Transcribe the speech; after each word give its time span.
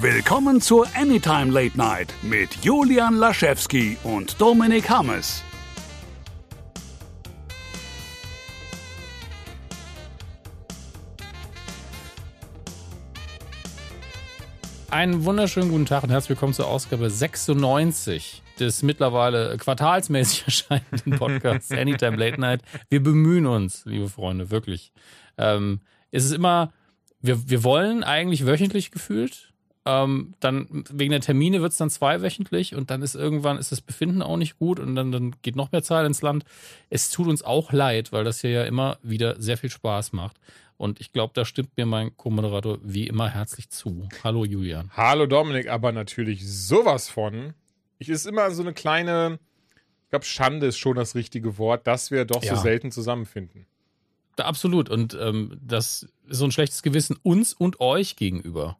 Willkommen 0.00 0.60
zur 0.60 0.88
Anytime 0.96 1.52
Late 1.52 1.78
Night 1.78 2.12
mit 2.20 2.50
Julian 2.62 3.14
Laschewski 3.14 3.96
und 4.02 4.40
Dominik 4.40 4.90
Hammes. 4.90 5.42
Einen 14.90 15.24
wunderschönen 15.24 15.70
guten 15.70 15.86
Tag 15.86 16.02
und 16.02 16.10
herzlich 16.10 16.30
willkommen 16.30 16.54
zur 16.54 16.66
Ausgabe 16.66 17.08
96 17.08 18.42
des 18.58 18.82
mittlerweile 18.82 19.56
quartalsmäßig 19.58 20.42
erscheinenden 20.46 21.18
Podcasts 21.18 21.70
Anytime 21.70 22.16
Late 22.16 22.40
Night. 22.40 22.62
Wir 22.90 23.02
bemühen 23.02 23.46
uns, 23.46 23.84
liebe 23.86 24.08
Freunde, 24.08 24.50
wirklich. 24.50 24.92
Ähm, 25.38 25.80
es 26.10 26.24
ist 26.24 26.32
immer, 26.32 26.72
wir, 27.22 27.48
wir 27.48 27.62
wollen 27.62 28.02
eigentlich 28.02 28.44
wöchentlich 28.44 28.90
gefühlt. 28.90 29.53
Ähm, 29.86 30.34
dann 30.40 30.84
wegen 30.90 31.10
der 31.10 31.20
Termine 31.20 31.60
wird 31.60 31.72
es 31.72 31.78
dann 31.78 31.90
zweiwöchentlich 31.90 32.74
und 32.74 32.90
dann 32.90 33.02
ist 33.02 33.14
irgendwann 33.14 33.58
ist 33.58 33.70
das 33.70 33.82
Befinden 33.82 34.22
auch 34.22 34.38
nicht 34.38 34.58
gut 34.58 34.80
und 34.80 34.94
dann, 34.94 35.12
dann 35.12 35.36
geht 35.42 35.56
noch 35.56 35.72
mehr 35.72 35.82
Zeit 35.82 36.06
ins 36.06 36.22
Land. 36.22 36.44
Es 36.88 37.10
tut 37.10 37.26
uns 37.28 37.42
auch 37.42 37.70
leid, 37.72 38.10
weil 38.10 38.24
das 38.24 38.40
hier 38.40 38.50
ja 38.50 38.64
immer 38.64 38.98
wieder 39.02 39.40
sehr 39.40 39.58
viel 39.58 39.70
Spaß 39.70 40.12
macht. 40.14 40.38
Und 40.76 41.00
ich 41.00 41.12
glaube, 41.12 41.32
da 41.34 41.44
stimmt 41.44 41.76
mir 41.76 41.86
mein 41.86 42.16
Co-Moderator 42.16 42.78
wie 42.82 43.06
immer 43.06 43.28
herzlich 43.28 43.68
zu. 43.70 44.08
Hallo 44.24 44.44
Julian. 44.44 44.90
Hallo 44.96 45.26
Dominik, 45.26 45.68
aber 45.68 45.92
natürlich 45.92 46.46
sowas 46.48 47.08
von. 47.08 47.52
Ich 47.98 48.08
ist 48.08 48.26
immer 48.26 48.50
so 48.50 48.62
eine 48.62 48.72
kleine, 48.72 49.38
ich 50.04 50.10
glaube, 50.10 50.24
Schande 50.24 50.66
ist 50.66 50.78
schon 50.78 50.96
das 50.96 51.14
richtige 51.14 51.58
Wort, 51.58 51.86
dass 51.86 52.10
wir 52.10 52.24
doch 52.24 52.42
Ja. 52.42 52.56
so 52.56 52.62
selten 52.62 52.90
zusammenfinden. 52.90 53.66
Da, 54.36 54.46
absolut. 54.46 54.88
Und 54.88 55.16
ähm, 55.20 55.58
das 55.62 56.08
ist 56.26 56.38
so 56.38 56.44
ein 56.46 56.50
schlechtes 56.52 56.82
Gewissen 56.82 57.16
uns 57.22 57.52
und 57.52 57.78
euch 57.80 58.16
gegenüber. 58.16 58.78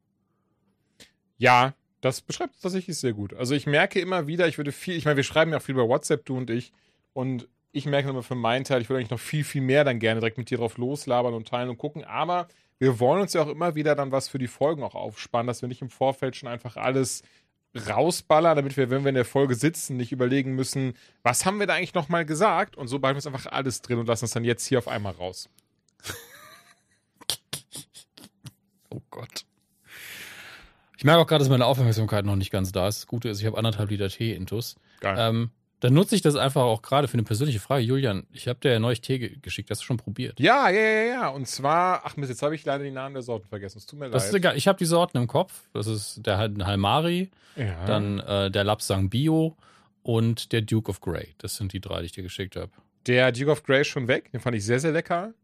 Ja, 1.38 1.74
das 2.00 2.20
beschreibt 2.20 2.54
es 2.54 2.60
tatsächlich 2.60 2.98
sehr 2.98 3.12
gut. 3.12 3.34
Also 3.34 3.54
ich 3.54 3.66
merke 3.66 4.00
immer 4.00 4.26
wieder, 4.26 4.46
ich 4.46 4.58
würde 4.58 4.72
viel, 4.72 4.94
ich 4.94 5.04
meine, 5.04 5.16
wir 5.16 5.24
schreiben 5.24 5.52
ja 5.52 5.58
auch 5.58 5.62
viel 5.62 5.74
bei 5.74 5.88
WhatsApp, 5.88 6.24
du 6.24 6.36
und 6.36 6.50
ich, 6.50 6.72
und 7.12 7.48
ich 7.72 7.86
merke 7.86 8.10
immer 8.10 8.22
für 8.22 8.34
meinen 8.34 8.64
Teil, 8.64 8.82
ich 8.82 8.88
würde 8.88 8.98
eigentlich 8.98 9.10
noch 9.10 9.20
viel, 9.20 9.42
viel 9.42 9.62
mehr 9.62 9.84
dann 9.84 9.98
gerne 9.98 10.20
direkt 10.20 10.38
mit 10.38 10.50
dir 10.50 10.58
drauf 10.58 10.76
loslabern 10.76 11.34
und 11.34 11.48
teilen 11.48 11.70
und 11.70 11.78
gucken, 11.78 12.04
aber 12.04 12.46
wir 12.78 13.00
wollen 13.00 13.22
uns 13.22 13.32
ja 13.32 13.42
auch 13.42 13.48
immer 13.48 13.74
wieder 13.74 13.94
dann 13.94 14.12
was 14.12 14.28
für 14.28 14.38
die 14.38 14.48
Folgen 14.48 14.82
auch 14.82 14.94
aufspannen, 14.94 15.46
dass 15.46 15.62
wir 15.62 15.68
nicht 15.68 15.82
im 15.82 15.90
Vorfeld 15.90 16.36
schon 16.36 16.48
einfach 16.48 16.76
alles 16.76 17.22
rausballern, 17.74 18.56
damit 18.56 18.76
wir, 18.76 18.90
wenn 18.90 19.02
wir 19.02 19.08
in 19.08 19.14
der 19.14 19.24
Folge 19.24 19.54
sitzen, 19.54 19.96
nicht 19.96 20.12
überlegen 20.12 20.54
müssen, 20.54 20.94
was 21.22 21.44
haben 21.44 21.58
wir 21.58 21.66
da 21.66 21.74
eigentlich 21.74 21.94
nochmal 21.94 22.24
gesagt? 22.24 22.76
Und 22.76 22.88
so 22.88 22.98
behalten 22.98 23.16
wir 23.16 23.26
uns 23.26 23.34
einfach 23.34 23.50
alles 23.50 23.82
drin 23.82 23.98
und 23.98 24.06
lassen 24.06 24.26
es 24.26 24.30
dann 24.30 24.44
jetzt 24.44 24.66
hier 24.66 24.78
auf 24.78 24.88
einmal 24.88 25.14
raus. 25.14 25.48
Oh 28.90 29.02
Gott. 29.10 29.44
Ich 31.04 31.06
merke 31.06 31.20
auch 31.20 31.26
gerade, 31.26 31.40
dass 31.44 31.50
meine 31.50 31.66
Aufmerksamkeit 31.66 32.24
noch 32.24 32.34
nicht 32.34 32.50
ganz 32.50 32.72
da 32.72 32.88
ist. 32.88 33.00
Das 33.00 33.06
Gute 33.06 33.28
ist, 33.28 33.38
ich 33.38 33.44
habe 33.46 33.58
anderthalb 33.58 33.90
Liter 33.90 34.08
Tee 34.08 34.32
intus. 34.32 34.76
Geil. 35.00 35.16
Ähm, 35.18 35.50
dann 35.80 35.92
nutze 35.92 36.14
ich 36.14 36.22
das 36.22 36.34
einfach 36.34 36.62
auch 36.62 36.80
gerade 36.80 37.08
für 37.08 37.12
eine 37.12 37.24
persönliche 37.24 37.60
Frage. 37.60 37.84
Julian, 37.84 38.26
ich 38.32 38.48
habe 38.48 38.58
dir 38.60 38.72
ja 38.72 38.78
neulich 38.78 39.02
Tee 39.02 39.18
ge 39.18 39.36
geschickt. 39.42 39.68
Hast 39.70 39.82
du 39.82 39.84
schon 39.84 39.98
probiert? 39.98 40.40
Ja, 40.40 40.70
ja, 40.70 40.80
ja, 40.80 41.04
ja. 41.04 41.28
Und 41.28 41.46
zwar, 41.46 42.00
ach 42.06 42.16
Mist, 42.16 42.30
jetzt 42.30 42.40
habe 42.40 42.54
ich 42.54 42.64
leider 42.64 42.84
die 42.84 42.90
Namen 42.90 43.12
der 43.12 43.22
Sorten 43.22 43.46
vergessen. 43.46 43.76
Es 43.76 43.84
tut 43.84 43.98
mir 43.98 44.08
Das 44.08 44.22
leid. 44.22 44.28
ist 44.30 44.34
egal. 44.34 44.56
Ich 44.56 44.66
habe 44.66 44.78
die 44.78 44.86
Sorten 44.86 45.18
im 45.18 45.26
Kopf. 45.26 45.64
Das 45.74 45.86
ist 45.88 46.24
der 46.24 46.38
Hal- 46.38 46.56
Halmari, 46.64 47.30
ja. 47.56 47.84
dann 47.84 48.20
äh, 48.20 48.50
der 48.50 48.64
Lapsang 48.64 49.10
Bio 49.10 49.58
und 50.04 50.52
der 50.52 50.62
Duke 50.62 50.88
of 50.88 51.02
Grey. 51.02 51.34
Das 51.36 51.56
sind 51.56 51.74
die 51.74 51.80
drei, 51.82 52.00
die 52.00 52.06
ich 52.06 52.12
dir 52.12 52.22
geschickt 52.22 52.56
habe. 52.56 52.70
Der 53.06 53.30
Duke 53.30 53.50
of 53.50 53.62
Grey 53.62 53.82
ist 53.82 53.88
schon 53.88 54.08
weg. 54.08 54.32
Den 54.32 54.40
fand 54.40 54.56
ich 54.56 54.64
sehr, 54.64 54.80
sehr 54.80 54.92
lecker. 54.92 55.34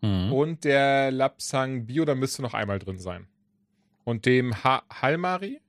Mhm. 0.00 0.32
Und 0.32 0.64
der 0.64 1.10
Lapsang 1.10 1.84
Bio, 1.84 2.06
da 2.06 2.14
müsste 2.14 2.40
noch 2.40 2.54
einmal 2.54 2.78
drin 2.78 2.98
sein. 2.98 3.26
Und 4.04 4.26
dem 4.26 4.62
ha 4.64 4.82
Halmari? 4.90 5.60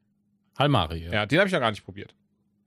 Halmari, 0.58 1.06
ja. 1.06 1.12
Ja, 1.14 1.26
den 1.26 1.40
habe 1.40 1.48
ich 1.48 1.54
noch 1.54 1.60
gar 1.60 1.72
nicht 1.72 1.84
probiert. 1.86 2.14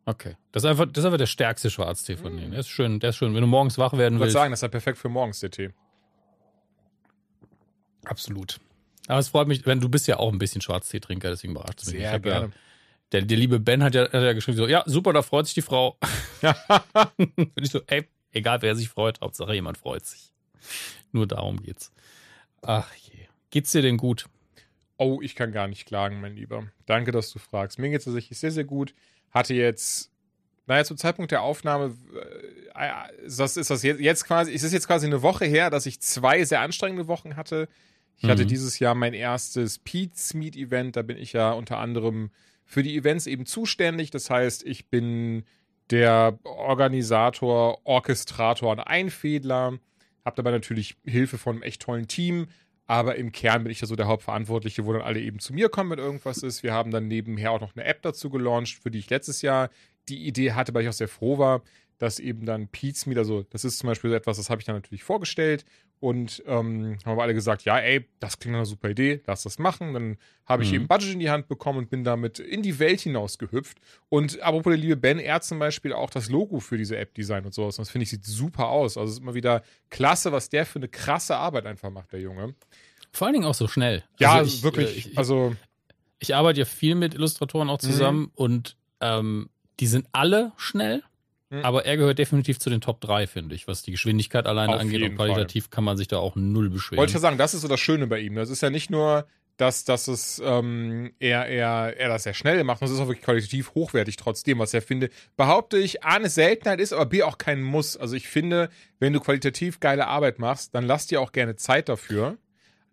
Okay. 0.06 0.36
Das 0.52 0.62
ist 0.64 0.70
einfach, 0.70 0.86
das 0.86 0.98
ist 1.02 1.04
einfach 1.06 1.18
der 1.18 1.26
stärkste 1.26 1.70
Schwarztee 1.70 2.16
von 2.16 2.36
denen. 2.36 2.50
Der 2.50 2.60
ist 2.60 2.68
schön, 2.68 3.00
der 3.00 3.10
ist 3.10 3.16
schön. 3.16 3.34
Wenn 3.34 3.40
du 3.40 3.46
morgens 3.46 3.78
wach 3.78 3.92
werden 3.94 4.14
Ich 4.14 4.18
würde 4.18 4.24
willst. 4.26 4.34
sagen, 4.34 4.50
das 4.50 4.58
ist 4.58 4.62
ja 4.62 4.68
perfekt 4.68 4.98
für 4.98 5.08
morgens, 5.08 5.40
der 5.40 5.50
Tee. 5.50 5.70
Absolut. 8.04 8.60
Aber 9.06 9.18
es 9.18 9.28
freut 9.28 9.48
mich, 9.48 9.64
wenn 9.66 9.80
du 9.80 9.88
bist 9.88 10.06
ja 10.06 10.18
auch 10.18 10.32
ein 10.32 10.38
bisschen 10.38 10.60
Schwarztee-Trinker, 10.60 11.30
deswegen 11.30 11.52
überrascht 11.54 11.82
es 11.82 11.92
mich. 11.92 12.02
ich 12.02 12.06
hab 12.06 12.24
Ja, 12.26 12.48
der, 13.12 13.22
der 13.22 13.36
liebe 13.36 13.60
Ben 13.60 13.82
hat 13.82 13.94
ja, 13.94 14.02
hat 14.04 14.12
ja 14.14 14.32
geschrieben, 14.32 14.56
so, 14.56 14.66
ja, 14.66 14.82
super, 14.86 15.12
da 15.12 15.22
freut 15.22 15.46
sich 15.46 15.54
die 15.54 15.62
Frau. 15.62 15.98
Und 17.16 17.52
ich 17.60 17.70
so, 17.70 17.80
ey, 17.86 18.08
egal 18.32 18.62
wer 18.62 18.74
sich 18.76 18.88
freut, 18.88 19.20
Hauptsache 19.20 19.54
jemand 19.54 19.78
freut 19.78 20.04
sich. 20.04 20.32
Nur 21.12 21.26
darum 21.26 21.62
geht's. 21.62 21.92
Ach 22.62 22.92
je. 22.94 23.26
Geht's 23.50 23.72
dir 23.72 23.82
denn 23.82 23.96
gut? 23.98 24.26
Oh, 24.96 25.20
ich 25.22 25.34
kann 25.34 25.52
gar 25.52 25.66
nicht 25.68 25.86
klagen, 25.86 26.20
mein 26.20 26.36
Lieber. 26.36 26.66
Danke, 26.86 27.10
dass 27.12 27.30
du 27.32 27.38
fragst. 27.38 27.78
Mir 27.78 27.90
geht 27.90 27.98
es 28.00 28.04
tatsächlich 28.04 28.38
sehr, 28.38 28.52
sehr 28.52 28.64
gut. 28.64 28.94
Hatte 29.30 29.54
jetzt, 29.54 30.12
naja, 30.66 30.84
zum 30.84 30.96
Zeitpunkt 30.96 31.32
der 31.32 31.42
Aufnahme, 31.42 31.96
äh, 32.74 33.24
ist 33.26 33.40
das, 33.40 33.56
ist 33.56 33.70
das 33.70 33.82
jetzt, 33.82 34.00
jetzt 34.00 34.24
quasi, 34.24 34.52
es 34.54 34.62
ist 34.62 34.72
jetzt 34.72 34.86
quasi 34.86 35.06
eine 35.06 35.22
Woche 35.22 35.44
her, 35.46 35.70
dass 35.70 35.86
ich 35.86 36.00
zwei 36.00 36.44
sehr 36.44 36.60
anstrengende 36.60 37.08
Wochen 37.08 37.36
hatte. 37.36 37.68
Ich 38.16 38.28
hatte 38.28 38.44
Mhm. 38.44 38.48
dieses 38.48 38.78
Jahr 38.78 38.94
mein 38.94 39.14
erstes 39.14 39.78
Pete's 39.80 40.34
Meet 40.34 40.54
Event. 40.56 40.94
Da 40.96 41.02
bin 41.02 41.16
ich 41.18 41.32
ja 41.32 41.50
unter 41.52 41.78
anderem 41.78 42.30
für 42.64 42.82
die 42.84 42.96
Events 42.96 43.26
eben 43.26 43.46
zuständig. 43.46 44.10
Das 44.12 44.30
heißt, 44.30 44.64
ich 44.64 44.88
bin 44.88 45.44
der 45.90 46.38
Organisator, 46.44 47.80
Orchestrator 47.84 48.70
und 48.72 48.80
Einfädler. 48.80 49.78
Hab 50.24 50.36
dabei 50.36 50.52
natürlich 50.52 50.96
Hilfe 51.04 51.36
von 51.38 51.56
einem 51.56 51.62
echt 51.62 51.82
tollen 51.82 52.08
Team. 52.08 52.46
Aber 52.86 53.16
im 53.16 53.32
Kern 53.32 53.62
bin 53.62 53.72
ich 53.72 53.80
ja 53.80 53.86
so 53.86 53.96
der 53.96 54.06
Hauptverantwortliche, 54.06 54.84
wo 54.84 54.92
dann 54.92 55.02
alle 55.02 55.20
eben 55.20 55.38
zu 55.38 55.54
mir 55.54 55.68
kommen, 55.70 55.90
wenn 55.90 55.98
irgendwas 55.98 56.42
ist. 56.42 56.62
Wir 56.62 56.74
haben 56.74 56.90
dann 56.90 57.08
nebenher 57.08 57.50
auch 57.50 57.60
noch 57.60 57.74
eine 57.74 57.84
App 57.84 58.02
dazu 58.02 58.28
gelauncht, 58.28 58.74
für 58.82 58.90
die 58.90 58.98
ich 58.98 59.08
letztes 59.08 59.42
Jahr 59.42 59.70
die 60.08 60.26
Idee 60.26 60.52
hatte, 60.52 60.74
weil 60.74 60.82
ich 60.82 60.88
auch 60.88 60.92
sehr 60.92 61.08
froh 61.08 61.38
war, 61.38 61.62
dass 61.98 62.18
eben 62.18 62.44
dann 62.44 62.68
Pete's 62.68 63.06
Meet, 63.06 63.18
also 63.18 63.44
das 63.50 63.64
ist 63.64 63.78
zum 63.78 63.86
Beispiel 63.86 64.10
so 64.10 64.16
etwas, 64.16 64.36
das 64.36 64.50
habe 64.50 64.60
ich 64.60 64.66
dann 64.66 64.74
natürlich 64.74 65.04
vorgestellt 65.04 65.64
und 66.04 66.42
ähm, 66.46 66.98
haben 67.04 67.12
aber 67.12 67.22
alle 67.22 67.32
gesagt, 67.32 67.64
ja, 67.64 67.78
ey, 67.78 68.06
das 68.20 68.38
klingt 68.38 68.52
nach 68.52 68.58
einer 68.58 68.66
super 68.66 68.90
Idee, 68.90 69.22
lass 69.26 69.42
das 69.44 69.58
machen. 69.58 69.94
Dann 69.94 70.18
habe 70.44 70.62
ich 70.62 70.68
Mhm. 70.68 70.74
eben 70.76 70.88
Budget 70.88 71.14
in 71.14 71.18
die 71.20 71.30
Hand 71.30 71.48
bekommen 71.48 71.78
und 71.78 71.88
bin 71.90 72.04
damit 72.04 72.38
in 72.38 72.62
die 72.62 72.78
Welt 72.78 73.00
hinaus 73.00 73.38
gehüpft. 73.38 73.78
Und 74.10 74.40
apropos 74.42 74.70
der 74.72 74.76
liebe 74.78 74.96
Ben, 74.96 75.18
er 75.18 75.36
hat 75.36 75.44
zum 75.44 75.58
Beispiel 75.58 75.94
auch 75.94 76.10
das 76.10 76.28
Logo 76.28 76.60
für 76.60 76.76
diese 76.76 76.98
App 76.98 77.14
designt 77.14 77.46
und 77.46 77.54
sowas. 77.54 77.78
Und 77.78 77.84
das 77.86 77.90
finde 77.90 78.02
ich 78.02 78.10
sieht 78.10 78.24
super 78.26 78.68
aus. 78.68 78.98
Also 78.98 79.08
es 79.10 79.16
ist 79.16 79.22
immer 79.22 79.34
wieder 79.34 79.62
klasse, 79.88 80.30
was 80.30 80.50
der 80.50 80.66
für 80.66 80.78
eine 80.78 80.88
krasse 80.88 81.36
Arbeit 81.36 81.64
einfach 81.64 81.88
macht, 81.90 82.12
der 82.12 82.20
Junge. 82.20 82.54
Vor 83.10 83.26
allen 83.26 83.34
Dingen 83.34 83.46
auch 83.46 83.54
so 83.54 83.66
schnell. 83.66 84.04
Ja, 84.20 84.34
Also 84.34 84.54
ich, 84.54 84.62
wirklich. 84.62 85.06
äh, 85.06 85.10
Ich, 85.10 85.18
also 85.18 85.56
ich 86.18 86.34
arbeite 86.34 86.60
ja 86.60 86.66
viel 86.66 86.96
mit 86.96 87.14
Illustratoren 87.14 87.70
auch 87.70 87.78
zusammen 87.78 88.30
und 88.34 88.76
ähm, 89.00 89.48
die 89.80 89.86
sind 89.86 90.06
alle 90.12 90.52
schnell. 90.58 91.02
Mhm. 91.54 91.64
Aber 91.64 91.84
er 91.84 91.96
gehört 91.96 92.18
definitiv 92.18 92.58
zu 92.58 92.70
den 92.70 92.80
Top 92.80 93.00
3, 93.00 93.26
finde 93.26 93.54
ich, 93.54 93.68
was 93.68 93.82
die 93.82 93.92
Geschwindigkeit 93.92 94.46
alleine 94.46 94.74
Auf 94.74 94.80
angeht. 94.80 95.02
Und 95.02 95.16
qualitativ 95.16 95.70
kann 95.70 95.84
man 95.84 95.96
sich 95.96 96.08
da 96.08 96.18
auch 96.18 96.36
null 96.36 96.70
beschweren. 96.70 96.98
Wollte 96.98 97.10
ich 97.10 97.14
ja 97.14 97.20
sagen, 97.20 97.38
das 97.38 97.54
ist 97.54 97.62
so 97.62 97.68
das 97.68 97.80
Schöne 97.80 98.06
bei 98.06 98.20
ihm. 98.20 98.34
Das 98.34 98.50
ist 98.50 98.62
ja 98.62 98.70
nicht 98.70 98.90
nur, 98.90 99.26
dass, 99.56 99.84
dass 99.84 100.08
es 100.08 100.42
ähm, 100.44 101.12
er, 101.20 101.46
er, 101.46 101.96
er 101.96 102.08
das 102.08 102.24
sehr 102.24 102.34
schnell 102.34 102.64
macht, 102.64 102.80
sondern 102.80 102.94
es 102.94 102.98
ist 102.98 103.04
auch 103.04 103.08
wirklich 103.08 103.24
qualitativ 103.24 103.74
hochwertig 103.74 104.16
trotzdem, 104.16 104.58
was 104.58 104.74
er 104.74 104.82
finde. 104.82 105.10
Behaupte 105.36 105.78
ich, 105.78 106.02
A, 106.02 106.16
eine 106.16 106.28
Seltenheit 106.28 106.80
ist, 106.80 106.92
aber 106.92 107.06
B, 107.06 107.22
auch 107.22 107.38
kein 107.38 107.62
Muss. 107.62 107.96
Also 107.96 108.16
ich 108.16 108.28
finde, 108.28 108.68
wenn 108.98 109.12
du 109.12 109.20
qualitativ 109.20 109.80
geile 109.80 110.08
Arbeit 110.08 110.38
machst, 110.38 110.74
dann 110.74 110.84
lass 110.84 111.06
dir 111.06 111.20
auch 111.20 111.32
gerne 111.32 111.56
Zeit 111.56 111.88
dafür. 111.88 112.36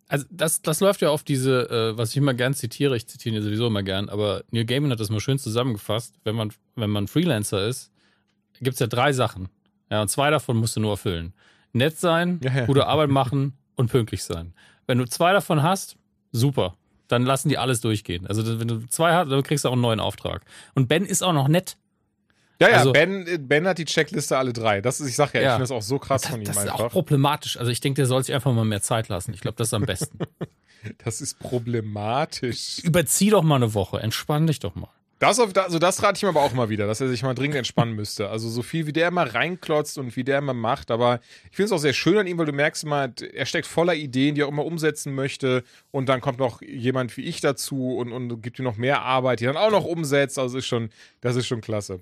Also 0.07 0.25
das, 0.29 0.61
das 0.61 0.81
läuft 0.81 1.01
ja 1.01 1.09
auf 1.09 1.23
diese, 1.23 1.69
äh, 1.69 1.97
was 1.97 2.09
ich 2.11 2.17
immer 2.17 2.33
gern 2.33 2.53
zitiere, 2.53 2.97
ich 2.97 3.07
zitiere 3.07 3.33
ihn 3.33 3.41
ja 3.41 3.45
sowieso 3.45 3.67
immer 3.67 3.81
gern, 3.81 4.09
aber 4.09 4.43
Neil 4.51 4.65
Gaiman 4.65 4.91
hat 4.91 4.99
das 4.99 5.09
mal 5.09 5.21
schön 5.21 5.39
zusammengefasst. 5.39 6.15
Wenn 6.25 6.35
man, 6.35 6.51
wenn 6.75 6.89
man 6.89 7.07
Freelancer 7.07 7.65
ist, 7.65 7.90
gibt's 8.61 8.79
ja 8.79 8.87
drei 8.87 9.13
Sachen. 9.13 9.49
Ja, 9.89 10.01
und 10.01 10.07
zwei 10.09 10.29
davon 10.29 10.57
musst 10.57 10.75
du 10.75 10.79
nur 10.79 10.91
erfüllen. 10.91 11.33
Nett 11.73 11.97
sein, 11.97 12.39
Ja, 12.43 12.51
ja. 12.53 12.65
gute 12.65 12.87
Arbeit 12.87 13.09
machen 13.09 13.53
und 13.75 13.91
pünktlich 13.91 14.23
sein. 14.23 14.53
Wenn 14.87 14.97
du 14.97 15.05
zwei 15.05 15.33
davon 15.33 15.63
hast, 15.63 15.95
super. 16.31 16.75
Dann 17.07 17.23
lassen 17.23 17.49
die 17.49 17.57
alles 17.57 17.81
durchgehen. 17.81 18.25
Also 18.27 18.59
wenn 18.59 18.67
du 18.67 18.87
zwei 18.87 19.13
hast, 19.13 19.29
dann 19.29 19.43
kriegst 19.43 19.65
du 19.65 19.69
auch 19.69 19.73
einen 19.73 19.81
neuen 19.81 19.99
Auftrag. 19.99 20.43
Und 20.75 20.87
Ben 20.87 21.05
ist 21.05 21.21
auch 21.23 21.33
noch 21.33 21.47
nett. 21.49 21.75
Ja, 22.61 22.69
ja, 22.69 22.77
Also- 22.77 22.93
ben, 22.93 23.47
ben 23.47 23.67
hat 23.67 23.79
die 23.79 23.85
Checkliste 23.85 24.37
alle 24.37 24.53
drei. 24.53 24.81
Das 24.81 24.99
ist, 25.01 25.07
ich 25.09 25.15
sag 25.15 25.33
ja, 25.33 25.39
ich 25.41 25.45
Ja. 25.45 25.51
finde 25.53 25.63
das 25.63 25.71
auch 25.71 25.81
so 25.81 25.97
krass 25.99 26.21
Das, 26.21 26.31
von 26.31 26.39
ihm 26.41 26.45
das 26.45 26.57
ist 26.57 26.69
auch 26.69 26.79
einfach. 26.79 26.91
problematisch. 26.91 27.57
Also 27.57 27.71
ich 27.71 27.81
denke, 27.81 27.95
der 27.97 28.05
soll 28.05 28.23
sich 28.23 28.33
einfach 28.35 28.53
mal 28.53 28.63
mehr 28.65 28.81
Zeit 28.81 29.09
lassen. 29.09 29.33
Ich 29.33 29.41
glaube, 29.41 29.55
das 29.57 29.67
ist 29.69 29.73
am 29.73 29.83
besten. 29.85 30.19
Das 31.03 31.21
ist 31.21 31.37
problematisch. 31.37 32.79
Überzieh 32.79 33.29
doch 33.29 33.43
mal 33.43 33.57
eine 33.57 33.75
Woche, 33.75 33.99
entspann 33.99 34.47
dich 34.47 34.57
doch 34.57 34.73
mal. 34.73 34.89
Das 35.21 35.39
auf, 35.39 35.55
also 35.55 35.77
das 35.77 36.01
rate 36.01 36.17
ich 36.17 36.23
ihm 36.23 36.29
aber 36.29 36.41
auch 36.41 36.51
mal 36.53 36.69
wieder, 36.69 36.87
dass 36.87 36.99
er 36.99 37.07
sich 37.07 37.21
mal 37.21 37.35
dringend 37.35 37.57
entspannen 37.57 37.93
müsste. 37.93 38.29
Also 38.29 38.49
so 38.49 38.63
viel 38.63 38.87
wie 38.87 38.91
der 38.91 39.07
immer 39.07 39.35
reinklotzt 39.35 39.99
und 39.99 40.15
wie 40.15 40.23
der 40.23 40.39
immer 40.39 40.55
macht, 40.55 40.89
aber 40.89 41.19
ich 41.51 41.55
finde 41.55 41.67
es 41.67 41.71
auch 41.73 41.77
sehr 41.77 41.93
schön 41.93 42.17
an 42.17 42.25
ihm, 42.25 42.39
weil 42.39 42.47
du 42.47 42.53
merkst 42.53 42.85
immer, 42.85 43.13
er 43.31 43.45
steckt 43.45 43.67
voller 43.67 43.93
Ideen, 43.93 44.33
die 44.33 44.41
er 44.41 44.47
auch 44.47 44.51
immer 44.51 44.65
umsetzen 44.65 45.13
möchte 45.13 45.63
und 45.91 46.09
dann 46.09 46.21
kommt 46.21 46.39
noch 46.39 46.63
jemand 46.63 47.15
wie 47.17 47.21
ich 47.21 47.39
dazu 47.39 47.97
und, 47.97 48.11
und 48.11 48.41
gibt 48.41 48.57
ihm 48.57 48.65
noch 48.65 48.77
mehr 48.77 49.03
Arbeit, 49.03 49.41
die 49.41 49.45
dann 49.45 49.57
auch 49.57 49.69
noch 49.69 49.85
umsetzt. 49.85 50.39
Also 50.39 50.57
ist 50.57 50.65
schon, 50.65 50.89
das 51.21 51.35
ist 51.35 51.45
schon 51.45 51.61
klasse. 51.61 51.99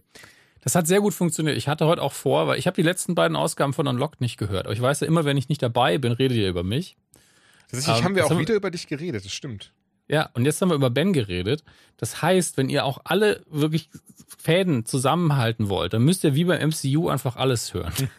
Das 0.62 0.76
hat 0.76 0.88
sehr 0.88 1.02
gut 1.02 1.14
funktioniert. 1.14 1.58
Ich 1.58 1.68
hatte 1.68 1.88
heute 1.88 2.02
auch 2.02 2.14
vor, 2.14 2.48
weil 2.48 2.58
ich 2.58 2.68
habe 2.68 2.76
die 2.76 2.84
letzten 2.84 3.16
beiden 3.16 3.36
Ausgaben 3.36 3.74
von 3.74 3.86
Unlocked 3.86 4.22
nicht 4.22 4.38
gehört. 4.38 4.66
Aber 4.66 4.74
ich 4.74 4.82
weiß 4.82 5.02
ja 5.02 5.08
immer, 5.08 5.26
wenn 5.26 5.36
ich 5.36 5.50
nicht 5.50 5.62
dabei 5.62 5.98
bin, 5.98 6.14
redet 6.14 6.38
ihr 6.38 6.48
über 6.48 6.64
mich. 6.64 6.96
Tatsächlich 7.70 7.98
Ähm, 7.98 8.04
haben 8.06 8.16
wir 8.16 8.26
auch 8.26 8.40
wieder 8.40 8.56
über 8.56 8.72
dich 8.72 8.88
geredet, 8.88 9.26
das 9.26 9.34
stimmt. 9.34 9.74
Ja, 10.10 10.30
und 10.34 10.46
jetzt 10.46 10.62
haben 10.62 10.70
wir 10.70 10.76
über 10.76 10.90
Ben 10.90 11.14
geredet. 11.14 11.64
Das 11.98 12.22
heißt, 12.22 12.58
wenn 12.58 12.70
ihr 12.70 12.84
auch 12.84 13.00
alle 13.04 13.44
wirklich 13.50 13.90
Fäden 14.38 14.86
zusammenhalten 14.86 15.70
wollt, 15.70 15.94
dann 15.94 16.04
müsst 16.04 16.24
ihr 16.24 16.34
wie 16.34 16.46
beim 16.46 16.70
MCU 16.70 17.10
einfach 17.10 17.36
alles 17.36 17.74
hören. 17.74 17.94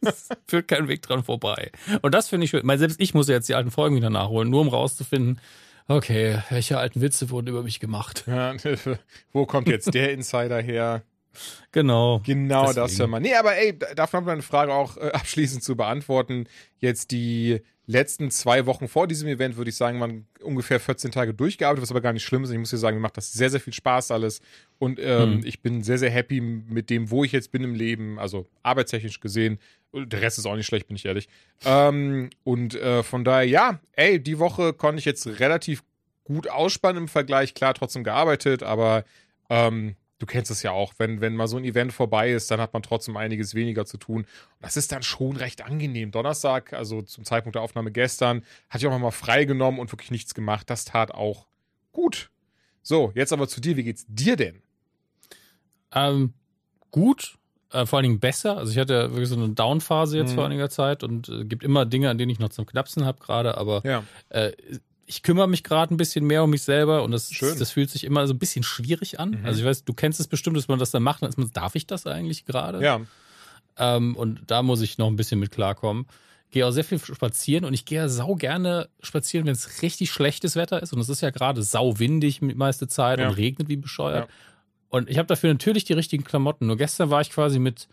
Es 0.00 0.30
führt 0.48 0.66
kein 0.66 0.88
Weg 0.88 1.02
dran 1.02 1.22
vorbei. 1.22 1.70
Und 2.02 2.12
das 2.12 2.28
finde 2.28 2.44
ich 2.44 2.50
schön. 2.50 2.66
Weil 2.66 2.78
selbst 2.78 3.00
ich 3.00 3.14
muss 3.14 3.28
jetzt 3.28 3.48
die 3.48 3.54
alten 3.54 3.70
Folgen 3.70 3.94
wieder 3.94 4.10
nachholen, 4.10 4.50
nur 4.50 4.62
um 4.62 4.68
rauszufinden, 4.68 5.38
okay, 5.86 6.42
welche 6.50 6.78
alten 6.78 7.00
Witze 7.00 7.30
wurden 7.30 7.48
über 7.48 7.62
mich 7.62 7.78
gemacht. 7.78 8.24
Ja, 8.26 8.54
wo 9.32 9.46
kommt 9.46 9.68
jetzt 9.68 9.94
der 9.94 10.12
Insider 10.12 10.60
her? 10.60 11.02
Genau. 11.72 12.20
Genau 12.24 12.66
Deswegen. 12.66 12.80
das, 12.86 12.98
hör 12.98 13.06
mal. 13.06 13.20
Nee, 13.20 13.34
aber 13.34 13.56
ey, 13.56 13.78
davon 13.78 14.18
haben 14.18 14.26
wir 14.26 14.32
eine 14.32 14.42
Frage 14.42 14.72
auch 14.72 14.96
äh, 14.96 15.10
abschließend 15.12 15.62
zu 15.62 15.76
beantworten. 15.76 16.46
Jetzt 16.78 17.10
die 17.10 17.60
letzten 17.88 18.30
zwei 18.32 18.66
Wochen 18.66 18.88
vor 18.88 19.06
diesem 19.06 19.28
Event, 19.28 19.56
würde 19.56 19.68
ich 19.68 19.76
sagen, 19.76 20.00
waren 20.00 20.26
ungefähr 20.42 20.80
14 20.80 21.12
Tage 21.12 21.34
durchgearbeitet, 21.34 21.82
was 21.82 21.90
aber 21.90 22.00
gar 22.00 22.12
nicht 22.12 22.24
schlimm 22.24 22.42
ist. 22.42 22.50
Ich 22.50 22.58
muss 22.58 22.70
dir 22.70 22.78
sagen, 22.78 22.96
mir 22.96 23.00
macht 23.02 23.16
das 23.16 23.32
sehr, 23.32 23.48
sehr 23.48 23.60
viel 23.60 23.72
Spaß 23.72 24.10
alles. 24.10 24.40
Und 24.78 24.98
ähm, 24.98 25.34
Hm. 25.34 25.42
ich 25.44 25.60
bin 25.62 25.82
sehr, 25.84 25.98
sehr 25.98 26.10
happy 26.10 26.40
mit 26.40 26.90
dem, 26.90 27.10
wo 27.10 27.22
ich 27.22 27.30
jetzt 27.32 27.52
bin 27.52 27.62
im 27.62 27.74
Leben, 27.74 28.18
also 28.18 28.46
arbeitstechnisch 28.64 29.20
gesehen. 29.20 29.58
Der 29.94 30.20
Rest 30.20 30.38
ist 30.38 30.46
auch 30.46 30.56
nicht 30.56 30.66
schlecht, 30.66 30.88
bin 30.88 30.96
ich 30.96 31.04
ehrlich. 31.06 31.28
Ähm, 31.64 32.30
und 32.42 32.74
äh, 32.74 33.02
von 33.04 33.24
daher, 33.24 33.46
ja, 33.46 33.80
ey, 33.92 34.20
die 34.20 34.38
Woche 34.40 34.72
konnte 34.72 34.98
ich 34.98 35.04
jetzt 35.04 35.26
relativ 35.38 35.82
gut 36.24 36.50
ausspannen 36.50 37.04
im 37.04 37.08
Vergleich. 37.08 37.54
Klar, 37.54 37.72
trotzdem 37.74 38.02
gearbeitet, 38.02 38.64
aber 38.64 39.04
ähm, 39.48 39.94
du 40.18 40.26
kennst 40.26 40.50
es 40.50 40.62
ja 40.62 40.70
auch, 40.70 40.94
wenn, 40.98 41.20
wenn 41.20 41.36
mal 41.36 41.46
so 41.48 41.56
ein 41.58 41.64
Event 41.64 41.92
vorbei 41.92 42.30
ist, 42.32 42.50
dann 42.50 42.60
hat 42.60 42.72
man 42.72 42.82
trotzdem 42.82 43.16
einiges 43.16 43.54
weniger 43.54 43.84
zu 43.86 43.98
tun. 43.98 44.22
Und 44.22 44.26
das 44.60 44.76
ist 44.76 44.92
dann 44.92 45.02
schon 45.02 45.36
recht 45.36 45.62
angenehm. 45.62 46.10
Donnerstag, 46.10 46.72
also 46.72 47.02
zum 47.02 47.24
Zeitpunkt 47.24 47.54
der 47.54 47.62
Aufnahme 47.62 47.90
gestern, 47.92 48.42
hatte 48.70 48.86
ich 48.86 48.92
auch 48.92 48.98
mal 48.98 49.10
frei 49.10 49.44
genommen 49.44 49.78
und 49.78 49.92
wirklich 49.92 50.10
nichts 50.10 50.34
gemacht. 50.34 50.70
Das 50.70 50.84
tat 50.86 51.12
auch 51.12 51.46
gut. 51.92 52.30
So, 52.82 53.12
jetzt 53.14 53.32
aber 53.32 53.46
zu 53.48 53.60
dir. 53.60 53.76
Wie 53.76 53.82
geht's 53.84 54.06
dir 54.08 54.36
denn? 54.36 54.62
Ähm, 55.92 56.34
gut, 56.90 57.36
äh, 57.72 57.86
vor 57.86 57.98
allen 57.98 58.04
Dingen 58.04 58.20
besser. 58.20 58.56
Also 58.56 58.72
ich 58.72 58.78
hatte 58.78 58.94
ja 58.94 59.10
wirklich 59.10 59.28
so 59.28 59.36
eine 59.36 59.50
Down-Phase 59.50 60.18
jetzt 60.18 60.30
Mhm. 60.32 60.34
vor 60.34 60.46
einiger 60.46 60.70
Zeit 60.70 61.02
und 61.02 61.28
äh, 61.28 61.44
gibt 61.44 61.62
immer 61.62 61.84
Dinge, 61.86 62.10
an 62.10 62.18
denen 62.18 62.30
ich 62.30 62.38
noch 62.38 62.48
zum 62.50 62.66
Knapsen 62.66 63.04
habe 63.04 63.20
gerade, 63.20 63.56
aber 63.56 63.82
Ja. 63.84 64.04
äh, 64.30 64.52
ich 65.06 65.22
kümmere 65.22 65.48
mich 65.48 65.62
gerade 65.62 65.94
ein 65.94 65.96
bisschen 65.96 66.24
mehr 66.26 66.42
um 66.44 66.50
mich 66.50 66.62
selber 66.62 67.02
und 67.04 67.12
das, 67.12 67.32
Schön. 67.32 67.58
das 67.58 67.70
fühlt 67.70 67.90
sich 67.90 68.04
immer 68.04 68.26
so 68.26 68.34
ein 68.34 68.38
bisschen 68.38 68.62
schwierig 68.64 69.20
an. 69.20 69.30
Mhm. 69.40 69.46
Also 69.46 69.60
ich 69.60 69.66
weiß, 69.66 69.84
du 69.84 69.94
kennst 69.94 70.18
es 70.20 70.26
bestimmt, 70.26 70.56
dass 70.56 70.68
man 70.68 70.78
das 70.78 70.90
dann 70.90 71.02
macht, 71.02 71.22
dann 71.22 71.28
ist 71.28 71.38
man, 71.38 71.50
darf 71.52 71.74
ich 71.76 71.86
das 71.86 72.06
eigentlich 72.06 72.44
gerade? 72.44 72.82
Ja. 72.82 73.00
Ähm, 73.78 74.16
und 74.16 74.40
da 74.46 74.62
muss 74.62 74.80
ich 74.80 74.98
noch 74.98 75.06
ein 75.06 75.16
bisschen 75.16 75.38
mit 75.38 75.50
klarkommen. 75.50 76.06
Gehe 76.50 76.66
auch 76.66 76.70
sehr 76.70 76.84
viel 76.84 76.98
spazieren 76.98 77.64
und 77.64 77.74
ich 77.74 77.84
gehe 77.84 77.98
ja 77.98 78.08
sau 78.08 78.34
gerne 78.36 78.88
spazieren, 79.02 79.46
wenn 79.46 79.52
es 79.52 79.82
richtig 79.82 80.10
schlechtes 80.10 80.56
Wetter 80.56 80.82
ist. 80.82 80.92
Und 80.92 81.00
es 81.00 81.08
ist 81.08 81.20
ja 81.20 81.30
gerade 81.30 81.62
sau 81.62 81.98
windig 81.98 82.38
die 82.40 82.54
meiste 82.54 82.88
Zeit 82.88 83.18
Ja. 83.18 83.28
und 83.28 83.34
regnet 83.36 83.68
wie 83.68 83.76
bescheuert. 83.76 84.28
Ja. 84.28 84.34
Und 84.88 85.10
ich 85.10 85.18
habe 85.18 85.26
dafür 85.26 85.52
natürlich 85.52 85.84
die 85.84 85.92
richtigen 85.92 86.24
Klamotten. 86.24 86.66
Nur 86.68 86.76
gestern 86.76 87.10
war 87.10 87.20
ich 87.20 87.30
quasi 87.30 87.58
mit, 87.58 87.88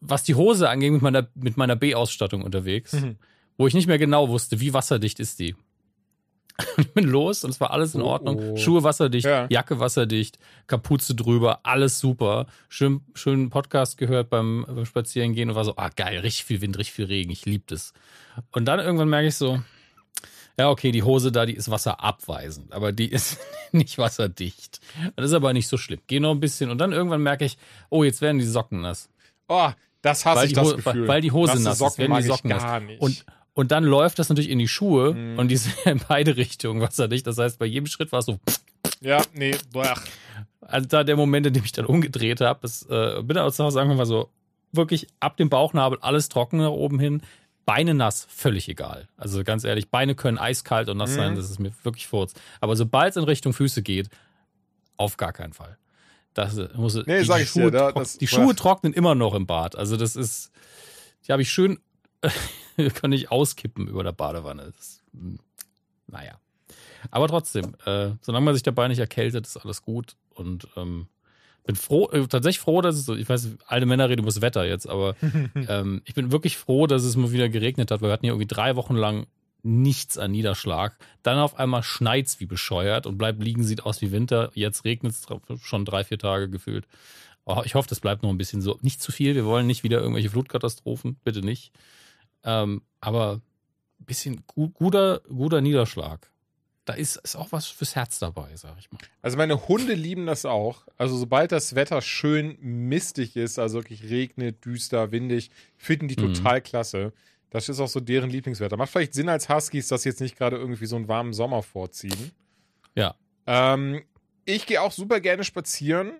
was 0.00 0.22
die 0.22 0.36
Hose 0.36 0.68
angeht, 0.70 0.92
mit 0.92 1.02
meiner, 1.02 1.26
mit 1.34 1.56
meiner 1.56 1.76
B-Ausstattung 1.76 2.42
unterwegs, 2.42 2.92
Mhm. 2.94 3.16
wo 3.58 3.66
ich 3.66 3.74
nicht 3.74 3.88
mehr 3.88 3.98
genau 3.98 4.28
wusste, 4.28 4.60
wie 4.60 4.72
wasserdicht 4.72 5.20
ist 5.20 5.40
die. 5.40 5.56
Ich 6.78 6.90
bin 6.94 7.04
los 7.04 7.44
und 7.44 7.50
es 7.50 7.60
war 7.60 7.70
alles 7.70 7.94
in 7.94 8.02
Oh, 8.02 8.06
Ordnung. 8.06 8.38
oh. 8.52 8.56
Schuhe 8.56 8.82
wasserdicht, 8.82 9.24
Ja. 9.26 9.46
Jacke 9.50 9.80
wasserdicht, 9.80 10.38
Kapuze 10.66 11.14
drüber, 11.14 11.60
alles 11.64 11.98
super. 11.98 12.46
Schön, 12.68 13.00
schön 13.14 13.50
Podcast 13.50 13.98
gehört 13.98 14.30
beim, 14.30 14.64
beim 14.68 14.84
Spazierengehen 14.86 15.48
und 15.50 15.56
war 15.56 15.64
so, 15.64 15.74
ah 15.76 15.88
geil, 15.94 16.18
richtig 16.18 16.44
viel 16.44 16.60
Wind, 16.60 16.78
richtig 16.78 16.94
viel 16.94 17.06
Regen, 17.06 17.30
ich 17.30 17.46
lieb 17.46 17.66
das. 17.68 17.92
Und 18.52 18.66
dann 18.66 18.80
irgendwann 18.80 19.08
merke 19.08 19.28
ich 19.28 19.34
so, 19.36 19.60
ja 20.58 20.68
okay, 20.68 20.92
die 20.92 21.02
Hose 21.02 21.32
da, 21.32 21.46
die 21.46 21.54
ist 21.54 21.70
wasserabweisend, 21.70 22.72
aber 22.72 22.92
die 22.92 23.08
ist 23.10 23.38
nicht 23.72 23.96
wasserdicht. 23.98 24.80
Das 25.16 25.26
ist 25.26 25.32
aber 25.32 25.52
nicht 25.54 25.68
so 25.68 25.76
schlimm. 25.78 26.00
Geh 26.06 26.20
noch 26.20 26.30
ein 26.32 26.40
bisschen 26.40 26.70
und 26.70 26.78
dann 26.78 26.92
irgendwann 26.92 27.22
merke 27.22 27.44
ich, 27.46 27.56
oh, 27.90 28.04
jetzt 28.04 28.20
werden 28.20 28.38
die 28.38 28.44
Socken 28.44 28.82
nass. 28.82 29.08
Oh, 29.48 29.70
das 30.02 30.26
hasse 30.26 30.40
Weil 30.40 30.46
ich 30.48 30.52
das 30.52 30.76
Gefühl. 30.76 31.08
weil 31.08 31.20
die 31.20 31.32
Hose 31.32 31.52
Nasse 31.52 31.64
nass 31.64 31.72
ist, 31.74 31.78
Socken 31.78 31.98
werden 31.98 32.10
mag 32.10 32.20
die 32.22 32.28
Socken 32.28 32.50
nass. 32.50 32.82
nicht. 32.82 33.00
Und, 33.00 33.24
und 33.54 33.70
dann 33.70 33.84
läuft 33.84 34.18
das 34.18 34.28
natürlich 34.28 34.50
in 34.50 34.58
die 34.58 34.68
Schuhe 34.68 35.14
Mhm. 35.14 35.38
und 35.38 35.48
die 35.48 35.56
sind 35.58 35.74
in 35.86 36.00
beide 36.08 36.36
Richtungen 36.36 36.80
wasserdicht. 36.80 37.26
Das 37.26 37.38
heißt, 37.38 37.58
bei 37.58 37.66
jedem 37.66 37.86
Schritt 37.86 38.12
war 38.12 38.20
es 38.20 38.26
so, 38.26 38.38
ja, 39.00 39.22
nee, 39.34 39.54
boah. 39.72 39.94
also 40.60 40.88
da 40.88 41.04
der 41.04 41.16
Moment, 41.16 41.46
in 41.46 41.52
dem 41.54 41.64
ich 41.64 41.72
dann 41.72 41.86
umgedreht 41.86 42.40
habe, 42.40 42.60
ist, 42.66 42.88
äh, 42.90 43.22
bin 43.22 43.36
aber 43.36 43.52
zu 43.52 43.64
Hause 43.64 43.78
irgendwann 43.78 43.98
mal 43.98 44.06
so, 44.06 44.30
wirklich 44.72 45.06
ab 45.20 45.36
dem 45.36 45.50
Bauchnabel 45.50 45.98
alles 46.00 46.28
trocken 46.28 46.58
nach 46.58 46.70
oben 46.70 46.98
hin, 46.98 47.22
Beine 47.64 47.94
nass, 47.94 48.26
völlig 48.28 48.68
egal. 48.68 49.06
Also 49.16 49.44
ganz 49.44 49.62
ehrlich, 49.64 49.88
Beine 49.90 50.14
können 50.16 50.36
eiskalt 50.38 50.88
und 50.88 50.96
nass 50.96 51.10
Mhm. 51.10 51.14
sein, 51.16 51.36
das 51.36 51.48
ist 51.50 51.60
mir 51.60 51.72
wirklich 51.84 52.08
furz. 52.08 52.32
Aber 52.60 52.74
sobald 52.74 53.10
es 53.10 53.16
in 53.16 53.22
Richtung 53.24 53.52
Füße 53.52 53.82
geht, 53.82 54.08
auf 54.96 55.16
gar 55.16 55.32
keinen 55.32 55.52
Fall. 55.52 55.76
Das 56.34 56.56
äh, 56.58 56.68
muss, 56.74 56.94
Nee, 56.94 57.02
die, 57.04 57.12
die 57.12 57.20
ich 57.20 57.26
dir, 57.26 57.46
Schuhe, 57.46 57.70
da- 57.70 57.92
das- 57.92 58.18
die 58.18 58.26
Schuhe 58.26 58.54
trocknen 58.56 58.92
immer 58.94 59.14
noch 59.14 59.34
im 59.34 59.46
Bad. 59.46 59.76
Also 59.76 59.96
das 59.96 60.16
ist, 60.16 60.50
die 61.26 61.32
habe 61.32 61.42
ich 61.42 61.52
schön, 61.52 61.78
kann 62.94 63.12
ich 63.12 63.30
auskippen 63.30 63.86
über 63.88 64.02
der 64.04 64.12
Badewanne. 64.12 64.72
Das, 64.76 65.02
hm, 65.12 65.38
naja. 66.06 66.38
Aber 67.10 67.28
trotzdem, 67.28 67.74
äh, 67.84 68.10
solange 68.20 68.44
man 68.44 68.54
sich 68.54 68.62
dabei 68.62 68.88
nicht 68.88 68.98
erkältet, 68.98 69.46
ist 69.46 69.56
alles 69.56 69.82
gut. 69.82 70.16
Und 70.30 70.68
ähm, 70.76 71.08
bin 71.64 71.76
froh, 71.76 72.08
äh, 72.10 72.26
tatsächlich 72.26 72.60
froh, 72.60 72.80
dass 72.80 72.96
es 72.96 73.04
so, 73.06 73.14
ich 73.14 73.28
weiß, 73.28 73.56
alte 73.66 73.86
Männer 73.86 74.08
reden 74.08 74.20
über 74.20 74.30
das 74.30 74.40
Wetter 74.40 74.64
jetzt, 74.64 74.88
aber 74.88 75.14
ähm, 75.68 76.02
ich 76.04 76.14
bin 76.14 76.32
wirklich 76.32 76.56
froh, 76.56 76.86
dass 76.86 77.02
es 77.04 77.16
mal 77.16 77.32
wieder 77.32 77.48
geregnet 77.48 77.90
hat, 77.90 78.00
weil 78.00 78.08
wir 78.08 78.12
hatten 78.12 78.26
ja 78.26 78.32
irgendwie 78.32 78.52
drei 78.52 78.76
Wochen 78.76 78.94
lang 78.96 79.26
nichts 79.62 80.18
an 80.18 80.32
Niederschlag. 80.32 80.96
Dann 81.22 81.38
auf 81.38 81.58
einmal 81.58 81.82
schneit's 81.84 82.40
wie 82.40 82.46
bescheuert 82.46 83.06
und 83.06 83.16
bleibt 83.16 83.42
liegen, 83.42 83.62
sieht 83.62 83.84
aus 83.84 84.00
wie 84.00 84.10
Winter. 84.10 84.50
Jetzt 84.54 84.84
regnet's 84.84 85.22
drauf- 85.22 85.42
schon 85.62 85.84
drei, 85.84 86.02
vier 86.02 86.18
Tage 86.18 86.48
gefühlt. 86.48 86.86
Oh, 87.44 87.62
ich 87.64 87.74
hoffe, 87.74 87.88
das 87.88 88.00
bleibt 88.00 88.22
noch 88.22 88.30
ein 88.30 88.38
bisschen 88.38 88.60
so. 88.60 88.78
Nicht 88.82 89.00
zu 89.00 89.12
viel, 89.12 89.34
wir 89.34 89.44
wollen 89.44 89.66
nicht 89.66 89.84
wieder 89.84 90.00
irgendwelche 90.00 90.30
Flutkatastrophen, 90.30 91.16
bitte 91.24 91.42
nicht. 91.42 91.72
Ähm, 92.44 92.82
aber 93.00 93.40
ein 94.00 94.04
bisschen 94.04 94.42
gu 94.46 94.68
guter, 94.70 95.20
guter 95.28 95.60
Niederschlag. 95.60 96.30
Da 96.84 96.94
ist, 96.94 97.16
ist 97.16 97.36
auch 97.36 97.52
was 97.52 97.66
fürs 97.68 97.94
Herz 97.94 98.18
dabei, 98.18 98.56
sag 98.56 98.76
ich 98.78 98.90
mal. 98.90 98.98
Also 99.22 99.36
meine 99.36 99.68
Hunde 99.68 99.94
lieben 99.94 100.26
das 100.26 100.44
auch. 100.44 100.84
Also 100.96 101.16
sobald 101.16 101.52
das 101.52 101.76
Wetter 101.76 102.02
schön 102.02 102.56
mistig 102.60 103.36
ist, 103.36 103.60
also 103.60 103.78
wirklich 103.78 104.02
regnet, 104.10 104.64
düster, 104.64 105.12
windig, 105.12 105.50
finden 105.76 106.08
die 106.08 106.20
Mhm. 106.20 106.34
total 106.34 106.60
klasse. 106.60 107.12
Das 107.50 107.68
ist 107.68 107.78
auch 107.78 107.86
so 107.88 108.00
deren 108.00 108.30
Lieblingswetter. 108.30 108.76
Macht 108.76 108.90
vielleicht 108.90 109.14
Sinn 109.14 109.28
als 109.28 109.48
Huskies, 109.48 109.86
dass 109.88 110.02
sie 110.02 110.08
jetzt 110.08 110.20
nicht 110.20 110.36
gerade 110.36 110.56
irgendwie 110.56 110.86
so 110.86 110.96
einen 110.96 111.06
warmen 111.06 111.32
Sommer 111.34 111.62
vorziehen. 111.62 112.32
Ja. 112.96 113.14
Ähm, 113.46 114.02
ich 114.44 114.66
gehe 114.66 114.82
auch 114.82 114.90
super 114.92 115.20
gerne 115.20 115.44
spazieren. 115.44 116.14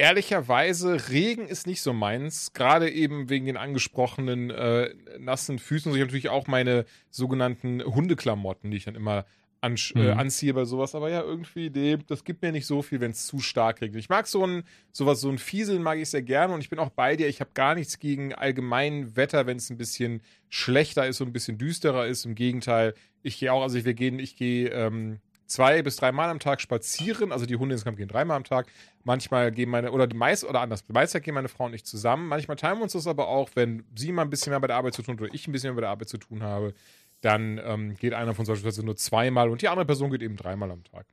Ehrlicherweise, 0.00 1.10
Regen 1.10 1.46
ist 1.46 1.66
nicht 1.66 1.82
so 1.82 1.92
meins. 1.92 2.54
Gerade 2.54 2.90
eben 2.90 3.28
wegen 3.28 3.44
den 3.44 3.58
angesprochenen 3.58 4.50
äh, 4.50 4.94
nassen 5.18 5.58
Füßen. 5.58 5.90
Und 5.92 5.96
ich 5.96 6.00
habe 6.00 6.08
natürlich 6.08 6.30
auch 6.30 6.46
meine 6.46 6.86
sogenannten 7.10 7.82
Hundeklamotten, 7.84 8.70
die 8.70 8.78
ich 8.78 8.84
dann 8.86 8.94
immer 8.94 9.26
ansch- 9.62 9.94
äh, 9.94 10.12
Mhm. 10.14 10.18
anziehe 10.18 10.54
bei 10.54 10.64
sowas. 10.64 10.94
Aber 10.94 11.10
ja, 11.10 11.20
irgendwie, 11.22 11.68
nee, 11.68 11.98
das 12.06 12.24
gibt 12.24 12.40
mir 12.40 12.50
nicht 12.50 12.64
so 12.64 12.80
viel, 12.80 13.00
wenn 13.00 13.10
es 13.10 13.26
zu 13.26 13.40
stark 13.40 13.82
regnet. 13.82 14.00
Ich 14.00 14.08
mag 14.08 14.26
so 14.26 14.46
ein, 14.46 14.62
sowas, 14.90 15.20
so 15.20 15.28
ein 15.28 15.36
Fieseln 15.36 15.82
mag 15.82 15.98
ich 15.98 16.08
sehr 16.08 16.22
gerne. 16.22 16.54
Und 16.54 16.60
ich 16.60 16.70
bin 16.70 16.78
auch 16.78 16.88
bei 16.90 17.14
dir. 17.16 17.28
Ich 17.28 17.40
habe 17.40 17.50
gar 17.52 17.74
nichts 17.74 17.98
gegen 17.98 18.32
allgemein 18.34 19.16
Wetter, 19.16 19.46
wenn 19.46 19.58
es 19.58 19.68
ein 19.68 19.76
bisschen 19.76 20.22
schlechter 20.48 21.06
ist 21.06 21.20
und 21.20 21.28
ein 21.28 21.32
bisschen 21.34 21.58
düsterer 21.58 22.06
ist. 22.06 22.24
Im 22.24 22.34
Gegenteil, 22.34 22.94
ich 23.22 23.38
gehe 23.38 23.52
auch, 23.52 23.60
also 23.62 23.84
wir 23.84 23.92
gehen, 23.94 24.18
ich 24.18 24.34
gehe 24.36 24.70
ähm, 24.70 25.18
zwei 25.50 25.82
bis 25.82 25.96
dreimal 25.96 26.30
am 26.30 26.38
Tag 26.38 26.60
spazieren. 26.60 27.32
Also 27.32 27.44
die 27.44 27.56
Hunde 27.56 27.74
insgesamt 27.74 27.98
gehen 27.98 28.08
dreimal 28.08 28.36
am 28.36 28.44
Tag. 28.44 28.66
Manchmal 29.04 29.50
gehen 29.50 29.68
meine, 29.68 29.92
oder 29.92 30.12
meist, 30.14 30.44
oder 30.44 30.60
anders, 30.60 30.84
die 30.84 30.92
meiste 30.92 31.14
Zeit 31.14 31.24
gehen 31.24 31.34
meine 31.34 31.48
Frau 31.48 31.64
und 31.64 31.74
ich 31.74 31.84
zusammen. 31.84 32.28
Manchmal 32.28 32.56
teilen 32.56 32.78
wir 32.78 32.84
uns 32.84 32.92
das 32.92 33.06
aber 33.06 33.28
auch, 33.28 33.50
wenn 33.54 33.84
sie 33.94 34.12
mal 34.12 34.22
ein 34.22 34.30
bisschen 34.30 34.50
mehr 34.50 34.60
bei 34.60 34.68
der 34.68 34.76
Arbeit 34.76 34.94
zu 34.94 35.02
tun 35.02 35.14
hat 35.14 35.22
oder 35.22 35.34
ich 35.34 35.46
ein 35.46 35.52
bisschen 35.52 35.70
mehr 35.70 35.76
bei 35.76 35.80
der 35.82 35.90
Arbeit 35.90 36.08
zu 36.08 36.18
tun 36.18 36.42
habe, 36.42 36.74
dann 37.20 37.60
ähm, 37.62 37.96
geht 37.96 38.14
einer 38.14 38.34
von 38.34 38.42
uns 38.42 38.48
beispielsweise 38.48 38.84
nur 38.84 38.96
zweimal 38.96 39.50
und 39.50 39.60
die 39.62 39.68
andere 39.68 39.84
Person 39.84 40.10
geht 40.10 40.22
eben 40.22 40.36
dreimal 40.36 40.70
am 40.70 40.84
Tag. 40.84 41.06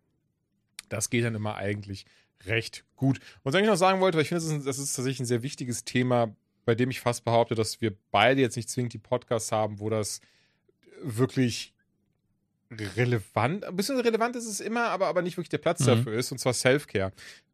Das 0.90 1.10
geht 1.10 1.26
dann 1.26 1.36
immer 1.36 1.56
eigentlich 1.56 2.06
recht 2.46 2.86
gut. 2.96 3.20
Und 3.44 3.54
was 3.54 3.62
ich 3.62 3.68
noch 3.68 3.76
sagen 3.76 4.00
wollte, 4.00 4.18
weil 4.18 4.24
ich 4.24 4.30
finde, 4.30 4.44
das 4.44 4.54
ist, 4.54 4.68
das 4.68 4.80
ist 4.80 4.96
tatsächlich 4.96 5.22
ein 5.22 5.26
sehr 5.26 5.44
wichtiges 5.44 5.84
Thema, 5.84 6.36
bei 6.66 6.76
dem 6.76 6.90
ich 6.90 7.02
fast 7.02 7.26
behaupte, 7.26 7.56
dass 7.56 7.82
wir 7.82 7.96
beide 8.12 8.42
jetzt 8.42 8.56
nicht 8.56 8.70
zwingend 8.70 8.94
die 8.94 9.00
Podcasts 9.00 9.52
haben, 9.52 9.80
wo 9.80 9.90
das 9.90 10.22
wirklich 11.02 11.74
relevant, 12.72 13.66
ein 13.66 13.76
bisschen 13.76 14.00
relevant 14.00 14.36
ist 14.36 14.46
es 14.46 14.60
immer, 14.60 14.90
aber, 14.90 15.08
aber 15.08 15.22
nicht 15.22 15.38
wirklich 15.38 15.50
der 15.50 15.58
Platz 15.60 15.82
Mhm. 15.82 15.86
dafür 15.86 16.14
ist, 16.14 16.32
und 16.32 16.38
zwar 16.40 16.54
Self-Care. 16.54 17.12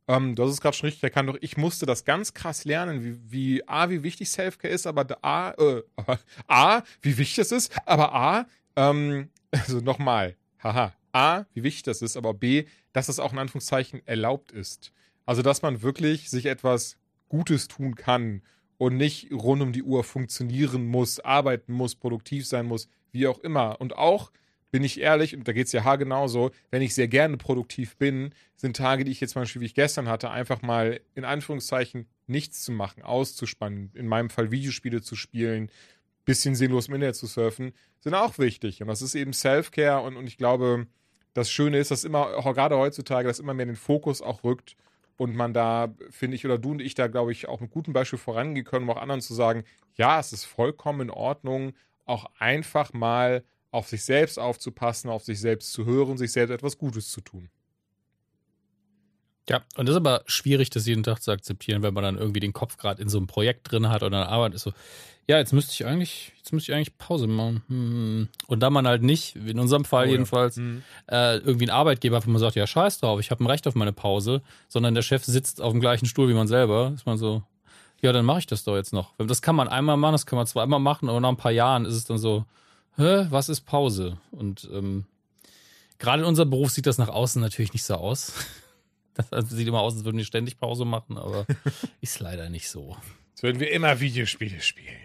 Ähm, 0.08 0.36
du 0.36 0.44
hast 0.44 0.52
es 0.52 0.62
gerade 0.62 0.76
schon 0.76 0.88
richtig 0.88 1.04
erkannt, 1.04 1.30
doch 1.30 1.38
ich 1.40 1.56
musste 1.56 1.86
das 1.86 2.04
ganz 2.04 2.34
krass 2.34 2.66
lernen, 2.66 3.04
wie, 3.04 3.32
wie 3.32 3.68
A, 3.68 3.90
wie 3.90 4.04
wichtig 4.04 4.30
Self-Care 4.30 4.74
ist, 4.74 4.86
aber 4.88 5.06
A, 5.24 5.52
äh, 5.52 5.84
A, 6.48 6.82
wie 7.02 7.18
wichtig 7.18 7.40
es 7.40 7.52
ist, 7.52 7.72
aber 7.86 8.14
A, 8.14 8.46
ähm, 8.76 9.30
also 9.52 9.80
nochmal, 9.80 10.36
haha, 10.62 10.94
A, 11.14 11.46
wie 11.54 11.64
wichtig 11.64 11.84
das 11.84 12.02
ist, 12.02 12.18
aber 12.18 12.34
B, 12.34 12.66
dass 12.92 13.08
es 13.08 13.20
auch 13.20 13.32
in 13.34 13.40
Anführungszeichen 13.40 14.02
erlaubt 14.06 14.52
ist. 14.52 14.92
Also, 15.26 15.42
dass 15.42 15.62
man 15.62 15.82
wirklich 15.84 16.30
sich 16.30 16.48
etwas 16.48 16.98
Gutes 17.30 17.68
tun 17.68 17.96
kann 17.96 18.42
und 18.78 18.98
nicht 18.98 19.32
rund 19.32 19.62
um 19.62 19.72
die 19.72 19.84
Uhr 19.84 20.04
funktionieren 20.04 20.86
muss, 20.86 21.20
arbeiten 21.22 21.72
muss, 21.72 21.96
produktiv 21.96 22.46
sein 22.46 22.66
muss, 22.66 22.90
wie 23.12 23.28
auch 23.28 23.40
immer. 23.40 23.80
Und 23.80 23.96
auch 23.96 24.32
bin 24.74 24.84
ich 24.84 25.00
ehrlich, 25.00 25.36
und 25.36 25.48
da 25.48 25.54
geht 25.54 25.68
es 25.68 25.72
ja 25.72 25.84
H 25.84 25.98
genauso, 25.98 26.50
wenn 26.72 26.82
ich 26.82 26.96
sehr 26.96 27.08
gerne 27.08 27.38
produktiv 27.38 27.96
bin, 27.96 28.34
sind 28.56 28.76
Tage, 28.76 29.04
die 29.04 29.12
ich 29.12 29.22
jetzt 29.22 29.34
zum 29.34 29.44
Beispiel, 29.44 29.62
wie 29.62 29.68
ich 29.68 29.76
gestern 29.76 30.10
hatte, 30.10 30.32
einfach 30.32 30.64
mal 30.64 31.00
in 31.14 31.26
Anführungszeichen 31.26 32.08
nichts 32.26 32.64
zu 32.64 32.72
machen, 32.72 33.04
auszuspannen, 33.04 33.92
in 33.94 34.08
meinem 34.08 34.32
Fall 34.32 34.50
Videospiele 34.50 35.04
zu 35.04 35.16
spielen, 35.16 35.70
bisschen 36.26 36.56
sinnlos 36.56 36.88
im 36.88 36.96
Internet 36.96 37.16
zu 37.16 37.28
surfen, 37.28 37.74
sind 38.00 38.16
auch 38.16 38.40
wichtig. 38.40 38.82
Und 38.82 38.88
das 38.88 39.04
ist 39.04 39.14
eben 39.14 39.32
Self-Care 39.32 40.02
und, 40.02 40.18
und 40.18 40.26
ich 40.26 40.38
glaube, 40.38 40.88
das 41.36 41.52
Schöne 41.52 41.78
ist, 41.78 41.92
dass 41.92 42.04
immer, 42.04 42.32
gerade 42.54 42.76
heutzutage, 42.76 43.28
dass 43.28 43.40
immer 43.40 43.54
mehr 43.54 43.68
den 43.68 43.76
Fokus 43.76 44.24
auch 44.24 44.44
rückt 44.44 44.76
und 45.18 45.36
man 45.36 45.54
da, 45.54 45.94
finde 46.10 46.36
ich, 46.36 46.46
oder 46.46 46.58
du 46.58 46.72
und 46.72 46.82
ich 46.82 46.96
da, 46.96 47.06
glaube 47.06 47.32
ich, 47.32 47.48
auch 47.48 47.60
mit 47.60 47.70
gutem 47.70 47.94
Beispiel 47.94 48.18
vorangehen 48.18 48.66
können, 48.66 48.90
um 48.90 48.90
auch 48.90 49.02
anderen 49.02 49.22
zu 49.22 49.36
sagen, 49.36 49.66
ja, 49.94 50.20
es 50.20 50.34
ist 50.34 50.46
vollkommen 50.46 51.02
in 51.02 51.10
Ordnung, 51.12 51.74
auch 52.06 52.26
einfach 52.40 52.92
mal 52.92 53.44
auf 53.74 53.88
sich 53.90 54.06
selbst 54.06 54.38
aufzupassen, 54.38 55.10
auf 55.10 55.24
sich 55.24 55.40
selbst 55.40 55.74
zu 55.74 55.86
hören, 55.86 56.18
sich 56.18 56.32
selbst 56.32 56.52
etwas 56.52 56.78
Gutes 56.78 57.10
zu 57.10 57.22
tun. 57.22 57.50
Ja, 59.50 59.62
und 59.76 59.88
das 59.88 59.94
ist 59.94 59.98
aber 59.98 60.24
schwierig, 60.26 60.70
das 60.70 60.86
jeden 60.86 61.04
Tag 61.04 61.22
zu 61.22 61.32
akzeptieren, 61.32 61.82
wenn 61.82 61.94
man 61.94 62.04
dann 62.04 62.18
irgendwie 62.18 62.40
den 62.40 62.54
Kopf 62.54 62.78
gerade 62.78 63.02
in 63.02 63.10
so 63.10 63.18
einem 63.18 63.28
Projekt 63.28 63.72
drin 63.72 63.90
hat 63.90 64.04
oder 64.04 64.30
arbeitet 64.30 64.56
ist 64.56 64.64
so, 64.64 64.74
ja, 65.28 65.38
jetzt 65.38 65.54
müsste 65.54 65.74
ich 65.74 65.86
eigentlich, 65.86 66.34
jetzt 66.38 66.54
müsste 66.54 66.72
ich 66.72 66.76
eigentlich 66.76 66.98
Pause 66.98 67.28
machen. 67.28 67.64
Hm. 67.68 68.28
Und 68.48 68.60
da 68.60 68.70
man 68.70 68.88
halt 68.88 69.02
nicht, 69.02 69.36
in 69.36 69.60
unserem 69.60 69.86
Fall 69.86 70.08
oh, 70.08 70.12
jedenfalls, 70.12 70.58
ja. 70.58 70.62
mhm. 70.62 70.84
äh, 71.08 71.38
irgendwie 71.38 71.66
einen 71.66 71.78
Arbeitgeber 71.78 72.18
hat, 72.18 72.28
wo 72.28 72.32
man 72.32 72.40
sagt, 72.40 72.56
ja, 72.56 72.68
scheiß 72.68 73.00
drauf, 73.00 73.20
ich 73.20 73.32
habe 73.32 73.44
ein 73.44 73.48
Recht 73.48 73.68
auf 73.68 73.76
meine 73.76 73.94
Pause, 73.94 74.44
sondern 74.68 74.94
der 74.94 75.02
Chef 75.02 75.26
sitzt 75.26 75.62
auf 75.62 75.72
dem 75.72 75.82
gleichen 75.82 76.06
Stuhl 76.06 76.30
wie 76.30 76.34
man 76.34 76.48
selber, 76.48 76.92
ist 76.94 77.06
man 77.06 77.18
so, 77.18 77.42
ja, 78.02 78.12
dann 78.12 78.26
mache 78.26 78.40
ich 78.40 78.48
das 78.48 78.64
doch 78.66 78.76
jetzt 78.76 78.94
noch. 78.94 79.14
Das 79.18 79.42
kann 79.42 79.56
man 79.56 79.68
einmal 79.68 79.98
machen, 79.98 80.14
das 80.14 80.26
kann 80.26 80.38
man 80.38 80.46
zweimal 80.46 80.80
machen, 80.80 81.10
aber 81.10 81.20
nach 81.20 81.30
ein 81.30 81.38
paar 81.38 81.52
Jahren 81.52 81.86
ist 81.86 81.96
es 81.96 82.06
dann 82.06 82.18
so, 82.18 82.46
hä, 82.98 83.28
was 83.30 83.50
ist 83.50 83.62
Pause? 83.62 84.18
Und 84.32 84.70
ähm, 84.72 85.06
gerade 86.00 86.24
in 86.24 86.28
unserem 86.28 86.50
Beruf 86.50 86.72
sieht 86.72 86.86
das 86.86 86.98
nach 86.98 87.10
außen 87.10 87.42
natürlich 87.42 87.74
nicht 87.74 87.84
so 87.84 87.96
aus. 87.96 88.34
Das 89.30 89.52
sieht 89.52 89.68
immer 89.68 89.82
aus, 89.82 89.94
als 89.94 90.06
würden 90.06 90.18
wir 90.18 90.26
ständig 90.26 90.58
Pause 90.58 90.86
machen, 90.86 91.20
aber 91.20 91.46
ist 92.02 92.20
leider 92.20 92.50
nicht 92.50 92.68
so. 92.68 92.98
Als 93.34 93.44
würden 93.44 93.60
wir 93.60 93.70
immer 93.70 94.00
Videospiele 94.00 94.60
spielen. 94.60 94.98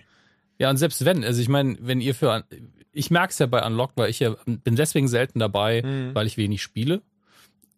Ja, 0.58 0.70
und 0.70 0.78
selbst 0.78 1.04
wenn, 1.04 1.24
also 1.24 1.42
ich 1.42 1.50
meine, 1.50 1.76
wenn 1.80 2.00
ihr 2.00 2.14
für, 2.14 2.44
ich 2.92 3.10
merke 3.10 3.32
es 3.32 3.38
ja 3.38 3.44
bei 3.44 3.62
Unlock, 3.62 3.92
weil 3.96 4.08
ich 4.08 4.20
ja 4.20 4.34
bin 4.46 4.76
deswegen 4.76 5.08
selten 5.08 5.38
dabei, 5.40 5.82
mhm. 5.82 6.14
weil 6.14 6.26
ich 6.26 6.38
wenig 6.38 6.62
spiele. 6.62 7.02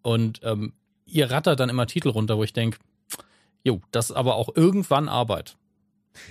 Und 0.02 0.40
ähm, 0.44 0.72
ihr 1.04 1.32
rattert 1.32 1.58
dann 1.58 1.68
immer 1.68 1.88
Titel 1.88 2.10
runter, 2.10 2.38
wo 2.38 2.44
ich 2.44 2.52
denke, 2.52 2.78
jo, 3.64 3.80
das 3.90 4.10
ist 4.10 4.16
aber 4.16 4.36
auch 4.36 4.54
irgendwann 4.54 5.08
Arbeit. 5.08 5.56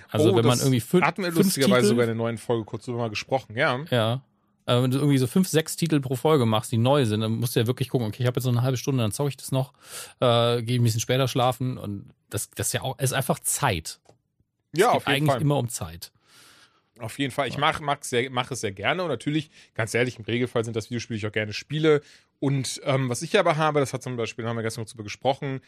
Also 0.09 0.33
oh, 0.33 0.35
wenn 0.35 0.45
man 0.45 0.59
irgendwie 0.59 0.79
fünf, 0.79 1.05
hatten 1.05 1.23
wir 1.23 1.31
lustigerweise 1.31 1.87
sogar 1.87 2.03
in 2.03 2.09
der 2.09 2.15
neuen 2.15 2.37
Folge 2.37 2.65
kurz 2.65 2.85
drüber 2.85 2.99
mal 2.99 3.09
gesprochen, 3.09 3.55
ja. 3.55 3.79
Ja, 3.89 4.21
äh, 4.69 4.83
wenn 4.83 4.91
du 4.91 4.97
irgendwie 4.97 5.17
so 5.17 5.27
fünf, 5.27 5.47
sechs 5.47 5.75
Titel 5.75 5.99
pro 5.99 6.15
Folge 6.15 6.45
machst, 6.45 6.71
die 6.71 6.77
neu 6.77 7.05
sind, 7.05 7.21
dann 7.21 7.33
musst 7.33 7.55
du 7.55 7.59
ja 7.59 7.67
wirklich 7.67 7.89
gucken, 7.89 8.07
okay, 8.07 8.21
ich 8.21 8.27
habe 8.27 8.37
jetzt 8.37 8.43
so 8.43 8.49
eine 8.49 8.61
halbe 8.61 8.77
Stunde, 8.77 9.01
dann 9.03 9.11
zocke 9.11 9.29
ich 9.29 9.37
das 9.37 9.51
noch, 9.51 9.73
äh, 10.19 10.61
gehe 10.61 10.79
ein 10.79 10.83
bisschen 10.83 10.99
später 10.99 11.27
schlafen 11.27 11.77
und 11.77 12.13
das, 12.29 12.51
das 12.51 12.67
ist 12.67 12.73
ja 12.73 12.81
auch, 12.81 12.99
ist 12.99 13.13
einfach 13.13 13.39
Zeit. 13.39 13.99
Ja, 14.75 14.89
es 14.89 14.97
auf 14.97 15.07
jeden 15.07 15.15
eigentlich 15.15 15.31
Fall. 15.31 15.41
immer 15.41 15.57
um 15.57 15.69
Zeit. 15.69 16.11
Auf 16.99 17.17
jeden 17.17 17.31
Fall. 17.31 17.47
Ich 17.47 17.57
mache 17.57 17.81
mach 17.81 17.99
mach 18.29 18.51
es 18.51 18.59
sehr 18.59 18.71
gerne 18.71 19.01
und 19.03 19.09
natürlich, 19.09 19.49
ganz 19.73 19.93
ehrlich, 19.95 20.19
im 20.19 20.25
Regelfall 20.25 20.65
sind 20.65 20.75
das 20.75 20.89
Videospiele, 20.89 21.17
die 21.17 21.25
ich 21.25 21.27
auch 21.27 21.33
gerne 21.33 21.53
spiele. 21.53 22.01
Und 22.39 22.81
ähm, 22.83 23.09
was 23.09 23.21
ich 23.21 23.39
aber 23.39 23.57
habe, 23.57 23.79
das 23.79 23.93
hat 23.93 24.03
zum 24.03 24.17
Beispiel, 24.17 24.43
da 24.43 24.49
haben 24.49 24.57
wir 24.57 24.63
gestern 24.63 24.83
noch 24.83 24.89
drüber 24.89 25.03
gesprochen, 25.03 25.61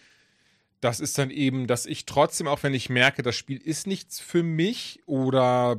das 0.82 1.00
ist 1.00 1.18
dann 1.18 1.30
eben, 1.30 1.68
dass 1.68 1.86
ich 1.86 2.06
trotzdem, 2.06 2.48
auch 2.48 2.64
wenn 2.64 2.74
ich 2.74 2.90
merke, 2.90 3.22
das 3.22 3.36
Spiel 3.36 3.58
ist 3.58 3.88
nichts 3.88 4.20
für 4.20 4.44
mich 4.44 5.00
oder 5.06 5.78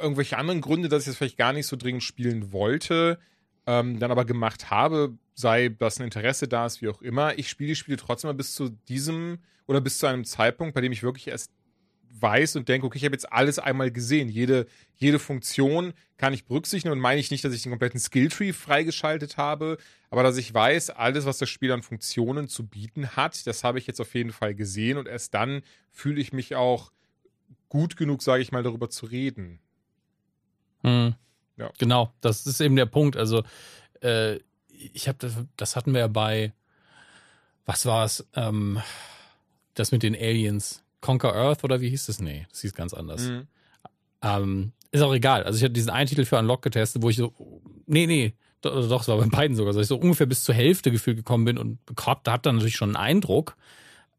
irgendwelche 0.00 0.38
anderen 0.38 0.60
Gründe, 0.60 0.88
dass 0.88 1.02
ich 1.02 1.08
es 1.08 1.16
vielleicht 1.16 1.36
gar 1.36 1.52
nicht 1.52 1.66
so 1.66 1.76
dringend 1.76 2.02
spielen 2.02 2.52
wollte, 2.52 3.18
ähm, 3.66 3.98
dann 3.98 4.12
aber 4.12 4.24
gemacht 4.24 4.70
habe, 4.70 5.16
sei 5.34 5.68
das 5.68 5.98
ein 5.98 6.04
Interesse 6.04 6.46
da 6.46 6.66
ist, 6.66 6.82
wie 6.82 6.88
auch 6.88 7.02
immer. 7.02 7.38
Ich 7.38 7.48
spiele 7.48 7.68
die 7.68 7.76
Spiele 7.76 7.96
trotzdem 7.96 8.28
mal 8.28 8.34
bis 8.34 8.54
zu 8.54 8.70
diesem 8.88 9.38
oder 9.66 9.80
bis 9.80 9.98
zu 9.98 10.06
einem 10.06 10.24
Zeitpunkt, 10.24 10.74
bei 10.74 10.80
dem 10.80 10.92
ich 10.92 11.02
wirklich 11.02 11.28
erst 11.28 11.50
weiß 12.10 12.56
und 12.56 12.68
denke, 12.68 12.86
okay, 12.86 12.98
ich 12.98 13.04
habe 13.04 13.14
jetzt 13.14 13.30
alles 13.32 13.58
einmal 13.58 13.90
gesehen. 13.90 14.28
Jede, 14.28 14.66
jede 14.96 15.18
Funktion 15.18 15.92
kann 16.16 16.32
ich 16.32 16.46
berücksichtigen 16.46 16.92
und 16.92 16.98
meine 16.98 17.20
ich 17.20 17.30
nicht, 17.30 17.44
dass 17.44 17.52
ich 17.52 17.62
den 17.62 17.72
kompletten 17.72 18.00
Skilltree 18.00 18.52
freigeschaltet 18.52 19.36
habe, 19.36 19.78
aber 20.10 20.22
dass 20.22 20.36
ich 20.36 20.52
weiß, 20.52 20.90
alles, 20.90 21.26
was 21.26 21.38
das 21.38 21.50
Spiel 21.50 21.72
an 21.72 21.82
Funktionen 21.82 22.48
zu 22.48 22.66
bieten 22.66 23.16
hat, 23.16 23.46
das 23.46 23.64
habe 23.64 23.78
ich 23.78 23.86
jetzt 23.86 24.00
auf 24.00 24.14
jeden 24.14 24.32
Fall 24.32 24.54
gesehen 24.54 24.96
und 24.96 25.08
erst 25.08 25.34
dann 25.34 25.62
fühle 25.90 26.20
ich 26.20 26.32
mich 26.32 26.54
auch 26.54 26.90
gut 27.68 27.96
genug, 27.96 28.22
sage 28.22 28.42
ich 28.42 28.52
mal, 28.52 28.62
darüber 28.62 28.88
zu 28.88 29.06
reden. 29.06 29.58
Mhm. 30.82 31.14
Ja. 31.56 31.70
Genau, 31.78 32.12
das 32.20 32.46
ist 32.46 32.60
eben 32.60 32.76
der 32.76 32.86
Punkt. 32.86 33.16
Also, 33.16 33.42
äh, 34.00 34.38
ich 34.68 35.08
habe 35.08 35.18
das, 35.18 35.36
das 35.56 35.76
hatten 35.76 35.92
wir 35.92 36.00
ja 36.00 36.08
bei, 36.08 36.52
was 37.64 37.86
war 37.86 38.04
es, 38.04 38.26
ähm, 38.34 38.80
das 39.74 39.92
mit 39.92 40.02
den 40.02 40.14
Aliens, 40.14 40.82
Conquer 41.00 41.34
Earth 41.34 41.64
oder 41.64 41.80
wie 41.80 41.90
hieß 41.90 42.06
das? 42.06 42.20
Nee, 42.20 42.46
das 42.50 42.60
hieß 42.60 42.74
ganz 42.74 42.94
anders. 42.94 43.22
Mhm. 43.22 43.46
Ähm, 44.22 44.72
ist 44.90 45.02
auch 45.02 45.14
egal. 45.14 45.44
Also 45.44 45.58
ich 45.58 45.62
hatte 45.62 45.72
diesen 45.72 45.90
einen 45.90 46.08
Titel 46.08 46.24
für 46.24 46.38
Unlock 46.38 46.62
getestet, 46.62 47.02
wo 47.02 47.10
ich 47.10 47.16
so, 47.16 47.32
nee, 47.86 48.06
nee, 48.06 48.34
doch, 48.62 48.88
doch, 48.88 49.02
es 49.02 49.08
war 49.08 49.18
bei 49.18 49.26
beiden 49.26 49.56
sogar, 49.56 49.72
dass 49.72 49.82
ich 49.82 49.88
so 49.88 49.96
ungefähr 49.96 50.26
bis 50.26 50.42
zur 50.42 50.54
Hälfte 50.54 50.90
gefühlt 50.90 51.16
gekommen 51.16 51.44
bin 51.44 51.58
und 51.58 51.78
da 51.94 52.32
hat 52.32 52.46
dann 52.46 52.56
natürlich 52.56 52.76
schon 52.76 52.96
einen 52.96 53.04
Eindruck. 53.04 53.56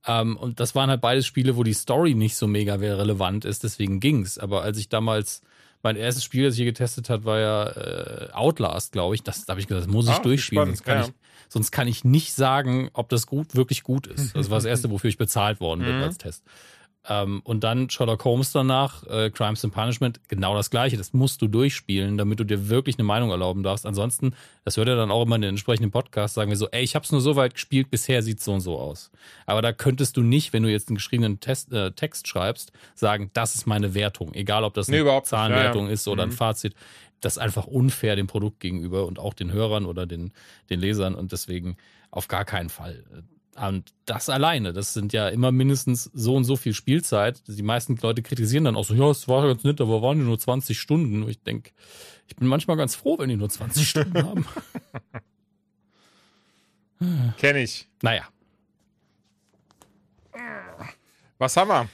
Ähm, 0.05 0.37
und 0.37 0.59
das 0.59 0.75
waren 0.75 0.89
halt 0.89 1.01
beides 1.01 1.25
Spiele, 1.25 1.57
wo 1.57 1.63
die 1.63 1.73
Story 1.73 2.13
nicht 2.13 2.35
so 2.35 2.47
mega 2.47 2.75
relevant 2.75 3.45
ist, 3.45 3.63
deswegen 3.63 3.99
ging's. 3.99 4.37
Aber 4.37 4.61
als 4.61 4.77
ich 4.77 4.89
damals 4.89 5.41
mein 5.83 5.95
erstes 5.95 6.23
Spiel, 6.23 6.45
das 6.45 6.53
ich 6.53 6.57
hier 6.57 6.65
getestet 6.65 7.09
habe, 7.09 7.25
war 7.25 7.39
ja 7.39 7.67
äh, 7.69 8.31
Outlast, 8.31 8.93
glaube 8.93 9.15
ich. 9.15 9.23
Das 9.23 9.45
da 9.45 9.51
habe 9.51 9.61
ich 9.61 9.67
gesagt, 9.67 9.85
das 9.85 9.93
muss 9.93 10.07
ich 10.07 10.13
ah, 10.13 10.19
durchspielen. 10.19 10.67
Sonst 10.67 10.83
kann, 10.83 10.99
ja. 10.99 11.05
ich, 11.07 11.13
sonst 11.49 11.71
kann 11.71 11.87
ich 11.87 12.03
nicht 12.03 12.33
sagen, 12.33 12.89
ob 12.93 13.09
das 13.09 13.27
gut, 13.27 13.55
wirklich 13.55 13.83
gut 13.83 14.07
ist. 14.07 14.35
Das 14.35 14.49
war 14.49 14.57
das 14.57 14.65
erste, 14.65 14.89
wofür 14.89 15.09
ich 15.09 15.17
bezahlt 15.17 15.59
worden 15.59 15.83
bin 15.83 15.97
mhm. 15.97 16.03
als 16.03 16.17
Test. 16.17 16.43
Ähm, 17.09 17.41
und 17.43 17.63
dann 17.63 17.89
Sherlock 17.89 18.25
Holmes 18.25 18.51
danach, 18.51 19.03
äh, 19.07 19.29
Crimes 19.29 19.63
and 19.63 19.73
Punishment, 19.73 20.19
genau 20.27 20.55
das 20.55 20.69
gleiche. 20.69 20.97
Das 20.97 21.13
musst 21.13 21.41
du 21.41 21.47
durchspielen, 21.47 22.17
damit 22.17 22.39
du 22.39 22.43
dir 22.43 22.69
wirklich 22.69 22.97
eine 22.97 23.05
Meinung 23.05 23.31
erlauben 23.31 23.63
darfst. 23.63 23.85
Ansonsten, 23.85 24.33
das 24.65 24.75
hört 24.75 24.89
er 24.89 24.97
dann 24.97 25.09
auch 25.09 25.23
immer 25.23 25.37
in 25.37 25.41
den 25.41 25.49
entsprechenden 25.49 25.91
Podcasts, 25.91 26.35
sagen 26.35 26.49
wir 26.49 26.57
so, 26.57 26.67
ey, 26.69 26.83
ich 26.83 26.95
hab's 26.95 27.11
nur 27.11 27.21
so 27.21 27.35
weit 27.35 27.53
gespielt, 27.53 27.89
bisher 27.89 28.21
sieht's 28.23 28.43
so 28.43 28.53
und 28.53 28.61
so 28.61 28.77
aus. 28.77 29.09
Aber 29.45 29.61
da 29.61 29.71
könntest 29.71 30.17
du 30.17 30.21
nicht, 30.21 30.51
wenn 30.51 30.63
du 30.63 30.69
jetzt 30.69 30.89
einen 30.89 30.97
geschriebenen 30.97 31.39
Test, 31.39 31.71
äh, 31.71 31.91
Text 31.91 32.27
schreibst, 32.27 32.73
sagen, 32.93 33.31
das 33.33 33.55
ist 33.55 33.67
meine 33.67 33.93
Wertung. 33.93 34.33
Egal, 34.33 34.65
ob 34.65 34.73
das 34.73 34.89
eine 34.89 35.03
nee, 35.03 35.21
Zahlenwertung 35.23 35.83
ja, 35.83 35.89
ja. 35.89 35.93
ist 35.93 36.07
oder 36.07 36.25
mhm. 36.25 36.31
ein 36.31 36.35
Fazit. 36.35 36.75
Das 37.21 37.37
ist 37.37 37.39
einfach 37.39 37.65
unfair 37.65 38.15
dem 38.15 38.27
Produkt 38.27 38.59
gegenüber 38.59 39.05
und 39.05 39.17
auch 39.17 39.33
den 39.33 39.51
Hörern 39.51 39.85
oder 39.85 40.05
den, 40.05 40.33
den 40.69 40.79
Lesern 40.79 41.15
und 41.15 41.31
deswegen 41.31 41.77
auf 42.11 42.27
gar 42.27 42.45
keinen 42.45 42.69
Fall 42.69 43.03
und 43.59 43.93
das 44.05 44.29
alleine, 44.29 44.71
das 44.71 44.93
sind 44.93 45.13
ja 45.13 45.29
immer 45.29 45.51
mindestens 45.51 46.11
so 46.13 46.35
und 46.35 46.43
so 46.43 46.55
viel 46.55 46.73
Spielzeit. 46.73 47.41
Die 47.47 47.63
meisten 47.63 47.97
Leute 47.97 48.21
kritisieren 48.21 48.65
dann 48.65 48.75
auch 48.75 48.85
so, 48.85 48.93
ja, 48.93 49.09
es 49.09 49.27
war 49.27 49.47
ganz 49.47 49.63
nett, 49.63 49.81
aber 49.81 50.01
waren 50.01 50.19
die 50.19 50.25
nur 50.25 50.37
20 50.37 50.79
Stunden. 50.79 51.23
Und 51.23 51.29
ich 51.29 51.41
denke, 51.41 51.71
ich 52.27 52.35
bin 52.35 52.47
manchmal 52.47 52.77
ganz 52.77 52.93
froh, 52.93 53.17
wenn 53.17 53.29
die 53.29 53.35
nur 53.35 53.49
20 53.49 53.89
Stunden 53.89 54.23
haben. 54.23 54.45
Kenn 57.37 57.55
ich. 57.55 57.87
Naja. 58.03 58.27
Was 61.39 61.57
haben 61.57 61.69
wir? 61.69 61.89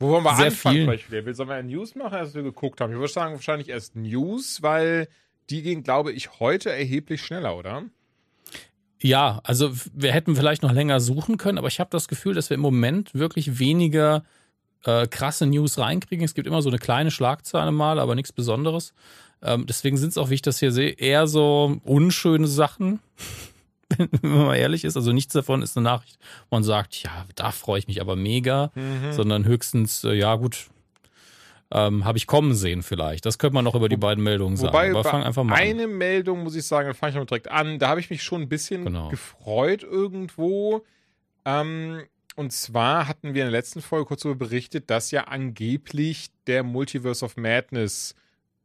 Wo 0.00 0.08
wollen 0.08 0.24
wir 0.24 0.34
Sehr 0.34 0.46
anfangen? 0.46 0.98
Viel. 0.98 1.34
Sollen 1.34 1.48
wir 1.48 1.62
News 1.62 1.94
machen, 1.94 2.14
als 2.14 2.34
wir 2.34 2.42
geguckt 2.42 2.80
haben? 2.80 2.92
Ich 2.92 2.98
würde 2.98 3.12
sagen, 3.12 3.34
wahrscheinlich 3.34 3.68
erst 3.68 3.94
News, 3.96 4.62
weil 4.62 5.08
die 5.50 5.62
gehen, 5.62 5.82
glaube 5.82 6.12
ich, 6.12 6.40
heute 6.40 6.72
erheblich 6.72 7.22
schneller, 7.22 7.56
oder? 7.56 7.84
Ja, 9.02 9.40
also 9.44 9.70
wir 9.94 10.12
hätten 10.12 10.36
vielleicht 10.36 10.62
noch 10.62 10.72
länger 10.72 11.00
suchen 11.00 11.38
können, 11.38 11.58
aber 11.58 11.68
ich 11.68 11.80
habe 11.80 11.90
das 11.90 12.08
Gefühl, 12.08 12.34
dass 12.34 12.50
wir 12.50 12.56
im 12.56 12.60
Moment 12.60 13.14
wirklich 13.14 13.58
weniger 13.58 14.24
äh, 14.84 15.06
krasse 15.06 15.46
News 15.46 15.78
reinkriegen. 15.78 16.24
Es 16.24 16.34
gibt 16.34 16.46
immer 16.46 16.62
so 16.62 16.68
eine 16.68 16.78
kleine 16.78 17.10
Schlagzeile 17.10 17.72
mal, 17.72 17.98
aber 17.98 18.14
nichts 18.14 18.32
Besonderes. 18.32 18.92
Ähm, 19.42 19.66
deswegen 19.66 19.96
sind 19.96 20.10
es 20.10 20.18
auch, 20.18 20.30
wie 20.30 20.34
ich 20.34 20.42
das 20.42 20.58
hier 20.58 20.72
sehe, 20.72 20.90
eher 20.90 21.26
so 21.26 21.80
unschöne 21.84 22.46
Sachen, 22.46 23.00
wenn 23.96 24.08
man 24.22 24.46
mal 24.46 24.56
ehrlich 24.56 24.84
ist. 24.84 24.96
Also 24.96 25.12
nichts 25.12 25.32
davon 25.32 25.62
ist 25.62 25.76
eine 25.76 25.84
Nachricht, 25.84 26.18
wo 26.48 26.56
man 26.56 26.64
sagt, 26.64 27.02
ja, 27.02 27.24
da 27.36 27.50
freue 27.52 27.78
ich 27.78 27.88
mich 27.88 28.00
aber 28.00 28.16
mega, 28.16 28.70
mhm. 28.74 29.12
sondern 29.12 29.44
höchstens, 29.44 30.04
äh, 30.04 30.12
ja 30.12 30.34
gut, 30.36 30.66
ähm, 31.72 32.04
habe 32.04 32.18
ich 32.18 32.26
kommen 32.26 32.54
sehen 32.54 32.82
vielleicht. 32.82 33.26
Das 33.26 33.38
könnte 33.38 33.54
man 33.54 33.64
noch 33.64 33.74
über 33.74 33.88
die 33.88 33.96
beiden 33.96 34.24
Meldungen 34.24 34.56
sagen. 34.56 34.72
Wobei, 34.72 34.90
Aber 34.90 35.04
fang 35.04 35.22
einfach 35.22 35.44
mal 35.44 35.54
eine 35.54 35.84
an. 35.84 35.98
Meldung, 35.98 36.42
muss 36.42 36.56
ich 36.56 36.66
sagen, 36.66 36.88
da 36.88 36.94
fange 36.94 37.10
ich 37.10 37.16
mal 37.16 37.26
direkt 37.26 37.48
an. 37.48 37.78
Da 37.78 37.88
habe 37.88 38.00
ich 38.00 38.10
mich 38.10 38.22
schon 38.22 38.42
ein 38.42 38.48
bisschen 38.48 38.84
genau. 38.84 39.08
gefreut 39.08 39.82
irgendwo. 39.84 40.84
Ähm, 41.44 42.02
und 42.34 42.52
zwar 42.52 43.06
hatten 43.06 43.34
wir 43.34 43.42
in 43.42 43.50
der 43.50 43.58
letzten 43.58 43.82
Folge 43.82 44.06
kurz 44.06 44.22
darüber 44.22 44.46
berichtet, 44.46 44.90
dass 44.90 45.10
ja 45.10 45.24
angeblich 45.24 46.30
der 46.46 46.62
Multiverse 46.62 47.24
of 47.24 47.36
Madness 47.36 48.14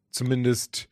zumindest 0.10 0.88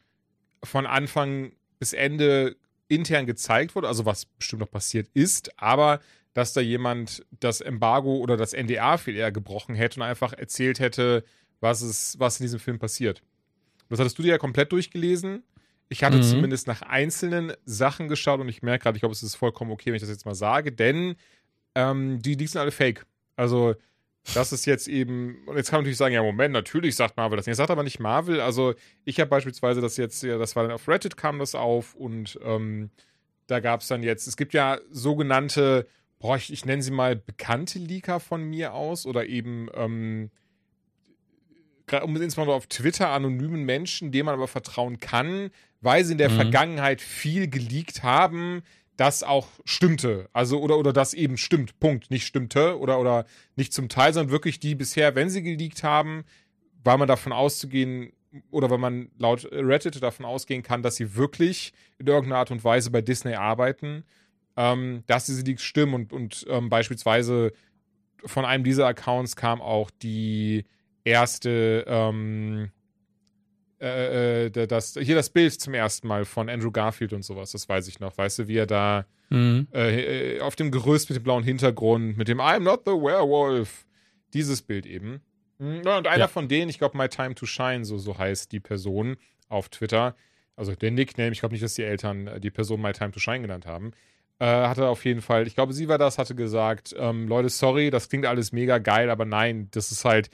von 0.63 0.85
Anfang 0.85 1.53
bis 1.79 1.93
Ende 1.93 2.55
intern 2.89 3.25
gezeigt 3.25 3.75
wurde, 3.75 3.87
also 3.87 4.05
was 4.05 4.25
bestimmt 4.25 4.59
noch 4.59 4.69
passiert 4.69 5.07
ist, 5.13 5.59
aber 5.59 5.99
dass 6.33 6.53
da 6.53 6.61
jemand 6.61 7.25
das 7.39 7.61
Embargo 7.61 8.17
oder 8.17 8.37
das 8.37 8.53
NDA 8.53 8.97
viel 8.97 9.15
eher 9.15 9.31
gebrochen 9.31 9.75
hätte 9.75 9.99
und 9.99 10.05
einfach 10.05 10.33
erzählt 10.33 10.79
hätte, 10.79 11.23
was, 11.63 11.81
ist, 11.81 12.19
was 12.19 12.39
in 12.39 12.43
diesem 12.43 12.59
Film 12.59 12.77
passiert. 12.77 13.23
Das 13.89 13.99
hattest 13.99 14.17
du 14.19 14.21
dir 14.23 14.29
ja 14.31 14.37
komplett 14.37 14.71
durchgelesen. 14.71 15.43
Ich 15.89 16.03
hatte 16.03 16.17
Mhm. 16.17 16.23
zumindest 16.23 16.67
nach 16.67 16.81
einzelnen 16.81 17.53
Sachen 17.65 18.07
geschaut 18.07 18.39
und 18.39 18.49
ich 18.49 18.61
merke 18.61 18.83
gerade, 18.83 18.97
ich 18.97 19.01
glaube, 19.01 19.13
es 19.13 19.23
ist 19.23 19.35
vollkommen 19.35 19.71
okay, 19.71 19.87
wenn 19.87 19.95
ich 19.95 20.01
das 20.01 20.09
jetzt 20.09 20.25
mal 20.25 20.35
sage, 20.35 20.71
denn 20.71 21.15
ähm, 21.75 22.21
die, 22.21 22.35
die 22.37 22.47
sind 22.47 22.59
alle 22.59 22.71
fake. 22.71 23.05
Also, 23.35 23.75
das 24.33 24.51
ist 24.53 24.65
jetzt 24.65 24.87
eben, 24.87 25.43
und 25.47 25.57
jetzt 25.57 25.69
kann 25.69 25.77
man 25.77 25.83
natürlich 25.83 25.97
sagen, 25.97 26.13
ja, 26.13 26.21
Moment, 26.23 26.53
natürlich 26.53 26.95
sagt 26.95 27.17
Marvel 27.17 27.37
das 27.37 27.45
nicht. 27.45 27.53
Er 27.53 27.57
sagt 27.57 27.71
aber 27.71 27.83
nicht 27.83 27.99
Marvel. 27.99 28.41
Also, 28.41 28.73
ich 29.05 29.19
habe 29.19 29.29
beispielsweise 29.29 29.81
das 29.81 29.97
jetzt, 29.97 30.21
ja, 30.23 30.37
das 30.37 30.55
war 30.55 30.63
dann 30.63 30.71
auf 30.71 30.87
Reddit 30.87 31.17
kam 31.17 31.39
das 31.39 31.55
auf 31.55 31.93
und 31.95 32.39
ähm, 32.43 32.89
da 33.47 33.59
gab 33.59 33.81
es 33.81 33.87
dann 33.87 34.03
jetzt, 34.03 34.27
es 34.27 34.37
gibt 34.37 34.53
ja 34.53 34.79
sogenannte, 34.91 35.87
boah, 36.19 36.35
ich, 36.37 36.51
ich 36.53 36.65
nenne 36.65 36.81
sie 36.81 36.91
mal 36.91 37.15
bekannte 37.15 37.79
Leaker 37.79 38.19
von 38.19 38.43
mir 38.43 38.73
aus 38.73 39.05
oder 39.05 39.25
eben, 39.27 39.67
ähm, 39.75 40.31
um 42.03 42.15
insbesondere 42.15 42.55
auf 42.55 42.67
Twitter 42.67 43.09
anonymen 43.09 43.63
Menschen, 43.63 44.11
denen 44.11 44.25
man 44.25 44.35
aber 44.35 44.47
vertrauen 44.47 44.99
kann, 44.99 45.49
weil 45.81 46.03
sie 46.05 46.13
in 46.13 46.17
der 46.17 46.29
Mhm. 46.29 46.35
Vergangenheit 46.35 47.01
viel 47.01 47.47
geleakt 47.47 48.03
haben, 48.03 48.63
das 48.95 49.23
auch 49.23 49.47
stimmte. 49.65 50.29
Also, 50.33 50.59
oder, 50.61 50.77
oder 50.77 50.93
das 50.93 51.13
eben 51.13 51.37
stimmt. 51.37 51.79
Punkt. 51.79 52.11
Nicht 52.11 52.25
stimmte 52.25 52.79
oder, 52.79 52.99
oder 52.99 53.25
nicht 53.55 53.73
zum 53.73 53.89
Teil, 53.89 54.13
sondern 54.13 54.31
wirklich 54.31 54.59
die 54.59 54.75
bisher, 54.75 55.15
wenn 55.15 55.29
sie 55.29 55.41
geleakt 55.41 55.83
haben, 55.83 56.23
war 56.83 56.97
man 56.97 57.07
davon 57.07 57.31
auszugehen, 57.33 58.13
oder 58.49 58.69
wenn 58.71 58.79
man 58.79 59.09
laut 59.17 59.47
Reddit 59.51 60.01
davon 60.01 60.25
ausgehen 60.25 60.63
kann, 60.63 60.81
dass 60.81 60.95
sie 60.95 61.15
wirklich 61.15 61.73
in 61.99 62.07
irgendeiner 62.07 62.39
Art 62.39 62.51
und 62.51 62.63
Weise 62.63 62.89
bei 62.89 63.01
Disney 63.01 63.35
arbeiten, 63.35 64.03
ähm, 64.57 65.03
dass 65.07 65.25
diese 65.25 65.43
Leaks 65.43 65.63
stimmen 65.63 65.93
und, 65.93 66.13
und 66.13 66.45
ähm, 66.49 66.69
beispielsweise 66.69 67.51
von 68.25 68.45
einem 68.45 68.63
dieser 68.63 68.87
Accounts 68.87 69.35
kam 69.35 69.61
auch 69.61 69.91
die 69.91 70.65
erste, 71.03 71.83
ähm, 71.87 72.71
äh, 73.81 74.45
äh, 74.45 74.67
das, 74.67 74.97
hier 75.01 75.15
das 75.15 75.29
Bild 75.29 75.53
zum 75.59 75.73
ersten 75.73 76.07
Mal 76.07 76.25
von 76.25 76.49
Andrew 76.49 76.71
Garfield 76.71 77.13
und 77.13 77.23
sowas, 77.23 77.51
das 77.51 77.67
weiß 77.67 77.87
ich 77.87 77.99
noch. 77.99 78.17
Weißt 78.17 78.39
du, 78.39 78.47
wie 78.47 78.57
er 78.57 78.67
da 78.67 79.05
Mhm. 79.29 79.67
äh, 79.73 80.35
äh, 80.37 80.41
auf 80.41 80.55
dem 80.55 80.69
Gerüst 80.69 81.09
mit 81.09 81.17
dem 81.17 81.23
blauen 81.23 81.43
Hintergrund, 81.43 82.17
mit 82.17 82.27
dem 82.27 82.39
I'm 82.39 82.59
not 82.59 82.81
the 82.85 82.91
werewolf. 82.91 83.85
Dieses 84.33 84.61
Bild 84.61 84.85
eben. 84.85 85.21
Mhm, 85.59 85.77
und 85.79 86.07
einer 86.07 86.17
Ja. 86.17 86.27
von 86.27 86.47
denen, 86.47 86.69
ich 86.69 86.77
glaube, 86.77 86.97
My 86.97 87.07
Time 87.09 87.33
to 87.35 87.45
Shine, 87.45 87.83
so, 87.85 87.97
so 87.97 88.17
heißt 88.17 88.51
die 88.51 88.59
Person 88.59 89.17
auf 89.49 89.69
Twitter, 89.69 90.15
also 90.55 90.75
der 90.75 90.91
Nickname, 90.91 91.31
ich 91.31 91.39
glaube 91.39 91.53
nicht, 91.53 91.63
dass 91.63 91.73
die 91.75 91.83
Eltern 91.83 92.27
äh, 92.27 92.39
die 92.39 92.51
Person 92.51 92.81
My 92.81 92.91
Time 92.93 93.11
to 93.11 93.19
Shine 93.19 93.41
genannt 93.41 93.65
haben, 93.65 93.91
äh, 94.39 94.45
hatte 94.45 94.87
auf 94.87 95.03
jeden 95.05 95.21
Fall, 95.21 95.47
ich 95.47 95.55
glaube, 95.55 95.73
sie 95.73 95.87
war 95.87 95.97
das, 95.97 96.17
hatte 96.17 96.35
gesagt, 96.35 96.95
ähm, 96.97 97.27
Leute, 97.27 97.49
sorry, 97.49 97.89
das 97.91 98.09
klingt 98.09 98.25
alles 98.25 98.51
mega 98.51 98.77
geil, 98.79 99.09
aber 99.09 99.25
nein, 99.25 99.67
das 99.71 99.91
ist 99.91 100.05
halt, 100.05 100.29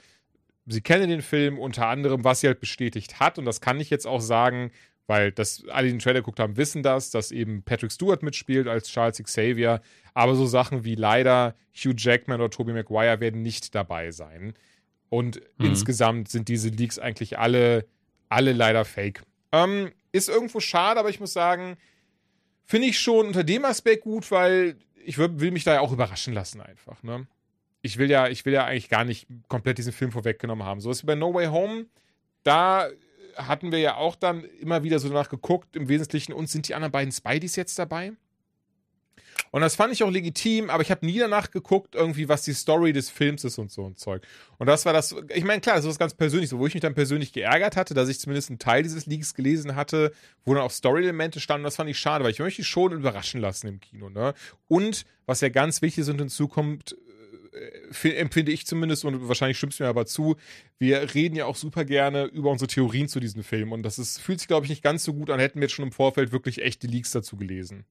sie 0.66 0.80
kennen 0.80 1.08
den 1.08 1.22
Film 1.22 1.58
unter 1.58 1.86
anderem, 1.88 2.24
was 2.24 2.40
sie 2.40 2.46
halt 2.46 2.60
bestätigt 2.60 3.20
hat 3.20 3.38
und 3.38 3.44
das 3.44 3.60
kann 3.60 3.80
ich 3.80 3.90
jetzt 3.90 4.06
auch 4.06 4.20
sagen, 4.20 4.70
weil 5.06 5.32
das 5.32 5.64
alle, 5.68 5.86
die 5.88 5.94
den 5.94 5.98
Trailer 5.98 6.20
geguckt 6.20 6.38
haben, 6.38 6.56
wissen 6.56 6.82
das, 6.84 7.10
dass 7.10 7.32
eben 7.32 7.62
Patrick 7.64 7.90
Stewart 7.90 8.22
mitspielt 8.22 8.68
als 8.68 8.88
Charles 8.88 9.20
Xavier, 9.22 9.80
aber 10.14 10.34
so 10.36 10.46
Sachen 10.46 10.84
wie 10.84 10.94
leider 10.94 11.56
Hugh 11.74 11.94
Jackman 11.96 12.40
oder 12.40 12.50
Tobey 12.50 12.72
Maguire 12.72 13.18
werden 13.20 13.42
nicht 13.42 13.74
dabei 13.74 14.12
sein. 14.12 14.54
Und 15.08 15.40
Mhm. 15.58 15.66
insgesamt 15.66 16.28
sind 16.28 16.48
diese 16.48 16.68
Leaks 16.68 17.00
eigentlich 17.00 17.38
alle, 17.40 17.86
alle 18.28 18.52
leider 18.52 18.84
fake. 18.84 19.22
Ähm, 19.50 19.90
ist 20.12 20.28
irgendwo 20.28 20.60
schade, 20.60 21.00
aber 21.00 21.10
ich 21.10 21.18
muss 21.18 21.32
sagen, 21.32 21.76
finde 22.64 22.86
ich 22.86 23.00
schon 23.00 23.26
unter 23.26 23.42
dem 23.42 23.64
Aspekt 23.64 24.04
gut, 24.04 24.30
weil 24.30 24.76
ich 25.04 25.18
will, 25.18 25.40
will 25.40 25.50
mich 25.50 25.64
da 25.64 25.74
ja 25.74 25.80
auch 25.80 25.90
überraschen 25.92 26.34
lassen 26.34 26.60
einfach, 26.60 27.02
ne? 27.02 27.26
Ich 27.82 27.98
will 27.98 28.10
ja, 28.10 28.28
ich 28.28 28.44
will 28.44 28.52
ja 28.52 28.66
eigentlich 28.66 28.88
gar 28.88 29.04
nicht 29.04 29.26
komplett 29.48 29.78
diesen 29.78 29.92
Film 29.92 30.12
vorweggenommen 30.12 30.66
haben. 30.66 30.80
So 30.80 30.90
was 30.90 31.02
wie 31.02 31.06
bei 31.06 31.14
No 31.14 31.32
Way 31.32 31.46
Home, 31.46 31.86
da 32.42 32.88
hatten 33.36 33.72
wir 33.72 33.78
ja 33.78 33.96
auch 33.96 34.16
dann 34.16 34.44
immer 34.44 34.82
wieder 34.82 34.98
so 34.98 35.08
danach 35.08 35.28
geguckt, 35.28 35.76
im 35.76 35.88
Wesentlichen, 35.88 36.32
und 36.32 36.48
sind 36.48 36.68
die 36.68 36.74
anderen 36.74 36.92
beiden 36.92 37.12
Spideys 37.12 37.56
jetzt 37.56 37.78
dabei? 37.78 38.12
Und 39.52 39.62
das 39.62 39.74
fand 39.74 39.92
ich 39.92 40.02
auch 40.02 40.10
legitim, 40.10 40.70
aber 40.70 40.82
ich 40.82 40.90
habe 40.90 41.04
nie 41.04 41.18
danach 41.18 41.50
geguckt, 41.50 41.94
irgendwie, 41.94 42.28
was 42.28 42.42
die 42.42 42.52
Story 42.52 42.92
des 42.92 43.10
Films 43.10 43.44
ist 43.44 43.58
und 43.58 43.70
so 43.70 43.86
ein 43.86 43.96
Zeug. 43.96 44.22
Und 44.58 44.66
das 44.66 44.84
war 44.84 44.92
das, 44.92 45.14
ich 45.34 45.44
meine, 45.44 45.60
klar, 45.60 45.76
das 45.76 45.84
ist 45.84 45.90
was 45.90 45.98
ganz 45.98 46.14
Persönliches, 46.14 46.56
wo 46.56 46.66
ich 46.66 46.74
mich 46.74 46.82
dann 46.82 46.94
persönlich 46.94 47.32
geärgert 47.32 47.76
hatte, 47.76 47.94
dass 47.94 48.08
ich 48.08 48.20
zumindest 48.20 48.50
einen 48.50 48.58
Teil 48.58 48.82
dieses 48.82 49.06
Leaks 49.06 49.34
gelesen 49.34 49.74
hatte, 49.74 50.12
wo 50.44 50.54
dann 50.54 50.62
auch 50.62 50.70
Story-Elemente 50.70 51.40
standen. 51.40 51.64
Das 51.64 51.76
fand 51.76 51.90
ich 51.90 51.98
schade, 51.98 52.24
weil 52.24 52.30
ich 52.30 52.38
möchte 52.38 52.62
schon 52.62 52.92
überraschen 52.92 53.40
lassen 53.40 53.66
im 53.66 53.80
Kino. 53.80 54.08
Ne? 54.10 54.34
Und 54.68 55.04
was 55.26 55.40
ja 55.40 55.48
ganz 55.48 55.82
wichtig 55.82 56.02
ist 56.02 56.08
und 56.08 56.18
hinzukommt, 56.18 56.96
empfinde 58.02 58.52
ich 58.52 58.66
zumindest, 58.66 59.04
und 59.04 59.28
wahrscheinlich 59.28 59.58
stimmst 59.58 59.80
du 59.80 59.84
mir 59.84 59.88
aber 59.90 60.06
zu, 60.06 60.36
wir 60.78 61.14
reden 61.14 61.36
ja 61.36 61.46
auch 61.46 61.56
super 61.56 61.84
gerne 61.84 62.24
über 62.24 62.50
unsere 62.50 62.68
Theorien 62.68 63.08
zu 63.08 63.20
diesen 63.20 63.42
Filmen. 63.42 63.72
Und 63.72 63.82
das 63.82 63.98
ist, 63.98 64.20
fühlt 64.20 64.40
sich, 64.40 64.48
glaube 64.48 64.66
ich, 64.66 64.70
nicht 64.70 64.82
ganz 64.82 65.04
so 65.04 65.14
gut 65.14 65.30
an, 65.30 65.40
hätten 65.40 65.60
wir 65.60 65.66
jetzt 65.66 65.74
schon 65.74 65.84
im 65.84 65.92
Vorfeld 65.92 66.32
wirklich 66.32 66.62
echte 66.62 66.86
Leaks 66.86 67.10
dazu 67.10 67.36
gelesen. 67.36 67.84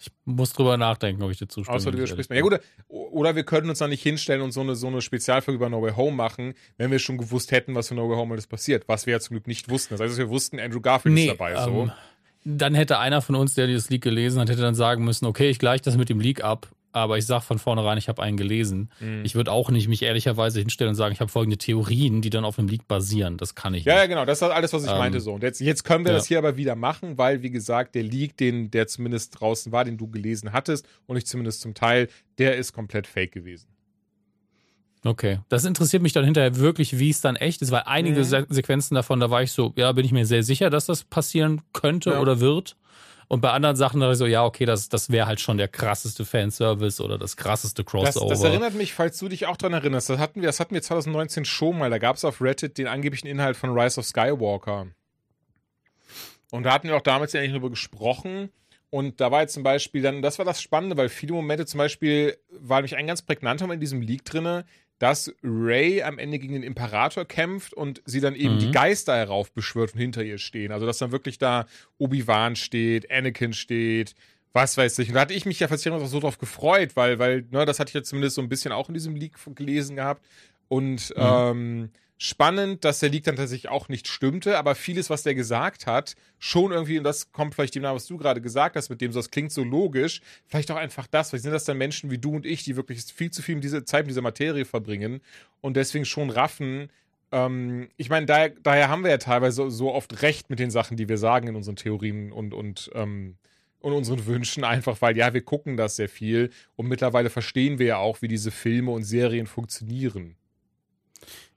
Ich 0.00 0.10
muss 0.24 0.52
drüber 0.52 0.76
nachdenken, 0.76 1.22
ob 1.22 1.30
ich 1.30 1.38
dir 1.38 1.46
zustimme. 1.46 1.76
Außer 1.76 1.92
du 1.92 1.98
ehrlich 1.98 2.28
Ja 2.28 2.40
gut, 2.40 2.58
oder 2.88 3.36
wir 3.36 3.44
könnten 3.44 3.70
uns 3.70 3.78
dann 3.78 3.90
nicht 3.90 4.02
hinstellen 4.02 4.42
und 4.42 4.50
so 4.50 4.60
eine, 4.60 4.74
so 4.74 4.88
eine 4.88 5.00
Spezialfolge 5.00 5.56
über 5.56 5.68
No 5.68 5.80
Way 5.80 5.92
Home 5.92 6.16
machen, 6.16 6.54
wenn 6.76 6.90
wir 6.90 6.98
schon 6.98 7.18
gewusst 7.18 7.52
hätten, 7.52 7.76
was 7.76 7.88
für 7.88 7.94
No 7.94 8.08
Way 8.08 8.16
Home 8.16 8.34
alles 8.34 8.48
passiert. 8.48 8.88
Was 8.88 9.06
wir 9.06 9.12
ja 9.12 9.20
zum 9.20 9.34
Glück 9.34 9.46
nicht 9.46 9.68
wussten. 9.68 9.94
Das 9.94 10.00
heißt, 10.00 10.18
wir 10.18 10.28
wussten, 10.28 10.58
Andrew 10.58 10.80
Garfield 10.80 11.14
Nee, 11.14 11.26
ist 11.26 11.38
dabei. 11.38 11.54
So. 11.64 11.90
Dann 12.44 12.74
hätte 12.74 12.98
einer 12.98 13.22
von 13.22 13.34
uns, 13.34 13.54
der 13.54 13.66
dieses 13.66 13.90
Leak 13.90 14.02
gelesen 14.02 14.40
hat, 14.40 14.48
hätte 14.50 14.62
dann 14.62 14.74
sagen 14.74 15.04
müssen, 15.04 15.26
okay, 15.26 15.48
ich 15.50 15.58
gleiche 15.58 15.82
das 15.84 15.96
mit 15.96 16.08
dem 16.08 16.20
Leak 16.20 16.42
ab, 16.42 16.68
aber 16.94 17.16
ich 17.16 17.24
sag 17.24 17.42
von 17.42 17.58
vornherein, 17.58 17.96
ich 17.96 18.08
habe 18.08 18.22
einen 18.22 18.36
gelesen. 18.36 18.90
Mhm. 19.00 19.24
Ich 19.24 19.34
würde 19.34 19.50
auch 19.50 19.70
nicht 19.70 19.88
mich 19.88 20.02
ehrlicherweise 20.02 20.60
hinstellen 20.60 20.90
und 20.90 20.94
sagen, 20.94 21.12
ich 21.14 21.20
habe 21.20 21.30
folgende 21.30 21.56
Theorien, 21.56 22.20
die 22.20 22.30
dann 22.30 22.44
auf 22.44 22.58
einem 22.58 22.68
Leak 22.68 22.86
basieren. 22.86 23.38
Das 23.38 23.54
kann 23.54 23.72
ich 23.74 23.84
Ja, 23.84 23.94
ja, 23.94 24.00
nicht. 24.02 24.10
genau, 24.10 24.24
das 24.26 24.42
ist 24.42 24.48
alles, 24.48 24.72
was 24.72 24.84
ich 24.84 24.90
Ähm, 24.90 24.98
meinte 24.98 25.20
so. 25.20 25.32
Und 25.32 25.42
jetzt, 25.42 25.60
jetzt 25.60 25.84
können 25.84 26.04
wir 26.04 26.12
ja. 26.12 26.18
das 26.18 26.26
hier 26.26 26.38
aber 26.38 26.56
wieder 26.56 26.74
machen, 26.74 27.16
weil, 27.16 27.42
wie 27.42 27.50
gesagt, 27.50 27.94
der 27.94 28.02
Leak, 28.02 28.36
den, 28.36 28.70
der 28.70 28.88
zumindest 28.88 29.40
draußen 29.40 29.72
war, 29.72 29.84
den 29.84 29.96
du 29.96 30.08
gelesen 30.08 30.52
hattest, 30.52 30.86
und 31.06 31.16
ich 31.16 31.26
zumindest 31.26 31.62
zum 31.62 31.72
Teil, 31.74 32.08
der 32.38 32.56
ist 32.56 32.72
komplett 32.72 33.06
fake 33.06 33.32
gewesen. 33.32 33.68
Okay. 35.04 35.40
Das 35.48 35.64
interessiert 35.64 36.02
mich 36.02 36.12
dann 36.12 36.24
hinterher 36.24 36.56
wirklich, 36.56 36.98
wie 36.98 37.10
es 37.10 37.20
dann 37.20 37.34
echt 37.36 37.60
ist, 37.62 37.70
weil 37.72 37.82
einige 37.86 38.20
Mhm. 38.20 38.24
Se 38.24 38.46
Sequenzen 38.48 38.94
davon, 38.94 39.18
da 39.20 39.30
war 39.30 39.42
ich 39.42 39.50
so, 39.52 39.72
ja, 39.76 39.90
bin 39.92 40.04
ich 40.04 40.12
mir 40.12 40.26
sehr 40.26 40.42
sicher, 40.44 40.70
dass 40.70 40.86
das 40.86 41.04
passieren 41.04 41.60
könnte 41.72 42.10
Ja. 42.10 42.20
oder 42.20 42.38
wird. 42.40 42.76
Und 43.28 43.40
bei 43.40 43.50
anderen 43.50 43.76
Sachen 43.76 44.00
da 44.00 44.12
ich 44.12 44.18
so, 44.18 44.26
ja, 44.26 44.44
okay, 44.44 44.66
das, 44.66 44.88
das 44.90 45.10
wäre 45.10 45.26
halt 45.26 45.40
schon 45.40 45.56
der 45.56 45.66
krasseste 45.68 46.24
Fanservice 46.26 47.00
oder 47.02 47.16
das 47.18 47.36
krasseste 47.36 47.82
Das, 47.82 47.90
Crossover. 47.90 48.28
das 48.28 48.42
erinnert 48.44 48.74
mich, 48.74 48.92
falls 48.92 49.18
du 49.18 49.28
dich 49.28 49.46
auch 49.46 49.56
daran 49.56 49.72
erinnerst, 49.72 50.10
das 50.10 50.18
hatten 50.18 50.40
wir, 50.42 50.48
das 50.48 50.60
hatten 50.60 50.74
wir 50.74 50.82
2019 50.82 51.46
schon 51.46 51.78
mal. 51.78 51.88
Da 51.90 51.98
gab 51.98 52.16
es 52.16 52.24
auf 52.24 52.40
Reddit 52.42 52.76
den 52.78 52.86
angeblichen 52.88 53.26
Inhalt 53.26 53.56
von 53.56 53.70
Rise 53.76 53.98
of 54.00 54.06
Skywalker. 54.06 54.86
Und 56.50 56.64
da 56.64 56.72
hatten 56.74 56.88
wir 56.88 56.96
auch 56.96 57.00
damals 57.02 57.32
ja 57.32 57.40
eigentlich 57.40 57.52
drüber 57.52 57.70
gesprochen. 57.70 58.50
Und 58.90 59.20
da 59.22 59.30
war 59.30 59.40
jetzt 59.40 59.54
zum 59.54 59.62
Beispiel 59.62 60.02
dann, 60.02 60.20
das 60.20 60.38
war 60.38 60.44
das 60.44 60.60
Spannende, 60.60 60.98
weil 60.98 61.08
viele 61.08 61.32
Momente 61.32 61.64
zum 61.64 61.78
Beispiel 61.78 62.36
war 62.50 62.78
nämlich 62.78 62.96
ein 62.96 63.06
ganz 63.06 63.22
prägnanter 63.22 63.70
in 63.72 63.80
diesem 63.80 64.02
Leak 64.02 64.26
drinne, 64.26 64.66
dass 65.02 65.34
Ray 65.42 66.00
am 66.04 66.16
Ende 66.20 66.38
gegen 66.38 66.52
den 66.52 66.62
Imperator 66.62 67.24
kämpft 67.24 67.74
und 67.74 68.00
sie 68.04 68.20
dann 68.20 68.36
eben 68.36 68.54
Mhm. 68.54 68.58
die 68.60 68.70
Geister 68.70 69.16
heraufbeschwört 69.16 69.94
und 69.94 69.98
hinter 69.98 70.22
ihr 70.22 70.38
stehen. 70.38 70.70
Also 70.70 70.86
dass 70.86 70.98
dann 70.98 71.10
wirklich 71.10 71.38
da 71.38 71.66
Obi-Wan 71.98 72.54
steht, 72.54 73.10
Anakin 73.10 73.52
steht, 73.52 74.14
was 74.52 74.76
weiß 74.76 75.00
ich. 75.00 75.08
Und 75.08 75.14
da 75.16 75.22
hatte 75.22 75.34
ich 75.34 75.44
mich 75.44 75.58
ja 75.58 75.66
auch 75.68 76.06
so 76.06 76.20
drauf 76.20 76.38
gefreut, 76.38 76.90
weil, 76.94 77.18
weil, 77.18 77.44
ne, 77.50 77.64
das 77.64 77.80
hatte 77.80 77.88
ich 77.88 77.94
ja 77.94 78.04
zumindest 78.04 78.36
so 78.36 78.42
ein 78.42 78.48
bisschen 78.48 78.70
auch 78.70 78.86
in 78.86 78.94
diesem 78.94 79.16
Leak 79.16 79.32
gelesen 79.56 79.96
gehabt. 79.96 80.24
Und 80.68 81.12
ähm, 81.16 81.90
spannend, 82.22 82.84
dass 82.84 83.00
der 83.00 83.08
Leak 83.08 83.24
dann 83.24 83.34
tatsächlich 83.34 83.68
auch 83.68 83.88
nicht 83.88 84.06
stimmte, 84.06 84.56
aber 84.56 84.76
vieles, 84.76 85.10
was 85.10 85.24
der 85.24 85.34
gesagt 85.34 85.88
hat, 85.88 86.14
schon 86.38 86.70
irgendwie, 86.70 86.96
und 86.98 87.02
das 87.02 87.32
kommt 87.32 87.56
vielleicht 87.56 87.74
dem 87.74 87.82
nach, 87.82 87.96
was 87.96 88.06
du 88.06 88.16
gerade 88.16 88.40
gesagt 88.40 88.76
hast, 88.76 88.90
mit 88.90 89.00
dem 89.00 89.10
so, 89.10 89.18
das 89.18 89.32
klingt 89.32 89.50
so 89.50 89.64
logisch, 89.64 90.20
vielleicht 90.46 90.70
auch 90.70 90.76
einfach 90.76 91.08
das, 91.08 91.30
vielleicht 91.30 91.42
sind 91.42 91.52
das 91.52 91.64
dann 91.64 91.78
Menschen 91.78 92.12
wie 92.12 92.18
du 92.18 92.36
und 92.36 92.46
ich, 92.46 92.62
die 92.62 92.76
wirklich 92.76 93.02
viel 93.02 93.32
zu 93.32 93.42
viel 93.42 93.56
mit 93.56 93.64
dieser 93.64 93.84
Zeit 93.84 94.04
mit 94.04 94.10
dieser 94.10 94.22
Materie 94.22 94.64
verbringen 94.64 95.20
und 95.60 95.76
deswegen 95.76 96.04
schon 96.04 96.30
raffen, 96.30 96.90
ähm, 97.32 97.88
ich 97.96 98.08
meine, 98.08 98.26
daher, 98.26 98.50
daher 98.50 98.88
haben 98.88 99.02
wir 99.02 99.10
ja 99.10 99.18
teilweise 99.18 99.56
so, 99.56 99.68
so 99.68 99.92
oft 99.92 100.22
recht 100.22 100.48
mit 100.48 100.60
den 100.60 100.70
Sachen, 100.70 100.96
die 100.96 101.08
wir 101.08 101.18
sagen 101.18 101.48
in 101.48 101.56
unseren 101.56 101.74
Theorien 101.74 102.30
und, 102.30 102.54
und, 102.54 102.88
ähm, 102.94 103.34
und 103.80 103.92
unseren 103.94 104.26
Wünschen, 104.26 104.62
einfach 104.62 105.02
weil, 105.02 105.16
ja, 105.16 105.34
wir 105.34 105.42
gucken 105.42 105.76
das 105.76 105.96
sehr 105.96 106.08
viel 106.08 106.50
und 106.76 106.86
mittlerweile 106.86 107.30
verstehen 107.30 107.80
wir 107.80 107.86
ja 107.86 107.96
auch, 107.96 108.22
wie 108.22 108.28
diese 108.28 108.52
Filme 108.52 108.92
und 108.92 109.02
Serien 109.02 109.48
funktionieren. 109.48 110.36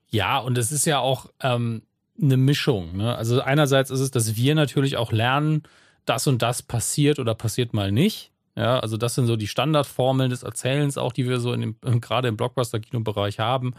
Ja, 0.09 0.37
und 0.39 0.57
es 0.57 0.71
ist 0.71 0.85
ja 0.85 0.99
auch 0.99 1.27
ähm, 1.41 1.83
eine 2.21 2.37
Mischung. 2.37 2.97
Ne? 2.97 3.15
Also 3.15 3.41
einerseits 3.41 3.89
ist 3.89 3.99
es, 3.99 4.11
dass 4.11 4.35
wir 4.35 4.55
natürlich 4.55 4.97
auch 4.97 5.11
lernen, 5.11 5.63
das 6.05 6.27
und 6.27 6.41
das 6.41 6.61
passiert 6.61 7.19
oder 7.19 7.35
passiert 7.35 7.73
mal 7.73 7.91
nicht. 7.91 8.31
Ja, 8.55 8.79
also 8.79 8.95
das 8.95 9.15
sind 9.15 9.27
so 9.27 9.35
die 9.35 9.47
Standardformeln 9.47 10.29
des 10.29 10.43
Erzählens 10.43 10.97
auch, 10.97 11.11
die 11.11 11.27
wir 11.27 11.39
so 11.39 11.51
in 11.51 11.61
dem, 11.61 12.01
gerade 12.01 12.29
im 12.29 12.37
Blockbuster-Kino-Bereich 12.37 13.39
haben. 13.39 13.73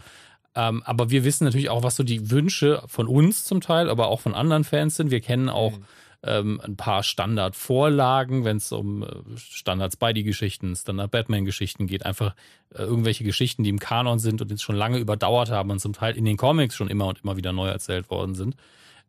Ähm, 0.53 0.83
aber 0.85 1.09
wir 1.09 1.23
wissen 1.23 1.45
natürlich 1.45 1.69
auch, 1.69 1.81
was 1.81 1.95
so 1.95 2.03
die 2.03 2.29
Wünsche 2.29 2.83
von 2.85 3.07
uns 3.07 3.43
zum 3.43 3.59
Teil, 3.59 3.89
aber 3.89 4.07
auch 4.07 4.21
von 4.21 4.35
anderen 4.35 4.63
Fans 4.63 4.95
sind. 4.95 5.09
Wir 5.09 5.21
kennen 5.21 5.49
auch 5.49 5.73
ähm, 6.23 6.59
ein 6.63 6.75
paar 6.75 7.03
Standardvorlagen, 7.03 8.43
wenn 8.43 8.57
es 8.57 8.71
um 8.71 9.03
äh, 9.03 9.07
Standard-Spidey-Geschichten, 9.35 10.75
Standard-Batman-Geschichten 10.75 11.87
geht, 11.87 12.05
einfach 12.05 12.35
äh, 12.73 12.83
irgendwelche 12.83 13.23
Geschichten, 13.23 13.63
die 13.63 13.69
im 13.69 13.79
Kanon 13.79 14.19
sind 14.19 14.41
und 14.41 14.49
jetzt 14.49 14.63
schon 14.63 14.75
lange 14.75 14.97
überdauert 14.97 15.51
haben 15.51 15.69
und 15.69 15.79
zum 15.79 15.93
Teil 15.93 16.17
in 16.17 16.25
den 16.25 16.37
Comics 16.37 16.75
schon 16.75 16.89
immer 16.89 17.07
und 17.07 17.23
immer 17.23 17.37
wieder 17.37 17.53
neu 17.53 17.67
erzählt 17.67 18.09
worden 18.09 18.35
sind. 18.35 18.55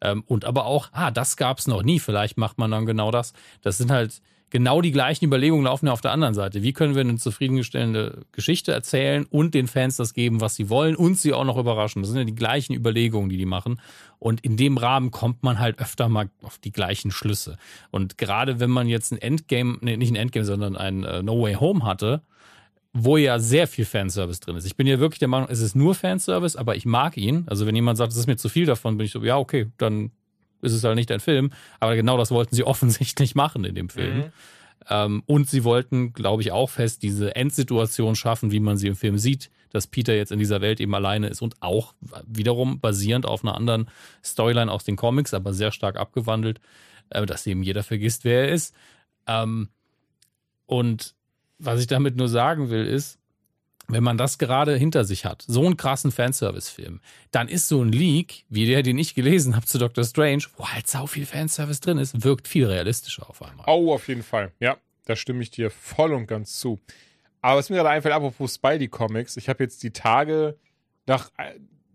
Ähm, 0.01 0.23
und 0.27 0.45
aber 0.45 0.67
auch, 0.67 0.89
ah, 0.93 1.11
das 1.11 1.37
gab 1.37 1.59
es 1.59 1.67
noch 1.67 1.83
nie, 1.83 1.99
vielleicht 1.99 2.37
macht 2.37 2.59
man 2.59 2.71
dann 2.71 2.87
genau 2.87 3.11
das. 3.11 3.33
Das 3.63 3.79
sind 3.79 3.91
halt 3.91 4.21
genau 4.51 4.81
die 4.81 4.93
gleichen 4.93 5.25
Überlegungen 5.25 5.65
laufen 5.65 5.87
ja 5.87 5.93
auf 5.93 6.01
der 6.01 6.13
anderen 6.13 6.35
Seite. 6.35 6.63
Wie 6.63 6.73
können 6.73 6.95
wir 6.95 7.01
eine 7.01 7.17
zufriedenstellende 7.17 8.23
Geschichte 8.33 8.73
erzählen 8.73 9.27
und 9.31 9.55
den 9.55 9.67
Fans 9.67 9.97
das 9.97 10.15
geben, 10.15 10.41
was 10.41 10.57
sie 10.57 10.71
wollen 10.71 10.97
und 10.97 11.19
sie 11.19 11.33
auch 11.33 11.45
noch 11.45 11.57
überraschen? 11.57 12.03
Das 12.03 12.11
sind 12.11 12.19
ja 12.19 12.25
die 12.25 12.35
gleichen 12.35 12.75
Überlegungen, 12.75 13.29
die 13.29 13.37
die 13.37 13.47
machen. 13.47 13.81
Und 14.19 14.41
in 14.41 14.57
dem 14.57 14.77
Rahmen 14.77 15.11
kommt 15.11 15.43
man 15.43 15.59
halt 15.59 15.79
öfter 15.79 16.09
mal 16.09 16.31
auf 16.43 16.59
die 16.59 16.73
gleichen 16.73 17.11
Schlüsse. 17.11 17.57
Und 17.91 18.19
gerade 18.19 18.61
wenn 18.61 18.71
man 18.71 18.89
jetzt 18.89 19.13
ein 19.13 19.19
Endgame, 19.19 19.79
nee, 19.81 19.97
nicht 19.97 20.13
ein 20.13 20.17
Endgame, 20.17 20.45
sondern 20.45 20.77
ein 20.77 21.05
äh, 21.05 21.23
No 21.23 21.41
Way 21.41 21.55
Home 21.55 21.85
hatte, 21.85 22.23
wo 22.93 23.17
ja 23.17 23.39
sehr 23.39 23.67
viel 23.67 23.85
Fanservice 23.85 24.41
drin 24.41 24.57
ist. 24.57 24.65
Ich 24.65 24.77
bin 24.77 24.87
ja 24.87 24.99
wirklich 24.99 25.19
der 25.19 25.29
Meinung, 25.29 25.49
es 25.51 25.61
ist 25.61 25.77
nur 25.77 25.95
Fanservice, 25.95 26.57
aber 26.57 26.75
ich 26.75 26.87
mag 26.87 27.17
ihn. 27.17 27.45
Also 27.47 27.67
wenn 27.67 27.77
jemand 27.77 27.99
sagt, 27.99 28.13
es 28.13 28.19
ist 28.19 28.27
mir 28.27 28.37
zu 28.37 28.49
viel 28.49 28.67
davon, 28.67 28.97
bin 28.97 29.05
ich 29.05 29.13
so, 29.13 29.23
ja, 29.23 29.37
okay, 29.37 29.71
dann 29.77 30.11
ist 30.63 30.73
es 30.73 30.85
halt 30.85 30.97
nicht 30.97 31.11
ein 31.11 31.21
Film. 31.21 31.51
Aber 31.81 31.97
genau 31.97 32.17
das 32.17 32.31
wollten 32.31 32.55
sie 32.55 32.65
offensichtlich 32.65 33.35
machen 33.35 33.65
in 33.65 33.75
dem 33.75 33.89
Film. 33.89 34.19
Mhm. 34.19 34.33
Ähm, 34.89 35.23
und 35.27 35.49
sie 35.49 35.65
wollten, 35.65 36.13
glaube 36.13 36.43
ich, 36.43 36.53
auch 36.53 36.71
fest 36.71 37.03
diese 37.03 37.37
Endsituation 37.37 38.17
schaffen, 38.17 38.51
wie 38.51 38.61
man 38.61 38.77
sie 38.77 38.89
im 38.89 38.97
Film 38.97 39.19
sieht, 39.19 39.51
dass 39.71 39.87
Peter 39.87 40.15
jetzt 40.15 40.33
in 40.33 40.39
dieser 40.39 40.61
Welt 40.61 40.81
eben 40.81 40.95
alleine 40.95 41.29
ist 41.29 41.43
und 41.43 41.57
auch 41.61 41.95
wiederum 42.27 42.81
basierend 42.81 43.27
auf 43.27 43.45
einer 43.45 43.55
anderen 43.55 43.91
Storyline 44.25 44.73
aus 44.73 44.85
den 44.85 44.97
Comics, 44.97 45.35
aber 45.35 45.53
sehr 45.53 45.73
stark 45.73 45.97
abgewandelt, 45.97 46.61
äh, 47.11 47.27
dass 47.27 47.47
eben 47.47 47.63
jeder 47.63 47.83
vergisst, 47.83 48.25
wer 48.25 48.47
er 48.47 48.53
ist. 48.53 48.75
Ähm, 49.27 49.69
und 50.67 51.15
was 51.59 51.81
ich 51.81 51.87
damit 51.87 52.17
nur 52.17 52.29
sagen 52.29 52.71
will, 52.71 52.87
ist, 52.87 53.19
wenn 53.89 54.05
man 54.05 54.19
das 54.19 54.39
gerade 54.39 54.77
hinter 54.77 55.05
sich 55.05 55.25
hat, 55.25 55.43
so 55.47 55.65
einen 55.65 55.77
krassen 55.77 56.13
Fanservice-Film, 56.13 57.01
dann 57.31 57.49
ist 57.49 57.69
so 57.69 57.83
ein 57.83 57.91
Leak, 57.91 58.45
wie 58.51 58.67
der, 58.67 58.83
den 58.83 58.99
ich 58.99 59.15
gelesen 59.15 59.57
habe 59.57 59.67
zu 59.67 59.79
Doctor 59.79 60.05
Strange, 60.05 60.45
wo 60.57 60.69
halt 60.69 60.87
sau 60.87 61.07
viel 61.07 61.25
Fanservice 61.25 61.81
drin 61.81 61.99
ist, 61.99 62.23
wirkt 62.23 62.47
viel 62.49 62.67
realistischer 62.67 63.29
auf 63.29 63.43
einmal. 63.43 63.65
Oh, 63.67 63.93
auf 63.93 64.09
jeden 64.09 64.23
Fall. 64.23 64.53
Ja, 64.61 64.77
da 65.07 65.17
stimme 65.17 65.43
ich 65.43 65.51
dir 65.51 65.71
voll 65.71 66.13
und 66.13 66.27
ganz 66.27 66.59
zu. 66.59 66.79
Aber 67.41 67.59
was 67.59 67.71
mir 67.71 67.77
gerade 67.77 67.91
einfällt, 67.91 68.15
apropos 68.15 68.57
Spidey-Comics, 68.57 69.37
ich 69.39 69.49
habe 69.49 69.65
jetzt 69.65 69.83
die 69.83 69.93
Tage 69.93 70.59
nach, 71.07 71.31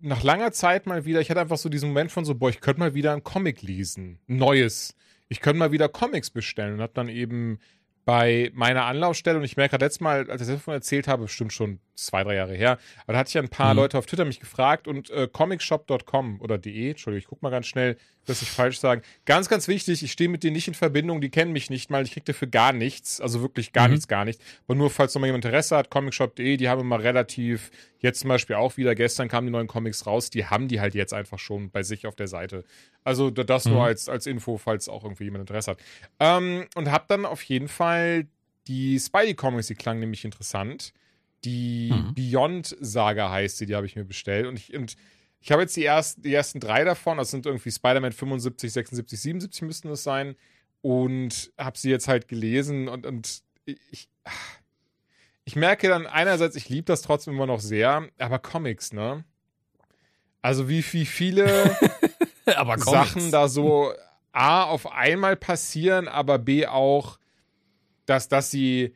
nach 0.01 0.23
langer 0.23 0.51
Zeit 0.51 0.87
mal 0.87 1.05
wieder, 1.05 1.21
ich 1.21 1.29
hatte 1.29 1.41
einfach 1.41 1.57
so 1.57 1.69
diesen 1.69 1.89
Moment 1.89 2.11
von 2.11 2.25
so, 2.25 2.33
boah, 2.33 2.49
ich 2.49 2.59
könnte 2.59 2.79
mal 2.79 2.95
wieder 2.95 3.13
ein 3.13 3.23
Comic 3.23 3.61
lesen. 3.61 4.19
Neues. 4.25 4.95
Ich 5.29 5.41
könnte 5.41 5.59
mal 5.59 5.71
wieder 5.71 5.89
Comics 5.89 6.31
bestellen 6.31 6.75
und 6.75 6.81
habe 6.81 6.93
dann 6.95 7.09
eben 7.09 7.59
bei 8.05 8.51
meiner 8.53 8.85
Anlaufstelle, 8.85 9.37
und 9.37 9.45
ich 9.45 9.55
merke 9.55 9.71
gerade 9.71 9.85
letztes 9.85 10.01
Mal, 10.01 10.29
als 10.29 10.41
ich 10.41 10.47
das 10.47 10.57
davon 10.57 10.73
erzählt 10.73 11.07
habe, 11.07 11.23
bestimmt 11.23 11.53
schon 11.53 11.79
zwei, 11.95 12.23
drei 12.23 12.35
Jahre 12.35 12.53
her, 12.53 12.79
aber 13.03 13.13
da 13.13 13.19
hatte 13.19 13.29
ich 13.29 13.33
ja 13.35 13.41
ein 13.41 13.49
paar 13.49 13.73
mhm. 13.73 13.79
Leute 13.79 13.97
auf 13.97 14.05
Twitter 14.05 14.25
mich 14.25 14.39
gefragt 14.39 14.87
und 14.87 15.09
äh, 15.11 15.27
comicshop.com 15.31 16.41
oder 16.41 16.57
de, 16.57 16.91
Entschuldigung, 16.91 17.19
ich 17.19 17.27
guck 17.27 17.41
mal 17.41 17.49
ganz 17.49 17.67
schnell, 17.67 17.97
dass 18.25 18.41
ich 18.41 18.49
falsch 18.49 18.79
sagen. 18.79 19.01
Ganz, 19.25 19.49
ganz 19.49 19.67
wichtig, 19.67 20.01
ich 20.03 20.11
stehe 20.11 20.29
mit 20.29 20.43
denen 20.43 20.55
nicht 20.55 20.67
in 20.67 20.73
Verbindung, 20.73 21.21
die 21.21 21.29
kennen 21.29 21.51
mich 21.51 21.69
nicht 21.69 21.89
mal, 21.89 22.03
ich 22.03 22.11
kriege 22.11 22.25
dafür 22.25 22.47
gar 22.47 22.73
nichts, 22.73 23.21
also 23.21 23.41
wirklich 23.41 23.73
gar 23.73 23.87
mhm. 23.87 23.93
nichts, 23.93 24.07
gar 24.07 24.25
nichts. 24.25 24.43
Aber 24.67 24.75
nur, 24.75 24.89
falls 24.89 25.13
noch 25.13 25.21
mal 25.21 25.27
jemand 25.27 25.45
Interesse 25.45 25.77
hat, 25.77 25.89
comicshop.de, 25.89 26.57
die 26.57 26.69
haben 26.69 26.81
immer 26.81 27.01
relativ, 27.01 27.69
jetzt 27.99 28.21
zum 28.21 28.29
Beispiel 28.29 28.55
auch 28.55 28.77
wieder, 28.77 28.95
gestern 28.95 29.27
kamen 29.27 29.47
die 29.47 29.51
neuen 29.51 29.67
Comics 29.67 30.05
raus, 30.05 30.29
die 30.29 30.45
haben 30.45 30.67
die 30.67 30.81
halt 30.81 30.95
jetzt 30.95 31.13
einfach 31.13 31.39
schon 31.39 31.69
bei 31.69 31.83
sich 31.83 32.07
auf 32.07 32.15
der 32.15 32.27
Seite. 32.27 32.63
Also 33.03 33.29
das 33.29 33.65
mhm. 33.65 33.73
nur 33.73 33.83
als, 33.83 34.09
als 34.09 34.25
Info, 34.27 34.57
falls 34.57 34.89
auch 34.89 35.03
irgendwie 35.03 35.25
jemand 35.25 35.41
Interesse 35.41 35.71
hat. 35.71 35.79
Ähm, 36.19 36.67
und 36.75 36.91
hab 36.91 37.07
dann 37.07 37.25
auf 37.25 37.43
jeden 37.43 37.67
Fall 37.67 38.27
die 38.67 38.99
Spidey-Comics, 38.99 39.67
die 39.67 39.75
klangen 39.75 39.99
nämlich 39.99 40.23
interessant. 40.25 40.93
Die 41.43 41.91
mhm. 41.91 42.13
Beyond-Saga 42.13 43.29
heißt 43.29 43.57
sie, 43.57 43.65
die 43.65 43.75
habe 43.75 43.85
ich 43.85 43.95
mir 43.95 44.05
bestellt. 44.05 44.47
Und 44.47 44.57
ich, 44.57 44.73
und 44.73 44.95
ich 45.41 45.51
habe 45.51 45.61
jetzt 45.61 45.75
die 45.75 45.83
ersten, 45.83 46.21
die 46.21 46.33
ersten 46.33 46.59
drei 46.59 46.85
davon, 46.85 47.17
das 47.17 47.31
sind 47.31 47.45
irgendwie 47.45 47.71
Spider-Man 47.71 48.13
75, 48.13 48.71
76, 48.71 49.19
77 49.19 49.61
müssten 49.63 49.89
es 49.89 50.03
sein. 50.03 50.35
Und 50.81 51.51
habe 51.57 51.77
sie 51.77 51.89
jetzt 51.89 52.07
halt 52.07 52.27
gelesen 52.27 52.89
und, 52.89 53.05
und 53.05 53.41
ich, 53.65 54.09
ich 55.45 55.55
merke 55.55 55.87
dann 55.87 56.05
einerseits, 56.05 56.55
ich 56.55 56.67
liebe 56.69 56.85
das 56.85 57.01
trotzdem 57.01 57.35
immer 57.35 57.45
noch 57.45 57.61
sehr, 57.61 58.09
aber 58.17 58.39
Comics, 58.39 58.91
ne? 58.91 59.23
Also 60.41 60.67
wie, 60.67 60.83
wie 60.91 61.05
viele 61.05 61.77
Sachen 62.77 63.31
da 63.31 63.47
so 63.47 63.93
A 64.31 64.63
auf 64.63 64.91
einmal 64.91 65.35
passieren, 65.35 66.07
aber 66.07 66.39
B 66.39 66.65
auch, 66.65 67.19
dass, 68.05 68.27
dass 68.27 68.51
sie 68.51 68.93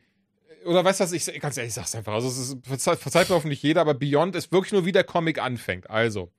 oder 0.64 0.84
weißt 0.84 1.00
du 1.00 1.04
was, 1.04 1.12
ich 1.12 1.40
ganz 1.40 1.56
ehrlich, 1.56 1.70
ich 1.70 1.74
sag's 1.74 1.94
einfach. 1.94 2.12
Also, 2.12 2.28
es 2.28 2.38
ist, 2.38 2.66
verzeiht, 2.66 2.98
verzeiht 2.98 3.28
mir 3.28 3.36
hoffentlich 3.36 3.62
jeder, 3.62 3.80
aber 3.80 3.94
Beyond 3.94 4.34
ist 4.36 4.52
wirklich 4.52 4.72
nur 4.72 4.84
wie 4.84 4.92
der 4.92 5.04
Comic 5.04 5.40
anfängt. 5.40 5.88
Also, 5.88 6.30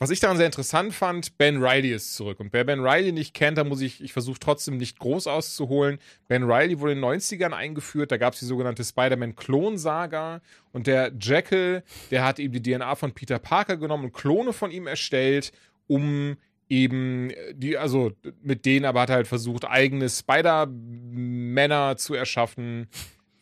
was 0.00 0.10
ich 0.10 0.20
daran 0.20 0.36
sehr 0.36 0.46
interessant 0.46 0.94
fand, 0.94 1.38
Ben 1.38 1.62
Riley 1.62 1.92
ist 1.92 2.14
zurück. 2.14 2.38
Und 2.38 2.52
wer 2.52 2.62
Ben 2.62 2.84
Riley 2.84 3.10
nicht 3.10 3.34
kennt, 3.34 3.58
da 3.58 3.64
muss 3.64 3.80
ich, 3.80 4.00
ich 4.00 4.12
versuche 4.12 4.38
trotzdem 4.38 4.76
nicht 4.76 5.00
groß 5.00 5.26
auszuholen. 5.26 5.98
Ben 6.28 6.44
Riley 6.44 6.78
wurde 6.78 6.92
in 6.92 7.02
den 7.02 7.10
90ern 7.10 7.52
eingeführt, 7.52 8.12
da 8.12 8.16
gab 8.16 8.34
es 8.34 8.38
die 8.38 8.46
sogenannte 8.46 8.84
Spider-Man-Klon-Saga. 8.84 10.40
Und 10.72 10.86
der 10.86 11.12
Jekyll, 11.20 11.82
der 12.12 12.24
hat 12.24 12.38
eben 12.38 12.52
die 12.52 12.62
DNA 12.62 12.94
von 12.94 13.12
Peter 13.12 13.40
Parker 13.40 13.76
genommen 13.76 14.04
und 14.04 14.12
Klone 14.12 14.52
von 14.52 14.70
ihm 14.70 14.86
erstellt, 14.86 15.50
um 15.88 16.36
eben 16.68 17.32
die, 17.54 17.76
also 17.76 18.12
mit 18.42 18.64
denen 18.64 18.84
aber 18.84 19.00
hat 19.00 19.10
er 19.10 19.16
halt 19.16 19.26
versucht, 19.26 19.64
eigene 19.64 20.08
Spider-Männer 20.08 21.96
zu 21.96 22.14
erschaffen 22.14 22.88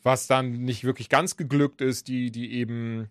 was 0.07 0.29
dann 0.29 0.53
nicht 0.63 0.85
wirklich 0.85 1.11
ganz 1.11 1.37
geglückt 1.37 1.83
ist, 1.83 2.07
die, 2.07 2.31
die 2.31 2.53
eben, 2.53 3.11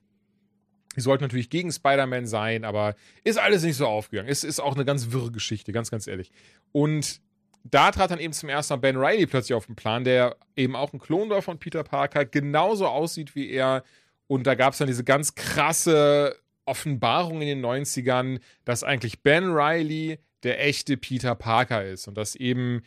die 0.96 1.02
sollten 1.02 1.26
natürlich 1.26 1.50
gegen 1.50 1.72
Spider-Man 1.72 2.26
sein, 2.26 2.64
aber 2.64 2.96
ist 3.26 3.38
alles 3.38 3.64
nicht 3.64 3.76
so 3.76 3.86
aufgegangen. 3.86 4.32
Es 4.32 4.46
ist 4.46 4.62
auch 4.62 4.76
eine 4.76 4.86
ganz 4.86 5.12
wirre 5.12 5.30
Geschichte, 5.30 5.74
ganz, 5.74 5.92
ganz 5.92 6.08
ehrlich. 6.08 6.32
Und 6.72 7.20
da 7.66 7.92
trat 7.92 8.12
dann 8.12 8.20
eben 8.20 8.32
zum 8.32 8.48
ersten 8.48 8.74
Mal 8.74 8.78
Ben 8.78 8.96
Riley 8.96 9.28
plötzlich 9.28 9.56
auf 9.56 9.66
den 9.66 9.76
Plan, 9.76 10.06
der 10.06 10.38
eben 10.56 10.76
auch 10.76 10.94
ein 10.94 11.00
Klon 11.00 11.30
war 11.30 11.42
von 11.42 11.60
Peter 11.60 11.84
Parker, 11.84 12.24
genauso 12.24 12.88
aussieht 12.88 13.36
wie 13.36 13.50
er. 13.50 13.84
Und 14.28 14.48
da 14.48 14.56
gab 14.56 14.72
es 14.72 14.80
dann 14.80 14.88
diese 14.88 15.04
ganz 15.04 15.36
krasse 15.36 16.38
Offenbarung 16.66 17.42
in 17.42 17.48
den 17.48 17.66
90ern, 17.66 18.40
dass 18.64 18.84
eigentlich 18.84 19.22
Ben 19.22 19.52
Riley 19.52 20.20
der 20.44 20.64
echte 20.64 20.98
Peter 20.98 21.36
Parker 21.36 21.84
ist 21.84 22.08
und 22.08 22.16
dass 22.18 22.36
eben 22.36 22.82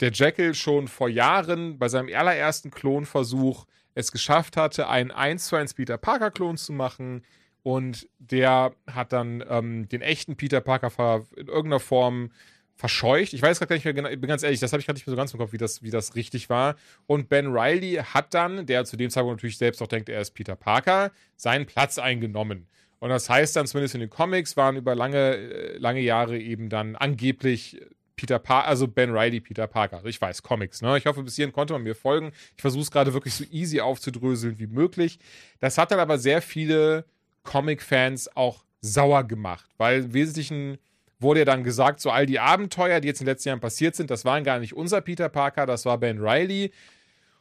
der 0.00 0.12
Jekyll 0.12 0.54
schon 0.54 0.88
vor 0.88 1.08
Jahren 1.08 1.78
bei 1.78 1.88
seinem 1.88 2.14
allerersten 2.14 2.70
Klonversuch 2.70 3.66
es 3.94 4.12
geschafft 4.12 4.56
hatte, 4.56 4.88
einen 4.88 5.10
1 5.10 5.46
zu 5.46 5.56
1 5.56 5.74
Peter 5.74 5.98
Parker 5.98 6.30
Klon 6.30 6.56
zu 6.56 6.72
machen. 6.72 7.22
Und 7.64 8.08
der 8.18 8.72
hat 8.86 9.12
dann 9.12 9.44
ähm, 9.48 9.88
den 9.88 10.00
echten 10.00 10.36
Peter 10.36 10.60
Parker 10.60 11.26
in 11.36 11.48
irgendeiner 11.48 11.80
Form 11.80 12.30
verscheucht. 12.76 13.32
Ich 13.32 13.42
weiß 13.42 13.58
gerade 13.58 13.70
gar 13.70 13.76
nicht 13.76 13.84
mehr 13.84 13.94
genau, 13.94 14.08
ich 14.08 14.20
bin 14.20 14.28
ganz 14.28 14.44
ehrlich, 14.44 14.60
das 14.60 14.72
habe 14.72 14.80
ich 14.80 14.86
gerade 14.86 14.96
nicht 14.96 15.06
mehr 15.06 15.12
so 15.12 15.16
ganz 15.16 15.32
im 15.34 15.40
Kopf, 15.40 15.52
wie 15.52 15.58
das, 15.58 15.82
wie 15.82 15.90
das 15.90 16.14
richtig 16.14 16.48
war. 16.48 16.76
Und 17.06 17.28
Ben 17.28 17.48
Riley 17.48 17.96
hat 17.96 18.32
dann, 18.34 18.66
der 18.66 18.84
zu 18.84 18.96
dem 18.96 19.10
Zeitpunkt 19.10 19.38
natürlich 19.38 19.58
selbst 19.58 19.82
auch 19.82 19.88
denkt, 19.88 20.08
er 20.08 20.20
ist 20.20 20.30
Peter 20.30 20.54
Parker, 20.54 21.10
seinen 21.36 21.66
Platz 21.66 21.98
eingenommen. 21.98 22.68
Und 23.00 23.10
das 23.10 23.30
heißt 23.30 23.54
dann, 23.56 23.66
zumindest 23.66 23.94
in 23.94 24.00
den 24.00 24.10
Comics, 24.10 24.56
waren 24.56 24.76
über 24.76 24.94
lange, 24.94 25.36
äh, 25.36 25.78
lange 25.78 26.00
Jahre 26.00 26.38
eben 26.38 26.68
dann 26.68 26.96
angeblich 26.96 27.80
Peter 28.16 28.38
Parker, 28.38 28.68
also 28.68 28.88
Ben 28.88 29.16
Riley, 29.16 29.40
Peter 29.40 29.66
Parker. 29.66 29.96
Also 29.96 30.08
ich 30.08 30.20
weiß, 30.20 30.42
Comics, 30.42 30.82
ne? 30.82 30.98
Ich 30.98 31.06
hoffe, 31.06 31.22
bis 31.22 31.36
hierhin 31.36 31.52
konnte 31.52 31.72
man 31.72 31.82
mir 31.82 31.94
folgen. 31.94 32.32
Ich 32.56 32.60
versuche 32.60 32.82
es 32.82 32.90
gerade 32.90 33.14
wirklich 33.14 33.34
so 33.34 33.44
easy 33.50 33.80
aufzudröseln 33.80 34.58
wie 34.58 34.66
möglich. 34.66 35.18
Das 35.60 35.78
hat 35.78 35.92
dann 35.92 36.00
aber 36.00 36.18
sehr 36.18 36.42
viele 36.42 37.04
Comic-Fans 37.44 38.36
auch 38.36 38.64
sauer 38.80 39.24
gemacht, 39.24 39.70
weil 39.78 40.04
im 40.04 40.14
Wesentlichen 40.14 40.78
wurde 41.20 41.40
ja 41.40 41.44
dann 41.44 41.64
gesagt, 41.64 42.00
so 42.00 42.10
all 42.10 42.26
die 42.26 42.38
Abenteuer, 42.38 43.00
die 43.00 43.08
jetzt 43.08 43.20
in 43.20 43.24
den 43.24 43.32
letzten 43.32 43.48
Jahren 43.48 43.60
passiert 43.60 43.96
sind, 43.96 44.10
das 44.10 44.24
waren 44.24 44.44
gar 44.44 44.58
nicht 44.60 44.74
unser 44.74 45.00
Peter 45.00 45.28
Parker, 45.28 45.66
das 45.66 45.84
war 45.84 45.98
Ben 45.98 46.18
Riley. 46.20 46.70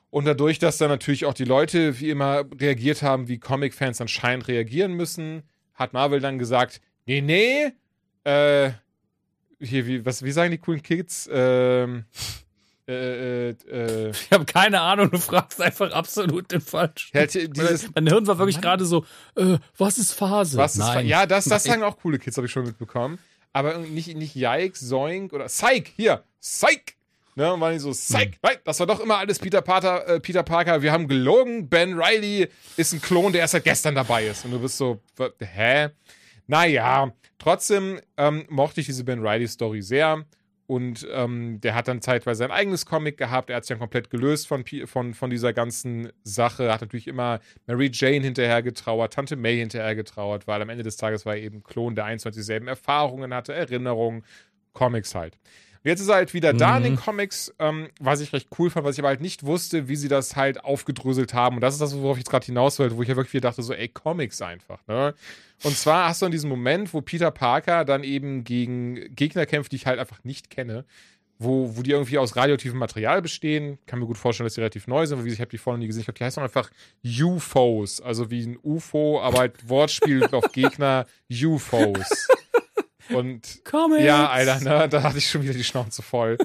Und 0.10 0.26
dadurch, 0.26 0.58
dass 0.60 0.78
dann 0.78 0.89
natürlich 0.89 1.26
auch 1.26 1.34
die 1.34 1.43
Leute 1.43 2.00
wie 2.00 2.10
immer 2.10 2.46
reagiert 2.60 3.02
haben, 3.02 3.28
wie 3.28 3.39
Comic-Fans 3.39 4.00
anscheinend 4.02 4.48
reagieren 4.48 4.93
müssen, 4.93 5.43
hat 5.74 5.93
Marvel 5.93 6.20
dann 6.20 6.39
gesagt, 6.39 6.82
nee, 7.06 7.22
nee, 7.22 7.72
äh, 8.24 8.72
hier, 9.60 9.86
wie, 9.88 10.06
was, 10.06 10.24
wie 10.24 10.32
sagen 10.32 10.52
die 10.52 10.58
coolen 10.58 10.82
Kids? 10.82 11.30
Ähm, 11.32 12.06
äh, 12.88 13.50
äh, 13.50 13.56
äh, 13.70 14.10
ich 14.12 14.32
habe 14.32 14.46
keine 14.46 14.82
Ahnung, 14.82 15.12
du 15.12 15.20
fragst 15.20 15.62
einfach 15.62 15.91
absolut 15.91 16.52
den 16.52 16.62
falsch. 16.62 17.12
Ja, 17.13 17.26
dieses, 17.26 17.89
mein 17.93 18.08
Hirn 18.08 18.28
war 18.28 18.38
wirklich 18.38 18.62
gerade 18.62 18.86
so, 18.86 19.06
äh, 19.36 19.58
was 19.78 19.98
ist 19.98 20.13
Phase? 20.13 20.58
Was 20.58 20.74
ist 20.74 20.80
Nein. 20.80 21.08
ja, 21.08 21.26
das, 21.26 21.46
das 21.46 21.63
sagen 21.63 21.84
auch 21.84 21.98
coole 21.98 22.17
Kids, 22.17 22.38
habe 22.38 22.48
ich 22.48 22.54
schon 22.54 22.65
mitbekommen. 22.65 23.20
Aber 23.54 23.78
nicht, 23.80 24.15
nicht 24.15 24.36
Yikes, 24.36 24.88
Zoink 24.88 25.34
oder 25.34 25.46
Psych, 25.46 25.93
hier, 25.96 26.24
Psych! 26.39 26.96
Ne, 27.38 27.54
und 27.54 27.62
waren 27.62 27.73
die 27.73 27.78
so, 27.78 27.91
Psych, 27.91 28.32
hm. 28.32 28.32
nein, 28.41 28.56
das 28.63 28.80
war 28.80 28.88
doch 28.88 29.00
immer 29.00 29.19
alles 29.19 29.38
Peter, 29.38 29.62
Pater, 29.62 30.08
äh, 30.08 30.19
Peter 30.19 30.41
Parker, 30.41 30.82
wir 30.82 30.91
haben 30.91 31.08
gelogen, 31.08 31.69
Ben 31.69 31.93
Riley 31.93 32.47
ist 32.78 32.93
ein 32.93 33.00
Klon, 33.00 33.32
der 33.32 33.41
erst 33.41 33.52
seit 33.52 33.63
gestern 33.63 33.93
dabei 33.93 34.26
ist. 34.26 34.43
Und 34.43 34.54
du 34.54 34.60
bist 34.60 34.76
so, 34.76 35.00
hä? 35.39 35.89
Naja, 36.47 37.13
trotzdem 37.38 38.00
ähm, 38.17 38.45
mochte 38.50 38.82
ich 38.82 38.88
diese 38.88 39.04
Ben 39.04 39.23
Riley-Story 39.23 39.84
sehr. 39.84 40.26
Und 40.65 41.08
ähm, 41.12 41.62
der 41.62 41.76
hat 41.76 41.88
dann 41.88 42.02
zeitweise 42.02 42.39
sein 42.39 42.50
eigenes 42.50 42.88
Comic 42.88 43.17
gehabt. 43.17 43.52
Er 43.52 43.58
hat 43.58 43.65
sich 43.65 43.69
dann 43.69 43.80
komplett 43.80 44.10
gelöst 44.10 44.47
von, 44.47 44.65
von, 44.86 45.13
von 45.13 45.30
dieser 45.30 45.54
ganzen 45.54 46.12
Sache. 46.23 46.73
Hat 46.73 46.82
natürlich 46.82 47.08
immer 47.08 47.39
Mary 47.67 47.91
Jane 47.93 48.26
hinterher 48.26 48.63
getrauert, 48.63 49.13
Tante 49.13 49.36
May 49.36 49.58
hinterher 49.58 49.93
getrauert, 49.93 50.47
weil 50.47 50.60
am 50.60 50.69
Ende 50.69 50.84
des 50.84 50.97
Tages 50.97 51.23
war 51.28 51.36
er 51.36 51.43
eben 51.43 51.62
Klon, 51.62 51.93
der 51.93 52.06
21 52.06 52.39
dieselben 52.39 52.67
Erfahrungen 52.67 53.32
hatte, 53.32 53.54
Erinnerungen, 53.54 54.23
Comics 54.73 55.13
halt. 55.13 55.38
Jetzt 55.88 56.02
ist 56.02 56.10
er 56.10 56.15
halt 56.15 56.34
wieder 56.34 56.54
mhm. 56.54 56.58
da 56.58 56.78
in 56.78 56.84
den 56.84 56.93
mhm. 56.93 56.97
Comics, 56.97 57.54
ähm, 57.60 57.89
was 58.00 58.19
ich 58.19 58.34
recht 58.34 58.50
cool 58.60 58.69
fand, 58.69 58.86
was 58.86 58.95
ich 58.95 59.00
aber 59.00 59.08
halt 59.08 59.21
nicht 59.21 59.45
wusste, 59.45 59.88
wie 59.88 59.95
sie 59.95 60.10
das 60.10 60.36
halt 60.36 60.63
aufgedröselt 60.63 61.34
haben. 61.34 61.56
Und 61.56 61.62
das 61.62 61.76
ist 61.76 61.80
das, 61.80 61.95
worauf 61.95 62.17
ich 62.17 62.21
jetzt 62.21 62.30
gerade 62.30 62.45
hinaus 62.45 62.78
wollte, 62.78 62.97
wo 62.97 63.02
ich 63.02 63.10
ja 63.10 63.15
wirklich 63.15 63.41
dachte, 63.41 63.63
so, 63.63 63.73
ey, 63.73 63.88
Comics 63.88 64.41
einfach, 64.41 64.86
ne? 64.88 65.13
Und 65.63 65.76
zwar 65.76 66.10
hast 66.10 66.21
du 66.21 66.28
in 66.28 66.32
diesem 66.32 66.50
Moment, 66.50 66.93
wo 66.93 67.02
Peter 67.02 67.32
Parker 67.32 67.84
dann 67.84 68.04
eben 68.04 68.43
gegen 68.43 69.15
Gegner 69.15 69.45
kämpft, 69.47 69.71
die 69.71 69.78
ich 69.78 69.88
halt 69.88 70.00
einfach 70.00 70.23
nicht 70.23 70.52
kenne, 70.52 70.86
wo, 71.39 71.76
wo 71.76 71.82
die 71.82 71.91
irgendwie 71.91 72.17
aus 72.17 72.36
radioaktivem 72.36 72.78
Material 72.78 73.21
bestehen. 73.21 73.80
Kann 73.86 74.00
mir 74.00 74.06
gut 74.06 74.17
vorstellen, 74.17 74.45
dass 74.45 74.56
die 74.56 74.62
relativ 74.62 74.88
neu 74.88 75.06
sind, 75.06 75.23
wie 75.26 75.30
ich 75.30 75.39
habe 75.39 75.50
die 75.50 75.58
vorne 75.58 75.80
nie 75.80 75.88
gesehen. 75.88 76.02
Ich 76.02 76.06
glaube, 76.06 76.17
die 76.17 76.26
heißen 76.26 76.43
einfach 76.43 76.69
UFOs, 77.04 78.02
also 78.02 78.30
wie 78.30 78.45
ein 78.45 78.60
UFO, 78.62 79.21
aber 79.21 79.39
halt 79.39 79.69
Wortspiel 79.69 80.26
auf 80.32 80.52
Gegner 80.52 81.06
UFOs. 81.32 82.28
Und 83.10 83.62
Comics. 83.63 84.04
ja, 84.04 84.30
Alter, 84.30 84.60
ne, 84.60 84.89
da 84.89 85.04
hatte 85.04 85.17
ich 85.17 85.30
schon 85.30 85.43
wieder 85.43 85.54
die 85.54 85.63
Schnauze 85.63 86.02
voll. 86.02 86.38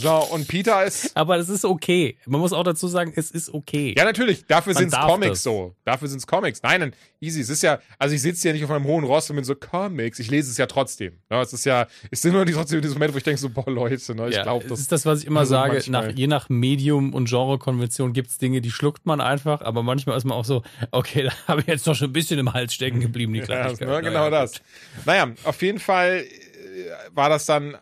So, 0.00 0.16
und 0.32 0.48
Peter 0.48 0.84
ist. 0.84 1.16
Aber 1.16 1.36
es 1.36 1.48
ist 1.48 1.64
okay. 1.64 2.16
Man 2.26 2.40
muss 2.40 2.52
auch 2.52 2.64
dazu 2.64 2.88
sagen, 2.88 3.12
es 3.16 3.30
ist 3.30 3.52
okay. 3.52 3.94
Ja, 3.96 4.04
natürlich. 4.04 4.44
Dafür 4.46 4.74
sind 4.74 4.92
es 4.92 4.98
Comics 4.98 5.30
das. 5.30 5.42
so. 5.42 5.74
Dafür 5.84 6.08
sind 6.08 6.18
es 6.18 6.26
Comics. 6.26 6.62
Nein, 6.62 6.80
nein, 6.80 6.92
easy. 7.20 7.40
Es 7.40 7.48
ist 7.48 7.62
ja, 7.62 7.78
also 7.98 8.14
ich 8.14 8.22
sitze 8.22 8.48
ja 8.48 8.54
nicht 8.54 8.64
auf 8.64 8.70
einem 8.70 8.84
hohen 8.84 9.04
Ross 9.04 9.30
und 9.30 9.36
bin 9.36 9.44
so 9.44 9.54
Comics. 9.54 10.18
Ich 10.18 10.30
lese 10.30 10.50
es 10.50 10.58
ja 10.58 10.66
trotzdem. 10.66 11.14
Ja, 11.30 11.42
es 11.42 11.52
ist 11.52 11.64
ja, 11.64 11.86
es 12.10 12.22
sind 12.22 12.32
nur 12.32 12.44
die, 12.44 12.52
trotzdem 12.52 12.80
diese 12.82 12.94
Momente, 12.94 13.14
wo 13.14 13.18
ich 13.18 13.24
denke 13.24 13.40
so, 13.40 13.48
boah, 13.48 13.70
Leute, 13.70 14.14
ne, 14.14 14.28
ich 14.28 14.36
ja, 14.36 14.42
glaube, 14.42 14.66
das 14.68 14.80
ist 14.80 14.92
das, 14.92 15.06
was 15.06 15.20
ich 15.20 15.26
immer 15.26 15.40
also 15.40 15.50
sage. 15.50 15.82
Nach, 15.88 16.10
je 16.10 16.26
nach 16.26 16.48
Medium 16.48 17.14
und 17.14 17.28
Genrekonvention 17.28 18.12
gibt 18.12 18.30
es 18.30 18.38
Dinge, 18.38 18.60
die 18.60 18.70
schluckt 18.70 19.06
man 19.06 19.20
einfach, 19.20 19.62
aber 19.62 19.82
manchmal 19.82 20.16
ist 20.16 20.24
man 20.24 20.36
auch 20.36 20.44
so, 20.44 20.62
okay, 20.90 21.22
da 21.24 21.32
habe 21.48 21.60
ich 21.62 21.66
jetzt 21.66 21.86
doch 21.86 21.94
schon 21.94 22.10
ein 22.10 22.12
bisschen 22.12 22.38
im 22.38 22.52
Hals 22.52 22.74
stecken 22.74 23.00
geblieben, 23.00 23.32
die 23.32 23.40
Kleinigkeit. 23.42 23.88
Ja, 23.88 24.00
genau 24.00 24.28
naja, 24.28 24.30
das. 24.30 24.60
Naja, 25.04 25.32
auf 25.44 25.62
jeden 25.62 25.78
Fall 25.78 26.24
äh, 26.24 27.14
war 27.14 27.28
das 27.28 27.46
dann 27.46 27.76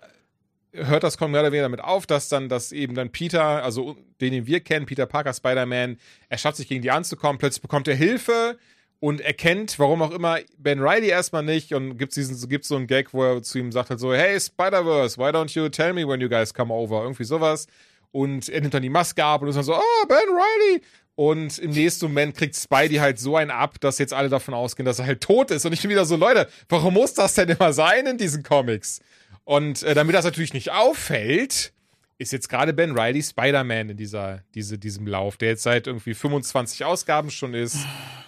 hört 0.75 1.05
das 1.05 1.19
mehr 1.21 1.29
oder 1.29 1.53
weniger 1.53 1.63
damit 1.63 1.81
auf, 1.81 2.07
dass 2.07 2.29
dann, 2.29 2.49
dass 2.49 2.73
eben 2.73 2.95
dann 2.95 3.11
Peter, 3.11 3.63
also 3.63 3.97
den, 4.21 4.33
den 4.33 4.47
wir 4.47 4.61
kennen, 4.61 4.87
Peter 4.87 5.07
Parker, 5.07 5.33
Spider-Man, 5.33 5.99
er 6.29 6.39
schafft 6.39 6.57
sich 6.57 6.69
gegen 6.69 6.83
die 6.83 6.91
anzukommen, 6.91 7.39
plötzlich 7.39 7.63
bekommt 7.63 7.89
er 7.89 7.95
Hilfe 7.95 8.59
und 9.01 9.21
erkennt, 9.21 9.79
warum 9.79 10.03
auch 10.03 10.11
immer, 10.11 10.39
Ben 10.59 10.81
Riley 10.81 11.09
erstmal 11.09 11.43
nicht 11.43 11.75
und 11.75 11.99
gibt 11.99 12.17
diesen, 12.17 12.49
gibt 12.49 12.65
so 12.65 12.77
einen 12.77 12.87
Gag, 12.87 13.13
wo 13.13 13.23
er 13.23 13.43
zu 13.43 13.59
ihm 13.59 13.71
sagt 13.71 13.91
halt 13.91 14.01
so, 14.01 14.15
hey 14.15 14.39
Spider-Verse, 14.41 15.19
why 15.19 15.29
don't 15.29 15.55
you 15.55 15.69
tell 15.69 15.93
me 15.93 16.09
when 16.09 16.21
you 16.21 16.29
guys 16.29 16.53
come 16.53 16.73
over? 16.73 17.03
Irgendwie 17.03 17.25
sowas. 17.25 17.67
Und 18.13 18.49
er 18.49 18.61
nimmt 18.61 18.75
dann 18.75 18.83
die 18.83 18.89
Maske 18.89 19.25
ab 19.25 19.43
und 19.43 19.49
ist 19.49 19.57
dann 19.57 19.65
so, 19.65 19.75
oh, 19.75 20.07
Ben 20.09 20.17
Riley. 20.17 20.83
Und 21.17 21.59
im 21.59 21.71
nächsten 21.71 22.07
Moment 22.07 22.37
kriegt 22.37 22.57
Spidey 22.57 22.97
halt 22.97 23.21
so 23.21 23.37
einen 23.37 23.51
ab, 23.51 23.77
dass 23.81 23.99
jetzt 23.99 24.13
alle 24.13 24.29
davon 24.29 24.55
ausgehen, 24.55 24.85
dass 24.85 24.99
er 24.99 25.07
halt 25.07 25.21
tot 25.21 25.51
ist. 25.51 25.65
Und 25.65 25.73
ich 25.73 25.83
bin 25.83 25.91
wieder 25.91 26.07
so, 26.07 26.17
Leute, 26.17 26.49
warum 26.69 26.95
muss 26.95 27.15
das 27.15 27.35
denn 27.35 27.51
immer 27.51 27.73
sein 27.73 28.07
in 28.07 28.19
diesen 28.19 28.43
Comics? 28.43 29.01
Und 29.45 29.83
äh, 29.83 29.95
damit 29.95 30.15
das 30.15 30.25
natürlich 30.25 30.55
nicht 30.55 30.73
auffällt, 30.73 31.73
ist 32.17 32.33
jetzt 32.33 32.49
gerade 32.49 32.73
Ben 32.73 32.97
Riley 32.97 33.23
Spider-Man 33.23 33.91
in 33.91 33.97
dieser, 33.97 34.43
diese, 34.55 34.79
diesem 34.79 35.07
Lauf, 35.07 35.37
der 35.37 35.51
jetzt 35.51 35.65
seit 35.65 35.87
irgendwie 35.87 36.15
25 36.15 36.85
Ausgaben 36.85 37.31
schon 37.31 37.55
ist. 37.55 37.79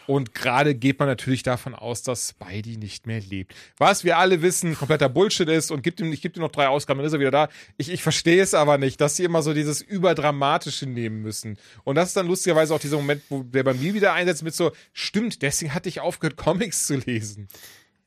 Und 0.06 0.34
gerade 0.34 0.74
geht 0.74 0.98
man 0.98 1.08
natürlich 1.08 1.42
davon 1.42 1.74
aus, 1.74 2.02
dass 2.02 2.30
Spidey 2.30 2.76
nicht 2.76 3.06
mehr 3.06 3.20
lebt. 3.20 3.54
Was 3.76 4.04
wir 4.04 4.18
alle 4.18 4.42
wissen, 4.42 4.76
kompletter 4.76 5.08
Bullshit 5.08 5.48
ist 5.48 5.70
und 5.70 5.82
gibt 5.82 6.00
ihm, 6.00 6.12
ich 6.12 6.20
gebe 6.20 6.38
ihm 6.38 6.42
noch 6.42 6.50
drei 6.50 6.68
Ausgaben, 6.68 6.98
dann 6.98 7.06
ist 7.06 7.12
er 7.12 7.20
wieder 7.20 7.30
da. 7.30 7.48
Ich, 7.76 7.88
ich 7.88 8.02
verstehe 8.02 8.42
es 8.42 8.54
aber 8.54 8.78
nicht, 8.78 9.00
dass 9.00 9.16
sie 9.16 9.24
immer 9.24 9.42
so 9.42 9.52
dieses 9.52 9.82
Überdramatische 9.82 10.86
nehmen 10.86 11.22
müssen. 11.22 11.56
Und 11.84 11.96
das 11.96 12.08
ist 12.08 12.16
dann 12.16 12.26
lustigerweise 12.26 12.74
auch 12.74 12.80
dieser 12.80 12.96
Moment, 12.96 13.22
wo 13.28 13.42
der 13.42 13.62
bei 13.62 13.74
mir 13.74 13.94
wieder 13.94 14.12
einsetzt 14.12 14.42
mit 14.42 14.54
so, 14.54 14.72
stimmt, 14.92 15.42
deswegen 15.42 15.74
hatte 15.74 15.88
ich 15.88 16.00
aufgehört, 16.00 16.36
Comics 16.46 16.86
zu 16.86 16.96
lesen. 16.96 17.48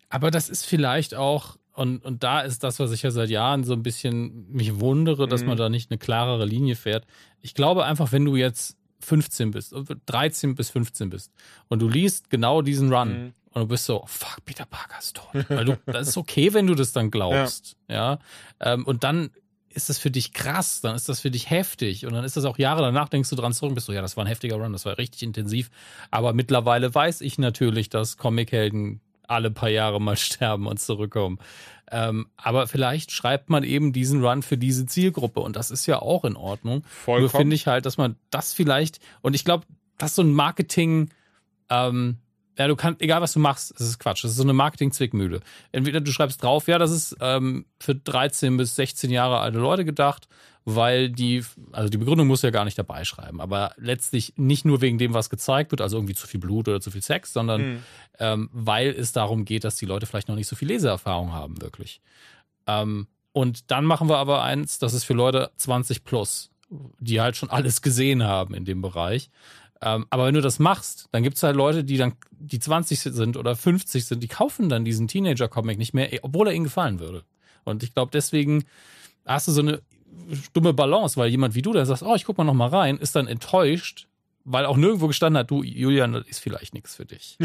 Aber 0.09 0.31
das 0.31 0.49
ist 0.49 0.65
vielleicht 0.65 1.15
auch 1.15 1.58
und, 1.79 2.03
und 2.03 2.23
da 2.23 2.41
ist 2.41 2.65
das, 2.65 2.77
was 2.79 2.91
ich 2.91 3.03
ja 3.03 3.11
seit 3.11 3.29
Jahren 3.29 3.63
so 3.63 3.71
ein 3.71 3.83
bisschen 3.83 4.51
mich 4.51 4.81
wundere, 4.81 5.29
dass 5.29 5.41
mhm. 5.41 5.47
man 5.47 5.57
da 5.57 5.69
nicht 5.69 5.89
eine 5.89 5.97
klarere 5.97 6.45
Linie 6.45 6.75
fährt. 6.75 7.05
Ich 7.41 7.53
glaube 7.53 7.85
einfach, 7.85 8.11
wenn 8.11 8.25
du 8.25 8.35
jetzt 8.35 8.75
15 8.99 9.51
bist, 9.51 9.73
13 10.05 10.55
bis 10.55 10.71
15 10.71 11.09
bist 11.09 11.31
und 11.69 11.81
du 11.81 11.87
liest 11.87 12.29
genau 12.29 12.61
diesen 12.61 12.93
Run 12.93 13.09
mhm. 13.09 13.33
und 13.53 13.61
du 13.61 13.67
bist 13.67 13.85
so, 13.85 14.03
oh, 14.03 14.07
fuck, 14.07 14.43
Peter 14.43 14.65
Parker 14.65 14.99
ist 14.99 15.15
tot. 15.15 15.45
Weil 15.49 15.63
du, 15.63 15.77
das 15.85 16.09
ist 16.09 16.17
okay, 16.17 16.53
wenn 16.53 16.67
du 16.67 16.75
das 16.75 16.91
dann 16.91 17.11
glaubst. 17.11 17.77
Ja. 17.87 17.95
ja? 17.95 18.19
Ähm, 18.73 18.85
und 18.85 19.05
dann 19.05 19.29
ist 19.69 19.87
das 19.87 19.99
für 19.99 20.11
dich 20.11 20.33
krass, 20.33 20.81
dann 20.81 20.97
ist 20.97 21.07
das 21.07 21.21
für 21.21 21.31
dich 21.31 21.49
heftig 21.49 22.05
und 22.05 22.11
dann 22.11 22.25
ist 22.25 22.35
das 22.35 22.43
auch 22.43 22.57
Jahre 22.57 22.81
danach, 22.81 23.07
denkst 23.07 23.29
du 23.29 23.37
dran 23.37 23.53
zurück 23.53 23.69
und 23.69 23.75
bist 23.75 23.87
so, 23.87 23.93
ja, 23.93 24.01
das 24.01 24.17
war 24.17 24.25
ein 24.25 24.27
heftiger 24.27 24.57
Run, 24.57 24.73
das 24.73 24.83
war 24.83 24.97
richtig 24.97 25.23
intensiv. 25.23 25.69
Aber 26.11 26.33
mittlerweile 26.33 26.93
weiß 26.93 27.21
ich 27.21 27.37
natürlich, 27.37 27.87
dass 27.87 28.17
Comichelden 28.17 28.99
alle 29.29 29.51
paar 29.51 29.69
Jahre 29.69 30.01
mal 30.01 30.17
sterben 30.17 30.67
und 30.67 30.79
zurückkommen. 30.79 31.39
Ähm, 31.91 32.27
aber 32.37 32.67
vielleicht 32.67 33.11
schreibt 33.11 33.49
man 33.49 33.63
eben 33.63 33.93
diesen 33.93 34.23
Run 34.23 34.43
für 34.43 34.57
diese 34.57 34.85
Zielgruppe 34.85 35.39
und 35.39 35.55
das 35.55 35.71
ist 35.71 35.87
ja 35.87 35.99
auch 35.99 36.23
in 36.23 36.35
Ordnung. 36.35 36.83
Vollkommen. 36.85 37.21
Nur 37.21 37.29
finde 37.31 37.55
ich 37.55 37.67
halt, 37.67 37.85
dass 37.85 37.97
man 37.97 38.15
das 38.29 38.53
vielleicht, 38.53 38.99
und 39.21 39.35
ich 39.35 39.43
glaube, 39.43 39.65
das 39.97 40.11
ist 40.11 40.15
so 40.15 40.21
ein 40.21 40.31
Marketing, 40.31 41.09
ähm, 41.69 42.17
ja, 42.59 42.67
du 42.67 42.75
kannst, 42.75 43.01
egal 43.01 43.21
was 43.21 43.31
du 43.31 43.39
machst, 43.39 43.73
das 43.79 43.87
ist 43.87 43.99
Quatsch. 43.99 44.25
Das 44.25 44.31
ist 44.31 44.37
so 44.37 44.43
eine 44.43 44.51
Marketing-Zwickmühle. 44.51 45.39
Entweder 45.71 46.01
du 46.01 46.11
schreibst 46.11 46.43
drauf, 46.43 46.67
ja, 46.67 46.77
das 46.77 46.91
ist 46.91 47.15
ähm, 47.21 47.65
für 47.79 47.95
13 47.95 48.57
bis 48.57 48.75
16 48.75 49.09
Jahre 49.11 49.39
alte 49.39 49.59
Leute 49.59 49.85
gedacht, 49.85 50.27
weil 50.65 51.09
die, 51.09 51.41
also 51.71 51.87
die 51.87 51.97
Begründung 51.97 52.27
muss 52.27 52.41
ja 52.41 52.49
gar 52.49 52.65
nicht 52.65 52.77
dabei 52.77 53.05
schreiben, 53.05 53.39
aber 53.39 53.71
letztlich 53.77 54.33
nicht 54.35 54.65
nur 54.65 54.81
wegen 54.81 54.97
dem, 54.97 55.13
was 55.13 55.29
gezeigt 55.29 55.71
wird, 55.71 55.79
also 55.79 55.95
irgendwie 55.95 56.15
zu 56.15 56.27
viel 56.27 56.41
Blut 56.41 56.67
oder 56.67 56.81
zu 56.81 56.91
viel 56.91 57.01
Sex, 57.01 57.31
sondern 57.31 57.61
mhm. 57.61 57.83
ähm, 58.19 58.49
weil 58.51 58.89
es 58.89 59.13
darum 59.13 59.45
geht, 59.45 59.63
dass 59.63 59.77
die 59.77 59.85
Leute 59.85 60.05
vielleicht 60.05 60.27
noch 60.27 60.35
nicht 60.35 60.47
so 60.47 60.57
viel 60.57 60.67
Leseerfahrung 60.67 61.31
haben, 61.31 61.61
wirklich. 61.61 62.01
Ähm, 62.67 63.07
und 63.31 63.71
dann 63.71 63.85
machen 63.85 64.09
wir 64.09 64.17
aber 64.17 64.43
eins, 64.43 64.79
das 64.79 64.93
ist 64.93 65.05
für 65.05 65.13
Leute 65.13 65.49
20 65.55 66.03
plus, 66.03 66.51
die 66.99 67.21
halt 67.21 67.37
schon 67.37 67.49
alles 67.49 67.81
gesehen 67.81 68.23
haben 68.23 68.53
in 68.53 68.65
dem 68.65 68.81
Bereich. 68.81 69.29
Ähm, 69.81 70.05
aber 70.09 70.25
wenn 70.25 70.33
du 70.33 70.41
das 70.41 70.59
machst, 70.59 71.07
dann 71.11 71.23
gibt 71.23 71.37
es 71.37 71.43
halt 71.43 71.55
Leute, 71.55 71.83
die 71.83 71.97
dann, 71.97 72.13
die 72.31 72.59
20 72.59 72.99
sind 72.99 73.37
oder 73.37 73.55
50 73.55 74.05
sind, 74.05 74.21
die 74.21 74.27
kaufen 74.27 74.67
dann 74.67 74.83
diesen 74.83 75.07
Teenager-Comic 75.07 75.77
nicht 75.77 75.93
mehr, 75.93 76.09
obwohl 76.21 76.47
er 76.47 76.53
ihnen 76.53 76.65
gefallen 76.65 76.99
würde. 76.99 77.23
Und 77.63 77.83
ich 77.83 77.93
glaube, 77.93 78.11
deswegen 78.11 78.65
hast 79.25 79.47
du 79.47 79.51
so 79.51 79.61
eine 79.61 79.81
dumme 80.53 80.73
Balance, 80.73 81.17
weil 81.17 81.29
jemand 81.29 81.55
wie 81.55 81.61
du, 81.61 81.71
der 81.71 81.85
sagt, 81.85 82.01
oh, 82.01 82.15
ich 82.15 82.25
guck 82.25 82.37
mal 82.37 82.43
noch 82.43 82.53
mal 82.53 82.69
rein, 82.69 82.97
ist 82.97 83.15
dann 83.15 83.27
enttäuscht, 83.27 84.07
weil 84.43 84.65
auch 84.65 84.77
nirgendwo 84.77 85.07
gestanden 85.07 85.39
hat, 85.39 85.51
du, 85.51 85.63
Julian, 85.63 86.13
das 86.13 86.27
ist 86.27 86.39
vielleicht 86.39 86.73
nichts 86.73 86.95
für 86.95 87.05
dich. 87.05 87.37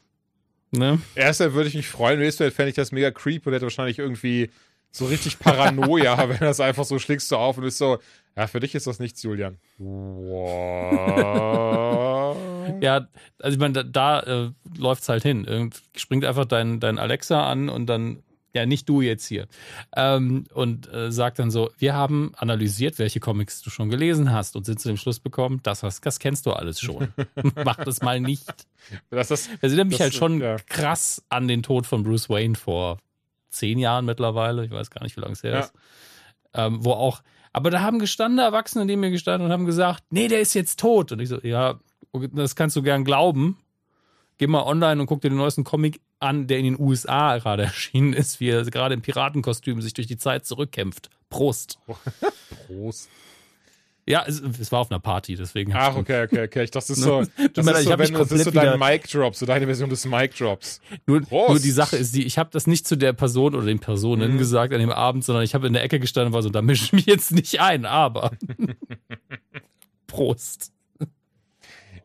ne? 0.70 1.00
Erster 1.14 1.54
würde 1.54 1.68
ich 1.68 1.74
mich 1.74 1.88
freuen, 1.88 2.18
nächstes 2.18 2.54
fände 2.54 2.70
ich 2.70 2.76
das 2.76 2.92
mega 2.92 3.10
creep 3.10 3.46
und 3.46 3.52
hätte 3.52 3.64
wahrscheinlich 3.64 3.98
irgendwie 3.98 4.50
so 4.90 5.06
richtig 5.06 5.38
Paranoia, 5.38 6.28
wenn 6.28 6.38
das 6.40 6.60
einfach 6.60 6.84
so 6.84 6.98
schlägst 6.98 7.30
du 7.30 7.36
auf 7.36 7.58
und 7.58 7.64
ist 7.64 7.78
so, 7.78 7.98
ja, 8.36 8.46
für 8.46 8.60
dich 8.60 8.74
ist 8.74 8.86
das 8.86 8.98
nichts, 8.98 9.22
Julian. 9.22 9.58
ja, 12.80 13.08
also 13.38 13.54
ich 13.54 13.58
meine, 13.58 13.72
da, 13.72 13.82
da 13.82 14.20
äh, 14.20 14.50
läuft 14.76 15.02
es 15.02 15.08
halt 15.08 15.22
hin. 15.22 15.44
Irgend 15.44 15.82
springt 15.96 16.24
einfach 16.24 16.46
dein, 16.46 16.80
dein 16.80 16.98
Alexa 16.98 17.44
an 17.46 17.68
und 17.68 17.86
dann 17.86 18.22
ja, 18.52 18.66
nicht 18.66 18.88
du 18.88 19.00
jetzt 19.00 19.26
hier. 19.26 19.46
Ähm, 19.96 20.44
und 20.52 20.92
äh, 20.92 21.12
sagt 21.12 21.38
dann 21.38 21.50
so, 21.50 21.70
wir 21.78 21.94
haben 21.94 22.32
analysiert, 22.36 22.98
welche 22.98 23.20
Comics 23.20 23.62
du 23.62 23.70
schon 23.70 23.90
gelesen 23.90 24.32
hast 24.32 24.56
und 24.56 24.66
sind 24.66 24.80
zu 24.80 24.88
dem 24.88 24.96
Schluss 24.96 25.20
bekommen, 25.20 25.60
das, 25.62 25.82
hast, 25.82 26.04
das 26.04 26.18
kennst 26.18 26.46
du 26.46 26.52
alles 26.52 26.80
schon. 26.80 27.08
Mach 27.64 27.76
das 27.76 28.02
mal 28.02 28.20
nicht. 28.20 28.66
Das 29.10 29.30
ist, 29.30 29.50
das 29.60 29.72
erinnert 29.72 29.88
mich 29.88 30.00
halt 30.00 30.14
schon 30.14 30.40
ja. 30.40 30.56
krass 30.66 31.22
an 31.28 31.46
den 31.46 31.62
Tod 31.62 31.86
von 31.86 32.02
Bruce 32.02 32.28
Wayne 32.28 32.56
vor 32.56 32.98
zehn 33.50 33.78
Jahren 33.78 34.04
mittlerweile. 34.04 34.64
Ich 34.64 34.70
weiß 34.70 34.90
gar 34.90 35.02
nicht, 35.02 35.16
wie 35.16 35.20
lange 35.20 35.32
es 35.32 35.42
her 35.42 35.52
ja. 35.52 35.60
ist. 35.60 35.72
Ähm, 36.54 36.84
wo 36.84 36.92
auch, 36.92 37.22
aber 37.52 37.70
da 37.70 37.80
haben 37.80 37.98
gestandene 37.98 38.42
Erwachsene 38.42 38.84
neben 38.84 39.00
mir 39.00 39.10
gestanden 39.10 39.46
und 39.46 39.52
haben 39.52 39.66
gesagt, 39.66 40.04
nee, 40.10 40.28
der 40.28 40.40
ist 40.40 40.54
jetzt 40.54 40.80
tot. 40.80 41.12
Und 41.12 41.20
ich 41.20 41.28
so, 41.28 41.38
ja, 41.42 41.78
das 42.32 42.56
kannst 42.56 42.76
du 42.76 42.82
gern 42.82 43.04
glauben. 43.04 43.58
Geh 44.38 44.46
mal 44.46 44.62
online 44.62 45.00
und 45.00 45.06
guck 45.06 45.20
dir 45.20 45.28
den 45.28 45.38
neuesten 45.38 45.64
Comic 45.64 46.00
an, 46.18 46.46
der 46.46 46.58
in 46.58 46.64
den 46.64 46.80
USA 46.80 47.38
gerade 47.38 47.62
erschienen 47.64 48.12
ist, 48.12 48.40
wie 48.40 48.48
er 48.48 48.64
gerade 48.64 48.94
im 48.94 49.02
Piratenkostüm 49.02 49.82
sich 49.82 49.94
durch 49.94 50.06
die 50.06 50.16
Zeit 50.16 50.46
zurückkämpft. 50.46 51.10
Prost. 51.28 51.78
Prost. 52.66 53.08
Ja, 54.10 54.24
es, 54.26 54.40
es, 54.40 54.72
war 54.72 54.80
auf 54.80 54.90
einer 54.90 55.00
Party, 55.00 55.36
deswegen. 55.36 55.72
Ach, 55.74 55.96
okay, 55.96 56.24
okay, 56.24 56.44
okay. 56.44 56.64
Ich 56.64 56.70
dachte, 56.70 56.88
das 56.88 56.98
ist 56.98 57.02
so, 57.02 57.20
das 57.54 57.66
ist 57.66 57.84
so, 57.84 57.90
wenn, 57.98 58.12
das 58.12 58.32
ist 58.32 58.44
so 58.44 58.50
dein 58.50 58.78
Mic 58.78 59.08
Drop, 59.08 59.34
so 59.36 59.46
deine 59.46 59.66
Version 59.66 59.88
des 59.88 60.04
Mic 60.04 60.36
Drops. 60.36 60.80
Nur, 61.06 61.22
nur 61.30 61.58
die 61.58 61.70
Sache 61.70 61.96
ist 61.96 62.14
die, 62.14 62.24
ich 62.24 62.38
habe 62.38 62.50
das 62.52 62.66
nicht 62.66 62.86
zu 62.86 62.96
der 62.96 63.12
Person 63.12 63.54
oder 63.54 63.66
den 63.66 63.78
Personen 63.78 64.34
mhm. 64.34 64.38
gesagt 64.38 64.72
an 64.72 64.80
dem 64.80 64.90
Abend, 64.90 65.24
sondern 65.24 65.44
ich 65.44 65.54
habe 65.54 65.66
in 65.66 65.72
der 65.72 65.82
Ecke 65.82 66.00
gestanden 66.00 66.28
und 66.28 66.34
war 66.34 66.42
so, 66.42 66.50
da 66.50 66.62
mische 66.62 66.84
ich 66.86 66.92
mich 66.92 67.06
jetzt 67.06 67.32
nicht 67.32 67.60
ein, 67.60 67.84
aber 67.86 68.32
Prost. 70.06 70.72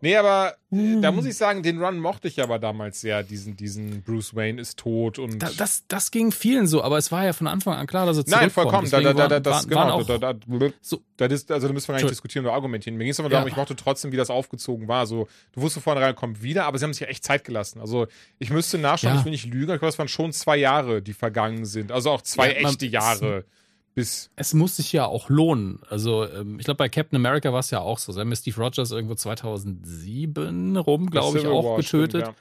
Nee, 0.05 0.17
aber 0.17 0.53
äh, 0.71 1.01
da 1.01 1.11
muss 1.11 1.25
ich 1.25 1.35
sagen, 1.35 1.63
den 1.63 1.81
Run 1.83 1.97
mochte 1.97 2.27
ich 2.27 2.39
aber 2.39 2.59
damals 2.59 3.01
sehr, 3.01 3.23
diesen, 3.23 3.57
diesen 3.57 4.03
Bruce 4.03 4.35
Wayne 4.35 4.61
ist 4.61 4.77
tot 4.77 5.17
und. 5.17 5.39
Da, 5.41 5.49
das, 5.57 5.83
das 5.87 6.11
ging 6.11 6.31
vielen 6.31 6.67
so, 6.67 6.83
aber 6.83 6.99
es 6.99 7.11
war 7.11 7.25
ja 7.25 7.33
von 7.33 7.47
Anfang 7.47 7.73
an 7.73 7.87
klar, 7.87 8.05
dass 8.05 8.17
er 8.19 8.23
Nein, 8.27 8.51
vollkommen. 8.51 8.87
Da, 8.91 9.01
da, 9.01 9.13
da, 9.13 9.27
da, 9.27 9.39
das, 9.39 9.67
waren 9.71 9.97
genau, 9.97 10.03
da, 10.03 10.17
da, 10.19 10.33
da, 10.33 10.67
so- 10.81 11.01
das 11.17 11.31
ist, 11.33 11.51
also 11.51 11.65
da 11.67 11.73
müssen 11.73 11.87
wir 11.87 11.93
gar 11.95 12.01
nicht 12.01 12.11
diskutieren 12.11 12.45
oder 12.45 12.53
argumentieren. 12.53 12.97
Mir 12.97 13.05
ging 13.05 13.11
es 13.13 13.19
aber 13.19 13.29
Ja. 13.29 13.37
darum, 13.37 13.47
ich 13.47 13.55
mochte 13.55 13.75
trotzdem, 13.75 14.11
wie 14.11 14.17
das 14.17 14.29
aufgezogen 14.29 14.87
war. 14.87 15.07
So, 15.07 15.27
du 15.53 15.61
wusstest 15.61 15.83
vorhin 15.83 16.03
rein, 16.03 16.13
kommt 16.13 16.43
wieder, 16.43 16.65
aber 16.65 16.77
sie 16.77 16.83
haben 16.85 16.93
sich 16.93 17.01
ja 17.01 17.07
echt 17.07 17.23
Zeit 17.23 17.43
gelassen. 17.43 17.81
Also 17.81 18.05
ich 18.37 18.51
müsste 18.51 18.77
nachschauen, 18.77 19.13
Ja. 19.15 19.19
ich 19.21 19.25
will 19.25 19.31
nicht 19.31 19.45
lügen, 19.45 19.65
aber 19.71 19.73
ich 19.75 19.79
glaube, 19.79 19.89
es 19.93 19.97
waren 19.97 20.07
schon 20.07 20.31
zwei 20.33 20.57
Jahre, 20.57 21.01
die 21.01 21.13
vergangen 21.13 21.65
sind. 21.65 21.91
Also 21.91 22.11
auch 22.11 22.21
zwei 22.21 22.51
Ja, 22.53 22.69
echte 22.69 22.85
Jahre. 22.85 23.43
Bis. 23.95 24.29
es 24.35 24.53
muss 24.53 24.75
sich 24.75 24.91
ja 24.91 25.05
auch 25.05 25.29
lohnen. 25.29 25.79
Also, 25.89 26.29
ähm, 26.29 26.59
ich 26.59 26.65
glaube, 26.65 26.77
bei 26.77 26.89
Captain 26.89 27.15
America 27.15 27.51
war 27.53 27.61
es 27.61 27.71
ja 27.71 27.79
auch 27.79 27.97
so. 27.97 28.11
Sie 28.11 28.19
haben 28.19 28.29
ja 28.29 28.35
Steve 28.35 28.61
Rogers 28.61 28.91
irgendwo 28.91 29.15
2007 29.15 30.77
rum, 30.77 31.09
glaube 31.09 31.39
ich, 31.39 31.47
auch 31.47 31.63
War, 31.63 31.77
getötet. 31.77 32.23
stimmt, 32.23 32.37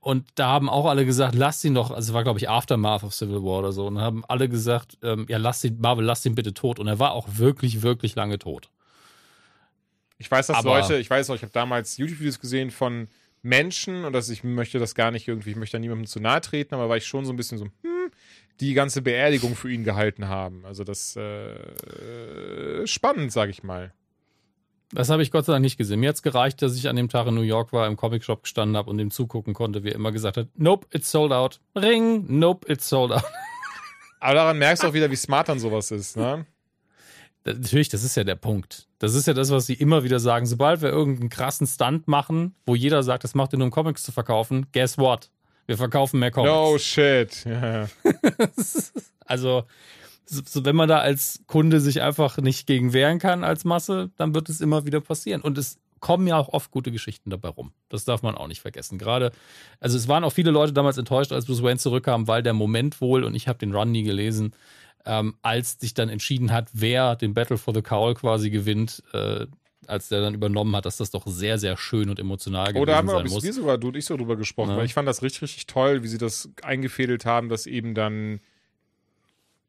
Und 0.00 0.24
da 0.36 0.46
haben 0.48 0.68
auch 0.70 0.86
alle 0.86 1.04
gesagt, 1.04 1.34
lass 1.34 1.64
ihn 1.64 1.74
doch, 1.74 1.90
also 1.90 2.10
es 2.10 2.14
war, 2.14 2.22
glaube 2.22 2.38
ich, 2.38 2.48
Aftermath 2.48 3.02
of 3.04 3.12
Civil 3.14 3.42
War 3.42 3.58
oder 3.58 3.72
so. 3.72 3.86
Und 3.86 4.00
haben 4.00 4.24
alle 4.28 4.48
gesagt, 4.48 4.96
ähm, 5.02 5.26
ja, 5.28 5.38
lass 5.38 5.64
ihn, 5.64 5.80
Marvel, 5.80 6.04
lass 6.04 6.24
ihn 6.26 6.34
bitte 6.36 6.54
tot. 6.54 6.78
Und 6.78 6.86
er 6.86 6.98
war 7.00 7.12
auch 7.12 7.26
wirklich, 7.32 7.82
wirklich 7.82 8.14
lange 8.14 8.38
tot. 8.38 8.70
Ich 10.18 10.30
weiß, 10.30 10.46
dass 10.46 10.58
Aber- 10.58 10.78
Leute, 10.78 10.96
ich 10.98 11.10
weiß 11.10 11.28
auch, 11.30 11.34
ich 11.34 11.42
habe 11.42 11.52
damals 11.52 11.96
YouTube-Videos 11.96 12.38
gesehen 12.38 12.70
von 12.70 13.08
Menschen 13.42 14.04
und 14.04 14.12
dass 14.12 14.28
ich 14.30 14.44
möchte 14.44 14.78
das 14.78 14.94
gar 14.94 15.10
nicht 15.10 15.26
irgendwie, 15.28 15.50
ich 15.50 15.56
möchte 15.56 15.76
da 15.76 15.80
niemandem 15.80 16.06
zu 16.06 16.20
nahe 16.20 16.40
treten, 16.40 16.74
aber 16.74 16.88
war 16.88 16.96
ich 16.96 17.04
schon 17.06 17.26
so 17.26 17.32
ein 17.32 17.36
bisschen 17.36 17.58
so, 17.58 17.64
hm, 17.64 18.10
die 18.60 18.74
ganze 18.74 19.02
Beerdigung 19.02 19.54
für 19.56 19.70
ihn 19.70 19.84
gehalten 19.84 20.28
haben. 20.28 20.64
Also 20.64 20.84
das 20.84 21.16
äh, 21.16 22.86
spannend, 22.86 23.32
sage 23.32 23.50
ich 23.50 23.62
mal. 23.62 23.92
Das 24.92 25.08
habe 25.10 25.22
ich 25.22 25.30
Gott 25.32 25.44
sei 25.46 25.52
Dank 25.54 25.62
nicht 25.62 25.76
gesehen. 25.76 25.98
Mir 26.00 26.10
hat 26.10 26.16
es 26.16 26.22
gereicht, 26.22 26.62
dass 26.62 26.76
ich 26.76 26.88
an 26.88 26.94
dem 26.96 27.08
Tag 27.08 27.26
in 27.26 27.34
New 27.34 27.40
York 27.40 27.72
war, 27.72 27.86
im 27.88 27.96
Comic-Shop 27.96 28.44
gestanden 28.44 28.76
habe 28.76 28.90
und 28.90 28.98
ihm 29.00 29.10
zugucken 29.10 29.52
konnte, 29.54 29.82
wie 29.82 29.88
er 29.88 29.94
immer 29.96 30.12
gesagt 30.12 30.36
hat, 30.36 30.48
nope, 30.56 30.86
it's 30.92 31.10
sold 31.10 31.32
out. 31.32 31.60
Ring, 31.76 32.24
nope, 32.28 32.70
it's 32.70 32.88
sold 32.88 33.10
out. 33.10 33.24
Aber 34.20 34.34
daran 34.34 34.58
merkst 34.58 34.84
du 34.84 34.88
auch 34.88 34.94
wieder, 34.94 35.10
wie 35.10 35.16
smart 35.16 35.48
dann 35.48 35.58
sowas 35.58 35.90
ist, 35.90 36.16
ne? 36.16 36.46
Das- 37.42 37.56
Natürlich, 37.58 37.88
das 37.90 38.04
ist 38.04 38.16
ja 38.16 38.24
der 38.24 38.36
Punkt. 38.36 38.86
Das 38.98 39.14
ist 39.14 39.26
ja 39.26 39.34
das, 39.34 39.50
was 39.50 39.66
sie 39.66 39.74
immer 39.74 40.02
wieder 40.04 40.18
sagen. 40.20 40.46
Sobald 40.46 40.80
wir 40.80 40.88
irgendeinen 40.88 41.28
krassen 41.28 41.66
Stunt 41.66 42.08
machen, 42.08 42.54
wo 42.64 42.74
jeder 42.74 43.02
sagt, 43.02 43.22
das 43.24 43.34
macht 43.34 43.52
ihr 43.52 43.58
nur 43.58 43.66
um 43.66 43.70
Comics 43.70 44.02
zu 44.02 44.12
verkaufen, 44.12 44.66
guess 44.72 44.96
what? 44.96 45.30
Wir 45.66 45.76
verkaufen 45.76 46.20
mehr 46.20 46.30
Comics. 46.30 46.52
No 46.52 46.78
shit. 46.78 47.44
Ja. 47.46 47.88
Also, 49.26 49.64
so, 50.26 50.42
so, 50.44 50.64
wenn 50.66 50.76
man 50.76 50.86
da 50.86 50.98
als 50.98 51.40
Kunde 51.46 51.80
sich 51.80 52.02
einfach 52.02 52.36
nicht 52.36 52.66
gegen 52.66 52.92
wehren 52.92 53.18
kann 53.18 53.42
als 53.42 53.64
Masse, 53.64 54.10
dann 54.16 54.34
wird 54.34 54.50
es 54.50 54.60
immer 54.60 54.84
wieder 54.84 55.00
passieren. 55.00 55.40
Und 55.40 55.56
es 55.56 55.78
kommen 56.00 56.26
ja 56.26 56.36
auch 56.36 56.48
oft 56.50 56.70
gute 56.70 56.92
Geschichten 56.92 57.30
dabei 57.30 57.48
rum. 57.48 57.72
Das 57.88 58.04
darf 58.04 58.22
man 58.22 58.34
auch 58.34 58.46
nicht 58.46 58.60
vergessen. 58.60 58.98
Gerade, 58.98 59.32
also 59.80 59.96
es 59.96 60.08
waren 60.08 60.24
auch 60.24 60.32
viele 60.34 60.50
Leute 60.50 60.74
damals 60.74 60.98
enttäuscht, 60.98 61.32
als 61.32 61.46
Bruce 61.46 61.62
Wayne 61.62 61.78
zurückkam, 61.78 62.28
weil 62.28 62.42
der 62.42 62.52
Moment 62.52 63.00
wohl, 63.00 63.24
und 63.24 63.34
ich 63.34 63.48
habe 63.48 63.58
den 63.58 63.74
Run 63.74 63.90
nie 63.90 64.02
gelesen, 64.02 64.54
ähm, 65.06 65.36
als 65.40 65.78
sich 65.80 65.94
dann 65.94 66.10
entschieden 66.10 66.52
hat, 66.52 66.68
wer 66.74 67.16
den 67.16 67.32
Battle 67.32 67.56
for 67.56 67.72
the 67.72 67.80
Cowl 67.80 68.12
quasi 68.12 68.50
gewinnt, 68.50 69.02
äh, 69.14 69.46
als 69.88 70.08
der 70.08 70.20
dann 70.20 70.34
übernommen 70.34 70.74
hat, 70.76 70.86
dass 70.86 70.96
das 70.96 71.10
doch 71.10 71.26
sehr, 71.26 71.58
sehr 71.58 71.76
schön 71.76 72.08
und 72.10 72.18
emotional 72.18 72.68
gewesen 72.68 72.82
Oh, 72.82 72.84
da 72.86 72.96
haben 72.96 73.06
wir, 73.08 73.12
sein 73.16 73.26
ich, 73.26 73.32
muss. 73.32 73.42
wir 73.44 73.52
sogar, 73.52 73.78
du 73.78 73.88
und 73.88 73.96
ich 73.96 74.04
so 74.04 74.16
drüber 74.16 74.36
gesprochen, 74.36 74.70
Ja. 74.70 74.76
weil 74.76 74.84
ich 74.86 74.94
fand 74.94 75.08
das 75.08 75.22
richtig, 75.22 75.42
richtig 75.42 75.66
toll, 75.66 76.02
wie 76.02 76.08
sie 76.08 76.18
das 76.18 76.48
eingefädelt 76.62 77.24
haben, 77.26 77.48
dass 77.48 77.66
eben 77.66 77.94
dann 77.94 78.40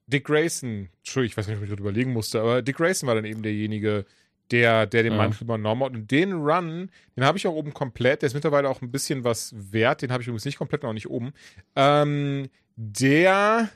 Dick 0.08 0.26
Grayson, 0.26 0.90
Entschuldigung, 1.00 1.32
ich 1.32 1.38
weiß 1.38 1.48
nicht, 1.48 1.58
ob 1.58 1.64
ich 1.64 1.70
darüber 1.70 1.90
überlegen 1.90 2.14
musste, 2.14 2.40
aber 2.42 2.62
Dick 2.62 2.78
Grayson 2.78 3.08
war 3.08 3.16
dann 3.16 3.26
eben 3.26 3.42
derjenige, 3.42 4.06
der, 4.52 4.86
der 4.86 5.02
den 5.02 5.14
Ja. 5.14 5.18
Mantel 5.18 5.44
übernommen 5.44 5.84
hat. 5.84 5.94
Und 5.94 6.12
den 6.12 6.34
Run, 6.34 6.92
den 7.18 7.24
habe 7.26 7.38
ich 7.40 7.48
auch 7.48 7.54
oben 7.54 7.74
komplett, 7.74 8.22
der 8.22 8.28
ist 8.28 8.36
mittlerweile 8.36 8.70
auch 8.70 8.82
ein 8.84 8.92
bisschen 8.92 9.24
was 9.24 9.54
wert, 9.58 10.04
den 10.04 10.12
habe 10.12 10.22
ich 10.22 10.28
übrigens 10.28 10.46
nicht 10.46 10.60
komplett 10.60 10.84
noch 10.84 10.94
nicht 10.94 11.10
oben. 11.10 11.34
Ähm, 11.76 12.50
der 12.76 13.70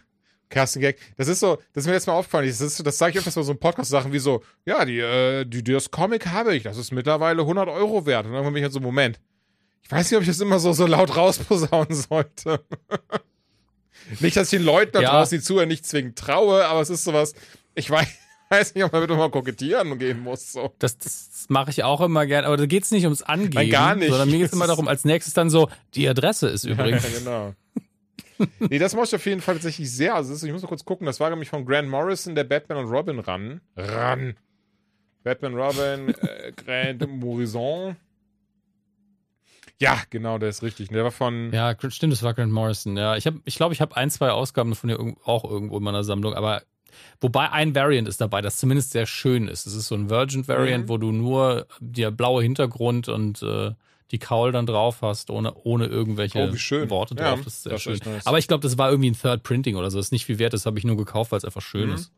Carsten 0.49 0.79
Gag, 0.81 0.97
das 1.17 1.27
ist 1.27 1.39
so, 1.39 1.57
das 1.73 1.83
ist 1.83 1.87
mir 1.87 1.93
jetzt 1.93 2.07
mal 2.07 2.13
aufgefallen, 2.13 2.47
das, 2.47 2.59
ist, 2.59 2.85
das 2.85 2.97
sage 2.97 3.11
ich 3.11 3.17
öfters 3.19 3.35
bei 3.35 3.43
so 3.43 3.51
einem 3.51 3.59
Podcast-Sachen 3.59 4.11
wie 4.11 4.19
so, 4.19 4.43
ja, 4.65 4.83
die, 4.83 4.99
äh, 4.99 5.45
die, 5.45 5.63
das 5.63 5.91
Comic 5.91 6.27
habe 6.27 6.55
ich, 6.55 6.63
das 6.63 6.77
ist 6.77 6.91
mittlerweile 6.91 7.41
100 7.41 7.69
Euro 7.69 8.05
wert. 8.07 8.25
Und 8.25 8.33
dann 8.33 8.43
bin 8.45 8.55
ich 8.57 8.63
halt 8.63 8.73
so, 8.73 8.79
Moment, 8.79 9.19
ich 9.83 9.91
weiß 9.91 10.09
nicht, 10.09 10.17
ob 10.17 10.21
ich 10.23 10.27
das 10.29 10.39
immer 10.39 10.59
so, 10.59 10.73
so 10.73 10.85
laut 10.87 11.15
rausposaunen 11.15 11.93
sollte. 11.93 12.63
nicht, 14.19 14.35
dass 14.37 14.51
ich 14.51 14.57
den 14.59 14.65
Leuten 14.65 14.91
da 14.93 15.01
Ja. 15.01 15.11
draußen, 15.11 15.37
die 15.37 15.43
zuhören, 15.43 15.67
nicht 15.67 15.85
zwingend 15.85 16.17
traue, 16.17 16.65
aber 16.65 16.81
es 16.81 16.89
ist 16.89 17.03
sowas, 17.03 17.33
ich 17.75 17.89
weiß, 17.89 18.07
weiß 18.49 18.73
nicht, 18.75 18.83
ob 18.83 18.91
man 18.91 19.01
damit 19.03 19.17
mal 19.17 19.29
kokettieren 19.29 19.99
gehen 19.99 20.19
muss. 20.19 20.51
So. 20.53 20.73
Das, 20.79 20.97
das 20.97 21.45
mache 21.49 21.69
ich 21.69 21.83
auch 21.83 22.01
immer 22.01 22.25
gern, 22.25 22.45
aber 22.45 22.57
da 22.57 22.65
geht 22.65 22.83
es 22.83 22.91
nicht 22.91 23.03
ums 23.03 23.21
Angeben, 23.21 23.53
Nein, 23.55 23.69
gar 23.69 23.95
nicht. 23.95 24.09
sondern 24.09 24.29
mir 24.31 24.39
geht 24.39 24.47
es 24.47 24.53
immer 24.53 24.67
darum, 24.67 24.87
als 24.87 25.05
nächstes 25.05 25.33
dann 25.35 25.49
so, 25.51 25.69
die 25.93 26.09
Adresse 26.09 26.49
ist 26.49 26.63
übrigens. 26.65 27.03
Ja, 27.03 27.19
genau. 27.19 27.53
Nee, 28.59 28.79
das 28.79 28.95
mochte 28.95 29.09
ich 29.09 29.15
auf 29.15 29.25
jeden 29.25 29.41
Fall 29.41 29.55
tatsächlich 29.55 29.91
sehr. 29.91 30.15
Also, 30.15 30.33
ist, 30.33 30.43
ich 30.43 30.51
muss 30.51 30.61
mal 30.61 30.67
kurz 30.67 30.85
gucken, 30.85 31.05
das 31.05 31.19
war 31.19 31.29
nämlich 31.29 31.49
von 31.49 31.65
Grant 31.65 31.89
Morrison, 31.89 32.35
der 32.35 32.43
Batman 32.43 32.77
und 32.79 32.91
Robin 32.91 33.19
Run. 33.19 33.61
Run. 33.77 34.35
Batman, 35.23 35.53
Robin, 35.55 36.09
äh, 36.21 36.51
Grant 36.55 37.07
Morrison. 37.19 37.95
Ja, 39.81 40.01
genau, 40.09 40.37
der 40.37 40.49
ist 40.49 40.61
richtig. 40.63 40.89
Der 40.89 41.03
war 41.03 41.11
von. 41.11 41.51
Ja, 41.53 41.75
stimmt, 41.89 42.13
das 42.13 42.23
war 42.23 42.33
Grant 42.33 42.51
Morrison. 42.51 42.97
Ja, 42.97 43.15
ich 43.15 43.23
glaube, 43.23 43.41
ich, 43.45 43.55
glaub, 43.55 43.71
ich 43.71 43.81
habe 43.81 43.95
ein, 43.95 44.09
zwei 44.09 44.31
Ausgaben 44.31 44.75
von 44.75 44.89
dir 44.89 44.99
auch 45.23 45.43
irgendwo 45.49 45.77
in 45.77 45.83
meiner 45.83 46.03
Sammlung, 46.03 46.33
aber 46.33 46.63
wobei 47.21 47.49
ein 47.51 47.73
Variant 47.75 48.07
ist 48.07 48.19
dabei, 48.19 48.41
das 48.41 48.57
zumindest 48.57 48.91
sehr 48.91 49.05
schön 49.05 49.47
ist. 49.47 49.65
Es 49.67 49.75
ist 49.75 49.87
so 49.87 49.95
ein 49.95 50.09
Virgin-Variant, 50.09 50.85
Mhm. 50.85 50.89
wo 50.89 50.97
du 50.97 51.11
nur 51.11 51.67
der 51.79 52.11
blaue 52.11 52.41
Hintergrund 52.43 53.07
und 53.07 53.41
äh, 53.41 53.71
die 54.11 54.19
Kaul 54.19 54.51
dann 54.51 54.65
drauf 54.65 55.01
hast, 55.01 55.29
ohne, 55.29 55.53
ohne 55.53 55.85
irgendwelche 55.85 56.39
Oh. 56.39 56.89
Worte 56.89 57.15
Ja, 57.15 57.31
drauf. 57.35 57.41
Das 57.43 57.53
ist 57.53 57.63
sehr 57.63 57.71
das 57.73 57.79
ist 57.81 57.83
schön. 57.83 57.93
echt 57.93 58.05
nice. 58.05 58.25
Aber 58.27 58.37
ich 58.39 58.47
glaube, 58.47 58.61
das 58.61 58.77
war 58.77 58.89
irgendwie 58.89 59.11
ein 59.11 59.19
Third 59.19 59.43
Printing 59.43 59.75
oder 59.75 59.91
so. 59.91 59.97
Das 59.97 60.07
ist 60.07 60.11
nicht 60.11 60.25
viel 60.25 60.39
wert, 60.39 60.53
das 60.53 60.65
habe 60.65 60.77
ich 60.79 60.85
nur 60.85 60.97
gekauft, 60.97 61.31
weil 61.31 61.37
es 61.37 61.45
einfach 61.45 61.61
schön 61.61 61.89
Mhm. 61.89 61.95
ist. 61.95 62.11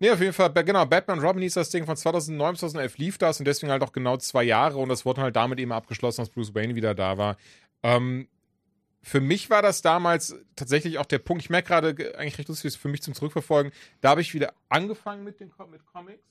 Nee, 0.00 0.10
auf 0.10 0.20
jeden 0.20 0.32
Fall, 0.32 0.52
genau, 0.64 0.84
Batman 0.86 1.20
Robin 1.20 1.42
hieß 1.42 1.54
das 1.54 1.70
Ding 1.70 1.86
von 1.86 1.96
2009 1.96 2.52
bis 2.52 2.60
2011 2.60 2.98
lief 2.98 3.18
das 3.18 3.38
und 3.38 3.44
deswegen 3.46 3.70
halt 3.72 3.82
auch 3.82 3.92
genau 3.92 4.16
zwei 4.16 4.42
Jahre 4.44 4.78
und 4.78 4.88
das 4.88 5.04
wurde 5.04 5.22
halt 5.22 5.36
damit 5.36 5.58
eben 5.60 5.72
abgeschlossen, 5.72 6.20
dass 6.22 6.30
Bruce 6.30 6.54
Wayne 6.54 6.74
wieder 6.74 6.94
da 6.94 7.16
war. 7.18 7.36
Ähm, 7.82 8.28
für 9.02 9.20
mich 9.20 9.50
war 9.50 9.62
das 9.62 9.82
damals 9.82 10.34
tatsächlich 10.56 10.98
auch 10.98 11.06
der 11.06 11.18
Punkt, 11.18 11.42
ich 11.44 11.50
merke 11.50 11.68
gerade, 11.68 11.94
ge- 11.94 12.14
eigentlich 12.14 12.38
recht 12.38 12.48
lustig, 12.48 12.68
ist 12.68 12.76
für 12.76 12.88
mich 12.88 13.02
zum 13.02 13.14
Zurückverfolgen, 13.14 13.72
da 14.00 14.10
habe 14.10 14.20
ich 14.20 14.32
wieder 14.34 14.52
angefangen 14.68 15.22
mit 15.24 15.38
den 15.40 15.52
mit 15.70 15.84
Comics. 15.86 16.22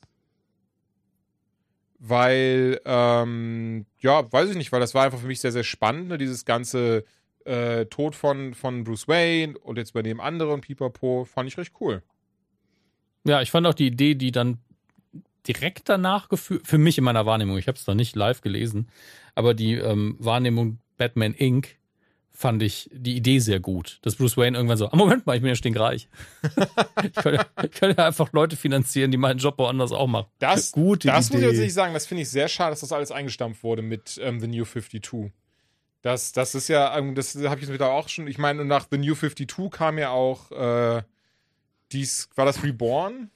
Weil, 1.99 2.81
ähm, 2.85 3.85
ja, 3.99 4.31
weiß 4.31 4.49
ich 4.49 4.57
nicht, 4.57 4.71
weil 4.71 4.79
das 4.79 4.93
war 4.93 5.05
einfach 5.05 5.19
für 5.19 5.27
mich 5.27 5.39
sehr, 5.39 5.51
sehr 5.51 5.63
spannend, 5.63 6.09
ne, 6.09 6.17
dieses 6.17 6.43
ganze 6.43 7.05
äh, 7.45 7.85
Tod 7.85 8.15
von, 8.15 8.53
von 8.53 8.83
Bruce 8.83 9.07
Wayne 9.07 9.57
und 9.57 9.77
jetzt 9.77 9.91
übernehmen 9.91 10.19
andere 10.19 10.53
und 10.53 10.61
Pipapo, 10.61 11.25
fand 11.25 11.49
ich 11.49 11.57
recht 11.57 11.73
cool. 11.79 12.03
Ja, 13.25 13.41
ich 13.41 13.51
fand 13.51 13.65
auch 13.67 13.73
die 13.73 13.87
Idee, 13.87 14.15
die 14.15 14.31
dann 14.31 14.57
direkt 15.47 15.89
danach 15.89 16.29
geführt, 16.29 16.67
für 16.67 16.77
mich 16.77 16.97
in 16.97 17.03
meiner 17.03 17.25
Wahrnehmung, 17.25 17.57
ich 17.57 17.67
habe 17.67 17.77
es 17.77 17.87
noch 17.87 17.95
nicht 17.95 18.15
live 18.15 18.41
gelesen, 18.41 18.89
aber 19.35 19.53
die 19.53 19.73
ähm, 19.73 20.15
Wahrnehmung 20.19 20.79
Batman 20.97 21.33
Inc. 21.33 21.77
fand 22.33 22.63
ich 22.63 22.89
die 22.91 23.15
Idee 23.15 23.39
sehr 23.39 23.59
gut. 23.59 23.99
Dass 24.01 24.15
Bruce 24.15 24.37
Wayne 24.37 24.57
irgendwann 24.57 24.77
so, 24.77 24.89
ah, 24.89 24.95
Moment 24.95 25.25
mal, 25.25 25.35
ich 25.35 25.41
bin 25.41 25.49
ja 25.49 25.55
stinkreich. 25.55 26.07
ich, 27.03 27.13
könnte, 27.13 27.45
ich 27.63 27.71
könnte 27.71 27.95
ja 27.97 28.07
einfach 28.07 28.33
Leute 28.33 28.55
finanzieren, 28.55 29.11
die 29.11 29.17
meinen 29.17 29.37
Job 29.37 29.57
woanders 29.59 29.91
auch 29.91 30.07
machen. 30.07 30.27
Das, 30.39 30.71
Gute 30.71 31.07
das 31.07 31.29
muss 31.29 31.29
ich 31.29 31.37
Idee. 31.37 31.45
tatsächlich 31.47 31.73
sagen, 31.73 31.93
das 31.93 32.07
finde 32.07 32.23
ich 32.23 32.29
sehr 32.29 32.47
schade, 32.47 32.71
dass 32.71 32.81
das 32.81 32.91
alles 32.91 33.11
eingestampft 33.11 33.63
wurde 33.63 33.83
mit 33.83 34.19
ähm, 34.21 34.39
The 34.39 34.47
New 34.47 34.65
52. 34.65 35.31
Das, 36.01 36.33
das 36.33 36.55
ist 36.55 36.67
ja, 36.67 36.97
ähm, 36.97 37.15
das 37.15 37.35
habe 37.35 37.55
ich 37.55 37.61
jetzt 37.61 37.73
wieder 37.73 37.91
auch 37.91 38.09
schon, 38.09 38.27
ich 38.27 38.37
meine, 38.37 38.65
nach 38.65 38.87
The 38.89 38.97
New 38.97 39.15
52 39.15 39.69
kam 39.71 39.97
ja 39.97 40.09
auch, 40.09 40.51
äh, 40.51 41.03
dies, 41.91 42.29
war 42.35 42.45
das 42.45 42.63
Reborn? 42.63 43.29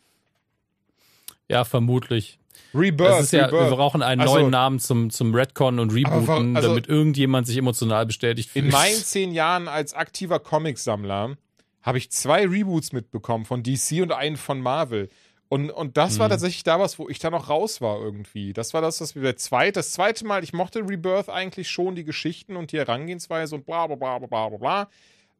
Ja, 1.47 1.63
vermutlich. 1.63 2.39
Rebirth, 2.73 3.09
Das 3.11 3.21
ist 3.25 3.31
ja, 3.33 3.45
Rebirth. 3.45 3.69
wir 3.71 3.75
brauchen 3.77 4.01
einen 4.01 4.21
Also- 4.21 4.35
neuen 4.35 4.49
Namen 4.51 4.79
zum, 4.79 5.09
zum 5.09 5.33
Redcon 5.33 5.79
und 5.79 5.93
Rebooten, 5.93 6.55
also- 6.55 6.69
damit 6.69 6.87
irgendjemand 6.87 7.47
sich 7.47 7.57
emotional 7.57 8.05
bestätigt 8.05 8.49
fühlt. 8.49 8.65
In 8.65 8.71
meinen 8.71 8.95
zehn 8.95 9.31
Jahren 9.31 9.67
als 9.67 9.93
aktiver 9.93 10.39
Comicsammler 10.39 11.37
habe 11.81 11.97
ich 11.97 12.11
zwei 12.11 12.45
Reboots 12.47 12.91
mitbekommen 12.91 13.45
von 13.45 13.63
DC 13.63 14.01
und 14.01 14.11
einen 14.11 14.37
von 14.37 14.59
Marvel. 14.61 15.09
Und, 15.49 15.69
und 15.71 15.95
das 15.95 16.19
war 16.19 16.27
Mhm. 16.27 16.31
tatsächlich 16.31 16.63
da 16.63 16.77
was, 16.77 16.99
wo 16.99 17.07
ich 17.07 17.19
da 17.19 17.29
noch 17.29 17.47
raus 17.49 17.79
war 17.79 18.01
irgendwie. 18.01 18.51
Das 18.51 18.73
war 18.73 18.81
das, 18.81 18.99
was 18.99 19.15
wir 19.15 19.21
der 19.21 19.37
zweite, 19.37 19.79
das 19.79 19.93
zweite 19.93 20.25
Mal, 20.25 20.43
ich 20.43 20.51
mochte 20.51 20.79
Rebirth 20.79 21.29
eigentlich 21.29 21.69
schon, 21.69 21.95
die 21.95 22.03
Geschichten 22.03 22.57
und 22.57 22.73
die 22.73 22.77
Herangehensweise 22.79 23.55
und 23.55 23.65
bla 23.65 23.87
bla 23.87 23.95
bla 23.95 24.17
bla 24.19 24.27
bla 24.27 24.49
bla 24.49 24.57
bla. 24.57 24.89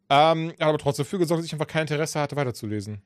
Ähm, 0.10 0.54
aber 0.60 0.78
trotzdem 0.78 1.04
dafür 1.04 1.20
gesorgt, 1.20 1.40
dass 1.40 1.46
ich 1.48 1.52
einfach 1.52 1.68
kein 1.68 1.82
Interesse 1.82 2.22
hatte, 2.22 2.38
weiterzulesen. 2.38 3.02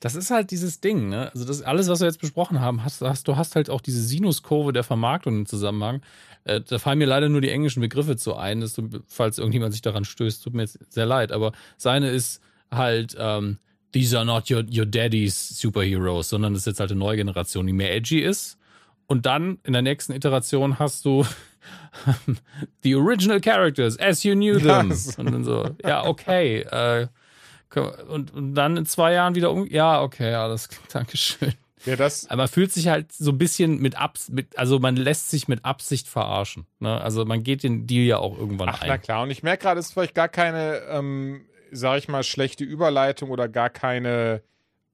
Das 0.00 0.14
ist 0.16 0.30
halt 0.30 0.50
dieses 0.50 0.80
Ding, 0.80 1.08
ne? 1.08 1.30
Also 1.32 1.44
das 1.44 1.62
alles, 1.62 1.88
was 1.88 2.00
wir 2.00 2.06
jetzt 2.06 2.20
besprochen 2.20 2.60
haben, 2.60 2.84
hast, 2.84 3.00
hast 3.02 3.28
du 3.28 3.36
hast 3.36 3.54
halt 3.54 3.70
auch 3.70 3.80
diese 3.80 4.02
Sinuskurve 4.02 4.72
der 4.72 4.82
Vermarktung 4.82 5.38
im 5.38 5.46
Zusammenhang. 5.46 6.02
Äh, 6.44 6.60
da 6.60 6.78
fallen 6.78 6.98
mir 6.98 7.06
leider 7.06 7.28
nur 7.28 7.40
die 7.40 7.50
englischen 7.50 7.80
Begriffe 7.80 8.16
zu 8.16 8.34
ein, 8.34 8.60
dass 8.60 8.74
du, 8.74 8.88
falls 9.06 9.38
irgendjemand 9.38 9.72
sich 9.72 9.82
daran 9.82 10.04
stößt, 10.04 10.42
tut 10.42 10.54
mir 10.54 10.62
jetzt 10.62 10.78
sehr 10.92 11.06
leid. 11.06 11.30
Aber 11.30 11.52
seine 11.76 12.10
ist 12.10 12.40
halt, 12.70 13.16
ähm, 13.18 13.58
these 13.92 14.16
are 14.16 14.26
not 14.26 14.50
your, 14.50 14.64
your 14.74 14.86
daddy's 14.86 15.60
superheroes, 15.60 16.28
sondern 16.28 16.54
das 16.54 16.62
ist 16.62 16.66
jetzt 16.66 16.80
halt 16.80 16.90
eine 16.90 16.98
neue 16.98 17.16
Generation, 17.16 17.66
die 17.66 17.72
mehr 17.72 17.94
edgy 17.94 18.20
ist 18.20 18.58
Und 19.06 19.26
dann 19.26 19.58
in 19.62 19.72
der 19.72 19.82
nächsten 19.82 20.12
Iteration 20.12 20.78
hast 20.78 21.04
du 21.04 21.24
the 22.82 22.96
original 22.96 23.40
characters 23.40 23.98
as 23.98 24.24
you 24.24 24.34
knew 24.34 24.58
them. 24.58 24.90
Yes. 24.90 25.16
Und 25.16 25.30
dann 25.30 25.44
so, 25.44 25.68
ja, 25.84 26.04
okay. 26.06 26.60
Äh, 26.62 27.06
und, 27.80 28.32
und 28.34 28.54
dann 28.54 28.76
in 28.76 28.86
zwei 28.86 29.12
Jahren 29.12 29.34
wieder 29.34 29.50
um. 29.50 29.66
Ja, 29.68 30.02
okay, 30.02 30.34
alles 30.34 30.68
klar, 30.68 30.82
Dankeschön. 30.92 31.54
Ja, 31.84 31.96
das, 31.96 32.28
Aber 32.28 32.42
man 32.42 32.48
fühlt 32.48 32.70
sich 32.72 32.86
halt 32.86 33.10
so 33.10 33.32
ein 33.32 33.38
bisschen 33.38 33.80
mit 33.80 33.96
Abs 33.98 34.28
mit, 34.28 34.56
also 34.56 34.78
man 34.78 34.94
lässt 34.94 35.30
sich 35.30 35.48
mit 35.48 35.64
Absicht 35.64 36.06
verarschen. 36.06 36.64
Ne? 36.78 37.00
Also 37.00 37.24
man 37.24 37.42
geht 37.42 37.64
den 37.64 37.88
Deal 37.88 38.04
ja 38.06 38.18
auch 38.18 38.38
irgendwann 38.38 38.68
ach 38.68 38.82
ein. 38.82 38.88
na 38.88 38.98
klar. 38.98 39.22
Und 39.24 39.30
ich 39.30 39.42
merke 39.42 39.64
gerade, 39.64 39.80
es 39.80 39.86
ist 39.86 39.92
vielleicht 39.92 40.14
gar 40.14 40.28
keine, 40.28 40.76
ähm, 40.90 41.44
sag 41.72 41.98
ich 41.98 42.06
mal, 42.08 42.22
schlechte 42.22 42.62
Überleitung 42.62 43.30
oder 43.30 43.48
gar 43.48 43.68
keine, 43.68 44.42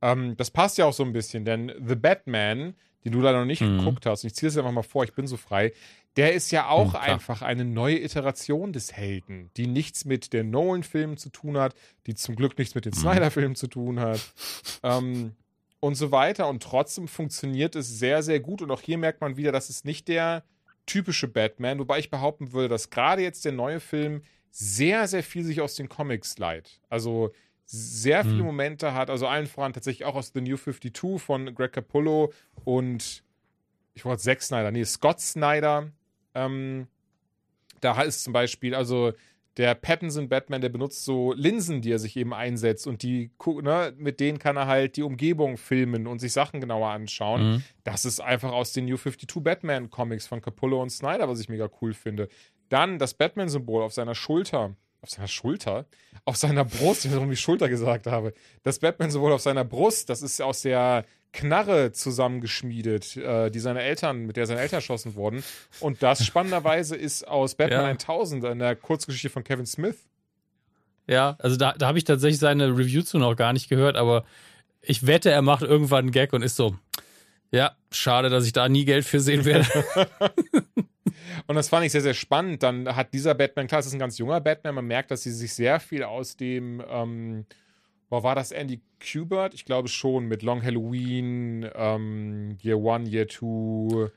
ähm, 0.00 0.34
das 0.38 0.50
passt 0.50 0.78
ja 0.78 0.86
auch 0.86 0.94
so 0.94 1.02
ein 1.02 1.12
bisschen, 1.12 1.44
denn 1.44 1.70
The 1.86 1.94
Batman, 1.94 2.74
den 3.04 3.12
du 3.12 3.20
leider 3.20 3.40
noch 3.40 3.44
nicht 3.44 3.60
Mhm. 3.60 3.78
geguckt 3.80 4.06
hast, 4.06 4.24
und 4.24 4.28
ich 4.28 4.34
ziehe 4.34 4.48
das 4.48 4.56
einfach 4.56 4.72
mal 4.72 4.82
vor, 4.82 5.04
ich 5.04 5.12
bin 5.12 5.26
so 5.26 5.36
frei, 5.36 5.72
der 6.18 6.34
ist 6.34 6.50
ja 6.50 6.68
auch 6.68 6.90
klar. 6.90 7.02
einfach 7.02 7.40
eine 7.42 7.64
neue 7.64 7.98
Iteration 8.02 8.72
des 8.74 8.92
Helden, 8.92 9.50
die 9.56 9.66
nichts 9.66 10.04
mit 10.04 10.32
den 10.34 10.50
Nolan-Filmen 10.50 11.16
zu 11.16 11.30
tun 11.30 11.56
hat, 11.56 11.74
die 12.06 12.14
zum 12.14 12.36
Glück 12.36 12.58
nichts 12.58 12.74
mit 12.74 12.84
den 12.84 12.92
Mhm. 12.92 12.98
Snyder-Filmen 13.00 13.56
zu 13.56 13.68
tun 13.68 14.00
hat. 14.00 14.20
ähm, 14.82 15.34
und 15.80 15.94
so 15.94 16.10
weiter. 16.10 16.48
Und 16.48 16.62
trotzdem 16.62 17.08
funktioniert 17.08 17.76
es 17.76 17.88
sehr, 17.98 18.22
sehr 18.22 18.40
gut. 18.40 18.60
Und 18.62 18.70
auch 18.70 18.80
hier 18.82 18.98
merkt 18.98 19.20
man 19.20 19.36
wieder, 19.36 19.52
dass 19.52 19.68
es 19.70 19.84
nicht 19.84 20.08
der 20.08 20.42
typische 20.86 21.28
Batman, 21.28 21.78
wobei 21.78 21.98
ich 22.00 22.10
behaupten 22.10 22.52
würde, 22.52 22.68
dass 22.68 22.90
gerade 22.90 23.22
jetzt 23.22 23.44
der 23.44 23.52
neue 23.52 23.78
Film 23.80 24.22
sehr, 24.50 25.06
sehr 25.06 25.22
viel 25.22 25.44
sich 25.44 25.60
aus 25.60 25.76
den 25.76 25.88
Comics 25.88 26.36
leiht. 26.38 26.80
Also 26.88 27.30
sehr 27.64 28.24
viele 28.24 28.38
Hm. 28.38 28.46
Momente 28.46 28.94
hat, 28.94 29.10
also 29.10 29.26
allen 29.28 29.46
voran 29.46 29.72
tatsächlich 29.74 30.06
auch 30.06 30.14
aus 30.16 30.32
The 30.34 30.40
New 30.40 30.56
52 30.56 31.20
von 31.20 31.54
Greg 31.54 31.72
Capullo 31.74 32.32
und 32.64 33.22
ich 33.94 34.04
wollte 34.06 34.22
Zack 34.22 34.42
Snyder, 34.42 34.70
nee, 34.70 34.84
Scott 34.84 35.20
Snyder. 35.20 35.92
Ähm, 36.46 36.86
da 37.80 38.00
ist 38.02 38.24
zum 38.24 38.32
Beispiel, 38.32 38.74
also 38.74 39.12
der 39.58 39.74
Pattinson 39.74 40.28
Batman, 40.28 40.60
der 40.60 40.68
benutzt 40.68 41.04
so 41.04 41.32
Linsen, 41.32 41.82
die 41.82 41.90
er 41.90 41.98
sich 41.98 42.16
eben 42.16 42.32
einsetzt 42.32 42.86
und 42.86 43.02
die, 43.02 43.32
ne, 43.60 43.92
mit 43.98 44.20
denen 44.20 44.38
kann 44.38 44.56
er 44.56 44.68
halt 44.68 44.96
die 44.96 45.02
Umgebung 45.02 45.56
filmen 45.56 46.06
und 46.06 46.20
sich 46.20 46.32
Sachen 46.32 46.60
genauer 46.60 46.90
anschauen. 46.90 47.50
Mhm. 47.50 47.62
Das 47.82 48.04
ist 48.04 48.20
einfach 48.20 48.52
aus 48.52 48.72
den 48.72 48.84
New 48.84 48.96
52 48.96 49.42
Batman 49.42 49.90
Comics 49.90 50.28
von 50.28 50.40
Capullo 50.40 50.80
und 50.80 50.90
Snyder, 50.90 51.28
was 51.28 51.40
ich 51.40 51.48
mega 51.48 51.68
cool 51.82 51.92
finde. 51.92 52.28
Dann 52.68 53.00
das 53.00 53.14
Batman-Symbol 53.14 53.82
auf 53.82 53.92
seiner 53.92 54.14
Schulter. 54.14 54.76
Auf 55.00 55.10
seiner 55.10 55.28
Schulter? 55.28 55.86
Auf 56.24 56.36
seiner 56.36 56.64
Brust, 56.64 56.80
ich 56.80 56.86
weiß 56.86 57.04
nicht, 57.04 57.14
warum 57.16 57.32
ich 57.32 57.40
Schulter 57.40 57.68
gesagt 57.68 58.06
habe. 58.06 58.34
Das 58.62 58.78
Batman-Symbol 58.78 59.32
auf 59.32 59.40
seiner 59.40 59.64
Brust, 59.64 60.08
das 60.08 60.22
ist 60.22 60.40
aus 60.40 60.62
der 60.62 61.04
Knarre 61.32 61.92
zusammengeschmiedet, 61.92 63.16
äh, 63.16 63.50
die 63.50 63.60
seine 63.60 63.82
Eltern, 63.82 64.26
mit 64.26 64.36
der 64.36 64.46
seine 64.46 64.60
Eltern 64.60 64.78
erschossen 64.78 65.14
wurden. 65.14 65.44
Und 65.80 66.02
das 66.02 66.24
spannenderweise 66.24 66.96
ist 66.96 67.26
aus 67.26 67.54
Batman 67.54 67.80
Ja. 67.80 67.90
1000, 67.90 68.44
einer 68.44 68.74
Kurzgeschichte 68.74 69.30
von 69.30 69.44
Kevin 69.44 69.66
Smith. 69.66 69.96
Ja, 71.06 71.36
also 71.38 71.56
da, 71.56 71.72
da 71.72 71.86
habe 71.86 71.98
ich 71.98 72.04
tatsächlich 72.04 72.38
seine 72.38 72.68
Review 72.68 73.02
zu 73.02 73.18
noch 73.18 73.34
gar 73.34 73.52
nicht 73.52 73.68
gehört, 73.68 73.96
aber 73.96 74.24
ich 74.82 75.06
wette, 75.06 75.30
er 75.30 75.42
macht 75.42 75.62
irgendwann 75.62 76.04
einen 76.04 76.10
Gag 76.12 76.32
und 76.32 76.42
ist 76.42 76.56
so, 76.56 76.76
ja, 77.50 77.72
schade, 77.90 78.28
dass 78.28 78.44
ich 78.44 78.52
da 78.52 78.68
nie 78.68 78.84
Geld 78.84 79.04
für 79.04 79.20
sehen 79.20 79.44
werde. 79.44 79.66
Und 81.46 81.54
das 81.54 81.70
fand 81.70 81.86
ich 81.86 81.92
sehr, 81.92 82.02
sehr 82.02 82.14
spannend. 82.14 82.62
Dann 82.62 82.94
hat 82.94 83.14
dieser 83.14 83.34
Batman, 83.34 83.66
klar, 83.66 83.80
es 83.80 83.86
ist 83.86 83.94
ein 83.94 83.98
ganz 83.98 84.18
junger 84.18 84.40
Batman, 84.40 84.74
man 84.74 84.86
merkt, 84.86 85.10
dass 85.10 85.22
sie 85.22 85.32
sich 85.32 85.54
sehr 85.54 85.80
viel 85.80 86.02
aus 86.02 86.36
dem, 86.36 86.82
ähm, 86.90 87.46
boah, 88.08 88.22
war 88.22 88.34
das 88.34 88.52
Andy 88.52 88.80
Kubert? 89.00 89.54
Ich 89.54 89.64
glaube 89.64 89.88
schon, 89.88 90.26
mit 90.26 90.42
Long 90.42 90.62
Halloween, 90.62 91.68
ähm, 91.74 92.56
Year 92.62 92.78
One, 92.78 93.08
Year 93.08 93.26
Two. 93.26 94.08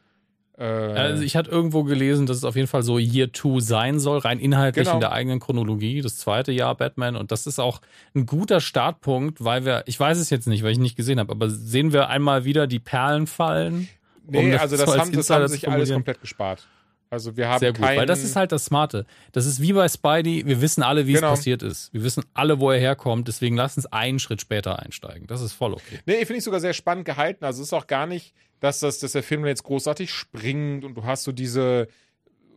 Äh, 0.58 0.64
Also 0.64 1.24
ich 1.24 1.36
hatte 1.36 1.50
irgendwo 1.50 1.84
gelesen, 1.84 2.26
dass 2.26 2.38
es 2.38 2.44
auf 2.44 2.56
jeden 2.56 2.68
Fall 2.68 2.84
so 2.84 3.00
Year 3.00 3.32
2 3.34 3.60
sein 3.62 4.00
soll, 4.00 4.20
rein 4.20 4.40
inhaltlich 4.40 4.86
Genau. 4.86 4.96
in 4.98 5.00
der 5.02 5.12
eigenen 5.12 5.40
Chronologie, 5.40 6.02
das 6.02 6.18
zweite 6.18 6.52
Jahr 6.52 6.76
Batman. 6.76 7.16
Und 7.16 7.32
das 7.32 7.48
ist 7.48 7.60
auch 7.60 7.82
ein 8.14 8.26
guter 8.26 8.60
Startpunkt, 8.60 9.44
weil 9.44 9.66
wir, 9.66 9.84
ich 9.88 10.00
weiß 10.00 10.18
es 10.20 10.30
jetzt 10.30 10.48
nicht, 10.48 10.64
weil 10.64 10.72
ich 10.72 10.80
nicht 10.80 10.96
gesehen 10.96 11.20
habe, 11.20 11.32
aber 11.32 11.50
sehen 11.50 11.94
wir 11.94 12.10
einmal 12.10 12.46
wieder 12.46 12.68
die 12.68 12.80
Perlen 12.80 13.28
fallen? 13.28 13.88
nee, 14.28 14.38
um 14.40 14.52
das 14.52 14.62
also 14.62 14.76
so 14.76 14.86
das 14.86 14.92
als 14.94 15.02
haben, 15.02 15.12
das 15.14 15.30
haben 15.30 15.48
sich 15.48 15.68
alles 15.70 15.92
komplett 15.92 16.22
gespart. 16.22 16.68
Also 17.12 17.36
wir 17.36 17.50
haben 17.50 17.60
Sehr 17.60 17.74
gut, 17.74 17.82
weil 17.82 18.06
das 18.06 18.24
ist 18.24 18.38
halt 18.38 18.54
das 18.54 18.64
Smarte. 18.66 19.06
Das 19.34 19.46
ist 19.46 19.62
wie 19.62 19.74
bei 19.74 19.88
Spidey, 19.90 20.46
wir 20.46 20.62
wissen 20.62 20.82
alle, 20.82 21.08
wie 21.08 21.14
Genau. 21.14 21.34
es 21.34 21.40
passiert 21.40 21.62
ist. 21.62 21.94
Wir 21.94 22.04
wissen 22.06 22.24
alle, 22.34 22.62
wo 22.62 22.72
er 22.72 22.80
herkommt, 22.80 23.28
deswegen 23.28 23.58
lass 23.58 23.76
uns 23.76 23.86
einen 23.88 24.18
Schritt 24.18 24.40
später 24.40 24.80
einsteigen. 24.80 25.28
Das 25.28 25.42
ist 25.42 25.52
voll 25.52 25.74
okay. 25.74 26.00
Nee, 26.06 26.20
finde 26.26 26.38
ich 26.38 26.44
sogar 26.46 26.62
sehr 26.62 26.72
spannend 26.74 27.04
gehalten. 27.04 27.44
Also 27.44 27.62
es 27.62 27.68
ist 27.68 27.74
auch 27.74 27.86
gar 27.88 28.08
nicht, 28.08 28.34
dass, 28.62 28.80
das, 28.80 29.00
dass 29.00 29.12
der 29.12 29.24
Film 29.24 29.46
jetzt 29.46 29.64
großartig 29.64 30.10
springt 30.10 30.86
und 30.86 30.96
du 30.96 31.04
hast 31.04 31.24
so 31.24 31.34
diese, 31.34 31.90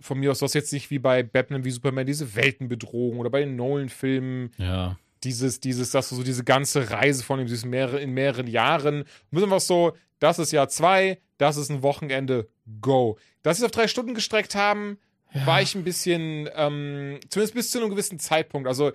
von 0.00 0.20
mir 0.20 0.30
aus, 0.30 0.38
du 0.38 0.44
hast 0.44 0.54
jetzt 0.54 0.72
nicht 0.72 0.88
wie 0.90 1.00
bei 1.00 1.24
Batman 1.24 1.64
wie 1.64 1.70
Superman 1.72 2.06
diese 2.06 2.36
Weltenbedrohung 2.36 3.18
oder 3.18 3.30
bei 3.30 3.40
den 3.40 3.56
Nolan-Filmen 3.56 4.52
Ja. 4.56 4.96
Dieses, 5.24 5.60
dieses, 5.60 5.90
dass 5.90 6.08
du 6.08 6.16
so 6.16 6.22
diese 6.22 6.44
ganze 6.44 6.90
Reise 6.90 7.22
von 7.22 7.40
ihm, 7.40 7.46
dieses 7.46 7.64
mehrere, 7.64 8.00
in 8.00 8.10
mehreren 8.10 8.46
Jahren, 8.46 9.04
müssen 9.30 9.50
wir 9.50 9.60
so, 9.60 9.96
das 10.18 10.38
ist 10.38 10.52
Jahr 10.52 10.68
zwei, 10.68 11.18
das 11.38 11.56
ist 11.56 11.70
ein 11.70 11.82
Wochenende, 11.82 12.48
go. 12.80 13.18
Dass 13.42 13.56
sie 13.56 13.62
es 13.62 13.66
auf 13.66 13.72
drei 13.72 13.88
Stunden 13.88 14.14
gestreckt 14.14 14.54
haben, 14.54 14.98
war 15.44 15.60
ich 15.60 15.74
ein 15.74 15.84
bisschen, 15.84 16.48
ähm, 16.54 17.18
zumindest 17.28 17.54
bis 17.54 17.70
zu 17.70 17.78
einem 17.78 17.90
gewissen 17.90 18.18
Zeitpunkt. 18.20 18.68
Also 18.68 18.92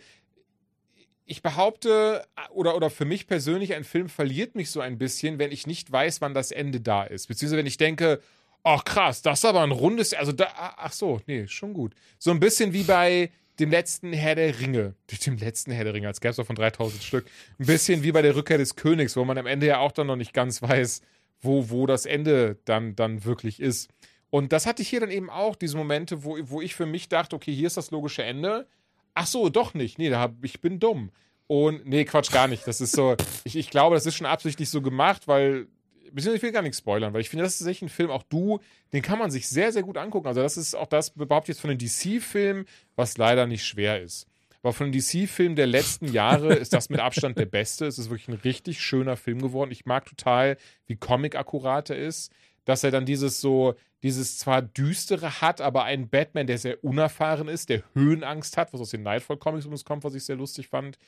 ich 1.26 1.42
behaupte, 1.42 2.26
oder, 2.52 2.76
oder 2.76 2.90
für 2.90 3.06
mich 3.06 3.28
persönlich, 3.28 3.76
ein 3.76 3.84
Film 3.84 4.10
verliert 4.10 4.56
mich 4.56 4.72
so 4.72 4.80
ein 4.80 4.98
bisschen, 4.98 5.38
wenn 5.38 5.52
ich 5.52 5.68
nicht 5.68 5.92
weiß, 5.92 6.22
wann 6.22 6.34
das 6.34 6.52
Ende 6.52 6.80
da 6.82 7.04
ist. 7.04 7.28
Beziehungsweise 7.28 7.58
wenn 7.58 7.68
ich 7.68 7.78
denke, 7.78 8.22
ach 8.64 8.84
krass, 8.84 9.22
das 9.22 9.40
ist 9.40 9.46
aber 9.46 9.62
ein 9.62 9.72
rundes, 9.72 10.14
also 10.14 10.32
da, 10.32 10.48
ach 10.56 10.94
so, 10.94 11.22
nee, 11.28 11.48
schon 11.48 11.74
gut. 11.74 11.94
So 12.18 12.32
ein 12.32 12.40
bisschen 12.40 12.74
wie 12.74 12.84
bei 12.84 13.32
dem 13.60 13.72
letzten 13.72 14.14
Herr 14.14 14.36
der 14.36 14.60
Ringe. 14.60 14.96
Dem 15.26 15.38
letzten 15.38 15.72
Herr 15.72 15.84
der 15.84 15.94
Ringe, 15.94 16.08
als 16.08 16.22
gäbe 16.22 16.32
es 16.32 16.38
doch 16.38 16.46
von 16.46 16.56
3000 16.56 17.04
Stück. 17.04 17.26
Ein 17.60 17.66
bisschen 17.66 18.04
wie 18.04 18.12
bei 18.12 18.22
der 18.22 18.36
Rückkehr 18.36 18.58
des 18.58 18.76
Königs, 18.76 19.16
wo 19.16 19.26
man 19.26 19.38
am 19.38 19.48
Ende 19.48 19.68
ja 19.68 19.80
auch 19.80 19.92
dann 19.92 20.08
noch 20.08 20.16
nicht 20.16 20.34
ganz 20.34 20.62
weiß, 20.62 21.02
wo, 21.42 21.70
wo 21.70 21.86
das 21.86 22.06
Ende 22.06 22.58
dann, 22.66 22.96
dann 22.96 23.26
wirklich 23.26 23.60
ist. 23.60 23.90
Und 24.30 24.54
das 24.54 24.66
hatte 24.66 24.82
ich 24.82 24.90
hier 24.90 25.00
dann 25.00 25.12
eben 25.12 25.30
auch, 25.30 25.56
diese 25.56 25.78
Momente, 25.78 26.24
wo, 26.24 26.38
wo 26.42 26.62
ich 26.62 26.76
für 26.76 26.86
mich 26.86 27.10
dachte, 27.10 27.36
okay, 27.36 27.54
hier 27.54 27.68
ist 27.68 27.78
das 27.78 27.92
logische 27.92 28.24
Ende. 28.24 28.68
Ach 29.14 29.28
so, 29.28 29.50
doch 29.50 29.74
nicht. 29.74 29.98
Nee, 29.98 30.10
da 30.10 30.20
hab, 30.20 30.44
ich 30.44 30.62
bin 30.62 30.80
dumm. 30.80 31.12
Und 31.48 31.88
nee, 31.88 32.06
Quatsch, 32.06 32.32
gar 32.32 32.48
nicht. 32.48 32.68
Das 32.68 32.80
ist 32.80 32.96
so, 32.96 33.16
ich, 33.44 33.56
ich 33.56 33.70
glaube, 33.70 33.96
das 33.96 34.06
ist 34.06 34.16
schon 34.16 34.28
absichtlich 34.28 34.70
so 34.70 34.82
gemacht, 34.82 35.28
weil, 35.28 35.68
beziehungsweise 36.12 36.38
ich 36.38 36.44
will 36.44 36.52
gar 36.52 36.62
nichts 36.62 36.80
spoilern, 36.80 37.14
weil 37.14 37.22
ich 37.22 37.30
finde, 37.30 37.44
das 37.44 37.54
ist 37.54 37.60
tatsächlich 37.60 37.90
ein 37.90 37.94
Film, 37.94 38.12
auch 38.12 38.24
du, 38.24 38.60
den 38.94 39.02
kann 39.02 39.20
man 39.20 39.32
sich 39.32 39.48
sehr, 39.48 39.72
sehr 39.72 39.84
gut 39.84 39.98
angucken. 39.98 40.28
Also 40.28 40.42
das 40.42 40.58
ist 40.58 40.76
auch 40.76 40.88
das, 40.88 41.12
behaupte 41.12 41.52
ich 41.52 41.58
jetzt 41.58 41.62
von 41.62 41.70
den 41.70 41.78
DC-Filmen, 41.78 42.66
was 42.96 43.18
leider 43.18 43.48
nicht 43.48 43.66
schwer 43.66 44.02
ist. 44.02 44.28
Aber 44.62 44.74
von 44.74 44.92
den 44.92 45.00
DC-Filmen 45.00 45.56
der 45.56 45.68
letzten 45.68 46.12
Jahre 46.12 46.54
ist 46.56 46.74
das 46.74 46.90
mit 46.90 47.00
Abstand 47.00 47.38
der 47.38 47.46
beste. 47.46 47.86
Es 47.86 47.98
ist 47.98 48.10
wirklich 48.10 48.28
ein 48.28 48.42
richtig 48.44 48.82
schöner 48.82 49.16
Film 49.16 49.42
geworden. 49.42 49.72
Ich 49.72 49.86
mag 49.86 50.06
total, 50.06 50.58
wie 50.86 50.96
comic-akkurat 50.96 51.90
er 51.90 51.98
ist. 51.98 52.32
Dass 52.66 52.84
er 52.84 52.92
dann 52.92 53.06
dieses 53.06 53.42
so, 53.42 53.74
dieses 54.04 54.38
zwar 54.38 54.62
düstere 54.62 55.42
hat, 55.42 55.60
aber 55.62 55.86
einen 55.86 56.10
Batman, 56.10 56.46
der 56.46 56.58
sehr 56.58 56.84
unerfahren 56.84 57.48
ist, 57.48 57.70
der 57.70 57.84
Höhenangst 57.94 58.58
hat, 58.58 58.74
was 58.74 58.82
aus 58.82 58.92
den 58.92 59.02
Nightfall-Comics 59.02 59.66
übrigens 59.66 59.86
kommt, 59.86 60.04
was 60.04 60.14
ich 60.14 60.26
sehr 60.26 60.36
lustig 60.36 60.68
fand. 60.68 61.00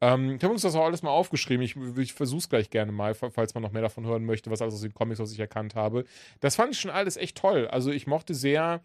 Ähm, 0.00 0.36
ich 0.36 0.42
habe 0.42 0.52
uns 0.52 0.62
das 0.62 0.74
auch 0.74 0.84
alles 0.84 1.02
mal 1.02 1.10
aufgeschrieben. 1.10 1.64
Ich, 1.64 1.76
ich 1.98 2.12
versuche 2.12 2.38
es 2.38 2.48
gleich 2.48 2.70
gerne 2.70 2.92
mal, 2.92 3.14
falls 3.14 3.54
man 3.54 3.62
noch 3.62 3.72
mehr 3.72 3.82
davon 3.82 4.06
hören 4.06 4.24
möchte, 4.24 4.50
was 4.50 4.62
alles 4.62 4.74
aus 4.74 4.80
den 4.80 4.94
Comics, 4.94 5.18
was 5.18 5.32
ich 5.32 5.40
erkannt 5.40 5.74
habe. 5.74 6.04
Das 6.40 6.56
fand 6.56 6.72
ich 6.72 6.80
schon 6.80 6.90
alles 6.90 7.16
echt 7.16 7.36
toll. 7.36 7.66
Also 7.68 7.90
ich 7.90 8.06
mochte 8.06 8.34
sehr, 8.34 8.80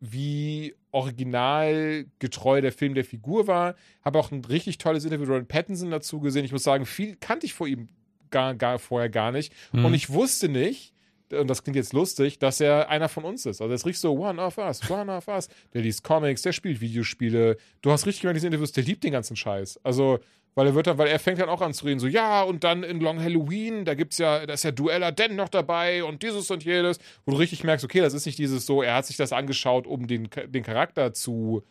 wie 0.00 0.74
originalgetreu 0.90 2.60
der 2.60 2.72
Film 2.72 2.94
der 2.94 3.04
Figur 3.04 3.46
war. 3.46 3.76
Habe 4.04 4.18
auch 4.18 4.30
ein 4.30 4.44
richtig 4.44 4.78
tolles 4.78 5.04
Interview 5.04 5.26
mit 5.26 5.34
Ron 5.34 5.46
Pattinson 5.46 5.90
dazu 5.90 6.20
gesehen. 6.20 6.44
Ich 6.44 6.52
muss 6.52 6.64
sagen, 6.64 6.86
viel 6.86 7.16
kannte 7.16 7.46
ich 7.46 7.54
vor 7.54 7.66
ihm 7.66 7.88
gar, 8.30 8.54
gar 8.54 8.78
vorher 8.78 9.08
gar 9.08 9.30
nicht. 9.30 9.52
Mhm. 9.72 9.84
Und 9.84 9.94
ich 9.94 10.10
wusste 10.10 10.48
nicht, 10.48 10.92
und 11.30 11.48
das 11.48 11.62
klingt 11.62 11.76
jetzt 11.76 11.92
lustig, 11.92 12.38
dass 12.38 12.60
er 12.60 12.88
einer 12.88 13.08
von 13.08 13.24
uns 13.24 13.46
ist. 13.46 13.60
Also 13.60 13.72
er 13.72 13.76
ist 13.76 13.86
richtig 13.86 14.00
so 14.00 14.18
One 14.18 14.42
of 14.42 14.58
Us, 14.58 14.90
One 14.90 15.10
of 15.16 15.28
Us. 15.28 15.48
Der 15.72 15.82
liest 15.82 16.02
Comics, 16.04 16.42
der 16.42 16.52
spielt 16.52 16.80
Videospiele. 16.80 17.56
Du 17.80 17.90
hast 17.90 18.06
richtig 18.06 18.22
gemerkt, 18.22 18.36
in 18.36 18.40
diesen 18.40 18.46
Interviews, 18.48 18.72
der 18.72 18.84
liebt 18.84 19.04
den 19.04 19.12
ganzen 19.12 19.36
Scheiß. 19.36 19.80
Also, 19.82 20.18
weil 20.54 20.66
er 20.66 20.74
wird 20.74 20.86
dann, 20.86 20.98
weil 20.98 21.08
er 21.08 21.18
fängt 21.18 21.40
dann 21.40 21.48
auch 21.48 21.60
an 21.60 21.72
zu 21.72 21.84
reden, 21.84 22.00
so, 22.00 22.06
ja, 22.06 22.42
und 22.42 22.64
dann 22.64 22.82
in 22.82 23.00
Long 23.00 23.20
Halloween, 23.20 23.84
da 23.84 23.94
gibt's 23.94 24.18
ja, 24.18 24.44
da 24.44 24.54
ist 24.54 24.64
ja 24.64 24.70
Duella 24.70 25.10
Den 25.10 25.36
noch 25.36 25.48
dabei 25.48 26.04
und 26.04 26.22
dieses 26.22 26.50
und 26.50 26.64
jedes, 26.64 26.98
wo 27.24 27.32
du 27.32 27.38
richtig 27.38 27.64
merkst, 27.64 27.84
okay, 27.84 28.00
das 28.00 28.14
ist 28.14 28.26
nicht 28.26 28.38
dieses 28.38 28.66
so, 28.66 28.82
er 28.82 28.96
hat 28.96 29.06
sich 29.06 29.16
das 29.16 29.32
angeschaut, 29.32 29.86
um 29.86 30.06
den, 30.06 30.28
den 30.48 30.62
Charakter 30.62 31.14
zu 31.14 31.62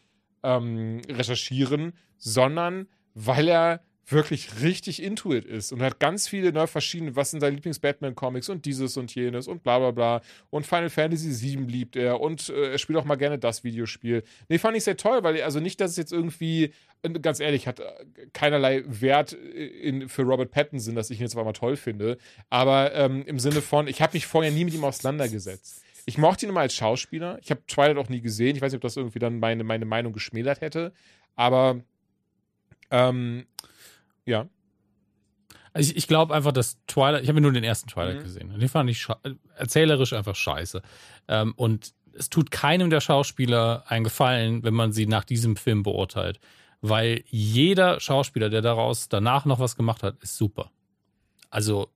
ähm, 0.44 1.02
recherchieren, 1.10 1.94
sondern 2.18 2.88
weil 3.14 3.48
er 3.48 3.82
wirklich 4.12 4.62
richtig 4.62 5.02
into 5.02 5.34
it 5.34 5.46
ist 5.46 5.72
und 5.72 5.82
hat 5.82 6.00
ganz 6.00 6.28
viele 6.28 6.52
neue 6.52 6.68
verschiedene, 6.68 7.16
was 7.16 7.32
sind 7.32 7.40
seine 7.40 7.56
Lieblings-Batman-Comics 7.56 8.50
und 8.50 8.66
dieses 8.66 8.98
und 8.98 9.14
jenes 9.14 9.48
und 9.48 9.64
bla 9.64 9.80
bla 9.80 9.92
bla. 9.92 10.22
Und 10.50 10.66
Final 10.66 10.90
Fantasy 10.90 11.30
VII 11.42 11.66
liebt 11.66 11.96
er 11.96 12.20
und 12.20 12.50
äh, 12.50 12.72
er 12.72 12.78
spielt 12.78 12.98
auch 13.00 13.06
mal 13.06 13.16
gerne 13.16 13.40
das 13.40 13.64
Videospiel. 13.64 14.24
Nee, 14.50 14.58
fand 14.58 14.78
ich 14.78 14.84
sehr 14.84 14.98
toll, 14.98 15.24
weil, 15.24 15.42
also 15.42 15.60
nicht, 15.60 15.80
dass 15.82 15.92
es 15.92 15.98
jetzt 15.98 16.12
irgendwie, 16.12 16.74
äh, 17.04 17.10
ganz 17.22 17.40
ehrlich, 17.40 17.68
hat 17.68 17.80
äh, 17.80 17.84
keinerlei 18.34 18.84
Wert 18.86 19.34
in, 19.34 20.10
für 20.10 20.24
Robert 20.24 20.52
Pattinson, 20.52 20.96
dass 20.96 21.10
ich 21.10 21.20
ihn 21.20 21.24
jetzt 21.24 21.36
auf 21.36 21.40
einmal 21.40 21.54
toll 21.54 21.76
finde. 21.76 22.18
Aber 22.50 22.94
ähm, 22.94 23.24
im 23.26 23.40
Sinne 23.40 23.62
von, 23.62 23.88
ich 23.88 24.02
habe 24.02 24.14
mich 24.14 24.26
vorher 24.26 24.52
nie 24.52 24.66
mit 24.66 24.74
ihm 24.74 24.84
auseinandergesetzt. 24.84 25.84
Ich 26.06 26.18
mochte 26.18 26.46
ihn 26.46 26.50
immer 26.50 26.62
als 26.62 26.74
Schauspieler. 26.74 27.40
Ich 27.42 27.52
habe 27.52 27.62
Twilight 27.68 27.98
auch 27.98 28.10
nie 28.10 28.22
gesehen. 28.22 28.56
Ich 28.56 28.62
weiß 28.62 28.72
nicht, 28.72 28.78
ob 28.78 28.82
das 28.82 28.98
irgendwie 28.98 29.20
dann 29.20 29.40
meine, 29.40 29.64
meine 29.64 29.86
Meinung 29.86 30.14
geschmälert 30.14 30.62
hätte. 30.62 30.94
Aber 31.36 31.82
ähm, 32.90 33.46
ja. 34.26 34.48
Also 35.74 35.92
ich, 35.92 35.98
ich 35.98 36.08
glaube 36.08 36.34
einfach, 36.34 36.52
dass 36.52 36.84
Twilight, 36.86 37.24
ich 37.24 37.30
habe 37.30 37.42
nur 37.42 37.52
den 37.52 37.64
ersten 37.64 37.88
Twilight 37.90 38.20
mhm. 38.20 38.24
gesehen. 38.24 38.60
Den 38.60 38.70
fand 38.70 38.90
ich 38.90 39.08
erzählerisch 39.56 40.14
einfach 40.14 40.36
scheiße. 40.36 40.82
Ähm, 41.28 41.54
und 41.56 41.94
es 42.14 42.30
tut 42.30 42.52
keinem 42.52 42.90
der 42.90 43.00
Schauspieler 43.00 43.84
einen 43.88 44.04
Gefallen, 44.04 44.64
wenn 44.64 44.74
man 44.74 44.92
sie 44.92 45.06
nach 45.06 45.24
diesem 45.24 45.56
Film 45.56 45.84
beurteilt. 45.84 46.40
Weil 46.82 47.24
jeder 47.28 48.00
Schauspieler, 48.00 48.50
der 48.50 48.62
daraus 48.62 49.08
danach 49.08 49.46
noch 49.46 49.60
was 49.60 49.76
gemacht 49.76 50.04
hat, 50.04 50.22
ist 50.22 50.36
super. 50.36 50.72
Also 51.50 51.90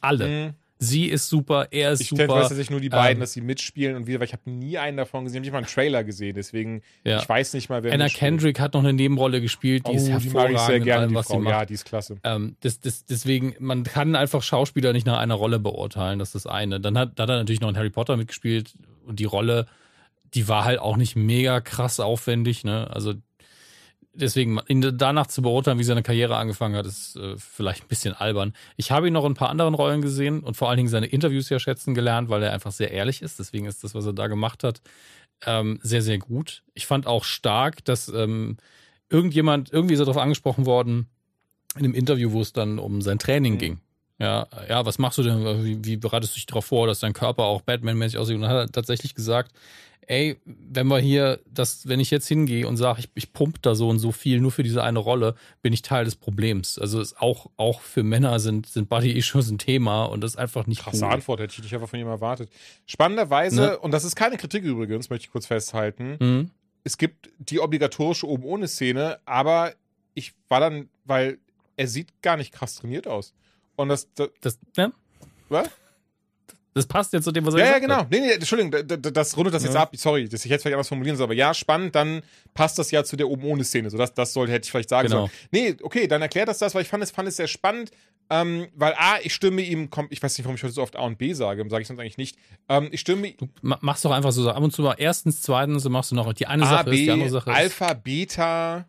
alle. 0.00 0.28
Mhm. 0.28 0.54
Sie 0.82 1.06
ist 1.06 1.28
super, 1.28 1.68
er 1.70 1.92
ist 1.92 2.00
ich 2.00 2.08
super. 2.08 2.24
Ich 2.24 2.28
weiß 2.28 2.48
tatsächlich 2.48 2.70
nur 2.70 2.80
die 2.80 2.88
beiden, 2.88 3.18
ähm, 3.18 3.20
dass 3.20 3.32
sie 3.32 3.40
mitspielen 3.40 3.94
und 3.94 4.08
wieder, 4.08 4.18
weil 4.18 4.26
ich 4.26 4.32
habe 4.32 4.50
nie 4.50 4.78
einen 4.78 4.96
davon 4.96 5.24
gesehen, 5.24 5.44
ich 5.44 5.50
habe 5.50 5.60
nicht 5.60 5.72
mal 5.74 5.80
einen 5.80 5.90
Trailer 5.90 6.02
gesehen, 6.02 6.34
deswegen 6.34 6.82
ja. 7.04 7.20
ich 7.20 7.28
weiß 7.28 7.54
nicht 7.54 7.68
mal, 7.68 7.84
wer 7.84 7.92
Anna 7.92 8.08
Kendrick 8.08 8.58
hat 8.58 8.74
noch 8.74 8.80
eine 8.80 8.92
Nebenrolle 8.92 9.40
gespielt, 9.40 9.86
die 9.86 9.92
oh, 9.92 9.94
ist 9.94 10.08
hervorragend. 10.08 10.50
Die 10.50 10.54
mag 10.54 10.60
ich 10.60 10.66
sehr 10.66 10.80
gerne, 10.80 11.02
allem, 11.02 11.14
die 11.14 11.22
Frau. 11.22 11.42
Ja, 11.44 11.64
die 11.64 11.74
ist 11.74 11.84
klasse. 11.84 12.16
Ähm, 12.24 12.56
das, 12.60 12.80
das, 12.80 13.04
deswegen, 13.04 13.54
man 13.60 13.84
kann 13.84 14.16
einfach 14.16 14.42
Schauspieler 14.42 14.92
nicht 14.92 15.06
nach 15.06 15.18
einer 15.18 15.34
Rolle 15.34 15.60
beurteilen, 15.60 16.18
das 16.18 16.34
ist 16.34 16.46
das 16.46 16.46
eine. 16.48 16.80
Dann 16.80 16.98
hat, 16.98 17.12
da 17.16 17.22
hat 17.22 17.30
er 17.30 17.36
natürlich 17.36 17.60
noch 17.60 17.68
in 17.68 17.76
Harry 17.76 17.90
Potter 17.90 18.16
mitgespielt 18.16 18.74
und 19.06 19.20
die 19.20 19.24
Rolle, 19.24 19.66
die 20.34 20.48
war 20.48 20.64
halt 20.64 20.80
auch 20.80 20.96
nicht 20.96 21.14
mega 21.14 21.60
krass 21.60 22.00
aufwendig, 22.00 22.64
ne? 22.64 22.90
Also 22.90 23.14
deswegen, 24.14 24.60
ihn 24.68 24.96
danach 24.96 25.26
zu 25.26 25.42
beurteilen, 25.42 25.78
wie 25.78 25.84
seine 25.84 26.02
Karriere 26.02 26.36
angefangen 26.36 26.76
hat, 26.76 26.86
ist 26.86 27.16
äh, 27.16 27.36
vielleicht 27.36 27.84
ein 27.84 27.88
bisschen 27.88 28.14
albern. 28.14 28.52
Ich 28.76 28.90
habe 28.90 29.08
ihn 29.08 29.12
noch 29.12 29.24
in 29.24 29.32
ein 29.32 29.36
paar 29.36 29.50
anderen 29.50 29.74
Rollen 29.74 30.02
gesehen 30.02 30.40
und 30.40 30.56
vor 30.56 30.68
allen 30.68 30.76
Dingen 30.76 30.88
seine 30.88 31.06
Interviews 31.06 31.48
ja 31.48 31.58
schätzen 31.58 31.94
gelernt, 31.94 32.28
weil 32.28 32.42
er 32.42 32.52
einfach 32.52 32.72
sehr 32.72 32.90
ehrlich 32.90 33.22
ist. 33.22 33.38
Deswegen 33.38 33.66
ist 33.66 33.84
das, 33.84 33.94
was 33.94 34.06
er 34.06 34.12
da 34.12 34.26
gemacht 34.26 34.64
hat, 34.64 34.80
ähm, 35.46 35.80
sehr, 35.82 36.02
sehr 36.02 36.18
gut. 36.18 36.62
Ich 36.74 36.86
fand 36.86 37.06
auch 37.06 37.24
stark, 37.24 37.84
dass 37.84 38.08
ähm, 38.08 38.56
irgendjemand, 39.08 39.72
irgendwie 39.72 39.94
ist 39.94 40.00
er 40.00 40.06
darauf 40.06 40.22
angesprochen 40.22 40.66
worden, 40.66 41.08
in 41.76 41.84
einem 41.84 41.94
Interview, 41.94 42.32
wo 42.32 42.40
es 42.42 42.52
dann 42.52 42.78
um 42.78 43.00
sein 43.00 43.18
Training 43.18 43.54
mhm. 43.54 43.58
ging. 43.58 43.80
Ja, 44.22 44.46
ja, 44.68 44.86
was 44.86 45.00
machst 45.00 45.18
du 45.18 45.24
denn? 45.24 45.64
Wie, 45.64 45.84
wie 45.84 45.96
bereitest 45.96 46.34
du 46.34 46.36
dich 46.36 46.46
darauf 46.46 46.66
vor, 46.66 46.86
dass 46.86 47.00
dein 47.00 47.12
Körper 47.12 47.42
auch 47.42 47.62
Batman-mäßig 47.62 48.18
aussieht? 48.18 48.36
Und 48.36 48.42
dann 48.42 48.50
hat 48.52 48.68
er 48.68 48.72
tatsächlich 48.72 49.16
gesagt, 49.16 49.50
ey, 50.06 50.36
wenn 50.44 50.86
wir 50.86 51.00
hier, 51.00 51.40
das, 51.50 51.88
wenn 51.88 51.98
ich 51.98 52.12
jetzt 52.12 52.28
hingehe 52.28 52.68
und 52.68 52.76
sage, 52.76 53.00
ich, 53.00 53.10
ich 53.14 53.32
pump 53.32 53.60
da 53.62 53.74
so 53.74 53.88
und 53.88 53.98
so 53.98 54.12
viel 54.12 54.40
nur 54.40 54.52
für 54.52 54.62
diese 54.62 54.84
eine 54.84 55.00
Rolle, 55.00 55.34
bin 55.60 55.72
ich 55.72 55.82
Teil 55.82 56.04
des 56.04 56.14
Problems. 56.14 56.78
Also 56.78 57.00
ist 57.00 57.20
auch, 57.20 57.50
auch 57.56 57.80
für 57.80 58.04
Männer 58.04 58.38
sind, 58.38 58.66
sind 58.68 58.88
Body-Issues 58.88 59.50
ein 59.50 59.58
Thema 59.58 60.04
und 60.04 60.20
das 60.20 60.32
ist 60.32 60.36
einfach 60.36 60.68
nicht 60.68 60.82
Krasse 60.82 61.04
cool. 61.04 61.10
Antwort, 61.10 61.40
hätte 61.40 61.54
ich 61.54 61.62
nicht 61.64 61.74
einfach 61.74 61.88
von 61.88 61.98
ihm 61.98 62.06
erwartet. 62.06 62.48
Spannenderweise, 62.86 63.60
ne? 63.60 63.78
und 63.80 63.90
das 63.90 64.04
ist 64.04 64.14
keine 64.14 64.36
Kritik 64.36 64.62
übrigens, 64.62 65.10
möchte 65.10 65.24
ich 65.24 65.32
kurz 65.32 65.46
festhalten, 65.46 66.16
mhm. 66.20 66.50
es 66.84 66.96
gibt 66.96 67.28
die 67.38 67.58
obligatorische 67.58 68.28
oben 68.28 68.44
ohne 68.44 68.68
Szene, 68.68 69.18
aber 69.24 69.72
ich 70.14 70.32
war 70.48 70.60
dann, 70.60 70.90
weil 71.04 71.38
er 71.76 71.88
sieht 71.88 72.22
gar 72.22 72.36
nicht 72.36 72.52
krass 72.52 72.76
trainiert 72.76 73.08
aus. 73.08 73.34
Und 73.76 73.88
das, 73.88 74.08
das, 74.14 74.28
das 74.40 74.58
ne? 74.76 74.92
Was? 75.48 75.68
Das 76.74 76.86
passt 76.86 77.12
jetzt 77.12 77.24
zu 77.24 77.32
dem, 77.32 77.44
was 77.44 77.54
er 77.54 77.60
ja, 77.60 77.78
gesagt 77.78 77.82
Ja, 77.82 78.04
genau. 78.04 78.08
Nee, 78.10 78.28
nee, 78.28 78.32
Entschuldigung, 78.32 78.86
das, 78.86 79.12
das 79.12 79.36
rundet 79.36 79.52
das 79.52 79.62
ja. 79.62 79.68
jetzt 79.68 79.76
ab. 79.76 79.94
Sorry, 79.94 80.26
dass 80.28 80.44
ich 80.44 80.50
jetzt 80.50 80.62
vielleicht 80.62 80.74
anders 80.74 80.88
formulieren 80.88 81.16
soll. 81.18 81.24
Aber 81.24 81.34
ja, 81.34 81.52
spannend, 81.52 81.94
dann 81.94 82.22
passt 82.54 82.78
das 82.78 82.90
ja 82.90 83.04
zu 83.04 83.16
der 83.16 83.28
oben 83.28 83.44
ohne 83.44 83.62
Szene. 83.64 83.90
So, 83.90 83.98
das, 83.98 84.14
das 84.14 84.32
sollte, 84.32 84.52
hätte 84.52 84.64
ich 84.64 84.70
vielleicht 84.70 84.88
sagen 84.88 85.08
genau. 85.08 85.26
sollen. 85.26 85.32
Nee, 85.50 85.76
okay, 85.82 86.06
dann 86.06 86.22
erklärt 86.22 86.48
das 86.48 86.58
das, 86.58 86.74
weil 86.74 86.82
ich 86.82 86.88
fand 86.88 87.02
es, 87.02 87.10
fand 87.10 87.28
es 87.28 87.36
sehr 87.36 87.48
spannend. 87.48 87.90
Ähm, 88.30 88.68
weil 88.74 88.94
A, 88.96 89.18
ich 89.22 89.34
stimme 89.34 89.60
ihm, 89.60 89.90
ich 90.08 90.22
weiß 90.22 90.38
nicht, 90.38 90.46
warum 90.46 90.56
ich 90.56 90.62
heute 90.62 90.72
so 90.72 90.82
oft 90.82 90.96
A 90.96 91.02
und 91.02 91.18
B 91.18 91.34
sage, 91.34 91.62
sage 91.68 91.82
ich 91.82 91.88
sonst 91.88 92.00
eigentlich 92.00 92.16
nicht. 92.16 92.38
Ähm, 92.70 92.88
ich 92.90 93.00
stimme. 93.00 93.32
Du 93.32 93.48
machst 93.60 94.04
doch 94.06 94.10
einfach 94.10 94.32
so 94.32 94.48
ab 94.48 94.62
und 94.62 94.72
zu 94.72 94.80
mal 94.80 94.94
erstens, 94.96 95.42
zweitens, 95.42 95.86
machst 95.90 96.12
du 96.12 96.14
noch 96.14 96.32
die 96.32 96.46
eine 96.46 96.62
A, 96.64 96.70
Sache 96.70 96.90
B, 96.90 96.96
ist, 96.96 97.02
die 97.02 97.10
andere 97.10 97.28
Sache 97.28 97.50
ist. 97.50 97.56
Alpha, 97.56 97.92
Beta. 97.92 98.86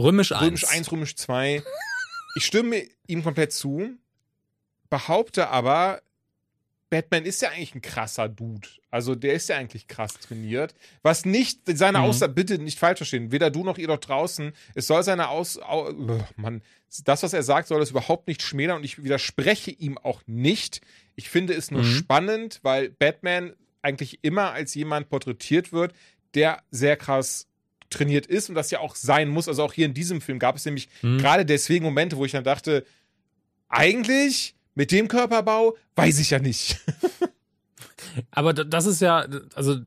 Römisch 0.00 0.32
1. 0.32 0.42
Römisch 0.42 0.68
1, 0.68 0.90
Römisch 0.90 1.14
2. 1.14 1.62
ich 2.34 2.44
stimme 2.44 2.82
ihm 3.06 3.22
komplett 3.22 3.52
zu, 3.52 3.96
behaupte 4.90 5.48
aber, 5.48 6.02
Batman 6.90 7.24
ist 7.24 7.42
ja 7.42 7.50
eigentlich 7.50 7.74
ein 7.74 7.82
krasser 7.82 8.28
Dude. 8.28 8.68
Also 8.90 9.16
der 9.16 9.34
ist 9.34 9.48
ja 9.48 9.56
eigentlich 9.56 9.88
krass 9.88 10.14
trainiert. 10.14 10.74
Was 11.02 11.24
nicht 11.24 11.62
seine 11.66 11.98
mhm. 11.98 12.04
Aussage, 12.04 12.32
bitte 12.32 12.58
nicht 12.58 12.78
falsch 12.78 12.98
verstehen, 12.98 13.32
weder 13.32 13.50
du 13.50 13.64
noch 13.64 13.78
ihr 13.78 13.88
dort 13.88 14.06
draußen, 14.06 14.52
es 14.74 14.86
soll 14.86 15.02
seine 15.02 15.28
Aus, 15.28 15.58
oh, 15.58 15.92
Mann, 16.36 16.62
das, 17.04 17.24
was 17.24 17.32
er 17.32 17.42
sagt, 17.42 17.66
soll 17.66 17.80
das 17.80 17.90
überhaupt 17.90 18.28
nicht 18.28 18.42
schmälern 18.42 18.76
und 18.76 18.84
ich 18.84 19.02
widerspreche 19.02 19.72
ihm 19.72 19.98
auch 19.98 20.22
nicht. 20.26 20.82
Ich 21.16 21.28
finde 21.28 21.54
es 21.54 21.72
nur 21.72 21.82
mhm. 21.82 21.96
spannend, 21.96 22.60
weil 22.62 22.90
Batman 22.90 23.54
eigentlich 23.82 24.20
immer 24.22 24.52
als 24.52 24.74
jemand 24.74 25.08
porträtiert 25.08 25.72
wird, 25.72 25.92
der 26.34 26.62
sehr 26.70 26.96
krass 26.96 27.48
trainiert 27.94 28.26
ist 28.26 28.48
und 28.48 28.54
das 28.54 28.70
ja 28.70 28.80
auch 28.80 28.94
sein 28.94 29.28
muss. 29.28 29.48
Also 29.48 29.62
auch 29.62 29.72
hier 29.72 29.86
in 29.86 29.94
diesem 29.94 30.20
Film 30.20 30.38
gab 30.38 30.56
es 30.56 30.64
nämlich 30.64 30.88
mhm. 31.02 31.18
gerade 31.18 31.44
deswegen 31.44 31.84
Momente, 31.84 32.16
wo 32.16 32.24
ich 32.24 32.32
dann 32.32 32.44
dachte, 32.44 32.84
eigentlich 33.68 34.54
mit 34.74 34.92
dem 34.92 35.08
Körperbau 35.08 35.76
weiß 35.96 36.18
ich 36.18 36.30
ja 36.30 36.38
nicht. 36.38 36.80
Aber 38.30 38.52
das 38.52 38.86
ist 38.86 39.00
ja, 39.00 39.26
also 39.54 39.80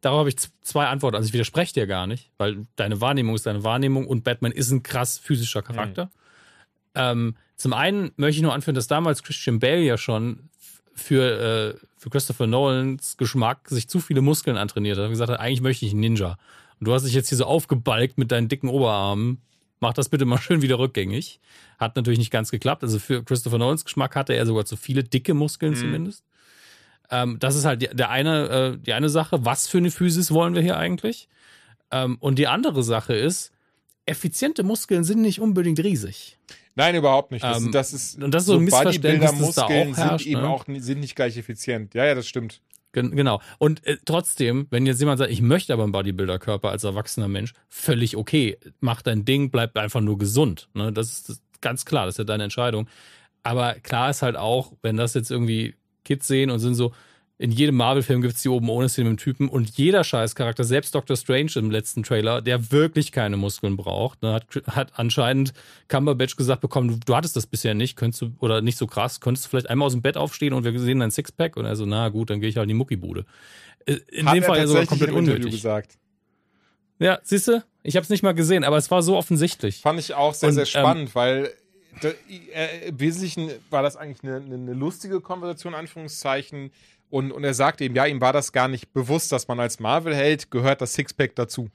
darauf 0.00 0.20
habe 0.20 0.28
ich 0.28 0.36
zwei 0.62 0.86
Antworten. 0.86 1.16
Also 1.16 1.28
ich 1.28 1.32
widerspreche 1.32 1.74
dir 1.74 1.86
gar 1.86 2.06
nicht, 2.06 2.30
weil 2.38 2.66
deine 2.76 3.00
Wahrnehmung 3.00 3.34
ist 3.34 3.46
deine 3.46 3.64
Wahrnehmung 3.64 4.06
und 4.06 4.24
Batman 4.24 4.52
ist 4.52 4.70
ein 4.70 4.82
krass 4.82 5.18
physischer 5.18 5.62
Charakter. 5.62 6.06
Mhm. 6.06 6.10
Ähm, 6.94 7.36
zum 7.56 7.72
einen 7.72 8.10
möchte 8.16 8.36
ich 8.36 8.42
nur 8.42 8.54
anführen, 8.54 8.74
dass 8.74 8.86
damals 8.86 9.22
Christian 9.22 9.58
Bale 9.60 9.82
ja 9.82 9.98
schon 9.98 10.50
für, 10.94 11.74
äh, 11.76 11.86
für 11.96 12.10
Christopher 12.10 12.46
Nolans 12.46 13.16
Geschmack 13.16 13.68
sich 13.68 13.88
zu 13.88 14.00
viele 14.00 14.20
Muskeln 14.20 14.56
antrainiert 14.56 14.98
hat 14.98 15.04
und 15.04 15.10
gesagt 15.10 15.30
hat, 15.30 15.40
eigentlich 15.40 15.60
möchte 15.60 15.86
ich 15.86 15.92
einen 15.92 16.00
Ninja. 16.00 16.38
Und 16.80 16.88
du 16.88 16.94
hast 16.94 17.04
dich 17.04 17.14
jetzt 17.14 17.28
hier 17.28 17.38
so 17.38 17.44
aufgebalgt 17.44 18.18
mit 18.18 18.32
deinen 18.32 18.48
dicken 18.48 18.68
Oberarmen. 18.68 19.40
Mach 19.80 19.92
das 19.92 20.08
bitte 20.08 20.24
mal 20.24 20.38
schön 20.40 20.62
wieder 20.62 20.78
rückgängig. 20.78 21.40
Hat 21.78 21.96
natürlich 21.96 22.18
nicht 22.18 22.30
ganz 22.30 22.50
geklappt. 22.50 22.82
Also 22.82 22.98
für 22.98 23.22
Christopher 23.22 23.58
Nolans 23.58 23.84
Geschmack 23.84 24.16
hatte 24.16 24.34
er 24.34 24.46
sogar 24.46 24.64
zu 24.64 24.76
viele 24.76 25.04
dicke 25.04 25.34
Muskeln 25.34 25.72
mhm. 25.72 25.76
zumindest. 25.76 26.24
Ähm, 27.10 27.38
das 27.38 27.56
ist 27.56 27.64
halt 27.64 27.82
die, 27.82 27.88
der 27.88 28.10
eine, 28.10 28.48
äh, 28.48 28.78
die 28.78 28.92
eine 28.92 29.08
Sache. 29.08 29.44
Was 29.44 29.68
für 29.68 29.78
eine 29.78 29.90
Physis 29.90 30.30
wollen 30.32 30.54
wir 30.54 30.62
hier 30.62 30.76
eigentlich? 30.76 31.28
Ähm, 31.90 32.16
und 32.20 32.38
die 32.38 32.46
andere 32.46 32.82
Sache 32.82 33.14
ist, 33.14 33.52
effiziente 34.06 34.62
Muskeln 34.62 35.04
sind 35.04 35.20
nicht 35.20 35.40
unbedingt 35.40 35.82
riesig. 35.82 36.38
Nein, 36.76 36.94
überhaupt 36.94 37.32
nicht. 37.32 37.44
Das, 37.44 37.62
ähm, 37.62 37.72
das 37.72 37.92
ist, 37.92 38.22
und 38.22 38.32
das 38.32 38.44
ist 38.44 38.46
so 38.46 38.54
ein 38.54 38.64
Missverständnis, 38.64 39.38
das 39.38 39.54
da 39.54 39.64
auch 39.64 39.70
herrscht. 39.70 40.24
Sind 40.24 40.32
eben 40.32 40.42
ne? 40.42 40.48
auch 40.48 40.64
sind 40.66 41.00
nicht 41.00 41.16
gleich 41.16 41.36
effizient. 41.36 41.94
Ja, 41.94 42.04
ja, 42.06 42.14
das 42.14 42.26
stimmt. 42.26 42.62
Genau. 42.92 43.40
Und 43.58 43.86
äh, 43.86 43.98
trotzdem, 44.04 44.66
wenn 44.70 44.86
jetzt 44.86 45.00
jemand 45.00 45.18
sagt, 45.18 45.30
ich 45.30 45.42
möchte 45.42 45.72
aber 45.72 45.84
einen 45.84 45.92
Bodybuilder-Körper 45.92 46.70
als 46.70 46.84
erwachsener 46.84 47.28
Mensch, 47.28 47.52
völlig 47.68 48.16
okay. 48.16 48.58
Mach 48.80 49.02
dein 49.02 49.24
Ding, 49.24 49.50
bleib 49.50 49.76
einfach 49.76 50.00
nur 50.00 50.18
gesund. 50.18 50.68
Ne? 50.74 50.92
Das 50.92 51.12
ist 51.12 51.28
das, 51.28 51.42
ganz 51.60 51.84
klar, 51.84 52.06
das 52.06 52.14
ist 52.14 52.18
ja 52.18 52.24
deine 52.24 52.44
Entscheidung. 52.44 52.88
Aber 53.42 53.74
klar 53.74 54.10
ist 54.10 54.22
halt 54.22 54.36
auch, 54.36 54.72
wenn 54.82 54.96
das 54.96 55.14
jetzt 55.14 55.30
irgendwie 55.30 55.74
Kids 56.04 56.26
sehen 56.26 56.50
und 56.50 56.58
sind 56.58 56.74
so, 56.74 56.92
in 57.40 57.52
jedem 57.52 57.74
Marvel-Film 57.76 58.20
gibt 58.20 58.34
es 58.34 58.42
die 58.42 58.50
oben 58.50 58.68
ohne 58.68 58.90
Szene 58.90 59.08
mit 59.08 59.18
dem 59.18 59.22
Typen 59.22 59.48
und 59.48 59.70
jeder 59.70 60.04
Scheißcharakter, 60.04 60.62
selbst 60.62 60.94
Doctor 60.94 61.16
Strange 61.16 61.52
im 61.54 61.70
letzten 61.70 62.02
Trailer, 62.02 62.42
der 62.42 62.70
wirklich 62.70 63.12
keine 63.12 63.38
Muskeln 63.38 63.78
braucht, 63.78 64.20
ne, 64.22 64.34
hat, 64.34 64.44
hat 64.66 64.92
anscheinend 64.98 65.54
Cumberbatch 65.88 66.36
gesagt 66.36 66.60
bekommen, 66.60 66.88
du, 66.88 66.96
du, 66.98 67.16
hattest 67.16 67.36
das 67.36 67.46
bisher 67.46 67.72
nicht, 67.72 67.96
könntest 67.96 68.20
du, 68.20 68.32
oder 68.40 68.60
nicht 68.60 68.76
so 68.76 68.86
krass, 68.86 69.20
könntest 69.20 69.46
du 69.46 69.48
vielleicht 69.48 69.70
einmal 69.70 69.86
aus 69.86 69.92
dem 69.92 70.02
Bett 70.02 70.18
aufstehen 70.18 70.52
und 70.52 70.64
wir 70.64 70.78
sehen 70.78 71.00
dein 71.00 71.10
Sixpack 71.10 71.56
und 71.56 71.64
er 71.64 71.76
so, 71.76 71.86
na 71.86 72.10
gut, 72.10 72.28
dann 72.28 72.40
gehe 72.40 72.50
ich 72.50 72.58
halt 72.58 72.64
in 72.64 72.68
die 72.68 72.74
Muckibude. 72.74 73.24
Äh, 73.86 74.00
in 74.08 74.28
hat 74.28 74.36
dem 74.36 74.44
Fall 74.44 74.58
ja 74.58 74.66
sogar 74.66 74.84
komplett 74.84 75.10
unnötig. 75.10 75.50
Gesagt. 75.50 75.96
Ja, 76.98 77.20
siehst 77.22 77.48
du, 77.48 77.64
ich 77.82 77.96
habe 77.96 78.04
es 78.04 78.10
nicht 78.10 78.22
mal 78.22 78.34
gesehen, 78.34 78.64
aber 78.64 78.76
es 78.76 78.90
war 78.90 79.02
so 79.02 79.16
offensichtlich. 79.16 79.78
Fand 79.80 79.98
ich 79.98 80.12
auch 80.12 80.34
sehr, 80.34 80.50
und, 80.50 80.56
sehr 80.56 80.64
ähm, 80.64 80.66
spannend, 80.66 81.08
ähm, 81.08 81.14
weil 81.14 81.52
äh, 82.02 82.88
im 82.88 83.00
Wesentlichen 83.00 83.50
war 83.70 83.82
das 83.82 83.96
eigentlich 83.96 84.22
eine, 84.24 84.44
eine 84.44 84.74
lustige 84.74 85.22
Konversation, 85.22 85.74
Anführungszeichen, 85.74 86.70
und, 87.10 87.32
und 87.32 87.44
er 87.44 87.54
sagt 87.54 87.80
eben, 87.80 87.94
ja, 87.94 88.06
ihm 88.06 88.20
war 88.20 88.32
das 88.32 88.52
gar 88.52 88.68
nicht 88.68 88.92
bewusst, 88.92 89.32
dass 89.32 89.48
man 89.48 89.60
als 89.60 89.80
Marvel-Held 89.80 90.50
gehört 90.50 90.80
das 90.80 90.94
Sixpack 90.94 91.34
dazu. 91.34 91.68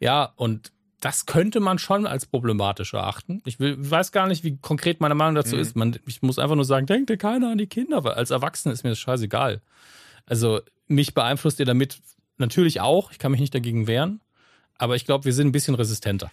Ja, 0.00 0.32
und 0.36 0.72
das 1.00 1.26
könnte 1.26 1.60
man 1.60 1.78
schon 1.78 2.06
als 2.06 2.24
problematisch 2.24 2.94
erachten. 2.94 3.42
Ich 3.44 3.60
will, 3.60 3.76
weiß 3.78 4.10
gar 4.10 4.26
nicht, 4.26 4.42
wie 4.42 4.56
konkret 4.56 5.00
meine 5.00 5.14
Meinung 5.14 5.34
dazu 5.34 5.56
mhm. 5.56 5.60
ist. 5.60 5.76
Man, 5.76 5.98
ich 6.06 6.22
muss 6.22 6.38
einfach 6.38 6.56
nur 6.56 6.64
sagen, 6.64 6.86
denkt 6.86 7.10
dir 7.10 7.18
keiner 7.18 7.50
an 7.50 7.58
die 7.58 7.66
Kinder, 7.66 8.04
weil 8.04 8.14
als 8.14 8.30
Erwachsener 8.30 8.72
ist 8.72 8.84
mir 8.84 8.90
das 8.90 8.98
scheißegal. 8.98 9.60
Also 10.24 10.60
mich 10.86 11.12
beeinflusst 11.12 11.60
ihr 11.60 11.66
damit 11.66 11.98
natürlich 12.38 12.80
auch. 12.80 13.12
Ich 13.12 13.18
kann 13.18 13.32
mich 13.32 13.40
nicht 13.40 13.54
dagegen 13.54 13.86
wehren. 13.86 14.22
Aber 14.78 14.96
ich 14.96 15.04
glaube, 15.04 15.26
wir 15.26 15.34
sind 15.34 15.48
ein 15.48 15.52
bisschen 15.52 15.74
resistenter. 15.74 16.30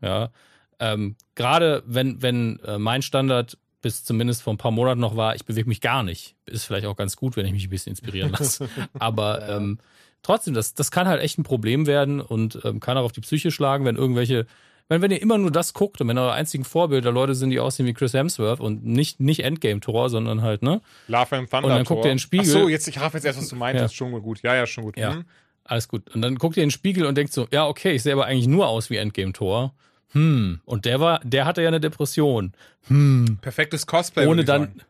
Ja. 0.00 0.30
Ähm, 0.78 1.16
Gerade 1.34 1.82
wenn, 1.86 2.22
wenn 2.22 2.60
äh, 2.60 2.78
mein 2.78 3.02
Standard 3.02 3.58
bis 3.82 4.04
zumindest 4.04 4.42
vor 4.42 4.54
ein 4.54 4.58
paar 4.58 4.70
Monaten 4.70 5.00
noch 5.00 5.16
war, 5.16 5.34
ich 5.34 5.44
bewege 5.44 5.68
mich 5.68 5.80
gar 5.80 6.02
nicht. 6.02 6.36
Ist 6.46 6.64
vielleicht 6.64 6.86
auch 6.86 6.96
ganz 6.96 7.16
gut, 7.16 7.36
wenn 7.36 7.44
ich 7.44 7.52
mich 7.52 7.66
ein 7.66 7.70
bisschen 7.70 7.90
inspirieren 7.90 8.32
lasse. 8.38 8.68
Aber 8.98 9.48
ähm, 9.48 9.78
trotzdem, 10.22 10.54
das, 10.54 10.74
das 10.74 10.90
kann 10.90 11.08
halt 11.08 11.20
echt 11.20 11.38
ein 11.38 11.42
Problem 11.42 11.86
werden 11.86 12.20
und 12.20 12.58
ähm, 12.64 12.80
kann 12.80 12.96
auch 12.96 13.04
auf 13.04 13.12
die 13.12 13.20
Psyche 13.20 13.50
schlagen, 13.50 13.84
wenn 13.84 13.96
irgendwelche, 13.96 14.46
wenn, 14.88 15.02
wenn 15.02 15.10
ihr 15.10 15.20
immer 15.20 15.36
nur 15.36 15.50
das 15.50 15.74
guckt 15.74 16.00
und 16.00 16.08
wenn 16.08 16.16
eure 16.16 16.32
einzigen 16.32 16.64
Vorbilder 16.64 17.10
Leute 17.10 17.34
sind, 17.34 17.50
die 17.50 17.60
aussehen 17.60 17.86
wie 17.86 17.92
Chris 17.92 18.14
Hemsworth 18.14 18.60
und 18.60 18.86
nicht, 18.86 19.20
nicht 19.20 19.40
Endgame-Tor, 19.40 20.10
sondern 20.10 20.42
halt, 20.42 20.62
ne? 20.62 20.80
Love 21.08 21.36
and 21.36 21.50
Thunder. 21.50 21.66
Und 21.66 21.74
dann 21.74 21.84
guckt 21.84 22.04
ihr 22.04 22.12
in 22.12 22.16
den 22.16 22.18
Spiegel. 22.20 22.46
Ach 22.46 22.52
so, 22.52 22.68
jetzt, 22.68 22.86
ich 22.88 23.00
raff 23.00 23.14
jetzt 23.14 23.24
erst, 23.24 23.38
was 23.38 23.48
du 23.48 23.56
meintest. 23.56 23.94
Ja. 23.94 23.96
Schon 23.96 24.22
gut. 24.22 24.42
Ja, 24.42 24.54
ja, 24.54 24.66
schon 24.66 24.84
gut. 24.84 24.96
Ja. 24.96 25.14
Hm? 25.14 25.24
Alles 25.64 25.88
gut. 25.88 26.14
Und 26.14 26.22
dann 26.22 26.36
guckt 26.36 26.56
ihr 26.56 26.62
in 26.62 26.68
den 26.68 26.72
Spiegel 26.72 27.06
und 27.06 27.16
denkt 27.16 27.32
so, 27.32 27.46
ja, 27.50 27.66
okay, 27.66 27.92
ich 27.92 28.02
sehe 28.02 28.12
aber 28.12 28.26
eigentlich 28.26 28.48
nur 28.48 28.68
aus 28.68 28.90
wie 28.90 28.96
Endgame-Tor. 28.96 29.74
Hm. 30.12 30.60
Und 30.64 30.84
der 30.84 31.00
war, 31.00 31.20
der 31.24 31.44
hatte 31.44 31.62
ja 31.62 31.68
eine 31.68 31.80
Depression. 31.80 32.52
Hm. 32.88 33.38
Perfektes 33.40 33.86
Cosplay. 33.86 34.26
Ohne 34.26 34.42
ich 34.42 34.46
dann, 34.46 34.62
sagen. 34.62 34.80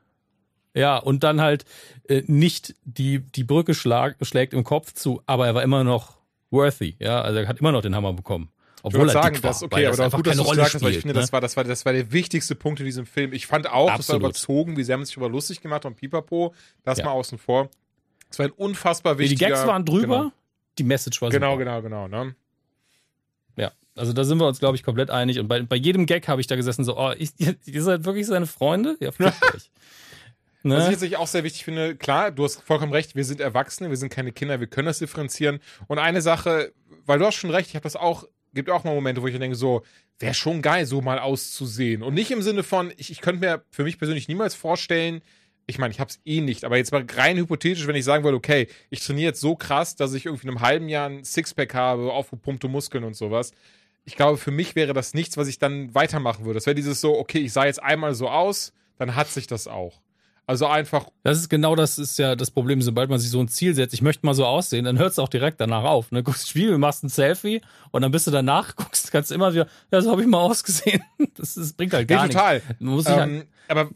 ja, 0.74 0.96
und 0.98 1.22
dann 1.24 1.40
halt 1.40 1.64
äh, 2.08 2.22
nicht 2.26 2.74
die, 2.84 3.20
die 3.20 3.44
Brücke 3.44 3.74
schlag, 3.74 4.16
schlägt 4.22 4.52
im 4.54 4.64
Kopf 4.64 4.92
zu, 4.92 5.22
aber 5.26 5.46
er 5.46 5.54
war 5.54 5.62
immer 5.62 5.84
noch 5.84 6.16
worthy, 6.50 6.96
ja, 6.98 7.20
also 7.22 7.38
er 7.40 7.48
hat 7.48 7.60
immer 7.60 7.72
noch 7.72 7.82
den 7.82 7.94
Hammer 7.94 8.12
bekommen. 8.12 8.50
Ich 8.78 8.84
Obwohl 8.86 9.02
würde 9.02 9.10
er 9.12 9.22
sagen, 9.22 9.42
war, 9.42 9.50
das 9.50 9.62
weil 9.62 9.66
okay, 9.68 9.86
aber 9.86 9.96
doch 9.96 10.04
einfach 10.04 10.18
gut, 10.18 10.26
dass 10.26 10.32
keine 10.32 10.42
du 10.42 10.48
Rolle 10.48 10.56
gesagt 10.56 10.74
hast, 10.74 10.82
weil 10.82 10.90
ich 10.90 10.94
spielt, 10.96 11.02
finde, 11.02 11.14
ne? 11.14 11.20
das 11.20 11.32
war, 11.32 11.40
das 11.40 11.56
war, 11.56 11.62
das 11.64 11.84
war 11.84 11.92
der 11.92 12.10
wichtigste 12.12 12.56
Punkt 12.56 12.80
in 12.80 12.86
diesem 12.86 13.06
Film. 13.06 13.32
Ich 13.32 13.46
fand 13.46 13.68
auch, 13.70 13.86
das 13.86 13.90
war 13.90 13.94
Absolut. 14.16 14.22
überzogen, 14.22 14.76
wie 14.76 14.82
sehr 14.82 14.96
man 14.96 15.06
sich 15.06 15.16
über 15.16 15.28
lustig 15.28 15.60
gemacht 15.60 15.84
hat 15.84 15.92
und 15.92 15.96
Pipapo. 15.96 16.52
Das 16.82 16.98
Ja. 16.98 17.04
mal 17.04 17.12
außen 17.12 17.38
vor. 17.38 17.70
Es 18.28 18.40
war 18.40 18.46
ein 18.46 18.52
unfassbar 18.52 19.14
Nee, 19.14 19.24
die 19.24 19.30
wichtiger. 19.30 19.50
Gags 19.50 19.66
waren 19.68 19.84
drüber, 19.84 20.18
Genau, 20.18 20.32
die 20.78 20.82
Message 20.82 21.22
war 21.22 21.30
genau, 21.30 21.52
super. 21.52 21.80
genau, 21.80 22.08
genau. 22.08 22.08
Ne? 22.08 22.34
Also 23.94 24.12
da 24.12 24.24
sind 24.24 24.38
wir 24.38 24.46
uns, 24.46 24.58
glaube 24.58 24.76
ich, 24.76 24.82
komplett 24.82 25.10
einig. 25.10 25.38
Und 25.38 25.48
bei, 25.48 25.62
bei 25.62 25.76
jedem 25.76 26.06
Gag 26.06 26.28
habe 26.28 26.40
ich 26.40 26.46
da 26.46 26.56
gesessen, 26.56 26.84
so, 26.84 26.96
oh, 26.96 27.12
ich, 27.16 27.32
ihr 27.38 27.82
seid 27.82 28.04
wirklich 28.04 28.26
seine 28.26 28.46
Freunde? 28.46 28.96
Ja, 29.00 29.10
euch. 29.54 29.70
Ne? 30.62 30.76
Was 30.76 30.88
ich 30.90 31.00
jetzt 31.00 31.16
auch 31.16 31.26
sehr 31.26 31.44
wichtig 31.44 31.64
finde, 31.64 31.96
klar, 31.96 32.30
du 32.30 32.44
hast 32.44 32.62
vollkommen 32.62 32.92
recht, 32.92 33.16
wir 33.16 33.24
sind 33.24 33.40
Erwachsene, 33.40 33.90
wir 33.90 33.96
sind 33.96 34.10
keine 34.10 34.32
Kinder, 34.32 34.60
wir 34.60 34.68
können 34.68 34.86
das 34.86 35.00
differenzieren. 35.00 35.60
Und 35.88 35.98
eine 35.98 36.22
Sache, 36.22 36.72
weil 37.04 37.18
du 37.18 37.26
hast 37.26 37.34
schon 37.34 37.50
recht, 37.50 37.68
ich 37.68 37.74
habe 37.74 37.82
das 37.82 37.96
auch, 37.96 38.24
gibt 38.54 38.70
auch 38.70 38.84
mal 38.84 38.94
Momente, 38.94 39.22
wo 39.22 39.26
ich 39.26 39.36
denke, 39.36 39.56
so, 39.56 39.82
wäre 40.20 40.34
schon 40.34 40.62
geil, 40.62 40.86
so 40.86 41.00
mal 41.00 41.18
auszusehen. 41.18 42.02
Und 42.02 42.14
nicht 42.14 42.30
im 42.30 42.42
Sinne 42.42 42.62
von, 42.62 42.92
ich, 42.96 43.10
ich 43.10 43.20
könnte 43.20 43.40
mir 43.40 43.64
für 43.70 43.82
mich 43.82 43.98
persönlich 43.98 44.28
niemals 44.28 44.54
vorstellen, 44.54 45.20
ich 45.66 45.78
meine, 45.78 45.92
ich 45.92 46.00
habe 46.00 46.10
es 46.10 46.20
eh 46.24 46.40
nicht, 46.40 46.64
aber 46.64 46.76
jetzt 46.76 46.92
mal 46.92 47.04
rein 47.14 47.36
hypothetisch, 47.36 47.86
wenn 47.86 47.96
ich 47.96 48.04
sagen 48.04 48.24
würde, 48.24 48.36
okay, 48.36 48.68
ich 48.90 49.04
trainiere 49.04 49.28
jetzt 49.30 49.40
so 49.40 49.54
krass, 49.54 49.96
dass 49.96 50.12
ich 50.12 50.26
irgendwie 50.26 50.46
in 50.46 50.50
einem 50.50 50.60
halben 50.60 50.88
Jahr 50.88 51.08
ein 51.08 51.24
Sixpack 51.24 51.74
habe, 51.74 52.12
aufgepumpte 52.12 52.68
Muskeln 52.68 53.04
und 53.04 53.14
sowas. 53.14 53.52
Ich 54.04 54.16
glaube, 54.16 54.36
für 54.36 54.50
mich 54.50 54.74
wäre 54.74 54.92
das 54.92 55.14
nichts, 55.14 55.36
was 55.36 55.48
ich 55.48 55.58
dann 55.58 55.94
weitermachen 55.94 56.44
würde. 56.44 56.56
Das 56.58 56.66
wäre 56.66 56.74
dieses 56.74 57.00
so, 57.00 57.18
okay, 57.18 57.38
ich 57.38 57.52
sah 57.52 57.64
jetzt 57.66 57.82
einmal 57.82 58.14
so 58.14 58.28
aus, 58.28 58.72
dann 58.98 59.14
hat 59.14 59.28
sich 59.28 59.46
das 59.46 59.68
auch. 59.68 60.00
Also 60.44 60.66
einfach 60.66 61.06
Das 61.22 61.38
ist 61.38 61.48
genau 61.48 61.76
das 61.76 61.98
ist 61.98 62.18
ja 62.18 62.34
das 62.34 62.50
Problem, 62.50 62.82
sobald 62.82 63.08
man 63.08 63.20
sich 63.20 63.30
so 63.30 63.40
ein 63.40 63.46
Ziel 63.46 63.74
setzt, 63.74 63.94
ich 63.94 64.02
möchte 64.02 64.26
mal 64.26 64.34
so 64.34 64.44
aussehen, 64.44 64.84
dann 64.84 64.98
hört 64.98 65.12
es 65.12 65.20
auch 65.20 65.28
direkt 65.28 65.60
danach 65.60 65.84
auf. 65.84 66.10
Ne? 66.10 66.24
Guckst 66.24 66.48
Spiegel, 66.48 66.78
machst 66.78 67.04
ein 67.04 67.08
Selfie 67.08 67.62
und 67.92 68.02
dann 68.02 68.10
bist 68.10 68.26
du 68.26 68.32
danach, 68.32 68.74
guckst, 68.76 69.12
kannst 69.12 69.30
immer 69.30 69.52
wieder, 69.54 69.68
ja, 69.92 70.00
so 70.00 70.10
habe 70.10 70.22
ich 70.22 70.28
mal 70.28 70.40
ausgesehen. 70.40 71.02
Das, 71.36 71.54
das 71.54 71.72
bringt 71.72 71.94
halt 71.94 72.08
gar 72.08 72.26
Ja, 72.26 72.28
total. 72.28 72.54
nichts. 72.56 72.80
Muss 72.80 73.04
sich 73.04 73.14
halt 73.14 73.30
Ähm, 73.30 73.44
aber 73.68 73.90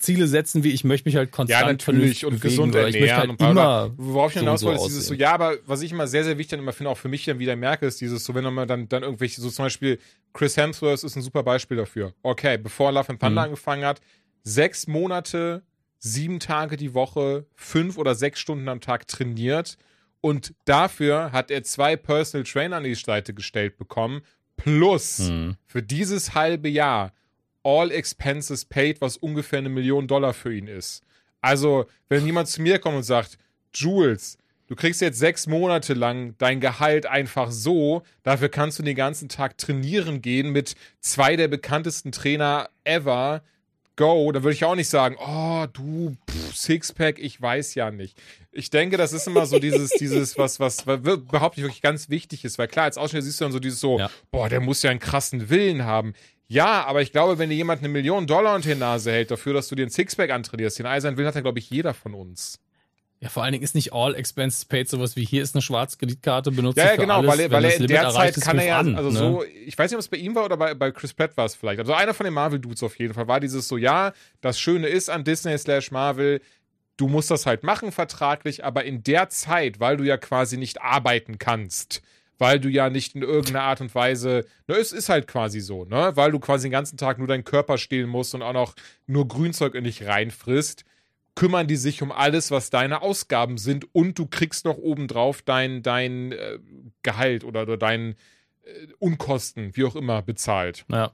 Ziele 0.00 0.26
setzen, 0.26 0.64
wie 0.64 0.70
ich 0.70 0.82
möchte 0.82 1.08
mich 1.08 1.16
halt 1.16 1.30
konstant 1.30 1.60
ja, 1.60 1.72
natürlich 1.72 2.24
und 2.24 2.40
gesund 2.40 2.74
oder 2.74 2.88
ich 2.88 2.94
ernähren 2.96 3.18
halt 3.18 3.30
und 3.30 3.36
bla, 3.38 3.92
Worauf 3.96 4.32
ich 4.32 4.38
hinaus 4.38 4.60
so 4.60 4.66
wollte, 4.66 4.80
ist 4.80 4.88
dieses 4.88 5.06
so, 5.06 5.14
ja, 5.14 5.32
aber 5.32 5.58
was 5.66 5.82
ich 5.82 5.92
immer 5.92 6.06
sehr, 6.06 6.24
sehr 6.24 6.38
wichtig 6.38 6.50
dann 6.50 6.60
immer 6.60 6.72
finde, 6.72 6.90
auch 6.90 6.98
für 6.98 7.08
mich 7.08 7.24
dann 7.26 7.38
wieder 7.38 7.54
merke, 7.54 7.86
ist 7.86 8.00
dieses 8.00 8.24
so, 8.24 8.34
wenn 8.34 8.44
man 8.52 8.66
dann, 8.66 8.88
dann 8.88 9.02
irgendwelche, 9.02 9.40
so 9.40 9.50
zum 9.50 9.66
Beispiel 9.66 9.98
Chris 10.32 10.56
Hemsworth 10.56 11.04
ist 11.04 11.16
ein 11.16 11.22
super 11.22 11.42
Beispiel 11.42 11.76
dafür. 11.76 12.14
Okay, 12.22 12.58
bevor 12.58 12.90
Love 12.92 13.10
and 13.10 13.20
Thunder 13.20 13.42
Mhm. 13.42 13.46
angefangen 13.46 13.84
hat, 13.84 14.00
sechs 14.42 14.86
Monate, 14.86 15.62
sieben 15.98 16.40
Tage 16.40 16.76
die 16.76 16.94
Woche, 16.94 17.46
fünf 17.54 17.98
oder 17.98 18.14
sechs 18.14 18.40
Stunden 18.40 18.68
am 18.68 18.80
Tag 18.80 19.06
trainiert 19.06 19.76
und 20.22 20.54
dafür 20.64 21.32
hat 21.32 21.50
er 21.50 21.62
zwei 21.62 21.96
Personal 21.96 22.44
Trainer 22.44 22.76
an 22.76 22.84
die 22.84 22.94
Seite 22.94 23.34
gestellt 23.34 23.76
bekommen, 23.76 24.22
plus 24.56 25.18
Mhm. 25.30 25.56
für 25.66 25.82
dieses 25.82 26.34
halbe 26.34 26.68
Jahr 26.68 27.12
all 27.62 27.90
expenses 27.90 28.64
paid, 28.64 29.00
was 29.00 29.16
ungefähr 29.16 29.58
eine 29.58 29.68
Million 29.68 30.06
Dollar 30.06 30.32
für 30.34 30.54
ihn 30.54 30.66
ist. 30.66 31.02
Also, 31.40 31.86
wenn 32.08 32.24
jemand 32.26 32.48
zu 32.48 32.62
mir 32.62 32.78
kommt 32.78 32.96
und 32.96 33.02
sagt, 33.02 33.38
Jules, 33.74 34.36
du 34.66 34.76
kriegst 34.76 35.00
jetzt 35.00 35.18
sechs 35.18 35.46
Monate 35.46 35.94
lang 35.94 36.34
dein 36.38 36.60
Gehalt 36.60 37.06
einfach 37.06 37.50
so, 37.50 38.02
dafür 38.22 38.48
kannst 38.48 38.78
du 38.78 38.82
den 38.82 38.96
ganzen 38.96 39.28
Tag 39.28 39.56
trainieren 39.58 40.22
gehen 40.22 40.50
mit 40.50 40.74
zwei 41.00 41.36
der 41.36 41.48
bekanntesten 41.48 42.12
Trainer 42.12 42.68
ever, 42.84 43.42
go, 43.96 44.32
da 44.32 44.42
würde 44.42 44.54
ich 44.54 44.64
auch 44.64 44.74
nicht 44.76 44.88
sagen, 44.88 45.16
oh, 45.18 45.66
du, 45.72 46.16
pff, 46.30 46.56
Sixpack, 46.56 47.18
ich 47.18 47.40
weiß 47.40 47.74
ja 47.74 47.90
nicht. 47.90 48.16
Ich 48.50 48.70
denke, 48.70 48.96
das 48.96 49.12
ist 49.12 49.26
immer 49.26 49.44
so 49.46 49.58
dieses, 49.58 49.90
dieses, 49.90 50.38
was, 50.38 50.58
was, 50.58 50.86
was 50.86 51.00
überhaupt 51.00 51.56
nicht 51.58 51.64
wirklich 51.64 51.82
ganz 51.82 52.08
wichtig 52.08 52.44
ist, 52.44 52.58
weil 52.58 52.66
klar, 52.68 52.86
als 52.86 52.96
Ausschnitt 52.98 53.24
siehst 53.24 53.40
du 53.40 53.44
dann 53.44 53.52
so 53.52 53.58
dieses 53.60 53.80
so, 53.80 53.98
Ja. 53.98 54.10
boah, 54.30 54.48
der 54.48 54.60
muss 54.60 54.82
ja 54.82 54.90
einen 54.90 55.00
krassen 55.00 55.50
Willen 55.50 55.84
haben. 55.84 56.14
Ja, 56.50 56.84
aber 56.84 57.00
ich 57.00 57.12
glaube, 57.12 57.38
wenn 57.38 57.48
dir 57.48 57.54
jemand 57.54 57.80
eine 57.80 57.88
Million 57.88 58.26
Dollar 58.26 58.56
unter 58.56 58.70
die 58.70 58.74
Nase 58.74 59.12
hält 59.12 59.30
dafür, 59.30 59.54
dass 59.54 59.68
du 59.68 59.76
dir 59.76 59.86
ein 59.86 59.90
Sixpack 59.90 60.30
antrainierst, 60.30 60.80
den 60.80 60.86
Eisern 60.86 61.16
Willen 61.16 61.28
hat 61.28 61.36
ja, 61.36 61.42
glaube 61.42 61.60
ich, 61.60 61.70
jeder 61.70 61.94
von 61.94 62.12
uns. 62.12 62.58
Ja, 63.20 63.28
vor 63.28 63.44
allen 63.44 63.52
Dingen 63.52 63.62
ist 63.62 63.76
nicht 63.76 63.92
all 63.92 64.16
expenses 64.16 64.64
paid 64.64 64.88
sowas 64.88 65.14
wie 65.14 65.24
hier 65.24 65.44
ist 65.44 65.54
eine 65.54 65.62
Schwarzkreditkarte, 65.62 66.50
benutzt 66.50 66.76
Ja, 66.76 66.86
ja, 66.86 66.96
genau, 66.96 67.18
alles, 67.18 67.30
weil 67.30 67.40
er, 67.40 67.50
weil 67.52 67.64
er 67.66 67.76
in 67.76 67.86
der 67.86 68.10
Zeit 68.10 68.34
kann 68.40 68.58
er 68.58 68.66
ja, 68.66 68.78
an, 68.80 68.96
also 68.96 69.10
ne? 69.10 69.18
so, 69.18 69.44
ich 69.64 69.78
weiß 69.78 69.92
nicht, 69.92 69.96
ob 69.96 70.00
es 70.00 70.08
bei 70.08 70.16
ihm 70.16 70.34
war 70.34 70.44
oder 70.44 70.56
bei, 70.56 70.74
bei 70.74 70.90
Chris 70.90 71.14
Pratt 71.14 71.36
war 71.36 71.44
es 71.44 71.54
vielleicht. 71.54 71.78
Also 71.78 71.92
einer 71.92 72.14
von 72.14 72.24
den 72.24 72.34
Marvel-Dudes 72.34 72.82
auf 72.82 72.98
jeden 72.98 73.14
Fall 73.14 73.28
war 73.28 73.38
dieses 73.38 73.68
so, 73.68 73.76
ja, 73.76 74.12
das 74.40 74.58
Schöne 74.58 74.88
ist 74.88 75.08
an 75.08 75.22
Disney 75.22 75.56
slash 75.56 75.92
Marvel, 75.92 76.40
du 76.96 77.06
musst 77.06 77.30
das 77.30 77.46
halt 77.46 77.62
machen 77.62 77.92
vertraglich, 77.92 78.64
aber 78.64 78.84
in 78.84 79.04
der 79.04 79.28
Zeit, 79.28 79.78
weil 79.78 79.98
du 79.98 80.02
ja 80.02 80.16
quasi 80.16 80.56
nicht 80.56 80.82
arbeiten 80.82 81.38
kannst, 81.38 82.02
weil 82.40 82.58
du 82.58 82.68
ja 82.68 82.88
nicht 82.90 83.14
in 83.14 83.22
irgendeiner 83.22 83.62
Art 83.62 83.80
und 83.80 83.94
Weise, 83.94 84.46
ne, 84.66 84.76
es 84.76 84.92
ist 84.92 85.10
halt 85.10 85.28
quasi 85.28 85.60
so, 85.60 85.84
ne, 85.84 86.12
weil 86.14 86.32
du 86.32 86.40
quasi 86.40 86.68
den 86.68 86.72
ganzen 86.72 86.96
Tag 86.96 87.18
nur 87.18 87.28
deinen 87.28 87.44
Körper 87.44 87.78
stehlen 87.78 88.08
musst 88.08 88.34
und 88.34 88.42
auch 88.42 88.54
noch 88.54 88.74
nur 89.06 89.28
Grünzeug 89.28 89.74
in 89.74 89.84
dich 89.84 90.06
reinfrisst, 90.06 90.84
kümmern 91.34 91.66
die 91.66 91.76
sich 91.76 92.02
um 92.02 92.10
alles, 92.10 92.50
was 92.50 92.70
deine 92.70 93.02
Ausgaben 93.02 93.58
sind 93.58 93.94
und 93.94 94.18
du 94.18 94.26
kriegst 94.26 94.64
noch 94.64 94.78
obendrauf 94.78 95.42
dein, 95.42 95.82
dein 95.82 96.32
äh, 96.32 96.58
Gehalt 97.02 97.44
oder, 97.44 97.62
oder 97.62 97.76
dein 97.76 98.16
äh, 98.62 98.86
Unkosten, 98.98 99.76
wie 99.76 99.84
auch 99.84 99.94
immer, 99.94 100.22
bezahlt. 100.22 100.86
Ja. 100.90 101.12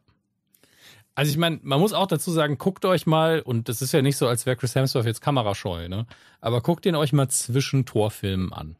Also 1.16 1.30
ich 1.30 1.38
meine, 1.38 1.58
man 1.62 1.80
muss 1.80 1.92
auch 1.92 2.06
dazu 2.06 2.30
sagen, 2.30 2.58
guckt 2.58 2.84
euch 2.84 3.06
mal, 3.06 3.40
und 3.40 3.68
das 3.68 3.82
ist 3.82 3.92
ja 3.92 4.02
nicht 4.02 4.18
so, 4.18 4.28
als 4.28 4.46
wäre 4.46 4.54
Chris 4.54 4.74
Hemsworth 4.74 5.06
jetzt 5.06 5.22
kamerascheu, 5.22 5.88
ne? 5.88 6.06
Aber 6.42 6.60
guckt 6.60 6.84
ihn 6.84 6.94
euch 6.94 7.14
mal 7.14 7.28
zwischen 7.28 7.86
Torfilmen 7.86 8.52
an. 8.52 8.76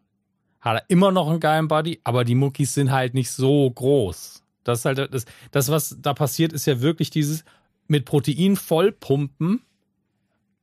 Hat 0.61 0.77
er 0.79 0.85
immer 0.89 1.13
noch 1.13 1.29
einen 1.31 1.41
geilen 1.41 1.69
Buddy, 1.69 2.01
aber 2.05 2.25
die 2.25 2.35
Muckis 2.35 2.75
sind 2.75 2.91
halt 2.91 3.15
nicht 3.15 3.31
so 3.31 3.71
groß. 3.71 4.43
Das 4.65 4.81
ist 4.81 4.85
halt 4.85 4.99
das, 5.15 5.25
das 5.53 5.69
was 5.71 5.97
da 6.01 6.13
passiert, 6.15 6.53
ist 6.53 6.67
ja 6.67 6.81
wirklich 6.81 7.11
dieses 7.11 7.45
mit 7.87 8.05
Protein 8.05 8.57
vollpumpen 8.57 9.63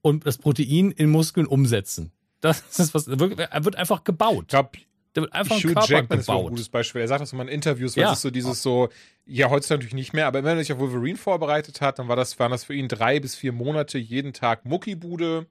und 0.01 0.25
das 0.25 0.37
Protein 0.37 0.91
in 0.91 1.09
Muskeln 1.09 1.47
umsetzen. 1.47 2.11
Das 2.41 2.61
ist 2.79 2.93
was, 2.93 3.07
wirklich, 3.07 3.39
er 3.39 3.63
wird 3.65 3.75
einfach 3.77 3.99
Ich 3.99 4.03
gebaut. 4.03 4.49
glaube, 4.49 4.71
Der 5.15 5.23
wird 5.23 5.33
einfach 5.33 5.55
ein 5.55 5.61
Hugh 5.63 5.81
Jackman 5.87 6.19
ist 6.19 6.29
ein 6.29 6.47
gutes 6.47 6.67
Beispiel. 6.69 7.01
Er 7.01 7.07
sagt 7.07 7.21
das 7.21 7.31
immer 7.31 7.43
in 7.43 7.47
Interviews, 7.49 7.95
weil 7.95 8.03
Ja. 8.03 8.11
es 8.11 8.17
ist 8.17 8.23
so 8.23 8.29
dieses 8.31 8.61
so, 8.61 8.89
ja, 9.25 9.49
heutzutage 9.49 9.77
natürlich 9.79 9.93
nicht 9.93 10.11
mehr, 10.13 10.27
aber 10.27 10.43
wenn 10.43 10.57
er 10.57 10.63
sich 10.63 10.73
auf 10.73 10.79
Wolverine 10.79 11.17
vorbereitet 11.17 11.79
hat, 11.79 11.99
dann 11.99 12.09
war 12.09 12.17
das, 12.17 12.37
waren 12.39 12.51
das 12.51 12.65
für 12.65 12.73
ihn 12.73 12.89
drei 12.89 13.21
bis 13.21 13.35
vier 13.35 13.53
Monate 13.53 13.97
jeden 13.97 14.33
Tag 14.33 14.65
Muckibude, 14.65 15.45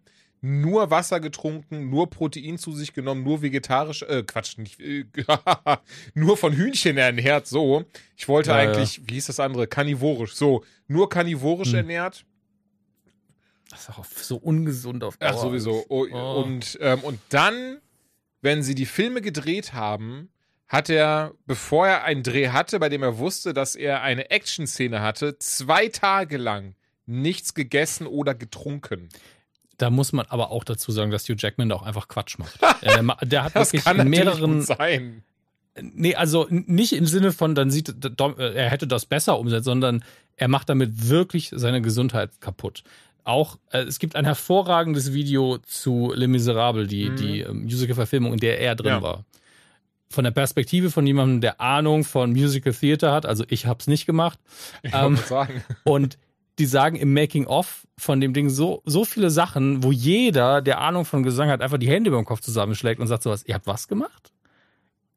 nur 0.45 0.90
Wasser 0.90 1.20
getrunken, 1.20 1.88
nur 1.88 2.11
Protein 2.11 2.59
zu 2.59 2.72
sich 2.72 2.93
genommen, 2.93 3.22
nur 3.22 3.43
vegetarisch, 3.43 4.03
äh, 4.03 4.24
Quatsch, 4.24 4.59
nicht, 4.59 4.80
äh, 4.80 5.05
nur 6.14 6.36
von 6.36 6.53
Hühnchen 6.53 6.97
ernährt, 6.99 7.47
so. 7.47 7.84
Ich 8.16 8.28
wollte 8.28 8.51
Ja, 8.51 8.62
ja. 8.62 8.70
eigentlich, 8.72 9.01
wie 9.07 9.14
hieß 9.14 9.26
das 9.26 9.38
andere? 9.40 9.66
Karnivorisch, 9.68 10.34
so. 10.34 10.64
Nur 10.88 11.09
karnivorisch 11.09 11.68
Hm. 11.70 11.76
ernährt. 11.76 12.24
Das 13.70 13.88
ist 13.88 13.90
auch 13.90 14.05
so 14.05 14.36
ungesund 14.36 15.03
auf 15.05 15.16
Ach, 15.20 15.30
Dauer. 15.32 15.40
sowieso. 15.40 15.84
Oh, 15.88 16.07
Oh. 16.11 16.43
Und, 16.43 16.76
ähm, 16.82 17.01
und 17.01 17.18
dann, 17.30 17.78
wenn 18.43 18.62
sie 18.62 18.74
die 18.74 18.84
Filme 18.86 19.22
gedreht 19.22 19.72
haben, 19.72 20.28
hat 20.68 20.90
er, 20.90 21.32
bevor 21.47 21.86
er 21.86 22.05
einen 22.05 22.22
Dreh 22.22 22.49
hatte, 22.49 22.80
bei 22.80 22.88
dem 22.88 23.03
er 23.03 23.18
wusste, 23.18 23.55
dass 23.55 23.76
er 23.76 24.03
eine 24.03 24.30
Action-Szene 24.30 25.01
hatte, 25.01 25.38
zwei 25.38 25.88
Tage 25.88 26.36
lang 26.36 26.74
nichts 27.07 27.55
gegessen 27.55 28.07
oder 28.07 28.34
getrunken. 28.34 29.09
Da 29.78 29.90
muss 29.90 30.12
man 30.12 30.26
aber 30.26 30.50
auch 30.50 30.64
dazu 30.64 30.92
sagen, 30.92 31.10
dass 31.10 31.24
Hugh 31.28 31.36
Jackman 31.38 31.68
da 31.68 31.76
auch 31.76 31.82
einfach 31.82 32.08
Quatsch 32.08 32.38
macht. 32.38 32.58
Der 32.82 33.02
der 33.22 33.44
hat 33.44 33.56
Das 33.56 33.72
wirklich 33.72 33.84
kann 33.84 33.98
in 34.00 34.08
mehreren. 34.08 34.62
sein. 34.62 35.22
Nee, 35.80 36.14
also 36.14 36.46
nicht 36.50 36.92
im 36.92 37.06
Sinne 37.06 37.32
von, 37.32 37.54
dann 37.54 37.70
sieht 37.70 37.88
äh, 38.04 38.52
er 38.54 38.68
hätte 38.70 38.86
das 38.86 39.06
besser 39.06 39.38
umsetzt, 39.38 39.64
sondern 39.64 40.04
er 40.36 40.48
macht 40.48 40.68
damit 40.68 41.08
wirklich 41.08 41.50
seine 41.54 41.80
Gesundheit 41.80 42.40
kaputt. 42.40 42.82
Auch 43.24 43.56
äh, 43.70 43.78
es 43.82 43.98
gibt 43.98 44.14
ein 44.16 44.24
hervorragendes 44.26 45.14
Video 45.14 45.58
zu 45.58 46.12
Les 46.14 46.28
Miserables, 46.28 46.88
die, 46.88 47.08
Mhm. 47.10 47.16
die 47.16 47.40
ähm, 47.40 47.62
Musical-Verfilmung, 47.62 48.34
in 48.34 48.38
der 48.40 48.60
er 48.60 48.74
drin 48.74 48.88
Ja. 48.92 49.02
war. 49.02 49.24
von 50.10 50.24
der 50.24 50.30
Perspektive 50.30 50.90
von 50.90 51.06
jemandem, 51.06 51.40
der 51.40 51.58
Ahnung 51.62 52.04
von 52.04 52.32
Musical 52.32 52.74
Theater 52.74 53.12
hat, 53.12 53.24
also 53.24 53.44
ich 53.48 53.64
habe 53.64 53.78
es 53.80 53.86
nicht 53.86 54.04
gemacht. 54.04 54.38
Ich 54.82 54.92
Ähm, 54.92 55.16
sagen. 55.16 55.64
und 55.84 56.18
die 56.59 56.66
sagen 56.66 56.96
im 56.96 57.14
Making-of 57.14 57.86
von 57.96 58.20
dem 58.20 58.34
Ding 58.34 58.50
so, 58.50 58.82
so 58.84 59.05
viele 59.05 59.30
Sachen, 59.30 59.82
wo 59.82 59.92
jeder, 59.92 60.61
der 60.61 60.80
Ahnung 60.80 61.05
von 61.05 61.22
Gesang 61.22 61.48
hat, 61.48 61.62
einfach 61.62 61.78
die 61.78 61.88
Hände 61.88 62.09
über 62.09 62.18
den 62.18 62.26
Kopf 62.26 62.40
zusammenschlägt 62.40 63.00
und 63.00 63.07
sagt 63.07 63.22
sowas, 63.22 63.44
ihr 63.46 63.55
habt 63.55 63.66
was 63.66 63.88
gemacht? 63.88 64.32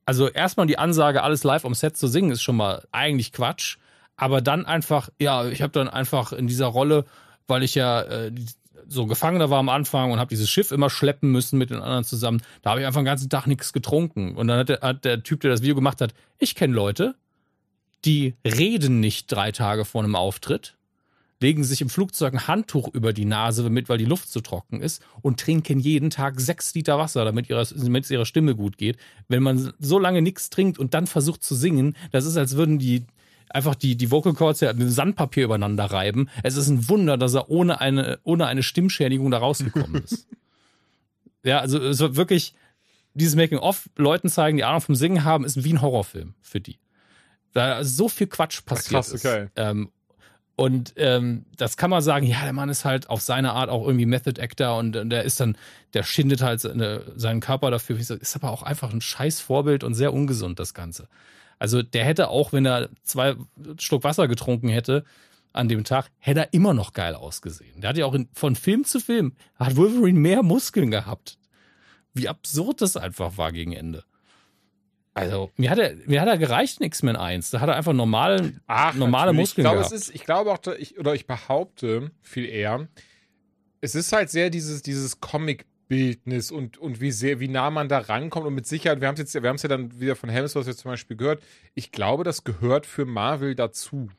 Also 0.06 0.30
erstmal 0.30 0.68
die 0.68 0.78
Ansage, 0.78 1.24
alles 1.24 1.44
live 1.44 1.66
am 1.66 1.74
Set 1.74 1.98
zu 1.98 2.08
singen, 2.08 2.32
ist 2.32 2.44
schon 2.44 2.56
mal 2.56 2.88
eigentlich 2.92 3.32
Quatsch. 3.32 3.78
Aber 4.18 4.42
dann 4.42 4.66
einfach, 4.66 5.10
ja, 5.20 5.46
ich 5.48 5.62
habe 5.62 5.74
dann 5.74 5.90
einfach 5.90 6.32
in 6.32 6.48
dieser 6.48 6.68
Rolle, 6.68 7.06
weil 7.48 7.64
ich 7.64 7.76
ja 7.76 8.02
äh, 8.04 8.32
so 8.88 9.08
Gefangener 9.08 9.50
war 9.50 9.60
am 9.60 9.70
Anfang 9.70 10.12
und 10.12 10.20
habe 10.20 10.30
dieses 10.30 10.50
Schiff 10.50 10.72
immer 10.72 10.90
schleppen 10.90 11.32
müssen 11.32 11.58
mit 11.58 11.70
den 11.70 11.82
anderen 11.82 12.04
zusammen, 12.04 12.42
da 12.62 12.70
habe 12.70 12.82
ich 12.82 12.88
einfach 12.88 13.02
den 13.02 13.06
ganzen 13.06 13.30
Tag 13.30 13.48
nichts 13.48 13.74
getrunken. 13.74 14.36
Und 14.36 14.48
dann 14.48 14.60
hat 14.60 14.70
der, 14.70 14.82
hat 14.82 15.06
der 15.06 15.24
Typ, 15.24 15.42
der 15.42 15.52
das 15.52 15.64
Video 15.64 15.76
gemacht 15.76 16.02
hat, 16.02 16.14
ich 16.38 16.56
kenne 16.56 16.74
Leute, 16.74 17.16
die 18.06 18.36
reden 18.46 19.00
nicht 19.00 19.32
drei 19.32 19.52
Tage 19.52 19.84
vor 19.84 20.04
einem 20.04 20.16
Auftritt, 20.16 20.76
legen 21.42 21.64
sich 21.64 21.82
im 21.82 21.90
Flugzeug 21.90 22.34
ein 22.34 22.48
Handtuch 22.48 22.88
über 22.94 23.14
die 23.14 23.26
Nase, 23.26 23.64
damit, 23.64 23.90
weil 23.90 23.98
die 23.98 24.06
Luft 24.06 24.30
zu 24.30 24.42
trocken 24.42 24.82
ist, 24.82 25.04
und 25.22 25.40
trinken 25.40 25.80
jeden 25.80 26.10
Tag 26.10 26.40
sechs 26.40 26.74
Liter 26.74 26.98
Wasser, 26.98 27.26
damit, 27.26 27.50
ihre, 27.50 27.66
damit 27.66 28.06
es 28.06 28.12
ihrer 28.12 28.26
Stimme 28.26 28.56
gut 28.56 28.78
geht. 28.78 28.98
Wenn 29.28 29.44
man 29.44 29.74
so 29.80 30.00
lange 30.00 30.22
nichts 30.22 30.50
trinkt 30.50 30.80
und 30.80 30.94
dann 30.94 31.08
versucht 31.08 31.44
zu 31.44 31.56
singen, 31.56 31.96
das 32.12 32.26
ist, 32.26 32.38
als 32.38 32.56
würden 32.56 32.80
die 32.80 33.06
einfach 33.50 33.76
die, 33.76 33.96
die 33.96 34.12
Vocal 34.12 34.34
Cords 34.34 34.62
ja 34.62 34.74
mit 34.74 34.92
Sandpapier 34.92 35.46
übereinander 35.46 35.86
reiben. 35.86 36.30
Es 36.44 36.56
ist 36.56 36.68
ein 36.68 36.90
Wunder, 36.90 37.18
dass 37.18 37.34
er 37.34 37.50
ohne 37.50 37.80
eine, 37.80 38.20
ohne 38.24 38.48
eine 38.48 38.64
Stimmschädigung 38.64 39.32
da 39.32 39.38
rausgekommen 39.38 40.04
ist. 40.04 40.28
ja, 41.44 41.60
also 41.60 41.80
es 41.80 42.00
wird 42.00 42.16
wirklich, 42.16 42.54
dieses 43.14 43.36
Making-of 43.36 43.90
Leuten 43.96 44.30
zeigen, 44.30 44.58
die 44.58 44.64
Ahnung 44.64 44.82
vom 44.82 44.96
Singen 44.96 45.24
haben, 45.24 45.46
ist 45.46 45.64
wie 45.64 45.74
ein 45.74 45.82
Horrorfilm 45.82 46.34
für 46.42 46.60
die. 46.60 46.80
Da 47.54 47.84
so 47.84 48.10
viel 48.10 48.28
Quatsch 48.28 48.66
passiert 48.66 49.04
krass, 49.04 49.14
ist. 49.14 49.26
okay. 49.26 49.48
Ähm, 49.56 49.90
und 50.56 50.94
ähm, 50.96 51.46
das 51.58 51.76
kann 51.76 51.90
man 51.90 52.02
sagen, 52.02 52.26
ja, 52.26 52.44
der 52.44 52.54
Mann 52.54 52.70
ist 52.70 52.86
halt 52.86 53.10
auf 53.10 53.22
seine 53.22 53.52
Art 53.52 53.70
auch 53.70 53.86
irgendwie 53.86 54.06
Method 54.06 54.42
Actor 54.42 54.78
und, 54.78 54.96
und 54.96 55.10
der 55.10 55.24
ist 55.24 55.40
dann, 55.40 55.58
der 55.94 56.04
schindet 56.04 56.42
halt 56.42 56.62
seine, 56.62 57.02
seinen 57.18 57.42
Körper 57.42 57.72
dafür. 57.72 57.98
Ist 57.98 58.36
aber 58.36 58.52
auch 58.52 58.64
einfach 58.64 58.94
ein 58.94 59.02
scheiß 59.02 59.42
Vorbild 59.42 59.84
und 59.84 59.96
sehr 59.96 60.14
ungesund, 60.14 60.60
das 60.60 60.74
Ganze. 60.74 61.10
Also 61.60 61.82
der 61.82 62.06
hätte 62.06 62.30
auch, 62.30 62.54
wenn 62.54 62.66
er 62.66 62.90
zwei 63.04 63.36
Schluck 63.80 64.06
Wasser 64.06 64.30
getrunken 64.30 64.70
hätte 64.70 65.04
an 65.52 65.68
dem 65.68 65.84
Tag, 65.84 66.10
hätte 66.20 66.42
er 66.42 66.54
immer 66.54 66.74
noch 66.74 66.94
geil 66.94 67.16
ausgesehen. 67.16 67.82
Der 67.82 67.90
hat 67.90 67.98
ja 67.98 68.06
auch 68.06 68.14
in, 68.14 68.30
von 68.34 68.56
Film 68.56 68.86
zu 68.86 69.02
Film, 69.02 69.34
hat 69.56 69.76
Wolverine 69.76 70.20
mehr 70.20 70.42
Muskeln 70.42 70.90
gehabt. 70.90 71.38
Wie 72.14 72.30
absurd 72.30 72.82
das 72.82 72.96
einfach 72.96 73.38
war 73.38 73.52
gegen 73.52 73.74
Ende. 73.74 74.06
Also, 75.16 75.50
mir 75.56 75.70
hat 75.72 75.80
er, 75.80 75.96
mir 76.06 76.22
hat 76.22 76.28
er 76.28 76.38
gereicht 76.38 76.80
in 76.82 76.86
X-Men 76.88 77.16
1. 77.16 77.50
Da 77.50 77.62
hat 77.62 77.70
er 77.70 77.76
einfach 77.76 77.94
normal, 77.94 78.54
Ach, 78.68 78.94
normale 78.94 79.32
natürlich. 79.32 79.40
Muskeln 79.42 79.62
ich 79.66 79.66
glaube, 79.66 79.78
gehabt. 79.80 79.94
Es 79.94 80.02
ist, 80.10 80.16
ich 80.16 80.24
glaube 80.26 80.52
auch, 80.52 80.60
ich, 80.78 81.00
oder 81.00 81.16
ich 81.16 81.26
behaupte 81.26 82.12
viel 82.22 82.46
eher, 82.46 82.88
es 83.82 83.96
ist 83.96 84.12
halt 84.12 84.30
sehr 84.30 84.50
dieses, 84.50 84.82
dieses 84.82 85.22
Comic-Bildnis 85.22 86.52
und, 86.52 86.78
und 86.78 87.00
wie 87.00 87.12
sehr, 87.12 87.40
wie 87.40 87.48
nah 87.48 87.70
man 87.70 87.88
da 87.88 88.00
rankommt. 88.00 88.46
Und 88.46 88.56
mit 88.56 88.68
Sicherheit, 88.68 89.00
wir 89.00 89.08
haben 89.08 89.16
es 89.16 89.64
ja 89.64 89.70
dann 89.70 90.00
wieder 90.00 90.16
von 90.18 90.30
Hemsworth 90.30 90.68
jetzt 90.68 90.80
zum 90.80 90.92
Beispiel 90.92 91.16
gehört. 91.16 91.42
Ich 91.76 91.92
glaube, 91.94 92.24
das 92.26 92.44
gehört 92.44 92.86
für 92.86 93.06
Marvel 93.06 93.56
dazu. 93.56 94.10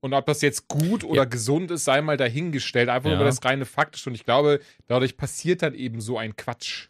Und 0.00 0.12
ob 0.12 0.26
das 0.26 0.42
jetzt 0.42 0.68
gut 0.68 1.02
oder 1.02 1.22
Ja. 1.22 1.24
gesund 1.24 1.70
ist, 1.70 1.84
sei 1.84 2.02
mal 2.02 2.18
dahingestellt. 2.18 2.90
Einfach 2.90 3.08
Ja. 3.10 3.16
über 3.16 3.24
das 3.24 3.42
reine 3.44 3.64
Faktische. 3.64 4.10
Und 4.10 4.14
ich 4.14 4.24
glaube, 4.24 4.60
dadurch 4.86 5.16
passiert 5.16 5.62
dann 5.62 5.74
eben 5.74 6.00
so 6.00 6.18
ein 6.18 6.36
Quatsch. 6.36 6.88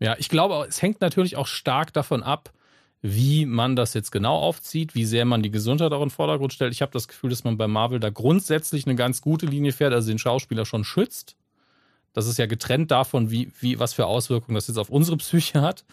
Ja, 0.00 0.16
ich 0.18 0.28
glaube, 0.28 0.66
es 0.68 0.80
hängt 0.80 1.00
natürlich 1.00 1.36
auch 1.36 1.46
stark 1.46 1.92
davon 1.92 2.22
ab, 2.22 2.52
wie 3.02 3.46
man 3.46 3.76
das 3.76 3.94
jetzt 3.94 4.10
genau 4.10 4.36
aufzieht, 4.36 4.94
wie 4.94 5.04
sehr 5.04 5.24
man 5.24 5.42
die 5.42 5.50
Gesundheit 5.50 5.92
auch 5.92 6.02
in 6.02 6.08
den 6.08 6.14
Vordergrund 6.14 6.52
stellt. 6.52 6.72
Ich 6.72 6.82
habe 6.82 6.92
das 6.92 7.08
Gefühl, 7.08 7.30
dass 7.30 7.44
man 7.44 7.56
bei 7.56 7.66
Marvel 7.66 8.00
da 8.00 8.10
grundsätzlich 8.10 8.86
eine 8.86 8.96
ganz 8.96 9.20
gute 9.22 9.46
Linie 9.46 9.72
fährt, 9.72 9.92
also 9.92 10.08
den 10.08 10.18
Schauspieler 10.18 10.64
schon 10.64 10.84
schützt. 10.84 11.36
Das 12.12 12.26
ist 12.26 12.38
ja 12.38 12.46
getrennt 12.46 12.90
davon, 12.90 13.30
wie, 13.30 13.52
wie, 13.60 13.78
was 13.78 13.94
für 13.94 14.06
Auswirkungen 14.06 14.54
das 14.54 14.68
jetzt 14.68 14.78
auf 14.78 14.90
unsere 14.90 15.16
Psyche 15.18 15.62
hat. 15.62 15.84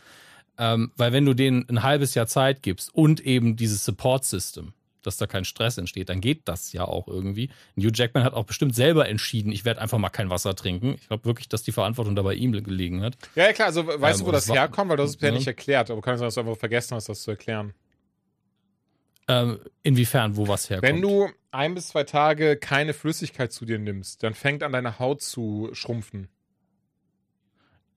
Ähm, 0.57 0.91
weil 0.97 1.13
wenn 1.13 1.25
du 1.25 1.33
denen 1.33 1.67
ein 1.69 1.83
halbes 1.83 2.15
Jahr 2.15 2.27
Zeit 2.27 2.63
gibst 2.63 2.93
und 2.93 3.19
eben 3.19 3.55
dieses 3.55 3.85
Support-System, 3.85 4.73
dass 5.07 5.17
da 5.17 5.25
kein 5.25 5.45
Stress 5.45 5.77
entsteht, 5.77 6.09
dann 6.09 6.21
geht 6.21 6.41
das 6.47 6.73
ja 6.73 6.83
auch 6.85 7.07
irgendwie. 7.07 7.49
Hugh 7.77 7.91
Jackman 7.93 8.23
hat 8.23 8.33
auch 8.33 8.45
bestimmt 8.45 8.75
selber 8.75 9.07
entschieden, 9.09 9.51
ich 9.51 9.65
werde 9.65 9.81
einfach 9.81 9.97
mal 9.97 10.09
kein 10.09 10.29
Wasser 10.29 10.53
trinken. 10.55 10.95
Ich 10.99 11.07
glaube 11.07 11.25
wirklich, 11.25 11.49
dass 11.49 11.63
die 11.63 11.71
Verantwortung 11.71 12.15
da 12.15 12.21
bei 12.21 12.35
ihm 12.35 12.51
gelegen 12.51 13.01
hat. 13.01 13.17
Ja, 13.35 13.45
ja 13.45 13.53
klar, 13.53 13.67
also 13.69 13.87
weißt 13.87 14.19
Ähm, 14.19 14.25
du, 14.25 14.27
wo 14.27 14.31
das 14.31 14.45
das 14.45 14.55
herkommt? 14.55 14.89
Weil 14.91 14.97
du 14.97 15.03
hast 15.03 15.15
es 15.15 15.21
ja 15.21 15.29
Ja. 15.29 15.33
nicht 15.33 15.47
erklärt. 15.47 15.89
Aber 15.89 16.01
kann 16.01 16.17
sein, 16.17 16.27
dass 16.27 16.35
du 16.35 16.41
einfach 16.41 16.57
vergessen 16.57 16.95
hast, 16.95 17.09
das 17.09 17.21
zu 17.23 17.31
erklären. 17.31 17.73
Ähm, 19.29 19.59
inwiefern, 19.83 20.37
wo 20.37 20.47
was 20.47 20.69
herkommt. 20.69 20.89
Wenn 20.93 21.01
du 21.01 21.27
ein 21.51 21.73
bis 21.75 21.89
zwei 21.89 22.03
Tage 22.03 22.55
keine 22.57 22.93
Flüssigkeit 22.93 23.51
zu 23.51 23.65
dir 23.65 23.79
nimmst, 23.79 24.23
dann 24.23 24.33
fängt 24.33 24.63
an 24.63 24.71
deine 24.71 24.99
Haut 24.99 25.21
zu 25.21 25.69
schrumpfen. 25.73 26.29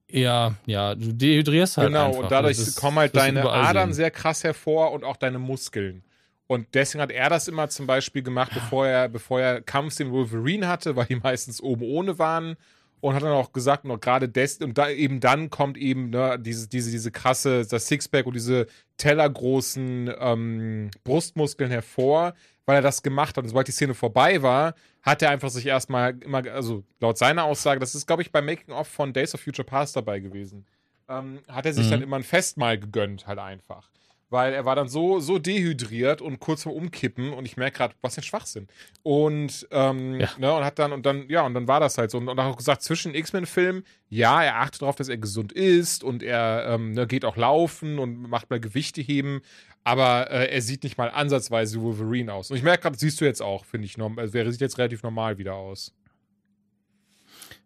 ja, 0.08 0.56
ja, 0.66 0.96
du 0.96 1.12
dehydrierst 1.12 1.76
halt 1.76 1.88
genau, 1.88 2.08
einfach. 2.08 2.22
und 2.24 2.32
dadurch 2.32 2.74
kommen 2.74 2.98
halt 2.98 3.14
deine 3.14 3.48
Adern 3.48 3.92
sehr 3.92 4.11
krass 4.11 4.42
hervor 4.42 4.90
und 4.92 5.04
auch 5.04 5.16
deine 5.16 5.38
Muskeln. 5.38 6.02
Und 6.51 6.66
deswegen 6.74 7.01
hat 7.01 7.12
er 7.12 7.30
das 7.30 7.46
immer 7.46 7.68
zum 7.68 7.86
Beispiel 7.86 8.24
gemacht, 8.24 8.51
bevor 8.53 8.84
er, 8.84 9.09
bevor 9.09 9.40
er 9.40 9.61
Kampfszenen 9.61 10.12
Wolverine 10.12 10.66
hatte, 10.66 10.96
weil 10.96 11.05
die 11.07 11.14
meistens 11.14 11.61
oben 11.61 11.84
ohne 11.84 12.18
waren. 12.18 12.57
Und 13.01 13.14
hat 13.14 13.22
dann 13.22 13.30
auch 13.30 13.53
gesagt, 13.53 13.84
noch 13.84 14.01
gerade 14.01 14.28
des, 14.28 14.59
und 14.59 14.76
da 14.76 14.90
eben 14.90 15.20
dann 15.20 15.48
kommt 15.48 15.78
eben 15.78 16.11
ne, 16.11 16.38
diese, 16.40 16.68
diese, 16.68 16.90
diese 16.90 17.12
krasse, 17.12 17.64
das 17.64 17.86
Sixpack 17.86 18.26
und 18.26 18.34
diese 18.34 18.66
tellergroßen 18.96 20.12
ähm, 20.18 20.90
Brustmuskeln 21.05 21.70
hervor, 21.70 22.34
weil 22.66 22.76
er 22.76 22.82
das 22.82 23.03
gemacht 23.03 23.36
hat. 23.36 23.44
Und 23.44 23.48
sobald 23.51 23.68
die 23.68 23.72
Szene 23.72 23.94
vorbei 23.94 24.42
war, 24.42 24.74
hat 25.03 25.22
er 25.22 25.30
einfach 25.30 25.51
sich 25.51 25.66
erstmal 25.66 26.18
immer, 26.20 26.44
also 26.53 26.82
laut 27.01 27.16
seiner 27.16 27.44
Aussage, 27.44 27.78
das 27.78 27.94
ist, 27.94 28.07
glaube 28.07 28.22
ich, 28.22 28.32
beim 28.32 28.44
Making-of 28.46 28.88
von 28.88 29.12
Days 29.12 29.34
of 29.34 29.40
Future 29.40 29.64
Past 29.64 29.94
dabei 29.96 30.18
gewesen, 30.18 30.66
ähm, 31.09 31.38
hat 31.48 31.64
er 31.66 31.72
sich 31.72 31.86
Mhm. 31.86 31.90
dann 31.90 32.03
immer 32.03 32.16
ein 32.16 32.22
Festmahl 32.24 32.76
gegönnt, 32.78 33.26
halt 33.26 33.38
einfach. 33.38 33.89
Weil 34.31 34.53
er 34.55 34.64
war 34.64 34.76
dann 34.76 34.89
so, 34.89 35.18
so 35.18 35.41
dehydriert 35.41 36.22
und 36.22 36.39
kurz 36.39 36.62
vor 36.62 36.74
Umkippen 36.74 37.33
und 37.33 37.45
ich 37.47 37.57
merke 37.57 37.78
gerade, 37.78 37.95
was 38.01 38.16
ein 38.16 38.22
Schwachsinn. 38.22 38.68
Und, 39.03 39.66
ähm, 39.72 40.20
Ja. 40.20 40.28
ne, 40.39 40.55
und 40.55 40.64
hat 40.64 40.78
dann, 40.78 40.93
und 40.93 41.05
dann, 41.05 41.28
ja, 41.28 41.45
und 41.45 41.53
dann 41.55 41.66
war 41.66 41.81
das 41.81 41.99
halt 41.99 42.12
so. 42.12 42.18
Und, 42.18 42.28
und 42.28 42.39
auch 42.39 42.57
gesagt, 42.57 42.83
zwischen 42.83 43.12
X-Men-Filmen, 43.14 43.85
ja, 44.09 44.41
er 44.43 44.61
achtet 44.61 44.83
darauf, 44.83 44.95
dass 44.95 45.09
er 45.09 45.18
gesund 45.18 45.53
ist 45.53 46.05
und 46.05 46.22
er 46.22 46.64
ähm, 46.68 46.93
ne, 46.93 47.09
geht 47.09 47.24
auch 47.24 47.37
laufen 47.37 47.99
und 47.99 48.22
macht 48.28 48.51
mal 48.51 48.61
Gewichte 48.61 49.01
heben, 49.01 49.41
aber 49.83 50.31
äh, 50.31 50.47
er 50.55 50.62
sieht 50.62 50.85
nicht 50.85 50.97
mal 50.97 51.11
ansatzweise 51.11 51.78
wie 51.78 51.83
Wolverine 51.83 52.33
aus. 52.33 52.51
Und 52.53 52.57
ich 52.57 52.62
merke 52.62 52.83
gerade, 52.83 52.99
siehst 52.99 53.20
du 53.20 53.24
jetzt 53.24 53.43
auch, 53.43 53.64
finde 53.64 53.87
ich, 53.87 53.99
also 53.99 54.39
er 54.39 54.53
sieht 54.53 54.61
jetzt 54.61 54.78
relativ 54.78 55.03
normal 55.03 55.39
wieder 55.39 55.55
aus. 55.55 55.93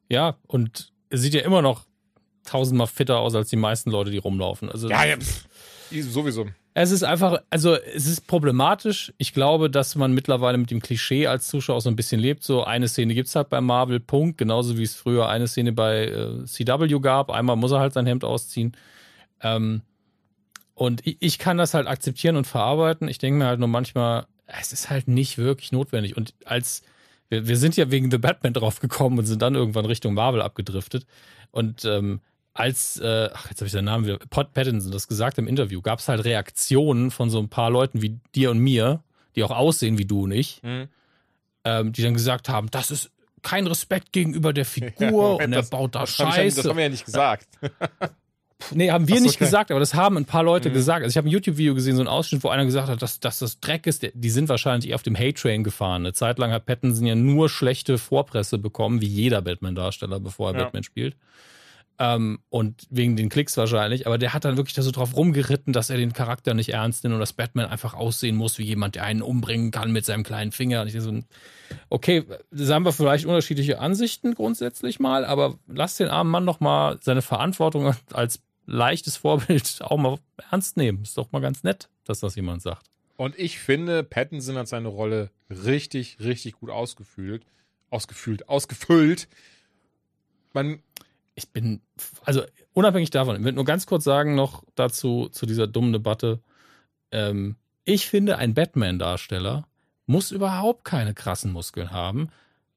Ja, 0.09 0.37
und 0.47 0.93
er 1.11 1.19
sieht 1.19 1.35
ja 1.35 1.43
immer 1.43 1.61
noch 1.63 1.85
tausendmal 2.45 2.87
fitter 2.87 3.19
aus 3.19 3.35
als 3.35 3.49
die 3.49 3.57
meisten 3.57 3.91
Leute, 3.91 4.11
die 4.11 4.19
rumlaufen. 4.19 4.69
Also 4.71 4.89
Ja, 4.89 5.05
ja, 5.05 5.17
pff, 5.17 5.47
sowieso. 6.03 6.47
Es 6.75 6.91
ist 6.91 7.05
einfach, 7.05 7.39
also 7.51 7.77
es 7.77 8.07
ist 8.07 8.27
problematisch. 8.27 9.13
Ich 9.19 9.33
glaube, 9.33 9.71
dass 9.71 9.95
man 9.95 10.13
mittlerweile 10.13 10.59
mit 10.59 10.71
dem 10.71 10.81
Klischee 10.81 11.29
als 11.29 11.47
Zuschauer 11.47 11.81
so 11.81 11.89
ein 11.89 11.97
bisschen 11.97 12.21
lebt. 12.21 12.43
So 12.43 12.65
eine 12.65 12.89
Szene 12.89 13.15
gibt's 13.15 13.37
halt 13.37 13.49
bei 13.49 13.61
Marvel, 13.61 14.01
Punkt. 14.01 14.39
Genauso 14.39 14.77
wie 14.77 14.83
es 14.83 14.97
früher 14.97 15.29
eine 15.29 15.47
Szene 15.47 15.73
bei 15.73 16.07
äh, 16.07 16.45
CW 16.45 16.99
gab. 16.99 17.31
Einmal 17.31 17.57
muss 17.57 17.71
er 17.71 17.79
halt 17.79 17.93
sein 17.93 18.07
Hemd 18.07 18.25
ausziehen. 18.25 18.77
Ähm, 19.41 19.83
und 20.75 21.07
ich, 21.07 21.17
ich 21.21 21.39
kann 21.39 21.59
das 21.59 21.75
halt 21.75 21.87
akzeptieren 21.87 22.37
und 22.37 22.47
verarbeiten. 22.47 23.07
Ich 23.09 23.19
denke 23.19 23.39
mir 23.39 23.47
halt 23.47 23.61
nur 23.61 23.69
manchmal, 23.69 24.27
es 24.47 24.73
ist 24.73 24.91
halt 24.91 25.07
nicht 25.07 25.39
wirklich 25.39 25.71
notwendig. 25.71 26.17
Und 26.17 26.35
als 26.45 26.83
wir, 27.29 27.47
wir 27.47 27.57
sind 27.57 27.77
ja 27.77 27.91
wegen 27.91 28.11
The 28.11 28.19
Batman 28.19 28.53
drauf 28.53 28.81
gekommen 28.81 29.19
und 29.19 29.27
sind 29.27 29.43
dann 29.43 29.55
irgendwann 29.55 29.87
Richtung 29.87 30.15
Marvel 30.15 30.43
abgedriftet. 30.43 31.07
Und 31.51 31.85
ähm, 31.85 32.21
als, 32.55 32.99
äh, 33.01 33.29
ach, 33.35 33.51
jetzt 33.51 33.61
habe 33.61 33.67
ich 33.67 33.73
den 33.73 33.85
Namen 33.85 34.07
wieder, 34.07 34.19
Pod 34.31 34.53
Pattinson 34.55 34.93
das 34.93 35.09
gesagt 35.09 35.39
im 35.39 35.47
Interview, 35.49 35.83
gab 35.83 35.99
es 35.99 36.09
halt 36.09 36.25
Reaktionen 36.25 37.11
von 37.11 37.29
so 37.29 37.39
ein 37.41 37.49
paar 37.49 37.69
Leuten 37.71 38.01
wie 38.01 38.19
dir 38.35 38.51
und 38.53 38.59
mir, 38.61 39.03
die 39.37 39.43
auch 39.43 39.51
aussehen 39.51 39.99
wie 39.99 40.05
du 40.07 40.23
und 40.25 40.33
ich, 40.33 40.61
Mhm. 40.63 40.89
ähm, 41.65 41.93
die 41.93 42.03
dann 42.03 42.15
gesagt 42.15 42.49
haben, 42.49 42.71
das 42.71 42.91
ist 42.93 43.11
kein 43.43 43.67
Respekt 43.67 44.13
gegenüber 44.13 44.53
der 44.53 44.65
Figur 45.19 45.35
und 45.37 45.41
er 45.53 45.61
das, 45.61 45.71
baut 45.71 45.95
da 45.97 46.01
das 46.03 46.19
hab 46.19 46.29
ich 46.29 46.35
ja- 46.37 46.43
Scheiße. 46.43 46.57
Das 46.63 46.71
haben 46.71 46.77
wir 46.77 46.85
ja 46.85 46.91
nicht 46.91 47.05
gesagt. 47.05 47.47
Nee, 48.71 48.91
haben 48.91 49.09
wir 49.09 49.17
so, 49.19 49.23
nicht 49.25 49.35
okay. 49.35 49.45
gesagt, 49.45 49.71
aber 49.73 49.81
das 49.81 49.93
haben 49.93 50.17
ein 50.17 50.25
paar 50.25 50.43
Leute 50.43 50.71
Mhm. 50.71 50.75
gesagt. 50.75 51.03
Also 51.03 51.13
ich 51.13 51.17
habe 51.19 51.29
ein 51.29 51.33
YouTube-Video 51.33 51.75
gesehen, 51.75 51.97
so 51.97 52.03
ein 52.03 52.09
Ausschnitt, 52.09 52.43
wo 52.45 52.49
einer 52.49 52.65
gesagt 52.65 52.89
hat, 52.89 53.03
dass, 53.03 53.21
dass 53.21 53.41
das 53.41 53.61
Dreck 53.61 53.87
ist. 53.87 54.09
Die 54.15 54.31
sind 54.31 54.49
wahrscheinlich 54.49 54.89
eher 54.89 54.95
auf 54.95 55.03
dem 55.03 55.19
Hate-Train 55.19 55.65
gefahren. 55.65 56.03
Eine 56.03 56.15
Zeit 56.15 56.39
lang 56.39 56.51
hat 56.51 56.65
Pattinson 56.65 57.05
ja 57.05 57.15
nur 57.15 57.51
schlechte 57.51 57.99
Vorpresse 57.99 58.57
bekommen, 58.57 59.03
wie 59.03 59.07
jeder 59.07 59.43
Batman-Darsteller, 59.43 60.19
bevor 60.19 60.53
er 60.53 60.57
Ja. 60.59 60.65
Batman 60.65 60.83
spielt. 60.85 61.15
Ähm, 61.99 62.41
und 62.49 62.87
wegen 62.91 63.15
den 63.15 63.29
Klicks 63.29 63.57
wahrscheinlich. 63.57 64.07
Aber 64.07 64.19
der 64.19 64.35
hat 64.35 64.45
dann 64.45 64.57
wirklich 64.57 64.75
da 64.75 64.83
so 64.83 64.91
drauf 64.91 65.17
rumgeritten, 65.17 65.73
dass 65.73 65.91
er 65.91 65.97
den 65.97 66.13
Charakter 66.13 66.53
nicht 66.53 66.71
ernst 66.71 67.05
nimmt 67.05 67.15
und 67.15 67.21
dass 67.21 67.33
Batman 67.33 67.67
einfach 67.67 67.95
aussehen 67.95 68.35
muss 68.35 68.59
wie 68.59 68.65
jemand, 68.65 68.97
der 68.97 69.05
einen 69.05 69.23
umbringen 69.23 69.71
kann 69.71 69.93
mit 69.93 70.05
seinem 70.05 70.25
kleinen 70.25 70.51
Finger. 70.51 70.83
Und 70.83 70.89
ich 70.89 71.01
so, 71.01 71.21
okay, 71.91 72.25
da 72.51 72.75
haben 72.75 72.85
wir 72.85 72.93
vielleicht 72.93 73.27
unterschiedliche 73.27 73.79
Ansichten 73.79 74.35
grundsätzlich 74.35 74.99
mal, 74.99 75.25
aber 75.25 75.59
lass 75.69 75.97
den 75.97 76.09
armen 76.09 76.31
Mann 76.31 76.47
doch 76.47 76.59
mal 76.59 76.99
seine 77.01 77.23
Verantwortung 77.23 77.95
als 78.13 78.43
leichtes 78.67 79.17
Vorbild 79.17 79.79
auch 79.81 79.97
mal 79.97 80.19
ernst 80.51 80.77
nehmen. 80.77 81.03
Ist 81.03 81.17
doch 81.17 81.31
mal 81.33 81.41
ganz 81.41 81.63
nett, 81.63 81.89
dass 82.05 82.21
das 82.21 82.35
jemand 82.35 82.63
sagt. 82.63 82.91
Und 83.17 83.39
ich 83.39 83.59
finde, 83.59 84.03
Pattinson 84.03 84.57
hat 84.57 84.69
seine 84.69 84.89
Rolle 84.89 85.31
richtig, 85.49 86.19
richtig 86.21 86.55
gut 86.55 86.71
ausgefüllt. 86.71 87.47
Ausgefüllt, 87.91 88.49
ausgefüllt. 88.49 89.29
Man. 90.53 90.81
Ich 91.35 91.51
bin, 91.51 91.81
also 92.25 92.43
unabhängig 92.73 93.11
davon, 93.11 93.37
ich 93.37 93.45
will 93.45 93.53
nur 93.53 93.65
ganz 93.65 93.87
kurz 93.87 94.05
sagen 94.05 94.35
noch 94.35 94.65
dazu, 94.75 95.29
zu 95.31 95.47
dieser 95.47 95.67
dummen 95.67 95.93
Debatte. 95.93 96.41
Ähm, 97.11 97.57
ich 97.85 98.07
finde, 98.07 98.39
ein 98.39 98.55
Batman-Darsteller 98.55 99.67
muss 100.07 100.31
überhaupt 100.31 100.85
keine 100.85 101.15
krassen 101.15 101.53
Muskeln 101.53 101.91
haben, 101.91 102.31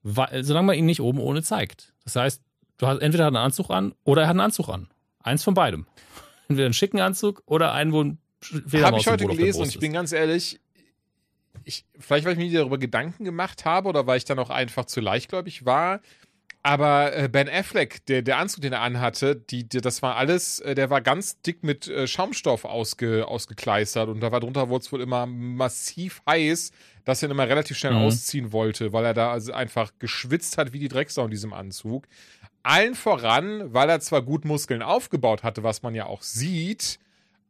weil, 0.03 0.43
solange 0.43 0.67
man 0.67 0.75
ihn 0.77 0.85
nicht 0.85 1.01
oben 1.01 1.19
ohne 1.19 1.43
zeigt. 1.43 1.93
Das 2.03 2.15
heißt, 2.15 2.41
du 2.77 2.87
hast 2.87 2.99
entweder 2.99 3.25
hat 3.25 3.35
einen 3.35 3.43
Anzug 3.43 3.69
an 3.69 3.93
oder 4.03 4.23
er 4.23 4.27
hat 4.27 4.33
einen 4.33 4.41
Anzug 4.41 4.69
an. 4.69 4.87
Eins 5.19 5.43
von 5.43 5.53
beidem. 5.53 5.85
Entweder 6.47 6.65
einen 6.65 6.73
schicken 6.73 7.01
Anzug 7.01 7.43
oder 7.45 7.73
einen, 7.73 7.91
wo 7.91 8.01
ein 8.03 8.17
Habe 8.81 8.97
ich 8.97 9.07
heute 9.07 9.25
gelesen 9.25 9.61
und 9.61 9.67
ich 9.67 9.79
bin 9.79 9.91
ganz 9.91 10.13
ehrlich, 10.13 10.61
ich, 11.65 11.85
vielleicht 11.99 12.25
weil 12.25 12.33
ich 12.33 12.37
mir 12.39 12.59
darüber 12.59 12.77
Gedanken 12.77 13.25
gemacht 13.25 13.65
habe 13.65 13.89
oder 13.89 14.07
weil 14.07 14.17
ich 14.17 14.25
dann 14.25 14.39
auch 14.39 14.49
einfach 14.49 14.85
zu 14.85 15.01
leichtgläubig 15.01 15.65
war. 15.65 15.99
Aber 16.67 17.15
äh, 17.15 17.29
Ben 17.29 17.47
Affleck, 17.47 18.05
der, 18.07 18.21
der 18.23 18.39
Anzug, 18.39 18.61
den 18.61 18.73
er 18.73 18.81
anhatte, 18.81 19.37
die, 19.37 19.63
die, 19.63 19.79
das 19.79 20.01
war 20.01 20.17
alles, 20.17 20.59
äh, 20.59 20.75
der 20.75 20.89
war 20.89 20.99
ganz 20.99 21.41
dick 21.41 21.63
mit 21.63 21.87
äh, 21.87 22.07
Schaumstoff 22.07 22.65
ausge, 22.65 23.25
ausgekleistert 23.25 24.09
und 24.09 24.19
da 24.19 24.33
war 24.33 24.41
drunter 24.41 24.67
wurde 24.67 24.83
es 24.83 24.91
wohl 24.91 24.99
immer 24.99 25.25
massiv 25.27 26.21
heiß, 26.27 26.73
dass 27.05 27.23
er 27.23 27.29
ihn 27.29 27.31
immer 27.31 27.47
relativ 27.47 27.77
schnell 27.77 27.93
mhm. 27.93 27.99
ausziehen 27.99 28.51
wollte, 28.51 28.91
weil 28.91 29.05
er 29.05 29.13
da 29.13 29.31
also 29.31 29.53
einfach 29.53 29.93
geschwitzt 29.97 30.57
hat 30.57 30.73
wie 30.73 30.79
die 30.79 30.89
Drecksau 30.89 31.23
in 31.23 31.31
diesem 31.31 31.53
Anzug. 31.53 32.05
Allen 32.63 32.95
voran, 32.95 33.73
weil 33.73 33.89
er 33.89 34.01
zwar 34.01 34.21
gut 34.21 34.43
Muskeln 34.43 34.81
aufgebaut 34.81 35.43
hatte, 35.43 35.63
was 35.63 35.83
man 35.83 35.95
ja 35.95 36.05
auch 36.05 36.21
sieht, 36.21 36.99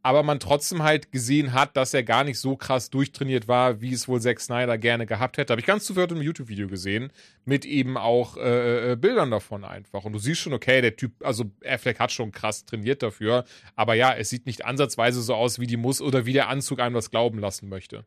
aber 0.07 0.23
man 0.23 0.39
trotzdem 0.39 0.83
halt 0.83 1.11
gesehen 1.11 1.51
hat, 1.51 1.75
dass 1.75 1.93
er 1.93 2.01
gar 2.01 2.23
nicht 2.23 2.39
so 2.39 2.55
krass 2.55 2.89
durchtrainiert 2.89 3.49
war, 3.49 3.81
wie 3.81 3.91
es 3.91 4.07
wohl 4.07 4.21
Zack 4.21 4.39
Snyder 4.39 4.77
gerne 4.77 5.05
gehabt 5.05 5.37
hätte. 5.37 5.51
Habe 5.51 5.59
ich 5.59 5.67
ganz 5.67 5.83
zufällig 5.83 6.11
im 6.11 6.21
YouTube-Video 6.21 6.69
gesehen, 6.69 7.11
mit 7.43 7.65
eben 7.65 7.97
auch 7.97 8.37
äh, 8.37 8.93
äh, 8.93 8.95
Bildern 8.95 9.31
davon 9.31 9.65
einfach. 9.65 10.05
Und 10.05 10.13
du 10.13 10.19
siehst 10.19 10.39
schon, 10.39 10.53
okay, 10.53 10.79
der 10.79 10.95
Typ, 10.95 11.11
also 11.25 11.51
Affleck 11.65 11.99
hat 11.99 12.13
schon 12.13 12.31
krass 12.31 12.63
trainiert 12.63 13.03
dafür, 13.03 13.43
aber 13.75 13.95
ja, 13.95 14.13
es 14.13 14.29
sieht 14.29 14.45
nicht 14.45 14.63
ansatzweise 14.63 15.21
so 15.21 15.35
aus, 15.35 15.59
wie 15.59 15.67
die 15.67 15.75
Muss 15.75 15.99
oder 15.99 16.25
wie 16.25 16.31
der 16.31 16.47
Anzug 16.47 16.79
einem 16.79 16.95
das 16.95 17.11
glauben 17.11 17.39
lassen 17.39 17.67
möchte. 17.67 18.05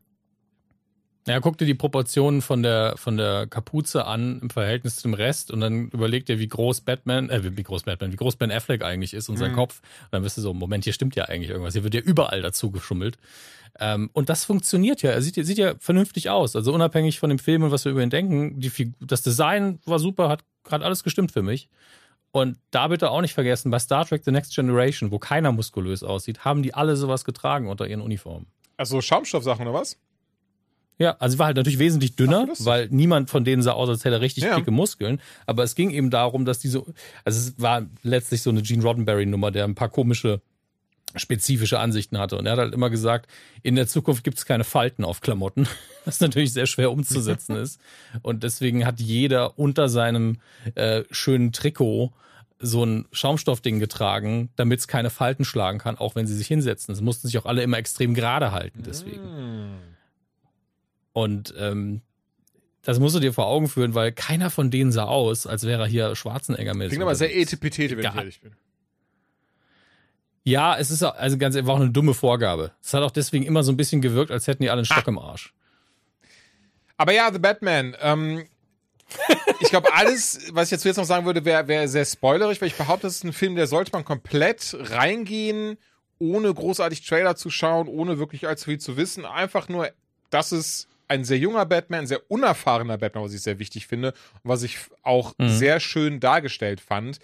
Ja, 1.27 1.39
guck 1.39 1.57
dir 1.57 1.65
die 1.65 1.75
Proportionen 1.75 2.41
von 2.41 2.63
der, 2.63 2.95
von 2.97 3.15
der 3.15 3.45
Kapuze 3.45 4.05
an 4.05 4.39
im 4.41 4.49
Verhältnis 4.49 4.95
zum 4.95 5.13
Rest 5.13 5.51
und 5.51 5.59
dann 5.59 5.89
überleg 5.89 6.25
dir, 6.25 6.39
wie 6.39 6.47
groß 6.47 6.81
Batman, 6.81 7.29
äh, 7.29 7.55
wie 7.55 7.63
groß 7.63 7.83
Batman, 7.83 8.11
wie 8.11 8.15
groß 8.17 8.37
Ben 8.37 8.51
Affleck 8.51 8.83
eigentlich 8.83 9.13
ist 9.13 9.29
und 9.29 9.37
sein 9.37 9.51
mhm. 9.51 9.55
Kopf. 9.55 9.81
Und 10.05 10.13
dann 10.13 10.23
wirst 10.23 10.37
du 10.37 10.41
so, 10.41 10.53
Moment, 10.53 10.83
hier 10.83 10.93
stimmt 10.93 11.15
ja 11.15 11.25
eigentlich 11.25 11.51
irgendwas. 11.51 11.73
Hier 11.73 11.83
wird 11.83 11.93
ja 11.93 12.01
überall 12.01 12.41
dazu 12.41 12.71
geschummelt. 12.71 13.17
Ähm, 13.79 14.09
und 14.13 14.29
das 14.29 14.45
funktioniert 14.45 15.03
ja. 15.03 15.11
Er 15.11 15.21
sieht, 15.21 15.35
sieht 15.35 15.57
ja 15.59 15.75
vernünftig 15.77 16.31
aus. 16.31 16.55
Also 16.55 16.73
unabhängig 16.73 17.19
von 17.19 17.29
dem 17.29 17.39
Film 17.39 17.61
und 17.63 17.71
was 17.71 17.85
wir 17.85 17.91
über 17.91 18.01
ihn 18.01 18.09
denken, 18.09 18.59
die, 18.59 18.93
das 18.99 19.21
Design 19.21 19.79
war 19.85 19.99
super, 19.99 20.27
hat 20.27 20.43
gerade 20.63 20.83
alles 20.83 21.03
gestimmt 21.03 21.31
für 21.31 21.43
mich. 21.43 21.69
Und 22.31 22.57
da 22.71 22.87
bitte 22.87 23.11
auch 23.11 23.21
nicht 23.21 23.33
vergessen, 23.33 23.69
bei 23.69 23.79
Star 23.79 24.05
Trek 24.05 24.23
The 24.23 24.31
Next 24.31 24.55
Generation, 24.55 25.11
wo 25.11 25.19
keiner 25.19 25.51
muskulös 25.51 26.01
aussieht, 26.01 26.45
haben 26.45 26.63
die 26.63 26.73
alle 26.73 26.95
sowas 26.95 27.25
getragen 27.25 27.67
unter 27.69 27.87
ihren 27.87 28.01
Uniformen. 28.01 28.47
Also 28.77 29.01
Schaumstoffsachen 29.01 29.67
oder 29.67 29.79
was? 29.79 29.97
Ja, 30.97 31.15
also 31.19 31.39
war 31.39 31.47
halt 31.47 31.57
natürlich 31.57 31.79
wesentlich 31.79 32.15
dünner, 32.15 32.47
Ach, 32.51 32.55
weil 32.59 32.87
niemand 32.91 33.29
von 33.29 33.43
denen 33.43 33.63
sah 33.63 33.71
aus, 33.71 33.89
als 33.89 34.05
hätte 34.05 34.17
er 34.17 34.21
richtig 34.21 34.43
ja. 34.43 34.55
dicke 34.55 34.71
Muskeln. 34.71 35.19
Aber 35.47 35.63
es 35.63 35.73
ging 35.73 35.89
eben 35.89 36.11
darum, 36.11 36.45
dass 36.45 36.59
diese, 36.59 36.83
also 37.25 37.39
es 37.39 37.59
war 37.59 37.87
letztlich 38.03 38.43
so 38.43 38.51
eine 38.51 38.61
Gene 38.61 38.83
Roddenberry-Nummer, 38.83 39.49
der 39.49 39.63
ein 39.63 39.75
paar 39.75 39.89
komische 39.89 40.41
spezifische 41.15 41.79
Ansichten 41.79 42.17
hatte. 42.17 42.37
Und 42.37 42.45
er 42.45 42.53
hat 42.53 42.59
halt 42.59 42.73
immer 42.73 42.89
gesagt, 42.89 43.29
in 43.63 43.75
der 43.75 43.87
Zukunft 43.87 44.23
gibt 44.23 44.37
es 44.37 44.45
keine 44.45 44.63
Falten 44.63 45.03
auf 45.03 45.21
Klamotten, 45.21 45.67
was 46.05 46.19
natürlich 46.19 46.53
sehr 46.53 46.67
schwer 46.67 46.91
umzusetzen 46.91 47.55
ist. 47.57 47.79
Und 48.21 48.43
deswegen 48.43 48.85
hat 48.85 48.99
jeder 48.99 49.57
unter 49.59 49.89
seinem 49.89 50.37
äh, 50.75 51.03
schönen 51.11 51.51
Trikot 51.51 52.13
so 52.59 52.85
ein 52.85 53.05
Schaumstoffding 53.11 53.79
getragen, 53.79 54.49
damit 54.55 54.79
es 54.79 54.87
keine 54.87 55.09
Falten 55.09 55.45
schlagen 55.45 55.79
kann, 55.79 55.97
auch 55.97 56.15
wenn 56.15 56.27
sie 56.27 56.35
sich 56.35 56.47
hinsetzen. 56.47 56.93
Es 56.93 57.01
mussten 57.01 57.27
sich 57.27 57.39
auch 57.39 57.47
alle 57.47 57.63
immer 57.63 57.77
extrem 57.77 58.13
gerade 58.13 58.51
halten, 58.51 58.83
deswegen. 58.85 59.23
Mm. 59.23 59.90
Und 61.13 61.53
ähm, 61.57 62.01
das 62.83 62.99
musst 62.99 63.15
du 63.15 63.19
dir 63.19 63.33
vor 63.33 63.47
Augen 63.47 63.67
führen, 63.67 63.93
weil 63.93 64.11
keiner 64.11 64.49
von 64.49 64.71
denen 64.71 64.91
sah 64.91 65.03
aus, 65.03 65.45
als 65.45 65.63
wäre 65.63 65.83
er 65.83 65.87
hier 65.87 66.15
Schwarzenegger-mäßig. 66.15 66.89
Klingt 66.89 67.03
aber 67.03 67.15
sehr 67.15 67.35
etipetete, 67.35 67.97
wenn 67.97 68.05
ich 68.05 68.15
ehrlich 68.15 68.41
bin. 68.41 68.53
Ja, 70.43 70.75
es 70.77 70.89
ist 70.89 71.03
also 71.03 71.37
ganz 71.37 71.55
einfach 71.55 71.75
eine 71.75 71.91
dumme 71.91 72.15
Vorgabe. 72.15 72.71
Es 72.81 72.93
hat 72.93 73.03
auch 73.03 73.11
deswegen 73.11 73.45
immer 73.45 73.63
so 73.63 73.71
ein 73.71 73.77
bisschen 73.77 74.01
gewirkt, 74.01 74.31
als 74.31 74.47
hätten 74.47 74.63
die 74.63 74.69
alle 74.71 74.79
einen 74.79 74.85
Stock 74.85 75.05
ah. 75.05 75.09
im 75.09 75.19
Arsch. 75.19 75.53
Aber 76.97 77.13
ja, 77.13 77.31
The 77.31 77.37
Batman. 77.39 77.95
Ähm, 78.01 78.45
ich 79.59 79.69
glaube, 79.69 79.93
alles, 79.93 80.47
was 80.51 80.71
ich 80.71 80.83
jetzt 80.83 80.97
noch 80.97 81.05
sagen 81.05 81.25
würde, 81.25 81.45
wäre 81.45 81.67
wär 81.67 81.87
sehr 81.87 82.05
spoilerig, 82.05 82.59
weil 82.61 82.69
ich 82.69 82.75
behaupte, 82.75 83.07
das 83.07 83.17
ist 83.17 83.23
ein 83.23 83.33
Film, 83.33 83.55
der 83.55 83.67
sollte 83.67 83.91
man 83.91 84.05
komplett 84.05 84.75
reingehen, 84.79 85.77
ohne 86.17 86.51
großartig 86.53 87.05
Trailer 87.05 87.35
zu 87.35 87.49
schauen, 87.49 87.87
ohne 87.87 88.17
wirklich 88.17 88.47
allzu 88.47 88.65
viel 88.65 88.79
zu 88.79 88.97
wissen. 88.97 89.25
Einfach 89.25 89.69
nur, 89.69 89.89
dass 90.29 90.51
es 90.51 90.87
ein 91.11 91.25
sehr 91.25 91.37
junger 91.37 91.65
Batman, 91.65 92.01
ein 92.01 92.07
sehr 92.07 92.31
unerfahrener 92.31 92.97
Batman, 92.97 93.25
was 93.25 93.33
ich 93.33 93.41
sehr 93.41 93.59
wichtig 93.59 93.85
finde 93.85 94.13
und 94.43 94.49
was 94.49 94.63
ich 94.63 94.77
auch 95.03 95.33
mhm. 95.37 95.49
sehr 95.49 95.81
schön 95.81 96.21
dargestellt 96.21 96.79
fand. 96.79 97.19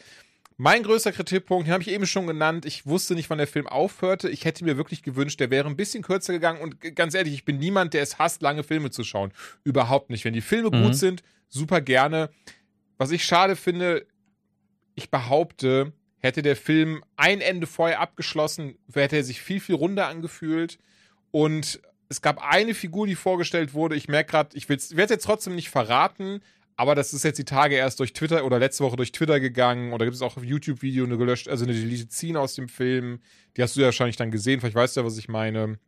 Mein 0.58 0.84
größter 0.84 1.14
Kritikpunkt, 1.14 1.68
den 1.68 1.74
habe 1.74 1.84
ich 1.84 1.90
eben 1.90 2.06
schon 2.06 2.28
genannt. 2.28 2.66
Ich 2.66 2.86
wusste 2.86 3.14
nicht, 3.14 3.30
wann 3.30 3.38
der 3.38 3.48
Film 3.48 3.66
aufhörte. 3.66 4.30
Ich 4.30 4.44
hätte 4.44 4.66
mir 4.66 4.76
wirklich 4.76 5.04
gewünscht, 5.04 5.40
der 5.40 5.52
wäre 5.52 5.70
ein 5.70 5.78
bisschen 5.78 6.04
kürzer 6.04 6.34
gegangen. 6.34 6.60
Und 6.60 6.82
ganz 6.96 7.14
ehrlich, 7.14 7.34
ich 7.34 7.46
bin 7.46 7.60
niemand, 7.60 7.94
der 7.94 8.02
es 8.02 8.20
hasst, 8.20 8.42
lange 8.42 8.64
Filme 8.64 8.92
zu 8.92 9.06
schauen. 9.06 9.32
Überhaupt 9.64 10.10
nicht. 10.10 10.26
Wenn 10.26 10.34
die 10.34 10.42
Filme 10.42 10.76
mhm. 10.76 10.84
gut 10.84 10.96
sind, 10.96 11.24
super 11.48 11.80
gerne. 11.80 12.30
Was 12.98 13.12
ich 13.12 13.24
schade 13.24 13.56
finde, 13.56 14.06
ich 14.96 15.10
behaupte, 15.10 15.94
hätte 16.18 16.42
der 16.42 16.58
Film 16.58 17.06
ein 17.16 17.40
Ende 17.40 17.68
vorher 17.68 18.02
abgeschlossen, 18.02 18.78
hätte 18.94 19.16
er 19.16 19.24
sich 19.24 19.40
viel, 19.40 19.62
viel 19.62 19.76
runder 19.76 20.08
angefühlt. 20.08 20.78
Und 21.32 21.80
es 22.10 22.22
gab 22.22 22.44
eine 22.44 22.74
Figur, 22.74 23.08
die 23.08 23.16
vorgestellt 23.16 23.74
wurde. 23.74 23.96
Ich 23.96 24.08
merke 24.08 24.32
gerade, 24.32 24.50
ich 24.56 24.70
werde 24.70 24.82
es 24.82 25.10
jetzt 25.10 25.26
trotzdem 25.26 25.56
nicht 25.56 25.70
verraten, 25.70 26.42
aber 26.76 26.96
das 26.96 27.14
ist 27.14 27.24
jetzt 27.24 27.38
die 27.38 27.46
Tage 27.46 27.76
erst 27.76 28.00
durch 28.00 28.14
Twitter 28.14 28.46
oder 28.46 28.60
letzte 28.60 28.84
Woche 28.84 28.96
durch 28.96 29.12
Twitter 29.12 29.40
gegangen. 29.40 29.94
Oder 29.94 30.06
gibt 30.06 30.16
es 30.16 30.22
auch 30.22 30.38
auf 30.38 30.44
YouTube-Video 30.44 31.06
eine 31.06 31.18
gelöscht, 31.18 31.50
also 31.50 31.66
eine 31.66 31.74
Deleted 31.74 32.12
Scene 32.12 32.40
aus 32.40 32.54
dem 32.54 32.70
Film. 32.70 33.20
Die 33.58 33.64
hast 33.64 33.76
du 33.76 33.80
ja 33.82 33.88
wahrscheinlich 33.88 34.16
dann 34.16 34.32
gesehen. 34.32 34.60
Vielleicht 34.60 34.76
weißt 34.76 34.96
du 34.96 35.02
ja, 35.02 35.06
was 35.06 35.18
ich 35.18 35.28
meine. 35.28 35.80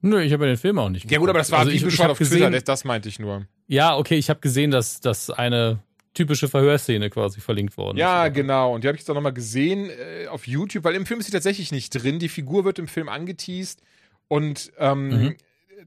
Nö, 0.00 0.22
ich 0.22 0.32
habe 0.32 0.44
ja 0.44 0.52
den 0.52 0.58
Film 0.58 0.78
auch 0.78 0.88
nicht 0.88 1.02
gesehen. 1.02 1.14
Ja 1.14 1.18
gut, 1.18 1.28
aber 1.28 1.40
das 1.40 1.50
war 1.50 1.58
also 1.58 1.72
ich, 1.72 1.84
ich 1.84 2.00
auf 2.00 2.16
gesehen, 2.16 2.38
Twitter, 2.38 2.50
das, 2.52 2.64
das 2.64 2.84
meinte 2.84 3.08
ich 3.08 3.18
nur. 3.18 3.46
Ja, 3.66 3.96
okay, 3.96 4.14
ich 4.16 4.30
habe 4.30 4.38
gesehen, 4.38 4.70
dass, 4.70 5.00
dass 5.00 5.30
eine 5.30 5.82
typische 6.14 6.48
Verhörszene 6.48 7.10
quasi 7.10 7.40
verlinkt 7.40 7.76
worden 7.76 7.98
ja, 7.98 8.24
ist. 8.24 8.28
Ja, 8.28 8.42
genau. 8.42 8.74
Und 8.74 8.84
die 8.84 8.88
habe 8.88 8.96
ich 8.96 9.02
jetzt 9.02 9.10
auch 9.10 9.14
nochmal 9.14 9.32
gesehen 9.32 9.90
äh, 9.90 10.28
auf 10.28 10.46
YouTube, 10.46 10.84
weil 10.84 10.94
im 10.94 11.06
Film 11.06 11.18
ist 11.18 11.26
sie 11.26 11.32
tatsächlich 11.32 11.72
nicht 11.72 11.90
drin. 11.90 12.20
Die 12.20 12.28
Figur 12.28 12.64
wird 12.64 12.78
im 12.78 12.86
Film 12.86 13.08
angeteased. 13.08 13.82
Und 14.28 14.72
ähm, 14.78 15.08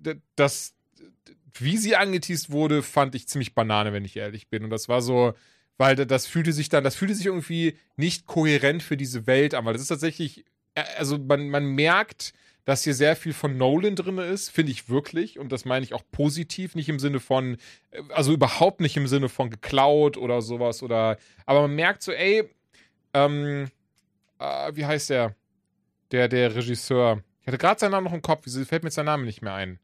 mhm. 0.02 0.22
das, 0.36 0.74
wie 1.54 1.78
sie 1.78 1.96
angeteased 1.96 2.52
wurde, 2.52 2.82
fand 2.82 3.16
ich 3.16 3.28
ziemlich 3.28 3.54
Banane, 3.54 3.94
wenn 3.94 4.06
ich 4.06 4.18
ehrlich 4.18 4.50
bin. 4.50 4.64
Und 4.64 4.70
das 4.72 4.90
war 4.90 5.02
so, 5.02 5.34
weil 5.78 5.96
das 5.96 6.28
fühlte 6.28 6.54
sich 6.54 6.70
dann, 6.70 6.84
das 6.84 6.96
fühlte 6.96 7.16
sich 7.16 7.28
irgendwie 7.28 7.78
nicht 7.96 8.26
kohärent 8.26 8.84
für 8.84 8.98
diese 8.98 9.28
Welt 9.28 9.54
an, 9.54 9.66
weil 9.66 9.74
das 9.74 9.82
ist 9.82 9.88
tatsächlich, 9.88 10.46
äh, 10.76 10.84
also 10.98 11.18
man, 11.18 11.50
man 11.50 11.66
merkt, 11.66 12.34
dass 12.66 12.84
hier 12.84 12.94
sehr 12.94 13.16
viel 13.16 13.34
von 13.34 13.58
Nolan 13.58 13.96
drin 13.96 14.20
ist, 14.20 14.50
finde 14.50 14.72
ich 14.72 14.90
wirklich. 14.90 15.40
Und 15.40 15.52
das 15.52 15.66
meine 15.66 15.84
ich 15.84 15.94
auch 15.94 16.04
positiv, 16.12 16.76
nicht 16.76 16.90
im 16.90 17.00
Sinne 17.00 17.20
von, 17.20 17.58
äh, 17.92 18.02
also 18.10 18.32
überhaupt 18.34 18.82
nicht 18.82 18.98
im 18.98 19.08
Sinne 19.08 19.30
von 19.30 19.50
geklaut 19.50 20.18
oder 20.18 20.42
sowas 20.42 20.84
oder, 20.84 21.18
aber 21.46 21.62
man 21.62 21.76
merkt 21.76 22.04
so, 22.04 22.12
ey, 22.12 22.50
ähm, 23.14 23.68
äh, 24.40 24.72
wie 24.76 24.86
heißt 24.86 25.10
der? 25.10 25.36
Der, 26.12 26.28
der 26.28 26.56
Regisseur. 26.56 27.24
Ich 27.42 27.48
hatte 27.48 27.58
gerade 27.58 27.80
seinen 27.80 27.92
Namen 27.92 28.06
noch 28.06 28.14
im 28.14 28.22
Kopf, 28.22 28.42
wieso 28.46 28.64
fällt 28.66 28.84
mir 28.84 28.92
sein 28.92 29.06
Name 29.06 29.26
nicht 29.26 29.42
mehr 29.42 29.54
ein? 29.54 29.80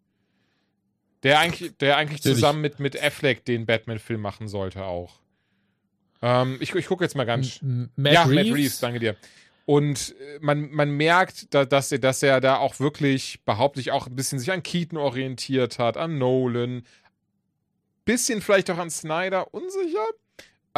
Der 1.23 1.39
eigentlich, 1.39 1.75
der 1.77 1.97
eigentlich 1.97 2.21
zusammen 2.21 2.61
mit, 2.61 2.79
mit 2.79 3.01
Affleck 3.01 3.43
den 3.43 3.65
Batman-Film 3.65 4.21
machen 4.21 4.47
sollte 4.47 4.83
auch. 4.85 5.19
Ähm, 6.21 6.57
ich 6.59 6.73
ich 6.73 6.87
gucke 6.87 7.03
jetzt 7.03 7.15
mal 7.15 7.25
ganz. 7.25 7.61
M 7.61 7.89
Matt 7.95 8.13
ja, 8.13 8.23
Reeves? 8.23 8.45
Matt 8.45 8.57
Reeves, 8.57 8.79
danke 8.79 8.99
dir. 8.99 9.15
Und 9.65 10.15
äh, 10.19 10.39
man, 10.39 10.71
man 10.71 10.91
merkt, 10.91 11.53
dass 11.53 11.91
er, 11.91 11.99
dass 11.99 12.23
er 12.23 12.39
da 12.39 12.57
auch 12.57 12.79
wirklich, 12.79 13.43
behaupte 13.43 13.79
ich, 13.79 13.91
auch 13.91 14.07
ein 14.07 14.15
bisschen 14.15 14.39
sich 14.39 14.51
an 14.51 14.63
Keaton 14.63 14.97
orientiert 14.97 15.79
hat, 15.79 15.97
an 15.97 16.17
Nolan. 16.17 16.83
Bisschen 18.05 18.41
vielleicht 18.41 18.71
auch 18.71 18.77
an 18.77 18.89
Snyder, 18.89 19.53
unsicher. 19.53 20.05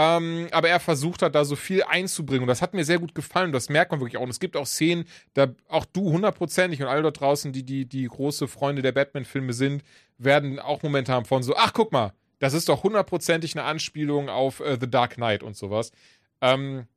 Ähm, 0.02 0.48
aber 0.52 0.70
er 0.70 0.80
versucht 0.80 1.22
hat, 1.22 1.36
da 1.36 1.44
so 1.44 1.58
viel 1.58 1.84
einzubringen. 1.84 2.44
Und 2.44 2.48
das 2.48 2.62
hat 2.62 2.74
mir 2.74 2.86
sehr 2.86 3.00
gut 3.00 3.14
gefallen. 3.14 3.48
Und 3.48 3.52
das 3.52 3.68
merkt 3.68 3.92
man 3.92 4.00
wirklich 4.00 4.16
auch. 4.16 4.22
Und 4.22 4.30
es 4.30 4.40
gibt 4.40 4.56
auch 4.56 4.66
Szenen, 4.66 5.04
da 5.34 5.54
auch 5.68 5.84
du 5.84 6.14
hundertprozentig 6.14 6.82
und 6.82 6.88
alle 6.88 7.02
dort 7.02 7.20
draußen, 7.20 7.52
die, 7.52 7.64
die, 7.64 7.86
die 7.86 8.06
große 8.06 8.48
Freunde 8.48 8.82
der 8.82 8.94
Batman-Filme 8.94 9.52
sind, 9.52 9.84
werden 10.18 10.58
auch 10.58 10.84
Momente 10.84 11.12
haben 11.12 11.26
von 11.26 11.44
so, 11.44 11.54
ach, 11.58 11.74
guck 11.74 11.92
mal, 11.92 12.14
das 12.40 12.54
ist 12.54 12.70
doch 12.70 12.84
hundertprozentig 12.84 13.58
eine 13.58 13.66
Anspielung 13.66 14.30
auf 14.30 14.62
äh, 14.62 14.78
The 14.80 14.90
Dark 14.90 15.16
Knight 15.16 15.44
und 15.44 15.58
sowas. 15.58 15.92
Ähm, 16.40 16.88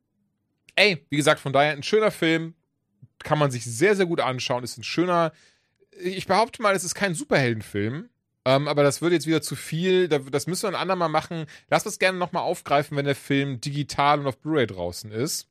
ey, 0.77 1.05
wie 1.09 1.17
gesagt, 1.17 1.41
von 1.41 1.51
daher 1.51 1.73
ein 1.73 1.83
schöner 1.83 2.11
Film. 2.11 2.53
kann 3.21 3.37
man 3.37 3.51
sich 3.51 3.65
sehr, 3.65 3.97
sehr 3.97 4.05
gut 4.05 4.21
anschauen. 4.21 4.63
Ist 4.63 4.77
ein 4.77 4.83
schöner, 4.83 5.33
ich 6.01 6.25
behaupte 6.25 6.61
mal, 6.61 6.73
es 6.73 6.85
ist 6.85 6.95
kein 6.95 7.15
Superheldenfilm. 7.15 8.07
Ähm, 8.45 8.67
aber 8.67 8.83
das 8.83 9.01
würde 9.01 9.15
jetzt 9.15 9.27
wieder 9.27 9.41
zu 9.41 9.55
viel. 9.55 10.07
Das 10.09 10.47
müssen 10.47 10.63
wir 10.63 10.69
ein 10.69 10.81
andermal 10.81 11.09
machen. 11.09 11.45
Lass 11.69 11.85
uns 11.85 11.99
gerne 11.99 12.17
nochmal 12.17 12.43
aufgreifen, 12.43 12.97
wenn 12.97 13.05
der 13.05 13.15
Film 13.15 13.61
digital 13.61 14.19
und 14.19 14.27
auf 14.27 14.37
Blu-ray 14.37 14.67
draußen 14.67 15.11
ist. 15.11 15.47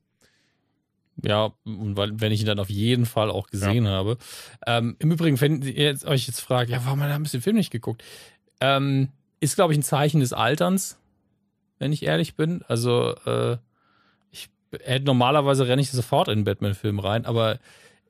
Ja, 1.21 1.53
und 1.63 1.95
weil, 1.95 2.19
wenn 2.19 2.31
ich 2.31 2.41
ihn 2.41 2.47
dann 2.47 2.59
auf 2.59 2.69
jeden 2.69 3.05
Fall 3.05 3.29
auch 3.29 3.47
gesehen 3.47 3.85
ja. 3.85 3.91
habe. 3.91 4.17
Ähm, 4.65 4.95
Im 4.99 5.11
Übrigen, 5.11 5.39
wenn 5.41 5.61
ihr 5.61 5.73
jetzt, 5.73 6.05
euch 6.05 6.27
jetzt 6.27 6.39
fragt, 6.39 6.69
ja, 6.69 6.83
warum 6.85 7.01
haben 7.03 7.23
wir 7.23 7.29
den 7.29 7.41
Film 7.41 7.55
nicht 7.55 7.71
geguckt? 7.71 8.03
Ähm, 8.61 9.09
ist, 9.39 9.55
glaube 9.55 9.73
ich, 9.73 9.79
ein 9.79 9.83
Zeichen 9.83 10.21
des 10.21 10.33
Alterns, 10.33 10.97
wenn 11.77 11.93
ich 11.93 12.03
ehrlich 12.03 12.35
bin. 12.35 12.63
Also, 12.67 13.15
äh, 13.25 13.57
ich 14.31 14.49
hätte 14.83 15.05
normalerweise 15.05 15.67
renne 15.67 15.81
ich 15.81 15.91
sofort 15.91 16.29
in 16.29 16.39
den 16.39 16.45
Batman-Film 16.45 16.99
rein, 16.99 17.25
aber 17.25 17.59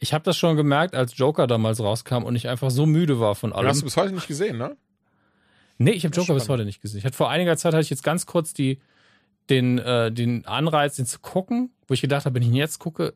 ich 0.04 0.14
habe 0.14 0.26
das 0.26 0.36
schon 0.36 0.58
gemerkt, 0.58 0.96
als 0.96 1.18
Joker 1.18 1.48
damals 1.48 1.80
rauskam 1.80 2.24
und 2.24 2.36
ich 2.36 2.50
einfach 2.50 2.70
so 2.70 2.86
müde 2.86 3.22
war 3.22 3.36
von 3.36 3.54
allem. 3.54 3.64
Du 3.64 3.70
hast 3.70 3.80
du 3.80 3.86
bis 3.86 3.96
heute 3.96 4.14
nicht 4.14 4.28
gesehen, 4.28 4.58
ne? 4.58 4.76
Nee, 5.78 5.92
ich 5.92 6.04
habe 6.04 6.14
Joker 6.14 6.26
spannend. 6.26 6.42
bis 6.42 6.50
heute 6.50 6.66
nicht 6.66 6.82
gesehen. 6.82 6.98
Ich 7.00 7.06
hatte 7.06 7.16
vor 7.16 7.30
einiger 7.30 7.56
Zeit 7.56 7.74
hatte 7.74 7.84
ich 7.84 7.90
jetzt 7.90 8.04
ganz 8.04 8.26
kurz 8.26 8.54
die, 8.54 8.80
den, 9.50 9.80
äh, 9.80 10.12
den 10.12 10.46
Anreiz, 10.46 10.98
den 10.98 11.06
zu 11.06 11.20
gucken, 11.20 11.72
wo 11.88 11.94
ich 11.94 12.02
gedacht 12.02 12.26
habe, 12.26 12.36
wenn 12.36 12.42
ich 12.42 12.50
ihn 12.50 12.54
jetzt 12.54 12.80
gucke, 12.80 13.14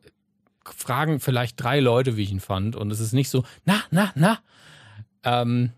fragen 0.64 1.20
vielleicht 1.20 1.62
drei 1.62 1.80
Leute, 1.80 2.16
wie 2.16 2.22
ich 2.22 2.32
ihn 2.32 2.40
fand. 2.40 2.74
Und 2.74 2.90
es 2.90 3.00
ist 3.00 3.12
nicht 3.12 3.28
so, 3.28 3.44
na, 3.66 3.82
na, 3.90 4.10
na. 4.14 4.38
Ähm, 5.24 5.72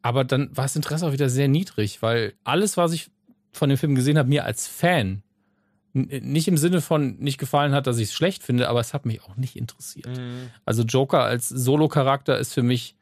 aber 0.00 0.22
dann 0.22 0.56
war 0.56 0.64
das 0.64 0.76
Interesse 0.76 1.08
auch 1.08 1.12
wieder 1.12 1.28
sehr 1.28 1.48
niedrig, 1.48 2.02
weil 2.02 2.34
alles, 2.44 2.76
was 2.76 2.92
ich 2.92 3.10
von 3.50 3.68
dem 3.68 3.78
Film 3.78 3.96
gesehen 3.96 4.16
habe, 4.16 4.28
mir 4.28 4.44
als 4.44 4.68
Fan 4.68 5.24
nicht 5.92 6.48
im 6.48 6.56
Sinne 6.56 6.80
von 6.80 7.16
nicht 7.18 7.38
gefallen 7.38 7.72
hat, 7.72 7.86
dass 7.86 7.98
ich 7.98 8.08
es 8.08 8.14
schlecht 8.14 8.42
finde, 8.42 8.68
aber 8.68 8.80
es 8.80 8.94
hat 8.94 9.06
mich 9.06 9.22
auch 9.22 9.36
nicht 9.36 9.56
interessiert. 9.56 10.06
Mhm. 10.06 10.50
Also 10.64 10.82
Joker 10.82 11.24
als 11.24 11.48
Solo-Charakter 11.48 12.38
ist 12.38 12.54
für 12.54 12.62
mich, 12.62 12.94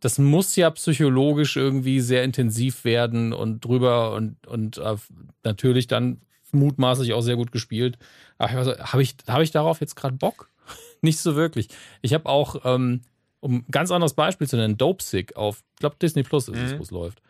das 0.00 0.18
muss 0.18 0.54
ja 0.56 0.70
psychologisch 0.70 1.56
irgendwie 1.56 2.00
sehr 2.00 2.22
intensiv 2.24 2.84
werden 2.84 3.32
und 3.32 3.64
drüber 3.64 4.12
und, 4.12 4.46
und 4.46 4.78
äh, 4.78 4.96
natürlich 5.42 5.86
dann 5.86 6.20
mutmaßlich 6.52 7.14
auch 7.14 7.22
sehr 7.22 7.36
gut 7.36 7.52
gespielt. 7.52 7.98
Aber 8.38 8.50
habe 8.52 9.02
ich, 9.02 9.16
hab 9.26 9.40
ich 9.40 9.50
darauf 9.50 9.80
jetzt 9.80 9.96
gerade 9.96 10.16
Bock? 10.16 10.50
nicht 11.00 11.18
so 11.18 11.36
wirklich. 11.36 11.68
Ich 12.02 12.14
habe 12.14 12.28
auch, 12.28 12.64
ähm, 12.64 13.02
um 13.40 13.56
ein 13.56 13.64
ganz 13.70 13.90
anderes 13.90 14.14
Beispiel 14.14 14.48
zu 14.48 14.56
nennen, 14.56 14.76
Dope 14.76 15.02
Sick 15.02 15.36
auf, 15.36 15.62
ich 15.74 15.80
glaube 15.80 15.96
Disney 16.00 16.22
Plus 16.22 16.48
ist 16.48 16.58
es, 16.58 16.72
mhm. 16.72 16.78
wo 16.78 16.82
es 16.82 16.90
läuft. 16.90 17.22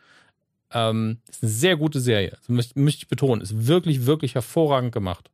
Ähm, 0.75 1.19
ist 1.29 1.43
eine 1.43 1.53
sehr 1.53 1.77
gute 1.77 2.01
Serie. 2.01 2.31
Das 2.31 2.49
möchte, 2.49 2.79
möchte 2.79 3.05
ich 3.05 3.09
betonen. 3.09 3.41
Ist 3.41 3.67
wirklich, 3.67 4.07
wirklich 4.07 4.35
hervorragend 4.35 4.93
gemacht. 4.93 5.31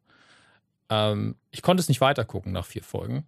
Ähm, 0.90 1.36
ich 1.50 1.62
konnte 1.62 1.80
es 1.80 1.88
nicht 1.88 2.00
weitergucken 2.00 2.52
nach 2.52 2.66
vier 2.66 2.82
Folgen, 2.82 3.24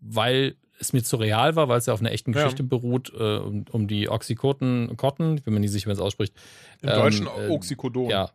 weil 0.00 0.56
es 0.80 0.92
mir 0.92 1.02
zu 1.02 1.16
real 1.16 1.54
war, 1.54 1.68
weil 1.68 1.78
es 1.78 1.86
ja 1.86 1.94
auf 1.94 2.00
einer 2.00 2.10
echten 2.10 2.32
Geschichte 2.32 2.62
ja. 2.62 2.68
beruht, 2.68 3.12
äh, 3.14 3.36
um, 3.36 3.64
um, 3.70 3.86
die 3.86 4.08
Oxycotin, 4.08 4.96
Cotton, 4.96 5.36
ich 5.36 5.44
bin 5.44 5.54
mir 5.54 5.60
nicht 5.60 5.70
sicher, 5.70 5.86
wie 5.86 5.90
man 5.90 5.96
es 5.96 6.02
ausspricht. 6.02 6.34
Im 6.82 6.88
ähm, 6.88 6.94
Deutschen 6.96 7.26
äh, 7.26 7.48
Oxycodon. 7.48 8.10
Ja. 8.10 8.30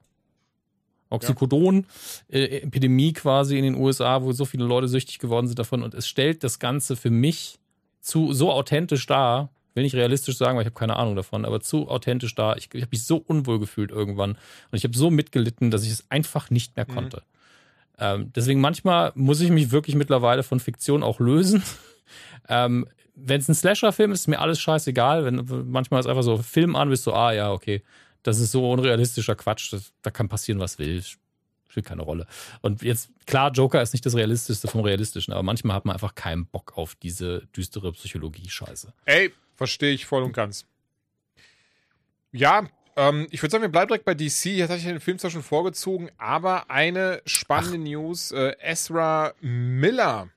Oxycodon, 1.09 1.86
ja. 2.30 2.39
äh, 2.39 2.61
Epidemie 2.61 3.13
quasi 3.13 3.57
in 3.57 3.63
den 3.63 3.75
USA, 3.75 4.21
wo 4.23 4.32
so 4.32 4.45
viele 4.45 4.65
Leute 4.65 4.88
süchtig 4.88 5.19
geworden 5.19 5.47
sind 5.47 5.59
davon. 5.59 5.84
Und 5.84 5.93
es 5.93 6.07
stellt 6.07 6.43
das 6.43 6.59
Ganze 6.59 6.95
für 6.95 7.09
mich 7.09 7.59
zu 7.99 8.34
so 8.34 8.51
authentisch 8.51 9.05
dar, 9.05 9.49
will 9.78 9.84
nicht 9.84 9.95
realistisch 9.95 10.38
sagen, 10.38 10.57
weil 10.57 10.63
ich 10.63 10.67
habe 10.67 10.78
keine 10.78 10.97
Ahnung 10.97 11.15
davon, 11.15 11.45
aber 11.45 11.61
zu 11.61 11.88
authentisch 11.88 12.36
da. 12.36 12.55
Ich, 12.57 12.67
ich 12.73 12.82
habe 12.82 12.91
mich 12.91 13.05
so 13.05 13.15
unwohl 13.15 13.59
gefühlt 13.59 13.91
irgendwann 13.91 14.32
und 14.32 14.78
ich 14.78 14.84
habe 14.84 14.97
so 14.97 15.09
mitgelitten, 15.09 15.71
dass 15.71 15.84
ich 15.84 15.91
es 15.91 16.05
einfach 16.09 16.49
nicht 16.49 16.75
mehr 16.75 16.86
mhm. 16.89 16.93
konnte. 16.93 17.17
Mhm. 17.17 17.38
Ähm, 17.99 18.32
deswegen 18.36 18.59
manchmal 18.59 19.13
muss 19.15 19.39
ich 19.39 19.49
mich 19.49 19.71
wirklich 19.71 19.95
mittlerweile 19.95 20.43
von 20.43 20.59
Fiktion 20.59 21.03
auch 21.03 21.19
lösen. 21.19 21.63
ähm, 22.49 22.88
wenn 23.15 23.41
es 23.41 23.47
ein 23.47 23.55
Slasher-Film 23.55 24.11
ist, 24.11 24.21
ist 24.21 24.28
mir 24.28 24.39
alles 24.39 24.59
scheißegal. 24.59 25.25
Wenn 25.25 25.69
manchmal 25.71 25.99
ist 25.99 26.07
einfach 26.07 26.23
so 26.23 26.38
Film 26.38 26.75
an, 26.75 26.89
bist 26.89 27.07
du, 27.07 27.13
ah 27.13 27.32
ja, 27.32 27.51
okay, 27.51 27.82
das 28.23 28.39
ist 28.39 28.51
so 28.51 28.69
unrealistischer 28.69 29.36
Quatsch, 29.36 29.73
das, 29.73 29.93
da 30.01 30.11
kann 30.11 30.28
passieren, 30.30 30.59
was 30.59 30.78
will. 30.78 31.01
Spielt 31.67 31.86
keine 31.86 32.03
Rolle. 32.03 32.28
Und 32.61 32.82
jetzt, 32.82 33.09
klar, 33.25 33.51
Joker 33.51 33.82
ist 33.82 33.93
nicht 33.93 34.05
das 34.05 34.15
Realistischste 34.15 34.67
vom 34.67 34.82
Realistischen, 34.82 35.34
aber 35.34 35.43
manchmal 35.43 35.75
hat 35.75 35.86
man 35.86 35.93
einfach 35.93 36.15
keinen 36.15 36.45
Bock 36.45 36.78
auf 36.78 36.95
diese 36.95 37.47
düstere 37.55 37.91
Psychologie-Scheiße. 37.91 38.93
Ey, 39.05 39.34
Verstehe 39.57 39.91
ich 39.91 40.05
voll 40.05 40.23
und 40.23 40.33
ganz. 40.33 40.65
Ja, 42.31 42.67
ähm, 42.95 43.27
ich 43.31 43.41
würde 43.41 43.51
sagen, 43.51 43.63
wir 43.63 43.69
bleiben 43.69 43.87
direkt 43.89 44.05
bei 44.05 44.13
DC. 44.13 44.45
Jetzt 44.45 44.69
hatte 44.69 44.79
ich 44.79 44.85
den 44.85 44.99
Film 44.99 45.17
zwar 45.17 45.31
schon 45.31 45.43
vorgezogen, 45.43 46.09
aber 46.17 46.69
eine 46.69 47.21
spannende 47.25 47.77
Ach. 47.79 47.83
News. 47.83 48.31
Äh, 48.31 48.55
Ezra 48.59 49.33
Miller. 49.41 50.29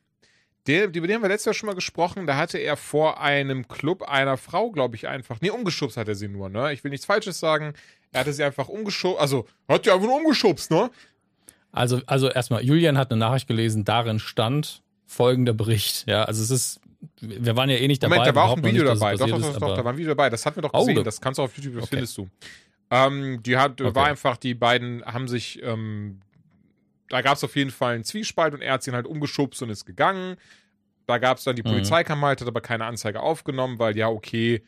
Der, 0.67 0.85
über 0.85 1.07
den 1.07 1.17
haben 1.17 1.23
wir 1.23 1.29
letztes 1.29 1.47
Jahr 1.47 1.55
schon 1.55 1.67
mal 1.67 1.75
gesprochen. 1.75 2.27
Da 2.27 2.37
hatte 2.37 2.59
er 2.59 2.77
vor 2.77 3.21
einem 3.21 3.69
Club 3.69 4.03
einer 4.03 4.39
Frau, 4.39 4.71
glaube 4.71 4.97
ich, 4.97 5.07
einfach. 5.07 5.41
Nee, 5.41 5.51
umgeschubst 5.51 5.97
hat 5.97 6.09
er 6.09 6.15
sie 6.15 6.29
nur, 6.29 6.49
ne? 6.49 6.73
Ich 6.73 6.83
will 6.83 6.91
nichts 6.91 7.07
Falsches 7.07 7.39
sagen. 7.41 7.75
Er 8.13 8.21
hatte 8.21 8.33
sie 8.33 8.45
einfach 8.45 8.69
umgeschubst. 8.69 9.21
Also, 9.21 9.47
hat 9.69 9.85
die 9.85 9.91
einfach 9.91 10.07
nur 10.07 10.17
umgeschubst, 10.17 10.71
ne? 10.71 10.91
Also, 11.73 12.01
also 12.07 12.31
erstmal, 12.31 12.65
Julian 12.65 12.99
hat 12.99 13.11
eine 13.11 13.21
Nachricht 13.21 13.49
gelesen, 13.49 13.85
darin 13.85 14.19
stand 14.19 14.83
folgender 15.07 15.53
Bericht. 15.53 16.07
Ja, 16.07 16.25
also 16.25 16.43
es 16.43 16.51
ist 16.51 16.81
wir 17.21 17.57
waren 17.57 17.71
ja 17.71 17.77
eh 17.77 17.89
nicht 17.89 18.03
dabei. 18.03 18.17
Moment, 18.17 18.31
da 18.31 18.41
war 18.41 18.49
auch 18.51 18.57
ein 18.57 18.65
Video 18.65 18.83
nicht, 18.83 19.01
dabei. 19.01 19.17
Doch, 19.17 19.27
doch, 19.27 19.41
doch, 19.41 19.59
doch, 19.59 19.77
da 19.77 19.85
war 19.85 19.93
ein 19.93 19.99
Video 19.99 20.11
dabei. 20.11 20.31
Das 20.31 20.45
hatten 20.45 20.57
wir 20.57 20.63
doch 20.63 20.73
gesehen. 20.73 20.99
Oh, 20.99 21.03
das 21.03 21.21
kannst 21.21 21.39
du 21.39 21.43
auf 21.43 21.57
YouTube, 21.57 21.75
das 21.75 21.85
okay. 21.85 21.97
findest 21.97 22.19
du. 22.19 22.29
Ähm, 22.91 23.43
die 23.43 23.57
hat, 23.57 23.81
okay. 23.81 23.95
war 23.95 24.07
einfach, 24.07 24.37
die 24.37 24.55
beiden 24.55 25.05
haben 25.05 25.29
sich, 25.29 25.63
ähm, 25.63 26.21
da 27.09 27.23
gab 27.23 27.37
es 27.37 27.45
auf 27.45 27.57
jeden 27.57 27.71
Fall 27.71 27.95
einen 27.95 28.05
Zwiespalt 28.05 28.55
und 28.55 28.63
er 28.63 28.75
hat 28.75 28.83
sie 28.83 28.93
halt 28.93 29.07
umgeschubst 29.07 29.63
und 29.63 29.71
ist 29.71 29.85
gegangen. 29.85 30.37
Da 31.07 31.19
gab 31.19 31.39
es 31.39 31.45
dann, 31.45 31.57
die 31.57 31.63
mhm. 31.63 31.69
Polizei 31.69 32.05
kam 32.05 32.21
halt, 32.23 32.41
hat 32.41 32.49
aber 32.49 32.61
keine 32.61 32.85
Anzeige 32.85 33.21
aufgenommen, 33.21 33.79
weil 33.79 33.97
ja, 33.97 34.09
okay, 34.09 34.63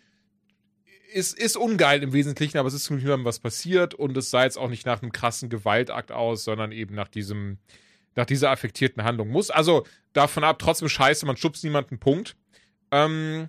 ist, 1.13 1.39
ist 1.39 1.57
ungeil 1.57 2.03
im 2.03 2.13
Wesentlichen, 2.13 2.59
aber 2.59 2.69
es 2.69 2.75
ist 2.75 2.85
zum 2.85 2.99
Glück 2.99 3.25
was 3.25 3.39
passiert 3.39 3.95
und 3.95 4.17
es 4.17 4.31
sah 4.31 4.45
jetzt 4.45 4.57
auch 4.57 4.69
nicht 4.69 4.87
nach 4.87 5.03
einem 5.03 5.13
krassen 5.13 5.49
Gewaltakt 5.51 6.11
aus, 6.11 6.45
sondern 6.45 6.73
eben 6.73 6.95
nach 6.95 7.09
diesem, 7.09 7.59
nach 8.15 8.27
dieser 8.27 8.51
affektierten 8.51 9.05
Handlung 9.05 9.29
muss. 9.29 9.51
Also 9.51 9.87
davon 10.13 10.45
ab, 10.45 10.59
trotzdem 10.59 10.89
scheiße, 10.89 11.27
man 11.27 11.37
schubst 11.37 11.65
niemanden, 11.65 11.99
Punkt. 11.99 12.37
Ähm, 12.91 13.49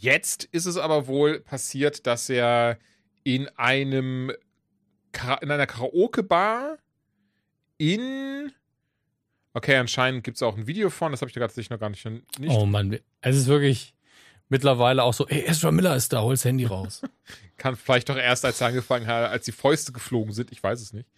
jetzt 0.00 0.44
ist 0.44 0.66
es 0.66 0.76
aber 0.76 1.06
wohl 1.06 1.40
passiert, 1.40 2.06
dass 2.06 2.28
er 2.28 2.78
in 3.22 3.48
einem 3.56 4.32
in 5.40 5.50
einer 5.50 5.66
Karaoke-Bar 5.66 6.78
in 7.78 8.52
Okay, 9.56 9.76
anscheinend 9.76 10.24
gibt 10.24 10.36
es 10.36 10.42
auch 10.42 10.56
ein 10.56 10.66
Video 10.66 10.90
von, 10.90 11.12
das 11.12 11.20
habe 11.20 11.28
ich 11.28 11.34
da 11.34 11.40
tatsächlich 11.40 11.70
noch 11.70 11.78
gar 11.78 11.88
nicht, 11.88 12.04
nicht. 12.04 12.24
Oh 12.48 12.66
Mann, 12.66 12.98
es 13.20 13.36
ist 13.36 13.46
wirklich 13.46 13.94
mittlerweile 14.48 15.04
auch 15.04 15.14
so, 15.14 15.28
ey, 15.28 15.44
Ezra 15.46 15.70
Miller 15.70 15.94
ist 15.94 16.12
da, 16.12 16.22
hol 16.22 16.34
das 16.34 16.44
Handy 16.44 16.64
raus. 16.64 17.02
Kann 17.56 17.76
vielleicht 17.76 18.08
doch 18.08 18.16
erst, 18.16 18.44
als 18.44 18.60
er 18.60 18.68
angefangen 18.68 19.06
hat, 19.06 19.30
als 19.30 19.44
die 19.44 19.52
Fäuste 19.52 19.92
geflogen 19.92 20.32
sind, 20.32 20.50
ich 20.50 20.60
weiß 20.60 20.80
es 20.80 20.92
nicht. 20.92 21.08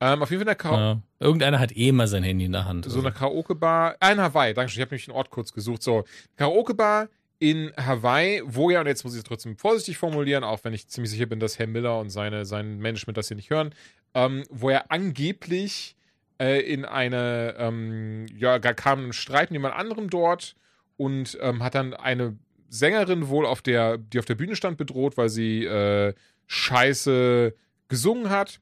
Ähm, 0.00 0.22
auf 0.22 0.30
jeden 0.30 0.44
Fall 0.44 0.56
eine 0.56 0.76
ja. 0.76 1.02
Irgendeiner 1.18 1.58
hat 1.58 1.76
eh 1.76 1.90
mal 1.90 2.06
sein 2.06 2.22
Handy 2.22 2.44
in 2.44 2.52
der 2.52 2.64
Hand. 2.64 2.84
So 2.84 2.90
also. 2.90 3.00
eine 3.00 3.12
Karaoke-Bar. 3.12 3.96
Ah, 3.98 4.12
in 4.12 4.20
Hawaii, 4.20 4.54
danke 4.54 4.70
schön. 4.70 4.78
Ich 4.78 4.82
habe 4.82 4.94
nämlich 4.94 5.08
einen 5.08 5.16
Ort 5.16 5.30
kurz 5.30 5.52
gesucht. 5.52 5.82
So, 5.82 6.04
Karaoke-Bar 6.36 7.08
in 7.40 7.72
Hawaii, 7.76 8.42
wo 8.44 8.70
ja, 8.70 8.80
und 8.80 8.86
jetzt 8.86 9.04
muss 9.04 9.14
ich 9.14 9.18
es 9.18 9.24
trotzdem 9.24 9.56
vorsichtig 9.56 9.98
formulieren, 9.98 10.44
auch 10.44 10.60
wenn 10.62 10.72
ich 10.72 10.88
ziemlich 10.88 11.10
sicher 11.10 11.26
bin, 11.26 11.40
dass 11.40 11.58
Herr 11.58 11.66
Miller 11.66 11.98
und 11.98 12.10
seine, 12.10 12.44
sein 12.44 12.78
Management 12.78 13.16
das 13.16 13.28
hier 13.28 13.36
nicht 13.36 13.50
hören, 13.50 13.74
ähm, 14.14 14.44
wo 14.50 14.70
er 14.70 14.90
angeblich 14.90 15.96
äh, 16.40 16.60
in 16.60 16.84
eine, 16.84 17.54
ähm, 17.58 18.26
ja, 18.36 18.58
kam 18.58 19.06
ein 19.06 19.12
Streit 19.12 19.50
mit 19.50 19.56
jemand 19.56 19.74
anderem 19.74 20.10
dort 20.10 20.54
und 20.96 21.38
ähm, 21.40 21.62
hat 21.62 21.74
dann 21.74 21.94
eine 21.94 22.36
Sängerin 22.68 23.28
wohl 23.28 23.46
auf 23.46 23.62
der, 23.62 23.98
die 23.98 24.18
auf 24.18 24.24
der 24.24 24.34
Bühne 24.34 24.56
stand, 24.56 24.76
bedroht, 24.76 25.16
weil 25.16 25.28
sie 25.28 25.64
äh, 25.64 26.14
scheiße 26.46 27.54
gesungen 27.88 28.30
hat 28.30 28.60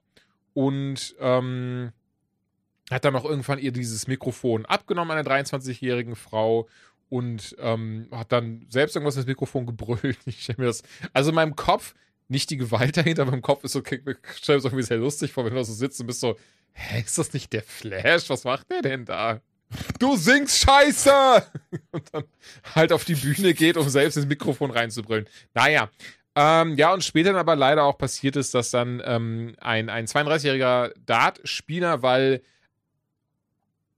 und 0.57 1.15
ähm, 1.21 1.93
hat 2.91 3.05
dann 3.05 3.15
auch 3.15 3.27
irgendwann 3.27 3.59
ihr 3.59 3.73
dieses 3.73 4.07
Mikrofon 4.07 4.65
abgenommen, 4.65 5.11
einer 5.11 5.29
23-jährigen 5.29 6.17
Frau 6.17 6.67
und 7.11 7.55
ähm, 7.59 8.09
hat 8.11 8.33
dann 8.33 8.65
selbst 8.71 8.97
irgendwas 8.97 9.17
ins 9.17 9.27
Mikrofon 9.27 9.67
gebrüllt. 9.67 10.17
Ich 10.25 10.45
stelle 10.45 10.61
mir 10.61 10.65
das, 10.65 10.83
also 11.13 11.29
in 11.29 11.35
meinem 11.35 11.57
Kopf, 11.57 11.95
nicht 12.29 12.49
die 12.49 12.57
Gewalt 12.57 12.97
dahinter, 12.97 13.23
aber 13.23 13.35
im 13.35 13.43
Kopf 13.43 13.65
ist 13.65 13.73
so, 13.73 13.81
ich 13.81 13.87
stelle 13.87 14.03
mir 14.03 14.17
das 14.47 14.65
irgendwie 14.65 14.83
sehr 14.83 14.97
lustig 14.97 15.31
vor, 15.31 15.45
wenn 15.45 15.53
du 15.53 15.59
da 15.59 15.65
so 15.65 15.75
sitzt 15.75 16.01
und 16.01 16.07
bist 16.07 16.21
so, 16.21 16.39
hä, 16.73 17.03
ist 17.05 17.19
das 17.19 17.35
nicht 17.35 17.53
der 17.53 17.63
Flash? 17.63 18.31
Was 18.31 18.45
macht 18.45 18.71
der 18.71 18.81
denn 18.81 19.05
da? 19.05 19.43
Du 19.99 20.17
singst 20.17 20.61
Scheiße! 20.61 21.13
Und 21.91 22.15
dann 22.15 22.25
halt 22.75 22.93
auf 22.93 23.05
die 23.05 23.17
Bühne 23.17 23.53
geht, 23.53 23.77
um 23.77 23.89
selbst 23.89 24.17
ins 24.17 24.27
Mikrofon 24.27 24.71
reinzubrüllen. 24.71 25.27
Naja, 25.55 25.91
ähm, 26.37 26.77
ja, 26.77 26.93
und 26.93 27.03
später 27.03 27.31
dann 27.31 27.41
aber 27.41 27.57
leider 27.57 27.85
auch 27.85 27.97
passiert 27.97 28.37
ist, 28.37 28.55
dass 28.55 28.71
dann 28.71 29.03
ähm, 29.05 29.57
ein, 29.59 29.89
ein 29.89 30.07
32-jähriger 30.07 30.93
Dart-Spieler, 31.07 32.03
weil 32.03 32.43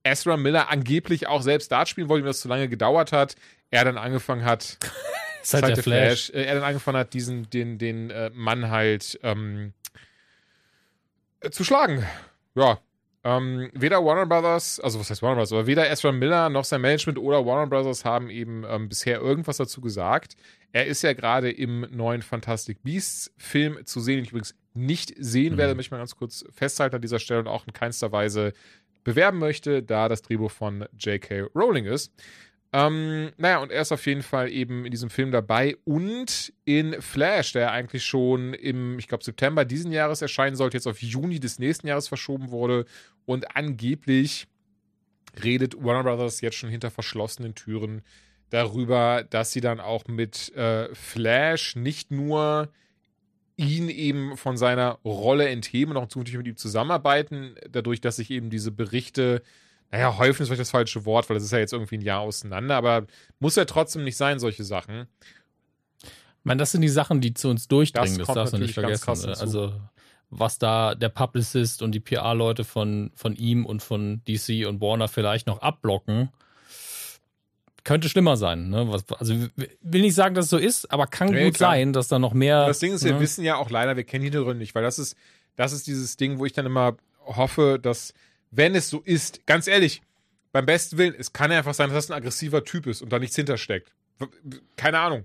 Ezra 0.04 0.36
Miller 0.36 0.70
angeblich 0.70 1.26
auch 1.26 1.42
selbst 1.42 1.72
Dart 1.72 1.88
spielen 1.88 2.08
wollte, 2.08 2.24
ihm 2.24 2.26
das 2.26 2.40
zu 2.40 2.48
lange 2.48 2.68
gedauert 2.68 3.12
hat, 3.12 3.34
er 3.70 3.84
dann 3.84 3.98
angefangen 3.98 4.44
hat, 4.44 4.78
Seit 5.42 5.66
der 5.66 5.76
Flash, 5.76 6.26
Flash 6.26 6.30
äh, 6.30 6.46
er 6.46 6.54
dann 6.56 6.64
angefangen 6.64 6.98
hat, 6.98 7.14
diesen, 7.14 7.48
den, 7.50 7.78
den 7.78 8.10
äh, 8.10 8.30
Mann 8.32 8.70
halt 8.70 9.18
ähm, 9.22 9.72
äh, 11.40 11.50
zu 11.50 11.64
schlagen. 11.64 12.06
Ja. 12.54 12.78
Ähm, 13.28 13.68
weder 13.74 14.02
Warner 14.02 14.24
Brothers, 14.24 14.80
also 14.80 14.98
was 14.98 15.10
heißt 15.10 15.20
Warner 15.20 15.34
Brothers, 15.34 15.52
aber 15.52 15.66
weder 15.66 15.90
Ezra 15.90 16.12
Miller 16.12 16.48
noch 16.48 16.64
sein 16.64 16.80
Management 16.80 17.18
oder 17.18 17.44
Warner 17.44 17.66
Brothers 17.66 18.06
haben 18.06 18.30
eben 18.30 18.64
ähm, 18.66 18.88
bisher 18.88 19.20
irgendwas 19.20 19.58
dazu 19.58 19.82
gesagt. 19.82 20.34
Er 20.72 20.86
ist 20.86 21.02
ja 21.02 21.12
gerade 21.12 21.50
im 21.50 21.86
neuen 21.90 22.22
Fantastic 22.22 22.82
Beasts 22.82 23.30
Film 23.36 23.84
zu 23.84 24.00
sehen, 24.00 24.16
den 24.16 24.24
ich 24.24 24.30
übrigens 24.30 24.54
nicht 24.72 25.12
sehen 25.18 25.54
mhm. 25.54 25.58
werde, 25.58 25.74
möchte 25.74 25.88
ich 25.88 25.90
mal 25.90 25.98
ganz 25.98 26.16
kurz 26.16 26.42
festhalten 26.50 26.96
an 26.96 27.02
dieser 27.02 27.18
Stelle 27.18 27.40
und 27.40 27.48
auch 27.48 27.66
in 27.66 27.74
keinster 27.74 28.12
Weise 28.12 28.54
bewerben 29.04 29.38
möchte, 29.38 29.82
da 29.82 30.08
das 30.08 30.22
Drehbuch 30.22 30.50
von 30.50 30.86
J.K. 30.98 31.48
Rowling 31.54 31.84
ist. 31.84 32.10
Ähm, 32.72 33.30
naja, 33.38 33.58
und 33.58 33.72
er 33.72 33.80
ist 33.80 33.92
auf 33.92 34.04
jeden 34.06 34.22
Fall 34.22 34.50
eben 34.50 34.84
in 34.84 34.90
diesem 34.90 35.08
Film 35.08 35.30
dabei 35.30 35.76
und 35.84 36.52
in 36.66 37.00
Flash, 37.00 37.52
der 37.52 37.72
eigentlich 37.72 38.04
schon 38.04 38.52
im, 38.52 38.98
ich 38.98 39.08
glaube, 39.08 39.24
September 39.24 39.64
diesen 39.64 39.90
Jahres 39.90 40.20
erscheinen 40.20 40.54
sollte, 40.54 40.76
jetzt 40.76 40.86
auf 40.86 41.00
Juni 41.02 41.40
des 41.40 41.58
nächsten 41.58 41.86
Jahres 41.86 42.08
verschoben 42.08 42.50
wurde. 42.50 42.84
Und 43.28 43.54
angeblich 43.54 44.48
redet 45.44 45.76
Warner 45.84 46.02
Brothers 46.02 46.40
jetzt 46.40 46.56
schon 46.56 46.70
hinter 46.70 46.90
verschlossenen 46.90 47.54
Türen 47.54 48.00
darüber, 48.48 49.22
dass 49.28 49.52
sie 49.52 49.60
dann 49.60 49.80
auch 49.80 50.06
mit 50.08 50.54
äh, 50.56 50.94
Flash 50.94 51.76
nicht 51.76 52.10
nur 52.10 52.70
ihn 53.58 53.90
eben 53.90 54.38
von 54.38 54.56
seiner 54.56 54.98
Rolle 55.04 55.46
entheben 55.50 55.90
und 55.90 55.98
auch 55.98 56.08
zukünftig 56.08 56.38
mit 56.38 56.46
ihm 56.46 56.56
zusammenarbeiten, 56.56 57.54
dadurch, 57.70 58.00
dass 58.00 58.16
sich 58.16 58.30
eben 58.30 58.48
diese 58.48 58.70
Berichte 58.70 59.42
naja, 59.90 60.16
häufen 60.16 60.42
ist 60.42 60.48
vielleicht 60.48 60.62
das 60.62 60.70
falsche 60.70 61.04
Wort, 61.04 61.28
weil 61.28 61.34
das 61.34 61.44
ist 61.44 61.52
ja 61.52 61.58
jetzt 61.58 61.74
irgendwie 61.74 61.98
ein 61.98 62.02
Jahr 62.02 62.20
auseinander, 62.20 62.76
aber 62.76 63.06
muss 63.40 63.56
ja 63.56 63.66
trotzdem 63.66 64.04
nicht 64.04 64.16
sein, 64.16 64.38
solche 64.38 64.64
Sachen. 64.64 65.06
Ich 66.02 66.44
meine, 66.44 66.60
das 66.60 66.72
sind 66.72 66.80
die 66.80 66.88
Sachen, 66.88 67.20
die 67.20 67.34
zu 67.34 67.48
uns 67.48 67.68
durchdringen, 67.68 68.16
das, 68.16 68.26
das 68.26 68.34
darfst 68.34 68.54
du 68.54 68.58
nicht 68.58 68.72
vergessen. 68.72 69.28
Ne? 69.28 69.36
Also, 69.38 69.74
was 70.30 70.58
da 70.58 70.94
der 70.94 71.08
Publicist 71.08 71.82
und 71.82 71.92
die 71.92 72.00
PR-Leute 72.00 72.64
von, 72.64 73.10
von 73.14 73.34
ihm 73.34 73.64
und 73.64 73.82
von 73.82 74.22
DC 74.26 74.66
und 74.66 74.80
Warner 74.80 75.08
vielleicht 75.08 75.46
noch 75.46 75.62
abblocken, 75.62 76.30
könnte 77.84 78.08
schlimmer 78.08 78.36
sein. 78.36 78.68
Ne? 78.68 78.90
Was, 78.90 79.10
also 79.12 79.34
will 79.80 80.02
nicht 80.02 80.14
sagen, 80.14 80.34
dass 80.34 80.46
es 80.46 80.50
so 80.50 80.58
ist, 80.58 80.92
aber 80.92 81.06
kann 81.06 81.30
nee, 81.30 81.46
gut 81.46 81.54
klar. 81.54 81.72
sein, 81.72 81.92
dass 81.92 82.08
da 82.08 82.18
noch 82.18 82.34
mehr. 82.34 82.66
Das 82.66 82.80
Ding 82.80 82.92
ist, 82.92 83.02
ne? 83.04 83.10
wir 83.10 83.20
wissen 83.20 83.44
ja 83.44 83.56
auch 83.56 83.70
leider, 83.70 83.96
wir 83.96 84.04
kennen 84.04 84.22
die 84.22 84.26
Hintergründe 84.26 84.58
nicht, 84.58 84.74
weil 84.74 84.82
das 84.82 84.98
ist, 84.98 85.16
das 85.56 85.72
ist 85.72 85.86
dieses 85.86 86.16
Ding, 86.16 86.38
wo 86.38 86.44
ich 86.44 86.52
dann 86.52 86.66
immer 86.66 86.96
hoffe, 87.24 87.78
dass 87.80 88.12
wenn 88.50 88.74
es 88.74 88.90
so 88.90 89.00
ist, 89.00 89.46
ganz 89.46 89.66
ehrlich, 89.66 90.02
beim 90.52 90.66
besten 90.66 90.98
Willen, 90.98 91.14
es 91.18 91.32
kann 91.32 91.50
ja 91.50 91.58
einfach 91.58 91.74
sein, 91.74 91.88
dass 91.88 92.06
das 92.06 92.10
ein 92.10 92.18
aggressiver 92.18 92.64
Typ 92.64 92.86
ist 92.86 93.02
und 93.02 93.10
da 93.10 93.18
nichts 93.18 93.36
hintersteckt. 93.36 93.92
Keine 94.76 94.98
Ahnung. 94.98 95.24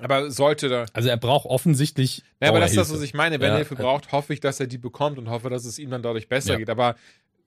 Aber 0.00 0.30
sollte 0.30 0.68
da. 0.68 0.86
Also 0.92 1.08
er 1.08 1.16
braucht 1.16 1.46
offensichtlich. 1.46 2.22
Ja, 2.40 2.48
aber 2.50 2.60
das 2.60 2.70
ist 2.70 2.76
das, 2.76 2.92
was 2.92 3.02
ich 3.02 3.14
meine. 3.14 3.40
Wenn 3.40 3.48
ja, 3.48 3.54
er 3.54 3.58
Hilfe 3.58 3.76
braucht, 3.76 4.12
hoffe 4.12 4.32
ich, 4.32 4.40
dass 4.40 4.60
er 4.60 4.66
die 4.66 4.78
bekommt 4.78 5.18
und 5.18 5.30
hoffe, 5.30 5.48
dass 5.48 5.64
es 5.64 5.78
ihm 5.78 5.90
dann 5.90 6.02
dadurch 6.02 6.28
besser 6.28 6.52
ja. 6.52 6.58
geht. 6.58 6.70
Aber 6.70 6.96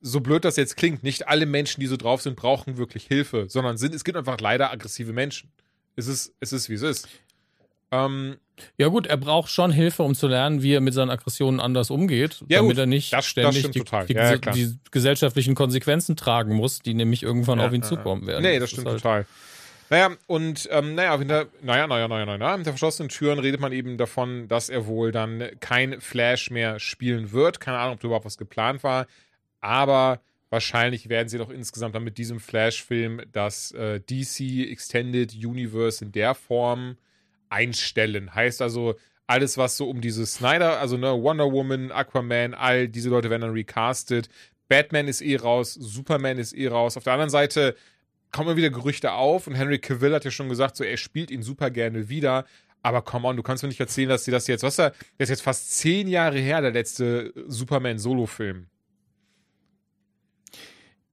so 0.02 0.22
blöd 0.22 0.46
das 0.46 0.56
jetzt 0.56 0.78
klingt, 0.78 1.04
nicht 1.04 1.28
alle 1.28 1.46
Menschen, 1.46 1.82
die 1.82 1.88
so 1.88 1.98
drauf 1.98 2.22
sind, 2.22 2.36
brauchen 2.36 2.78
wirklich 2.78 3.06
Hilfe, 3.06 3.46
sondern 3.50 3.78
sind, 3.78 3.94
es 3.94 4.04
gibt 4.04 4.18
einfach 4.18 4.40
leider 4.40 4.72
aggressive 4.72 5.14
Menschen. 5.14 5.52
Es 5.96 6.08
ist, 6.08 6.34
es 6.40 6.54
ist, 6.54 6.70
wie 6.70 6.76
es 6.76 6.82
ist. 6.82 7.10
Ähm, 7.92 8.38
ja 8.78 8.88
gut, 8.88 9.08
er 9.08 9.18
braucht 9.18 9.50
schon 9.50 9.72
Hilfe, 9.72 10.04
um 10.04 10.16
zu 10.16 10.28
lernen, 10.28 10.62
wie 10.62 10.74
er 10.74 10.82
mit 10.82 10.94
seinen 10.94 11.10
Aggressionen 11.10 11.60
anders 11.60 11.90
umgeht, 11.90 12.44
ja, 12.48 12.58
damit 12.58 12.72
gut, 12.72 12.78
er 12.78 12.86
nicht 12.86 13.12
das, 13.14 13.26
ständig 13.26 13.64
das 13.64 13.72
die, 13.72 13.84
die, 14.08 14.14
ja, 14.14 14.38
die, 14.38 14.78
gesellschaftlichen 14.92 15.56
Konsequenzen 15.56 16.16
tragen 16.16 16.54
muss, 16.56 16.80
die 16.80 16.94
nämlich 16.94 17.24
irgendwann 17.24 17.60
ja, 17.60 17.68
auf 17.68 17.74
ihn 17.74 17.84
zukommen 17.84 18.28
werden. 18.28 18.44
Nee, 18.44 18.60
das, 18.60 18.62
das 18.62 18.72
stimmt 18.72 18.88
halt 18.88 18.98
total. 18.98 19.26
Naja, 19.90 20.16
und 20.28 20.70
ähm, 20.72 20.94
naja, 20.94 21.18
hinter, 21.18 21.48
naja, 21.62 21.88
naja, 21.88 22.08
naja, 22.08 22.26
naja, 22.26 22.56
hinter 22.56 22.72
verschlossenen 22.72 23.10
Türen 23.10 23.40
redet 23.40 23.60
man 23.60 23.72
eben 23.72 23.98
davon, 23.98 24.48
dass 24.48 24.70
er 24.70 24.86
wohl 24.86 25.12
dann 25.12 25.50
kein 25.60 26.00
Flash 26.00 26.52
mehr 26.52 26.80
spielen 26.80 27.32
wird. 27.32 27.60
Keine 27.60 27.80
Ahnung, 27.80 27.96
ob 27.96 28.00
da 28.02 28.06
überhaupt 28.08 28.26
was 28.26 28.38
geplant 28.38 28.84
war, 28.84 29.08
aber 29.62 30.22
wahrscheinlich 30.52 31.10
werden 31.10 31.28
sie 31.28 31.40
doch 31.40 31.50
insgesamt 31.50 31.96
dann 31.96 32.04
mit 32.04 32.18
diesem 32.20 32.40
Flash-Film 32.40 33.22
das 33.32 33.72
äh, 33.72 34.00
DC 34.00 34.70
Extended 34.72 35.34
Universe 35.34 36.06
in 36.06 36.12
der 36.12 36.36
Form 36.36 36.98
einstellen. 37.50 38.34
Heißt 38.34 38.62
also, 38.62 38.96
alles, 39.26 39.58
was 39.58 39.78
so 39.78 39.90
um 39.90 40.02
diese 40.02 40.26
Snyder, 40.26 40.80
also 40.80 40.98
ne, 40.98 41.12
Wonder 41.12 41.52
Woman, 41.52 41.92
Aquaman, 41.92 42.54
all 42.54 42.88
diese 42.88 43.10
Leute 43.10 43.30
werden 43.30 43.42
dann 43.42 43.54
recastet. 43.54 44.30
Batman 44.68 45.08
ist 45.08 45.22
eh 45.22 45.36
raus, 45.36 45.74
Superman 45.74 46.38
ist 46.38 46.54
eh 46.54 46.68
raus. 46.68 46.98
Auf 46.98 47.04
der 47.04 47.14
anderen 47.14 47.30
Seite 47.30 47.76
kommen 48.32 48.56
wieder 48.56 48.70
Gerüchte 48.70 49.14
auf 49.14 49.48
und 49.48 49.56
Henry 49.56 49.80
Cavill 49.80 50.14
hat 50.14 50.26
ja 50.26 50.32
schon 50.32 50.50
gesagt, 50.50 50.76
so 50.76 50.84
er 50.84 50.98
spielt 50.98 51.32
ihn 51.32 51.44
super 51.44 51.70
gerne 51.70 52.10
wieder. 52.10 52.46
Aber 52.82 53.02
come 53.02 53.28
on, 53.28 53.36
du 53.36 53.44
kannst 53.44 53.64
mir 53.64 53.70
nicht 53.70 53.80
erzählen, 53.80 54.10
dass 54.10 54.24
sie 54.24 54.32
das 54.32 54.48
jetzt, 54.48 54.64
was 54.64 54.78
da, 54.78 54.90
der 54.90 55.24
ist 55.24 55.30
jetzt 55.30 55.42
fast 55.42 55.72
zehn 55.72 56.08
Jahre 56.08 56.38
her, 56.40 56.62
der 56.62 56.72
letzte 56.72 57.34
Superman-Solo-Film. 57.48 58.68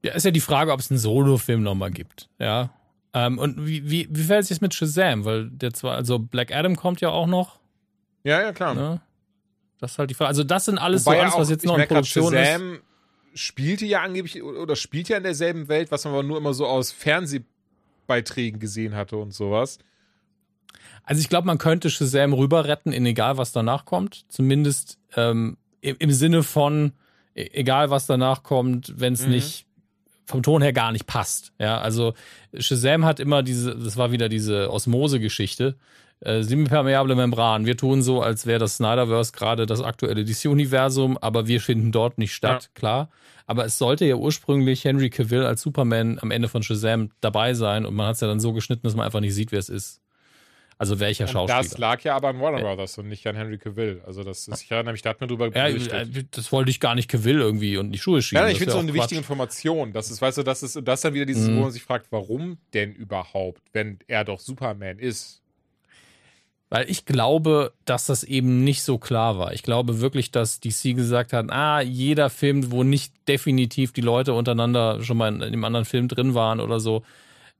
Ja, 0.02 0.12
ist 0.12 0.24
ja 0.24 0.30
die 0.30 0.40
Frage, 0.40 0.72
ob 0.72 0.78
es 0.78 0.90
einen 0.90 0.98
Solo-Film 0.98 1.62
nochmal 1.62 1.90
gibt. 1.90 2.28
Ja, 2.38 2.70
ähm, 3.16 3.38
und 3.38 3.66
wie, 3.66 3.90
wie, 3.90 4.06
wie 4.10 4.22
fällt 4.22 4.42
es 4.42 4.50
jetzt 4.50 4.60
mit 4.60 4.74
Shazam? 4.74 5.24
Weil 5.24 5.48
der 5.48 5.72
zwar, 5.72 5.96
also 5.96 6.18
Black 6.18 6.54
Adam 6.54 6.76
kommt 6.76 7.00
ja 7.00 7.08
auch 7.08 7.26
noch. 7.26 7.58
Ja, 8.24 8.42
ja, 8.42 8.52
klar. 8.52 8.74
Ne? 8.74 9.00
Das 9.80 9.92
ist 9.92 9.98
halt 9.98 10.10
die 10.10 10.14
Frage. 10.14 10.28
Also, 10.28 10.44
das 10.44 10.66
sind 10.66 10.76
alles 10.76 11.06
Wobei 11.06 11.16
so 11.16 11.22
alles, 11.22 11.34
was 11.38 11.50
jetzt 11.50 11.64
noch 11.64 11.78
in 11.78 11.88
Produktion 11.88 12.34
Shazam 12.34 12.74
ist. 12.74 12.82
Spielte 13.36 13.84
ja 13.86 14.02
angeblich 14.02 14.42
oder 14.42 14.76
spielt 14.76 15.08
ja 15.08 15.18
in 15.18 15.22
derselben 15.22 15.68
Welt, 15.68 15.90
was 15.90 16.04
man 16.04 16.14
aber 16.14 16.22
nur 16.22 16.38
immer 16.38 16.54
so 16.54 16.66
aus 16.66 16.90
Fernsehbeiträgen 16.90 18.58
gesehen 18.58 18.94
hatte 18.94 19.18
und 19.18 19.34
sowas. 19.34 19.78
Also 21.04 21.20
ich 21.20 21.28
glaube, 21.28 21.46
man 21.46 21.58
könnte 21.58 21.90
Shazam 21.90 22.32
rüber 22.32 22.64
retten, 22.64 22.92
in 22.92 23.06
egal 23.06 23.36
was 23.36 23.52
danach 23.52 23.84
kommt. 23.84 24.24
Zumindest 24.28 24.98
ähm, 25.14 25.56
im, 25.80 25.96
im, 25.98 26.10
Sinne 26.10 26.42
von, 26.42 26.92
e, 27.34 27.48
egal 27.52 27.90
was 27.90 28.06
danach 28.06 28.42
kommt, 28.42 28.92
wenn 28.96 29.12
es 29.12 29.24
mhm. 29.24 29.32
nicht 29.32 29.66
vom 30.24 30.42
Ton 30.42 30.62
her 30.62 30.72
gar 30.72 30.90
nicht 30.90 31.06
passt. 31.06 31.52
Ja, 31.60 31.78
also 31.78 32.14
Shazam 32.58 33.04
hat 33.04 33.20
immer 33.20 33.42
diese, 33.42 33.76
das 33.76 33.96
war 33.96 34.10
wieder 34.10 34.28
diese 34.28 34.72
Osmose-Geschichte. 34.72 35.76
Äh, 36.20 36.42
semipermeable 36.42 37.14
Membran. 37.14 37.66
Wir 37.66 37.76
tun 37.76 38.02
so, 38.02 38.22
als 38.22 38.46
wäre 38.46 38.58
das 38.58 38.76
Snyderverse 38.76 39.32
gerade 39.32 39.66
das 39.66 39.82
aktuelle 39.82 40.24
DC-Universum, 40.24 41.18
aber 41.18 41.46
wir 41.46 41.60
finden 41.60 41.92
dort 41.92 42.16
nicht 42.16 42.32
statt, 42.32 42.64
ja. 42.64 42.70
klar. 42.74 43.10
Aber 43.46 43.66
es 43.66 43.78
sollte 43.78 44.06
ja 44.06 44.16
ursprünglich 44.16 44.84
Henry 44.84 45.10
Cavill 45.10 45.44
als 45.44 45.60
Superman 45.60 46.18
am 46.20 46.30
Ende 46.30 46.48
von 46.48 46.62
Shazam 46.62 47.10
dabei 47.20 47.54
sein 47.54 47.84
und 47.84 47.94
man 47.94 48.06
hat 48.06 48.14
es 48.14 48.20
ja 48.20 48.28
dann 48.28 48.40
so 48.40 48.52
geschnitten, 48.52 48.82
dass 48.84 48.96
man 48.96 49.04
einfach 49.04 49.20
nicht 49.20 49.34
sieht, 49.34 49.52
wer 49.52 49.58
es 49.58 49.68
ist. 49.68 50.00
Also 50.78 51.00
welcher 51.00 51.24
und 51.24 51.30
Schauspieler? 51.30 51.62
Das 51.62 51.78
lag 51.78 52.02
ja 52.02 52.16
aber 52.16 52.28
an 52.28 52.40
Warner 52.40 52.60
Brothers 52.60 52.98
und 52.98 53.08
nicht 53.08 53.26
an 53.26 53.34
Henry 53.34 53.56
Cavill. 53.56 54.02
Also 54.06 54.24
das 54.24 54.46
ist, 54.46 54.62
ich 54.62 54.70
erinnere 54.70 54.92
mich, 54.92 55.02
da 55.02 55.10
hat 55.10 55.20
man 55.20 55.28
drüber 55.28 55.46
ja, 55.46 55.68
berichtet. 55.68 56.16
Äh, 56.16 56.24
das 56.30 56.52
wollte 56.52 56.70
ich 56.70 56.80
gar 56.80 56.94
nicht 56.94 57.08
Cavill 57.08 57.40
irgendwie 57.40 57.78
und 57.78 57.92
die 57.92 57.98
Schuhe 57.98 58.20
schieben. 58.20 58.44
Ja, 58.44 58.50
ich 58.50 58.58
finde 58.58 58.72
so 58.72 58.78
eine 58.78 58.88
Quatsch. 58.88 59.02
wichtige 59.02 59.20
Information. 59.20 59.92
Das 59.92 60.10
ist, 60.10 60.20
weißt 60.20 60.38
du, 60.38 60.42
das 60.42 60.62
ist, 60.62 60.80
das 60.82 60.98
ist 60.98 61.04
dann 61.04 61.14
wieder 61.14 61.24
dieses, 61.24 61.48
mhm. 61.48 61.56
wo 61.56 61.60
man 61.62 61.70
sich 61.70 61.82
fragt, 61.82 62.08
warum 62.10 62.58
denn 62.74 62.92
überhaupt, 62.92 63.62
wenn 63.72 63.98
er 64.06 64.24
doch 64.24 64.38
Superman 64.38 64.98
ist? 64.98 65.42
Weil 66.68 66.90
ich 66.90 67.04
glaube, 67.04 67.72
dass 67.84 68.06
das 68.06 68.24
eben 68.24 68.64
nicht 68.64 68.82
so 68.82 68.98
klar 68.98 69.38
war. 69.38 69.52
Ich 69.52 69.62
glaube 69.62 70.00
wirklich, 70.00 70.32
dass 70.32 70.58
DC 70.58 70.96
gesagt 70.96 71.32
hat, 71.32 71.50
ah, 71.50 71.80
jeder 71.80 72.28
Film, 72.28 72.72
wo 72.72 72.82
nicht 72.82 73.12
definitiv 73.28 73.92
die 73.92 74.00
Leute 74.00 74.34
untereinander 74.34 75.02
schon 75.02 75.16
mal 75.16 75.28
in, 75.28 75.36
in 75.36 75.42
einem 75.42 75.64
anderen 75.64 75.84
Film 75.84 76.08
drin 76.08 76.34
waren 76.34 76.58
oder 76.58 76.80
so, 76.80 77.04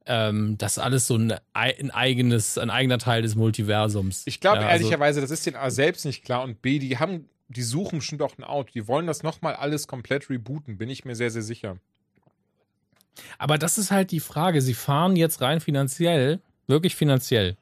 ähm, 0.07 0.57
das 0.59 0.76
ist 0.76 0.82
alles 0.82 1.07
so 1.07 1.16
ein, 1.16 1.34
ein, 1.52 1.90
eigenes, 1.90 2.59
ein 2.59 2.70
eigener 2.70 2.98
Teil 2.98 3.22
des 3.22 3.34
Multiversums. 3.34 4.22
Ich 4.26 4.40
glaube 4.40 4.59
ja, 4.59 4.68
also, 4.68 4.84
ehrlicherweise, 4.84 5.20
das 5.20 5.30
ist 5.30 5.46
den 5.46 5.57
A 5.57 5.70
selbst 5.70 6.04
nicht 6.04 6.24
klar 6.24 6.42
und 6.42 6.62
B, 6.62 6.78
die 6.78 6.98
haben, 6.98 7.28
die 7.48 7.62
suchen 7.62 7.98
bestimmt 7.98 8.22
auch 8.22 8.38
ein 8.38 8.44
Auto. 8.44 8.70
Die 8.74 8.88
wollen 8.88 9.07
das 9.07 9.22
nochmal 9.22 9.54
alles 9.54 9.88
komplett 9.88 10.30
rebooten, 10.30 10.78
bin 10.78 10.90
ich 10.90 11.04
mir 11.04 11.14
sehr, 11.14 11.30
sehr 11.30 11.42
sicher. 11.42 11.78
Aber 13.38 13.59
das 13.59 13.78
ist 13.78 13.90
halt 13.90 14.11
die 14.11 14.20
Frage. 14.20 14.61
Sie 14.61 14.74
fahren 14.74 15.16
jetzt 15.16 15.40
rein 15.40 15.61
finanziell, 15.61 16.40
wirklich 16.66 16.94
finanziell, 16.94 17.57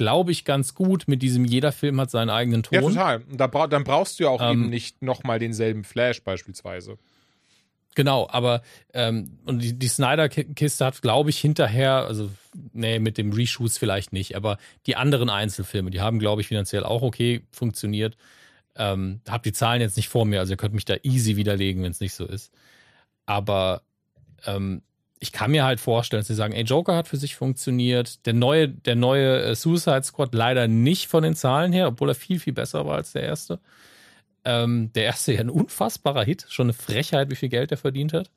glaube 0.00 0.32
ich, 0.32 0.46
ganz 0.46 0.74
gut 0.74 1.08
mit 1.08 1.20
diesem, 1.20 1.44
jeder 1.44 1.72
Film 1.72 2.00
hat 2.00 2.10
seinen 2.10 2.30
eigenen 2.30 2.62
Ton. 2.62 2.74
Ja, 2.74 2.80
total. 2.80 3.22
Und 3.30 3.38
da 3.38 3.46
bra 3.48 3.66
dann 3.66 3.84
brauchst 3.84 4.18
du 4.18 4.24
ja 4.24 4.30
auch 4.30 4.40
ähm, 4.40 4.62
eben 4.62 4.70
nicht 4.70 5.02
nochmal 5.02 5.38
denselben 5.38 5.84
Flash 5.84 6.22
beispielsweise. 6.22 6.96
Genau, 7.94 8.26
aber 8.30 8.62
ähm, 8.94 9.38
und 9.44 9.58
die, 9.58 9.78
die 9.78 9.88
Snyder-Kiste 9.88 10.86
hat, 10.86 11.02
glaube 11.02 11.28
ich, 11.28 11.38
hinterher, 11.38 12.06
also 12.06 12.30
nee, 12.72 12.98
mit 12.98 13.18
dem 13.18 13.30
Reshoots 13.30 13.76
vielleicht 13.76 14.14
nicht, 14.14 14.36
aber 14.36 14.56
die 14.86 14.96
anderen 14.96 15.28
Einzelfilme, 15.28 15.90
die 15.90 16.00
haben, 16.00 16.18
glaube 16.18 16.40
ich, 16.40 16.48
finanziell 16.48 16.84
auch 16.84 17.02
okay 17.02 17.42
funktioniert. 17.52 18.16
Ähm, 18.76 19.20
hab 19.28 19.42
die 19.42 19.52
Zahlen 19.52 19.82
jetzt 19.82 19.98
nicht 19.98 20.08
vor 20.08 20.24
mir, 20.24 20.40
also 20.40 20.54
ihr 20.54 20.56
könnt 20.56 20.72
mich 20.72 20.86
da 20.86 20.94
easy 21.02 21.36
widerlegen, 21.36 21.82
wenn 21.82 21.92
es 21.92 22.00
nicht 22.00 22.14
so 22.14 22.24
ist. 22.24 22.50
Aber 23.26 23.82
ähm, 24.46 24.80
ich 25.22 25.32
kann 25.32 25.50
mir 25.50 25.64
halt 25.64 25.80
vorstellen, 25.80 26.20
dass 26.20 26.28
sie 26.28 26.34
sagen, 26.34 26.54
ey, 26.54 26.64
Joker 26.64 26.96
hat 26.96 27.06
für 27.06 27.18
sich 27.18 27.36
funktioniert. 27.36 28.24
Der 28.24 28.32
neue, 28.32 28.68
der 28.68 28.96
neue 28.96 29.42
äh, 29.42 29.54
Suicide 29.54 30.02
Squad 30.02 30.34
leider 30.34 30.66
nicht 30.66 31.08
von 31.08 31.22
den 31.22 31.36
Zahlen 31.36 31.72
her, 31.72 31.88
obwohl 31.88 32.08
er 32.08 32.14
viel, 32.14 32.40
viel 32.40 32.54
besser 32.54 32.86
war 32.86 32.96
als 32.96 33.12
der 33.12 33.24
erste. 33.24 33.60
Ähm, 34.46 34.90
der 34.94 35.04
erste 35.04 35.34
ja 35.34 35.40
ein 35.40 35.50
unfassbarer 35.50 36.24
Hit, 36.24 36.46
schon 36.48 36.66
eine 36.66 36.72
Frechheit, 36.72 37.30
wie 37.30 37.36
viel 37.36 37.50
Geld 37.50 37.70
er 37.70 37.76
verdient 37.76 38.14
hat. 38.14 38.30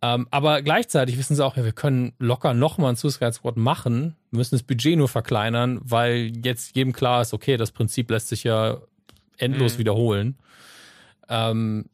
Ähm, 0.00 0.26
aber 0.30 0.62
gleichzeitig 0.62 1.18
wissen 1.18 1.36
sie 1.36 1.44
auch, 1.44 1.58
ja, 1.58 1.64
wir 1.64 1.72
können 1.72 2.14
locker 2.18 2.54
nochmal 2.54 2.92
ein 2.92 2.96
Suicide 2.96 3.34
Squad 3.34 3.58
machen, 3.58 4.16
müssen 4.30 4.54
das 4.54 4.62
Budget 4.62 4.96
nur 4.96 5.08
verkleinern, 5.08 5.78
weil 5.82 6.32
jetzt 6.42 6.74
jedem 6.74 6.94
klar 6.94 7.20
ist, 7.20 7.34
okay, 7.34 7.58
das 7.58 7.72
Prinzip 7.72 8.10
lässt 8.10 8.28
sich 8.28 8.44
ja 8.44 8.78
endlos 9.36 9.74
mhm. 9.74 9.78
wiederholen. 9.78 10.38
Ähm, 11.28 11.90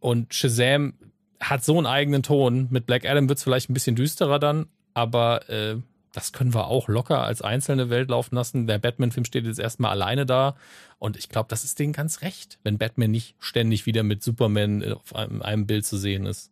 und 0.00 0.34
Shazam 0.34 0.92
hat 1.40 1.64
so 1.64 1.76
einen 1.76 1.86
eigenen 1.86 2.22
Ton. 2.22 2.68
Mit 2.70 2.86
Black 2.86 3.04
Adam 3.08 3.28
wird 3.28 3.38
es 3.38 3.44
vielleicht 3.44 3.68
ein 3.70 3.74
bisschen 3.74 3.96
düsterer 3.96 4.38
dann, 4.38 4.66
aber 4.94 5.48
äh, 5.50 5.76
das 6.12 6.32
können 6.32 6.54
wir 6.54 6.66
auch 6.68 6.88
locker 6.88 7.22
als 7.22 7.42
einzelne 7.42 7.90
Welt 7.90 8.08
laufen 8.08 8.34
lassen. 8.36 8.66
Der 8.66 8.78
Batman-Film 8.78 9.24
steht 9.26 9.44
jetzt 9.44 9.58
erstmal 9.58 9.90
alleine 9.90 10.24
da. 10.24 10.56
Und 10.98 11.18
ich 11.18 11.28
glaube, 11.28 11.48
das 11.50 11.62
ist 11.64 11.78
denen 11.78 11.92
ganz 11.92 12.22
recht, 12.22 12.58
wenn 12.64 12.78
Batman 12.78 13.10
nicht 13.10 13.34
ständig 13.38 13.84
wieder 13.84 14.02
mit 14.02 14.22
Superman 14.22 14.82
auf 14.94 15.14
einem, 15.14 15.42
einem 15.42 15.66
Bild 15.66 15.84
zu 15.84 15.98
sehen 15.98 16.24
ist. 16.24 16.50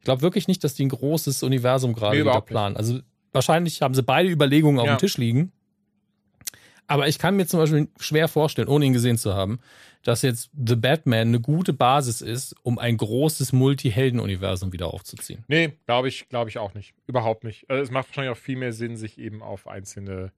Ich 0.00 0.04
glaube 0.04 0.22
wirklich 0.22 0.48
nicht, 0.48 0.64
dass 0.64 0.74
die 0.74 0.84
ein 0.86 0.88
großes 0.88 1.44
Universum 1.44 1.92
gerade 1.94 2.16
Nee, 2.16 2.24
wieder 2.24 2.40
planen. 2.40 2.76
Also 2.76 2.98
wahrscheinlich 3.32 3.80
haben 3.82 3.94
sie 3.94 4.02
beide 4.02 4.28
Überlegungen 4.28 4.80
auf 4.80 4.86
Ja. 4.86 4.96
dem 4.96 4.98
Tisch 4.98 5.18
liegen. 5.18 5.52
Aber 6.88 7.08
ich 7.08 7.18
kann 7.18 7.36
mir 7.36 7.46
zum 7.46 7.60
Beispiel 7.60 7.88
schwer 7.98 8.28
vorstellen, 8.28 8.68
ohne 8.68 8.84
ihn 8.86 8.92
gesehen 8.92 9.18
zu 9.18 9.34
haben, 9.34 9.58
dass 10.06 10.22
jetzt 10.22 10.50
The 10.54 10.76
Batman 10.76 11.28
eine 11.28 11.40
gute 11.40 11.72
Basis 11.72 12.20
ist, 12.20 12.54
um 12.62 12.78
ein 12.78 12.96
großes 12.96 13.52
Multi-Helden-Universum 13.52 14.72
wieder 14.72 14.92
aufzuziehen. 14.94 15.44
Nee, 15.48 15.72
glaube 15.86 16.08
ich, 16.08 16.28
glaube 16.28 16.48
ich 16.50 16.58
auch 16.58 16.74
nicht. 16.74 16.94
Überhaupt 17.06 17.42
nicht. 17.42 17.68
Also 17.68 17.82
es 17.82 17.90
macht 17.90 18.08
wahrscheinlich 18.08 18.32
auch 18.32 18.40
viel 18.40 18.56
mehr 18.56 18.72
Sinn, 18.72 18.96
sich 18.96 19.18
eben 19.18 19.42
auf 19.42 19.66
einzelne 19.66 20.30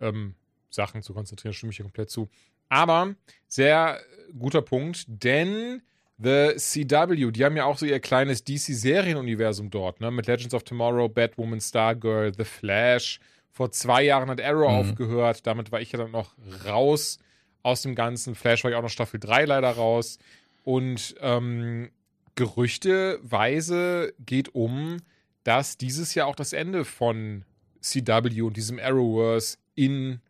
ähm, 0.00 0.34
Sachen 0.70 1.02
zu 1.02 1.12
konzentrieren. 1.12 1.52
Stimme 1.52 1.70
ich 1.70 1.76
hier 1.76 1.84
komplett 1.84 2.08
zu. 2.10 2.28
Aber 2.70 3.14
sehr 3.48 4.00
guter 4.38 4.62
Punkt, 4.62 5.04
denn 5.08 5.82
The 6.16 6.52
CW, 6.56 7.32
die 7.32 7.44
haben 7.44 7.56
ja 7.56 7.64
auch 7.64 7.76
so 7.76 7.84
ihr 7.84 7.98
kleines 8.00 8.44
DC-Serienuniversum 8.44 9.70
dort, 9.70 10.00
ne? 10.00 10.10
Mit 10.10 10.26
Legends 10.26 10.54
of 10.54 10.62
Tomorrow, 10.62 11.08
Batwoman, 11.08 11.60
Stargirl, 11.60 12.32
The 12.34 12.44
Flash. 12.44 13.20
Vor 13.50 13.70
zwei 13.72 14.04
Jahren 14.04 14.30
hat 14.30 14.40
Arrow 14.40 14.70
Mhm. 14.70 14.90
aufgehört. 14.90 15.46
Damit 15.46 15.70
war 15.72 15.80
ich 15.80 15.92
ja 15.92 15.98
dann 15.98 16.12
noch 16.12 16.34
raus 16.64 17.18
aus 17.62 17.82
dem 17.82 17.94
Ganzen. 17.94 18.34
Flash 18.34 18.64
war 18.64 18.70
ja 18.70 18.78
auch 18.78 18.82
noch 18.82 18.90
Staffel 18.90 19.20
3 19.20 19.44
leider 19.44 19.70
raus. 19.70 20.18
Und 20.64 21.14
ähm, 21.20 21.90
gerüchteweise 22.34 24.14
geht 24.24 24.54
um, 24.54 24.98
dass 25.44 25.76
dieses 25.76 26.14
Jahr 26.14 26.26
auch 26.26 26.36
das 26.36 26.52
Ende 26.52 26.84
von 26.84 27.44
CW 27.80 28.42
und 28.42 28.56
diesem 28.56 28.78
Arrowverse 28.78 29.58
in, 29.74 30.20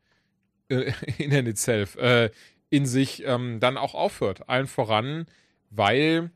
äh, 0.68 0.92
in 1.18 1.34
and 1.34 1.48
itself, 1.48 1.96
äh, 1.96 2.30
in 2.70 2.86
sich 2.86 3.24
ähm, 3.24 3.60
dann 3.60 3.76
auch 3.76 3.94
aufhört. 3.94 4.48
Allen 4.48 4.66
voran, 4.66 5.26
weil 5.70 6.30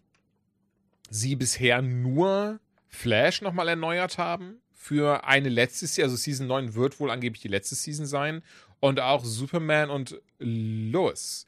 sie 1.10 1.36
bisher 1.36 1.82
nur 1.82 2.60
Flash 2.88 3.42
nochmal 3.42 3.68
erneuert 3.68 4.18
haben 4.18 4.60
für 4.72 5.24
eine 5.24 5.48
letzte 5.48 5.86
Season. 5.86 6.04
Also 6.04 6.16
Season 6.16 6.46
9 6.46 6.74
wird 6.74 7.00
wohl 7.00 7.10
angeblich 7.10 7.42
die 7.42 7.48
letzte 7.48 7.74
Season 7.74 8.06
sein. 8.06 8.42
Und 8.80 9.00
auch 9.00 9.24
Superman 9.24 9.90
und 9.90 10.20
Lois. 10.38 11.46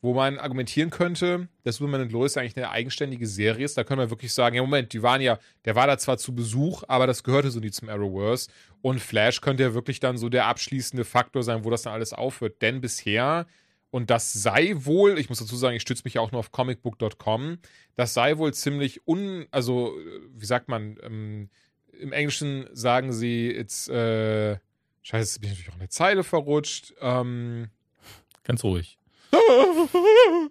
Wo 0.00 0.12
man 0.12 0.38
argumentieren 0.38 0.90
könnte, 0.90 1.48
dass 1.62 1.76
Superman 1.76 2.02
und 2.02 2.12
Lois 2.12 2.36
eigentlich 2.36 2.56
eine 2.58 2.68
eigenständige 2.68 3.26
Serie 3.26 3.64
ist. 3.64 3.78
Da 3.78 3.84
können 3.84 4.00
wir 4.00 4.10
wirklich 4.10 4.34
sagen, 4.34 4.54
ja 4.54 4.60
Moment, 4.60 4.92
die 4.92 5.02
waren 5.02 5.22
ja, 5.22 5.38
der 5.64 5.76
war 5.76 5.86
da 5.86 5.96
zwar 5.96 6.18
zu 6.18 6.34
Besuch, 6.34 6.82
aber 6.88 7.06
das 7.06 7.24
gehörte 7.24 7.50
so 7.50 7.58
nie 7.58 7.70
zum 7.70 7.88
Arrowverse. 7.88 8.50
Und 8.82 9.00
Flash 9.00 9.40
könnte 9.40 9.62
ja 9.62 9.72
wirklich 9.72 10.00
dann 10.00 10.18
so 10.18 10.28
der 10.28 10.46
abschließende 10.46 11.06
Faktor 11.06 11.42
sein, 11.42 11.64
wo 11.64 11.70
das 11.70 11.82
dann 11.82 11.94
alles 11.94 12.12
aufhört. 12.12 12.60
Denn 12.60 12.82
bisher, 12.82 13.46
und 13.90 14.10
das 14.10 14.34
sei 14.34 14.74
wohl, 14.76 15.18
ich 15.18 15.30
muss 15.30 15.38
dazu 15.38 15.56
sagen, 15.56 15.76
ich 15.76 15.82
stütze 15.82 16.02
mich 16.04 16.14
ja 16.14 16.20
auch 16.20 16.32
nur 16.32 16.40
auf 16.40 16.50
comicbook.com, 16.50 17.58
das 17.94 18.12
sei 18.12 18.36
wohl 18.36 18.52
ziemlich 18.52 19.06
un, 19.06 19.46
also, 19.52 19.94
wie 20.34 20.44
sagt 20.44 20.68
man, 20.68 20.98
ähm, 21.02 21.48
im 21.98 22.12
Englischen 22.12 22.66
sagen 22.72 23.12
sie, 23.12 23.48
it's, 23.48 23.88
äh, 23.88 24.58
scheiße, 25.04 25.34
jetzt 25.34 25.40
bin 25.40 25.50
ich 25.50 25.58
natürlich 25.58 25.74
auch 25.74 25.80
eine 25.80 25.88
Zeile 25.88 26.24
verrutscht, 26.24 26.92
ähm, 27.00 27.70
Ganz 28.44 28.62
ruhig. 28.62 28.98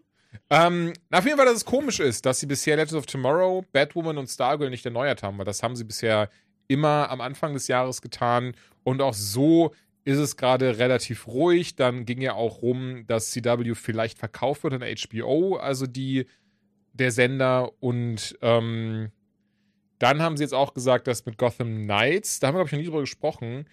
ähm, 0.49 0.93
auf 1.11 1.25
jeden 1.25 1.37
Fall, 1.37 1.45
dass 1.45 1.57
es 1.57 1.65
komisch 1.65 1.99
ist, 1.99 2.25
dass 2.25 2.39
sie 2.39 2.47
bisher 2.47 2.75
Legends 2.75 2.95
of 2.95 3.05
Tomorrow, 3.05 3.63
Batwoman 3.71 4.17
und 4.17 4.27
Stargirl 4.27 4.71
nicht 4.71 4.85
erneuert 4.85 5.23
haben, 5.23 5.37
weil 5.37 5.45
das 5.45 5.63
haben 5.63 5.75
sie 5.75 5.83
bisher 5.83 6.29
immer 6.67 7.09
am 7.11 7.21
Anfang 7.21 7.53
des 7.53 7.67
Jahres 7.67 8.01
getan 8.01 8.55
und 8.83 9.01
auch 9.01 9.13
so 9.13 9.73
ist 10.05 10.17
es 10.17 10.35
gerade 10.35 10.79
relativ 10.79 11.27
ruhig. 11.27 11.75
Dann 11.75 12.05
ging 12.05 12.19
ja 12.19 12.33
auch 12.33 12.61
rum, 12.61 13.05
dass 13.07 13.31
CW 13.31 13.75
vielleicht 13.75 14.17
verkauft 14.17 14.63
wird 14.63 14.73
an 14.73 14.81
HBO, 14.81 15.55
also 15.55 15.85
die 15.85 16.25
der 16.93 17.11
Sender 17.11 17.71
und 17.79 18.37
ähm, 18.41 19.11
dann 19.99 20.21
haben 20.21 20.35
sie 20.35 20.43
jetzt 20.43 20.53
auch 20.53 20.73
gesagt, 20.73 21.07
dass 21.07 21.25
mit 21.25 21.37
Gotham 21.37 21.83
Knights, 21.83 22.39
da 22.39 22.47
haben 22.47 22.55
wir 22.55 22.59
glaube 22.59 22.67
ich 22.67 22.73
noch 22.73 22.79
nie 22.79 22.85
drüber 22.85 22.99
gesprochen, 23.01 23.65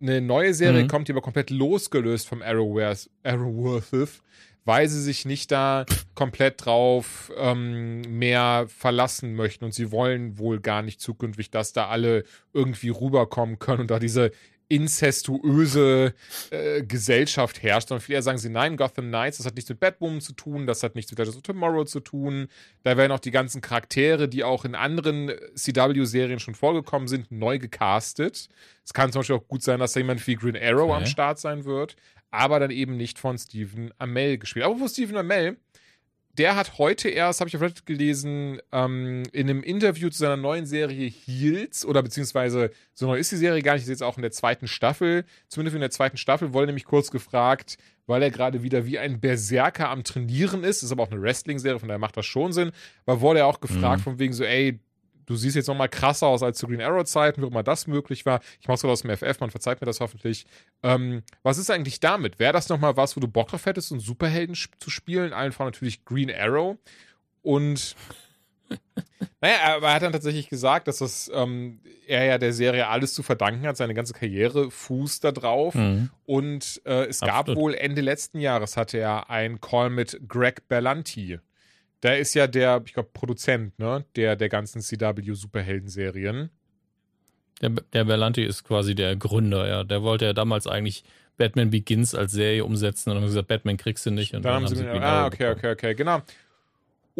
eine 0.00 0.20
neue 0.20 0.54
Serie 0.54 0.84
Mhm. 0.84 0.88
kommt, 0.88 1.08
die 1.08 1.12
aber 1.12 1.20
komplett 1.22 1.50
losgelöst 1.50 2.26
vom 2.28 2.42
Arrowverse, 2.42 3.10
Arrowverse 3.22 4.20
weil 4.66 4.88
sie 4.88 5.00
sich 5.02 5.24
nicht 5.24 5.50
da 5.50 5.86
komplett 6.14 6.64
drauf 6.66 7.32
ähm, 7.36 8.02
mehr 8.18 8.66
verlassen 8.68 9.34
möchten 9.34 9.64
und 9.64 9.72
sie 9.74 9.90
wollen 9.90 10.38
wohl 10.38 10.60
gar 10.60 10.82
nicht 10.82 11.00
zukünftig, 11.00 11.50
dass 11.50 11.72
da 11.72 11.88
alle 11.88 12.24
irgendwie 12.52 12.90
rüberkommen 12.90 13.58
können 13.58 13.80
und 13.82 13.90
da 13.90 13.98
diese 13.98 14.30
inzestuöse 14.70 16.14
äh, 16.50 16.82
Gesellschaft 16.82 17.62
herrscht, 17.62 17.88
sondern 17.88 18.02
viele 18.02 18.22
sagen 18.22 18.38
sie, 18.38 18.48
nein, 18.48 18.76
Gotham 18.76 19.08
Knights, 19.08 19.38
das 19.38 19.46
hat 19.46 19.54
nichts 19.56 19.68
mit 19.68 19.80
Batwoman 19.80 20.20
zu 20.20 20.32
tun, 20.32 20.66
das 20.66 20.82
hat 20.82 20.94
nichts 20.94 21.10
mit 21.10 21.18
Legends 21.18 21.36
of 21.36 21.42
Tomorrow 21.42 21.84
zu 21.84 22.00
tun. 22.00 22.48
Da 22.82 22.96
werden 22.96 23.12
auch 23.12 23.18
die 23.20 23.30
ganzen 23.30 23.60
Charaktere, 23.60 24.28
die 24.28 24.44
auch 24.44 24.64
in 24.64 24.74
anderen 24.74 25.30
CW-Serien 25.54 26.38
schon 26.40 26.54
vorgekommen 26.54 27.08
sind, 27.08 27.30
neu 27.30 27.58
gecastet. 27.58 28.48
Es 28.84 28.92
kann 28.92 29.12
zum 29.12 29.20
Beispiel 29.20 29.36
auch 29.36 29.48
gut 29.48 29.62
sein, 29.62 29.80
dass 29.80 29.92
da 29.92 30.00
jemand 30.00 30.26
wie 30.26 30.36
Green 30.36 30.56
Arrow 30.56 30.90
Okay. 30.90 30.94
am 30.98 31.06
Start 31.06 31.38
sein 31.38 31.64
wird, 31.64 31.96
aber 32.30 32.60
dann 32.60 32.70
eben 32.70 32.96
nicht 32.96 33.18
von 33.18 33.36
Stephen 33.38 33.92
Amell 33.98 34.38
gespielt. 34.38 34.64
Aber 34.64 34.78
wo 34.80 34.88
Stephen 34.88 35.16
Amell, 35.16 35.56
der 36.38 36.56
hat 36.56 36.78
heute 36.78 37.08
erst, 37.08 37.40
habe 37.40 37.48
ich 37.48 37.56
auf 37.56 37.62
Reddit 37.62 37.86
gelesen, 37.86 38.60
ähm, 38.72 39.24
in 39.32 39.50
einem 39.50 39.62
Interview 39.62 40.08
zu 40.10 40.18
seiner 40.18 40.36
neuen 40.36 40.66
Serie 40.66 41.08
Heels, 41.08 41.84
oder 41.84 42.02
beziehungsweise 42.02 42.70
so 42.94 43.06
neu 43.06 43.18
ist 43.18 43.32
die 43.32 43.36
Serie 43.36 43.62
gar 43.62 43.74
nicht, 43.74 43.82
ist 43.82 43.88
jetzt 43.88 44.02
auch 44.02 44.16
in 44.16 44.22
der 44.22 44.30
zweiten 44.30 44.68
Staffel, 44.68 45.24
zumindest 45.48 45.74
in 45.74 45.80
der 45.80 45.90
zweiten 45.90 46.16
Staffel, 46.16 46.52
wurde 46.52 46.66
nämlich 46.66 46.84
kurz 46.84 47.10
gefragt, 47.10 47.78
weil 48.06 48.22
er 48.22 48.30
gerade 48.30 48.62
wieder 48.62 48.86
wie 48.86 48.98
ein 48.98 49.20
Berserker 49.20 49.88
am 49.88 50.04
Trainieren 50.04 50.64
ist, 50.64 50.82
ist 50.82 50.92
aber 50.92 51.02
auch 51.02 51.10
eine 51.10 51.20
Wrestling-Serie, 51.20 51.78
von 51.78 51.88
daher 51.88 51.98
macht 51.98 52.16
das 52.16 52.26
schon 52.26 52.52
Sinn, 52.52 52.72
aber 53.06 53.20
wurde 53.20 53.40
er 53.40 53.46
auch 53.46 53.60
gefragt 53.60 54.02
von 54.02 54.18
wegen 54.18 54.32
so, 54.32 54.44
ey, 54.44 54.80
du 55.30 55.36
siehst 55.36 55.54
jetzt 55.54 55.68
noch 55.68 55.76
mal 55.76 55.88
krasser 55.88 56.26
aus 56.26 56.42
als 56.42 56.58
zu 56.58 56.66
Green 56.66 56.82
Arrow 56.82 57.04
Zeiten, 57.04 57.40
wie 57.40 57.46
immer 57.46 57.62
das 57.62 57.86
möglich 57.86 58.26
war. 58.26 58.40
Ich 58.60 58.66
mach's 58.66 58.80
gerade 58.80 58.92
aus 58.92 59.02
dem 59.02 59.16
FF, 59.16 59.38
man 59.38 59.50
verzeiht 59.50 59.80
mir 59.80 59.86
das 59.86 60.00
hoffentlich. 60.00 60.44
Ähm, 60.82 61.22
was 61.44 61.56
ist 61.56 61.70
eigentlich 61.70 62.00
damit? 62.00 62.40
Wäre 62.40 62.52
das 62.52 62.68
noch 62.68 62.80
mal 62.80 62.96
was, 62.96 63.16
wo 63.16 63.20
du 63.20 63.28
Bock 63.28 63.48
drauf 63.48 63.64
hättest, 63.64 63.92
einen 63.92 64.00
Superhelden 64.00 64.56
zu 64.56 64.90
spielen? 64.90 65.32
Einfach 65.32 65.64
natürlich 65.64 66.04
Green 66.04 66.32
Arrow. 66.34 66.78
Und 67.42 67.94
naja, 69.40 69.76
aber 69.76 69.86
er 69.86 69.94
hat 69.94 70.02
dann 70.02 70.12
tatsächlich 70.12 70.48
gesagt, 70.48 70.88
dass 70.88 70.98
das 70.98 71.30
ähm, 71.32 71.80
er 72.08 72.24
ja 72.24 72.38
der 72.38 72.52
Serie 72.52 72.88
alles 72.88 73.14
zu 73.14 73.22
verdanken 73.22 73.64
hat, 73.68 73.76
seine 73.76 73.94
ganze 73.94 74.14
Karriere 74.14 74.68
fußt 74.72 75.22
da 75.22 75.30
drauf. 75.30 75.76
Mhm. 75.76 76.10
Und 76.26 76.82
äh, 76.84 77.04
es 77.04 77.20
gab 77.20 77.48
Absolut. 77.48 77.60
wohl 77.60 77.74
Ende 77.74 78.00
letzten 78.00 78.40
Jahres 78.40 78.76
hatte 78.76 78.98
er 78.98 79.30
einen 79.30 79.60
Call 79.60 79.90
mit 79.90 80.20
Greg 80.26 80.66
Berlanti. 80.66 81.38
Der 82.02 82.18
ist 82.18 82.34
ja 82.34 82.46
der, 82.46 82.82
ich 82.84 82.94
glaube, 82.94 83.10
Produzent, 83.12 83.78
ne, 83.78 84.04
der 84.16 84.36
der 84.36 84.48
ganzen 84.48 84.80
CW-Superhelden-Serien. 84.80 86.50
Der, 87.60 87.70
der 87.70 88.04
Berlanti 88.04 88.42
ist 88.42 88.64
quasi 88.64 88.94
der 88.94 89.16
Gründer, 89.16 89.68
ja. 89.68 89.84
Der 89.84 90.02
wollte 90.02 90.24
ja 90.24 90.32
damals 90.32 90.66
eigentlich 90.66 91.04
Batman 91.36 91.70
Begins 91.70 92.14
als 92.14 92.32
Serie 92.32 92.64
umsetzen 92.64 93.10
und 93.10 93.16
haben 93.16 93.24
gesagt, 93.24 93.48
Batman 93.48 93.76
kriegst 93.76 94.06
du 94.06 94.10
nicht. 94.10 94.34
Und 94.34 94.44
Dann 94.44 94.54
haben 94.54 94.68
sie, 94.68 94.76
Green 94.76 95.02
ah, 95.02 95.22
Arrow 95.22 95.32
okay, 95.32 95.50
okay, 95.50 95.72
okay, 95.72 95.94
genau. 95.94 96.22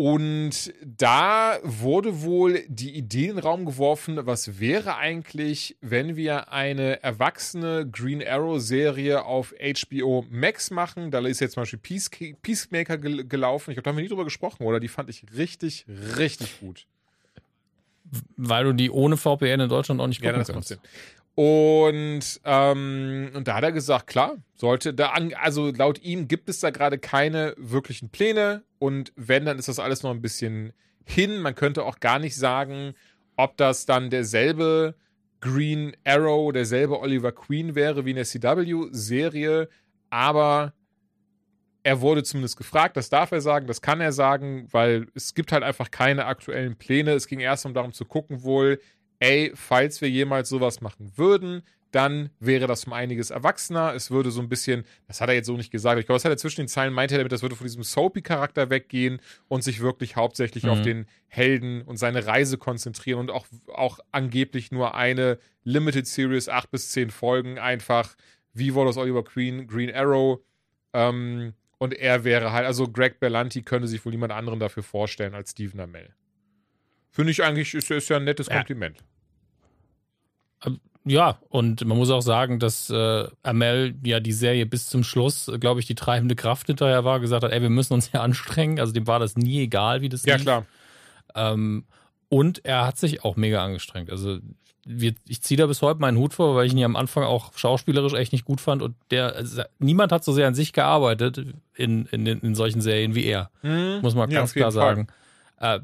Und 0.02 0.72
da 0.82 1.58
wurde 1.62 2.22
wohl 2.22 2.64
die 2.68 2.96
Idee 2.96 3.26
in 3.26 3.36
den 3.36 3.38
Raum 3.40 3.66
geworfen, 3.66 4.18
was 4.22 4.58
wäre 4.58 4.96
eigentlich, 4.96 5.76
wenn 5.82 6.16
wir 6.16 6.50
eine 6.50 7.02
erwachsene 7.02 7.86
Green 7.86 8.26
Arrow-Serie 8.26 9.26
auf 9.26 9.52
HBO 9.60 10.24
Max 10.30 10.70
machen? 10.70 11.10
Da 11.10 11.20
ist 11.26 11.40
jetzt 11.40 11.52
zum 11.52 11.64
Beispiel 11.64 11.80
Peace 11.80 12.08
Peacemaker 12.40 12.96
gel 12.96 13.26
gelaufen. 13.26 13.72
Ich 13.72 13.74
glaube, 13.74 13.82
da 13.82 13.90
haben 13.90 13.98
wir 13.98 14.02
nie 14.02 14.08
drüber 14.08 14.24
gesprochen, 14.24 14.62
oder? 14.62 14.80
Die 14.80 14.88
fand 14.88 15.10
ich 15.10 15.22
richtig, 15.36 15.84
richtig 16.16 16.60
gut. 16.60 16.86
Weil 18.38 18.64
du 18.64 18.72
die 18.72 18.90
ohne 18.90 19.18
VPN 19.18 19.60
in 19.60 19.68
Deutschland 19.68 20.00
auch 20.00 20.06
nicht 20.06 20.22
Ja, 20.22 20.30
gucken 20.32 20.46
macht 20.46 20.52
kannst. 20.54 20.80
Und, 21.34 22.40
ähm, 22.44 23.30
und 23.34 23.48
da 23.48 23.54
hat 23.54 23.64
er 23.64 23.72
gesagt, 23.72 24.08
klar, 24.08 24.36
sollte 24.54 24.92
da 24.92 25.10
an, 25.10 25.32
also 25.34 25.70
laut 25.70 26.02
ihm 26.02 26.28
gibt 26.28 26.48
es 26.48 26.60
da 26.60 26.70
gerade 26.70 26.98
keine 26.98 27.54
wirklichen 27.56 28.10
Pläne 28.10 28.62
und 28.78 29.12
wenn, 29.16 29.46
dann 29.46 29.58
ist 29.58 29.68
das 29.68 29.78
alles 29.78 30.02
noch 30.02 30.10
ein 30.10 30.20
bisschen 30.20 30.72
hin. 31.04 31.40
Man 31.40 31.54
könnte 31.54 31.84
auch 31.84 32.00
gar 32.00 32.18
nicht 32.18 32.36
sagen, 32.36 32.94
ob 33.36 33.56
das 33.56 33.86
dann 33.86 34.10
derselbe 34.10 34.94
Green 35.40 35.96
Arrow, 36.04 36.52
derselbe 36.52 37.00
Oliver 37.00 37.32
Queen 37.32 37.74
wäre 37.74 38.04
wie 38.04 38.10
in 38.10 38.16
der 38.16 38.26
CW-Serie, 38.26 39.68
aber 40.10 40.74
er 41.82 42.00
wurde 42.00 42.22
zumindest 42.22 42.58
gefragt, 42.58 42.96
das 42.96 43.08
darf 43.08 43.32
er 43.32 43.40
sagen, 43.40 43.66
das 43.66 43.80
kann 43.80 44.00
er 44.00 44.12
sagen, 44.12 44.68
weil 44.70 45.06
es 45.14 45.34
gibt 45.34 45.52
halt 45.52 45.62
einfach 45.62 45.90
keine 45.90 46.26
aktuellen 46.26 46.76
Pläne. 46.76 47.12
Es 47.12 47.26
ging 47.26 47.40
erst 47.40 47.64
um 47.64 47.72
darum 47.72 47.92
zu 47.92 48.04
gucken 48.04 48.42
wohl, 48.42 48.80
ey, 49.20 49.52
falls 49.54 50.00
wir 50.00 50.10
jemals 50.10 50.48
sowas 50.48 50.80
machen 50.80 51.12
würden, 51.16 51.62
dann 51.92 52.30
wäre 52.38 52.68
das 52.68 52.84
um 52.84 52.92
einiges 52.92 53.30
erwachsener. 53.30 53.94
Es 53.94 54.12
würde 54.12 54.30
so 54.30 54.40
ein 54.40 54.48
bisschen, 54.48 54.84
das 55.08 55.20
hat 55.20 55.28
er 55.28 55.34
jetzt 55.34 55.46
so 55.46 55.56
nicht 55.56 55.72
gesagt, 55.72 55.98
ich 55.98 56.06
glaube, 56.06 56.16
das 56.16 56.24
hat 56.24 56.30
er 56.32 56.36
zwischen 56.36 56.60
den 56.60 56.68
Zeilen 56.68 56.94
meinte 56.94 57.14
er 57.14 57.18
damit, 57.18 57.32
das 57.32 57.42
würde 57.42 57.56
von 57.56 57.66
diesem 57.66 57.82
Soapy-Charakter 57.82 58.70
weggehen 58.70 59.20
und 59.48 59.64
sich 59.64 59.80
wirklich 59.80 60.14
hauptsächlich 60.14 60.64
Mhm. 60.64 60.70
auf 60.70 60.82
den 60.82 61.06
Helden 61.26 61.82
und 61.82 61.96
seine 61.96 62.26
Reise 62.26 62.58
konzentrieren 62.58 63.18
und 63.18 63.30
auch, 63.32 63.46
auch 63.74 63.98
angeblich 64.12 64.70
nur 64.70 64.94
eine 64.94 65.38
Limited 65.64 66.06
Series, 66.06 66.48
acht 66.48 66.70
bis 66.70 66.90
zehn 66.90 67.10
Folgen, 67.10 67.58
einfach 67.58 68.14
wie 68.54 68.70
aus 68.72 68.96
Oliver 68.96 69.24
Queen, 69.24 69.66
Green 69.66 69.92
Arrow. 69.92 70.40
Ähm, 70.92 71.54
und 71.78 71.94
er 71.94 72.22
wäre 72.22 72.52
halt, 72.52 72.66
also 72.66 72.86
Greg 72.88 73.18
Berlanti 73.18 73.62
könnte 73.62 73.88
sich 73.88 74.04
wohl 74.04 74.12
niemand 74.12 74.32
anderen 74.32 74.60
dafür 74.60 74.82
vorstellen 74.84 75.34
als 75.34 75.50
Stephen 75.52 75.80
Amell. 75.80 76.14
Finde 77.10 77.32
ich 77.32 77.42
eigentlich, 77.42 77.74
ist, 77.74 77.90
ist 77.90 78.08
ja 78.08 78.18
ein 78.18 78.24
nettes 78.24 78.46
Ja. 78.46 78.56
Kompliment. 78.58 79.02
Ja, 81.04 81.38
und 81.48 81.84
man 81.86 81.96
muss 81.96 82.10
auch 82.10 82.20
sagen, 82.20 82.58
dass 82.58 82.90
äh, 82.90 83.26
Amel 83.42 83.94
ja 84.04 84.20
die 84.20 84.32
Serie 84.32 84.66
bis 84.66 84.88
zum 84.88 85.02
Schluss, 85.02 85.48
äh, 85.48 85.58
glaube 85.58 85.80
ich, 85.80 85.86
die 85.86 85.94
treibende 85.94 86.36
Kraft 86.36 86.66
hinterher 86.66 87.04
war, 87.04 87.20
gesagt 87.20 87.42
hat, 87.42 87.52
ey, 87.52 87.62
wir 87.62 87.70
müssen 87.70 87.94
uns 87.94 88.10
hier 88.10 88.20
anstrengen. 88.22 88.78
Also 88.78 88.92
dem 88.92 89.06
war 89.06 89.18
das 89.18 89.36
nie 89.36 89.60
egal, 89.60 90.02
wie 90.02 90.10
das 90.10 90.24
Ja, 90.24 90.34
lief. 90.36 90.44
klar. 90.44 90.66
Ähm, 91.34 91.84
und 92.28 92.64
er 92.64 92.86
hat 92.86 92.98
sich 92.98 93.24
auch 93.24 93.36
mega 93.36 93.64
angestrengt. 93.64 94.10
Also 94.10 94.38
wir, 94.84 95.14
ich 95.26 95.42
ziehe 95.42 95.58
da 95.58 95.66
bis 95.66 95.82
heute 95.82 96.00
meinen 96.00 96.18
Hut 96.18 96.34
vor, 96.34 96.54
weil 96.54 96.66
ich 96.66 96.72
ihn 96.72 96.78
ja 96.78 96.86
am 96.86 96.96
Anfang 96.96 97.24
auch 97.24 97.56
schauspielerisch 97.56 98.14
echt 98.14 98.32
nicht 98.32 98.44
gut 98.44 98.60
fand. 98.60 98.82
Und 98.82 98.94
der, 99.10 99.34
also, 99.36 99.62
niemand 99.78 100.12
hat 100.12 100.22
so 100.22 100.32
sehr 100.32 100.46
an 100.46 100.54
sich 100.54 100.72
gearbeitet 100.72 101.44
in, 101.74 102.06
in, 102.06 102.26
in, 102.26 102.54
solchen 102.54 102.80
Serien 102.80 103.14
wie 103.14 103.24
er. 103.24 103.50
Muss 103.62 104.14
man 104.14 104.30
Ja, 104.30 104.40
ganz 104.40 104.50
auf 104.50 104.56
jeden 104.56 104.70
klar 104.70 104.72
sagen. 104.72 105.06
Äh, 105.58 105.80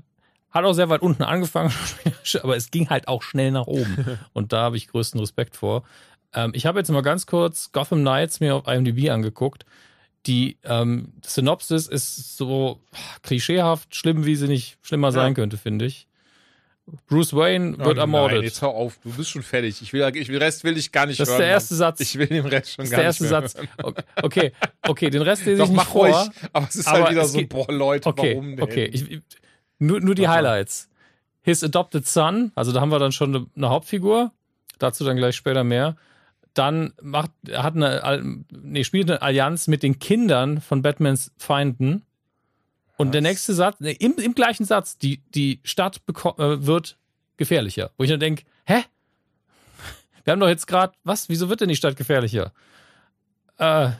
hat 0.56 0.64
auch 0.64 0.72
sehr 0.72 0.88
weit 0.88 1.02
unten 1.02 1.22
angefangen, 1.22 1.72
aber 2.42 2.56
es 2.56 2.70
ging 2.70 2.90
halt 2.90 3.08
auch 3.08 3.22
schnell 3.22 3.50
nach 3.52 3.66
oben. 3.66 4.18
Und 4.32 4.52
da 4.52 4.62
habe 4.62 4.76
ich 4.76 4.88
größten 4.88 5.20
Respekt 5.20 5.56
vor. 5.56 5.84
Ähm, 6.34 6.52
ich 6.54 6.66
habe 6.66 6.78
jetzt 6.78 6.90
mal 6.90 7.02
ganz 7.02 7.26
kurz 7.26 7.70
Gotham 7.72 8.00
Knights 8.00 8.40
mir 8.40 8.56
auf 8.56 8.66
IMDb 8.66 9.10
angeguckt. 9.10 9.64
Die 10.26 10.58
ähm, 10.64 11.12
Synopsis 11.24 11.86
ist 11.86 12.36
so 12.36 12.80
klischeehaft, 13.22 13.94
schlimm, 13.94 14.26
wie 14.26 14.34
sie 14.34 14.48
nicht 14.48 14.76
schlimmer 14.82 15.12
sein 15.12 15.34
könnte, 15.34 15.56
finde 15.56 15.84
ich. 15.84 16.08
Bruce 17.08 17.32
Wayne 17.34 17.78
wird 17.78 17.98
oh, 17.98 18.00
ermordet. 18.00 18.38
Nein, 18.38 18.44
jetzt 18.44 18.62
hör 18.62 18.68
auf, 18.68 18.98
du 19.02 19.10
bist 19.12 19.30
schon 19.30 19.42
fertig. 19.42 19.82
Ich 19.82 19.92
will, 19.92 20.08
ich 20.14 20.28
will, 20.28 20.38
Rest 20.38 20.62
will 20.62 20.76
ich 20.76 20.92
gar 20.92 21.06
nicht 21.06 21.18
das 21.18 21.28
ist 21.28 21.32
hören. 21.34 21.40
der 21.42 21.48
erste 21.48 21.74
Mann. 21.74 21.78
Satz. 21.78 22.00
Ich 22.00 22.16
will 22.16 22.26
den 22.28 22.46
Rest 22.46 22.72
schon 22.74 22.84
das 22.84 22.86
ist 22.86 22.90
gar 22.92 22.98
der 22.98 23.04
erste 23.06 23.22
nicht 23.24 23.32
mehr 23.32 23.42
Satz. 23.42 23.56
hören. 23.78 23.94
Okay, 24.22 24.52
okay, 24.82 25.10
den 25.10 25.22
Rest 25.22 25.44
lese 25.46 25.58
Doch, 25.58 25.64
ich 25.64 25.70
nicht 25.70 25.76
mach 25.78 25.88
vor. 25.88 26.06
ruhig. 26.08 26.30
Aber 26.52 26.66
es 26.68 26.76
ist 26.76 26.86
aber 26.86 26.98
halt 27.00 27.10
wieder 27.10 27.24
so, 27.24 27.38
geht- 27.38 27.48
boah, 27.48 27.72
Leute, 27.72 28.08
Okay, 28.08 28.34
warum 28.34 28.56
denn? 28.56 28.62
okay. 28.62 28.84
Ich- 28.84 29.20
nur, 29.78 30.00
nur 30.00 30.14
die. 30.14 30.28
Highlights. 30.28 30.88
His 31.42 31.62
Adopted 31.62 32.08
Son, 32.08 32.50
also 32.56 32.72
da 32.72 32.80
haben 32.80 32.90
wir 32.90 32.98
dann 32.98 33.12
schon 33.12 33.34
eine, 33.34 33.46
eine 33.54 33.68
Hauptfigur. 33.68 34.32
Dazu 34.78 35.04
dann 35.04 35.16
gleich 35.16 35.36
später 35.36 35.64
mehr. 35.64 35.96
Dann 36.54 36.92
macht, 37.00 37.30
er 37.46 37.62
hat 37.62 37.76
eine, 37.76 38.44
nee, 38.50 38.82
spielt 38.82 39.10
eine 39.10 39.22
Allianz 39.22 39.68
mit 39.68 39.82
den 39.82 39.98
Kindern 39.98 40.60
von 40.60 40.82
Batmans 40.82 41.32
Feinden. 41.38 42.04
Und 42.96 43.12
der 43.12 43.22
Was? 43.22 43.28
nächste 43.28 43.54
Satz, 43.54 43.76
nee, 43.80 43.92
im, 43.92 44.16
im 44.16 44.34
gleichen 44.34 44.64
Satz, 44.64 44.98
die, 44.98 45.22
die 45.34 45.60
Stadt 45.62 46.00
äh, 46.08 46.66
wird 46.66 46.98
gefährlicher. 47.36 47.90
Wo 47.96 48.04
ich 48.04 48.10
dann 48.10 48.20
denke, 48.20 48.44
hä? 48.64 48.82
Wir 50.24 50.32
haben 50.32 50.40
doch 50.40 50.48
jetzt 50.48 50.66
gerade, 50.66 50.94
was? 51.04 51.28
Wieso 51.28 51.48
wird 51.48 51.60
denn 51.60 51.68
die 51.68 51.76
Stadt 51.76 51.96
gefährlicher? 51.96 52.52
Äh, 53.58 53.90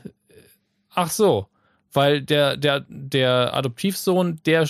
ach 0.91 1.11
so, 1.11 1.47
weil 1.93 2.23
der, 2.23 2.57
der, 2.57 2.85
der 2.89 3.55
Adoptivsohn, 3.55 4.41
der 4.45 4.67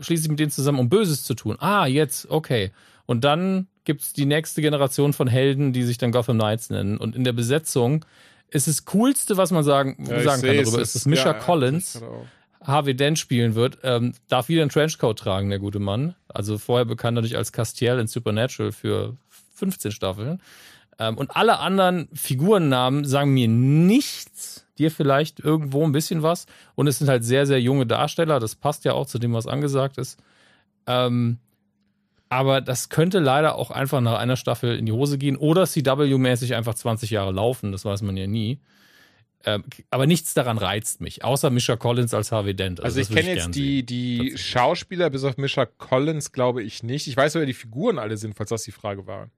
sch- 0.00 0.04
schließt 0.04 0.22
sich 0.24 0.30
mit 0.30 0.38
denen 0.40 0.50
zusammen, 0.50 0.78
um 0.78 0.88
Böses 0.88 1.24
zu 1.24 1.34
tun. 1.34 1.56
Ah, 1.60 1.86
jetzt, 1.86 2.30
okay. 2.30 2.70
Und 3.06 3.24
dann 3.24 3.66
gibt's 3.84 4.12
die 4.12 4.26
nächste 4.26 4.62
Generation 4.62 5.12
von 5.12 5.28
Helden, 5.28 5.72
die 5.72 5.82
sich 5.84 5.98
dann 5.98 6.12
Gotham 6.12 6.38
Knights 6.38 6.70
nennen. 6.70 6.96
Und 6.98 7.14
in 7.14 7.24
der 7.24 7.32
Besetzung 7.32 8.04
ist 8.50 8.66
das 8.68 8.84
Coolste, 8.84 9.36
was 9.36 9.50
man 9.50 9.62
sagen, 9.64 9.96
Ja, 10.08 10.18
ich 10.18 10.24
sagen 10.24 10.42
kann 10.42 10.56
darüber, 10.56 10.80
es 10.80 10.88
ist, 10.88 10.94
dass 10.96 11.06
Misha 11.06 11.26
ja, 11.26 11.34
Collins 11.34 11.96
ich. 11.96 12.66
Harvey 12.66 12.94
Dent 12.96 13.18
spielen 13.18 13.54
wird, 13.54 13.78
ähm, 13.84 14.12
darf 14.28 14.48
wieder 14.48 14.62
einen 14.62 14.70
Trenchcoat 14.70 15.18
tragen, 15.18 15.50
der 15.50 15.58
gute 15.60 15.78
Mann. 15.78 16.14
Also 16.28 16.58
vorher 16.58 16.84
bekannt 16.84 17.14
natürlich 17.14 17.36
als 17.36 17.52
Castiel 17.52 17.98
in 17.98 18.06
Supernatural 18.08 18.72
für 18.72 19.16
15 19.54 19.92
Staffeln. 19.92 20.40
Ähm, 20.98 21.18
und 21.18 21.36
alle 21.36 21.58
anderen 21.58 22.08
Figurennamen 22.14 23.04
sagen 23.04 23.34
mir 23.34 23.48
nichts, 23.48 24.66
dir 24.78 24.90
vielleicht 24.90 25.40
irgendwo 25.40 25.84
ein 25.84 25.92
bisschen 25.92 26.22
was. 26.22 26.46
Und 26.74 26.86
es 26.86 26.98
sind 26.98 27.08
halt 27.08 27.24
sehr, 27.24 27.46
sehr 27.46 27.60
junge 27.60 27.86
Darsteller. 27.86 28.40
Das 28.40 28.54
passt 28.54 28.84
ja 28.84 28.92
auch 28.92 29.06
zu 29.06 29.18
dem, 29.18 29.32
was 29.32 29.46
angesagt 29.46 29.98
ist. 29.98 30.18
Ähm, 30.86 31.38
aber 32.28 32.60
das 32.60 32.88
könnte 32.88 33.18
leider 33.18 33.54
auch 33.56 33.70
einfach 33.70 34.00
nach 34.00 34.18
einer 34.18 34.36
Staffel 34.36 34.76
in 34.76 34.86
die 34.86 34.92
Hose 34.92 35.16
gehen 35.18 35.36
oder 35.36 35.64
CW-mäßig 35.64 36.54
einfach 36.54 36.74
20 36.74 37.10
Jahre 37.10 37.32
laufen. 37.32 37.72
Das 37.72 37.84
weiß 37.84 38.02
man 38.02 38.16
ja 38.16 38.26
nie. 38.26 38.60
Ähm, 39.44 39.62
aber 39.90 40.06
nichts 40.06 40.34
daran 40.34 40.58
reizt 40.58 41.00
mich, 41.00 41.22
außer 41.22 41.50
Misha 41.50 41.76
Collins 41.76 42.14
als 42.14 42.32
Harvey 42.32 42.54
Dent. 42.54 42.82
Also, 42.82 42.98
das 42.98 43.08
ich 43.08 43.14
kenne 43.14 43.32
jetzt 43.32 43.54
die, 43.54 43.86
die. 43.86 44.36
Schauspieler, 44.36 45.08
bis 45.08 45.22
auf 45.22 45.36
Misha 45.36 45.66
Collins, 45.66 46.32
glaube 46.32 46.64
ich 46.64 46.82
nicht. 46.82 47.06
Ich 47.06 47.16
weiß, 47.16 47.36
wer 47.36 47.46
die 47.46 47.54
Figuren 47.54 47.98
alle 47.98 48.16
sind, 48.16 48.34
falls 48.34 48.50
das 48.50 48.64
die 48.64 48.72
Frage 48.72 49.06
war. 49.06 49.30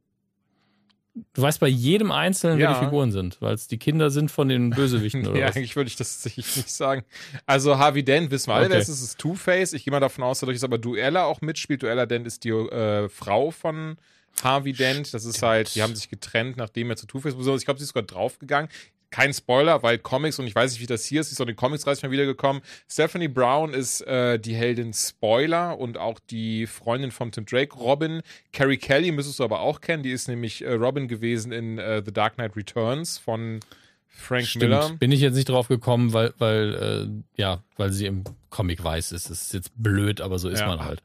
Du 1.35 1.43
weißt 1.43 1.61
bei 1.61 1.69
jedem 1.69 2.11
Einzelnen, 2.13 2.59
wer 2.59 2.71
Ja. 2.71 2.79
die 2.79 2.85
Figuren 2.85 3.13
sind, 3.13 3.41
weil 3.41 3.55
es 3.55 3.69
die 3.69 3.79
Kinder 3.79 4.11
sind 4.11 4.31
von 4.31 4.49
den 4.49 4.71
Bösewichten 4.71 5.27
oder 5.27 5.39
ja, 5.41 5.49
was. 5.49 5.57
eigentlich 5.57 5.77
würde 5.77 5.89
ich 5.89 5.97
das 5.97 6.15
tatsächlich 6.15 6.57
nicht 6.57 6.71
sagen. 6.71 7.05
Also 7.47 7.79
Harvey 7.79 8.03
Dent 8.05 8.31
wissen 8.31 8.49
wir 8.51 8.55
alle, 8.55 8.67
Okay. 8.67 8.75
wer 8.75 8.81
ist, 8.81 8.89
ist 8.89 9.19
Two-Face. 9.19 9.73
Ich 9.73 9.85
gehe 9.85 9.91
mal 9.93 10.01
davon 10.01 10.25
aus, 10.25 10.41
dadurch, 10.41 10.57
dass 10.57 10.65
aber 10.65 10.79
Duella 10.79 11.25
auch 11.25 11.41
mitspielt. 11.41 11.83
Duella 11.83 12.07
Dent 12.07 12.27
ist 12.27 12.45
die 12.45 12.51
äh, 12.51 13.09
Frau 13.09 13.51
von 13.51 13.97
Harvey 14.43 14.73
Dent. 14.73 15.13
Das 15.15 15.25
ist 15.25 15.43
halt, 15.43 15.75
die 15.75 15.83
haben 15.83 15.95
sich 15.97 16.09
getrennt, 16.09 16.57
nachdem 16.57 16.91
er 16.91 16.97
zu 16.97 17.07
Two-Face 17.07 17.37
wurde. 17.37 17.57
Ich 17.57 17.65
glaube, 17.65 17.79
sie 17.79 17.85
ist 17.85 17.89
sogar 17.91 18.05
draufgegangen. 18.05 18.71
Kein 19.11 19.33
Spoiler, 19.33 19.83
weil 19.83 19.99
Comics 19.99 20.39
und 20.39 20.47
ich 20.47 20.55
weiß 20.55 20.73
nicht, 20.73 20.83
wie 20.83 20.87
das 20.87 21.05
hier 21.05 21.21
ist, 21.23 21.33
ist 21.33 21.41
auch 21.41 21.45
in 21.45 21.49
den 21.49 21.57
Comics 21.57 21.85
30 21.85 22.03
Mal 22.05 22.11
wiedergekommen. 22.11 22.61
Stephanie 22.91 23.29
Brown 23.29 23.73
ist 23.73 24.03
äh, 24.03 24.39
die 24.39 24.55
Heldin 24.55 24.93
Spoiler 24.93 25.79
und 25.79 25.97
auch 25.97 26.19
die 26.19 26.67
Freundin 26.67 27.11
von 27.11 27.33
Tim 27.33 27.47
Drake, 27.47 27.75
Robin. 27.77 28.21
Carrie 28.53 28.77
Kelly 28.77 29.11
müsstest 29.11 29.39
du 29.39 29.45
aber 29.45 29.61
auch 29.61 29.81
kennen, 29.81 30.03
die 30.03 30.11
ist 30.11 30.29
nämlich 30.29 30.63
äh, 30.63 30.73
Robin 30.73 31.09
gewesen 31.09 31.53
in 31.53 31.79
äh, 31.79 32.03
The 32.05 32.13
Dark 32.13 32.35
Knight 32.35 32.55
Returns 32.57 33.17
von 33.19 33.61
Frank 34.07 34.47
Stimmt. 34.47 34.65
Miller. 34.65 34.91
Bin 34.99 35.13
ich 35.13 35.21
jetzt 35.21 35.37
nicht 35.37 35.49
drauf 35.49 35.69
gekommen, 35.69 36.13
weil, 36.13 36.35
weil, 36.39 36.75
äh, 36.75 37.41
ja, 37.41 37.63
weil 37.77 37.93
sie 37.93 38.07
im 38.07 38.25
Comic 38.51 38.83
weiß 38.83 39.13
ist. 39.13 39.31
Das 39.31 39.43
ist 39.43 39.55
jetzt 39.55 39.71
blöd, 39.77 40.21
aber 40.21 40.39
so 40.39 40.49
ist 40.49 40.61
Ja. 40.61 40.67
man 40.67 40.85
halt. 40.85 41.03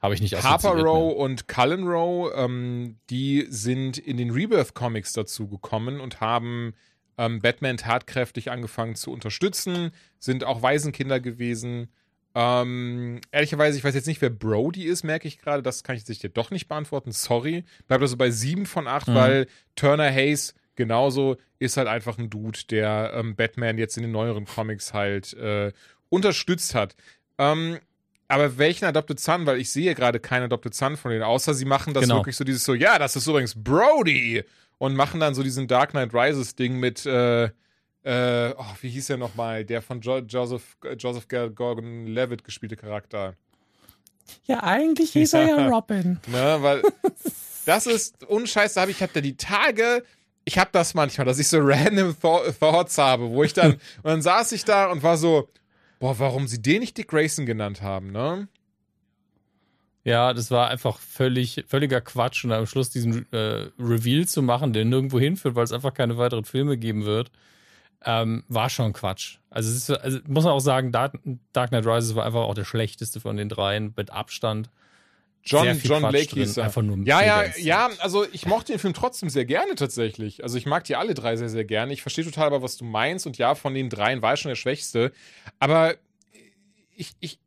Habe 0.00 0.14
ich 0.14 0.20
nicht 0.20 0.42
Harper 0.42 0.72
Row 0.80 1.12
ne? 1.12 1.14
und 1.14 1.46
Cullen 1.48 1.86
Row, 1.86 2.30
ähm, 2.34 2.96
die 3.08 3.46
sind 3.48 3.98
in 3.98 4.16
den 4.16 4.30
Rebirth-Comics 4.30 5.12
dazu 5.12 5.46
gekommen 5.46 6.00
und 6.00 6.20
haben 6.20 6.74
ähm, 7.18 7.40
Batman 7.40 7.76
tatkräftig 7.76 8.50
angefangen 8.50 8.94
zu 8.94 9.10
unterstützen, 9.12 9.90
sind 10.18 10.44
auch 10.44 10.62
Waisenkinder 10.62 11.20
gewesen. 11.20 11.88
Ähm, 12.34 13.20
ehrlicherweise, 13.30 13.76
ich 13.76 13.84
weiß 13.84 13.94
jetzt 13.94 14.06
nicht, 14.06 14.22
wer 14.22 14.30
Brody 14.30 14.84
ist, 14.84 15.02
merke 15.04 15.28
ich 15.28 15.38
gerade. 15.38 15.62
Das 15.62 15.84
kann 15.84 15.96
ich 15.96 16.04
sich 16.04 16.18
dir 16.18 16.30
doch 16.30 16.50
nicht 16.50 16.66
beantworten. 16.68 17.12
Sorry. 17.12 17.64
Bleibt 17.88 18.02
also 18.02 18.16
bei 18.16 18.30
sieben 18.30 18.64
von 18.66 18.86
acht, 18.86 19.08
Mhm. 19.08 19.14
weil 19.14 19.46
Turner 19.76 20.10
Hayes 20.10 20.54
genauso 20.74 21.36
ist 21.58 21.76
halt 21.76 21.88
einfach 21.88 22.16
ein 22.18 22.30
Dude, 22.30 22.60
der 22.70 23.12
ähm, 23.14 23.36
Batman 23.36 23.76
jetzt 23.76 23.96
in 23.98 24.02
den 24.04 24.12
neueren 24.12 24.46
Comics 24.46 24.94
halt 24.94 25.34
äh, 25.34 25.72
unterstützt 26.08 26.74
hat. 26.74 26.96
Ähm, 27.36 27.78
aber 28.28 28.56
welchen 28.56 28.86
Adopted 28.86 29.20
Son? 29.20 29.44
Weil 29.44 29.58
ich 29.60 29.70
sehe 29.70 29.94
gerade 29.94 30.18
keinen 30.18 30.44
Adopted 30.44 30.74
Son 30.74 30.96
von 30.96 31.10
denen, 31.10 31.22
außer 31.22 31.52
sie 31.52 31.66
machen 31.66 31.92
das 31.92 32.04
Genau. 32.04 32.16
wirklich 32.16 32.36
so 32.36 32.44
dieses 32.44 32.64
so, 32.64 32.72
ja, 32.72 32.98
das 32.98 33.14
ist 33.14 33.26
übrigens 33.26 33.54
Brody 33.54 34.42
und 34.82 34.96
machen 34.96 35.20
dann 35.20 35.32
so 35.32 35.44
diesen 35.44 35.68
Dark 35.68 35.90
Knight 35.90 36.12
Rises 36.12 36.56
Ding 36.56 36.80
mit, 36.80 37.06
äh, 37.06 37.44
äh, 37.44 38.52
oh, 38.58 38.64
wie 38.80 38.88
hieß 38.88 39.10
er 39.10 39.16
nochmal, 39.16 39.64
der 39.64 39.80
von 39.80 40.00
jo 40.00 40.18
Joseph, 40.18 40.76
äh, 40.82 40.94
Joseph 40.94 41.28
Gordon-Levitt 41.28 42.42
gespielte 42.42 42.74
Charakter. 42.74 43.36
Ja, 44.44 44.64
eigentlich 44.64 45.12
hieß 45.12 45.34
er 45.34 45.46
ja 45.46 45.68
Robin. 45.68 46.18
Ne, 46.26 46.56
weil 46.62 46.82
das 47.64 47.86
ist 47.86 48.24
unscheiß, 48.24 48.74
da 48.74 48.80
habe 48.80 48.90
ich, 48.90 49.00
hab 49.04 49.12
da 49.12 49.20
die 49.20 49.36
Tage, 49.36 50.02
ich 50.44 50.58
habe 50.58 50.70
das 50.72 50.94
manchmal, 50.94 51.26
dass 51.28 51.38
ich 51.38 51.46
so 51.46 51.58
random 51.60 52.16
Thou- 52.20 52.50
Thoughts 52.50 52.98
habe, 52.98 53.30
wo 53.30 53.44
ich 53.44 53.52
dann, 53.52 53.74
und 54.02 54.04
dann 54.04 54.22
saß 54.22 54.50
ich 54.50 54.64
da 54.64 54.90
und 54.90 55.04
war 55.04 55.16
so, 55.16 55.48
boah, 56.00 56.18
warum 56.18 56.48
sie 56.48 56.60
den 56.60 56.80
nicht 56.80 56.98
Dick 56.98 57.06
Grayson 57.06 57.46
genannt 57.46 57.82
haben, 57.82 58.10
ne? 58.10 58.48
Ja, 60.04 60.32
das 60.32 60.50
war 60.50 60.68
einfach 60.68 60.98
völlig, 60.98 61.64
völliger 61.68 62.00
Quatsch 62.00 62.44
und 62.44 62.52
am 62.52 62.66
Schluss 62.66 62.90
diesen 62.90 63.30
äh, 63.32 63.68
Reveal 63.78 64.26
zu 64.26 64.42
machen, 64.42 64.72
der 64.72 64.84
nirgendwo 64.84 65.20
hinführt, 65.20 65.54
weil 65.54 65.64
es 65.64 65.72
einfach 65.72 65.94
keine 65.94 66.18
weiteren 66.18 66.44
Filme 66.44 66.76
geben 66.76 67.04
wird, 67.04 67.30
ähm, 68.04 68.42
war 68.48 68.68
schon 68.68 68.92
Quatsch. 68.92 69.38
Also, 69.48 69.70
es 69.70 69.88
ist, 69.88 69.90
also 69.90 70.18
muss 70.26 70.44
man 70.44 70.54
auch 70.54 70.60
sagen, 70.60 70.90
Dark, 70.90 71.18
Dark 71.52 71.70
Knight 71.70 71.86
Rises 71.86 72.16
war 72.16 72.26
einfach 72.26 72.40
auch 72.40 72.54
der 72.54 72.64
schlechteste 72.64 73.20
von 73.20 73.36
den 73.36 73.48
dreien 73.48 73.94
mit 73.96 74.10
Abstand. 74.10 74.70
John, 75.44 75.66
John 75.82 76.00
Quatsch 76.00 76.10
Blake 76.10 76.34
hieß 76.34 76.56
er. 76.56 76.64
einfach 76.64 76.82
nur 76.82 76.98
ja, 77.04 77.20
ja, 77.24 77.44
ja, 77.56 77.90
also 77.98 78.24
ich 78.32 78.46
mochte 78.46 78.72
den 78.72 78.78
Film 78.78 78.94
trotzdem 78.94 79.28
sehr 79.28 79.44
gerne 79.44 79.74
tatsächlich. 79.74 80.44
Also 80.44 80.56
ich 80.56 80.66
mag 80.66 80.84
die 80.84 80.94
alle 80.94 81.14
drei 81.14 81.36
sehr, 81.36 81.48
sehr 81.48 81.64
gerne. 81.64 81.92
Ich 81.92 82.02
verstehe 82.02 82.24
total 82.24 82.46
aber, 82.46 82.62
was 82.62 82.76
du 82.76 82.84
meinst 82.84 83.26
und 83.26 83.38
ja, 83.38 83.56
von 83.56 83.74
den 83.74 83.88
dreien 83.88 84.22
war 84.22 84.32
er 84.32 84.36
schon 84.36 84.50
der 84.50 84.56
Schwächste. 84.56 85.12
Aber 85.58 85.94
ich, 86.94 87.12
ich, 87.18 87.40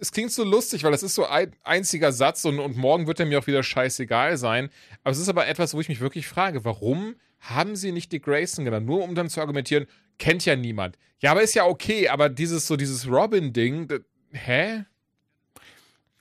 es, 0.00 0.12
klingt 0.12 0.32
so 0.32 0.44
lustig, 0.44 0.84
weil 0.84 0.92
das 0.92 1.02
ist 1.02 1.14
so 1.14 1.26
ein 1.26 1.54
einziger 1.62 2.12
Satz 2.12 2.44
und, 2.44 2.58
und 2.58 2.76
morgen 2.76 3.06
wird 3.06 3.20
er 3.20 3.26
mir 3.26 3.38
auch 3.38 3.46
wieder 3.46 3.62
scheißegal 3.62 4.36
sein. 4.36 4.70
Aber 5.02 5.12
es 5.12 5.18
ist 5.18 5.28
aber 5.28 5.46
etwas, 5.46 5.74
wo 5.74 5.80
ich 5.80 5.88
mich 5.88 6.00
wirklich 6.00 6.26
frage, 6.26 6.64
warum 6.64 7.16
haben 7.40 7.76
sie 7.76 7.92
nicht 7.92 8.12
Dick 8.12 8.24
Grayson 8.24 8.64
genannt? 8.64 8.86
Nur 8.86 9.02
um 9.02 9.14
dann 9.14 9.28
zu 9.28 9.40
argumentieren, 9.40 9.86
kennt 10.18 10.44
ja 10.44 10.56
niemand. 10.56 10.98
Ja, 11.20 11.32
aber 11.32 11.42
ist 11.42 11.54
ja 11.54 11.64
okay, 11.64 12.08
aber 12.08 12.28
dieses 12.28 12.66
so 12.66 12.76
dieses 12.76 13.08
Robin-Ding, 13.08 13.88
hä? 14.32 14.84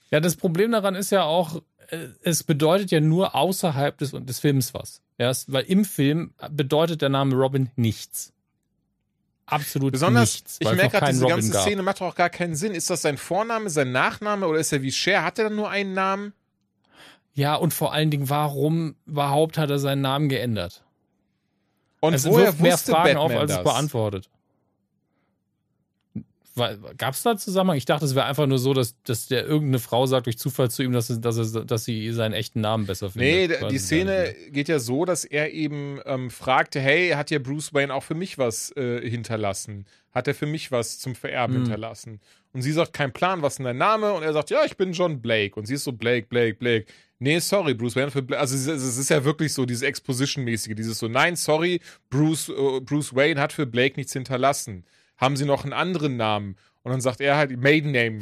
Ja, 0.09 0.19
das 0.19 0.35
Problem 0.35 0.71
daran 0.71 0.95
ist 0.95 1.11
ja 1.11 1.23
auch, 1.23 1.61
äh, 1.89 2.07
es 2.21 2.43
bedeutet 2.43 2.91
ja 2.91 2.99
nur 2.99 3.35
außerhalb 3.35 3.97
des, 3.97 4.11
des 4.11 4.39
Films 4.39 4.73
was. 4.73 5.01
Ja, 5.17 5.31
weil 5.47 5.65
im 5.65 5.85
Film 5.85 6.33
bedeutet 6.51 7.01
der 7.01 7.09
Name 7.09 7.35
Robin 7.35 7.69
nichts. 7.75 8.33
Absolut 9.47 9.93
Besonders, 9.93 10.33
nichts. 10.33 10.57
Ich 10.59 10.71
merke 10.71 10.97
gerade, 10.97 11.11
diese 11.13 11.23
Robin 11.23 11.35
ganze 11.37 11.51
gab. 11.53 11.61
Szene 11.63 11.81
macht 11.81 12.01
auch 12.01 12.15
gar 12.15 12.29
keinen 12.29 12.55
Sinn. 12.55 12.75
Ist 12.75 12.89
das 12.89 13.01
sein 13.01 13.17
Vorname, 13.17 13.69
sein 13.69 13.93
Nachname 13.93 14.45
oder 14.45 14.59
ist 14.59 14.73
er 14.73 14.81
wie 14.81 14.91
Cher? 14.91 15.23
Hat 15.23 15.39
er 15.39 15.45
dann 15.45 15.55
nur 15.55 15.69
einen 15.69 15.93
Namen? 15.93 16.33
Ja, 17.33 17.55
und 17.55 17.73
vor 17.73 17.93
allen 17.93 18.11
Dingen, 18.11 18.29
warum 18.29 18.95
überhaupt 19.05 19.57
hat 19.57 19.69
er 19.69 19.79
seinen 19.79 20.01
Namen 20.01 20.27
geändert? 20.27 20.83
Und 22.01 22.13
es 22.13 22.25
woher 22.25 22.47
wirft 22.47 22.61
mehr 22.61 22.77
Fragen 22.77 23.03
Batman 23.03 23.17
auf, 23.17 23.31
als 23.31 23.51
das? 23.51 23.59
es 23.59 23.63
beantwortet. 23.63 24.29
Gab 26.97 27.13
es 27.13 27.23
da 27.23 27.37
Zusammenhang? 27.37 27.77
Ich 27.77 27.85
dachte, 27.85 28.05
es 28.05 28.15
wäre 28.15 28.25
einfach 28.25 28.47
nur 28.47 28.59
so, 28.59 28.73
dass, 28.73 29.01
dass 29.03 29.27
der 29.27 29.45
irgendeine 29.45 29.79
Frau 29.79 30.05
sagt 30.05 30.25
durch 30.25 30.37
Zufall 30.37 30.69
zu 30.71 30.83
ihm, 30.83 30.91
dass, 30.91 31.09
er, 31.09 31.17
dass, 31.17 31.37
er, 31.37 31.65
dass 31.65 31.85
sie 31.85 32.11
seinen 32.11 32.33
echten 32.33 32.61
Namen 32.61 32.85
besser 32.85 33.09
findet. 33.11 33.61
Nee, 33.61 33.69
die 33.69 33.77
Szene 33.77 34.35
geht 34.49 34.67
ja 34.67 34.79
so, 34.79 35.05
dass 35.05 35.23
er 35.23 35.53
eben 35.53 35.99
ähm, 36.05 36.29
fragte, 36.29 36.79
hey, 36.79 37.11
hat 37.11 37.31
ja 37.31 37.39
Bruce 37.39 37.73
Wayne 37.73 37.93
auch 37.93 38.03
für 38.03 38.15
mich 38.15 38.37
was 38.37 38.75
äh, 38.75 39.07
hinterlassen? 39.07 39.85
Hat 40.11 40.27
er 40.27 40.33
für 40.33 40.47
mich 40.47 40.71
was 40.71 40.99
zum 40.99 41.15
Vererben 41.15 41.55
hm. 41.55 41.63
hinterlassen? 41.63 42.19
Und 42.53 42.63
sie 42.63 42.71
sagt, 42.71 42.93
kein 42.93 43.13
Plan, 43.13 43.43
was 43.43 43.53
ist 43.53 43.57
denn 43.59 43.65
dein 43.65 43.77
Name? 43.77 44.13
Und 44.13 44.23
er 44.23 44.33
sagt, 44.33 44.49
ja, 44.49 44.65
ich 44.65 44.77
bin 44.77 44.91
John 44.91 45.21
Blake. 45.21 45.55
Und 45.59 45.67
sie 45.67 45.75
ist 45.75 45.83
so, 45.83 45.91
Blake, 45.91 46.27
Blake, 46.27 46.55
Blake. 46.55 46.87
Nee, 47.19 47.39
sorry, 47.39 47.73
Bruce 47.73 47.95
Wayne 47.95 48.11
für 48.11 48.21
Blake. 48.21 48.39
Also 48.39 48.55
es 48.55 48.97
ist 48.97 49.09
ja 49.09 49.23
wirklich 49.23 49.53
so 49.53 49.65
dieses 49.65 49.83
Exposition-mäßige, 49.83 50.75
dieses 50.75 50.99
so, 50.99 51.07
nein, 51.07 51.35
sorry, 51.35 51.81
Bruce, 52.09 52.49
uh, 52.49 52.81
Bruce 52.81 53.15
Wayne 53.15 53.39
hat 53.39 53.53
für 53.53 53.65
Blake 53.65 53.95
nichts 53.97 54.13
hinterlassen. 54.13 54.85
Haben 55.17 55.35
sie 55.35 55.45
noch 55.45 55.63
einen 55.63 55.73
anderen 55.73 56.17
Namen? 56.17 56.57
Und 56.83 56.91
dann 56.91 57.01
sagt 57.01 57.21
er 57.21 57.35
halt 57.35 57.57
Maiden 57.57 57.91
Name. 57.91 58.19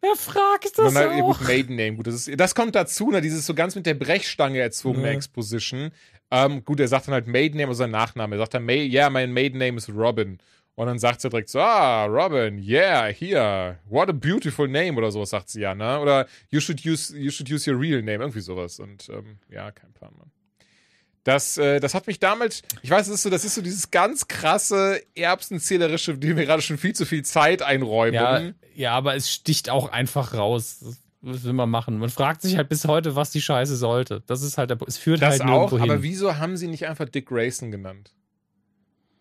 Wer 0.00 0.14
fragt 0.16 0.78
das 0.78 0.94
halt, 0.94 1.08
auch? 1.08 1.16
Ja, 1.16 1.20
gut, 1.20 1.40
Maiden 1.42 1.76
Name. 1.76 1.96
Gut, 1.96 2.06
das, 2.06 2.28
ist, 2.28 2.38
das 2.38 2.54
kommt 2.54 2.74
dazu, 2.74 3.10
ne, 3.10 3.20
dieses 3.20 3.46
so 3.46 3.54
ganz 3.54 3.74
mit 3.74 3.86
der 3.86 3.94
Brechstange 3.94 4.58
erzwungene 4.58 5.08
ja. 5.08 5.14
Exposition. 5.14 5.90
Ähm, 6.30 6.64
gut, 6.64 6.80
er 6.80 6.88
sagt 6.88 7.06
dann 7.06 7.14
halt 7.14 7.26
Maiden 7.26 7.58
Name, 7.58 7.68
also 7.68 7.78
sein 7.78 7.90
Nachname. 7.90 8.36
Er 8.36 8.40
sagt 8.40 8.54
dann, 8.54 8.68
ja, 8.68 8.74
yeah, 8.74 9.10
mein 9.10 9.32
Maiden 9.32 9.58
Name 9.58 9.78
ist 9.78 9.88
Robin. 9.88 10.38
Und 10.76 10.86
dann 10.86 10.98
sagt 10.98 11.22
sie 11.22 11.30
direkt 11.30 11.48
so, 11.48 11.58
ah, 11.58 12.04
Robin, 12.04 12.58
yeah, 12.58 13.06
here, 13.06 13.78
what 13.86 14.10
a 14.10 14.12
beautiful 14.12 14.68
name 14.68 14.98
oder 14.98 15.10
sowas 15.10 15.30
sagt 15.30 15.48
sie 15.48 15.62
ja, 15.62 15.74
ne? 15.74 15.98
Oder 15.98 16.26
you 16.50 16.60
should 16.60 16.84
use, 16.84 17.16
you 17.16 17.30
should 17.30 17.50
use 17.50 17.70
your 17.70 17.80
real 17.80 18.02
name, 18.02 18.18
irgendwie 18.18 18.40
sowas. 18.40 18.78
Und 18.78 19.08
ähm, 19.08 19.38
ja, 19.48 19.70
kein 19.70 19.92
Plan, 19.94 20.12
Mann. 20.18 20.30
Das, 21.26 21.58
äh, 21.58 21.80
das 21.80 21.94
hat 21.94 22.06
mich 22.06 22.20
damals, 22.20 22.62
ich 22.82 22.90
weiß, 22.90 23.08
das 23.08 23.16
ist 23.16 23.22
so, 23.24 23.30
das 23.30 23.44
ist 23.44 23.56
so 23.56 23.60
dieses 23.60 23.90
ganz 23.90 24.28
krasse 24.28 25.02
Erbsenzählerische, 25.16 26.16
die 26.16 26.32
mir 26.34 26.46
gerade 26.46 26.62
schon 26.62 26.78
viel 26.78 26.94
zu 26.94 27.04
viel 27.04 27.24
Zeit 27.24 27.62
einräumen. 27.62 28.14
Ja, 28.14 28.52
ja, 28.76 28.92
aber 28.92 29.16
es 29.16 29.32
sticht 29.32 29.68
auch 29.68 29.90
einfach 29.90 30.34
raus. 30.34 30.84
Das 31.22 31.42
will 31.42 31.52
man 31.52 31.68
machen. 31.68 31.98
Man 31.98 32.10
fragt 32.10 32.42
sich 32.42 32.56
halt 32.56 32.68
bis 32.68 32.84
heute, 32.84 33.16
was 33.16 33.32
die 33.32 33.42
Scheiße 33.42 33.74
sollte. 33.74 34.22
Das 34.28 34.42
ist 34.42 34.56
halt, 34.56 34.70
es 34.86 34.98
führt 34.98 35.20
das 35.20 35.40
halt 35.40 35.50
auch, 35.50 35.70
hin. 35.72 35.80
Aber 35.80 36.04
wieso 36.04 36.36
haben 36.36 36.56
sie 36.56 36.68
nicht 36.68 36.86
einfach 36.86 37.08
Dick 37.08 37.26
Grayson 37.26 37.72
genannt? 37.72 38.12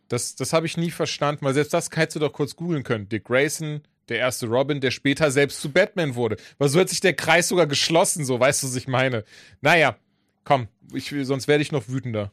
Das, 0.08 0.36
das 0.36 0.54
habe 0.54 0.68
ich 0.68 0.78
nie 0.78 0.92
verstanden, 0.92 1.44
weil 1.44 1.56
selbst 1.56 1.74
das 1.74 1.90
hättest 1.92 2.18
du 2.18 2.20
doch 2.20 2.34
kurz 2.34 2.56
googeln 2.56 2.84
können. 2.84 3.10
Dick 3.10 3.24
Grayson, 3.24 3.82
der 4.10 4.20
erste 4.20 4.46
Robin, 4.46 4.80
der 4.80 4.92
später 4.92 5.32
selbst 5.32 5.60
zu 5.60 5.72
Batman 5.72 6.14
wurde. 6.14 6.38
Weil 6.60 6.70
so 6.70 6.80
hat 6.80 6.90
sich 6.90 7.02
der 7.02 7.16
Kreis 7.16 7.48
sogar 7.48 7.66
geschlossen, 7.66 8.26
so 8.26 8.40
weißt 8.40 8.62
du, 8.62 8.68
was 8.68 8.76
ich 8.76 8.88
meine. 8.88 9.24
Naja, 9.62 9.98
komm, 10.46 10.70
ich, 10.94 11.14
sonst 11.24 11.50
werde 11.50 11.62
ich 11.62 11.74
noch 11.74 11.90
wütender. 11.90 12.32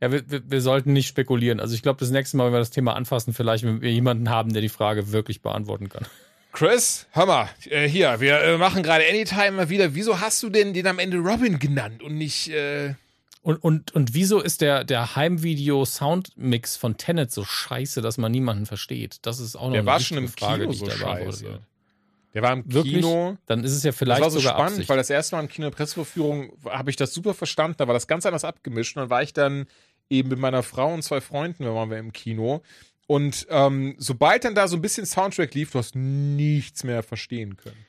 Ja, 0.00 0.10
wir, 0.10 0.28
wir, 0.28 0.50
wir 0.50 0.60
sollten 0.62 0.92
nicht 0.92 1.06
spekulieren. 1.06 1.60
Also 1.60 1.74
ich 1.74 1.82
glaube, 1.82 2.00
das 2.00 2.10
nächste 2.10 2.36
Mal, 2.36 2.46
wenn 2.46 2.54
wir 2.54 2.58
das 2.58 2.70
Thema 2.70 2.96
anfassen, 2.96 3.34
vielleicht, 3.34 3.64
wenn 3.64 3.82
wir 3.82 3.92
jemanden 3.92 4.30
haben, 4.30 4.52
der 4.52 4.62
die 4.62 4.70
Frage 4.70 5.12
wirklich 5.12 5.42
beantworten 5.42 5.88
kann. 5.88 6.06
Chris, 6.52 7.06
hör 7.12 7.26
mal, 7.26 7.48
äh, 7.68 7.86
hier, 7.86 8.18
wir 8.18 8.40
äh, 8.40 8.58
machen 8.58 8.82
gerade 8.82 9.04
Anytime 9.08 9.52
mal 9.52 9.68
wieder. 9.68 9.94
Wieso 9.94 10.20
hast 10.20 10.42
du 10.42 10.48
denn 10.48 10.74
den 10.74 10.86
am 10.86 10.98
Ende 10.98 11.18
Robin 11.18 11.58
genannt 11.58 12.02
und 12.02 12.16
nicht. 12.16 12.50
Äh 12.50 12.94
und, 13.42 13.56
und, 13.56 13.92
und 13.92 14.14
wieso 14.14 14.40
ist 14.40 14.60
der, 14.60 14.84
der 14.84 15.16
Heimvideo-Soundmix 15.16 16.76
von 16.76 16.98
Tenet 16.98 17.30
so 17.30 17.44
scheiße, 17.44 18.02
dass 18.02 18.18
man 18.18 18.32
niemanden 18.32 18.66
versteht? 18.66 19.18
Das 19.22 19.38
ist 19.38 19.56
auch 19.56 19.66
noch 19.66 19.72
der 19.72 19.80
eine 19.80 19.86
war 19.86 20.00
schon 20.00 20.18
im 20.18 20.28
Frage, 20.28 20.62
Kino 20.62 20.72
die 20.72 20.78
so 20.78 20.90
scheiße. 20.90 21.60
Der 22.34 22.42
war 22.42 22.52
im 22.52 22.62
Wirklich? 22.72 22.94
Kino. 22.96 23.36
Dann 23.46 23.64
ist 23.64 23.72
es 23.72 23.82
ja 23.82 23.92
vielleicht 23.92 24.20
das 24.20 24.24
war 24.26 24.30
so 24.30 24.38
sogar 24.38 24.54
spannend, 24.54 24.72
Absicht. 24.72 24.88
weil 24.88 24.96
das 24.98 25.10
erste 25.10 25.36
Mal 25.36 25.42
im 25.42 25.48
Kino 25.48 25.68
der 25.68 25.76
Pressevorführung 25.76 26.52
habe 26.64 26.90
ich 26.90 26.96
das 26.96 27.12
super 27.12 27.34
verstanden. 27.34 27.76
Da 27.78 27.86
war 27.88 27.94
das 27.94 28.06
ganz 28.06 28.24
anders 28.26 28.44
abgemischt. 28.44 28.96
Und 28.96 29.02
dann 29.02 29.10
war 29.10 29.22
ich 29.22 29.32
dann 29.32 29.66
eben 30.08 30.28
mit 30.28 30.38
meiner 30.38 30.62
Frau 30.62 30.92
und 30.94 31.02
zwei 31.02 31.20
Freunden, 31.20 31.64
da 31.64 31.74
waren 31.74 31.90
wir 31.90 31.98
im 31.98 32.12
Kino. 32.12 32.62
Und 33.08 33.46
ähm, 33.50 33.96
sobald 33.98 34.44
dann 34.44 34.54
da 34.54 34.68
so 34.68 34.76
ein 34.76 34.82
bisschen 34.82 35.06
Soundtrack 35.06 35.54
lief, 35.54 35.72
du 35.72 35.78
hast 35.80 35.96
nichts 35.96 36.84
mehr 36.84 37.02
verstehen 37.02 37.56
können. 37.56 37.84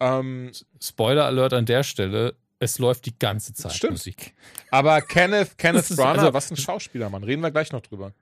Ähm, 0.00 0.50
Spoiler 0.82 1.24
Alert 1.26 1.52
an 1.52 1.66
der 1.66 1.84
Stelle. 1.84 2.34
Es 2.58 2.78
läuft 2.78 3.06
die 3.06 3.16
ganze 3.18 3.54
Zeit 3.54 3.72
Stimmt. 3.74 3.92
Musik. 3.92 4.34
Aber 4.70 5.00
Kenneth, 5.02 5.56
Kenneth 5.58 5.88
Branagh, 5.96 6.20
also- 6.22 6.34
was 6.34 6.50
ein 6.50 6.56
Schauspieler, 6.56 7.08
Mann. 7.10 7.22
Reden 7.22 7.42
wir 7.42 7.50
gleich 7.52 7.70
noch 7.70 7.82
drüber. 7.82 8.12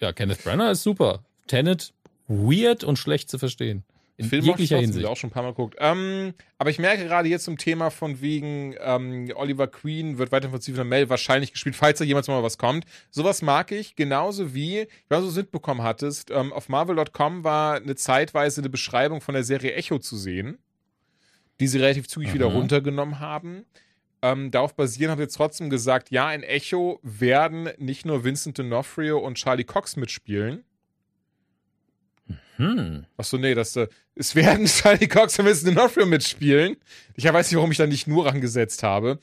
Ja, 0.00 0.12
Kenneth 0.12 0.42
Branagh 0.44 0.70
ist 0.72 0.82
super. 0.82 1.24
Tenet, 1.46 1.92
weird 2.26 2.84
und 2.84 2.98
schlecht 2.98 3.30
zu 3.30 3.38
verstehen. 3.38 3.84
In 4.18 4.26
Film 4.26 4.44
jeglicher 4.44 4.76
auch 4.76 4.80
Hinsicht. 4.80 5.06
auch 5.06 5.16
schon 5.16 5.30
ein 5.30 5.32
paar 5.32 5.44
Mal 5.44 5.50
geguckt. 5.50 5.76
Ähm, 5.78 6.34
aber 6.58 6.70
ich 6.70 6.78
merke 6.78 7.04
gerade 7.04 7.28
jetzt 7.28 7.44
zum 7.44 7.56
Thema 7.56 7.90
von 7.90 8.20
wegen 8.20 8.74
ähm, 8.80 9.30
Oliver 9.36 9.68
Queen 9.68 10.18
wird 10.18 10.32
weiterhin 10.32 10.50
von 10.52 10.60
Stephen 10.60 10.88
Mel 10.88 11.08
wahrscheinlich 11.08 11.52
gespielt, 11.52 11.76
falls 11.76 12.00
da 12.00 12.04
jemals 12.04 12.26
mal 12.28 12.42
was 12.42 12.58
kommt. 12.58 12.84
Sowas 13.10 13.42
mag 13.42 13.70
ich, 13.72 13.94
genauso 13.96 14.54
wie, 14.54 14.80
ich 14.80 14.88
weiß, 15.08 15.20
du 15.22 15.28
es 15.28 15.36
mitbekommen 15.36 15.82
hattest, 15.82 16.30
ähm, 16.32 16.52
auf 16.52 16.68
Marvel.com 16.68 17.44
war 17.44 17.76
eine 17.76 17.94
zeitweise 17.94 18.60
eine 18.60 18.68
Beschreibung 18.70 19.20
von 19.20 19.34
der 19.34 19.44
Serie 19.44 19.72
Echo 19.74 19.98
zu 20.00 20.16
sehen, 20.16 20.58
die 21.60 21.68
sie 21.68 21.78
relativ 21.78 22.08
zügig 22.08 22.30
Mhm. 22.30 22.34
wieder 22.34 22.46
runtergenommen 22.46 23.20
haben. 23.20 23.64
Ähm, 24.20 24.50
darauf 24.50 24.74
basieren 24.74 25.12
haben 25.12 25.20
jetzt 25.20 25.36
trotzdem 25.36 25.70
gesagt, 25.70 26.10
ja, 26.10 26.32
in 26.32 26.42
Echo 26.42 26.98
werden 27.04 27.70
nicht 27.78 28.04
nur 28.04 28.24
Vincent 28.24 28.58
D'Onofrio 28.58 29.14
und 29.14 29.36
Charlie 29.36 29.62
Cox 29.62 29.94
mitspielen, 29.94 30.64
Hm. 32.56 33.04
Achso, 33.16 33.38
nee, 33.38 33.54
das, 33.54 33.76
äh, 33.76 33.88
es 34.14 34.34
werden 34.34 34.66
Charlie 34.66 35.06
Cox 35.08 35.38
und 35.38 35.46
Vincent 35.46 35.76
D'Onofrio 35.78 36.06
mitspielen. 36.06 36.76
Ich 37.14 37.24
weiß 37.24 37.50
nicht, 37.50 37.56
warum 37.56 37.70
ich 37.70 37.78
da 37.78 37.86
nicht 37.86 38.06
nur 38.06 38.26
rangesetzt 38.26 38.82
habe. 38.82 39.18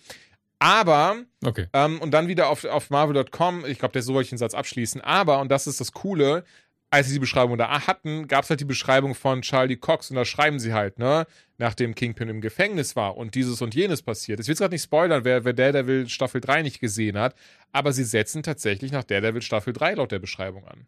Aber, 0.60 1.18
Okay. 1.44 1.68
ähm, 1.73 1.99
und 2.02 2.11
dann 2.11 2.27
wieder 2.27 2.49
auf, 2.49 2.64
auf 2.64 2.90
Marvel.com, 2.90 3.65
ich 3.65 3.77
glaube, 3.77 3.91
der 3.91 4.02
so 4.02 4.14
wollte 4.14 4.26
ich 4.26 4.30
den 4.30 4.38
Satz 4.38 4.53
abschließen, 4.53 5.02
aber, 5.02 5.40
und 5.41 5.49
das 5.49 5.68
ist 5.68 5.82
das 5.82 5.91
Coole, 5.91 6.44
als 6.91 7.07
sie 7.07 7.14
die 7.14 7.19
Beschreibung 7.19 7.57
da 7.57 7.86
hatten, 7.88 8.27
gab 8.30 8.45
es 8.45 8.49
halt 8.49 8.61
die 8.61 8.65
Beschreibung 8.65 9.15
von 9.15 9.41
Charlie 9.41 9.76
Cox 9.76 10.10
und 10.11 10.15
da 10.15 10.23
schreiben 10.23 10.60
sie 10.60 10.73
halt, 10.73 10.98
ne, 10.98 11.27
nachdem 11.57 11.94
Kingpin 11.94 12.30
im 12.30 12.40
Gefängnis 12.40 12.95
war 12.95 13.18
und 13.18 13.36
dieses 13.36 13.61
und 13.61 13.76
jenes 13.76 14.02
passiert. 14.02 14.40
Ich 14.40 14.48
will 14.48 14.53
es 14.53 14.60
gerade 14.60 14.73
nicht 14.73 14.84
spoilern, 14.84 15.26
wer, 15.26 15.44
wer 15.44 15.53
Daredevil 15.53 16.07
Staffel 16.07 16.40
3 16.40 16.61
nicht 16.61 16.80
gesehen 16.80 17.18
hat, 17.18 17.36
aber 17.73 17.91
sie 17.91 18.06
setzen 18.06 18.44
tatsächlich 18.44 18.94
nach 18.94 19.03
Daredevil 19.03 19.41
Staffel 19.41 19.73
3 19.73 19.95
laut 19.95 20.11
der 20.14 20.19
Beschreibung 20.19 20.65
an. 20.68 20.88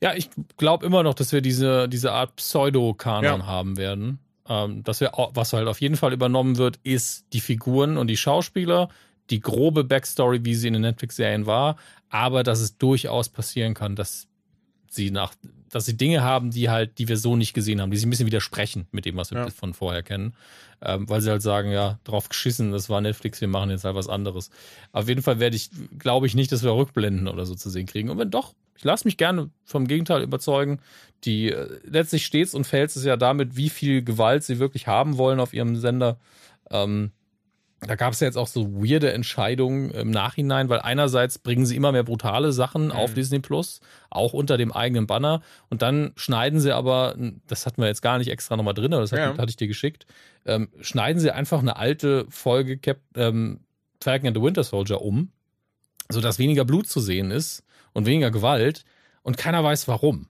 Ja, 0.00 0.14
ich 0.14 0.30
glaube 0.56 0.84
immer 0.86 1.02
noch, 1.02 1.14
dass 1.14 1.32
wir 1.32 1.40
diese, 1.40 1.88
diese 1.88 2.12
Art 2.12 2.36
Pseudo-Kanon 2.36 3.40
Ja. 3.40 3.46
haben 3.46 3.76
werden. 3.76 4.18
Ähm, 4.48 4.82
dass 4.82 5.00
wir, 5.00 5.12
was 5.34 5.52
halt 5.52 5.68
auf 5.68 5.80
jeden 5.80 5.96
Fall 5.96 6.12
übernommen 6.12 6.56
wird, 6.58 6.78
ist 6.82 7.26
die 7.32 7.40
Figuren 7.40 7.96
und 7.96 8.08
die 8.08 8.16
Schauspieler, 8.16 8.88
die 9.30 9.40
grobe 9.40 9.84
Backstory, 9.84 10.44
wie 10.44 10.54
sie 10.56 10.66
in 10.68 10.72
den 10.72 10.82
Netflix-Serien 10.82 11.46
war, 11.46 11.76
aber 12.08 12.42
dass 12.42 12.60
es 12.60 12.76
durchaus 12.76 13.28
passieren 13.28 13.74
kann, 13.74 13.94
dass 13.94 14.26
sie 14.88 15.12
nach, 15.12 15.34
dass 15.68 15.86
sie 15.86 15.96
Dinge 15.96 16.24
haben, 16.24 16.50
die 16.50 16.68
halt, 16.68 16.98
die 16.98 17.06
wir 17.06 17.16
so 17.16 17.36
nicht 17.36 17.54
gesehen 17.54 17.80
haben, 17.80 17.92
die 17.92 17.96
sich 17.96 18.06
ein 18.06 18.10
bisschen 18.10 18.26
widersprechen 18.26 18.88
mit 18.90 19.04
dem, 19.04 19.16
was 19.16 19.30
wir 19.30 19.38
Ja. 19.38 19.50
von 19.50 19.72
vorher 19.72 20.02
kennen. 20.02 20.34
Ähm, 20.82 21.08
weil 21.08 21.20
sie 21.20 21.30
halt 21.30 21.42
sagen, 21.42 21.70
ja, 21.70 22.00
drauf 22.02 22.28
geschissen, 22.28 22.72
das 22.72 22.88
war 22.88 23.00
Netflix, 23.00 23.40
wir 23.40 23.46
machen 23.46 23.70
jetzt 23.70 23.84
halt 23.84 23.94
was 23.94 24.08
anderes. 24.08 24.50
Auf 24.90 25.08
jeden 25.08 25.22
Fall 25.22 25.38
werde 25.38 25.54
ich, 25.54 25.70
glaube 25.98 26.26
ich 26.26 26.34
nicht, 26.34 26.50
dass 26.50 26.64
wir 26.64 26.74
Rückblenden 26.74 27.28
oder 27.28 27.46
so 27.46 27.54
zu 27.54 27.70
sehen 27.70 27.86
kriegen. 27.86 28.10
Und 28.10 28.18
wenn 28.18 28.30
doch, 28.30 28.54
ich 28.80 28.84
lasse 28.84 29.06
mich 29.06 29.18
gerne 29.18 29.50
vom 29.66 29.86
Gegenteil 29.86 30.22
überzeugen. 30.22 30.80
Die 31.24 31.50
äh, 31.52 31.68
letztlich 31.84 32.24
stets 32.24 32.54
und 32.54 32.66
fällt 32.66 32.96
es 32.96 33.04
ja 33.04 33.18
damit, 33.18 33.54
wie 33.54 33.68
viel 33.68 34.02
Gewalt 34.02 34.42
sie 34.42 34.58
wirklich 34.58 34.86
haben 34.86 35.18
wollen 35.18 35.38
auf 35.38 35.52
ihrem 35.52 35.76
Sender. 35.76 36.18
Ähm, 36.70 37.10
da 37.82 37.94
gab 37.94 38.14
es 38.14 38.20
ja 38.20 38.26
jetzt 38.26 38.38
auch 38.38 38.46
so 38.46 38.72
weirde 38.82 39.12
Entscheidungen 39.12 39.90
im 39.90 40.10
Nachhinein, 40.10 40.70
weil 40.70 40.80
einerseits 40.80 41.38
bringen 41.38 41.66
sie 41.66 41.76
immer 41.76 41.92
mehr 41.92 42.04
brutale 42.04 42.52
Sachen 42.52 42.90
auf 42.90 43.12
Disney 43.12 43.40
Plus, 43.40 43.80
auch 44.08 44.32
unter 44.32 44.56
dem 44.56 44.72
eigenen 44.72 45.06
Banner. 45.06 45.42
Und 45.68 45.82
dann 45.82 46.12
schneiden 46.16 46.58
sie 46.58 46.72
aber, 46.74 47.16
das 47.48 47.66
hatten 47.66 47.82
wir 47.82 47.88
jetzt 47.88 48.00
gar 48.02 48.16
nicht 48.16 48.30
extra 48.30 48.56
nochmal 48.56 48.72
drin, 48.74 48.94
aber 48.94 49.02
das 49.02 49.12
hat, 49.12 49.18
Ja. 49.18 49.36
hatte 49.36 49.50
ich 49.50 49.56
dir 49.56 49.68
geschickt, 49.68 50.06
ähm, 50.46 50.70
schneiden 50.80 51.20
sie 51.20 51.32
einfach 51.32 51.58
eine 51.60 51.76
alte 51.76 52.24
Folge 52.30 52.78
Cap 52.78 53.00
ähm, 53.14 53.60
Falcon 54.02 54.28
and 54.28 54.36
the 54.38 54.42
Winter 54.42 54.64
Soldier 54.64 55.02
um, 55.02 55.32
sodass 56.08 56.38
weniger 56.38 56.64
Blut 56.64 56.86
zu 56.86 57.00
sehen 57.00 57.30
ist 57.30 57.62
und 57.92 58.06
weniger 58.06 58.30
Gewalt 58.30 58.84
und 59.22 59.36
keiner 59.36 59.62
weiß 59.62 59.88
warum. 59.88 60.26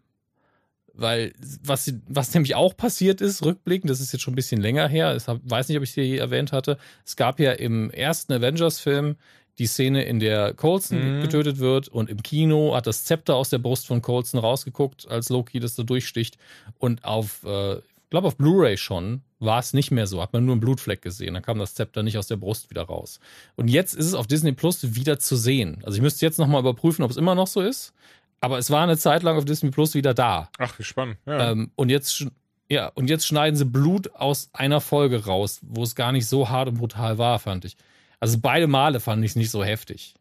Weil 0.92 1.32
was, 1.62 1.92
was 2.08 2.34
nämlich 2.34 2.54
auch 2.56 2.76
passiert 2.76 3.20
ist, 3.20 3.44
rückblickend, 3.44 3.90
das 3.90 4.00
ist 4.00 4.12
jetzt 4.12 4.22
schon 4.22 4.32
ein 4.32 4.36
bisschen 4.36 4.60
länger 4.60 4.88
her, 4.88 5.16
ich 5.16 5.24
weiß 5.26 5.68
nicht, 5.68 5.78
ob 5.78 5.82
ich 5.82 5.90
es 5.90 5.94
hier 5.94 6.06
je 6.06 6.18
erwähnt 6.18 6.52
hatte, 6.52 6.78
es 7.06 7.16
gab 7.16 7.40
ja 7.40 7.52
im 7.52 7.90
ersten 7.90 8.32
Avengers-Film 8.32 9.16
die 9.58 9.66
Szene, 9.66 10.04
in 10.04 10.20
der 10.20 10.54
Coulson 10.54 11.18
mhm. 11.18 11.22
getötet 11.22 11.58
wird 11.58 11.88
und 11.88 12.08
im 12.08 12.22
Kino 12.22 12.74
hat 12.74 12.86
das 12.86 13.04
Zepter 13.04 13.36
aus 13.36 13.50
der 13.50 13.58
Brust 13.58 13.86
von 13.86 14.00
Coulson 14.00 14.40
rausgeguckt, 14.40 15.06
als 15.08 15.28
Loki 15.28 15.60
das 15.60 15.76
so 15.76 15.82
durchsticht 15.82 16.38
und 16.78 17.04
auf, 17.04 17.44
äh, 17.44 17.76
glaube 18.10 18.26
auf 18.26 18.36
Blu-ray 18.36 18.76
schon, 18.76 19.22
war 19.38 19.58
es 19.58 19.72
nicht 19.72 19.90
mehr 19.90 20.06
so, 20.06 20.20
hat 20.20 20.32
man 20.32 20.44
nur 20.44 20.54
einen 20.54 20.60
Blutfleck 20.60 21.00
gesehen, 21.00 21.34
dann 21.34 21.42
kam 21.42 21.58
das 21.58 21.74
Zepter 21.74 22.02
nicht 22.02 22.18
aus 22.18 22.26
der 22.26 22.36
Brust 22.36 22.70
wieder 22.70 22.82
raus. 22.82 23.20
Und 23.56 23.68
jetzt 23.68 23.94
ist 23.94 24.06
es 24.06 24.14
auf 24.14 24.26
Disney 24.26 24.52
Plus 24.52 24.94
wieder 24.94 25.18
zu 25.18 25.36
sehen. 25.36 25.78
Also 25.84 25.96
ich 25.96 26.02
müsste 26.02 26.26
jetzt 26.26 26.38
nochmal 26.38 26.60
überprüfen, 26.60 27.04
ob 27.04 27.10
es 27.10 27.16
immer 27.16 27.34
noch 27.34 27.46
so 27.46 27.60
ist, 27.60 27.94
aber 28.40 28.58
es 28.58 28.70
war 28.70 28.82
eine 28.82 28.98
Zeit 28.98 29.22
lang 29.22 29.36
auf 29.36 29.44
Disney 29.44 29.70
Plus 29.70 29.94
wieder 29.94 30.12
da. 30.12 30.50
Ach, 30.58 30.78
wie 30.78 30.82
spannend. 30.82 31.18
Ja. 31.26 31.52
Ähm, 31.52 31.70
und 31.76 31.88
jetzt 31.88 32.26
ja, 32.70 32.86
und 32.86 33.10
jetzt 33.10 33.26
schneiden 33.26 33.56
sie 33.56 33.64
Blut 33.64 34.14
aus 34.14 34.48
einer 34.52 34.80
Folge 34.80 35.24
raus, 35.24 35.58
wo 35.62 35.82
es 35.82 35.96
gar 35.96 36.12
nicht 36.12 36.28
so 36.28 36.50
hart 36.50 36.68
und 36.68 36.78
brutal 36.78 37.18
war, 37.18 37.40
fand 37.40 37.64
ich. 37.64 37.76
Also 38.20 38.38
beide 38.40 38.68
Male 38.68 39.00
fand 39.00 39.24
ich 39.24 39.32
es 39.32 39.36
nicht 39.36 39.50
so 39.50 39.64
heftig. 39.64 40.14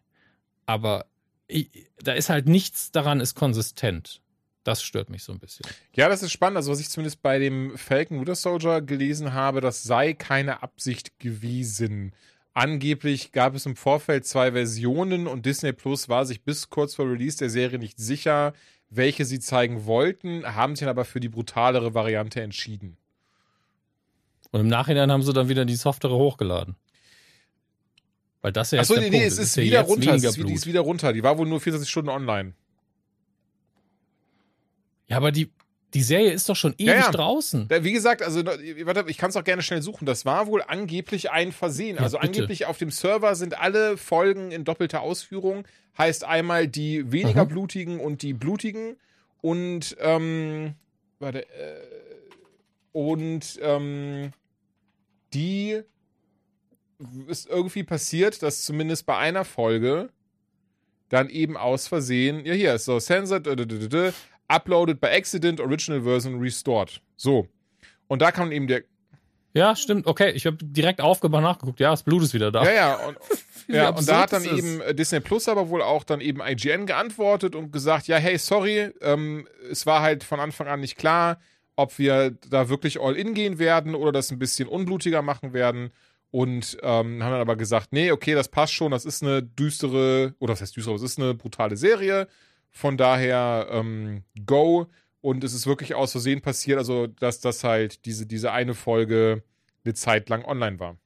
Aber 0.66 1.06
ich, 1.48 1.70
da 2.02 2.14
ist 2.14 2.30
halt 2.30 2.48
nichts 2.48 2.92
daran, 2.92 3.20
ist 3.20 3.36
konsistent. 3.36 4.22
Das 4.64 4.84
stört 4.84 5.10
mich 5.10 5.24
so 5.24 5.32
ein 5.32 5.40
bisschen. 5.40 5.66
Ja, 5.96 6.10
das 6.10 6.22
ist 6.22 6.32
spannend. 6.32 6.58
Also, 6.58 6.72
was 6.72 6.80
ich 6.80 6.90
zumindest 6.90 7.22
bei 7.22 7.40
dem 7.40 7.78
Falcon 7.78 8.20
Winter 8.20 8.36
Soldier 8.36 8.82
gelesen 8.82 9.34
habe, 9.34 9.62
das 9.62 9.84
sei 9.84 10.14
keine 10.14 10.62
Absicht 10.64 11.20
gewesen. 11.20 12.14
Angeblich 12.54 13.32
gab 13.32 13.56
es 13.56 13.66
im 13.66 13.76
Vorfeld 13.76 14.26
zwei 14.26 14.52
Versionen 14.52 15.28
und 15.28 15.46
Disney 15.46 15.72
Plus 15.72 16.10
war 16.10 16.26
sich 16.26 16.44
bis 16.44 16.70
kurz 16.70 16.96
vor 16.96 17.10
Release 17.10 17.38
der 17.38 17.50
Serie 17.50 17.80
nicht 17.80 17.98
sicher, 18.00 18.54
welche 18.90 19.24
sie 19.24 19.40
zeigen 19.40 19.86
wollten, 19.86 20.44
haben 20.46 20.76
sich 20.76 20.82
dann 20.82 20.90
aber 20.90 21.06
für 21.06 21.20
die 21.20 21.30
brutalere 21.30 21.94
Variante 21.94 22.42
entschieden. 22.42 22.98
Und 24.52 24.62
im 24.62 24.68
Nachhinein 24.68 25.12
haben 25.12 25.22
sie 25.22 25.32
dann 25.32 25.48
wieder 25.48 25.64
die 25.64 25.76
softere 25.76 26.16
hochgeladen. 26.16 26.76
Weil 28.42 28.52
das 28.52 28.72
ja 28.72 28.80
Achso, 28.80 28.96
nee, 28.96 29.10
nee, 29.10 29.26
es 29.26 29.34
ist, 29.34 29.58
ist 29.58 29.58
wieder 29.58 29.82
runter. 29.82 30.18
Die 30.18 30.54
ist 30.54 30.66
wieder 30.66 30.80
runter. 30.82 31.14
Die 31.14 31.24
war 31.24 31.38
wohl 31.38 31.48
nur 31.48 31.60
24 31.60 31.90
Stunden 31.90 32.10
online. 32.10 32.54
Ja, 35.10 35.18
aber 35.18 35.32
die, 35.32 35.50
die 35.94 36.04
Serie 36.04 36.32
ist 36.32 36.48
doch 36.48 36.56
schon 36.56 36.74
ewig 36.78 36.88
ja, 36.88 36.96
ja. 36.96 37.12
draußen. 37.12 37.68
Wie 37.70 37.92
gesagt, 37.92 38.22
also 38.22 38.46
warte, 38.46 39.06
ich 39.08 39.18
kann 39.18 39.32
es 39.32 39.36
auch 39.36 39.44
gerne 39.44 39.64
schnell 39.64 39.82
suchen. 39.82 40.06
Das 40.06 40.26
war 40.26 40.48
wohl 40.48 40.62
angeblich 40.62 41.32
ein 41.32 41.52
Versehen. 41.52 41.98
Ja, 41.98 42.04
also 42.04 42.20
bitte. 42.20 42.28
angeblich 42.28 42.66
auf 42.68 42.78
dem 42.78 42.92
Server 42.92 43.36
sind 43.36 43.60
alle 43.60 43.98
Folgen 43.98 44.52
in 44.52 44.64
doppelter 44.64 45.02
Ausführung. 45.02 45.68
Heißt 45.98 46.24
einmal 46.24 46.68
die 46.68 47.12
weniger 47.12 47.46
mhm. 47.46 47.50
blutigen 47.50 48.00
und 48.00 48.22
die 48.22 48.34
blutigen. 48.34 48.98
Und 49.42 49.98
ähm, 50.00 50.76
warte, 51.18 51.44
äh, 51.50 51.82
und 52.92 53.60
ähm, 53.62 54.32
die 55.34 55.82
ist 57.28 57.48
irgendwie 57.48 57.84
passiert, 57.84 58.44
dass 58.44 58.64
zumindest 58.64 59.06
bei 59.06 59.18
einer 59.18 59.46
Folge 59.46 60.10
dann 61.08 61.30
eben 61.30 61.58
aus 61.58 61.88
Versehen, 61.88 62.46
ja 62.46 62.54
hier 62.54 62.76
ist 62.76 62.86
so, 62.86 63.00
censored, 63.00 63.48
uploaded 64.50 65.00
by 65.00 65.08
accident, 65.08 65.60
original 65.62 66.02
version 66.02 66.40
restored. 66.40 67.02
So. 67.16 67.48
Und 68.08 68.22
da 68.22 68.32
kann 68.32 68.52
eben 68.52 68.68
der. 68.68 68.84
Ja, 69.54 69.76
stimmt. 69.76 70.06
Okay, 70.06 70.32
ich 70.32 70.46
habe 70.46 70.58
direkt 70.62 71.02
aufgemacht 71.02 71.44
nachgeguckt. 71.44 71.80
Ja, 71.80 71.92
das 71.92 72.04
Blut 72.04 72.24
ist 72.24 72.34
wieder 72.34 72.52
da. 72.52 72.64
Ja, 72.64 72.72
ja. 72.72 72.96
Und, 73.08 73.18
ja, 73.68 73.90
und 73.90 74.08
da 74.08 74.22
hat 74.22 74.34
dann 74.34 74.44
eben 74.44 74.82
ist. 74.82 75.00
Disney 75.00 75.22
Plus 75.22 75.48
aber 75.48 75.70
wohl 75.70 75.82
auch 75.82 76.04
dann 76.04 76.22
eben 76.22 76.42
IGN 76.42 76.86
geantwortet 76.86 77.56
und 77.56 77.72
gesagt, 77.72 78.08
ja, 78.08 78.18
hey, 78.18 78.38
sorry, 78.38 78.92
ähm, 79.02 79.48
es 79.72 79.86
war 79.86 80.02
halt 80.02 80.24
von 80.24 80.40
Anfang 80.40 80.68
an 80.68 80.82
nicht 80.82 80.98
klar, 80.98 81.40
ob 81.76 81.98
wir 81.98 82.32
da 82.50 82.70
wirklich 82.70 83.00
all 83.00 83.16
in 83.16 83.34
gehen 83.34 83.58
werden 83.58 83.96
oder 83.96 84.12
das 84.12 84.32
ein 84.32 84.40
bisschen 84.40 84.68
unblutiger 84.68 85.22
machen 85.22 85.54
werden 85.54 85.92
und 86.32 86.78
ähm, 86.84 87.24
haben 87.24 87.32
dann 87.32 87.42
aber 87.42 87.56
gesagt, 87.56 87.92
nee, 87.92 88.12
okay, 88.12 88.36
das 88.36 88.50
passt 88.50 88.74
schon, 88.74 88.92
das 88.92 89.06
ist 89.06 89.24
eine 89.24 89.42
düstere, 89.42 90.36
oder 90.40 90.54
was 90.54 90.62
heißt 90.62 90.76
düstere, 90.76 90.96
es 90.96 91.02
ist 91.02 91.20
eine 91.20 91.34
brutale 91.34 91.76
Serie, 91.76 92.28
von 92.72 92.98
daher 92.98 93.68
ähm, 93.72 94.24
go 94.46 94.88
und 95.22 95.44
es 95.44 95.54
ist 95.54 95.68
wirklich 95.68 95.96
aus 95.96 96.12
Versehen 96.12 96.42
passiert, 96.42 96.78
also 96.78 97.08
dass 97.08 97.40
das 97.42 97.64
halt 97.64 98.06
diese, 98.06 98.26
diese 98.26 98.52
eine 98.52 98.74
Folge 98.74 99.44
eine 99.84 99.94
Zeit 99.94 100.30
lang 100.30 100.46
online 100.46 100.80
war. 100.80 100.98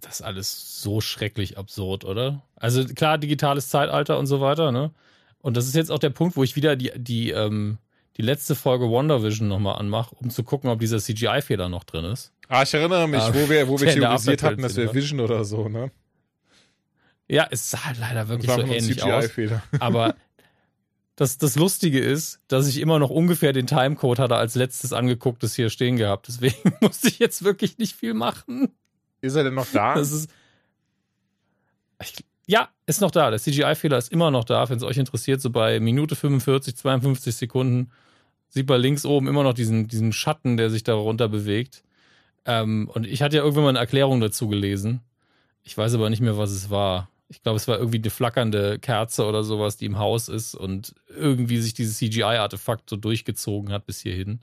Das 0.00 0.20
ist 0.20 0.22
alles 0.22 0.80
so 0.80 1.02
schrecklich 1.02 1.58
absurd, 1.58 2.04
oder? 2.04 2.42
Also 2.56 2.84
klar, 2.84 3.18
digitales 3.18 3.68
Zeitalter 3.68 4.18
und 4.18 4.26
so 4.26 4.40
weiter, 4.40 4.72
ne? 4.72 4.92
Und 5.40 5.58
das 5.58 5.66
ist 5.66 5.74
jetzt 5.74 5.90
auch 5.90 5.98
der 5.98 6.10
Punkt, 6.10 6.36
wo 6.36 6.42
ich 6.42 6.56
wieder 6.56 6.76
die, 6.76 6.90
die, 6.96 7.30
ähm, 7.30 7.76
die 8.16 8.22
letzte 8.22 8.54
Folge 8.54 8.90
WandaVision 8.90 9.46
nochmal 9.46 9.78
anmache, 9.78 10.14
um 10.14 10.30
zu 10.30 10.42
gucken, 10.42 10.70
ob 10.70 10.80
dieser 10.80 10.98
CGI-Fehler 10.98 11.68
noch 11.68 11.84
drin 11.84 12.06
ist. 12.06 12.32
Ah, 12.48 12.62
ich 12.62 12.72
erinnere 12.72 13.06
mich, 13.06 13.20
wo 13.20 13.50
wir, 13.50 13.68
wo 13.68 13.78
wir 13.78 13.88
theorisiert 13.92 14.42
hatten, 14.42 14.62
dass 14.62 14.76
wir 14.76 14.94
Vision 14.94 15.20
oder 15.20 15.44
so, 15.44 15.68
ne? 15.68 15.90
Ja, 17.28 17.46
es 17.50 17.70
sah 17.70 17.84
halt 17.84 17.98
leider 17.98 18.28
wirklich 18.28 18.50
so 18.50 18.60
ähnlich 18.60 19.02
aus. 19.02 19.30
Aber 19.80 20.14
das, 21.16 21.38
das 21.38 21.56
Lustige 21.56 22.00
ist, 22.00 22.40
dass 22.48 22.66
ich 22.66 22.78
immer 22.80 22.98
noch 22.98 23.10
ungefähr 23.10 23.52
den 23.52 23.66
Timecode 23.66 24.18
hatte 24.18 24.36
als 24.36 24.54
letztes 24.56 24.92
angegucktes 24.92 25.54
hier 25.54 25.70
stehen 25.70 25.96
gehabt. 25.96 26.28
Deswegen 26.28 26.74
musste 26.80 27.08
ich 27.08 27.18
jetzt 27.18 27.44
wirklich 27.44 27.78
nicht 27.78 27.94
viel 27.94 28.14
machen. 28.14 28.68
Ist 29.20 29.36
er 29.36 29.44
denn 29.44 29.54
noch 29.54 29.66
da? 29.72 29.94
Das 29.94 30.12
ist. 30.12 30.30
Ich, 32.02 32.24
ja, 32.46 32.68
ist 32.86 33.00
noch 33.00 33.10
da. 33.10 33.30
Der 33.30 33.38
CGI-Fehler 33.38 33.96
ist 33.96 34.12
immer 34.12 34.30
noch 34.30 34.44
da, 34.44 34.68
wenn 34.68 34.76
es 34.76 34.82
euch 34.82 34.98
interessiert. 34.98 35.40
So 35.40 35.50
bei 35.50 35.80
Minute 35.80 36.16
45, 36.16 36.76
52 36.76 37.34
Sekunden 37.34 37.90
sieht 38.48 38.68
man 38.68 38.80
links 38.80 39.06
oben 39.06 39.28
immer 39.28 39.42
noch 39.42 39.54
diesen, 39.54 39.88
diesen 39.88 40.12
Schatten, 40.12 40.56
der 40.56 40.68
sich 40.68 40.82
darunter 40.82 41.28
bewegt. 41.28 41.84
Ähm, 42.44 42.90
und 42.92 43.06
ich 43.06 43.22
hatte 43.22 43.36
ja 43.36 43.42
irgendwann 43.42 43.64
mal 43.64 43.70
eine 43.70 43.78
Erklärung 43.78 44.20
dazu 44.20 44.48
gelesen. 44.48 45.00
Ich 45.62 45.78
weiß 45.78 45.94
aber 45.94 46.10
nicht 46.10 46.20
mehr, 46.20 46.36
was 46.36 46.50
es 46.50 46.68
war. 46.68 47.08
Ich 47.34 47.42
glaube, 47.42 47.56
es 47.56 47.66
war 47.66 47.78
irgendwie 47.78 47.98
eine 47.98 48.10
flackernde 48.10 48.78
Kerze 48.78 49.26
oder 49.26 49.42
sowas, 49.42 49.76
die 49.76 49.86
im 49.86 49.98
Haus 49.98 50.28
ist 50.28 50.54
und 50.54 50.94
irgendwie 51.08 51.58
sich 51.58 51.74
dieses 51.74 51.98
CGI-Artefakt 51.98 52.88
so 52.88 52.96
durchgezogen 52.96 53.72
hat 53.72 53.86
bis 53.86 54.00
hierhin. 54.00 54.40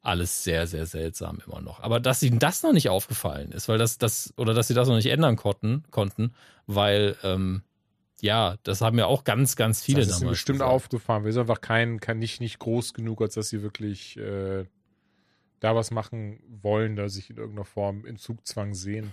Alles 0.00 0.44
sehr, 0.44 0.68
sehr 0.68 0.86
seltsam 0.86 1.40
immer 1.44 1.60
noch. 1.60 1.80
Aber 1.80 1.98
dass 1.98 2.22
ihnen 2.22 2.38
das 2.38 2.62
noch 2.62 2.72
nicht 2.72 2.88
aufgefallen 2.88 3.50
ist, 3.50 3.68
weil 3.68 3.78
das, 3.78 3.98
das, 3.98 4.32
oder 4.36 4.54
dass 4.54 4.68
sie 4.68 4.74
das 4.74 4.86
noch 4.86 4.94
nicht 4.94 5.10
ändern 5.10 5.34
konnten, 5.34 5.82
konnten, 5.90 6.32
weil, 6.66 7.16
ähm, 7.24 7.62
ja, 8.20 8.56
das 8.62 8.80
haben 8.80 8.98
ja 8.98 9.06
auch 9.06 9.24
ganz, 9.24 9.56
ganz 9.56 9.82
viele 9.82 10.00
das 10.00 10.10
ist 10.10 10.20
damals. 10.20 10.36
bestimmt 10.36 10.60
gesagt. 10.60 10.72
aufgefallen. 10.72 11.24
Wir 11.24 11.32
sind 11.32 11.40
einfach 11.40 11.60
kein, 11.60 11.98
kein 11.98 12.20
nicht, 12.20 12.40
nicht 12.40 12.60
groß 12.60 12.94
genug, 12.94 13.20
als 13.20 13.34
dass 13.34 13.48
sie 13.48 13.62
wirklich 13.62 14.16
äh, 14.16 14.64
da 15.58 15.74
was 15.74 15.90
machen 15.90 16.40
wollen, 16.62 16.94
da 16.94 17.08
sich 17.08 17.30
in 17.30 17.36
irgendeiner 17.36 17.64
Form 17.64 18.06
in 18.06 18.16
Zugzwang 18.16 18.74
sehen. 18.74 19.12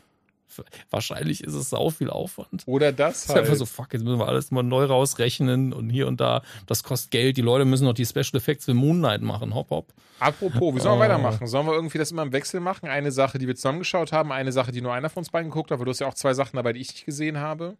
Wahrscheinlich 0.89 1.43
ist 1.43 1.53
es 1.53 1.69
sau 1.69 1.89
viel 1.89 2.09
Aufwand. 2.09 2.63
Oder 2.65 2.91
das 2.91 3.05
halt. 3.05 3.15
Ist 3.15 3.29
einfach 3.31 3.49
halt. 3.49 3.59
so, 3.59 3.65
fuck, 3.65 3.93
jetzt 3.93 4.03
müssen 4.03 4.19
wir 4.19 4.27
alles 4.27 4.51
mal 4.51 4.63
neu 4.63 4.85
rausrechnen 4.85 5.73
und 5.73 5.89
hier 5.89 6.07
und 6.07 6.19
da. 6.19 6.41
Das 6.67 6.83
kostet 6.83 7.11
Geld. 7.11 7.37
Die 7.37 7.41
Leute 7.41 7.65
müssen 7.65 7.85
noch 7.85 7.93
die 7.93 8.05
Special 8.05 8.35
Effects 8.35 8.65
für 8.65 8.73
Moon 8.73 8.99
Knight 8.99 9.21
machen. 9.21 9.53
Hopp, 9.53 9.69
hopp. 9.69 9.93
Apropos, 10.19 10.75
wie 10.75 10.79
sollen 10.79 10.99
wir 10.99 11.05
oh. 11.05 11.09
weitermachen? 11.09 11.47
Sollen 11.47 11.65
wir 11.65 11.73
irgendwie 11.73 11.97
das 11.97 12.11
immer 12.11 12.23
im 12.23 12.31
Wechsel 12.31 12.59
machen? 12.59 12.87
Eine 12.87 13.11
Sache, 13.11 13.37
die 13.39 13.47
wir 13.47 13.55
zusammengeschaut 13.55 14.11
haben, 14.11 14.31
eine 14.31 14.51
Sache, 14.51 14.71
die 14.71 14.81
nur 14.81 14.93
einer 14.93 15.09
von 15.09 15.21
uns 15.21 15.29
beiden 15.29 15.49
geguckt 15.49 15.71
hat, 15.71 15.79
weil 15.79 15.85
du 15.85 15.91
hast 15.91 15.99
ja 15.99 16.07
auch 16.07 16.13
zwei 16.13 16.33
Sachen 16.33 16.55
dabei, 16.55 16.73
die 16.73 16.81
ich 16.81 16.89
nicht 16.89 17.05
gesehen 17.05 17.37
habe. 17.37 17.77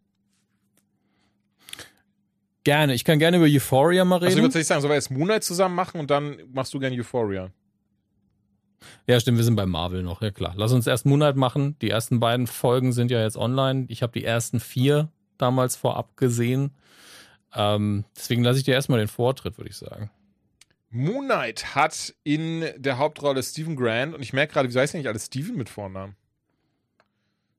Gerne. 2.63 2.93
Ich 2.93 3.03
kann 3.03 3.19
gerne 3.19 3.37
über 3.37 3.45
Euphoria 3.45 4.05
mal 4.05 4.15
reden. 4.15 4.25
Also 4.25 4.37
ich 4.39 4.43
würde 4.43 4.63
sagen, 4.63 4.81
sollen 4.81 4.91
wir 4.91 4.95
jetzt 4.95 5.11
Moonlight 5.11 5.43
zusammen 5.43 5.75
machen 5.75 5.99
und 5.99 6.09
dann 6.09 6.37
machst 6.53 6.73
du 6.73 6.79
gerne 6.79 6.97
Euphoria. 6.97 7.49
Ja, 9.07 9.19
stimmt, 9.19 9.37
wir 9.37 9.43
sind 9.43 9.55
bei 9.55 9.65
Marvel 9.65 10.03
noch, 10.03 10.21
ja 10.21 10.31
klar. 10.31 10.53
Lass 10.55 10.71
uns 10.71 10.87
erst 10.87 11.05
Moonlight 11.05 11.35
machen. 11.35 11.77
Die 11.79 11.89
ersten 11.89 12.19
beiden 12.19 12.47
Folgen 12.47 12.93
sind 12.93 13.11
ja 13.11 13.21
jetzt 13.21 13.37
online. 13.37 13.85
Ich 13.89 14.01
habe 14.01 14.13
die 14.13 14.23
ersten 14.23 14.59
vier 14.59 15.09
damals 15.37 15.75
vorab 15.75 16.15
gesehen. 16.17 16.71
Ähm, 17.53 18.05
deswegen 18.15 18.43
lasse 18.43 18.59
ich 18.59 18.65
dir 18.65 18.73
erstmal 18.73 18.99
den 18.99 19.07
Vortritt, 19.07 19.57
würde 19.57 19.69
ich 19.69 19.77
sagen. 19.77 20.09
Moon 20.89 21.25
Knight 21.25 21.75
hat 21.75 22.13
in 22.23 22.65
der 22.77 22.99
Hauptrolle 22.99 23.41
Stephen 23.41 23.75
Grant 23.75 24.13
und 24.13 24.21
ich 24.21 24.31
merke 24.31 24.53
gerade, 24.53 24.69
wieso 24.69 24.79
heißt 24.79 24.93
er 24.93 24.99
nicht 24.99 25.07
alles 25.07 25.25
Stephen 25.25 25.55
mit 25.55 25.69
Vornamen? 25.69 26.15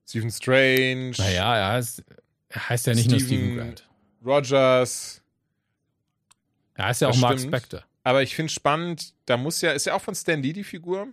Stephen 0.07 0.31
Strange. 0.31 1.15
Naja, 1.19 1.57
er 1.57 1.73
heißt, 1.73 2.05
er 2.49 2.69
heißt 2.69 2.87
ja 2.87 2.95
nicht 2.95 3.07
Steven 3.07 3.19
nur 3.19 3.27
Stephen 3.27 3.57
Grant. 3.57 3.89
Rogers. 4.25 5.23
Er 6.75 6.85
heißt 6.87 7.01
ja 7.01 7.09
auch 7.09 7.17
Mark 7.17 7.41
Spector. 7.41 7.83
Aber 8.05 8.23
ich 8.23 8.37
finde 8.37 8.53
spannend, 8.53 9.15
da 9.27 9.37
muss 9.37 9.61
ja, 9.63 9.73
ist 9.73 9.87
ja 9.87 9.95
auch 9.95 10.03
von 10.03 10.15
Stan 10.15 10.41
Lee 10.41 10.53
die 10.53 10.63
Figur? 10.63 11.09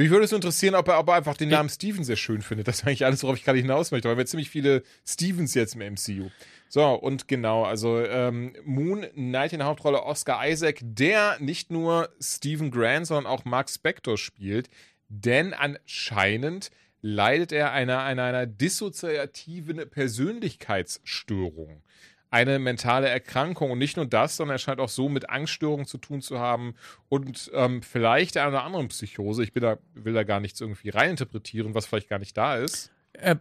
Mich 0.00 0.08
würde 0.08 0.24
es 0.24 0.32
interessieren, 0.32 0.76
ob 0.76 0.88
er, 0.88 0.98
ob 0.98 1.08
er 1.08 1.16
einfach 1.16 1.36
den 1.36 1.50
Namen 1.50 1.68
Steven 1.68 2.04
sehr 2.04 2.16
schön 2.16 2.40
findet. 2.40 2.68
Das 2.68 2.78
ist 2.78 2.86
eigentlich 2.86 3.04
alles, 3.04 3.22
worauf 3.22 3.36
ich 3.36 3.44
gerade 3.44 3.58
hinaus 3.58 3.90
möchte, 3.90 4.08
weil 4.08 4.16
wir 4.16 4.24
ziemlich 4.24 4.48
viele 4.48 4.82
Stevens 5.06 5.52
jetzt 5.52 5.74
im 5.74 5.82
MCU. 5.92 6.30
So, 6.70 6.86
und 6.94 7.28
genau, 7.28 7.64
also 7.64 8.00
ähm, 8.00 8.54
Moon 8.64 9.04
Knight 9.12 9.52
in 9.52 9.58
der 9.58 9.68
Hauptrolle 9.68 10.02
Oscar 10.02 10.48
Isaac, 10.48 10.78
der 10.80 11.36
nicht 11.40 11.70
nur 11.70 12.08
Stephen 12.18 12.70
Grant, 12.70 13.08
sondern 13.08 13.26
auch 13.26 13.44
Mark 13.44 13.68
Spector 13.68 14.16
spielt, 14.16 14.70
denn 15.08 15.52
anscheinend 15.52 16.70
leidet 17.02 17.52
er 17.52 17.72
einer, 17.72 18.02
einer, 18.02 18.22
einer 18.22 18.46
dissoziativen 18.46 19.90
Persönlichkeitsstörung. 19.90 21.82
Eine 22.30 22.58
mentale 22.58 23.08
Erkrankung. 23.08 23.70
Und 23.70 23.78
nicht 23.78 23.96
nur 23.96 24.06
das, 24.06 24.36
sondern 24.36 24.54
er 24.54 24.58
scheint 24.58 24.80
auch 24.80 24.88
so 24.88 25.08
mit 25.08 25.28
Angststörungen 25.30 25.86
zu 25.86 25.98
tun 25.98 26.22
zu 26.22 26.38
haben 26.38 26.74
und 27.08 27.50
ähm, 27.54 27.82
vielleicht 27.82 28.36
einer 28.36 28.48
oder 28.48 28.64
anderen 28.64 28.88
Psychose. 28.88 29.42
Ich 29.42 29.52
da, 29.52 29.78
will 29.94 30.14
da 30.14 30.22
gar 30.22 30.40
nichts 30.40 30.60
irgendwie 30.60 30.90
reininterpretieren, 30.90 31.74
was 31.74 31.86
vielleicht 31.86 32.08
gar 32.08 32.18
nicht 32.18 32.36
da 32.36 32.56
ist. 32.56 32.92
Er, 33.12 33.40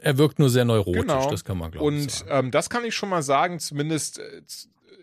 er 0.00 0.18
wirkt 0.18 0.38
nur 0.38 0.50
sehr 0.50 0.64
neurotisch, 0.64 1.02
genau. 1.02 1.30
das 1.30 1.44
kann 1.44 1.58
man 1.58 1.72
glauben. 1.72 1.86
Und 1.86 2.24
ähm, 2.28 2.50
das 2.50 2.70
kann 2.70 2.84
ich 2.84 2.94
schon 2.94 3.08
mal 3.08 3.22
sagen, 3.22 3.58
zumindest, 3.58 4.20
äh, 4.20 4.42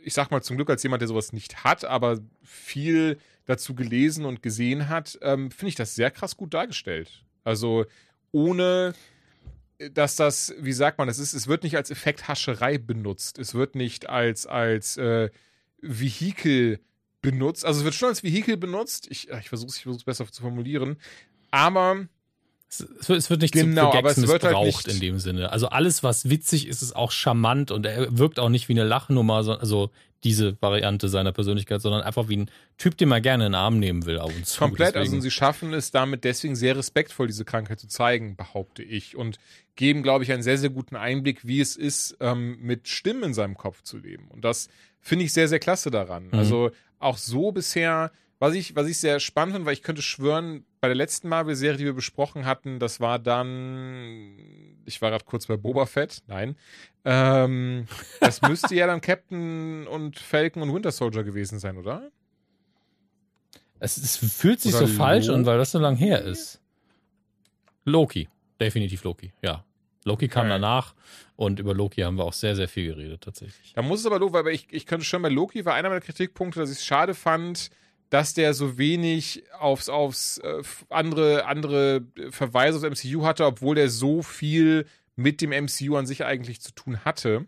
ich 0.04 0.14
sag 0.14 0.32
mal 0.32 0.42
zum 0.42 0.56
Glück 0.56 0.70
als 0.70 0.84
jemand, 0.84 1.02
der 1.02 1.08
sowas 1.08 1.34
nicht 1.34 1.64
hat, 1.64 1.86
aber 1.86 2.20
viel 2.42 3.18
dazu 3.46 3.76
gelesen 3.76 4.24
und 4.24 4.42
gesehen 4.42 4.88
hat, 4.88 5.20
ähm, 5.22 5.52
finde 5.52 5.70
ich 5.70 5.76
das 5.76 5.96
sehr 5.96 6.12
krass 6.12 6.38
gut 6.38 6.54
dargestellt. 6.54 7.26
Also 7.44 7.86
ohne 8.32 8.94
dass 9.92 10.16
das, 10.16 10.54
wie 10.60 10.74
sagt 10.74 10.98
man, 10.98 11.10
es 11.10 11.20
ist, 11.20 11.34
es 11.34 11.48
wird 11.48 11.64
nicht 11.64 11.76
als 11.76 11.90
Effekthascherei 11.92 12.78
benutzt. 12.78 13.40
Es 13.40 13.54
wird 13.54 13.76
nicht 13.76 14.10
als, 14.10 14.46
als 14.46 14.98
äh, 14.98 15.30
Vehikel 15.82 16.80
benutzt. 17.22 17.66
Also 17.66 17.80
es 17.80 17.84
wird 17.86 17.96
schon 17.96 18.10
als 18.10 18.24
Vehikel 18.24 18.58
benutzt. 18.58 19.08
Ich, 19.10 19.30
ich 19.30 19.50
versuche 19.50 19.70
es 19.70 19.78
ich 19.78 19.84
versuch's 19.84 20.04
besser 20.04 20.32
zu 20.32 20.42
formulieren. 20.42 20.98
Aber 21.52 22.08
es 22.70 23.10
wird, 23.10 23.20
es 23.20 23.30
wird 23.30 23.42
nicht 23.42 23.54
genau, 23.54 23.92
zu, 23.92 23.98
Gags 23.98 24.18
halt 24.18 24.28
missbraucht 24.28 24.86
halt 24.86 24.88
in 24.88 25.00
dem 25.00 25.20
Sinne. 25.20 25.52
Also 25.52 25.70
alles, 25.70 26.04
was 26.04 26.30
witzig 26.30 26.68
ist, 26.68 26.82
ist 26.82 26.96
auch 26.96 27.12
charmant 27.12 27.72
und 27.72 27.86
er 27.86 28.18
wirkt 28.18 28.40
auch 28.40 28.50
nicht 28.50 28.70
wie 28.70 28.74
eine 28.74 28.84
Lachnummer, 28.84 29.36
also 29.60 29.92
diese 30.24 30.62
Variante 30.62 31.10
seiner 31.10 31.32
Persönlichkeit, 31.32 31.82
sondern 31.82 32.02
einfach 32.02 32.30
wie 32.30 32.38
ein 32.38 32.52
Typ, 32.78 32.98
den 32.98 33.10
man 33.10 33.22
gerne 33.22 33.46
in 33.46 33.52
den 33.52 33.56
Arm 33.56 33.80
nehmen 33.80 34.06
will. 34.06 34.18
Und 34.18 34.46
zu. 34.46 34.60
Komplett, 34.60 34.96
deswegen. 34.96 35.16
also 35.16 35.22
sie 35.22 35.32
schaffen 35.32 35.74
es 35.74 35.92
damit 35.92 36.24
deswegen 36.24 36.56
sehr 36.56 36.78
respektvoll, 36.78 37.28
diese 37.28 37.46
Krankheit 37.46 37.80
zu 37.80 37.88
zeigen, 37.88 38.36
behaupte 38.36 38.84
ich. 38.84 39.16
Und 39.16 39.38
geben, 39.76 40.04
glaube 40.04 40.24
ich, 40.24 40.32
einen 40.32 40.44
sehr, 40.44 40.58
sehr 40.58 40.70
guten 40.70 40.96
Einblick, 40.96 41.46
wie 41.46 41.60
es 41.60 41.76
ist, 41.76 42.18
ähm, 42.20 42.58
mit 42.62 42.88
Stimmen 42.88 43.24
in 43.24 43.34
seinem 43.34 43.58
Kopf 43.58 43.82
zu 43.84 43.98
leben. 43.98 44.28
Und 44.30 44.44
das 44.44 44.70
finde 45.02 45.26
ich 45.26 45.34
sehr, 45.34 45.48
sehr 45.48 45.60
klasse 45.60 45.92
daran. 45.92 46.28
Mhm. 46.28 46.34
Also 46.34 46.72
auch 47.00 47.18
so 47.18 47.52
bisher 47.52 48.12
was 48.44 48.56
ich, 48.56 48.76
was 48.76 48.90
ich 48.90 48.98
sehr 48.98 49.22
spannend 49.22 49.56
finde, 49.56 49.66
weil 49.66 49.74
ich 49.74 49.84
könnte 49.84 50.02
schwören, 50.02 50.66
bei 50.82 50.90
der 50.90 50.96
letzten 50.96 51.30
Marvel-Serie, 51.30 51.78
die 51.78 51.86
wir 51.86 51.94
besprochen 51.94 52.46
hatten, 52.46 52.78
das 52.78 53.00
war 53.00 53.18
dann, 53.18 54.36
ich 54.84 55.02
war 55.02 55.12
gerade 55.12 55.24
kurz 55.24 55.48
bei 55.48 55.56
Boba 55.56 55.86
Fett, 55.86 56.22
nein, 56.28 56.58
ähm, 57.06 57.88
das 58.20 58.42
müsste 58.42 58.76
ja 58.76 58.86
dann 58.86 59.00
Captain 59.00 59.88
und 59.88 60.20
Falcon 60.20 60.62
und 60.62 60.74
Winter 60.74 60.92
Soldier 60.92 61.24
gewesen 61.24 61.58
sein, 61.58 61.78
oder? 61.78 62.12
Es, 63.80 63.96
es 63.96 64.18
fühlt 64.18 64.60
sich 64.60 64.76
oder 64.76 64.88
so 64.88 64.94
falsch 64.94 65.30
an, 65.30 65.46
weil 65.46 65.58
das 65.58 65.72
so 65.72 65.80
lang 65.80 65.96
her 65.96 66.22
ist. 66.22 66.60
Loki, 67.86 68.28
definitiv 68.60 69.06
Loki, 69.06 69.32
ja. 69.42 69.64
Loki 70.04 70.28
kam 70.28 70.48
okay. 70.48 70.50
danach 70.50 70.96
und 71.38 71.62
über 71.62 71.74
Loki 71.74 72.02
haben 72.02 72.18
wir 72.18 72.26
auch 72.26 72.34
sehr, 72.34 72.58
sehr 72.58 72.68
viel 72.68 72.88
geredet 72.88 73.22
tatsächlich. 73.22 73.72
Da 73.74 73.82
muss 73.82 74.02
es 74.02 74.06
aber 74.06 74.20
Loki, 74.20 74.34
weil 74.34 74.48
ich, 74.50 74.68
ich 74.70 74.86
könnte 74.86 75.06
schon 75.06 75.22
bei 75.22 75.30
Loki 75.30 75.64
war 75.64 75.76
einer 75.76 75.88
meiner 75.88 76.02
Kritikpunkte, 76.02 76.60
dass 76.60 76.70
ich 76.70 76.80
es 76.80 76.86
schade 76.86 77.14
fand, 77.14 77.70
dass 78.14 78.36
der 78.36 78.54
so 78.54 78.78
wenig 78.78 79.44
aufs, 79.58 79.90
aufs 79.90 80.38
äh, 80.38 80.62
andere, 80.90 81.48
andere 81.48 82.04
Verweise 82.30 82.78
aufs 82.78 83.04
MCU 83.04 83.26
hatte, 83.26 83.44
obwohl 83.44 83.74
der 83.74 83.90
so 83.90 84.22
viel 84.22 84.86
mit 85.16 85.42
dem 85.42 85.50
MCU 85.50 85.96
an 85.96 86.06
sich 86.06 86.24
eigentlich 86.24 86.62
zu 86.62 86.74
tun 86.74 87.04
hatte. 87.06 87.48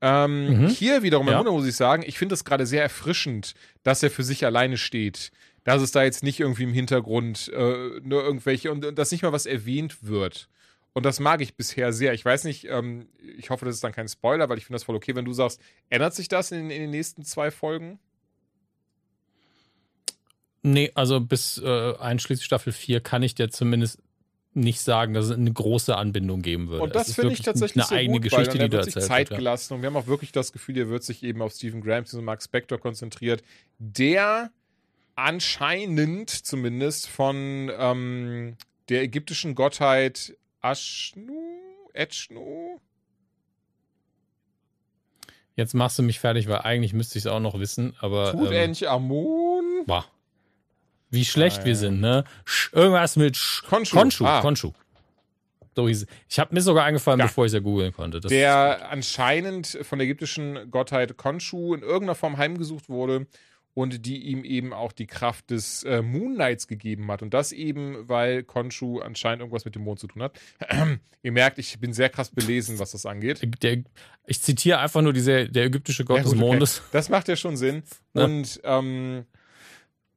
Ähm, 0.00 0.62
mhm. 0.62 0.68
Hier 0.68 1.02
wiederum, 1.02 1.28
ja. 1.28 1.42
muss 1.42 1.66
ich 1.66 1.76
sagen, 1.76 2.02
ich 2.06 2.16
finde 2.16 2.34
es 2.34 2.46
gerade 2.46 2.64
sehr 2.64 2.82
erfrischend, 2.82 3.52
dass 3.82 4.02
er 4.02 4.10
für 4.10 4.24
sich 4.24 4.46
alleine 4.46 4.78
steht. 4.78 5.30
Dass 5.64 5.82
es 5.82 5.90
da 5.90 6.02
jetzt 6.02 6.22
nicht 6.22 6.40
irgendwie 6.40 6.62
im 6.62 6.72
Hintergrund 6.72 7.52
äh, 7.52 8.00
nur 8.02 8.24
irgendwelche 8.24 8.72
und, 8.72 8.86
und 8.86 8.98
dass 8.98 9.12
nicht 9.12 9.20
mal 9.20 9.32
was 9.32 9.44
erwähnt 9.44 9.98
wird. 10.00 10.48
Und 10.94 11.06
das 11.06 11.20
mag 11.20 11.40
ich 11.40 11.54
bisher 11.54 11.92
sehr. 11.92 12.12
Ich 12.14 12.24
weiß 12.24 12.44
nicht, 12.44 12.66
ähm, 12.68 13.08
ich 13.36 13.50
hoffe, 13.50 13.64
das 13.64 13.76
ist 13.76 13.84
dann 13.84 13.92
kein 13.92 14.08
Spoiler, 14.08 14.48
weil 14.48 14.58
ich 14.58 14.64
finde 14.64 14.76
das 14.76 14.84
voll 14.84 14.96
okay, 14.96 15.14
wenn 15.14 15.24
du 15.24 15.32
sagst, 15.32 15.60
ändert 15.90 16.14
sich 16.14 16.28
das 16.28 16.50
in, 16.50 16.70
in 16.70 16.80
den 16.80 16.90
nächsten 16.90 17.24
zwei 17.24 17.50
Folgen? 17.50 17.98
Nee, 20.62 20.90
also 20.94 21.20
bis 21.20 21.58
äh, 21.58 21.94
einschließlich 21.98 22.44
Staffel 22.44 22.72
4 22.72 23.00
kann 23.00 23.22
ich 23.22 23.34
dir 23.34 23.48
zumindest 23.50 24.02
nicht 24.54 24.80
sagen, 24.80 25.14
dass 25.14 25.26
es 25.26 25.32
eine 25.32 25.52
große 25.52 25.96
Anbindung 25.96 26.42
geben 26.42 26.68
würde. 26.68 26.82
Und 26.82 26.94
das 26.94 27.14
finde 27.14 27.32
ich 27.32 27.42
tatsächlich 27.42 27.84
eine 27.84 27.88
so 27.88 27.94
eigene 27.94 28.14
gut, 28.14 28.22
Geschichte, 28.24 28.58
weil 28.58 28.68
die 28.68 28.76
da 28.76 28.78
erzählt 28.78 29.06
Zeit 29.06 29.30
wird, 29.30 29.38
gelassen 29.38 29.74
und 29.74 29.82
wir 29.82 29.86
haben 29.86 29.96
auch 29.96 30.06
wirklich 30.06 30.32
das 30.32 30.52
Gefühl, 30.52 30.74
hier 30.74 30.88
wird 30.88 31.04
sich 31.04 31.22
eben 31.22 31.42
auf 31.42 31.52
Stephen 31.52 31.80
Graham 31.80 32.04
und 32.12 32.24
Mark 32.24 32.42
Spector 32.42 32.78
konzentriert, 32.78 33.42
der 33.78 34.50
anscheinend 35.14 36.30
zumindest 36.30 37.08
von 37.08 37.70
ähm, 37.76 38.56
der 38.88 39.02
ägyptischen 39.02 39.54
Gottheit 39.54 40.36
Ashnu, 40.62 41.60
Etchnu. 41.92 42.80
Jetzt 45.56 45.74
machst 45.74 45.98
du 45.98 46.02
mich 46.02 46.20
fertig, 46.20 46.48
weil 46.48 46.58
eigentlich 46.58 46.92
müsste 46.92 47.18
ich 47.18 47.24
es 47.24 47.30
auch 47.30 47.40
noch 47.40 47.58
wissen, 47.58 47.94
aber. 48.00 48.32
Tutanchamun. 48.32 49.80
Ähm, 49.80 49.86
boah. 49.86 50.04
Wie 51.10 51.24
schlecht 51.24 51.60
ah, 51.62 51.64
wir 51.64 51.74
sind, 51.74 52.00
ne? 52.00 52.24
Sch, 52.44 52.72
irgendwas 52.72 53.16
mit 53.16 53.36
Sch, 53.36 53.64
Konshu. 53.64 53.96
Konshu. 53.96 54.24
Ah. 54.24 54.40
Konshu. 54.40 54.72
So 55.74 55.88
hieß 55.88 56.06
Ich 56.28 56.38
habe 56.38 56.54
mir 56.54 56.60
sogar 56.60 56.84
eingefallen, 56.84 57.20
ja. 57.20 57.26
bevor 57.26 57.44
ich 57.44 57.50
es 57.50 57.54
ja 57.54 57.60
googeln 57.60 57.92
konnte. 57.92 58.20
Das 58.20 58.30
der 58.30 58.90
anscheinend 58.90 59.78
von 59.82 59.98
der 59.98 60.06
ägyptischen 60.06 60.70
Gottheit 60.70 61.16
Konshu 61.16 61.72
in 61.72 61.82
irgendeiner 61.82 62.16
Form 62.16 62.36
heimgesucht 62.36 62.88
wurde 62.88 63.26
und 63.78 64.06
die 64.06 64.24
ihm 64.24 64.42
eben 64.42 64.72
auch 64.72 64.90
die 64.90 65.06
Kraft 65.06 65.50
des 65.50 65.84
äh, 65.84 66.02
Moonlights 66.02 66.66
gegeben 66.66 67.12
hat. 67.12 67.22
Und 67.22 67.32
das 67.32 67.52
eben, 67.52 68.08
weil 68.08 68.42
Konshu 68.42 68.98
anscheinend 68.98 69.38
irgendwas 69.38 69.64
mit 69.64 69.76
dem 69.76 69.82
Mond 69.82 70.00
zu 70.00 70.08
tun 70.08 70.20
hat. 70.20 70.40
Ihr 71.22 71.30
merkt, 71.30 71.60
ich 71.60 71.78
bin 71.78 71.92
sehr 71.92 72.08
krass 72.08 72.30
belesen, 72.30 72.80
was 72.80 72.90
das 72.90 73.06
angeht. 73.06 73.40
Der, 73.62 73.84
ich 74.26 74.42
zitiere 74.42 74.80
einfach 74.80 75.00
nur 75.00 75.12
diese, 75.12 75.48
der 75.48 75.66
ägyptische 75.66 76.04
Gott 76.04 76.16
ja, 76.16 76.22
gut, 76.24 76.32
des 76.32 76.40
Mondes. 76.40 76.78
Okay. 76.78 76.88
Das 76.90 77.08
macht 77.08 77.28
ja 77.28 77.36
schon 77.36 77.56
Sinn. 77.56 77.84
Ja. 78.14 78.24
Und 78.24 78.60
ähm, 78.64 79.26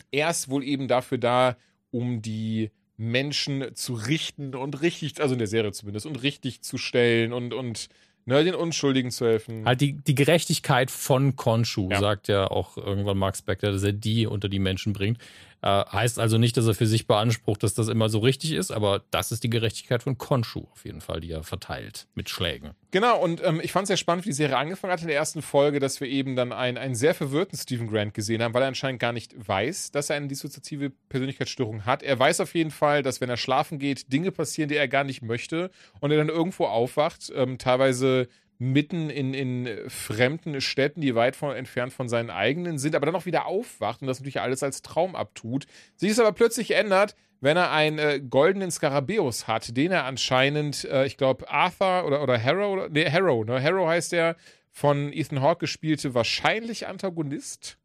er 0.09 0.31
ist 0.31 0.49
wohl 0.49 0.63
eben 0.63 0.87
dafür 0.87 1.19
da, 1.19 1.55
um 1.91 2.23
die 2.23 2.71
Menschen 2.97 3.75
zu 3.75 3.93
richten 3.93 4.55
und 4.55 4.81
richtig, 4.81 5.21
also 5.21 5.33
in 5.33 5.39
der 5.39 5.47
Serie 5.47 5.71
zumindest, 5.71 6.07
und 6.07 6.23
richtig 6.23 6.63
zu 6.63 6.79
stellen 6.79 7.31
und, 7.31 7.53
und 7.53 7.89
Ne, 8.25 8.43
den 8.43 8.53
Unschuldigen 8.53 9.09
zu 9.09 9.25
helfen. 9.25 9.65
Halt 9.65 9.81
die, 9.81 9.93
die 9.93 10.13
Gerechtigkeit 10.13 10.91
von 10.91 11.35
Konshu, 11.35 11.89
ja. 11.89 11.99
sagt 11.99 12.27
ja 12.27 12.45
auch 12.49 12.77
irgendwann 12.77 13.17
Mark 13.17 13.35
Spector, 13.35 13.71
dass 13.71 13.83
er 13.83 13.93
die 13.93 14.27
unter 14.27 14.47
die 14.47 14.59
Menschen 14.59 14.93
bringt. 14.93 15.17
Äh, 15.61 15.85
heißt 15.85 16.17
also 16.17 16.37
nicht, 16.37 16.57
dass 16.57 16.65
er 16.65 16.73
für 16.73 16.87
sich 16.87 17.05
beansprucht, 17.05 17.61
dass 17.61 17.75
das 17.75 17.87
immer 17.87 18.09
so 18.09 18.19
richtig 18.19 18.53
ist, 18.53 18.71
aber 18.71 19.03
das 19.11 19.31
ist 19.31 19.43
die 19.43 19.49
Gerechtigkeit 19.49 20.01
von 20.01 20.17
Konshu 20.17 20.65
auf 20.71 20.85
jeden 20.85 21.01
Fall, 21.01 21.19
die 21.19 21.31
er 21.31 21.43
verteilt 21.43 22.07
mit 22.15 22.29
Schlägen. 22.29 22.71
Genau, 22.89 23.21
und 23.21 23.43
ähm, 23.43 23.61
ich 23.63 23.71
fand 23.71 23.83
es 23.83 23.87
sehr 23.87 23.97
spannend, 23.97 24.25
wie 24.25 24.29
die 24.29 24.35
Serie 24.35 24.57
angefangen 24.57 24.91
hat 24.91 25.01
in 25.01 25.07
der 25.07 25.15
ersten 25.15 25.41
Folge, 25.41 25.79
dass 25.79 26.01
wir 26.01 26.07
eben 26.07 26.35
dann 26.35 26.51
einen, 26.51 26.77
einen 26.77 26.95
sehr 26.95 27.13
verwirrten 27.13 27.57
Stephen 27.57 27.87
Grant 27.87 28.13
gesehen 28.13 28.41
haben, 28.41 28.53
weil 28.53 28.63
er 28.63 28.67
anscheinend 28.69 28.99
gar 28.99 29.13
nicht 29.13 29.35
weiß, 29.35 29.91
dass 29.91 30.09
er 30.09 30.15
eine 30.15 30.27
dissoziative 30.27 30.89
Persönlichkeitsstörung 31.09 31.85
hat. 31.85 32.01
Er 32.01 32.17
weiß 32.17 32.41
auf 32.41 32.55
jeden 32.55 32.71
Fall, 32.71 33.03
dass 33.03 33.21
wenn 33.21 33.29
er 33.29 33.37
schlafen 33.37 33.77
geht, 33.77 34.11
Dinge 34.11 34.31
passieren, 34.31 34.67
die 34.67 34.75
er 34.75 34.87
gar 34.87 35.03
nicht 35.03 35.21
möchte 35.21 35.69
und 35.99 36.11
er 36.11 36.17
dann 36.17 36.29
irgendwo 36.29 36.65
aufwacht, 36.65 37.31
ähm, 37.35 37.59
teilweise 37.59 38.27
mitten 38.61 39.09
in, 39.09 39.33
in 39.33 39.89
fremden 39.89 40.61
Städten, 40.61 41.01
die 41.01 41.15
weit 41.15 41.35
von, 41.35 41.55
entfernt 41.55 41.93
von 41.93 42.07
seinen 42.07 42.29
eigenen 42.29 42.77
sind, 42.77 42.95
aber 42.95 43.07
dann 43.07 43.15
auch 43.15 43.25
wieder 43.25 43.47
aufwacht 43.47 44.01
und 44.01 44.07
das 44.07 44.19
natürlich 44.19 44.39
alles 44.39 44.61
als 44.61 44.83
Traum 44.83 45.15
abtut. 45.15 45.65
Sich 45.95 46.11
es 46.11 46.19
aber 46.19 46.31
plötzlich 46.31 46.69
ändert, 46.75 47.15
wenn 47.39 47.57
er 47.57 47.71
einen 47.71 47.97
äh, 47.97 48.19
goldenen 48.19 48.69
Skarabäus 48.69 49.47
hat, 49.47 49.75
den 49.75 49.91
er 49.91 50.05
anscheinend, 50.05 50.85
äh, 50.85 51.07
ich 51.07 51.17
glaube, 51.17 51.49
Arthur 51.49 52.05
oder, 52.05 52.21
oder 52.21 52.41
Harrow, 52.41 52.87
nee, 52.91 53.09
Harrow, 53.09 53.43
ne? 53.43 53.63
Harrow 53.63 53.87
heißt 53.87 54.11
der, 54.11 54.35
von 54.69 55.11
Ethan 55.11 55.41
Hawke 55.41 55.61
gespielte, 55.61 56.13
wahrscheinlich 56.13 56.85
Antagonist. 56.85 57.79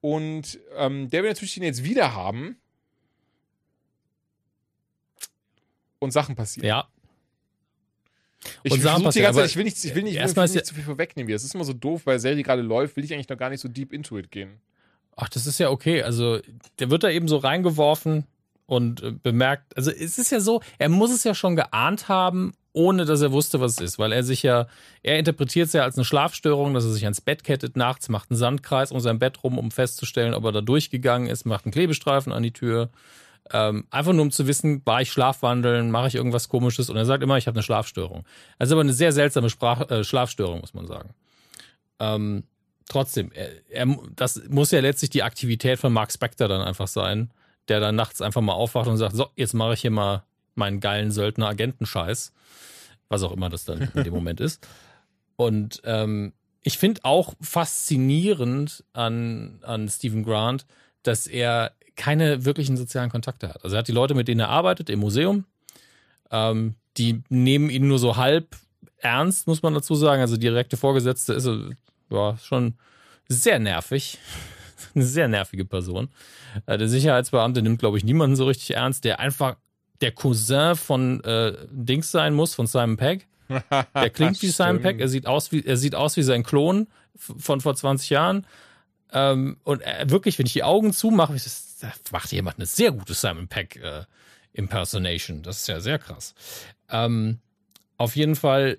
Und 0.00 0.58
ähm, 0.76 1.10
der 1.10 1.22
will 1.22 1.30
natürlich 1.30 1.54
den 1.54 1.62
jetzt 1.62 1.84
wieder 1.84 2.16
haben. 2.16 2.56
Und 6.00 6.10
Sachen 6.10 6.34
passieren. 6.34 6.66
Ja, 6.66 6.88
ich, 8.62 8.72
und 8.72 8.80
Sachen 8.80 9.04
passieren, 9.04 9.34
Zeit, 9.34 9.46
ich 9.46 9.56
will 9.56 9.64
nicht, 9.64 9.84
ich 9.84 9.94
will 9.94 10.02
nicht, 10.02 10.16
ich 10.16 10.36
will 10.36 10.42
nicht 10.44 10.66
zu 10.66 10.74
viel 10.74 10.84
vorwegnehmen. 10.84 11.32
Das 11.32 11.44
ist 11.44 11.54
immer 11.54 11.64
so 11.64 11.72
doof, 11.72 12.02
weil 12.04 12.18
Serie 12.18 12.42
gerade 12.42 12.62
läuft, 12.62 12.96
will 12.96 13.04
ich 13.04 13.12
eigentlich 13.12 13.28
noch 13.28 13.38
gar 13.38 13.50
nicht 13.50 13.60
so 13.60 13.68
deep 13.68 13.92
into 13.92 14.18
it 14.18 14.30
gehen. 14.30 14.60
Ach, 15.16 15.28
das 15.28 15.46
ist 15.46 15.58
ja 15.58 15.70
okay. 15.70 16.02
Also, 16.02 16.38
der 16.78 16.90
wird 16.90 17.02
da 17.02 17.10
eben 17.10 17.26
so 17.26 17.38
reingeworfen 17.38 18.24
und 18.66 19.02
äh, 19.02 19.10
bemerkt, 19.10 19.76
also 19.76 19.90
es 19.90 20.18
ist 20.18 20.30
ja 20.30 20.40
so, 20.40 20.60
er 20.78 20.88
muss 20.88 21.10
es 21.10 21.24
ja 21.24 21.34
schon 21.34 21.56
geahnt 21.56 22.08
haben, 22.08 22.52
ohne 22.72 23.04
dass 23.04 23.22
er 23.22 23.32
wusste, 23.32 23.60
was 23.60 23.72
es 23.72 23.80
ist, 23.80 23.98
weil 23.98 24.12
er 24.12 24.22
sich 24.22 24.42
ja, 24.42 24.68
er 25.02 25.18
interpretiert 25.18 25.66
es 25.66 25.72
ja 25.72 25.82
als 25.82 25.96
eine 25.96 26.04
Schlafstörung, 26.04 26.74
dass 26.74 26.84
er 26.84 26.92
sich 26.92 27.04
ans 27.04 27.20
Bett 27.20 27.42
kettet 27.42 27.76
nachts, 27.76 28.08
macht 28.08 28.30
einen 28.30 28.36
Sandkreis 28.36 28.92
um 28.92 29.00
sein 29.00 29.18
Bett 29.18 29.42
rum, 29.42 29.58
um 29.58 29.70
festzustellen, 29.70 30.34
ob 30.34 30.44
er 30.44 30.52
da 30.52 30.60
durchgegangen 30.60 31.28
ist, 31.28 31.46
macht 31.46 31.64
einen 31.64 31.72
Klebestreifen 31.72 32.32
an 32.32 32.42
die 32.42 32.52
Tür 32.52 32.90
ähm, 33.52 33.86
einfach 33.90 34.12
nur 34.12 34.22
um 34.22 34.30
zu 34.30 34.46
wissen, 34.46 34.82
war 34.84 35.00
ich 35.02 35.10
schlafwandeln, 35.10 35.90
mache 35.90 36.08
ich 36.08 36.14
irgendwas 36.14 36.48
komisches 36.48 36.90
und 36.90 36.96
er 36.96 37.04
sagt 37.04 37.22
immer, 37.22 37.36
ich 37.36 37.46
habe 37.46 37.56
eine 37.56 37.62
Schlafstörung. 37.62 38.24
Ist 38.58 38.72
aber 38.72 38.80
eine 38.80 38.92
sehr 38.92 39.12
seltsame 39.12 39.50
Sprach, 39.50 39.90
äh, 39.90 40.04
Schlafstörung, 40.04 40.60
muss 40.60 40.74
man 40.74 40.86
sagen. 40.86 41.10
Ähm, 42.00 42.44
trotzdem, 42.88 43.32
er, 43.32 43.50
er, 43.70 43.96
das 44.14 44.42
muss 44.48 44.70
ja 44.70 44.80
letztlich 44.80 45.10
die 45.10 45.22
Aktivität 45.22 45.78
von 45.78 45.92
Mark 45.92 46.12
Spector 46.12 46.48
dann 46.48 46.62
einfach 46.62 46.88
sein, 46.88 47.30
der 47.68 47.80
dann 47.80 47.96
nachts 47.96 48.22
einfach 48.22 48.40
mal 48.40 48.52
aufwacht 48.52 48.88
und 48.88 48.96
sagt, 48.96 49.14
so, 49.14 49.28
jetzt 49.36 49.54
mache 49.54 49.74
ich 49.74 49.80
hier 49.80 49.90
mal 49.90 50.24
meinen 50.54 50.80
geilen 50.80 51.10
Söldner-Agentenscheiß. 51.10 52.32
Was 53.08 53.22
auch 53.22 53.32
immer 53.32 53.48
das 53.48 53.64
dann 53.64 53.90
in 53.94 54.04
dem 54.04 54.12
Moment 54.12 54.40
ist. 54.40 54.66
Und 55.36 55.80
ähm, 55.84 56.32
ich 56.62 56.78
finde 56.78 57.04
auch 57.04 57.34
faszinierend 57.40 58.84
an, 58.92 59.60
an 59.62 59.88
Stephen 59.88 60.24
Grant, 60.24 60.66
dass 61.02 61.26
er 61.26 61.72
keine 61.98 62.46
wirklichen 62.46 62.78
sozialen 62.78 63.10
Kontakte 63.10 63.50
hat. 63.50 63.62
Also 63.62 63.76
er 63.76 63.80
hat 63.80 63.88
die 63.88 63.92
Leute, 63.92 64.14
mit 64.14 64.28
denen 64.28 64.40
er 64.40 64.48
arbeitet 64.48 64.88
im 64.88 65.00
Museum, 65.00 65.44
ähm, 66.30 66.76
die 66.96 67.22
nehmen 67.28 67.68
ihn 67.68 67.86
nur 67.86 67.98
so 67.98 68.16
halb 68.16 68.56
ernst, 68.98 69.46
muss 69.46 69.62
man 69.62 69.74
dazu 69.74 69.94
sagen. 69.94 70.22
Also 70.22 70.36
direkte 70.36 70.78
Vorgesetzte 70.78 71.34
ist 71.34 71.48
ja, 72.10 72.36
schon 72.38 72.74
sehr 73.28 73.58
nervig. 73.58 74.18
Eine 74.94 75.04
sehr 75.04 75.28
nervige 75.28 75.64
Person. 75.64 76.08
Äh, 76.66 76.78
der 76.78 76.88
Sicherheitsbeamte 76.88 77.60
nimmt, 77.62 77.80
glaube 77.80 77.98
ich, 77.98 78.04
niemanden 78.04 78.36
so 78.36 78.46
richtig 78.46 78.74
ernst, 78.76 79.04
der 79.04 79.20
einfach 79.20 79.56
der 80.00 80.12
Cousin 80.12 80.76
von 80.76 81.22
äh, 81.24 81.52
Dings 81.70 82.10
sein 82.10 82.32
muss, 82.32 82.54
von 82.54 82.66
Simon 82.66 82.96
Pegg. 82.96 83.26
Der 83.94 84.10
klingt 84.10 84.40
wie 84.42 84.48
Simon 84.48 84.82
Pegg, 84.82 85.00
er 85.00 85.08
sieht 85.08 85.26
aus 85.26 85.50
wie, 85.52 85.64
er 85.64 85.78
sieht 85.78 85.94
aus 85.94 86.18
wie 86.18 86.22
sein 86.22 86.42
Klon 86.42 86.86
von 87.16 87.62
vor 87.62 87.74
20 87.74 88.10
Jahren. 88.10 88.46
Ähm, 89.10 89.56
und 89.64 89.80
äh, 89.80 90.04
wirklich, 90.08 90.38
wenn 90.38 90.44
ich 90.44 90.52
die 90.52 90.62
Augen 90.62 90.92
zumache, 90.92 91.32
das, 91.32 91.67
da 91.80 91.92
macht 92.12 92.32
jemand 92.32 92.58
eine 92.58 92.66
sehr 92.66 92.92
gute 92.92 93.14
Simon 93.14 93.48
Pegg 93.48 93.80
äh, 93.80 94.04
Impersonation. 94.52 95.42
Das 95.42 95.58
ist 95.62 95.68
ja 95.68 95.80
sehr 95.80 95.98
krass. 95.98 96.34
Ähm, 96.90 97.38
auf 97.96 98.16
jeden 98.16 98.36
Fall, 98.36 98.78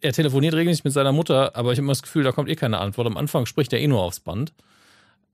er 0.00 0.12
telefoniert 0.12 0.54
regelmäßig 0.54 0.84
mit 0.84 0.92
seiner 0.92 1.12
Mutter, 1.12 1.56
aber 1.56 1.72
ich 1.72 1.78
habe 1.78 1.84
immer 1.84 1.92
das 1.92 2.02
Gefühl, 2.02 2.24
da 2.24 2.32
kommt 2.32 2.48
eh 2.48 2.56
keine 2.56 2.78
Antwort. 2.78 3.06
Am 3.06 3.16
Anfang 3.16 3.46
spricht 3.46 3.72
er 3.72 3.80
eh 3.80 3.86
nur 3.86 4.02
aufs 4.02 4.20
Band. 4.20 4.52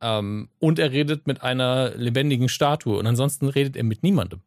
Ähm, 0.01 0.49
und 0.59 0.79
er 0.79 0.93
redet 0.93 1.27
mit 1.27 1.43
einer 1.43 1.91
lebendigen 1.97 2.49
Statue 2.49 2.99
und 2.99 3.07
ansonsten 3.07 3.49
redet 3.49 3.77
er 3.77 3.85
mit 3.85 4.03
niemandem. 4.03 4.41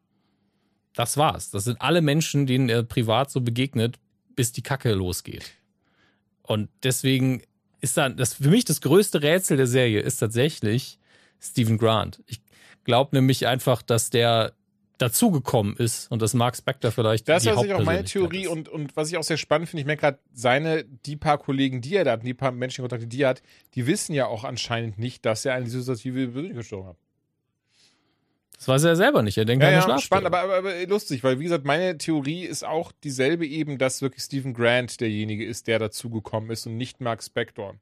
Das 0.94 1.18
war's. 1.18 1.52
Das 1.52 1.64
sind 1.64 1.82
alle 1.82 2.02
Menschen, 2.02 2.48
denen 2.48 2.70
er 2.70 2.84
privat 2.84 3.30
so 3.30 3.42
begegnet, 3.42 4.00
bis 4.36 4.52
die 4.52 4.64
Kacke 4.64 4.94
losgeht. 4.94 5.46
Und 6.42 6.70
deswegen 6.84 7.44
ist 7.82 7.98
dann 7.98 8.18
das 8.18 8.36
für 8.36 8.50
mich 8.50 8.66
das 8.66 8.82
größte 8.82 9.22
Rätsel 9.22 9.58
der 9.58 9.68
Serie 9.68 10.00
ist 10.00 10.18
tatsächlich 10.18 10.98
Stephen 11.40 11.78
Grant. 11.78 12.24
Ich 12.26 12.42
glaube 12.88 13.16
nämlich 13.16 13.46
einfach, 13.46 13.84
dass 13.84 14.10
der 14.10 14.54
dazugekommen 14.98 15.76
ist 15.76 16.10
und 16.10 16.22
dass 16.24 16.34
Mark 16.34 16.56
Spector 16.56 16.92
vielleicht. 16.92 17.28
Das 17.30 17.44
ist 17.44 17.50
tatsächlich 17.50 17.76
auch 17.76 17.84
meine 17.84 18.04
Theorie 18.04 18.48
und, 18.48 18.68
und 18.68 18.96
was 18.96 19.10
ich 19.12 19.18
auch 19.18 19.24
sehr 19.24 19.38
spannend 19.38 19.70
finde, 19.70 19.82
ich 19.82 19.86
merke 19.86 20.02
gerade, 20.02 20.20
seine, 20.34 20.86
die 20.86 21.16
paar 21.16 21.38
Kollegen, 21.38 21.82
die 21.82 21.96
er 21.96 22.04
da 22.04 22.12
hat, 22.14 22.24
die 22.24 22.34
paar 22.34 22.52
Menschenkontakte, 22.52 23.06
die 23.06 23.22
er 23.22 23.30
hat, 23.30 23.44
die 23.76 23.86
wissen 23.86 24.14
ja 24.14 24.26
auch 24.26 24.44
anscheinend 24.44 24.98
nicht, 24.98 25.26
dass 25.26 25.46
er 25.46 25.54
eine 25.54 25.66
dissoziative 25.66 26.28
Persönlichkeitsstörung 26.30 26.88
hat. 26.88 26.98
Das 28.58 28.68
weiß 28.68 28.86
er 28.86 28.96
selber 28.96 29.22
nicht. 29.22 29.38
Er 29.38 29.46
denkt 29.46 29.62
ja, 29.62 29.70
an 29.70 29.84
eine 29.84 29.94
ja, 29.94 30.00
spannend, 30.00 30.26
aber, 30.26 30.40
aber, 30.40 30.58
aber 30.58 30.88
lustig, 30.88 31.24
weil 31.24 31.40
wie 31.40 31.44
gesagt, 31.44 31.66
meine 31.66 32.00
Theorie 32.00 32.44
ist 32.44 32.66
auch 32.66 32.92
dieselbe 33.04 33.46
eben, 33.46 33.78
dass 33.78 34.02
wirklich 34.02 34.24
Stephen 34.24 34.56
Grant 34.56 35.00
derjenige 35.00 35.46
ist, 35.46 35.68
der 35.68 35.78
dazugekommen 35.78 36.50
ist 36.50 36.66
und 36.66 36.76
nicht 36.76 37.00
Mark 37.00 37.22
Spector. 37.22 37.76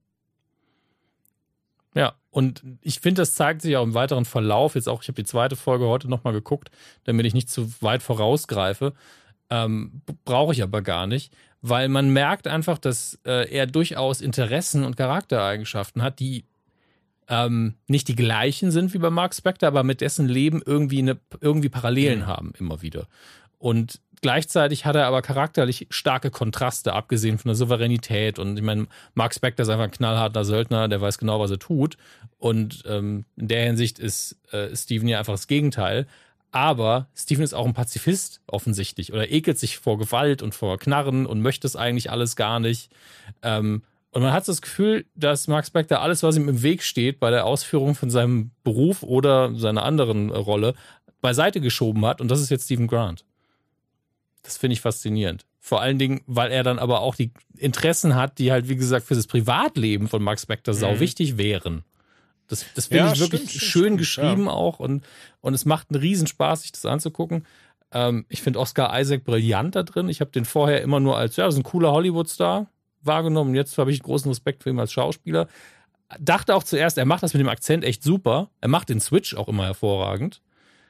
Ja, 1.96 2.14
und 2.30 2.62
ich 2.82 3.00
finde, 3.00 3.22
das 3.22 3.36
zeigt 3.36 3.62
sich 3.62 3.78
auch 3.78 3.84
im 3.84 3.94
weiteren 3.94 4.26
Verlauf. 4.26 4.76
Jetzt 4.76 4.90
auch, 4.90 5.02
ich 5.02 5.08
habe 5.08 5.16
die 5.16 5.28
zweite 5.28 5.56
Folge 5.56 5.88
heute 5.88 6.10
nochmal 6.10 6.34
geguckt, 6.34 6.70
damit 7.06 7.26
ich 7.26 7.34
nicht 7.34 7.50
zu 7.50 7.72
weit 7.82 8.04
vorausgreife. 8.04 8.94
Ähm, 9.50 10.02
Brauche 10.26 10.52
ich 10.52 10.62
aber 10.62 10.82
gar 10.82 11.08
nicht, 11.08 11.34
weil 11.62 11.88
man 11.88 12.10
merkt 12.10 12.48
einfach, 12.48 12.78
dass 12.78 13.20
äh, 13.26 13.50
er 13.50 13.66
durchaus 13.66 14.20
Interessen 14.20 14.84
und 14.84 14.98
Charaktereigenschaften 14.98 16.02
hat, 16.02 16.20
die 16.20 16.44
ähm, 17.30 17.76
nicht 17.88 18.10
die 18.10 18.16
gleichen 18.16 18.72
sind 18.72 18.94
wie 18.94 19.00
bei 19.00 19.10
Mark 19.10 19.34
Spector, 19.34 19.68
aber 19.68 19.84
mit 19.84 20.02
dessen 20.02 20.28
Leben 20.28 20.62
irgendwie, 20.66 21.00
eine, 21.00 21.18
irgendwie 21.40 21.70
Parallelen 21.70 22.20
mhm. 22.20 22.28
haben, 22.28 22.54
immer 22.60 22.82
wieder. 22.82 23.08
Und 23.58 24.02
gleichzeitig 24.26 24.86
hat 24.86 24.96
er 24.96 25.06
aber 25.06 25.22
charakterlich 25.22 25.86
starke 25.92 26.32
Kontraste, 26.32 26.94
abgesehen 26.94 27.38
von 27.38 27.50
der 27.50 27.56
Souveränität. 27.56 28.40
Und 28.40 28.58
ich 28.58 28.64
meine, 28.64 28.88
Mark 29.14 29.36
Spector 29.36 29.62
ist 29.62 29.70
einfach 29.70 29.84
ein 29.84 29.92
knallharter 29.92 30.44
Söldner, 30.44 30.88
der 30.88 31.00
weiß 31.00 31.20
genau, 31.20 31.40
was 31.40 31.52
er 31.52 31.60
tut. 31.60 31.96
Und 32.40 32.82
ähm, 32.88 33.26
in 33.36 33.50
der 33.50 33.66
Hinsicht 33.66 34.00
ist 34.00 34.40
äh, 34.52 34.76
Steven 34.76 35.08
ja 35.08 35.20
einfach 35.20 35.34
das 35.34 35.46
Gegenteil. 35.46 36.08
Aber 36.50 37.06
Steven 37.16 37.44
ist 37.44 37.54
auch 37.54 37.68
ein 37.68 37.76
Pazifist 37.76 38.42
offensichtlich 38.48 39.14
oder 39.14 39.30
ekelt 39.30 39.60
sich 39.60 39.78
vor 39.78 40.00
Gewalt 40.00 40.42
und 40.42 40.56
vor 40.56 40.80
Knarren 40.80 41.28
und 41.28 41.42
möchte 41.42 41.68
es 41.68 41.76
eigentlich 41.76 42.10
alles 42.10 42.36
gar 42.36 42.60
nicht. 42.60 42.90
Ähm, 43.44 43.84
und 44.10 44.24
man 44.24 44.34
hat 44.34 44.48
das 44.48 44.64
Gefühl, 44.64 45.06
dass 45.14 45.48
Mark 45.48 45.68
Spector 45.68 46.02
alles, 46.02 46.24
was 46.24 46.36
ihm 46.36 46.50
im 46.50 46.64
Weg 46.64 46.82
steht 46.82 47.20
bei 47.20 47.30
der 47.30 47.46
Ausführung 47.46 47.94
von 47.94 48.10
seinem 48.10 48.50
Beruf 48.64 49.04
oder 49.04 49.54
seiner 49.54 49.84
anderen 49.84 50.32
Rolle, 50.32 50.74
beiseite 51.22 51.62
geschoben 51.62 52.08
hat. 52.08 52.22
Und 52.22 52.32
das 52.32 52.42
ist 52.42 52.50
jetzt 52.50 52.66
Stephen 52.66 52.88
Grant. 52.88 53.24
Das 54.46 54.58
finde 54.58 54.74
ich 54.74 54.82
faszinierend. 54.82 55.46
Vor 55.60 55.82
allen 55.82 55.98
Dingen, 55.98 56.22
weil 56.28 56.52
er 56.52 56.64
dann 56.64 56.78
aber 56.80 57.02
auch 57.02 57.16
die 57.16 57.32
Interessen 57.58 58.16
hat, 58.16 58.38
die 58.38 58.52
halt, 58.52 58.70
wie 58.70 58.76
gesagt, 58.76 59.08
für 59.08 59.16
das 59.16 59.26
Privatleben 59.26 60.08
von 60.08 60.22
Mark 60.22 60.40
Spector 60.40 60.74
sau 60.76 60.94
mhm. 60.94 61.00
wichtig 61.00 61.38
wären. 61.38 61.84
Das, 62.48 62.64
das 62.76 62.86
finde 62.86 63.06
ja, 63.06 63.14
ich 63.14 63.20
wirklich 63.20 63.50
stimmt, 63.50 63.62
schön 63.64 63.84
stimmt, 63.84 63.98
geschrieben 63.98 64.46
ja. 64.46 64.52
auch 64.52 64.80
und, 64.80 65.04
und 65.42 65.56
es 65.56 65.66
macht 65.66 65.90
einen 65.90 66.00
Riesenspaß, 66.00 66.62
sich 66.62 66.72
das 66.72 66.86
anzugucken. 66.86 67.48
Ähm, 67.92 68.26
ich 68.30 68.44
finde 68.44 68.60
Oscar 68.60 68.98
Isaac 69.00 69.24
brillant 69.24 69.76
da 69.76 69.82
drin. 69.82 70.10
Ich 70.10 70.22
habe 70.22 70.30
den 70.30 70.46
vorher 70.46 70.82
immer 70.84 71.00
nur 71.00 71.18
als, 71.18 71.36
ja, 71.38 71.46
das 71.46 71.56
ist 71.56 71.62
ein 71.62 71.64
cooler 71.64 71.92
Hollywood-Star 71.92 72.68
wahrgenommen. 73.02 73.56
Jetzt 73.56 73.78
habe 73.80 73.92
ich 73.92 74.04
großen 74.04 74.30
Respekt 74.30 74.62
für 74.62 74.70
ihn 74.70 74.80
als 74.80 74.92
Schauspieler. 74.92 75.48
Dachte 76.20 76.54
auch 76.54 76.64
zuerst, 76.64 77.00
er 77.00 77.06
macht 77.06 77.24
das 77.24 77.34
mit 77.34 77.40
dem 77.40 77.50
Akzent 77.50 77.84
echt 77.84 78.04
super. 78.04 78.52
Er 78.62 78.68
macht 78.68 78.90
den 78.90 79.00
Switch 79.00 79.36
auch 79.36 79.48
immer 79.48 79.66
hervorragend 79.66 80.42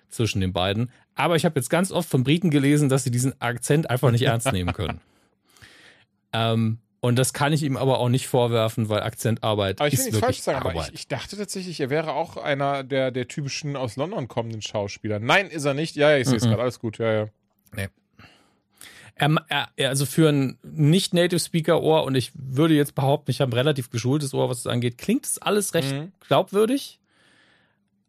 zwischen 0.09 0.41
den 0.41 0.51
beiden. 0.51 0.91
Aber 1.15 1.35
ich 1.35 1.45
habe 1.45 1.59
jetzt 1.59 1.69
ganz 1.69 1.91
oft 1.91 2.09
von 2.09 2.23
Briten 2.23 2.51
gelesen, 2.51 2.89
dass 2.89 3.03
sie 3.03 3.11
diesen 3.11 3.39
Akzent 3.41 3.89
einfach 3.89 4.11
nicht 4.11 4.23
ernst 4.23 4.51
nehmen 4.51 4.73
können. 4.73 5.01
ähm, 6.33 6.79
und 7.05 7.17
das 7.17 7.33
kann 7.33 7.53
ich 7.53 7.61
ihm 7.61 7.77
aber 7.77 7.99
auch 7.99 8.09
nicht 8.09 8.27
vorwerfen, 8.27 8.89
weil 8.89 9.03
Akzentarbeit 9.03 9.79
aber 9.79 9.87
ich 9.87 9.93
ist 9.93 10.05
will 10.05 10.13
nicht 10.13 10.19
falsch 10.21 10.39
sagen, 10.39 10.57
Arbeit. 10.57 10.75
Aber 10.75 10.87
ich, 10.87 10.93
ich, 10.93 11.07
dachte 11.07 11.37
tatsächlich, 11.37 11.79
er 11.79 11.91
wäre 11.91 12.13
auch 12.13 12.35
einer 12.35 12.83
der, 12.83 13.11
der 13.11 13.27
typischen 13.27 13.75
aus 13.75 13.95
London 13.95 14.27
kommenden 14.27 14.63
Schauspieler. 14.63 15.19
Nein, 15.19 15.47
ist 15.47 15.65
er 15.65 15.75
nicht. 15.75 15.95
Ja, 15.95 16.09
ja 16.09 16.17
ich 16.17 16.27
sehe 16.27 16.37
es 16.37 16.43
mm 16.43 16.47
-mm. 16.47 16.49
gerade. 16.49 16.63
Alles 16.63 16.79
gut. 16.79 16.97
Ja, 16.97 17.13
ja. 17.13 17.27
Nee. 17.75 17.89
Er, 19.13 19.69
er, 19.75 19.89
also 19.89 20.07
für 20.07 20.29
ein 20.29 20.57
Nicht-Native-Speaker-Ohr, 20.63 22.03
und 22.03 22.15
ich 22.15 22.31
würde 22.33 22.73
jetzt 22.73 22.95
behaupten, 22.95 23.29
ich 23.29 23.39
habe 23.39 23.51
ein 23.51 23.53
relativ 23.53 23.91
geschultes 23.91 24.33
Ohr, 24.33 24.49
was 24.49 24.59
es 24.59 24.67
angeht, 24.67 24.97
klingt 24.97 25.25
das 25.25 25.37
alles 25.37 25.75
recht 25.75 25.93
mhm. 25.93 26.11
glaubwürdig. 26.21 26.99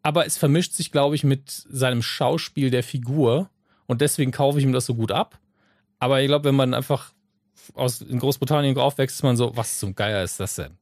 Aber 0.06 0.24
es 0.24 0.38
vermischt 0.38 0.72
sich, 0.74 0.92
glaube 0.92 1.16
ich, 1.16 1.24
mit 1.24 1.50
seinem 1.50 2.00
Schauspiel 2.00 2.70
der 2.70 2.84
Figur. 2.84 3.50
Und 3.86 4.00
deswegen 4.00 4.30
kaufe 4.30 4.60
ich 4.60 4.64
ihm 4.64 4.72
das 4.72 4.86
so 4.86 4.94
gut 4.94 5.10
ab. 5.10 5.40
Aber 5.98 6.20
ich 6.20 6.28
glaube, 6.28 6.44
wenn 6.44 6.54
man 6.54 6.74
einfach 6.74 7.10
aus, 7.74 8.02
in 8.02 8.20
Großbritannien 8.20 8.78
aufwächst, 8.78 9.16
ist 9.16 9.22
man 9.24 9.36
so, 9.36 9.56
was 9.56 9.80
zum 9.80 9.96
Geier 9.96 10.22
ist 10.22 10.38
das 10.38 10.54
denn? 10.54 10.78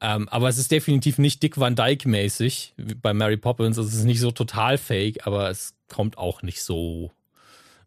Ähm, 0.00 0.28
aber 0.28 0.48
es 0.48 0.58
ist 0.58 0.72
definitiv 0.72 1.18
nicht 1.18 1.40
Dick 1.40 1.56
Van 1.56 1.76
Dyke 1.76 2.08
mäßig 2.08 2.74
wie 2.76 2.96
bei 2.96 3.14
Mary 3.14 3.36
Poppins. 3.36 3.76
Es 3.76 3.94
ist 3.94 4.02
nicht 4.02 4.18
so 4.18 4.32
total 4.32 4.76
fake, 4.76 5.24
aber 5.24 5.50
es 5.50 5.74
kommt 5.86 6.18
auch 6.18 6.42
nicht 6.42 6.60
so 6.60 7.12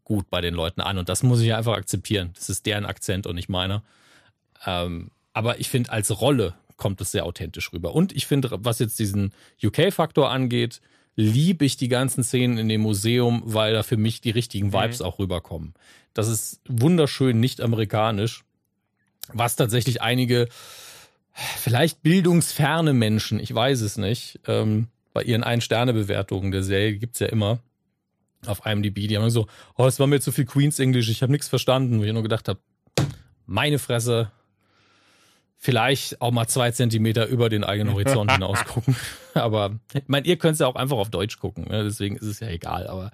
gut 0.06 0.30
bei 0.30 0.40
den 0.40 0.54
Leuten 0.54 0.80
an. 0.80 0.98
Und 0.98 1.10
das 1.10 1.22
muss 1.22 1.42
ich 1.42 1.54
einfach 1.54 1.76
akzeptieren. 1.76 2.32
Das 2.36 2.50
ist 2.50 2.66
deren 2.66 2.86
Akzent 2.86 3.28
und 3.28 3.36
nicht 3.36 3.50
meiner. 3.50 3.84
Ähm, 4.66 5.12
aber 5.34 5.60
ich 5.60 5.70
finde, 5.70 5.92
als 5.92 6.22
Rolle 6.22 6.54
kommt 6.82 7.00
es 7.00 7.12
sehr 7.12 7.28
authentisch 7.28 7.74
rüber. 7.74 7.94
Und 7.94 8.12
ich 8.12 8.26
finde, 8.26 8.50
was 8.54 8.80
jetzt 8.80 8.98
diesen 8.98 9.34
UK-Faktor 9.64 10.32
angeht, 10.32 10.82
liebe 11.16 11.64
ich 11.64 11.78
die 11.78 11.90
ganzen 11.90 12.24
Szenen 12.24 12.58
in 12.58 12.70
dem 12.70 12.82
Museum, 12.82 13.44
weil 13.46 13.74
da 13.74 13.84
für 13.84 13.98
mich 13.98 14.20
die 14.20 14.32
richtigen 14.32 14.70
mhm. 14.70 14.74
Vibes 14.74 15.00
mhm. 15.00 15.06
auch 15.06 15.20
rüberkommen. 15.20 15.76
Das 16.16 16.28
ist 16.28 16.60
wunderschön 16.68 17.40
nicht 17.40 17.62
amerikanisch, 17.62 18.44
was 19.32 19.56
tatsächlich 19.56 20.02
einige 20.02 20.48
vielleicht 21.34 22.02
bildungsferne 22.02 22.94
Menschen, 22.94 23.40
ich 23.40 23.54
weiß 23.54 23.82
es 23.82 23.98
nicht, 23.98 24.40
ähm, 24.48 24.88
bei 25.14 25.22
ihren 25.22 25.44
Ein-Sterne-Bewertungen 25.44 26.52
der 26.52 26.64
Serie 26.64 26.98
gibt 26.98 27.14
es 27.14 27.20
ja 27.20 27.28
immer, 27.28 27.60
auf 28.48 28.66
IMDb, 28.66 29.08
die 29.08 29.16
haben 29.20 29.30
so, 29.30 29.46
oh, 29.78 29.86
es 29.86 30.00
war 30.00 30.08
mir 30.08 30.20
zu 30.20 30.32
viel 30.32 30.46
Queens 30.46 30.80
English, 30.80 31.10
ich 31.10 31.22
habe 31.22 31.32
nichts 31.32 31.48
verstanden, 31.48 32.00
wo 32.00 32.04
ich 32.04 32.12
nur 32.12 32.24
gedacht 32.24 32.48
habe, 32.48 32.60
meine 33.46 33.78
Fresse, 33.78 34.32
vielleicht 35.64 36.20
auch 36.22 36.32
mal 36.32 36.48
zwei 36.48 36.72
Zentimeter 36.72 37.28
über 37.28 37.48
den 37.48 37.64
eigenen 37.64 37.94
Horizont 37.94 38.32
hinaus 38.34 38.66
gucken. 38.66 38.96
Aber 39.36 39.80
ich 39.94 40.04
meine, 40.08 40.26
ihr 40.26 40.38
könnt 40.38 40.54
es 40.54 40.60
ja 40.60 40.66
auch 40.66 40.76
einfach 40.76 40.98
auf 40.98 41.12
Deutsch 41.12 41.38
gucken, 41.38 41.66
ne? 41.66 41.84
deswegen 41.84 42.16
ist 42.16 42.24
es 42.26 42.40
ja 42.40 42.48
egal. 42.48 42.88
Aber 42.88 43.12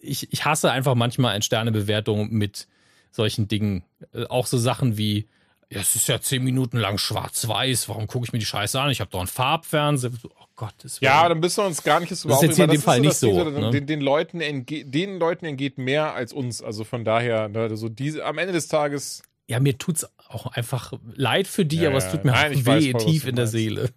ich, 0.00 0.32
ich 0.32 0.44
hasse 0.44 0.72
einfach 0.72 0.96
manchmal 0.96 1.34
eine 1.34 1.42
Sternebewertung 1.42 2.32
mit 2.32 2.66
solchen 3.12 3.46
Dingen. 3.46 3.84
Äh, 4.12 4.24
auch 4.24 4.46
so 4.46 4.58
Sachen 4.58 4.98
wie, 4.98 5.28
ja, 5.70 5.78
es 5.80 5.94
ist 5.94 6.08
ja 6.08 6.20
zehn 6.20 6.42
Minuten 6.42 6.78
lang 6.78 6.98
schwarz-weiß, 6.98 7.88
warum 7.88 8.08
gucke 8.08 8.26
ich 8.26 8.32
mir 8.32 8.40
die 8.40 8.44
Scheiße 8.44 8.80
an? 8.80 8.90
Ich 8.90 9.00
habe 9.00 9.10
doch 9.12 9.20
einen 9.20 9.28
Farbfernseher. 9.28 10.10
Oh 10.24 10.44
Gott, 10.56 10.74
das 10.82 10.98
Ja, 10.98 11.28
dann 11.28 11.40
bist 11.40 11.58
du 11.58 11.62
uns 11.62 11.84
gar 11.84 12.00
nicht 12.00 12.14
so 12.16 12.28
Das 12.28 12.38
ist 12.38 12.48
jetzt 12.48 12.56
hier 12.56 12.64
in 12.64 12.72
dem 12.72 12.82
Fall 12.82 12.96
so, 12.96 13.02
nicht 13.02 13.16
so. 13.16 13.44
Ne? 13.44 13.70
Den, 13.70 13.86
den, 13.86 14.00
Leuten 14.00 14.40
entgeht, 14.40 14.92
den 14.92 15.20
Leuten 15.20 15.46
entgeht 15.46 15.78
mehr 15.78 16.12
als 16.14 16.32
uns. 16.32 16.60
Also 16.60 16.82
von 16.82 17.04
daher, 17.04 17.48
ne, 17.48 17.60
also 17.60 17.88
diese, 17.88 18.24
am 18.24 18.38
Ende 18.38 18.52
des 18.52 18.66
Tages. 18.66 19.22
Ja, 19.48 19.60
mir 19.60 19.76
tut's 19.76 20.06
auch 20.28 20.46
einfach 20.46 20.92
leid 21.14 21.46
für 21.46 21.64
die, 21.64 21.80
ja, 21.80 21.88
aber 21.88 21.98
es 21.98 22.10
tut 22.10 22.24
mir 22.24 22.32
Nein, 22.32 22.52
auch 22.54 22.66
weh 22.66 22.92
voll, 22.92 23.04
tief 23.04 23.26
in 23.26 23.36
der 23.36 23.46
Seele. 23.46 23.90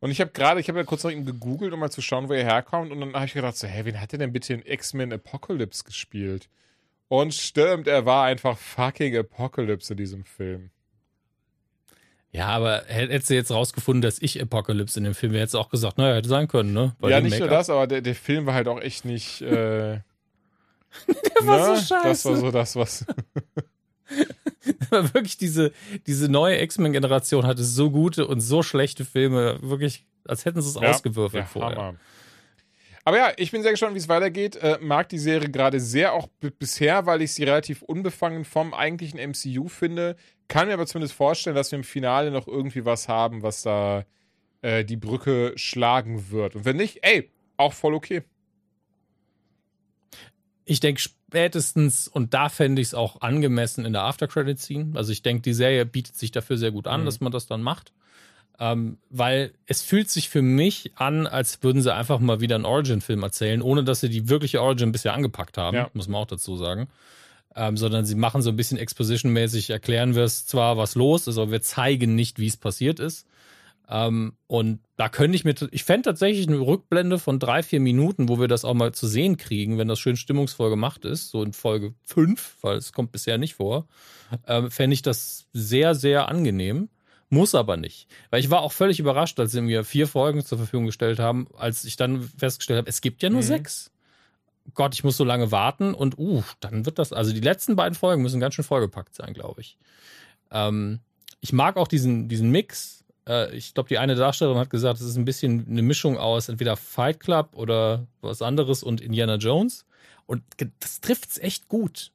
Und 0.00 0.10
ich 0.10 0.20
habe 0.20 0.32
gerade, 0.32 0.60
ich 0.60 0.68
habe 0.68 0.78
ja 0.78 0.84
kurz 0.84 1.04
nach 1.04 1.10
ihm 1.10 1.24
gegoogelt, 1.24 1.72
um 1.72 1.80
mal 1.80 1.90
zu 1.90 2.02
schauen, 2.02 2.28
wo 2.28 2.32
er 2.32 2.44
herkommt. 2.44 2.92
Und 2.92 3.00
dann 3.00 3.14
habe 3.14 3.26
ich 3.26 3.34
gedacht, 3.34 3.56
so, 3.56 3.66
hä, 3.66 3.84
wen 3.84 4.00
hat 4.00 4.12
er 4.12 4.18
denn 4.18 4.32
bitte 4.32 4.52
in 4.52 4.62
X-Men 4.64 5.12
Apocalypse 5.12 5.84
gespielt? 5.84 6.48
Und 7.08 7.32
stimmt, 7.32 7.86
er 7.86 8.04
war 8.04 8.26
einfach 8.26 8.58
fucking 8.58 9.16
Apocalypse 9.16 9.92
in 9.92 9.96
diesem 9.96 10.24
Film. 10.24 10.70
Ja, 12.32 12.48
aber 12.48 12.82
hättest 12.88 13.30
du 13.30 13.34
jetzt 13.34 13.52
rausgefunden, 13.52 14.02
dass 14.02 14.20
ich 14.20 14.42
Apocalypse 14.42 14.98
in 14.98 15.04
dem 15.04 15.14
Film 15.14 15.32
wäre, 15.32 15.42
hättest 15.42 15.54
du 15.54 15.58
auch 15.58 15.70
gesagt, 15.70 15.98
naja, 15.98 16.16
hätte 16.16 16.28
sein 16.28 16.48
können, 16.48 16.72
ne? 16.72 16.96
Bei 16.98 17.08
ja, 17.08 17.20
nicht 17.20 17.38
nur 17.38 17.48
das, 17.48 17.70
aber 17.70 17.86
der, 17.86 18.00
der 18.00 18.16
Film 18.16 18.46
war 18.46 18.54
halt 18.54 18.66
auch 18.66 18.80
echt 18.80 19.04
nicht. 19.04 19.40
Äh, 19.40 19.46
der 21.06 21.46
war 21.46 21.70
ne? 21.70 21.76
so 21.76 21.94
scheiße. 21.94 22.08
Das 22.08 22.24
war 22.24 22.36
so 22.36 22.50
das, 22.50 22.76
was. 22.76 23.06
aber 24.90 25.14
wirklich 25.14 25.36
diese, 25.36 25.72
diese 26.06 26.28
neue 26.28 26.60
X-Men-Generation 26.62 27.46
hatte 27.46 27.64
so 27.64 27.90
gute 27.90 28.26
und 28.26 28.40
so 28.40 28.62
schlechte 28.62 29.04
Filme, 29.04 29.58
wirklich, 29.62 30.06
als 30.26 30.44
hätten 30.44 30.60
sie 30.62 30.68
es 30.68 30.80
ja, 30.80 30.90
ausgewürfelt 30.90 31.46
vorher. 31.46 31.76
Hammer. 31.76 31.98
Aber 33.06 33.18
ja, 33.18 33.32
ich 33.36 33.50
bin 33.50 33.62
sehr 33.62 33.72
gespannt, 33.72 33.94
wie 33.94 33.98
es 33.98 34.08
weitergeht. 34.08 34.56
Äh, 34.56 34.78
mag 34.80 35.10
die 35.10 35.18
Serie 35.18 35.50
gerade 35.50 35.78
sehr, 35.78 36.14
auch 36.14 36.28
bisher, 36.58 37.04
weil 37.04 37.20
ich 37.20 37.32
sie 37.32 37.44
relativ 37.44 37.82
unbefangen 37.82 38.44
vom 38.44 38.72
eigentlichen 38.72 39.20
MCU 39.20 39.68
finde. 39.68 40.16
Kann 40.48 40.68
mir 40.68 40.74
aber 40.74 40.86
zumindest 40.86 41.14
vorstellen, 41.14 41.56
dass 41.56 41.70
wir 41.70 41.78
im 41.78 41.84
Finale 41.84 42.30
noch 42.30 42.48
irgendwie 42.48 42.86
was 42.86 43.08
haben, 43.08 43.42
was 43.42 43.62
da 43.62 44.06
äh, 44.62 44.84
die 44.84 44.96
Brücke 44.96 45.52
schlagen 45.56 46.30
wird. 46.30 46.56
Und 46.56 46.64
wenn 46.64 46.76
nicht, 46.76 47.00
ey, 47.02 47.30
auch 47.58 47.74
voll 47.74 47.94
okay. 47.94 48.22
Ich 50.64 50.80
denke 50.80 51.00
spätestens, 51.00 52.08
und 52.08 52.32
da 52.32 52.48
fände 52.48 52.80
ich 52.80 52.88
es 52.88 52.94
auch 52.94 53.20
angemessen 53.20 53.84
in 53.84 53.92
der 53.92 54.02
After-Credit-Scene. 54.02 54.92
Also 54.94 55.12
ich 55.12 55.22
denke, 55.22 55.42
die 55.42 55.52
Serie 55.52 55.84
bietet 55.84 56.16
sich 56.16 56.30
dafür 56.30 56.56
sehr 56.56 56.70
gut 56.70 56.86
an, 56.86 57.02
mhm. 57.02 57.04
dass 57.04 57.20
man 57.20 57.32
das 57.32 57.46
dann 57.46 57.62
macht. 57.62 57.92
Ähm, 58.60 58.98
weil 59.10 59.52
es 59.66 59.82
fühlt 59.82 60.08
sich 60.08 60.28
für 60.28 60.42
mich 60.42 60.92
an, 60.94 61.26
als 61.26 61.62
würden 61.62 61.82
sie 61.82 61.92
einfach 61.92 62.20
mal 62.20 62.40
wieder 62.40 62.54
einen 62.54 62.64
Origin-Film 62.64 63.22
erzählen, 63.22 63.60
ohne 63.60 63.82
dass 63.82 64.00
sie 64.00 64.08
die 64.08 64.28
wirkliche 64.28 64.62
Origin 64.62 64.92
bisher 64.92 65.12
angepackt 65.12 65.58
haben, 65.58 65.76
ja. 65.76 65.90
muss 65.92 66.06
man 66.06 66.22
auch 66.22 66.26
dazu 66.26 66.56
sagen. 66.56 66.88
Ähm, 67.56 67.76
sondern 67.76 68.04
sie 68.04 68.14
machen 68.14 68.42
so 68.42 68.50
ein 68.50 68.56
bisschen 68.56 68.78
Exposition-mäßig, 68.78 69.70
erklären 69.70 70.14
wir 70.14 70.24
es 70.24 70.46
zwar, 70.46 70.76
was 70.76 70.94
los 70.94 71.26
ist, 71.26 71.38
aber 71.38 71.52
wir 71.52 71.62
zeigen 71.62 72.14
nicht, 72.14 72.38
wie 72.38 72.46
es 72.46 72.56
passiert 72.56 73.00
ist. 73.00 73.26
Ähm, 73.88 74.34
und 74.46 74.80
da 74.96 75.08
könnte 75.08 75.36
ich 75.36 75.44
mir, 75.44 75.54
ich 75.70 75.84
fände 75.84 76.02
tatsächlich 76.08 76.48
eine 76.48 76.58
Rückblende 76.58 77.18
von 77.18 77.38
drei, 77.38 77.62
vier 77.62 77.80
Minuten, 77.80 78.28
wo 78.28 78.40
wir 78.40 78.48
das 78.48 78.64
auch 78.64 78.74
mal 78.74 78.92
zu 78.92 79.06
sehen 79.06 79.36
kriegen, 79.36 79.76
wenn 79.76 79.88
das 79.88 79.98
schön 79.98 80.16
stimmungsvoll 80.16 80.70
gemacht 80.70 81.04
ist, 81.04 81.30
so 81.30 81.42
in 81.42 81.52
Folge 81.52 81.94
fünf, 82.04 82.56
weil 82.62 82.78
es 82.78 82.92
kommt 82.92 83.12
bisher 83.12 83.36
nicht 83.36 83.54
vor, 83.54 83.86
ähm, 84.46 84.70
fände 84.70 84.94
ich 84.94 85.02
das 85.02 85.46
sehr, 85.52 85.94
sehr 85.94 86.28
angenehm. 86.28 86.88
Muss 87.30 87.54
aber 87.54 87.76
nicht. 87.76 88.06
Weil 88.30 88.40
ich 88.40 88.50
war 88.50 88.62
auch 88.62 88.72
völlig 88.72 89.00
überrascht, 89.00 89.40
als 89.40 89.52
sie 89.52 89.60
mir 89.60 89.82
vier 89.82 90.06
Folgen 90.06 90.44
zur 90.44 90.58
Verfügung 90.58 90.86
gestellt 90.86 91.18
haben, 91.18 91.48
als 91.56 91.84
ich 91.84 91.96
dann 91.96 92.22
festgestellt 92.22 92.78
habe, 92.78 92.88
es 92.88 93.00
gibt 93.00 93.22
ja 93.22 93.30
nur 93.30 93.40
mhm. 93.40 93.46
sechs. 93.46 93.90
Gott, 94.72 94.94
ich 94.94 95.04
muss 95.04 95.16
so 95.16 95.24
lange 95.24 95.50
warten 95.50 95.94
und 95.94 96.16
uh, 96.16 96.42
dann 96.60 96.86
wird 96.86 96.98
das, 96.98 97.12
also 97.12 97.32
die 97.32 97.40
letzten 97.40 97.76
beiden 97.76 97.94
Folgen 97.94 98.22
müssen 98.22 98.40
ganz 98.40 98.54
schön 98.54 98.64
vollgepackt 98.64 99.14
sein, 99.14 99.34
glaube 99.34 99.60
ich. 99.60 99.76
Ähm, 100.50 101.00
ich 101.40 101.52
mag 101.52 101.76
auch 101.76 101.88
diesen, 101.88 102.28
diesen 102.28 102.50
Mix. 102.50 103.03
Äh, 103.28 103.54
ich 103.54 103.74
glaube, 103.74 103.88
die 103.88 103.98
eine 103.98 104.14
Darstellerin 104.14 104.58
hat 104.58 104.70
gesagt, 104.70 105.00
es 105.00 105.06
ist 105.06 105.16
ein 105.16 105.24
bisschen 105.24 105.66
eine 105.68 105.82
Mischung 105.82 106.18
aus 106.18 106.48
entweder 106.48 106.76
Fight 106.76 107.20
Club 107.20 107.50
oder 107.54 108.06
was 108.20 108.42
anderes 108.42 108.82
und 108.82 109.00
Indiana 109.00 109.36
Jones. 109.36 109.86
Und 110.26 110.42
das 110.80 111.00
trifft 111.00 111.30
es 111.30 111.38
echt 111.38 111.68
gut, 111.68 112.12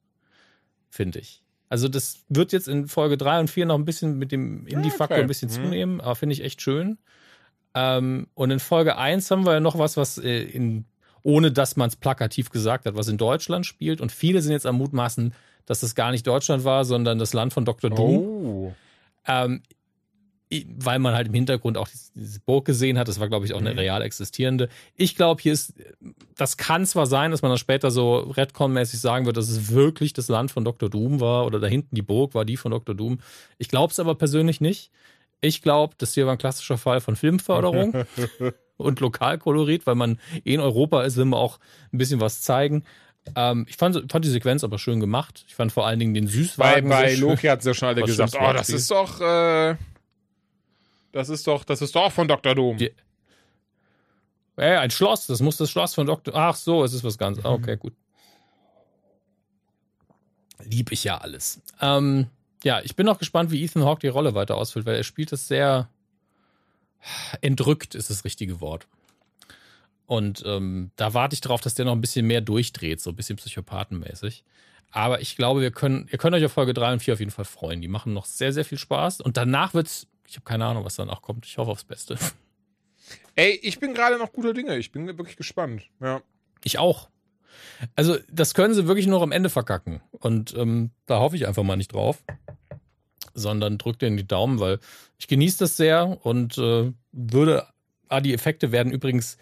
finde 0.90 1.20
ich. 1.20 1.44
Also 1.70 1.88
das 1.88 2.24
wird 2.30 2.52
jetzt 2.52 2.68
in 2.68 2.88
Folge 2.88 3.16
3 3.18 3.42
und 3.42 3.50
4 3.50 3.68
noch 3.68 3.76
ein 3.76 3.86
bisschen 3.86 4.18
mit 4.18 4.32
dem 4.32 4.66
Indie-Faktor 4.66 5.18
okay. 5.18 5.22
ein 5.22 5.28
bisschen 5.28 5.50
mhm. 5.50 5.54
zunehmen, 5.54 6.02
aber 6.02 6.16
finde 6.16 6.34
ich 6.34 6.44
echt 6.44 6.62
schön. 6.62 6.98
Ähm, 7.76 8.28
und 8.34 8.50
in 8.50 8.60
Folge 8.60 8.98
1 8.98 9.30
haben 9.30 9.46
wir 9.46 9.54
ja 9.54 9.60
noch 9.60 9.78
was, 9.78 9.96
was 9.96 10.18
äh, 10.18 10.42
in, 10.42 10.86
ohne 11.22 11.52
dass 11.52 11.76
man 11.76 11.90
es 11.90 11.96
plakativ 11.96 12.50
gesagt 12.50 12.86
hat, 12.86 12.96
was 12.96 13.08
in 13.08 13.18
Deutschland 13.18 13.68
spielt. 13.68 14.02
Und 14.02 14.12
viele 14.12 14.42
sind 14.42 14.52
jetzt 14.52 14.66
am 14.66 14.78
Mutmaßen, 14.78 15.36
dass 15.68 15.82
das 15.82 15.94
gar 15.94 16.10
nicht 16.10 16.26
Deutschland 16.26 16.64
war, 16.64 16.86
sondern 16.86 17.20
das 17.20 17.34
Land 17.34 17.54
von 17.54 17.66
Dr. 17.66 17.92
Doom. 17.92 18.18
Oh. 18.18 18.74
Ähm, 19.28 19.62
weil 20.80 20.98
man 20.98 21.14
halt 21.14 21.28
im 21.28 21.34
Hintergrund 21.34 21.78
auch 21.78 21.88
diese 22.16 22.40
Burg 22.40 22.66
gesehen 22.66 22.98
hat. 22.98 23.08
Das 23.08 23.20
war, 23.20 23.28
glaube 23.28 23.46
ich, 23.46 23.54
auch 23.54 23.60
eine 23.60 23.72
mhm. 23.72 23.80
real 23.80 24.02
existierende. 24.02 24.70
Ich 24.96 25.16
glaube, 25.16 25.42
hier 25.42 25.54
ist, 25.54 25.74
das 26.36 26.58
kann 26.58 26.86
zwar 26.88 27.06
sein, 27.06 27.32
dass 27.32 27.44
man 27.44 27.52
dann 27.52 27.60
später 27.60 27.92
so 27.92 28.18
Redcon-mäßig 28.18 29.00
sagen 29.00 29.26
wird, 29.28 29.38
dass 29.38 29.50
es 29.50 29.72
wirklich 29.72 30.14
das 30.14 30.28
Land 30.28 30.52
von 30.52 30.66
Dr. 30.66 30.90
Doom 30.90 31.20
war 31.20 31.46
oder 31.46 31.60
da 31.60 31.68
hinten 31.68 31.96
die 31.96 32.02
Burg 32.02 32.34
war 32.34 32.46
die 32.46 32.58
von 32.58 32.72
Dr. 32.72 32.96
Doom. 32.96 33.20
Ich 33.60 33.68
glaube 33.68 33.92
es 33.92 34.00
aber 34.00 34.16
persönlich 34.16 34.60
nicht. 34.60 34.92
Ich 35.42 35.62
glaube, 35.62 35.94
das 35.98 36.16
hier 36.16 36.26
war 36.26 36.34
ein 36.34 36.40
klassischer 36.40 36.78
Fall 36.78 37.00
von 37.00 37.16
Filmförderung 37.16 38.06
und 38.78 39.00
Lokalkolorit, 39.00 39.86
weil 39.86 39.96
man 39.96 40.20
eh 40.46 40.56
in 40.56 40.60
Europa 40.60 41.04
ist, 41.04 41.16
will 41.16 41.26
man 41.26 41.40
auch 41.40 41.60
ein 41.94 42.00
bisschen 42.00 42.22
was 42.22 42.42
zeigen. 42.42 42.84
Ähm, 43.36 43.66
ich 43.70 43.78
fand, 43.78 44.12
fand 44.12 44.26
die 44.26 44.30
Sequenz 44.30 44.64
aber 44.64 44.80
schön 44.80 45.00
gemacht. 45.00 45.46
Ich 45.48 45.54
fand 45.54 45.72
vor 45.72 45.86
allen 45.86 46.00
Dingen 46.00 46.16
den 46.16 46.28
Süßwagen. 46.28 46.90
Bei, 46.90 47.04
bei 47.04 47.16
Loki 47.16 47.48
hat 47.48 47.60
es 47.60 47.66
ja 47.66 47.74
schon 47.76 47.90
alle 47.90 48.02
gesagt, 48.02 48.36
oh, 48.40 48.54
das 48.54 48.70
ist 48.70 48.90
doch 48.90 49.22
äh, 49.22 49.76
das 51.12 51.30
ist 51.30 51.48
doch, 51.48 51.64
das 51.64 51.82
ist 51.82 51.96
doch 51.96 52.12
von 52.12 52.28
Dr. 52.28 52.56
Doom. 52.56 52.78
Die, 52.78 52.92
äh, 54.60 54.78
ein 54.78 54.92
Schloss, 54.92 55.26
das 55.28 55.42
muss 55.42 55.58
das 55.58 55.70
Schloss 55.70 55.96
von 55.96 56.06
Dr. 56.06 56.36
Ach 56.36 56.56
so, 56.56 56.84
es 56.84 56.94
ist 56.94 57.04
was 57.04 57.18
ganz. 57.18 57.40
Ah, 57.44 57.52
okay, 57.52 57.78
gut. 57.78 57.94
Lieb 60.64 60.92
ich 60.92 61.06
ja 61.06 61.18
alles. 61.18 61.62
Ähm, 61.80 62.28
ja, 62.64 62.82
ich 62.82 62.96
bin 62.96 63.06
noch 63.06 63.20
gespannt, 63.20 63.52
wie 63.52 63.64
Ethan 63.64 63.86
Hawke 63.86 64.02
die 64.02 64.10
Rolle 64.10 64.36
weiter 64.36 64.58
ausfüllt, 64.58 64.86
weil 64.86 64.98
er 64.98 65.04
spielt 65.04 65.32
es 65.32 65.48
sehr 65.48 65.90
entrückt, 67.40 67.96
ist 67.96 68.10
das 68.10 68.26
richtige 68.26 68.60
Wort. 68.60 68.88
Und 70.06 70.44
ähm, 70.46 70.92
da 70.96 71.14
warte 71.14 71.36
ich 71.36 71.42
darauf, 71.42 71.62
dass 71.62 71.76
der 71.76 71.86
noch 71.86 71.94
ein 71.94 72.02
bisschen 72.02 72.28
mehr 72.28 72.42
durchdreht, 72.42 73.00
so 73.00 73.12
ein 73.12 73.16
bisschen 73.16 73.38
psychopathenmäßig. 73.38 74.44
Aber 74.92 75.22
ich 75.22 75.38
glaube, 75.38 75.62
wir 75.62 75.72
können, 75.72 76.10
ihr 76.12 76.18
könnt 76.18 76.36
euch 76.36 76.44
auf 76.44 76.52
Folge 76.52 76.74
3 76.74 76.94
und 76.94 77.00
4 77.00 77.14
auf 77.14 77.20
jeden 77.20 77.32
Fall 77.32 77.46
freuen. 77.46 77.80
Die 77.80 77.88
machen 77.88 78.14
noch 78.14 78.26
sehr, 78.26 78.52
sehr 78.52 78.66
viel 78.66 78.80
Spaß. 78.80 79.22
Und 79.22 79.38
danach 79.38 79.74
wird 79.74 79.88
es 79.88 80.08
ich 80.30 80.36
habe 80.36 80.46
keine 80.46 80.66
Ahnung, 80.66 80.86
was 80.86 80.96
danach 80.96 81.24
kommt. 81.24 81.46
Ich 81.48 81.58
hoffe 81.58 81.72
aufs 81.72 81.84
Beste. 81.84 82.16
Ey, 83.36 83.60
ich 83.64 83.80
bin 83.80 83.96
gerade 83.96 84.18
noch 84.20 84.32
guter 84.32 84.54
Dinge. 84.54 84.78
Ich 84.78 84.92
bin 84.92 85.08
wirklich 85.08 85.38
gespannt. 85.38 85.90
Ja. 86.00 86.22
Ich 86.64 86.78
auch. 86.78 87.10
Also, 87.96 88.18
das 88.32 88.54
können 88.54 88.76
sie 88.76 88.88
wirklich 88.88 89.08
nur 89.08 89.24
am 89.24 89.32
Ende 89.32 89.50
verkacken. 89.50 90.02
Und 90.12 90.56
ähm, 90.56 90.92
da 91.08 91.20
hoffe 91.20 91.36
ich 91.36 91.48
einfach 91.48 91.64
mal 91.64 91.78
nicht 91.78 91.94
drauf. 91.94 92.24
Sondern 93.34 93.80
drückt 93.80 94.04
in 94.04 94.18
die 94.18 94.28
Daumen, 94.28 94.60
weil 94.60 94.80
ich 95.18 95.28
genieße 95.28 95.60
das 95.60 95.78
sehr 95.78 96.24
und 96.24 96.58
äh, 96.58 96.92
würde. 97.12 97.66
Ah, 98.08 98.22
die 98.22 98.34
Effekte 98.34 98.72
werden 98.72 98.92
übrigens. 98.92 99.38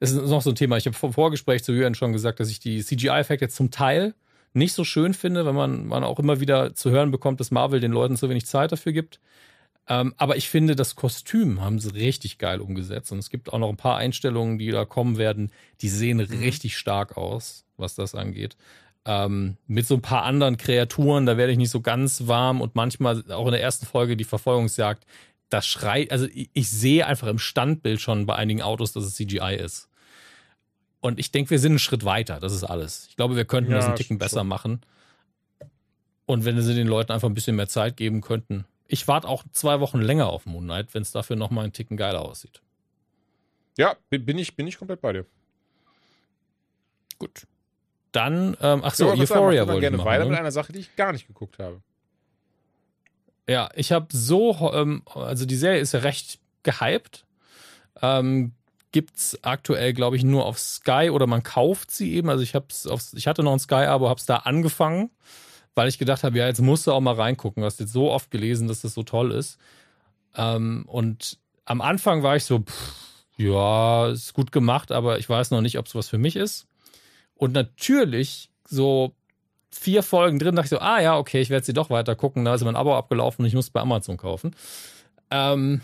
Das 0.00 0.10
ist 0.10 0.28
noch 0.28 0.42
so 0.42 0.50
ein 0.50 0.56
Thema. 0.56 0.76
Ich 0.76 0.86
habe 0.86 0.96
vor 0.96 1.12
Vorgespräch 1.12 1.62
zu 1.62 1.72
Jürgen 1.72 1.94
schon 1.94 2.12
gesagt, 2.12 2.40
dass 2.40 2.50
ich 2.50 2.58
die 2.58 2.82
CGI-Effekte 2.82 3.48
zum 3.48 3.70
Teil 3.70 4.14
nicht 4.54 4.74
so 4.74 4.82
schön 4.82 5.14
finde, 5.14 5.46
wenn 5.46 5.54
man, 5.54 5.86
man 5.86 6.02
auch 6.02 6.18
immer 6.18 6.40
wieder 6.40 6.74
zu 6.74 6.90
hören 6.90 7.12
bekommt, 7.12 7.38
dass 7.38 7.52
Marvel 7.52 7.78
den 7.78 7.92
Leuten 7.92 8.16
zu 8.16 8.28
wenig 8.28 8.46
Zeit 8.46 8.72
dafür 8.72 8.92
gibt. 8.92 9.20
Ähm, 9.88 10.14
aber 10.16 10.36
ich 10.36 10.48
finde, 10.48 10.76
das 10.76 10.94
Kostüm 10.94 11.60
haben 11.60 11.78
sie 11.78 11.92
richtig 11.92 12.38
geil 12.38 12.60
umgesetzt. 12.60 13.10
Und 13.12 13.18
es 13.18 13.30
gibt 13.30 13.52
auch 13.52 13.58
noch 13.58 13.68
ein 13.68 13.76
paar 13.76 13.96
Einstellungen, 13.96 14.58
die 14.58 14.70
da 14.70 14.84
kommen 14.84 15.18
werden, 15.18 15.50
die 15.80 15.88
sehen 15.88 16.18
mhm. 16.18 16.38
richtig 16.38 16.76
stark 16.76 17.16
aus, 17.16 17.64
was 17.76 17.94
das 17.94 18.14
angeht. 18.14 18.56
Ähm, 19.04 19.56
mit 19.66 19.86
so 19.86 19.94
ein 19.94 20.02
paar 20.02 20.22
anderen 20.22 20.56
Kreaturen, 20.56 21.26
da 21.26 21.36
werde 21.36 21.52
ich 21.52 21.58
nicht 21.58 21.70
so 21.70 21.80
ganz 21.80 22.28
warm 22.28 22.60
und 22.60 22.76
manchmal 22.76 23.24
auch 23.32 23.46
in 23.46 23.52
der 23.52 23.62
ersten 23.62 23.84
Folge 23.84 24.16
die 24.16 24.24
Verfolgungsjagd, 24.24 25.04
das 25.48 25.66
schreit, 25.66 26.12
also 26.12 26.26
ich, 26.32 26.50
ich 26.52 26.70
sehe 26.70 27.04
einfach 27.04 27.26
im 27.26 27.40
Standbild 27.40 28.00
schon 28.00 28.26
bei 28.26 28.36
einigen 28.36 28.62
Autos, 28.62 28.92
dass 28.92 29.04
es 29.04 29.16
CGI 29.16 29.56
ist. 29.56 29.88
Und 31.00 31.18
ich 31.18 31.32
denke, 31.32 31.50
wir 31.50 31.58
sind 31.58 31.72
einen 31.72 31.78
Schritt 31.80 32.04
weiter, 32.04 32.38
das 32.38 32.54
ist 32.54 32.62
alles. 32.62 33.06
Ich 33.08 33.16
glaube, 33.16 33.34
wir 33.34 33.44
könnten 33.44 33.72
ja, 33.72 33.78
das 33.78 33.86
einen 33.86 33.96
Ticken 33.96 34.18
besser 34.18 34.40
schon. 34.40 34.48
machen. 34.48 34.80
Und 36.26 36.44
wenn 36.44 36.60
sie 36.62 36.74
den 36.74 36.86
Leuten 36.86 37.10
einfach 37.10 37.28
ein 37.28 37.34
bisschen 37.34 37.56
mehr 37.56 37.68
Zeit 37.68 37.96
geben 37.96 38.20
könnten, 38.20 38.64
ich 38.92 39.08
warte 39.08 39.26
auch 39.26 39.42
zwei 39.52 39.80
Wochen 39.80 40.02
länger 40.02 40.28
auf 40.28 40.44
Moon 40.44 40.64
Knight, 40.64 40.92
wenn 40.92 41.00
es 41.00 41.12
dafür 41.12 41.34
nochmal 41.34 41.64
einen 41.64 41.72
Ticken 41.72 41.96
geiler 41.96 42.20
aussieht. 42.20 42.60
Ja, 43.78 43.96
bin 44.10 44.36
ich, 44.36 44.54
bin 44.54 44.66
ich 44.66 44.76
komplett 44.76 45.00
bei 45.00 45.14
dir. 45.14 45.24
Gut. 47.18 47.46
Dann, 48.12 48.54
ähm, 48.60 48.82
ach 48.84 48.94
so, 48.94 49.06
ja, 49.06 49.14
Euphoria 49.14 49.66
wollte 49.66 49.78
ich 49.78 49.80
gerne 49.80 49.96
machen, 49.96 50.06
weiter 50.06 50.24
ne? 50.24 50.30
mit 50.30 50.38
einer 50.38 50.52
Sache, 50.52 50.74
die 50.74 50.80
ich 50.80 50.94
gar 50.94 51.12
nicht 51.12 51.26
geguckt 51.26 51.58
habe. 51.58 51.80
Ja, 53.48 53.70
ich 53.74 53.92
habe 53.92 54.08
so, 54.10 54.70
ähm, 54.74 55.02
also 55.14 55.46
die 55.46 55.56
Serie 55.56 55.80
ist 55.80 55.92
ja 55.92 56.00
recht 56.00 56.38
gehypt. 56.62 57.24
Ähm, 58.02 58.52
gibt's 58.92 59.38
aktuell, 59.42 59.94
glaube 59.94 60.16
ich, 60.16 60.22
nur 60.22 60.44
auf 60.44 60.58
Sky 60.58 61.08
oder 61.10 61.26
man 61.26 61.42
kauft 61.42 61.90
sie 61.90 62.12
eben. 62.12 62.28
Also 62.28 62.42
ich 62.42 62.54
hab's 62.54 62.86
auf, 62.86 63.02
ich 63.14 63.26
hatte 63.26 63.42
noch 63.42 63.52
ein 63.52 63.58
Sky-Abo, 63.58 64.10
hab's 64.10 64.26
da 64.26 64.36
angefangen 64.36 65.08
weil 65.74 65.88
ich 65.88 65.98
gedacht 65.98 66.24
habe, 66.24 66.38
ja, 66.38 66.46
jetzt 66.46 66.60
musst 66.60 66.86
du 66.86 66.92
auch 66.92 67.00
mal 67.00 67.14
reingucken. 67.14 67.62
Du 67.62 67.66
hast 67.66 67.80
jetzt 67.80 67.92
so 67.92 68.10
oft 68.10 68.30
gelesen, 68.30 68.68
dass 68.68 68.82
das 68.82 68.94
so 68.94 69.02
toll 69.02 69.32
ist. 69.32 69.58
Ähm, 70.36 70.84
und 70.86 71.38
am 71.64 71.80
Anfang 71.80 72.22
war 72.22 72.36
ich 72.36 72.44
so, 72.44 72.60
pff, 72.60 73.02
ja, 73.36 74.08
ist 74.08 74.34
gut 74.34 74.52
gemacht, 74.52 74.92
aber 74.92 75.18
ich 75.18 75.28
weiß 75.28 75.50
noch 75.50 75.60
nicht, 75.60 75.78
ob 75.78 75.86
es 75.86 75.94
was 75.94 76.08
für 76.08 76.18
mich 76.18 76.36
ist. 76.36 76.66
Und 77.34 77.52
natürlich, 77.52 78.50
so 78.68 79.14
vier 79.70 80.02
Folgen 80.02 80.38
drin, 80.38 80.54
dachte 80.54 80.66
ich 80.66 80.70
so, 80.70 80.78
ah 80.78 81.00
ja, 81.00 81.16
okay, 81.16 81.40
ich 81.40 81.50
werde 81.50 81.64
sie 81.64 81.72
doch 81.72 81.90
weiter 81.90 82.14
gucken. 82.14 82.44
Da 82.44 82.54
ist 82.54 82.64
mein 82.64 82.76
Abo 82.76 82.96
abgelaufen 82.96 83.42
und 83.42 83.48
ich 83.48 83.54
muss 83.54 83.70
bei 83.70 83.80
Amazon 83.80 84.16
kaufen. 84.16 84.54
Ähm, 85.30 85.80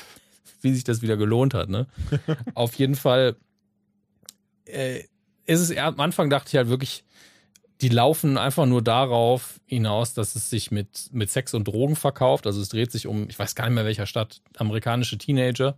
wie 0.60 0.74
sich 0.74 0.84
das 0.84 1.02
wieder 1.02 1.16
gelohnt 1.16 1.54
hat, 1.54 1.68
ne? 1.68 1.86
Auf 2.54 2.74
jeden 2.74 2.94
Fall 2.94 3.36
äh, 4.66 5.00
ist 5.46 5.60
es, 5.60 5.76
am 5.76 5.98
Anfang 5.98 6.30
dachte 6.30 6.50
ich 6.50 6.56
halt 6.56 6.68
wirklich, 6.68 7.04
die 7.82 7.88
laufen 7.88 8.38
einfach 8.38 8.64
nur 8.64 8.80
darauf 8.80 9.60
hinaus, 9.66 10.14
dass 10.14 10.36
es 10.36 10.48
sich 10.48 10.70
mit, 10.70 11.08
mit 11.10 11.30
Sex 11.30 11.52
und 11.52 11.66
Drogen 11.66 11.96
verkauft. 11.96 12.46
Also 12.46 12.60
es 12.60 12.68
dreht 12.68 12.92
sich 12.92 13.08
um, 13.08 13.28
ich 13.28 13.36
weiß 13.36 13.56
gar 13.56 13.64
nicht 13.64 13.74
mehr 13.74 13.84
welcher 13.84 14.06
Stadt, 14.06 14.40
amerikanische 14.56 15.18
Teenager. 15.18 15.76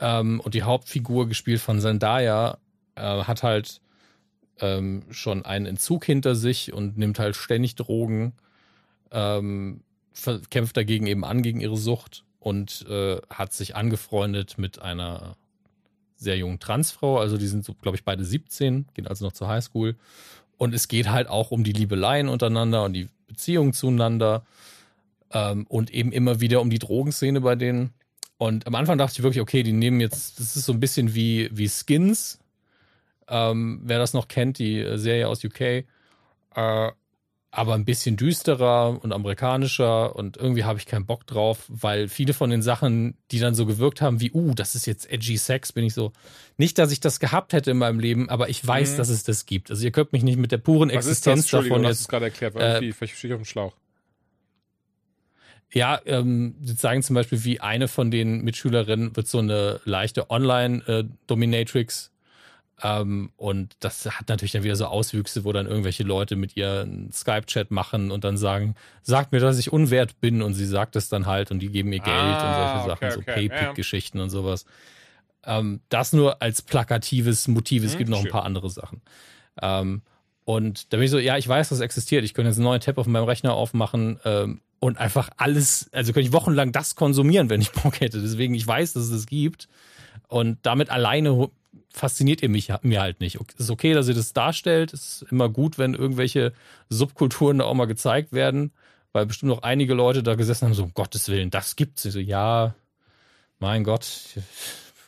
Ähm, 0.00 0.40
und 0.40 0.54
die 0.54 0.62
Hauptfigur, 0.62 1.28
gespielt 1.28 1.60
von 1.60 1.78
Zendaya, 1.78 2.56
äh, 2.94 3.02
hat 3.02 3.42
halt 3.42 3.82
ähm, 4.60 5.02
schon 5.10 5.44
einen 5.44 5.66
Entzug 5.66 6.06
hinter 6.06 6.34
sich 6.34 6.72
und 6.72 6.96
nimmt 6.96 7.18
halt 7.18 7.36
ständig 7.36 7.74
Drogen, 7.74 8.32
ähm, 9.10 9.82
kämpft 10.48 10.78
dagegen 10.78 11.06
eben 11.06 11.24
an 11.24 11.42
gegen 11.42 11.60
ihre 11.60 11.76
Sucht 11.76 12.24
und 12.38 12.86
äh, 12.88 13.18
hat 13.28 13.52
sich 13.52 13.76
angefreundet 13.76 14.56
mit 14.56 14.80
einer 14.80 15.36
sehr 16.16 16.38
jungen 16.38 16.60
Transfrau. 16.60 17.18
Also 17.18 17.36
die 17.36 17.46
sind, 17.46 17.64
so, 17.64 17.74
glaube 17.74 17.96
ich, 17.96 18.04
beide 18.04 18.24
17, 18.24 18.86
gehen 18.94 19.06
also 19.06 19.26
noch 19.26 19.32
zur 19.32 19.48
Highschool. 19.48 19.96
Und 20.60 20.74
es 20.74 20.88
geht 20.88 21.08
halt 21.08 21.26
auch 21.26 21.52
um 21.52 21.64
die 21.64 21.72
Liebeleien 21.72 22.28
untereinander 22.28 22.84
und 22.84 22.92
die 22.92 23.08
Beziehungen 23.26 23.72
zueinander 23.72 24.44
ähm, 25.32 25.66
und 25.66 25.90
eben 25.90 26.12
immer 26.12 26.42
wieder 26.42 26.60
um 26.60 26.68
die 26.68 26.78
Drogenszene 26.78 27.40
bei 27.40 27.56
denen. 27.56 27.94
Und 28.36 28.66
am 28.66 28.74
Anfang 28.74 28.98
dachte 28.98 29.14
ich 29.16 29.22
wirklich, 29.22 29.40
okay, 29.40 29.62
die 29.62 29.72
nehmen 29.72 30.00
jetzt, 30.00 30.38
das 30.38 30.56
ist 30.56 30.66
so 30.66 30.74
ein 30.74 30.78
bisschen 30.78 31.14
wie, 31.14 31.48
wie 31.50 31.66
Skins. 31.66 32.40
Ähm, 33.26 33.80
wer 33.84 33.98
das 33.98 34.12
noch 34.12 34.28
kennt, 34.28 34.58
die 34.58 34.86
Serie 34.98 35.28
aus 35.28 35.42
UK. 35.42 35.60
Äh, 35.60 35.84
aber 37.52 37.74
ein 37.74 37.84
bisschen 37.84 38.16
düsterer 38.16 39.02
und 39.02 39.12
amerikanischer 39.12 40.14
und 40.14 40.36
irgendwie 40.36 40.62
habe 40.62 40.78
ich 40.78 40.86
keinen 40.86 41.04
Bock 41.04 41.26
drauf, 41.26 41.64
weil 41.68 42.08
viele 42.08 42.32
von 42.32 42.50
den 42.50 42.62
Sachen, 42.62 43.16
die 43.32 43.40
dann 43.40 43.56
so 43.56 43.66
gewirkt 43.66 44.00
haben, 44.00 44.20
wie, 44.20 44.30
uh, 44.30 44.54
das 44.54 44.76
ist 44.76 44.86
jetzt 44.86 45.10
edgy 45.10 45.36
Sex, 45.36 45.72
bin 45.72 45.84
ich 45.84 45.94
so, 45.94 46.12
nicht, 46.58 46.78
dass 46.78 46.92
ich 46.92 47.00
das 47.00 47.18
gehabt 47.18 47.52
hätte 47.52 47.72
in 47.72 47.78
meinem 47.78 47.98
Leben, 47.98 48.28
aber 48.28 48.48
ich 48.48 48.64
weiß, 48.64 48.92
mhm. 48.92 48.96
dass 48.98 49.08
es 49.08 49.24
das 49.24 49.46
gibt. 49.46 49.70
Also 49.70 49.84
ihr 49.84 49.90
könnt 49.90 50.12
mich 50.12 50.22
nicht 50.22 50.38
mit 50.38 50.52
der 50.52 50.58
puren 50.58 50.90
Was 50.90 51.06
Existenz 51.06 51.40
ist 51.40 51.52
das? 51.52 51.64
davon 51.64 51.82
jetzt. 51.82 52.08
gerade 52.08 52.26
erklärt, 52.26 52.54
weil 52.54 52.84
äh, 52.84 52.92
vielleicht 52.92 53.16
stehe 53.16 53.34
ich 53.34 53.34
auf 53.34 53.42
dem 53.42 53.46
Schlauch. 53.46 53.74
Ja, 55.72 56.00
ähm, 56.04 56.56
sie 56.62 56.76
zeigen 56.76 57.02
zum 57.02 57.14
Beispiel, 57.14 57.44
wie 57.44 57.60
eine 57.60 57.88
von 57.88 58.10
den 58.10 58.42
Mitschülerinnen 58.42 59.16
wird 59.16 59.28
so 59.28 59.38
eine 59.38 59.80
leichte 59.84 60.30
Online-Dominatrix 60.30 62.06
äh, 62.06 62.10
ähm, 62.82 63.30
und 63.36 63.76
das 63.80 64.06
hat 64.06 64.28
natürlich 64.28 64.52
dann 64.52 64.62
wieder 64.62 64.76
so 64.76 64.86
Auswüchse, 64.86 65.44
wo 65.44 65.52
dann 65.52 65.66
irgendwelche 65.66 66.02
Leute 66.02 66.36
mit 66.36 66.56
ihr 66.56 66.82
einen 66.82 67.12
Skype-Chat 67.12 67.70
machen 67.70 68.10
und 68.10 68.24
dann 68.24 68.36
sagen, 68.36 68.74
sag 69.02 69.32
mir, 69.32 69.40
dass 69.40 69.58
ich 69.58 69.72
unwert 69.72 70.20
bin 70.20 70.42
und 70.42 70.54
sie 70.54 70.66
sagt 70.66 70.96
es 70.96 71.08
dann 71.08 71.26
halt 71.26 71.50
und 71.50 71.60
die 71.60 71.68
geben 71.68 71.92
ihr 71.92 72.00
Geld 72.00 72.16
ah, 72.16 72.78
und 72.78 72.84
solche 72.84 72.88
Sachen, 72.88 73.04
okay, 73.04 73.14
so 73.14 73.20
okay. 73.20 73.48
Paypick-Geschichten 73.48 74.18
ja. 74.18 74.24
und 74.24 74.30
sowas. 74.30 74.64
Ähm, 75.44 75.80
das 75.88 76.12
nur 76.12 76.40
als 76.42 76.62
plakatives 76.62 77.48
Motiv, 77.48 77.84
es 77.84 77.92
hm, 77.92 77.98
gibt 77.98 78.10
noch 78.10 78.18
schön. 78.18 78.28
ein 78.28 78.32
paar 78.32 78.44
andere 78.44 78.70
Sachen. 78.70 79.02
Ähm, 79.60 80.02
und 80.44 80.92
da 80.92 80.96
bin 80.96 81.04
ich 81.04 81.10
so, 81.10 81.18
ja, 81.18 81.36
ich 81.36 81.46
weiß, 81.46 81.68
dass 81.68 81.78
es 81.78 81.84
existiert. 81.84 82.24
Ich 82.24 82.34
könnte 82.34 82.48
jetzt 82.48 82.58
einen 82.58 82.64
neuen 82.64 82.80
Tab 82.80 82.98
auf 82.98 83.06
meinem 83.06 83.24
Rechner 83.24 83.54
aufmachen 83.54 84.18
ähm, 84.24 84.60
und 84.80 84.98
einfach 84.98 85.30
alles, 85.36 85.90
also 85.92 86.12
könnte 86.12 86.26
ich 86.26 86.32
wochenlang 86.32 86.72
das 86.72 86.94
konsumieren, 86.96 87.50
wenn 87.50 87.60
ich 87.60 87.72
Bock 87.72 88.00
hätte. 88.00 88.20
Deswegen, 88.20 88.54
ich 88.54 88.66
weiß, 88.66 88.94
dass 88.94 89.04
es 89.04 89.10
das 89.10 89.26
gibt. 89.26 89.68
Und 90.28 90.58
damit 90.62 90.90
alleine 90.90 91.50
fasziniert 91.92 92.42
ihr 92.42 92.48
mich 92.48 92.72
mir 92.82 93.00
halt 93.00 93.20
nicht. 93.20 93.38
Es 93.56 93.64
ist 93.64 93.70
okay, 93.70 93.94
dass 93.94 94.08
ihr 94.08 94.14
das 94.14 94.32
darstellt. 94.32 94.92
Es 94.92 95.22
ist 95.22 95.32
immer 95.32 95.48
gut, 95.48 95.78
wenn 95.78 95.94
irgendwelche 95.94 96.52
Subkulturen 96.88 97.58
da 97.58 97.64
auch 97.64 97.74
mal 97.74 97.86
gezeigt 97.86 98.32
werden, 98.32 98.72
weil 99.12 99.26
bestimmt 99.26 99.50
noch 99.50 99.62
einige 99.62 99.94
Leute 99.94 100.22
da 100.22 100.34
gesessen 100.34 100.66
haben, 100.66 100.74
so 100.74 100.84
um 100.84 100.94
Gottes 100.94 101.28
Willen, 101.28 101.50
das 101.50 101.76
gibt's. 101.76 102.04
Ich 102.04 102.12
so, 102.12 102.20
ja, 102.20 102.74
mein 103.58 103.84
Gott, 103.84 104.06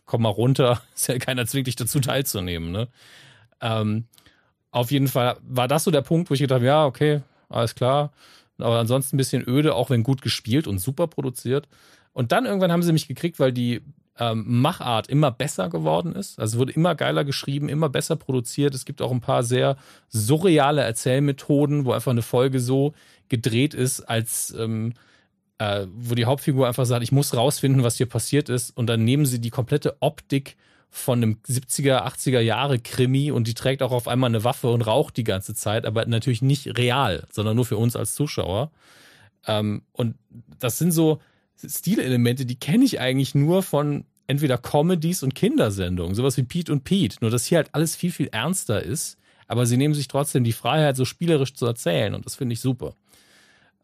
komm 0.06 0.22
mal 0.22 0.28
runter. 0.28 0.82
Ist 0.94 1.08
ja 1.08 1.18
keiner 1.18 1.46
zwingt 1.46 1.68
dich 1.68 1.76
dazu 1.76 2.00
teilzunehmen, 2.00 2.72
ne? 2.72 2.88
Ähm, 3.60 4.06
auf 4.72 4.90
jeden 4.90 5.08
Fall 5.08 5.36
war 5.42 5.68
das 5.68 5.84
so 5.84 5.90
der 5.90 6.02
Punkt, 6.02 6.30
wo 6.30 6.34
ich 6.34 6.40
gedacht 6.40 6.56
habe, 6.56 6.66
ja, 6.66 6.86
okay, 6.86 7.20
alles 7.48 7.74
klar. 7.74 8.12
Aber 8.58 8.78
ansonsten 8.78 9.16
ein 9.16 9.18
bisschen 9.18 9.46
öde, 9.46 9.74
auch 9.74 9.90
wenn 9.90 10.02
gut 10.02 10.22
gespielt 10.22 10.66
und 10.66 10.78
super 10.78 11.06
produziert. 11.06 11.68
Und 12.12 12.32
dann 12.32 12.46
irgendwann 12.46 12.72
haben 12.72 12.82
sie 12.82 12.92
mich 12.92 13.08
gekriegt, 13.08 13.38
weil 13.38 13.52
die 13.52 13.82
ähm, 14.18 14.60
Machart 14.60 15.08
immer 15.08 15.30
besser 15.30 15.68
geworden 15.68 16.14
ist. 16.14 16.38
Also 16.38 16.58
wurde 16.58 16.72
immer 16.72 16.94
geiler 16.94 17.24
geschrieben, 17.24 17.68
immer 17.68 17.88
besser 17.88 18.16
produziert. 18.16 18.74
Es 18.74 18.84
gibt 18.84 19.00
auch 19.00 19.10
ein 19.10 19.20
paar 19.20 19.42
sehr 19.42 19.76
surreale 20.08 20.82
Erzählmethoden, 20.82 21.84
wo 21.84 21.92
einfach 21.92 22.10
eine 22.10 22.22
Folge 22.22 22.60
so 22.60 22.92
gedreht 23.28 23.74
ist, 23.74 24.00
als 24.00 24.54
ähm, 24.58 24.92
äh, 25.58 25.86
wo 25.94 26.14
die 26.14 26.24
Hauptfigur 26.24 26.66
einfach 26.66 26.86
sagt, 26.86 27.02
ich 27.02 27.12
muss 27.12 27.34
rausfinden, 27.34 27.82
was 27.82 27.96
hier 27.96 28.06
passiert 28.06 28.48
ist. 28.48 28.76
Und 28.76 28.86
dann 28.86 29.04
nehmen 29.04 29.26
sie 29.26 29.40
die 29.40 29.50
komplette 29.50 29.96
Optik 30.00 30.56
von 30.90 31.22
einem 31.22 31.38
70er, 31.48 32.04
80er 32.04 32.40
Jahre 32.40 32.78
Krimi 32.78 33.30
und 33.30 33.46
die 33.46 33.54
trägt 33.54 33.82
auch 33.82 33.92
auf 33.92 34.08
einmal 34.08 34.28
eine 34.28 34.44
Waffe 34.44 34.70
und 34.70 34.82
raucht 34.82 35.16
die 35.16 35.24
ganze 35.24 35.54
Zeit, 35.54 35.86
aber 35.86 36.04
natürlich 36.04 36.42
nicht 36.42 36.76
real, 36.76 37.26
sondern 37.30 37.56
nur 37.56 37.64
für 37.64 37.78
uns 37.78 37.96
als 37.96 38.14
Zuschauer. 38.14 38.70
Ähm, 39.46 39.82
und 39.92 40.16
das 40.58 40.78
sind 40.78 40.90
so, 40.92 41.20
Stilelemente, 41.56 42.46
die 42.46 42.58
kenne 42.58 42.84
ich 42.84 43.00
eigentlich 43.00 43.34
nur 43.34 43.62
von 43.62 44.04
entweder 44.26 44.58
Comedies 44.58 45.22
und 45.22 45.34
Kindersendungen, 45.34 46.14
sowas 46.14 46.36
wie 46.36 46.42
Pete 46.42 46.72
und 46.72 46.84
Pete. 46.84 47.18
Nur 47.20 47.30
dass 47.30 47.44
hier 47.44 47.58
halt 47.58 47.70
alles 47.72 47.96
viel, 47.96 48.10
viel 48.10 48.28
ernster 48.28 48.82
ist, 48.82 49.18
aber 49.46 49.66
sie 49.66 49.76
nehmen 49.76 49.94
sich 49.94 50.08
trotzdem 50.08 50.44
die 50.44 50.52
Freiheit, 50.52 50.96
so 50.96 51.04
spielerisch 51.04 51.54
zu 51.54 51.66
erzählen 51.66 52.14
und 52.14 52.24
das 52.26 52.36
finde 52.36 52.54
ich 52.54 52.60
super. 52.60 52.94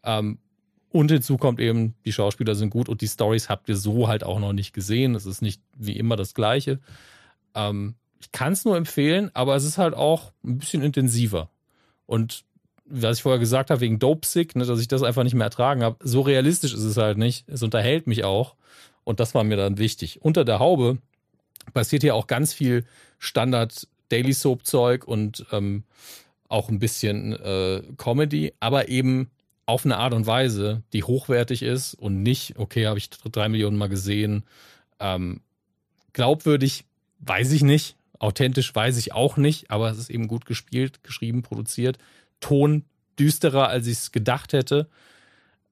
Ähm, 0.03 0.39
und 0.91 1.11
hinzu 1.11 1.37
kommt 1.37 1.59
eben, 1.59 1.93
die 2.05 2.11
Schauspieler 2.11 2.55
sind 2.55 2.71
gut 2.71 2.89
und 2.89 3.01
die 3.01 3.07
Stories 3.07 3.47
habt 3.47 3.69
ihr 3.69 3.77
so 3.77 4.07
halt 4.07 4.23
auch 4.23 4.39
noch 4.39 4.53
nicht 4.53 4.73
gesehen. 4.73 5.13
Es 5.13 5.25
ist 5.25 5.41
nicht 5.41 5.61
wie 5.77 5.97
immer 5.97 6.15
das 6.15 6.33
Gleiche. 6.33 6.79
Ähm, 7.53 7.95
ich 8.19 8.31
kann 8.31 8.53
es 8.53 8.65
nur 8.65 8.75
empfehlen, 8.75 9.29
aber 9.33 9.55
es 9.55 9.63
ist 9.63 9.77
halt 9.77 9.93
auch 9.93 10.33
ein 10.43 10.57
bisschen 10.57 10.81
intensiver. 10.81 11.49
Und 12.05 12.43
was 12.89 13.17
ich 13.17 13.23
vorher 13.23 13.39
gesagt 13.39 13.69
habe, 13.69 13.81
wegen 13.81 13.99
Dope 13.99 14.27
Sick, 14.27 14.55
ne, 14.55 14.65
dass 14.65 14.79
ich 14.79 14.87
das 14.87 15.03
einfach 15.03 15.23
nicht 15.23 15.35
mehr 15.35 15.45
ertragen 15.45 15.83
habe. 15.83 15.97
So 16.01 16.21
realistisch 16.21 16.73
ist 16.73 16.83
es 16.83 16.97
halt 16.97 17.17
nicht. 17.17 17.47
Es 17.47 17.63
unterhält 17.63 18.07
mich 18.07 18.23
auch. 18.23 18.55
Und 19.03 19.19
das 19.19 19.33
war 19.33 19.43
mir 19.43 19.57
dann 19.57 19.77
wichtig. 19.77 20.21
Unter 20.21 20.45
der 20.45 20.59
Haube 20.59 20.97
passiert 21.73 22.03
hier 22.03 22.15
auch 22.15 22.27
ganz 22.27 22.53
viel 22.53 22.85
Standard 23.17 23.87
Daily 24.09 24.33
Soap 24.33 24.65
Zeug 24.65 25.07
und 25.07 25.45
ähm, 25.51 25.83
auch 26.47 26.69
ein 26.69 26.79
bisschen 26.79 27.33
äh, 27.33 27.83
Comedy, 27.97 28.53
aber 28.59 28.89
eben 28.89 29.29
auf 29.65 29.85
eine 29.85 29.97
Art 29.97 30.13
und 30.13 30.25
Weise, 30.25 30.81
die 30.93 31.03
hochwertig 31.03 31.61
ist 31.61 31.93
und 31.93 32.23
nicht, 32.23 32.57
okay, 32.57 32.87
habe 32.87 32.97
ich 32.97 33.09
drei 33.09 33.49
Millionen 33.49 33.77
Mal 33.77 33.89
gesehen. 33.89 34.43
Ähm, 34.99 35.41
glaubwürdig, 36.13 36.85
weiß 37.19 37.51
ich 37.51 37.61
nicht. 37.61 37.95
Authentisch 38.17 38.73
weiß 38.73 38.97
ich 38.97 39.13
auch 39.13 39.37
nicht, 39.37 39.69
aber 39.69 39.91
es 39.91 39.99
ist 39.99 40.09
eben 40.09 40.27
gut 40.27 40.45
gespielt, 40.45 41.03
geschrieben, 41.03 41.43
produziert. 41.43 41.99
Ton 42.39 42.85
düsterer, 43.17 43.67
als 43.67 43.87
ich 43.87 43.97
es 43.97 44.11
gedacht 44.11 44.53
hätte, 44.53 44.87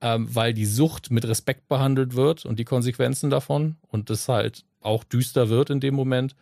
ähm, 0.01 0.33
weil 0.33 0.53
die 0.53 0.65
Sucht 0.65 1.11
mit 1.11 1.25
Respekt 1.27 1.67
behandelt 1.67 2.15
wird 2.15 2.45
und 2.45 2.59
die 2.59 2.65
Konsequenzen 2.65 3.29
davon 3.29 3.77
und 3.87 4.09
das 4.09 4.27
halt 4.27 4.65
auch 4.81 5.03
düster 5.03 5.49
wird 5.49 5.69
in 5.69 5.79
dem 5.79 5.95
Moment. 5.95 6.35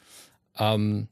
Ähm, 0.58 1.08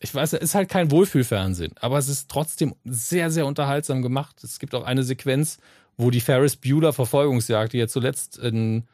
ich 0.00 0.14
weiß, 0.14 0.32
es 0.34 0.40
ist 0.40 0.54
halt 0.54 0.68
kein 0.68 0.90
Wohlfühlfernsehen, 0.90 1.74
aber 1.80 1.98
es 1.98 2.08
ist 2.08 2.30
trotzdem 2.30 2.74
sehr, 2.84 3.30
sehr 3.30 3.46
unterhaltsam 3.46 4.02
gemacht. 4.02 4.42
Es 4.42 4.58
gibt 4.58 4.74
auch 4.74 4.84
eine 4.84 5.02
Sequenz, 5.02 5.58
wo 5.96 6.10
die 6.10 6.20
Ferris 6.20 6.56
Bueller 6.56 6.92
Verfolgungsjagd, 6.92 7.74
die 7.74 7.78
ja 7.78 7.86
zuletzt 7.86 8.38
in 8.38 8.84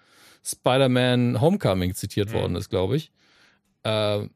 Spider-Man 0.45 1.41
Homecoming 1.41 1.95
zitiert 1.95 2.31
mhm. 2.31 2.35
worden 2.35 2.57
ist, 2.57 2.69
glaube 2.69 2.97
ich, 2.97 3.13
äh, 3.85 4.27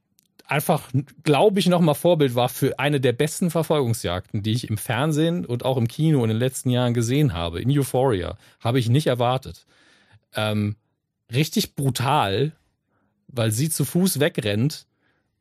einfach, 0.51 0.90
glaube 1.22 1.60
ich, 1.60 1.66
nochmal 1.66 1.94
Vorbild 1.94 2.35
war 2.35 2.48
für 2.48 2.78
eine 2.78 3.01
der 3.01 3.12
besten 3.12 3.51
Verfolgungsjagden, 3.51 4.43
die 4.43 4.52
ich 4.52 4.68
im 4.68 4.78
Fernsehen 4.78 5.47
und 5.47 5.64
auch 5.64 5.77
im 5.77 5.86
Kino 5.86 6.22
in 6.24 6.28
den 6.28 6.39
letzten 6.39 6.70
Jahren 6.70 6.93
gesehen 6.93 7.32
habe. 7.32 7.60
In 7.62 7.70
Euphoria. 7.70 8.36
Habe 8.59 8.81
ich 8.81 8.89
nicht 8.89 9.06
erwartet. 9.06 9.64
Ähm, 10.35 10.77
richtig 11.32 11.77
brutal, 11.77 12.52
weil 13.28 13.52
sie 13.52 13.70
zu 13.70 13.85
Fuß 13.85 14.18
wegrennt 14.18 14.86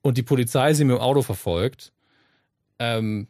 und 0.02 0.18
die 0.18 0.24
Polizei 0.24 0.74
sie 0.74 0.84
mit 0.84 0.98
dem 0.98 1.02
Auto 1.02 1.24
verfolgt. 1.24 1.92
Ähm, 2.78 3.28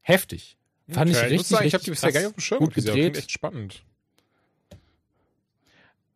heftig. 0.00 0.56
Fand 0.88 1.10
okay, 1.10 1.18
ich 1.18 1.30
richtig, 1.30 1.40
ich, 1.40 1.46
sagen, 1.46 1.66
ich 1.66 1.74
habe 1.74 1.84
die 1.84 1.90
bisher 1.90 2.12
gar 2.12 2.20
nicht 2.20 2.28
auf 2.28 2.34
dem 2.34 2.40
Schirm 2.40 2.58
gut 2.58 2.74
gedreht. 2.74 3.16
echt 3.16 3.30
spannend. 3.30 3.84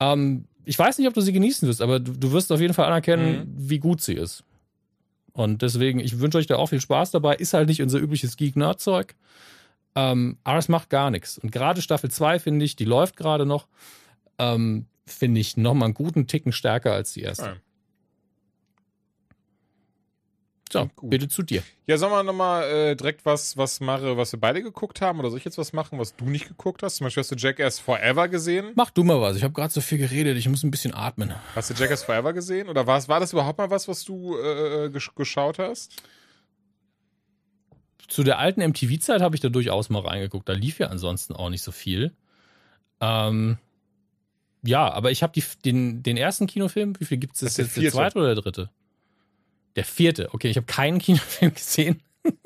Ähm, 0.01 0.47
ich 0.64 0.76
weiß 0.76 0.98
nicht, 0.98 1.06
ob 1.06 1.14
du 1.14 1.20
sie 1.20 1.32
genießen 1.32 1.68
wirst, 1.68 1.80
aber 1.80 2.01
du, 2.01 2.12
du 2.12 2.32
wirst 2.32 2.51
auf 2.51 2.60
jeden 2.60 2.74
Fall 2.74 2.86
anerkennen, 2.86 3.38
mhm. 3.38 3.70
wie 3.70 3.78
gut 3.78 4.02
sie 4.02 4.14
ist. 4.14 4.43
Und 5.37 5.61
deswegen, 5.61 6.01
ich 6.01 6.19
wünsche 6.19 6.39
euch 6.39 6.47
da 6.47 6.57
auch 6.57 6.69
viel 6.71 6.81
Spaß 6.81 7.11
dabei. 7.11 7.37
Ist 7.37 7.53
halt 7.53 7.69
nicht 7.69 7.83
unser 7.83 7.99
übliches 7.99 8.39
Geek-Nerd-Zeug. 8.39 9.15
Ähm, 9.95 10.39
aber 10.45 10.59
es 10.59 10.71
macht 10.71 10.89
gar 10.89 11.11
nichts. 11.11 11.37
Und 11.37 11.53
gerade 11.53 11.83
Staffel 11.83 12.11
2, 12.11 12.39
finde 12.39 12.65
ich, 12.65 12.75
die 12.75 12.87
läuft 12.87 13.19
gerade 13.19 13.45
noch, 13.45 13.67
ähm, 14.39 14.87
finde 15.05 15.41
ich 15.43 15.59
nochmal 15.59 15.89
einen 15.89 15.95
guten 15.95 16.27
Ticken 16.27 16.53
stärker 16.53 16.95
als 16.95 17.13
die 17.13 17.21
erste. 17.21 17.45
Ja. 17.45 17.57
So, 20.77 20.90
Gut. 20.97 21.11
bitte 21.11 21.28
zu 21.28 21.43
dir. 21.43 21.62
Ja, 21.86 21.98
sollen 21.98 22.12
wir 22.12 22.23
nochmal 22.23 22.65
äh, 22.65 22.97
direkt 22.97 23.24
was, 23.24 23.57
was 23.57 23.81
mache, 23.81 24.16
was 24.16 24.32
wir 24.32 24.40
beide 24.40 24.62
geguckt 24.62 25.01
haben? 25.01 25.19
Oder 25.19 25.31
soll 25.31 25.39
ich 25.39 25.44
jetzt 25.44 25.59
was 25.59 25.73
machen, 25.73 25.98
was 25.98 26.16
du 26.16 26.24
nicht 26.24 26.48
geguckt 26.48 26.82
hast? 26.82 26.97
Zum 26.97 27.05
Beispiel 27.07 27.23
hast 27.23 27.31
du 27.31 27.36
Jackass 27.36 27.78
Forever 27.78 28.28
gesehen? 28.28 28.73
Mach 28.74 28.90
du 28.90 29.05
mal 29.05 29.20
was. 29.20 29.36
Ich 29.36 29.44
habe 29.44 29.55
gerade 29.55 29.73
so 29.73 29.81
viel 29.81 29.98
geredet. 29.98 30.36
Ich 30.36 30.48
muss 30.48 30.62
ein 30.62 30.70
bisschen 30.70 30.94
atmen. 30.94 31.35
Hast 31.55 31.70
du 31.70 31.74
Jackass 31.74 32.05
Forever 32.05 32.32
gesehen? 32.32 32.69
Oder 32.69 32.86
war, 32.86 33.07
war 33.09 33.20
das 33.20 33.32
überhaupt 33.32 33.59
mal 33.59 33.70
was, 33.70 33.89
was 33.89 34.05
du 34.05 34.36
äh, 34.36 34.86
äh 34.86 34.90
geschaut 34.90 35.59
hast? 35.59 35.93
zu 38.09 38.23
der 38.23 38.39
alten 38.39 38.62
MTV-Zeit 38.62 39.20
habe 39.20 39.35
ich 39.35 39.40
da 39.40 39.48
durchaus 39.48 39.89
mal 39.89 40.01
reingeguckt. 40.01 40.48
Da 40.48 40.53
lief 40.53 40.78
ja 40.78 40.89
ansonsten 40.89 41.35
auch 41.35 41.51
nicht 41.51 41.62
so 41.62 41.73
viel. 41.73 42.12
Ähm, 43.01 43.59
ja, 44.62 44.90
aber 44.90 45.11
ich 45.11 45.23
habe 45.23 45.40
den, 45.65 46.03
den 46.03 46.16
ersten 46.16 46.47
Kinofilm, 46.47 46.98
wie 46.98 47.05
viel 47.05 47.19
gibt 47.19 47.35
es? 47.35 47.40
Das 47.40 47.59
ist 47.59 47.77
der 47.77 47.82
der 47.82 47.93
zweite 47.93 48.19
oder 48.19 48.35
der 48.35 48.43
dritte? 48.43 48.70
Der 49.77 49.85
vierte. 49.85 50.28
Okay, 50.32 50.48
ich 50.48 50.57
habe 50.57 50.66
keinen 50.66 50.98
Kinofilm 51.01 51.55
gesehen 51.55 52.03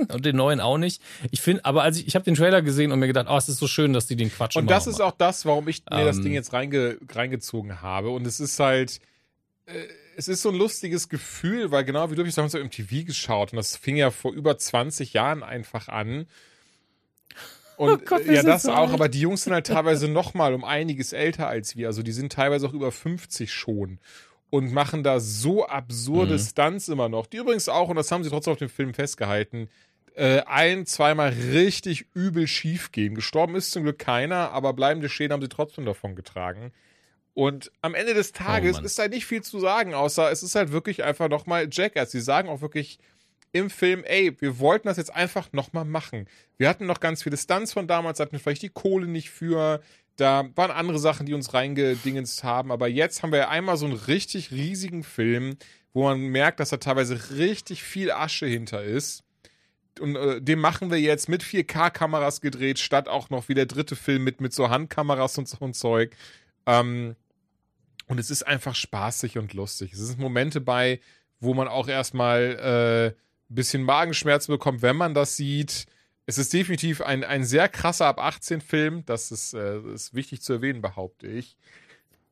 und 0.08 0.26
den 0.26 0.36
neuen 0.36 0.60
auch 0.60 0.76
nicht. 0.78 1.00
Ich 1.30 1.40
finde, 1.40 1.64
aber 1.64 1.82
als 1.82 1.98
ich, 1.98 2.06
ich 2.06 2.14
habe 2.14 2.24
den 2.24 2.34
Trailer 2.34 2.60
gesehen 2.62 2.92
und 2.92 2.98
mir 2.98 3.06
gedacht, 3.06 3.26
oh, 3.30 3.36
es 3.36 3.48
ist 3.48 3.58
so 3.58 3.66
schön, 3.66 3.92
dass 3.92 4.06
die 4.06 4.16
den 4.16 4.30
Quatsch 4.30 4.56
Und 4.56 4.70
das 4.70 4.86
ist 4.86 5.00
auch 5.00 5.12
das, 5.16 5.46
warum 5.46 5.68
ich 5.68 5.82
mir 5.90 6.04
das 6.04 6.18
Ähm. 6.18 6.24
Ding 6.24 6.32
jetzt 6.34 6.52
reinge, 6.52 6.98
reingezogen 7.10 7.80
habe. 7.80 8.10
Und 8.10 8.26
es 8.26 8.40
ist 8.40 8.58
halt, 8.60 9.00
äh, 9.66 9.72
es 10.16 10.28
ist 10.28 10.42
so 10.42 10.50
ein 10.50 10.56
lustiges 10.56 11.08
Gefühl, 11.08 11.70
weil 11.70 11.84
genau 11.84 12.10
wie 12.10 12.14
du, 12.14 12.20
hab 12.20 12.28
ich 12.28 12.34
damals 12.34 12.52
so 12.52 12.58
im 12.58 12.70
TV 12.70 13.06
geschaut 13.06 13.52
und 13.52 13.56
das 13.56 13.76
fing 13.76 13.96
ja 13.96 14.10
vor 14.10 14.32
über 14.34 14.58
20 14.58 15.14
Jahren 15.14 15.42
einfach 15.42 15.88
an. 15.88 16.26
Und 17.76 17.88
Oh 17.88 17.96
Gott, 18.04 18.26
ja, 18.26 18.42
das 18.42 18.64
so 18.64 18.72
auch, 18.72 18.88
alt. 18.88 18.92
aber 18.92 19.08
die 19.08 19.20
Jungs 19.20 19.44
sind 19.44 19.54
halt 19.54 19.66
teilweise 19.68 20.08
noch 20.08 20.34
mal 20.34 20.52
um 20.52 20.64
einiges 20.64 21.14
älter 21.14 21.46
als 21.48 21.76
wir. 21.76 21.86
Also 21.86 22.02
die 22.02 22.12
sind 22.12 22.32
teilweise 22.32 22.68
auch 22.68 22.74
über 22.74 22.92
50 22.92 23.50
schon 23.50 23.98
und 24.50 24.72
machen 24.72 25.02
da 25.02 25.20
so 25.20 25.66
absurde 25.66 26.34
Mhm. 26.34 26.38
Stunts 26.38 26.88
immer 26.88 27.08
noch. 27.08 27.26
Die 27.26 27.38
übrigens 27.38 27.68
auch, 27.68 27.88
und 27.88 27.96
das 27.96 28.10
haben 28.10 28.24
sie 28.24 28.30
trotzdem 28.30 28.52
auf 28.52 28.58
dem 28.58 28.68
Film 28.68 28.94
festgehalten, 28.94 29.68
äh, 30.14 30.40
ein, 30.46 30.86
zweimal 30.86 31.30
richtig 31.30 32.06
übel 32.14 32.46
schief 32.48 32.90
gehen. 32.92 33.14
Gestorben 33.14 33.54
ist 33.54 33.70
zum 33.70 33.84
Glück 33.84 33.98
keiner, 33.98 34.50
aber 34.50 34.72
bleibende 34.72 35.08
Schäden 35.08 35.32
haben 35.32 35.40
sie 35.42 35.48
trotzdem 35.48 35.84
davon 35.84 36.16
getragen. 36.16 36.72
Und 37.32 37.70
am 37.80 37.94
Ende 37.94 38.12
des 38.12 38.32
Tages 38.32 38.76
Mann. 38.76 38.84
ist 38.84 38.98
halt 38.98 39.12
nicht 39.12 39.24
viel 39.24 39.42
zu 39.42 39.60
sagen, 39.60 39.94
außer 39.94 40.30
es 40.32 40.42
ist 40.42 40.56
halt 40.56 40.72
wirklich 40.72 41.04
einfach 41.04 41.28
nochmal 41.28 41.68
Jackass. 41.70 42.10
Sie 42.10 42.20
sagen 42.20 42.48
auch 42.48 42.60
wirklich 42.60 42.98
im 43.52 43.70
Film, 43.70 44.04
ey, 44.04 44.36
wir 44.40 44.58
wollten 44.58 44.88
das 44.88 44.96
jetzt 44.96 45.14
einfach 45.14 45.52
nochmal 45.52 45.84
machen. 45.84 46.26
Wir 46.58 46.68
hatten 46.68 46.86
noch 46.86 47.00
ganz 47.00 47.22
viele 47.22 47.36
Stunts 47.36 47.72
von 47.72 47.86
damals, 47.86 48.20
hatten 48.20 48.38
vielleicht 48.38 48.62
die 48.62 48.68
Kohle 48.68 49.06
nicht 49.06 49.30
für. 49.30 49.80
Da 50.20 50.50
waren 50.54 50.70
andere 50.70 50.98
Sachen, 50.98 51.24
die 51.24 51.32
uns 51.32 51.54
reingedingenst 51.54 52.44
haben. 52.44 52.70
Aber 52.70 52.88
jetzt 52.88 53.22
haben 53.22 53.32
wir 53.32 53.48
einmal 53.48 53.78
so 53.78 53.86
einen 53.86 53.94
richtig 53.94 54.50
riesigen 54.50 55.02
Film, 55.02 55.56
wo 55.94 56.04
man 56.04 56.20
merkt, 56.20 56.60
dass 56.60 56.68
da 56.68 56.76
teilweise 56.76 57.36
richtig 57.36 57.82
viel 57.82 58.10
Asche 58.10 58.46
hinter 58.46 58.82
ist. 58.82 59.24
Und 59.98 60.16
äh, 60.16 60.42
den 60.42 60.58
machen 60.58 60.90
wir 60.90 61.00
jetzt 61.00 61.30
mit 61.30 61.42
4K-Kameras 61.42 62.42
gedreht, 62.42 62.78
statt 62.78 63.08
auch 63.08 63.30
noch 63.30 63.48
wie 63.48 63.54
der 63.54 63.64
dritte 63.64 63.96
Film 63.96 64.22
mit, 64.22 64.42
mit 64.42 64.52
so 64.52 64.68
Handkameras 64.68 65.38
und 65.38 65.48
so 65.48 65.64
ein 65.64 65.72
Zeug. 65.72 66.14
Ähm, 66.66 67.16
und 68.06 68.20
es 68.20 68.30
ist 68.30 68.46
einfach 68.46 68.74
spaßig 68.74 69.38
und 69.38 69.54
lustig. 69.54 69.94
Es 69.94 70.00
sind 70.00 70.18
Momente 70.18 70.60
bei, 70.60 71.00
wo 71.38 71.54
man 71.54 71.66
auch 71.66 71.88
erstmal 71.88 72.58
äh, 72.60 73.06
ein 73.50 73.54
bisschen 73.54 73.84
Magenschmerzen 73.84 74.52
bekommt, 74.52 74.82
wenn 74.82 74.96
man 74.96 75.14
das 75.14 75.36
sieht. 75.36 75.86
Es 76.30 76.38
ist 76.38 76.52
definitiv 76.52 77.00
ein, 77.02 77.24
ein 77.24 77.42
sehr 77.44 77.68
krasser 77.68 78.06
ab 78.06 78.20
18 78.20 78.60
Film. 78.60 79.04
Das 79.04 79.32
ist, 79.32 79.52
äh, 79.52 79.80
ist 79.92 80.14
wichtig 80.14 80.42
zu 80.42 80.52
erwähnen, 80.52 80.80
behaupte 80.80 81.26
ich. 81.26 81.56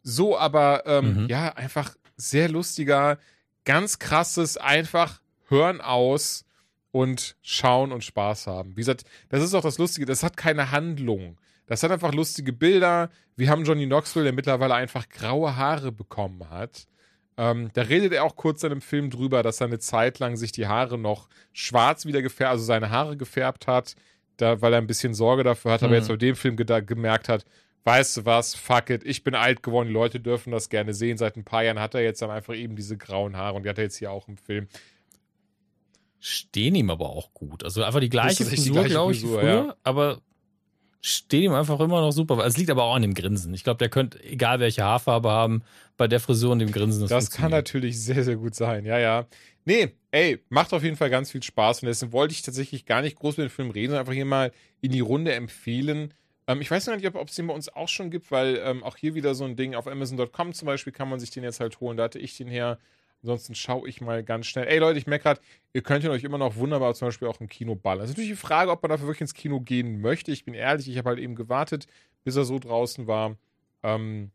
So, 0.04 0.38
aber 0.38 0.84
ähm, 0.86 1.24
Mhm. 1.24 1.28
ja, 1.28 1.48
einfach 1.56 1.96
sehr 2.16 2.48
lustiger, 2.48 3.18
ganz 3.64 3.98
krasses, 3.98 4.56
einfach 4.56 5.20
hören 5.48 5.80
aus 5.80 6.44
und 6.92 7.34
schauen 7.42 7.90
und 7.90 8.04
Spaß 8.04 8.46
haben. 8.46 8.70
Wie 8.76 8.82
gesagt, 8.82 9.02
das 9.30 9.42
ist 9.42 9.54
auch 9.54 9.62
das 9.62 9.78
Lustige, 9.78 10.06
das 10.06 10.22
hat 10.22 10.36
keine 10.36 10.70
Handlung. 10.70 11.36
Das 11.66 11.82
hat 11.82 11.90
einfach 11.90 12.14
lustige 12.14 12.52
Bilder. 12.52 13.10
Wir 13.34 13.50
haben 13.50 13.64
Johnny 13.64 13.86
Knoxville, 13.86 14.24
der 14.24 14.32
mittlerweile 14.32 14.74
einfach 14.74 15.08
graue 15.08 15.56
Haare 15.56 15.90
bekommen 15.90 16.48
hat. 16.48 16.86
Ähm, 17.38 17.70
da 17.72 17.82
redet 17.82 18.12
er 18.12 18.24
auch 18.24 18.34
kurz 18.36 18.62
in 18.64 18.72
einem 18.72 18.80
Film 18.80 19.10
drüber, 19.10 19.42
dass 19.42 19.60
er 19.60 19.68
eine 19.68 19.78
Zeit 19.78 20.18
lang 20.18 20.36
sich 20.36 20.52
die 20.52 20.66
Haare 20.66 20.98
noch 20.98 21.28
schwarz 21.52 22.04
wieder 22.04 22.20
gefärbt, 22.20 22.50
also 22.50 22.64
seine 22.64 22.90
Haare 22.90 23.16
gefärbt 23.16 23.66
hat, 23.68 23.94
da, 24.36 24.60
weil 24.60 24.72
er 24.72 24.78
ein 24.80 24.86
bisschen 24.88 25.14
Sorge 25.14 25.44
dafür 25.44 25.70
hat, 25.72 25.82
aber 25.82 25.92
Mhm. 25.92 25.98
jetzt 25.98 26.08
bei 26.08 26.16
dem 26.16 26.36
Film 26.36 26.56
gemerkt 26.56 27.28
hat, 27.28 27.44
weißt 27.84 28.18
du 28.18 28.24
was, 28.26 28.54
fuck 28.54 28.90
it, 28.90 29.04
ich 29.04 29.22
bin 29.24 29.34
alt 29.34 29.62
geworden, 29.62 29.86
die 29.88 29.94
Leute 29.94 30.20
dürfen 30.20 30.50
das 30.50 30.68
gerne 30.68 30.92
sehen. 30.94 31.16
Seit 31.16 31.36
ein 31.36 31.44
paar 31.44 31.62
Jahren 31.62 31.78
hat 31.78 31.94
er 31.94 32.02
jetzt 32.02 32.20
dann 32.20 32.30
einfach 32.30 32.54
eben 32.54 32.76
diese 32.76 32.96
grauen 32.96 33.36
Haare 33.36 33.54
und 33.56 33.62
die 33.62 33.68
hat 33.70 33.78
er 33.78 33.84
jetzt 33.84 33.96
hier 33.96 34.10
auch 34.10 34.28
im 34.28 34.36
Film. 34.36 34.66
Stehen 36.20 36.74
ihm 36.74 36.90
aber 36.90 37.10
auch 37.10 37.32
gut. 37.32 37.62
Also 37.62 37.82
einfach 37.84 38.00
die 38.00 38.08
gleiche 38.08 38.44
Frisur, 38.44 38.84
glaube 38.84 39.12
ich, 39.12 39.20
Frisur, 39.20 39.40
früher, 39.40 39.66
ja. 39.68 39.76
aber 39.84 40.20
stehen 41.00 41.44
ihm 41.44 41.52
einfach 41.54 41.78
immer 41.78 42.00
noch 42.00 42.10
super. 42.10 42.44
Es 42.44 42.56
liegt 42.56 42.70
aber 42.70 42.82
auch 42.82 42.96
an 42.96 43.02
dem 43.02 43.14
Grinsen. 43.14 43.54
Ich 43.54 43.62
glaube, 43.62 43.78
der 43.78 43.88
könnte, 43.88 44.22
egal 44.24 44.58
welche 44.58 44.82
Haarfarbe 44.82 45.30
haben, 45.30 45.62
bei 45.98 46.08
der 46.08 46.20
Frisur 46.20 46.52
und 46.52 46.60
dem 46.60 46.72
Grinsen 46.72 47.02
Das 47.02 47.10
kann 47.10 47.20
funktioniert. 47.20 47.52
natürlich 47.52 48.00
sehr, 48.00 48.24
sehr 48.24 48.36
gut 48.36 48.54
sein, 48.54 48.86
ja, 48.86 48.98
ja. 48.98 49.26
Nee, 49.66 49.90
ey, 50.12 50.38
macht 50.48 50.72
auf 50.72 50.82
jeden 50.82 50.96
Fall 50.96 51.10
ganz 51.10 51.30
viel 51.30 51.42
Spaß 51.42 51.82
und 51.82 51.88
deswegen 51.88 52.12
wollte 52.12 52.32
ich 52.32 52.40
tatsächlich 52.40 52.86
gar 52.86 53.02
nicht 53.02 53.18
groß 53.18 53.36
mit 53.36 53.48
dem 53.48 53.50
Film 53.50 53.70
reden, 53.70 53.90
sondern 53.90 54.00
einfach 54.00 54.14
hier 54.14 54.24
mal 54.24 54.50
in 54.80 54.92
die 54.92 55.00
Runde 55.00 55.34
empfehlen. 55.34 56.14
Ähm, 56.46 56.62
ich 56.62 56.70
weiß 56.70 56.86
noch 56.86 56.96
nicht, 56.96 57.06
ob 57.14 57.28
es 57.28 57.34
den 57.34 57.48
bei 57.48 57.52
uns 57.54 57.68
auch 57.68 57.88
schon 57.88 58.10
gibt, 58.10 58.30
weil 58.30 58.58
ähm, 58.64 58.82
auch 58.82 58.96
hier 58.96 59.14
wieder 59.14 59.34
so 59.34 59.44
ein 59.44 59.56
Ding 59.56 59.74
auf 59.74 59.86
Amazon.com 59.86 60.54
zum 60.54 60.66
Beispiel 60.66 60.92
kann 60.94 61.10
man 61.10 61.20
sich 61.20 61.30
den 61.30 61.42
jetzt 61.44 61.60
halt 61.60 61.78
holen. 61.80 61.98
Da 61.98 62.04
hatte 62.04 62.18
ich 62.18 62.36
den 62.38 62.48
her. 62.48 62.78
Ansonsten 63.20 63.56
schaue 63.56 63.88
ich 63.88 64.00
mal 64.00 64.22
ganz 64.22 64.46
schnell. 64.46 64.68
Ey 64.68 64.78
Leute, 64.78 64.96
ich 64.96 65.08
merke 65.08 65.24
gerade, 65.24 65.40
ihr 65.72 65.82
könnt 65.82 66.04
ihn 66.04 66.10
euch 66.10 66.22
immer 66.22 66.38
noch 66.38 66.54
wunderbar 66.54 66.94
zum 66.94 67.08
Beispiel 67.08 67.26
auch 67.26 67.40
im 67.40 67.48
Kino 67.48 67.74
ballern. 67.74 68.02
Das 68.02 68.10
ist 68.10 68.16
natürlich 68.16 68.30
die 68.30 68.36
Frage, 68.46 68.70
ob 68.70 68.80
man 68.80 68.90
dafür 68.90 69.08
wirklich 69.08 69.22
ins 69.22 69.34
Kino 69.34 69.60
gehen 69.60 70.00
möchte. 70.00 70.30
Ich 70.30 70.44
bin 70.44 70.54
ehrlich, 70.54 70.88
ich 70.88 70.96
habe 70.98 71.08
halt 71.10 71.18
eben 71.18 71.34
gewartet, 71.34 71.88
bis 72.22 72.36
er 72.36 72.44
so 72.44 72.60
draußen 72.60 73.08
war. 73.08 73.36
Ähm, 73.82 74.30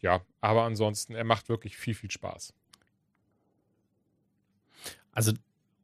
ja, 0.00 0.20
aber 0.40 0.64
ansonsten, 0.64 1.14
er 1.14 1.24
macht 1.24 1.48
wirklich 1.48 1.76
viel, 1.76 1.94
viel 1.94 2.10
Spaß. 2.10 2.54
Also, 5.12 5.32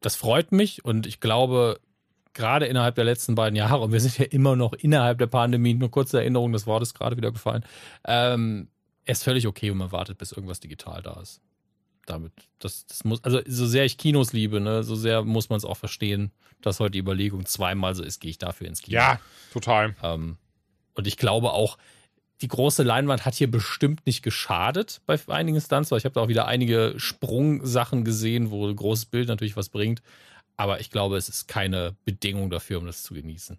das 0.01 0.17
freut 0.17 0.53
mich 0.53 0.85
und 0.85 1.07
ich 1.07 1.21
glaube, 1.21 1.81
gerade 2.35 2.67
innerhalb 2.67 2.95
der 2.97 3.05
letzten 3.05 3.35
beiden 3.35 3.57
Jahre, 3.57 3.81
und 3.81 3.93
wir 3.93 4.01
sind 4.01 4.19
ja 4.19 4.27
immer 4.27 4.57
noch 4.57 4.73
innerhalb 4.75 5.19
der 5.19 5.27
Pandemie, 5.27 5.75
nur 5.75 5.91
kurze 5.91 6.19
Erinnerung, 6.19 6.53
das 6.53 6.67
Wort 6.67 6.83
ist 6.83 6.95
gerade 6.95 7.17
wieder 7.17 7.33
gefallen, 7.33 7.65
ähm, 8.05 8.69
ist 9.07 9.25
völlig 9.25 9.47
okay, 9.47 9.71
wenn 9.71 9.79
man 9.79 9.93
wartet, 9.93 10.19
bis 10.19 10.33
irgendwas 10.33 10.61
digital 10.61 11.03
da 11.03 11.21
ist. 11.21 11.41
Damit, 12.07 12.33
das, 12.59 12.85
das 12.87 13.05
muss, 13.05 13.25
also 13.25 13.41
so 13.47 13.67
sehr 13.67 13.87
ich 13.87 13.97
Kinos 13.97 14.33
liebe, 14.33 14.61
ne, 14.61 14.83
so 14.83 14.95
sehr 14.95 15.23
muss 15.23 15.49
man 15.49 15.57
es 15.57 15.65
auch 15.65 15.77
verstehen, 15.77 16.33
dass 16.61 16.81
heute 16.81 16.93
die 16.93 16.99
Überlegung 16.99 17.47
zweimal 17.47 17.95
so 17.95 18.03
ist, 18.03 18.21
gehe 18.21 18.31
ich 18.31 18.39
dafür 18.39 18.67
ins 18.67 18.83
Kino. 18.83 18.97
Ja, 18.97 19.21
total. 19.53 19.97
Ähm, 20.03 20.37
und 20.95 21.07
ich 21.07 21.17
glaube 21.17 21.53
auch, 21.53 21.79
die 22.41 22.49
große 22.49 22.83
Leinwand 22.83 23.25
hat 23.25 23.35
hier 23.35 23.51
bestimmt 23.51 24.07
nicht 24.07 24.23
geschadet 24.23 25.01
bei 25.07 25.19
einigen 25.29 25.61
Stunts, 25.61 25.91
weil 25.91 25.99
ich 25.99 26.05
habe 26.05 26.15
da 26.15 26.21
auch 26.21 26.29
wieder 26.29 26.47
einige 26.47 26.95
Sprungsachen 26.97 28.05
gesehen, 28.05 28.51
wo 28.51 28.67
ein 28.67 28.77
großes 28.77 29.07
Bild 29.07 29.29
natürlich 29.29 29.57
was 29.57 29.69
bringt. 29.69 30.03
Aber 30.57 30.81
ich 30.81 30.91
glaube, 30.91 31.17
es 31.17 31.29
ist 31.29 31.49
keine 31.49 31.97
Bedingung 32.05 32.51
dafür, 32.51 32.79
um 32.79 32.87
das 32.87 33.03
zu 33.03 33.15
genießen. 33.15 33.59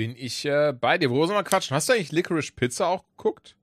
Bin 0.00 0.16
ich 0.16 0.46
äh, 0.46 0.72
bei 0.72 0.96
dir. 0.96 1.10
Wo 1.10 1.26
soll 1.26 1.34
man 1.34 1.44
quatschen? 1.44 1.74
Hast 1.74 1.90
du 1.90 1.92
eigentlich 1.92 2.10
Licorice 2.10 2.52
Pizza 2.52 2.86
auch 2.86 3.04
geguckt? 3.18 3.54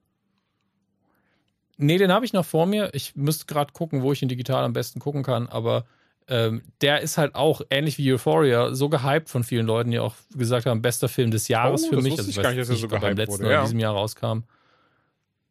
Nee, 1.78 1.98
den 1.98 2.12
habe 2.12 2.26
ich 2.26 2.34
noch 2.34 2.46
vor 2.46 2.68
mir. 2.68 2.92
Ich 2.94 3.16
müsste 3.16 3.48
gerade 3.48 3.74
gucken, 3.74 4.04
wo 4.04 4.12
ich 4.12 4.22
ihn 4.22 4.28
digital 4.30 4.64
am 4.64 4.74
besten 4.74 5.00
gucken 5.00 5.24
kann. 5.24 5.48
Aber 5.48 5.86
ähm, 6.30 6.62
der 6.82 7.02
ist 7.02 7.18
halt 7.18 7.36
auch, 7.36 7.62
ähnlich 7.70 7.98
wie 7.98 8.14
Euphoria, 8.14 8.74
so 8.74 8.90
gehypt 8.90 9.30
von 9.30 9.44
vielen 9.44 9.66
Leuten, 9.66 9.92
die 9.92 10.00
auch 10.00 10.16
gesagt 10.36 10.66
haben, 10.66 10.82
bester 10.82 11.08
Film 11.08 11.32
des 11.32 11.48
Jahres 11.48 11.86
Oh, 11.86 11.90
für 11.90 12.02
mich. 12.02 12.14
wusste 12.18 12.30
ich 12.30 12.38
weiß 12.38 12.44
gar 12.44 12.50
nicht, 12.50 12.62
dass 12.62 12.70
er 12.70 12.76
so 12.76 12.88
er 12.88 12.90
beim 12.90 13.02
gehypt 13.02 13.18
letzten 13.18 13.34
wurde, 13.34 13.46
oder 13.46 13.54
ja. 13.54 13.62
diesem 13.64 13.80
Jahr 13.80 13.94
rauskam. 13.94 14.40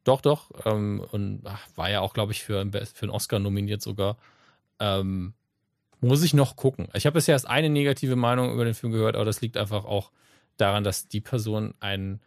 Doch, 0.04 0.20
doch. 0.20 0.50
Ähm, 0.66 1.04
und 1.10 1.42
ach, 1.44 1.66
war 1.74 1.90
ja 1.90 2.00
auch, 2.00 2.14
glaube 2.14 2.32
ich, 2.32 2.44
für, 2.44 2.64
für 2.70 3.02
einen 3.02 3.10
Oscar 3.10 3.38
nominiert 3.38 3.82
sogar. 3.82 4.16
Ähm, 4.78 5.32
muss 6.00 6.22
ich 6.22 6.34
noch 6.34 6.56
gucken. 6.56 6.88
Ich 6.94 7.06
habe 7.06 7.14
bisher 7.14 7.32
erst 7.32 7.48
eine 7.48 7.70
negative 7.70 8.16
Meinung 8.16 8.52
über 8.52 8.64
den 8.64 8.74
Film 8.74 8.92
gehört, 8.92 9.16
aber 9.16 9.24
das 9.24 9.40
liegt 9.40 9.56
einfach 9.56 9.84
auch 9.84 10.10
daran, 10.58 10.84
dass 10.84 11.08
die 11.08 11.20
Person 11.20 11.74
einen 11.80 12.20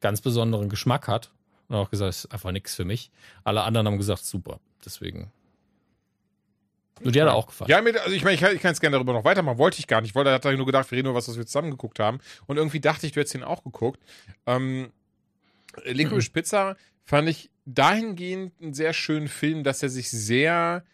ganz 0.00 0.22
besonderen 0.22 0.68
Geschmack 0.68 1.06
hat 1.06 1.30
und 1.68 1.76
auch 1.76 1.90
gesagt, 1.90 2.08
es 2.08 2.24
ist 2.24 2.32
einfach 2.32 2.50
nichts 2.50 2.74
für 2.74 2.84
mich. 2.84 3.10
Alle 3.44 3.62
anderen 3.62 3.86
haben 3.86 3.98
gesagt, 3.98 4.24
super. 4.24 4.58
Deswegen. 4.84 5.30
Und 7.02 7.14
die 7.14 7.20
hat 7.20 7.28
er 7.28 7.34
auch 7.34 7.46
gefallen. 7.46 7.70
Ja, 7.70 7.80
mir, 7.80 7.98
also 8.02 8.14
ich 8.14 8.24
meine, 8.24 8.34
ich, 8.34 8.42
ich 8.42 8.60
kann 8.60 8.72
jetzt 8.72 8.80
gerne 8.80 8.96
darüber 8.96 9.12
noch 9.12 9.24
weitermachen. 9.24 9.58
Wollte 9.58 9.78
ich 9.78 9.86
gar 9.86 10.00
nicht. 10.00 10.10
Ich 10.10 10.14
wollte, 10.14 10.32
hatte 10.32 10.54
nur 10.56 10.66
gedacht, 10.66 10.90
wir 10.90 10.96
reden 10.96 11.06
nur 11.06 11.14
was, 11.14 11.28
was 11.28 11.38
wir 11.38 11.46
zusammen 11.46 11.70
geguckt 11.70 11.98
haben. 11.98 12.18
Und 12.46 12.58
irgendwie 12.58 12.80
dachte 12.80 13.06
ich, 13.06 13.12
du 13.12 13.20
hättest 13.20 13.34
den 13.34 13.42
auch 13.42 13.64
geguckt. 13.64 14.00
Ähm, 14.46 14.92
Licorice 15.84 16.28
Mhm. 16.28 16.32
Pizza 16.32 16.76
fand 17.04 17.28
ich 17.28 17.50
dahingehend 17.64 18.52
einen 18.60 18.74
sehr 18.74 18.92
schönen 18.92 19.28
Film, 19.28 19.64
dass 19.64 19.82
er 19.82 19.88
sich 19.88 20.10
sehr 20.10 20.84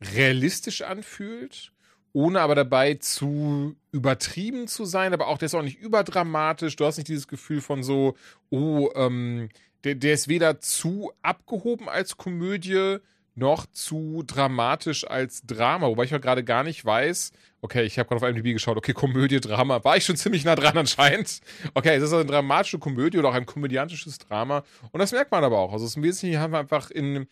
realistisch 0.00 0.82
anfühlt, 0.82 1.72
ohne 2.12 2.40
aber 2.40 2.54
dabei 2.54 2.94
zu 2.94 3.76
übertrieben 3.92 4.68
zu 4.68 4.84
sein, 4.84 5.12
aber 5.12 5.28
auch 5.28 5.38
der 5.38 5.46
ist 5.46 5.54
auch 5.54 5.62
nicht 5.62 5.78
überdramatisch. 5.78 6.76
Du 6.76 6.84
hast 6.84 6.96
nicht 6.96 7.08
dieses 7.08 7.28
Gefühl 7.28 7.60
von 7.60 7.82
so, 7.82 8.16
oh, 8.50 8.90
ähm, 8.94 9.48
der, 9.84 9.94
der 9.94 10.14
ist 10.14 10.28
weder 10.28 10.60
zu 10.60 11.12
abgehoben 11.22 11.88
als 11.88 12.16
Komödie 12.16 12.98
noch 13.34 13.66
zu 13.66 14.22
dramatisch 14.26 15.06
als 15.06 15.42
Drama, 15.46 15.86
wobei 15.86 16.04
ich 16.04 16.10
ja 16.10 16.18
gerade 16.18 16.44
gar 16.44 16.64
nicht 16.64 16.84
weiß. 16.84 17.32
Okay, 17.62 17.82
ich 17.82 17.98
habe 17.98 18.08
gerade 18.08 18.24
auf 18.24 18.28
IMDb 18.28 18.52
geschaut. 18.52 18.76
Okay, 18.76 18.92
Komödie, 18.92 19.40
Drama. 19.40 19.84
War 19.84 19.96
ich 19.96 20.04
schon 20.04 20.16
ziemlich 20.16 20.44
nah 20.44 20.56
dran 20.56 20.76
anscheinend. 20.76 21.40
Okay, 21.74 21.96
es 21.96 22.02
ist 22.02 22.12
eine 22.12 22.24
dramatische 22.24 22.78
Komödie 22.78 23.18
oder 23.18 23.30
auch 23.30 23.34
ein 23.34 23.46
komödiantisches 23.46 24.18
Drama. 24.18 24.64
Und 24.92 25.00
das 25.00 25.12
merkt 25.12 25.30
man 25.30 25.44
aber 25.44 25.58
auch. 25.58 25.72
Also 25.72 25.88
im 25.96 26.02
Wesentlichen 26.02 26.40
haben 26.40 26.52
wir 26.52 26.58
einfach 26.58 26.90
in 26.90 27.26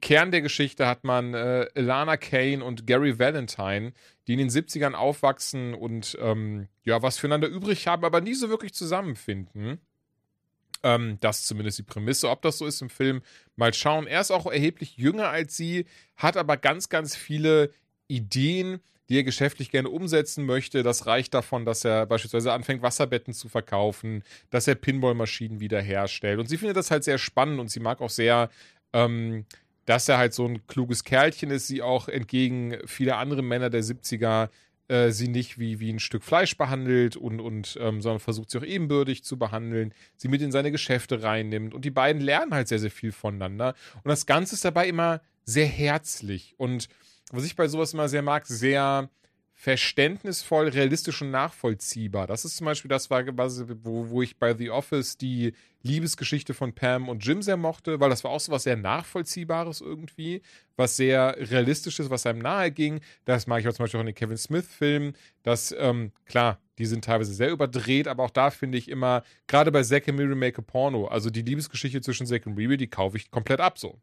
Kern 0.00 0.30
der 0.30 0.42
Geschichte 0.42 0.86
hat 0.86 1.04
man 1.04 1.34
äh, 1.34 1.66
Ilana 1.74 2.16
Kane 2.16 2.62
und 2.62 2.86
Gary 2.86 3.18
Valentine, 3.18 3.92
die 4.26 4.34
in 4.34 4.38
den 4.38 4.50
70ern 4.50 4.94
aufwachsen 4.94 5.74
und 5.74 6.16
ähm, 6.20 6.68
ja, 6.84 7.02
was 7.02 7.18
füreinander 7.18 7.48
übrig 7.48 7.86
haben, 7.86 8.04
aber 8.04 8.20
nie 8.20 8.34
so 8.34 8.48
wirklich 8.48 8.74
zusammenfinden. 8.74 9.80
Ähm, 10.82 11.18
das 11.20 11.40
ist 11.40 11.46
zumindest 11.46 11.78
die 11.78 11.82
Prämisse. 11.82 12.30
Ob 12.30 12.42
das 12.42 12.58
so 12.58 12.66
ist 12.66 12.82
im 12.82 12.90
Film, 12.90 13.22
mal 13.56 13.74
schauen. 13.74 14.06
Er 14.06 14.20
ist 14.20 14.30
auch 14.30 14.46
erheblich 14.46 14.96
jünger 14.96 15.28
als 15.28 15.56
sie, 15.56 15.86
hat 16.16 16.36
aber 16.36 16.56
ganz, 16.56 16.88
ganz 16.88 17.16
viele 17.16 17.70
Ideen, 18.06 18.80
die 19.08 19.18
er 19.18 19.24
geschäftlich 19.24 19.70
gerne 19.70 19.88
umsetzen 19.88 20.44
möchte. 20.44 20.82
Das 20.82 21.06
reicht 21.06 21.32
davon, 21.34 21.64
dass 21.64 21.84
er 21.84 22.06
beispielsweise 22.06 22.52
anfängt, 22.52 22.82
Wasserbetten 22.82 23.32
zu 23.32 23.48
verkaufen, 23.48 24.22
dass 24.50 24.68
er 24.68 24.74
Pinballmaschinen 24.74 25.60
wiederherstellt. 25.60 26.38
Und 26.38 26.48
sie 26.48 26.58
findet 26.58 26.76
das 26.76 26.90
halt 26.90 27.04
sehr 27.04 27.18
spannend 27.18 27.58
und 27.58 27.70
sie 27.70 27.80
mag 27.80 28.00
auch 28.00 28.10
sehr, 28.10 28.50
ähm, 28.92 29.46
dass 29.86 30.08
er 30.08 30.18
halt 30.18 30.34
so 30.34 30.46
ein 30.46 30.66
kluges 30.66 31.04
Kerlchen 31.04 31.50
ist, 31.50 31.66
sie 31.66 31.80
auch 31.80 32.08
entgegen 32.08 32.76
vieler 32.86 33.16
andere 33.16 33.42
Männer 33.42 33.70
der 33.70 33.82
70er 33.82 34.50
äh, 34.88 35.10
sie 35.10 35.28
nicht 35.28 35.58
wie, 35.58 35.80
wie 35.80 35.92
ein 35.92 35.98
Stück 35.98 36.24
Fleisch 36.24 36.56
behandelt 36.56 37.16
und, 37.16 37.40
und 37.40 37.78
ähm, 37.80 38.00
sondern 38.00 38.20
versucht 38.20 38.50
sie 38.50 38.58
auch 38.58 38.64
ebenbürtig 38.64 39.24
zu 39.24 39.38
behandeln, 39.38 39.92
sie 40.16 40.28
mit 40.28 40.42
in 40.42 40.52
seine 40.52 40.72
Geschäfte 40.72 41.22
reinnimmt 41.22 41.74
und 41.74 41.84
die 41.84 41.90
beiden 41.90 42.20
lernen 42.20 42.54
halt 42.54 42.68
sehr, 42.68 42.78
sehr 42.78 42.90
viel 42.90 43.12
voneinander. 43.12 43.74
Und 43.96 44.08
das 44.08 44.26
Ganze 44.26 44.54
ist 44.54 44.64
dabei 44.64 44.88
immer 44.88 45.20
sehr 45.44 45.66
herzlich 45.66 46.54
und 46.56 46.88
was 47.30 47.44
ich 47.44 47.56
bei 47.56 47.68
sowas 47.68 47.92
immer 47.92 48.08
sehr 48.08 48.22
mag, 48.22 48.46
sehr 48.46 49.10
verständnisvoll, 49.60 50.68
realistisch 50.68 51.20
und 51.20 51.32
nachvollziehbar. 51.32 52.28
Das 52.28 52.44
ist 52.44 52.58
zum 52.58 52.66
Beispiel 52.66 52.88
das, 52.88 53.10
was, 53.10 53.64
wo, 53.82 54.08
wo 54.08 54.22
ich 54.22 54.38
bei 54.38 54.56
The 54.56 54.70
Office 54.70 55.18
die 55.18 55.52
Liebesgeschichte 55.82 56.54
von 56.54 56.72
Pam 56.72 57.08
und 57.08 57.26
Jim 57.26 57.42
sehr 57.42 57.56
mochte, 57.56 57.98
weil 57.98 58.08
das 58.08 58.22
war 58.22 58.30
auch 58.30 58.38
so 58.38 58.52
was 58.52 58.62
sehr 58.62 58.76
Nachvollziehbares 58.76 59.80
irgendwie, 59.80 60.42
was 60.76 60.96
sehr 60.96 61.34
Realistisches, 61.50 62.08
was 62.08 62.24
einem 62.24 62.38
nahe 62.38 62.70
ging. 62.70 63.00
Das 63.24 63.48
mag 63.48 63.60
ich 63.60 63.66
auch 63.66 63.72
zum 63.72 63.82
Beispiel 63.82 63.98
auch 63.98 64.02
in 64.02 64.06
den 64.06 64.14
Kevin 64.14 64.36
Smith-Filmen. 64.36 65.14
Das, 65.42 65.74
ähm, 65.76 66.12
klar, 66.26 66.60
die 66.78 66.86
sind 66.86 67.04
teilweise 67.04 67.34
sehr 67.34 67.50
überdreht, 67.50 68.06
aber 68.06 68.22
auch 68.22 68.30
da 68.30 68.50
finde 68.50 68.78
ich 68.78 68.88
immer, 68.88 69.24
gerade 69.48 69.72
bei 69.72 69.82
Zack 69.82 70.08
and 70.08 70.18
Miri 70.18 70.36
Make 70.36 70.58
a 70.58 70.64
Porno, 70.64 71.08
also 71.08 71.30
die 71.30 71.42
Liebesgeschichte 71.42 72.00
zwischen 72.00 72.28
Zack 72.28 72.46
und 72.46 72.54
Miri, 72.54 72.76
die 72.76 72.86
kaufe 72.86 73.16
ich 73.16 73.32
komplett 73.32 73.58
ab 73.58 73.76
so. 73.76 74.00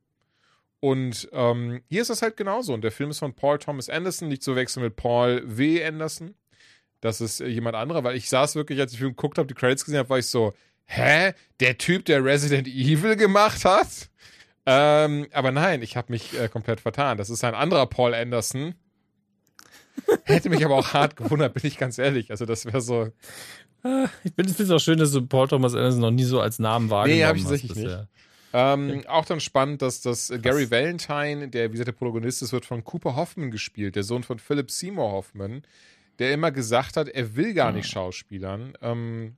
Und 0.79 1.29
ähm, 1.31 1.81
hier 1.89 2.01
ist 2.01 2.09
das 2.09 2.21
halt 2.21 2.37
genauso. 2.37 2.73
Und 2.73 2.81
der 2.81 2.91
Film 2.91 3.09
ist 3.09 3.19
von 3.19 3.33
Paul 3.33 3.57
Thomas 3.57 3.89
Anderson, 3.89 4.27
nicht 4.27 4.43
zu 4.43 4.55
wechseln 4.55 4.83
mit 4.83 4.95
Paul 4.95 5.41
W. 5.45 5.83
Anderson. 5.83 6.35
Das 7.01 7.21
ist 7.21 7.41
äh, 7.41 7.47
jemand 7.47 7.75
anderer, 7.75 8.03
weil 8.03 8.15
ich 8.15 8.29
saß 8.29 8.55
wirklich, 8.55 8.79
als 8.79 8.91
ich 8.91 8.97
den 8.97 9.03
Film 9.03 9.15
geguckt 9.15 9.37
habe, 9.37 9.47
die 9.47 9.53
Credits 9.53 9.85
gesehen 9.85 9.99
habe, 9.99 10.09
war 10.09 10.19
ich 10.19 10.27
so, 10.27 10.53
hä? 10.85 11.33
Der 11.59 11.77
Typ, 11.77 12.05
der 12.05 12.23
Resident 12.23 12.67
Evil 12.67 13.15
gemacht 13.15 13.65
hat? 13.65 14.09
Ähm, 14.65 15.27
aber 15.31 15.51
nein, 15.51 15.81
ich 15.81 15.95
habe 15.95 16.11
mich 16.11 16.39
äh, 16.39 16.49
komplett 16.49 16.79
vertan. 16.79 17.17
Das 17.17 17.29
ist 17.29 17.43
ein 17.43 17.53
anderer 17.53 17.85
Paul 17.85 18.13
Anderson. 18.13 18.75
Hätte 20.23 20.49
mich 20.49 20.65
aber 20.65 20.75
auch 20.75 20.93
hart 20.93 21.15
gewundert, 21.15 21.53
bin 21.53 21.65
ich 21.65 21.77
ganz 21.77 21.97
ehrlich. 21.97 22.31
Also 22.31 22.45
das 22.45 22.65
wäre 22.65 22.81
so. 22.81 23.11
Ich 24.23 24.33
finde 24.33 24.63
es 24.63 24.71
auch 24.71 24.79
schön, 24.79 24.97
dass 24.97 25.11
du 25.11 25.25
Paul 25.25 25.47
Thomas 25.47 25.75
Anderson 25.75 26.01
noch 26.01 26.11
nie 26.11 26.23
so 26.23 26.41
als 26.41 26.57
Namen 26.57 26.89
wahrgenommen 26.89 27.19
nee, 27.19 27.25
hab 27.25 27.35
ich 27.35 27.43
hast. 27.43 27.49
Sicherlich 27.51 27.75
nicht. 27.85 28.07
Ähm, 28.57 29.01
ja. 29.03 29.09
Auch 29.09 29.25
dann 29.25 29.41
spannend, 29.41 29.81
dass 29.81 29.99
das 29.99 30.31
Gary 30.41 30.71
Valentine, 30.71 31.49
der 31.49 31.67
wie 31.67 31.71
gesagt 31.73 31.89
der 31.89 31.91
Protagonist 31.91 32.41
ist, 32.41 32.53
wird 32.53 32.65
von 32.65 32.85
Cooper 32.85 33.17
Hoffman 33.17 33.51
gespielt, 33.51 33.97
der 33.97 34.03
Sohn 34.03 34.23
von 34.23 34.39
Philip 34.39 34.71
Seymour 34.71 35.11
Hoffman, 35.11 35.63
der 36.19 36.31
immer 36.31 36.51
gesagt 36.51 36.95
hat, 36.95 37.09
er 37.09 37.35
will 37.35 37.53
gar 37.53 37.73
nicht 37.73 37.89
schauspielern. 37.89 38.77
Ähm, 38.81 39.35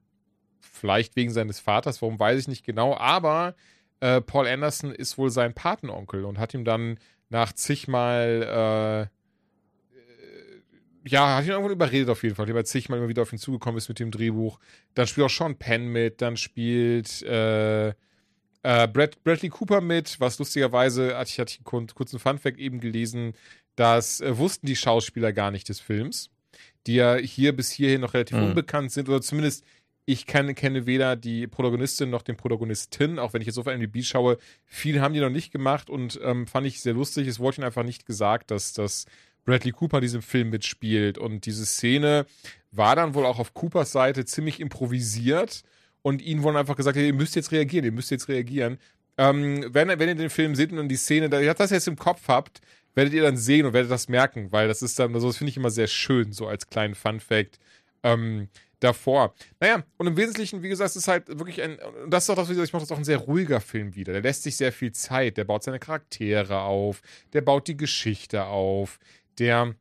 vielleicht 0.62 1.16
wegen 1.16 1.32
seines 1.32 1.60
Vaters, 1.60 2.00
warum 2.04 2.20
weiß 2.20 2.42
ich 2.42 2.48
nicht 2.48 2.64
genau, 2.64 2.96
aber 2.96 3.56
äh, 4.02 4.22
Paul 4.22 4.46
Anderson 4.46 4.92
ist 4.92 5.18
wohl 5.18 5.32
sein 5.32 5.56
Patenonkel 5.56 6.24
und 6.24 6.38
hat 6.38 6.54
ihm 6.54 6.64
dann 6.64 7.00
nach 7.30 7.54
zigmal 7.54 9.10
äh, 9.10 9.18
ja, 11.10 11.38
hat 11.38 11.46
ihn 11.46 11.52
irgendwann 11.52 11.72
überredet 11.72 12.10
auf 12.10 12.22
jeden 12.22 12.36
Fall, 12.36 12.54
weil 12.54 12.66
zigmal 12.68 13.00
immer 13.00 13.08
wieder 13.08 13.24
auf 13.24 13.34
ihn 13.34 13.40
zugekommen 13.40 13.80
ist 13.80 13.90
mit 13.90 13.98
dem 13.98 14.12
Drehbuch. 14.12 14.60
Dann 14.94 15.08
spielt 15.08 15.26
auch 15.26 15.32
Sean 15.32 15.56
Penn 15.56 15.88
mit, 15.88 16.22
dann 16.22 16.38
spielt 16.38 17.24
äh, 17.24 17.94
äh, 18.68 18.86
Brad, 18.86 19.24
Bradley 19.24 19.48
Cooper 19.48 19.80
mit, 19.80 20.20
was 20.20 20.40
lustigerweise, 20.40 21.18
hatte 21.18 21.30
ich, 21.30 21.40
hatte 21.40 21.58
einen 21.72 21.88
kurzen 21.88 22.20
Funfact 22.20 22.60
eben 22.60 22.82
gelesen, 22.82 23.34
das 23.78 24.20
äh, 24.20 24.38
wussten 24.38 24.66
die 24.66 24.76
Schauspieler 24.76 25.32
gar 25.32 25.52
nicht 25.52 25.70
des 25.70 25.80
Films, 25.80 26.30
die 26.86 26.96
ja 26.96 27.16
hier 27.16 27.56
bis 27.56 27.72
hierhin 27.72 28.02
noch 28.02 28.14
relativ 28.14 28.36
mhm. 28.36 28.48
unbekannt 28.48 28.92
sind, 28.92 29.08
oder 29.08 29.22
zumindest 29.22 29.64
ich 30.04 30.26
kann, 30.26 30.54
kenne 30.54 30.86
weder 30.86 31.16
die 31.16 31.48
Protagonistin 31.48 32.10
noch 32.10 32.24
den 32.24 32.36
Protagonistin, 32.36 33.20
auch 33.20 33.32
wenn 33.32 33.42
ich 33.42 33.48
jetzt 33.48 33.58
auf 33.58 33.68
MDB 33.68 34.04
schaue. 34.04 34.38
Viel 34.66 35.00
haben 35.00 35.14
die 35.14 35.22
noch 35.22 35.30
nicht 35.30 35.52
gemacht 35.52 35.90
und 35.90 36.20
ähm, 36.24 36.46
fand 36.46 36.68
ich 36.68 36.82
sehr 36.82 36.94
lustig. 36.94 37.28
Es 37.28 37.40
wurde 37.40 37.58
ihnen 37.58 37.66
einfach 37.66 37.84
nicht 37.84 38.06
gesagt, 38.06 38.52
dass, 38.52 38.72
dass 38.72 39.06
Bradley 39.46 39.72
Cooper 39.72 39.98
in 39.98 40.04
diesem 40.04 40.22
Film 40.22 40.50
mitspielt. 40.50 41.18
Und 41.18 41.46
diese 41.46 41.66
Szene 41.66 42.26
war 42.72 42.96
dann 42.96 43.16
wohl 43.16 43.26
auch 43.26 43.40
auf 43.40 43.54
Coopers 43.54 43.92
Seite 43.92 44.24
ziemlich 44.24 44.62
improvisiert 44.62 45.64
und 46.08 46.22
ihnen 46.22 46.42
wurden 46.42 46.56
einfach 46.56 46.78
gesagt, 46.78 46.96
ihr 46.96 47.14
müsst 47.14 47.36
jetzt 47.36 47.52
reagieren, 47.52 47.84
ihr 47.84 47.92
müsst 47.92 48.12
jetzt 48.12 48.30
reagieren. 48.30 48.78
Ähm, 49.18 49.66
wenn, 49.74 49.90
wenn 49.90 50.08
ihr 50.08 50.16
den 50.16 50.30
Film 50.30 50.56
seht 50.56 50.72
und 50.72 50.88
die 50.88 50.96
Szene, 50.96 51.30
da 51.30 51.42
ihr 51.42 51.54
das 51.54 51.70
jetzt 51.70 51.90
im 51.90 51.98
Kopf 51.98 52.30
habt, 52.30 52.62
werdet 52.96 53.14
ihr 53.14 53.24
dann 53.24 53.36
sehen 53.36 53.66
und 53.66 53.74
werdet 53.74 53.92
das 53.92 54.08
merken, 54.08 54.54
weil 54.54 54.70
das 54.70 54.82
ist 54.82 54.98
dann, 55.00 55.14
also 55.14 55.28
das 55.28 55.36
finde 55.36 55.50
ich 55.50 55.58
immer 55.58 55.70
sehr 55.70 55.88
schön, 55.88 56.32
so 56.32 56.48
als 56.48 56.70
kleinen 56.70 56.96
Fun-Fact. 56.96 57.60
Ähm, 58.04 58.48
davor. 58.80 59.36
Naja, 59.60 59.84
und 59.98 60.08
im 60.08 60.16
Wesentlichen, 60.16 60.64
wie 60.64 60.70
gesagt, 60.70 60.92
es 60.92 60.96
ist 60.96 61.10
halt 61.10 61.28
wirklich 61.28 61.62
ein, 61.62 61.78
das 62.08 62.24
ist 62.24 62.30
auch 62.30 62.36
das, 62.36 62.48
was 62.48 62.58
ich 62.58 62.72
mache, 62.72 62.84
das 62.84 62.92
auch 62.92 62.98
ein 62.98 63.04
sehr 63.04 63.18
ruhiger 63.18 63.60
Film 63.60 63.96
wieder. 63.96 64.14
Der 64.14 64.22
lässt 64.22 64.44
sich 64.44 64.56
sehr 64.56 64.72
viel 64.72 64.94
Zeit, 64.94 65.36
der 65.36 65.44
baut 65.44 65.64
seine 65.64 65.80
Charaktere 65.80 66.62
auf, 66.62 67.02
der 67.34 67.42
baut 67.42 67.68
die 67.68 67.76
Geschichte 67.76 68.46
auf, 68.46 68.98
der 69.40 69.76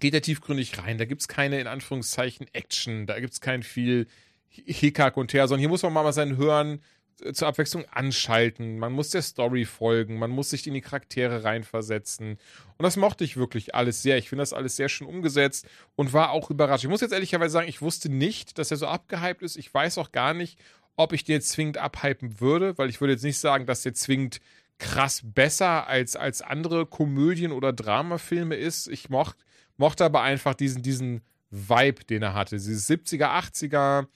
geht 0.00 0.12
da 0.12 0.20
tiefgründig 0.20 0.76
rein, 0.78 0.98
da 0.98 1.06
gibt 1.06 1.22
es 1.22 1.28
keine, 1.28 1.58
in 1.58 1.68
Anführungszeichen, 1.68 2.48
Action, 2.52 3.06
da 3.06 3.18
gibt 3.18 3.32
es 3.32 3.40
kein 3.40 3.62
viel 3.62 4.08
Hickhack 4.52 5.16
und 5.16 5.32
Her, 5.32 5.48
sondern 5.48 5.60
hier 5.60 5.68
muss 5.68 5.82
man 5.82 5.92
mal 5.92 6.12
sein 6.12 6.36
Hören 6.36 6.82
äh, 7.22 7.32
zur 7.32 7.48
Abwechslung 7.48 7.84
anschalten. 7.90 8.78
Man 8.78 8.92
muss 8.92 9.10
der 9.10 9.22
Story 9.22 9.64
folgen, 9.64 10.18
man 10.18 10.30
muss 10.30 10.50
sich 10.50 10.66
in 10.66 10.74
die 10.74 10.80
Charaktere 10.80 11.44
reinversetzen. 11.44 12.38
Und 12.76 12.82
das 12.82 12.96
mochte 12.96 13.24
ich 13.24 13.36
wirklich 13.36 13.74
alles 13.74 14.02
sehr. 14.02 14.18
Ich 14.18 14.28
finde 14.28 14.42
das 14.42 14.52
alles 14.52 14.76
sehr 14.76 14.88
schön 14.88 15.06
umgesetzt 15.06 15.66
und 15.94 16.12
war 16.12 16.30
auch 16.30 16.50
überrascht. 16.50 16.84
Ich 16.84 16.90
muss 16.90 17.00
jetzt 17.00 17.12
ehrlicherweise 17.12 17.52
sagen, 17.52 17.68
ich 17.68 17.82
wusste 17.82 18.08
nicht, 18.08 18.58
dass 18.58 18.70
er 18.70 18.76
so 18.76 18.86
abgehypt 18.86 19.42
ist. 19.42 19.56
Ich 19.56 19.72
weiß 19.72 19.98
auch 19.98 20.12
gar 20.12 20.34
nicht, 20.34 20.58
ob 20.96 21.12
ich 21.12 21.24
den 21.24 21.34
jetzt 21.34 21.50
zwingend 21.50 21.78
abhypen 21.78 22.40
würde, 22.40 22.76
weil 22.76 22.90
ich 22.90 23.00
würde 23.00 23.14
jetzt 23.14 23.24
nicht 23.24 23.38
sagen, 23.38 23.66
dass 23.66 23.82
der 23.82 23.94
zwingend 23.94 24.40
krass 24.78 25.22
besser 25.24 25.86
als, 25.86 26.16
als 26.16 26.42
andere 26.42 26.86
Komödien 26.86 27.52
oder 27.52 27.72
Dramafilme 27.72 28.56
ist. 28.56 28.88
Ich 28.88 29.08
mocht, 29.08 29.36
mochte 29.76 30.04
aber 30.04 30.22
einfach 30.22 30.54
diesen, 30.54 30.82
diesen 30.82 31.22
Vibe, 31.50 32.04
den 32.04 32.22
er 32.22 32.34
hatte. 32.34 32.56
Dieses 32.56 32.88
70er, 32.90 33.26
80er 33.26 34.06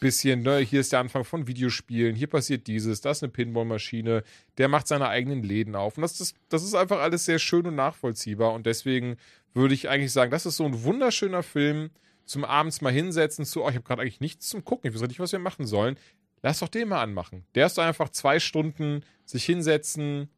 bisschen, 0.00 0.42
ne, 0.42 0.58
hier 0.58 0.80
ist 0.80 0.92
der 0.92 1.00
Anfang 1.00 1.24
von 1.24 1.46
Videospielen, 1.46 2.14
hier 2.14 2.26
passiert 2.26 2.66
dieses, 2.66 3.00
das 3.00 3.18
ist 3.18 3.22
eine 3.22 3.32
Pinballmaschine, 3.32 4.22
der 4.58 4.68
macht 4.68 4.88
seine 4.88 5.08
eigenen 5.08 5.42
Läden 5.42 5.74
auf. 5.74 5.96
Und 5.96 6.02
das 6.02 6.20
ist, 6.20 6.36
das 6.48 6.62
ist 6.62 6.74
einfach 6.74 7.00
alles 7.00 7.24
sehr 7.24 7.38
schön 7.38 7.66
und 7.66 7.74
nachvollziehbar. 7.74 8.52
Und 8.52 8.66
deswegen 8.66 9.16
würde 9.54 9.74
ich 9.74 9.88
eigentlich 9.88 10.12
sagen, 10.12 10.30
das 10.30 10.46
ist 10.46 10.56
so 10.56 10.64
ein 10.64 10.82
wunderschöner 10.84 11.42
Film 11.42 11.90
zum 12.24 12.44
abends 12.44 12.80
mal 12.80 12.92
hinsetzen 12.92 13.44
zu, 13.44 13.64
oh, 13.64 13.68
ich 13.68 13.76
habe 13.76 13.84
gerade 13.84 14.02
eigentlich 14.02 14.20
nichts 14.20 14.48
zum 14.48 14.64
Gucken, 14.64 14.90
ich 14.90 15.00
weiß 15.00 15.08
nicht, 15.08 15.20
was 15.20 15.32
wir 15.32 15.38
machen 15.38 15.66
sollen. 15.66 15.96
Lass 16.42 16.58
doch 16.60 16.68
den 16.68 16.88
mal 16.88 17.02
anmachen. 17.02 17.44
Der 17.54 17.66
ist 17.66 17.78
einfach 17.78 18.10
zwei 18.10 18.38
Stunden 18.38 19.02
sich 19.24 19.44
hinsetzen, 19.44 20.28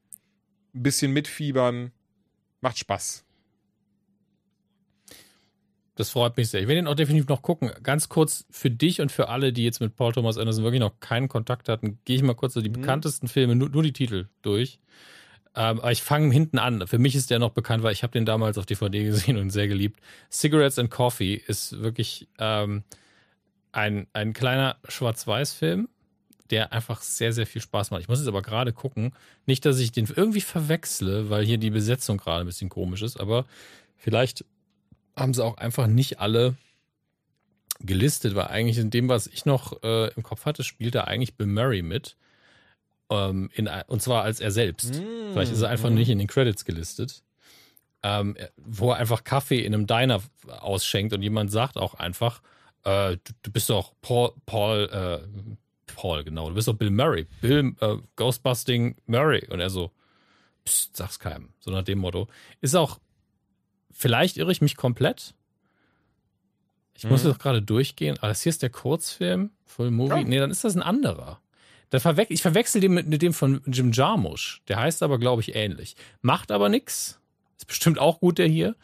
ein 0.74 0.82
bisschen 0.82 1.12
mitfiebern, 1.12 1.92
macht 2.60 2.78
Spaß. 2.78 3.24
Das 5.98 6.10
freut 6.10 6.36
mich 6.36 6.48
sehr. 6.48 6.60
Ich 6.60 6.68
werde 6.68 6.78
ihn 6.78 6.86
auch 6.86 6.94
definitiv 6.94 7.28
noch 7.28 7.42
gucken. 7.42 7.72
Ganz 7.82 8.08
kurz 8.08 8.46
für 8.52 8.70
dich 8.70 9.00
und 9.00 9.10
für 9.10 9.28
alle, 9.30 9.52
die 9.52 9.64
jetzt 9.64 9.80
mit 9.80 9.96
Paul 9.96 10.12
Thomas 10.12 10.38
Anderson 10.38 10.62
wirklich 10.62 10.78
noch 10.78 11.00
keinen 11.00 11.26
Kontakt 11.26 11.68
hatten, 11.68 11.98
gehe 12.04 12.14
ich 12.14 12.22
mal 12.22 12.36
kurz 12.36 12.54
so 12.54 12.60
die 12.60 12.68
mhm. 12.68 12.74
bekanntesten 12.74 13.26
Filme, 13.26 13.56
nur, 13.56 13.68
nur 13.68 13.82
die 13.82 13.92
Titel 13.92 14.28
durch. 14.42 14.78
Ähm, 15.56 15.80
aber 15.80 15.90
ich 15.90 16.04
fange 16.04 16.32
hinten 16.32 16.58
an. 16.58 16.86
Für 16.86 16.98
mich 16.98 17.16
ist 17.16 17.30
der 17.30 17.40
noch 17.40 17.50
bekannt, 17.50 17.82
weil 17.82 17.92
ich 17.92 18.04
habe 18.04 18.12
den 18.12 18.24
damals 18.24 18.58
auf 18.58 18.64
DVD 18.64 19.02
gesehen 19.02 19.38
und 19.38 19.50
sehr 19.50 19.66
geliebt. 19.66 19.98
Cigarettes 20.30 20.78
and 20.78 20.88
Coffee 20.88 21.34
ist 21.34 21.80
wirklich 21.82 22.28
ähm, 22.38 22.84
ein, 23.72 24.06
ein 24.12 24.34
kleiner 24.34 24.76
Schwarz-Weiß-Film, 24.86 25.88
der 26.50 26.72
einfach 26.72 27.02
sehr, 27.02 27.32
sehr 27.32 27.48
viel 27.48 27.60
Spaß 27.60 27.90
macht. 27.90 28.02
Ich 28.02 28.08
muss 28.08 28.20
jetzt 28.20 28.28
aber 28.28 28.42
gerade 28.42 28.72
gucken. 28.72 29.14
Nicht, 29.46 29.66
dass 29.66 29.80
ich 29.80 29.90
den 29.90 30.06
irgendwie 30.14 30.42
verwechsle, 30.42 31.28
weil 31.28 31.44
hier 31.44 31.58
die 31.58 31.70
Besetzung 31.70 32.18
gerade 32.18 32.44
ein 32.44 32.46
bisschen 32.46 32.68
komisch 32.68 33.02
ist, 33.02 33.18
aber 33.18 33.46
vielleicht 33.96 34.44
haben 35.18 35.34
sie 35.34 35.44
auch 35.44 35.56
einfach 35.56 35.86
nicht 35.86 36.20
alle 36.20 36.56
gelistet, 37.80 38.34
weil 38.34 38.46
eigentlich 38.46 38.78
in 38.78 38.90
dem, 38.90 39.08
was 39.08 39.26
ich 39.26 39.44
noch 39.44 39.82
äh, 39.82 40.12
im 40.14 40.22
Kopf 40.22 40.46
hatte, 40.46 40.64
spielt 40.64 40.94
da 40.94 41.04
eigentlich 41.04 41.36
Bill 41.36 41.46
Murray 41.46 41.82
mit. 41.82 42.16
Ähm, 43.10 43.50
in, 43.54 43.68
und 43.86 44.02
zwar 44.02 44.24
als 44.24 44.40
er 44.40 44.50
selbst. 44.50 44.94
Mm, 44.94 45.32
Vielleicht 45.32 45.52
ist 45.52 45.62
er 45.62 45.70
einfach 45.70 45.90
mm. 45.90 45.94
nicht 45.94 46.08
in 46.08 46.18
den 46.18 46.26
Credits 46.26 46.64
gelistet. 46.64 47.22
Ähm, 48.02 48.36
wo 48.56 48.90
er 48.90 48.96
einfach 48.96 49.24
Kaffee 49.24 49.64
in 49.64 49.74
einem 49.74 49.86
Diner 49.86 50.22
ausschenkt 50.46 51.12
und 51.12 51.22
jemand 51.22 51.50
sagt 51.50 51.76
auch 51.76 51.94
einfach, 51.94 52.42
äh, 52.84 53.16
du, 53.16 53.32
du, 53.42 53.50
bist 53.50 53.70
doch 53.70 53.92
Paul, 54.02 54.32
Paul, 54.46 54.88
äh, 54.92 55.92
Paul, 55.94 56.22
genau, 56.22 56.48
du 56.48 56.54
bist 56.54 56.68
doch 56.68 56.74
Bill 56.74 56.90
Murray, 56.90 57.26
Bill 57.40 57.74
äh, 57.80 57.96
Ghostbusting 58.16 58.96
Murray. 59.06 59.46
Und 59.50 59.60
er 59.60 59.70
so, 59.70 59.90
pst, 60.64 60.96
sag's 60.96 61.18
keinem. 61.18 61.50
So 61.58 61.70
nach 61.70 61.82
dem 61.82 61.98
Motto. 61.98 62.28
Ist 62.60 62.76
auch, 62.76 63.00
vielleicht 63.92 64.36
irre 64.36 64.52
ich 64.52 64.60
mich 64.60 64.76
komplett. 64.76 65.34
Ich 66.96 67.04
muss 67.04 67.22
Mhm. 67.24 67.28
doch 67.28 67.38
gerade 67.38 67.62
durchgehen. 67.62 68.16
Aber 68.18 68.28
das 68.28 68.42
hier 68.42 68.50
ist 68.50 68.62
der 68.62 68.70
Kurzfilm, 68.70 69.50
Full 69.66 69.90
Movie. 69.90 70.16
Ja. 70.16 70.24
Nee, 70.24 70.38
dann 70.38 70.50
ist 70.50 70.64
das 70.64 70.74
ein 70.76 70.82
anderer. 70.82 71.40
Da 71.90 72.00
verwech 72.00 72.26
ich 72.30 72.42
verwechsel 72.42 72.80
den 72.80 72.92
mit, 72.92 73.06
mit 73.06 73.22
dem 73.22 73.32
von 73.32 73.62
Jim 73.66 73.92
Jarmusch. 73.92 74.62
Der 74.68 74.78
heißt 74.78 75.02
aber, 75.02 75.18
glaube 75.18 75.40
ich, 75.42 75.54
ähnlich. 75.54 75.96
Macht 76.20 76.50
aber 76.50 76.68
nix. 76.68 77.18
Ist 77.56 77.66
bestimmt 77.66 77.98
auch 77.98 78.20
gut, 78.20 78.38
der 78.38 78.46
hier. 78.46 78.74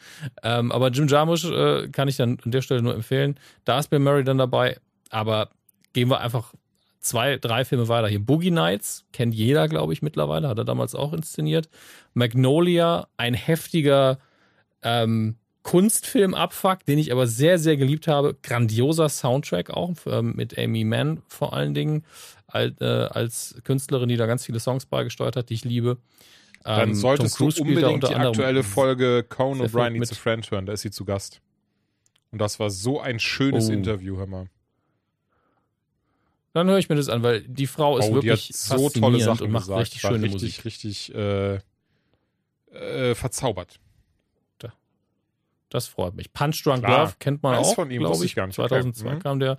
Ähm, 0.42 0.72
aber 0.72 0.88
Jim 0.90 1.06
Jarmusch 1.08 1.44
äh, 1.44 1.88
kann 1.88 2.08
ich 2.08 2.16
dann 2.16 2.38
an 2.44 2.50
der 2.50 2.62
Stelle 2.62 2.82
nur 2.82 2.94
empfehlen. 2.94 3.38
Da 3.64 3.78
ist 3.78 3.88
Bill 3.90 3.98
Murray 3.98 4.24
dann 4.24 4.38
dabei. 4.38 4.78
Aber 5.10 5.50
gehen 5.92 6.08
wir 6.08 6.20
einfach 6.20 6.54
zwei, 7.00 7.36
drei 7.36 7.64
Filme 7.64 7.88
weiter. 7.88 8.08
Hier 8.08 8.24
Boogie 8.24 8.50
Nights, 8.50 9.04
kennt 9.12 9.34
jeder, 9.34 9.68
glaube 9.68 9.92
ich, 9.92 10.00
mittlerweile. 10.02 10.48
Hat 10.48 10.58
er 10.58 10.64
damals 10.64 10.94
auch 10.94 11.12
inszeniert. 11.12 11.68
Magnolia, 12.14 13.06
ein 13.16 13.34
heftiger 13.34 14.18
ähm, 14.84 15.36
Kunstfilm-Abfuck, 15.62 16.84
den 16.84 16.98
ich 16.98 17.10
aber 17.10 17.26
sehr, 17.26 17.58
sehr 17.58 17.76
geliebt 17.76 18.06
habe. 18.06 18.36
Grandioser 18.42 19.08
Soundtrack 19.08 19.70
auch, 19.70 19.94
ähm, 20.06 20.34
mit 20.36 20.58
Amy 20.58 20.84
Mann 20.84 21.22
vor 21.26 21.54
allen 21.54 21.74
Dingen, 21.74 22.04
als, 22.46 22.80
äh, 22.80 22.84
als 22.84 23.56
Künstlerin, 23.64 24.08
die 24.08 24.16
da 24.16 24.26
ganz 24.26 24.44
viele 24.44 24.60
Songs 24.60 24.86
beigesteuert 24.86 25.36
hat, 25.36 25.48
die 25.48 25.54
ich 25.54 25.64
liebe. 25.64 25.96
Dann 26.62 26.90
Ähm, 26.90 26.94
solltest 26.94 27.40
du 27.40 27.46
unbedingt 27.46 28.08
die 28.08 28.14
aktuelle 28.14 28.62
Folge 28.62 29.24
Conan 29.28 29.66
O'Brien 29.66 29.90
Needs 29.90 30.12
a. 30.12 30.14
Friend 30.14 30.50
hören. 30.50 30.66
Da 30.66 30.72
ist 30.74 30.82
sie 30.82 30.90
zu 30.90 31.04
Gast. 31.04 31.40
Und 32.30 32.40
das 32.40 32.58
war 32.60 32.70
so 32.70 33.00
ein 33.00 33.18
schönes 33.18 33.68
Oh. 33.68 33.72
Interview, 33.72 34.16
hör 34.16 34.26
mal. 34.26 34.46
Dann 36.52 36.68
höre 36.68 36.78
ich 36.78 36.88
mir 36.88 36.94
das 36.94 37.08
an, 37.08 37.22
weil 37.22 37.42
die 37.42 37.66
Frau 37.66 37.98
ist 37.98 38.10
oh, 38.10 38.14
wirklich 38.14 38.50
so 38.52 38.88
tolle 38.90 39.18
Sachen 39.20 39.46
und 39.46 39.52
macht 39.52 39.64
gesagt. 39.64 39.80
richtig 39.80 40.00
schöne 40.02 40.22
richtig, 40.22 40.32
Musik. 40.32 40.64
Richtig, 40.64 41.14
äh, 41.14 41.54
äh, 42.70 43.14
verzaubert. 43.14 43.80
Das 45.74 45.88
freut 45.88 46.14
mich. 46.14 46.32
Punch 46.32 46.62
Drunk 46.64 46.84
Klar. 46.84 47.00
Love 47.06 47.14
kennt 47.18 47.42
man 47.42 47.60
ist 47.60 47.66
auch, 47.66 47.74
von 47.74 47.90
ihm, 47.90 47.98
glaube 47.98 48.18
ich. 48.18 48.26
ich 48.26 48.34
gar 48.36 48.46
nicht. 48.46 48.56
Okay. 48.56 48.68
2002 48.68 49.14
Mhm. 49.14 49.18
kam 49.18 49.40
der. 49.40 49.58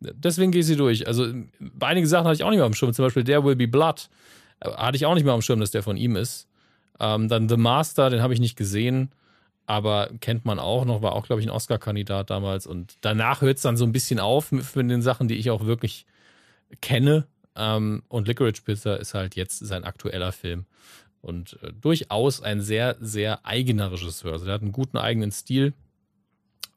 Deswegen 0.00 0.50
gehe 0.50 0.62
ich 0.62 0.66
sie 0.66 0.74
durch. 0.74 1.06
Also 1.06 1.32
bei 1.60 1.86
einigen 1.86 2.08
Sachen 2.08 2.24
hatte 2.24 2.34
ich 2.34 2.42
auch 2.42 2.50
nicht 2.50 2.58
mehr 2.58 2.66
am 2.66 2.74
Schirm. 2.74 2.92
Zum 2.92 3.04
Beispiel 3.04 3.22
There 3.22 3.44
Will 3.44 3.54
Be 3.54 3.68
Blood. 3.68 4.08
Äh, 4.58 4.70
Hatte 4.72 4.96
ich 4.96 5.06
auch 5.06 5.14
nicht 5.14 5.22
mehr 5.22 5.32
am 5.34 5.40
Schirm, 5.42 5.60
dass 5.60 5.70
der 5.70 5.84
von 5.84 5.96
ihm 5.96 6.16
ist. 6.16 6.48
Ähm, 6.98 7.28
dann 7.28 7.48
The 7.48 7.56
Master, 7.56 8.10
den 8.10 8.20
habe 8.20 8.34
ich 8.34 8.40
nicht 8.40 8.56
gesehen. 8.56 9.12
Aber 9.66 10.10
kennt 10.20 10.44
man 10.44 10.58
auch 10.58 10.84
noch, 10.84 11.02
war 11.02 11.12
auch, 11.12 11.24
glaube 11.24 11.40
ich, 11.40 11.46
ein 11.46 11.50
Oscar-Kandidat 11.52 12.30
damals. 12.30 12.66
Und 12.66 12.96
danach 13.02 13.42
hört 13.42 13.58
es 13.58 13.62
dann 13.62 13.76
so 13.76 13.84
ein 13.84 13.92
bisschen 13.92 14.18
auf 14.18 14.50
mit 14.50 14.74
mit 14.74 14.90
den 14.90 15.02
Sachen, 15.02 15.28
die 15.28 15.36
ich 15.36 15.50
auch 15.52 15.64
wirklich 15.66 16.04
kenne. 16.80 17.28
Ähm, 17.54 18.02
und 18.08 18.26
Licorice 18.26 18.62
Pizza 18.64 18.96
ist 18.98 19.14
halt 19.14 19.36
jetzt 19.36 19.60
sein 19.64 19.84
aktueller 19.84 20.32
Film. 20.32 20.66
Und 21.22 21.58
äh, 21.62 21.72
durchaus 21.72 22.42
ein 22.42 22.60
sehr, 22.60 22.96
sehr 23.00 23.46
eigener 23.46 23.90
Regisseur. 23.92 24.32
Also 24.32 24.44
der 24.44 24.54
hat 24.54 24.62
einen 24.62 24.72
guten 24.72 24.98
eigenen 24.98 25.30
Stil. 25.32 25.72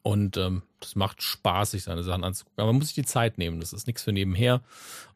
Und 0.03 0.37
ähm, 0.37 0.61
das 0.79 0.95
macht 0.95 1.21
Spaß, 1.23 1.71
sich 1.71 1.83
seine 1.83 2.03
Sachen 2.03 2.23
anzugucken. 2.23 2.61
Aber 2.61 2.71
man 2.71 2.77
muss 2.77 2.89
sich 2.89 2.95
die 2.95 3.05
Zeit 3.05 3.37
nehmen. 3.39 3.59
Das 3.59 3.73
ist 3.73 3.87
nichts 3.87 4.03
für 4.03 4.11
nebenher. 4.13 4.61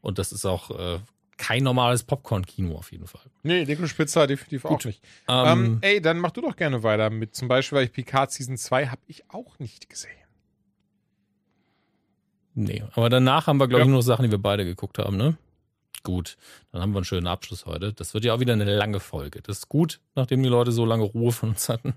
Und 0.02 0.18
das 0.18 0.32
ist 0.32 0.46
auch 0.46 0.72
äh, 0.72 1.00
kein 1.38 1.62
normales 1.64 2.02
Popcorn-Kino 2.04 2.76
auf 2.76 2.92
jeden 2.92 3.06
Fall. 3.06 3.22
Nee, 3.44 3.66
Licorice 3.66 3.94
Pizza 3.96 4.26
definitiv 4.26 4.66
auch 4.66 4.84
nicht. 4.84 5.02
Ähm, 5.28 5.46
Ähm, 5.48 5.78
ey, 5.82 6.02
dann 6.02 6.18
mach 6.18 6.32
du 6.32 6.42
doch 6.42 6.56
gerne 6.56 6.82
weiter 6.82 7.12
mit. 7.12 7.36
Zum 7.36 7.48
Beispiel, 7.48 7.78
weil 7.78 7.86
ich 7.86 7.94
Picard 7.94 8.32
Season 8.32 8.58
2 8.58 8.88
habe 8.88 9.02
ich 9.06 9.30
auch 9.30 9.60
nicht 9.60 9.90
gesehen. 9.90 10.12
nee, 12.56 12.84
aber 12.94 13.10
danach 13.10 13.48
haben 13.48 13.58
wir, 13.58 13.68
glaube 13.68 13.82
ich, 13.84 13.86
Ja. 13.86 13.92
nur 13.92 14.00
noch 14.00 14.06
Sachen, 14.06 14.24
die 14.26 14.32
wir 14.32 14.38
beide 14.38 14.66
geguckt 14.66 14.98
haben, 14.98 15.16
ne? 15.18 15.38
Gut, 16.04 16.38
dann 16.72 16.82
haben 16.82 16.92
wir 16.92 16.98
einen 16.98 17.06
schönen 17.06 17.28
Abschluss 17.28 17.66
heute. 17.66 17.94
Das 17.94 18.14
wird 18.14 18.26
ja 18.26 18.34
auch 18.34 18.40
wieder 18.40 18.54
eine 18.54 18.76
lange 18.76 19.00
Folge. 19.00 19.42
Das 19.42 19.60
ist 19.60 19.70
gut, 19.70 20.00
nachdem 20.16 20.42
die 20.44 20.50
Leute 20.50 20.72
so 20.72 20.86
lange 20.86 21.04
Ruhe 21.04 21.32
von 21.32 21.50
uns 21.50 21.70
hatten. 21.70 21.94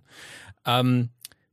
Ähm, 0.67 1.11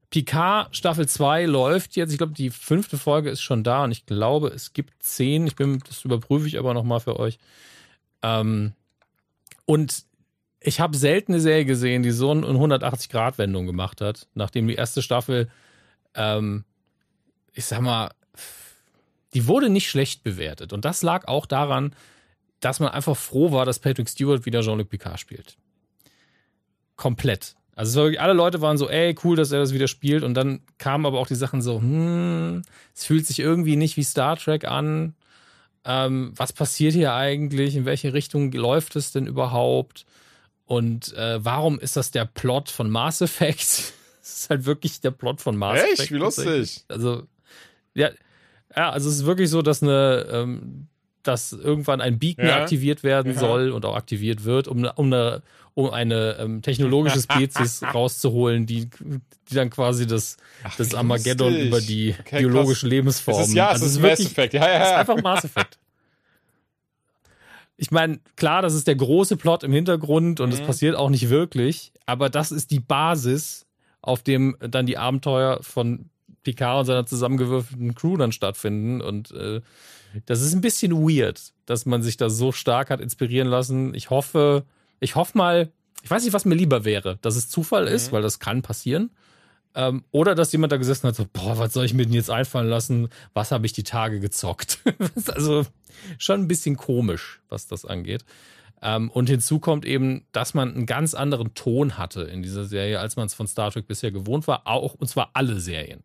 Picard 0.10 0.76
Staffel 0.76 1.08
2 1.08 1.46
läuft 1.46 1.96
jetzt. 1.96 2.12
Ich 2.12 2.18
glaube, 2.18 2.34
die 2.34 2.50
fünfte 2.50 2.98
Folge 2.98 3.30
ist 3.30 3.42
schon 3.42 3.64
da 3.64 3.84
und 3.84 3.92
ich 3.92 4.06
glaube, 4.06 4.48
es 4.50 4.74
gibt 4.74 5.04
zehn. 5.04 5.46
Ich 5.46 5.56
bin, 5.56 5.80
das 5.88 6.04
überprüfe 6.04 6.48
ich 6.48 6.58
aber 6.58 6.74
nochmal 6.74 7.00
für 7.00 7.20
euch. 7.20 7.38
Ähm, 8.24 8.74
und 9.66 10.04
ich 10.62 10.80
habe 10.80 10.98
selten 10.98 11.34
eine 11.34 11.42
Serie 11.42 11.66
gesehen, 11.66 12.04
die 12.04 12.12
so 12.12 12.32
eine 12.32 12.46
180-Grad-Wendung 12.48 13.66
gemacht 13.66 14.02
hat, 14.02 14.28
nachdem 14.34 14.68
die 14.68 14.76
erste 14.76 15.02
Staffel, 15.02 15.50
ähm, 16.16 16.66
ich 17.54 17.66
sag 17.66 17.82
mal, 17.82 18.12
die 19.34 19.48
wurde 19.48 19.70
nicht 19.70 19.90
schlecht 19.90 20.24
bewertet. 20.24 20.74
Und 20.74 20.86
das 20.86 21.04
lag 21.04 21.28
auch 21.28 21.46
daran, 21.46 21.96
dass 22.60 22.80
man 22.80 22.90
einfach 22.90 23.16
froh 23.16 23.52
war, 23.52 23.66
dass 23.66 23.80
Patrick 23.80 24.10
Stewart 24.10 24.46
wieder 24.46 24.62
Jean-Luc 24.62 24.90
Picard 24.90 25.20
spielt. 25.20 25.58
Komplett. 26.96 27.56
Also 27.76 28.02
wirklich, 28.02 28.20
alle 28.20 28.34
Leute 28.34 28.60
waren 28.60 28.78
so, 28.78 28.90
ey, 28.90 29.16
cool, 29.24 29.38
dass 29.38 29.54
er 29.54 29.60
das 29.60 29.74
wieder 29.74 29.88
spielt. 29.88 30.24
Und 30.24 30.34
dann 30.34 30.60
kamen 30.78 31.06
aber 31.06 31.18
auch 31.18 31.28
die 31.28 31.36
Sachen 31.36 31.62
so, 31.62 31.80
hm, 31.80 32.62
es 32.94 33.06
fühlt 33.06 33.26
sich 33.26 33.40
irgendwie 33.40 33.78
nicht 33.78 33.96
wie 33.96 34.04
Star 34.04 34.36
Trek 34.36 34.66
an. 34.66 35.16
Ähm, 35.86 36.34
was 36.36 36.52
passiert 36.52 36.94
hier 36.94 37.14
eigentlich? 37.14 37.78
In 37.78 37.86
welche 37.86 38.14
Richtung 38.14 38.52
läuft 38.52 38.98
es 38.98 39.14
denn 39.14 39.28
überhaupt? 39.28 40.06
Und 40.66 41.14
äh, 41.14 41.44
warum 41.44 41.80
ist 41.80 41.96
das 41.96 42.12
der 42.12 42.26
Plot 42.26 42.70
von 42.70 42.90
Mass 42.90 43.22
Effect? 43.22 43.94
Es 44.22 44.42
ist 44.42 44.50
halt 44.52 44.66
wirklich 44.66 45.02
der 45.02 45.10
Plot 45.10 45.42
von 45.42 45.58
Mass 45.58 45.80
Echt? 45.80 45.94
Effect. 45.94 46.12
Wie 46.12 46.18
lustig. 46.18 46.84
Also, 46.88 47.24
ja, 47.96 48.12
ja, 48.76 48.92
also 48.92 49.10
es 49.10 49.16
ist 49.16 49.26
wirklich 49.26 49.50
so, 49.50 49.64
dass 49.64 49.82
eine, 49.82 50.28
ähm, 50.32 50.88
dass 51.24 51.52
irgendwann 51.54 52.02
ein 52.02 52.18
Beacon 52.20 52.46
Ja. 52.46 52.62
aktiviert 52.62 53.04
werden 53.04 53.34
Ja. 53.34 53.40
soll 53.40 53.72
und 53.72 53.86
auch 53.86 53.96
aktiviert 53.96 54.44
wird, 54.46 54.68
um, 54.68 54.84
um 54.96 55.06
eine, 55.14 55.42
um 55.74 55.90
eine 55.90 56.38
ähm, 56.40 56.62
technologische 56.62 57.22
Spezies 57.30 57.82
rauszuholen, 57.84 58.66
die, 58.66 58.90
die 59.50 59.56
dann 59.56 59.70
quasi 59.70 60.08
das, 60.08 60.38
Ach, 60.64 60.76
das 60.78 60.94
Armageddon 60.96 61.50
lustig. 61.54 61.68
über 61.68 61.82
die 61.82 62.16
Okay, 62.20 62.40
biologische 62.40 62.82
krass. 62.82 62.90
Lebensform. 62.90 63.42
Es 63.42 63.48
ist, 63.50 63.54
ja, 63.54 63.68
es 63.68 63.72
Also 63.82 63.86
ist 63.88 63.96
Mass 64.02 64.04
wirklich- 64.12 64.28
Effect. 64.32 64.54
Ja, 64.54 64.62
ja, 64.68 64.80
das 64.80 64.88
ist 64.88 64.92
ja. 64.94 64.98
einfach 65.00 65.22
Mass 65.22 65.44
Effect. 65.44 65.78
Ich 67.78 67.92
meine, 67.92 68.20
klar, 68.36 68.62
das 68.62 68.74
ist 68.74 68.88
der 68.88 68.96
große 68.96 69.38
Plot 69.38 69.64
im 69.64 69.72
Hintergrund 69.72 70.40
und 70.42 70.54
es 70.54 70.60
Mhm. 70.62 70.66
passiert 70.66 70.96
auch 70.96 71.10
nicht 71.10 71.30
wirklich, 71.30 71.94
aber 72.06 72.30
das 72.30 72.52
ist 72.52 72.72
die 72.72 72.82
Basis, 72.82 73.66
auf 74.02 74.22
dem 74.22 74.58
dann 74.60 74.86
die 74.86 74.98
Abenteuer 74.98 75.60
von 75.62 76.10
Picard 76.44 76.80
und 76.82 76.86
seiner 76.86 77.06
zusammengewürfelten 77.06 77.96
Crew 77.96 78.18
dann 78.18 78.32
stattfinden 78.32 79.02
und 79.02 79.32
äh, 79.32 79.62
das 80.26 80.42
ist 80.42 80.54
ein 80.54 80.62
bisschen 80.62 80.94
weird, 80.94 81.54
dass 81.66 81.86
man 81.86 82.02
sich 82.02 82.18
da 82.18 82.30
so 82.30 82.52
stark 82.52 82.90
hat 82.90 83.00
inspirieren 83.02 83.48
lassen. 83.48 83.94
Ich 83.94 84.10
hoffe, 84.10 84.66
ich 85.00 85.16
hoffe 85.16 85.38
mal, 85.38 85.72
ich 86.04 86.10
weiß 86.10 86.24
nicht, 86.24 86.34
was 86.34 86.46
mir 86.46 86.56
lieber 86.56 86.86
wäre, 86.86 87.18
dass 87.22 87.36
es 87.36 87.50
Zufall 87.50 87.88
ist, 87.88 88.08
Mhm. 88.10 88.16
weil 88.16 88.22
das 88.22 88.40
kann 88.40 88.62
passieren. 88.62 89.12
Ähm, 89.76 90.04
oder 90.12 90.34
dass 90.34 90.52
jemand 90.52 90.72
da 90.72 90.78
gesessen 90.78 91.08
hat, 91.08 91.16
so, 91.16 91.28
boah, 91.32 91.58
was 91.60 91.74
soll 91.74 91.86
ich 91.86 91.94
mir 91.94 92.06
denn 92.06 92.14
jetzt 92.14 92.32
einfallen 92.32 92.68
lassen? 92.70 93.10
Was 93.34 93.52
habe 93.52 93.66
ich 93.68 93.74
die 93.74 93.84
Tage 93.84 94.20
gezockt? 94.20 94.80
Ist 95.16 95.32
also 95.32 95.66
schon 96.18 96.42
ein 96.42 96.48
bisschen 96.48 96.76
komisch, 96.76 97.40
was 97.50 97.68
das 97.68 97.86
angeht. 97.86 98.26
Ähm, 98.82 99.10
und 99.12 99.30
hinzu 99.30 99.60
kommt 99.60 99.86
eben, 99.86 100.26
dass 100.32 100.54
man 100.54 100.74
einen 100.74 100.86
ganz 100.86 101.14
anderen 101.14 101.54
Ton 101.54 101.98
hatte 101.98 102.22
in 102.24 102.42
dieser 102.42 102.64
Serie, 102.66 103.00
als 103.00 103.16
man 103.16 103.28
es 103.28 103.34
von 103.36 103.46
Star 103.48 103.70
Trek 103.72 103.88
bisher 103.88 104.12
gewohnt 104.12 104.48
war, 104.48 104.66
auch, 104.66 104.96
und 104.96 105.08
zwar 105.08 105.32
alle 105.34 105.60
Serien. 105.60 106.02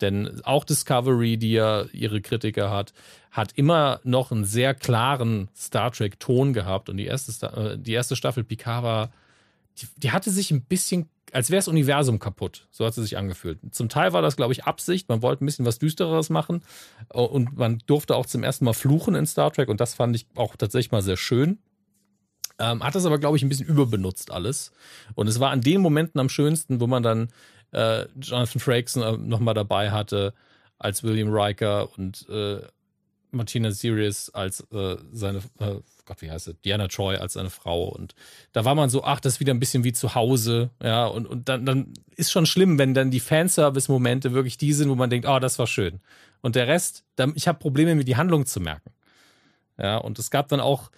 Denn 0.00 0.40
auch 0.44 0.64
Discovery, 0.64 1.36
die 1.36 1.52
ja 1.52 1.84
ihre 1.92 2.20
Kritiker 2.20 2.70
hat, 2.70 2.92
hat 3.30 3.52
immer 3.52 4.00
noch 4.02 4.32
einen 4.32 4.44
sehr 4.44 4.74
klaren 4.74 5.48
Star 5.56 5.92
Trek-Ton 5.92 6.52
gehabt. 6.52 6.88
Und 6.88 6.96
die 6.96 7.06
erste, 7.06 7.46
äh, 7.46 7.78
die 7.78 7.92
erste 7.92 8.16
Staffel 8.16 8.44
Picard 8.44 8.82
war, 8.82 9.10
die, 9.78 9.86
die 9.96 10.10
hatte 10.10 10.30
sich 10.30 10.50
ein 10.50 10.62
bisschen, 10.62 11.08
als 11.32 11.50
wäre 11.50 11.58
das 11.58 11.68
Universum 11.68 12.18
kaputt. 12.18 12.66
So 12.70 12.84
hat 12.84 12.94
sie 12.94 13.02
sich 13.02 13.16
angefühlt. 13.16 13.58
Zum 13.70 13.88
Teil 13.88 14.12
war 14.12 14.22
das, 14.22 14.36
glaube 14.36 14.52
ich, 14.52 14.64
Absicht. 14.64 15.08
Man 15.08 15.22
wollte 15.22 15.44
ein 15.44 15.46
bisschen 15.46 15.66
was 15.66 15.78
Düstereres 15.78 16.30
machen. 16.30 16.62
Äh, 17.12 17.20
Und 17.20 17.56
man 17.56 17.78
durfte 17.86 18.16
auch 18.16 18.26
zum 18.26 18.42
ersten 18.42 18.64
Mal 18.64 18.74
fluchen 18.74 19.14
in 19.14 19.26
Star 19.26 19.52
Trek. 19.52 19.68
Und 19.68 19.80
das 19.80 19.94
fand 19.94 20.16
ich 20.16 20.26
auch 20.34 20.56
tatsächlich 20.56 20.92
mal 20.92 21.02
sehr 21.02 21.16
schön. 21.16 21.58
Ähm, 22.58 22.84
hat 22.84 22.94
das 22.94 23.06
aber, 23.06 23.18
glaube 23.18 23.36
ich, 23.36 23.42
ein 23.42 23.48
bisschen 23.48 23.66
überbenutzt 23.66 24.30
alles. 24.30 24.72
Und 25.14 25.28
es 25.28 25.40
war 25.40 25.50
an 25.50 25.62
den 25.62 25.80
Momenten 25.80 26.20
am 26.20 26.28
schönsten, 26.28 26.80
wo 26.80 26.86
man 26.86 27.02
dann 27.02 27.28
äh, 27.72 28.06
Jonathan 28.20 28.60
Frakes 28.60 28.96
äh, 28.96 29.16
nochmal 29.16 29.54
dabei 29.54 29.90
hatte 29.90 30.34
als 30.78 31.02
William 31.02 31.32
Riker 31.32 31.88
und 31.96 32.28
äh, 32.28 32.62
Martina 33.32 33.70
Sirius 33.70 34.30
als 34.30 34.60
äh, 34.72 34.96
seine, 35.12 35.38
äh, 35.58 35.76
Gott, 36.04 36.20
wie 36.20 36.30
heißt 36.30 36.46
sie? 36.46 36.54
Diana 36.64 36.88
Troy 36.88 37.16
als 37.16 37.34
seine 37.34 37.50
Frau. 37.50 37.88
Und 37.88 38.14
da 38.52 38.64
war 38.64 38.74
man 38.74 38.90
so, 38.90 39.04
ach, 39.04 39.20
das 39.20 39.34
ist 39.34 39.40
wieder 39.40 39.54
ein 39.54 39.60
bisschen 39.60 39.84
wie 39.84 39.92
zu 39.92 40.14
Hause. 40.14 40.70
Ja, 40.82 41.06
und, 41.06 41.26
und 41.26 41.48
dann, 41.48 41.64
dann 41.64 41.92
ist 42.16 42.32
schon 42.32 42.46
schlimm, 42.46 42.78
wenn 42.78 42.94
dann 42.94 43.10
die 43.10 43.20
Fanservice-Momente 43.20 44.32
wirklich 44.32 44.58
die 44.58 44.72
sind, 44.72 44.88
wo 44.88 44.94
man 44.94 45.10
denkt, 45.10 45.28
oh, 45.28 45.38
das 45.38 45.58
war 45.58 45.66
schön. 45.66 46.00
Und 46.40 46.56
der 46.56 46.66
Rest, 46.66 47.04
ich 47.34 47.46
habe 47.46 47.58
Probleme, 47.58 47.94
mir 47.94 48.04
die 48.04 48.16
Handlung 48.16 48.46
zu 48.46 48.60
merken. 48.60 48.90
Ja, 49.78 49.98
und 49.98 50.18
es 50.18 50.30
gab 50.30 50.48
dann 50.48 50.60
auch 50.60 50.90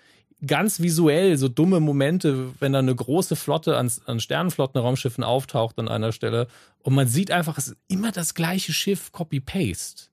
ganz 0.46 0.80
visuell 0.80 1.36
so 1.36 1.48
dumme 1.48 1.80
Momente, 1.80 2.50
wenn 2.60 2.72
da 2.72 2.80
eine 2.80 2.94
große 2.94 3.36
Flotte 3.36 3.76
an, 3.76 3.90
an 4.06 4.20
Sternenflotten-Raumschiffen 4.20 5.24
auftaucht 5.24 5.78
an 5.78 5.88
einer 5.88 6.12
Stelle 6.12 6.48
und 6.82 6.94
man 6.94 7.06
sieht 7.06 7.30
einfach, 7.30 7.58
es 7.58 7.68
ist 7.68 7.76
immer 7.88 8.12
das 8.12 8.34
gleiche 8.34 8.72
Schiff, 8.72 9.12
Copy-Paste. 9.12 10.04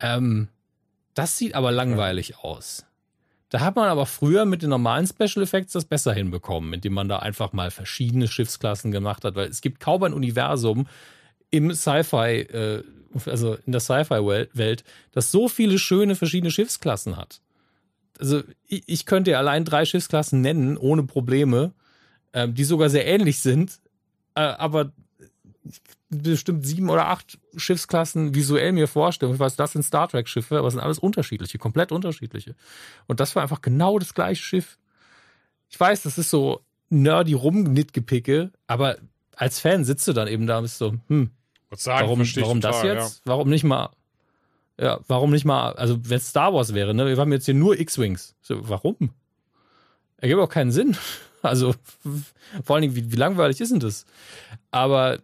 Ähm, 0.00 0.48
das 1.14 1.38
sieht 1.38 1.54
aber 1.54 1.72
langweilig 1.72 2.38
aus. 2.38 2.86
Da 3.48 3.60
hat 3.60 3.76
man 3.76 3.88
aber 3.88 4.06
früher 4.06 4.44
mit 4.44 4.62
den 4.62 4.70
normalen 4.70 5.06
Special 5.06 5.42
Effects 5.42 5.72
das 5.72 5.84
besser 5.84 6.12
hinbekommen, 6.12 6.72
indem 6.72 6.94
man 6.94 7.08
da 7.08 7.18
einfach 7.18 7.52
mal 7.52 7.70
verschiedene 7.70 8.28
Schiffsklassen 8.28 8.90
gemacht 8.90 9.24
hat, 9.24 9.34
weil 9.36 9.48
es 9.48 9.60
gibt 9.60 9.80
kaum 9.80 10.02
ein 10.02 10.12
Universum 10.12 10.88
im 11.50 11.72
Sci-Fi, 11.72 12.40
äh, 12.40 12.82
also 13.26 13.54
in 13.64 13.72
der 13.72 13.80
Sci-Fi-Welt, 13.80 14.84
das 15.12 15.30
so 15.30 15.48
viele 15.48 15.78
schöne 15.78 16.16
verschiedene 16.16 16.50
Schiffsklassen 16.50 17.16
hat. 17.16 17.40
Also 18.18 18.42
ich, 18.66 18.82
ich 18.86 19.06
könnte 19.06 19.32
ja 19.32 19.38
allein 19.38 19.64
drei 19.64 19.84
Schiffsklassen 19.84 20.40
nennen, 20.40 20.76
ohne 20.76 21.02
Probleme, 21.02 21.72
äh, 22.32 22.48
die 22.48 22.64
sogar 22.64 22.90
sehr 22.90 23.06
ähnlich 23.06 23.40
sind, 23.40 23.80
äh, 24.34 24.40
aber 24.40 24.92
bestimmt 26.08 26.64
sieben 26.64 26.88
oder 26.88 27.08
acht 27.08 27.38
Schiffsklassen 27.56 28.34
visuell 28.34 28.72
mir 28.72 28.86
vorstellen. 28.86 29.34
Ich 29.34 29.40
weiß, 29.40 29.56
das 29.56 29.72
sind 29.72 29.82
Star 29.82 30.08
Trek 30.08 30.28
Schiffe, 30.28 30.58
aber 30.58 30.68
es 30.68 30.74
sind 30.74 30.82
alles 30.82 30.98
unterschiedliche, 30.98 31.58
komplett 31.58 31.92
unterschiedliche. 31.92 32.54
Und 33.06 33.20
das 33.20 33.34
war 33.34 33.42
einfach 33.42 33.60
genau 33.60 33.98
das 33.98 34.14
gleiche 34.14 34.42
Schiff. 34.42 34.78
Ich 35.68 35.78
weiß, 35.78 36.02
das 36.02 36.18
ist 36.18 36.30
so 36.30 36.60
nerdy 36.88 37.32
Rumknittgepicke, 37.32 38.52
aber 38.66 38.98
als 39.34 39.58
Fan 39.58 39.84
sitzt 39.84 40.06
du 40.06 40.12
dann 40.12 40.28
eben 40.28 40.46
da 40.46 40.58
und 40.58 40.64
bist 40.64 40.78
so, 40.78 40.94
hm, 41.08 41.30
sagen, 41.74 42.06
warum, 42.06 42.20
warum 42.20 42.60
total, 42.60 42.72
das 42.72 42.82
jetzt? 42.82 43.18
Ja. 43.18 43.22
Warum 43.32 43.48
nicht 43.50 43.64
mal, 43.64 43.90
ja, 44.78 45.00
warum 45.08 45.30
nicht 45.30 45.44
mal, 45.44 45.72
also 45.72 45.98
wenn 46.02 46.18
es 46.18 46.28
Star 46.28 46.52
Wars 46.52 46.74
wäre, 46.74 46.94
ne, 46.94 47.06
wir 47.06 47.16
haben 47.16 47.32
jetzt 47.32 47.46
hier 47.46 47.54
nur 47.54 47.78
X-Wings. 47.78 48.34
So, 48.42 48.68
warum? 48.68 49.10
Ergibt 50.18 50.40
auch 50.40 50.48
keinen 50.48 50.72
Sinn. 50.72 50.96
Also, 51.42 51.76
vor 52.64 52.74
allen 52.74 52.82
Dingen, 52.82 52.96
wie, 52.96 53.12
wie 53.12 53.16
langweilig 53.16 53.60
ist 53.60 53.70
denn 53.70 53.78
das? 53.78 54.04
Aber 54.72 55.20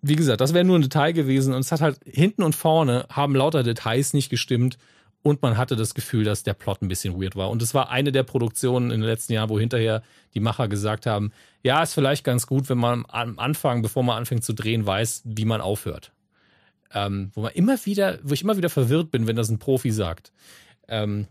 wie 0.00 0.16
gesagt, 0.16 0.40
das 0.40 0.54
wäre 0.54 0.64
nur 0.64 0.76
ein 0.76 0.82
Detail 0.82 1.12
gewesen 1.12 1.54
und 1.54 1.60
es 1.60 1.70
hat 1.70 1.80
halt 1.80 2.00
hinten 2.04 2.42
und 2.42 2.56
vorne 2.56 3.06
haben 3.08 3.36
lauter 3.36 3.62
Details 3.62 4.12
nicht 4.12 4.28
gestimmt 4.28 4.76
und 5.22 5.40
man 5.40 5.56
hatte 5.56 5.76
das 5.76 5.94
Gefühl, 5.94 6.24
dass 6.24 6.42
der 6.42 6.54
Plot 6.54 6.82
ein 6.82 6.88
bisschen 6.88 7.20
weird 7.20 7.36
war. 7.36 7.48
Und 7.50 7.62
es 7.62 7.74
war 7.74 7.90
eine 7.90 8.10
der 8.10 8.24
Produktionen 8.24 8.90
in 8.90 9.00
den 9.00 9.08
letzten 9.08 9.34
Jahren, 9.34 9.50
wo 9.50 9.58
hinterher 9.60 10.02
die 10.34 10.40
Macher 10.40 10.66
gesagt 10.66 11.06
haben, 11.06 11.30
ja, 11.62 11.80
ist 11.82 11.94
vielleicht 11.94 12.24
ganz 12.24 12.48
gut, 12.48 12.68
wenn 12.68 12.78
man 12.78 13.04
am 13.08 13.38
Anfang, 13.38 13.82
bevor 13.82 14.02
man 14.02 14.16
anfängt 14.18 14.42
zu 14.42 14.52
drehen, 14.52 14.84
weiß, 14.84 15.22
wie 15.24 15.44
man 15.44 15.60
aufhört. 15.60 16.10
Ähm, 16.94 17.30
wo 17.34 17.42
man 17.42 17.52
immer 17.52 17.78
wieder, 17.84 18.18
wo 18.22 18.34
ich 18.34 18.42
immer 18.42 18.56
wieder 18.56 18.70
verwirrt 18.70 19.10
bin, 19.10 19.26
wenn 19.26 19.36
das 19.36 19.48
ein 19.48 19.58
Profi 19.58 19.90
sagt. 19.90 20.32
Ähm, 20.88 21.26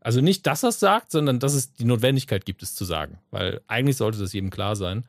also 0.00 0.20
nicht, 0.20 0.46
dass 0.46 0.62
er 0.62 0.70
es 0.70 0.80
sagt, 0.80 1.10
sondern 1.10 1.38
dass 1.38 1.54
es 1.54 1.72
die 1.72 1.84
Notwendigkeit 1.84 2.44
gibt, 2.44 2.62
es 2.62 2.74
zu 2.74 2.84
sagen. 2.84 3.18
Weil 3.30 3.60
eigentlich 3.66 3.96
sollte 3.96 4.18
das 4.18 4.32
jedem 4.32 4.50
klar 4.50 4.76
sein. 4.76 5.04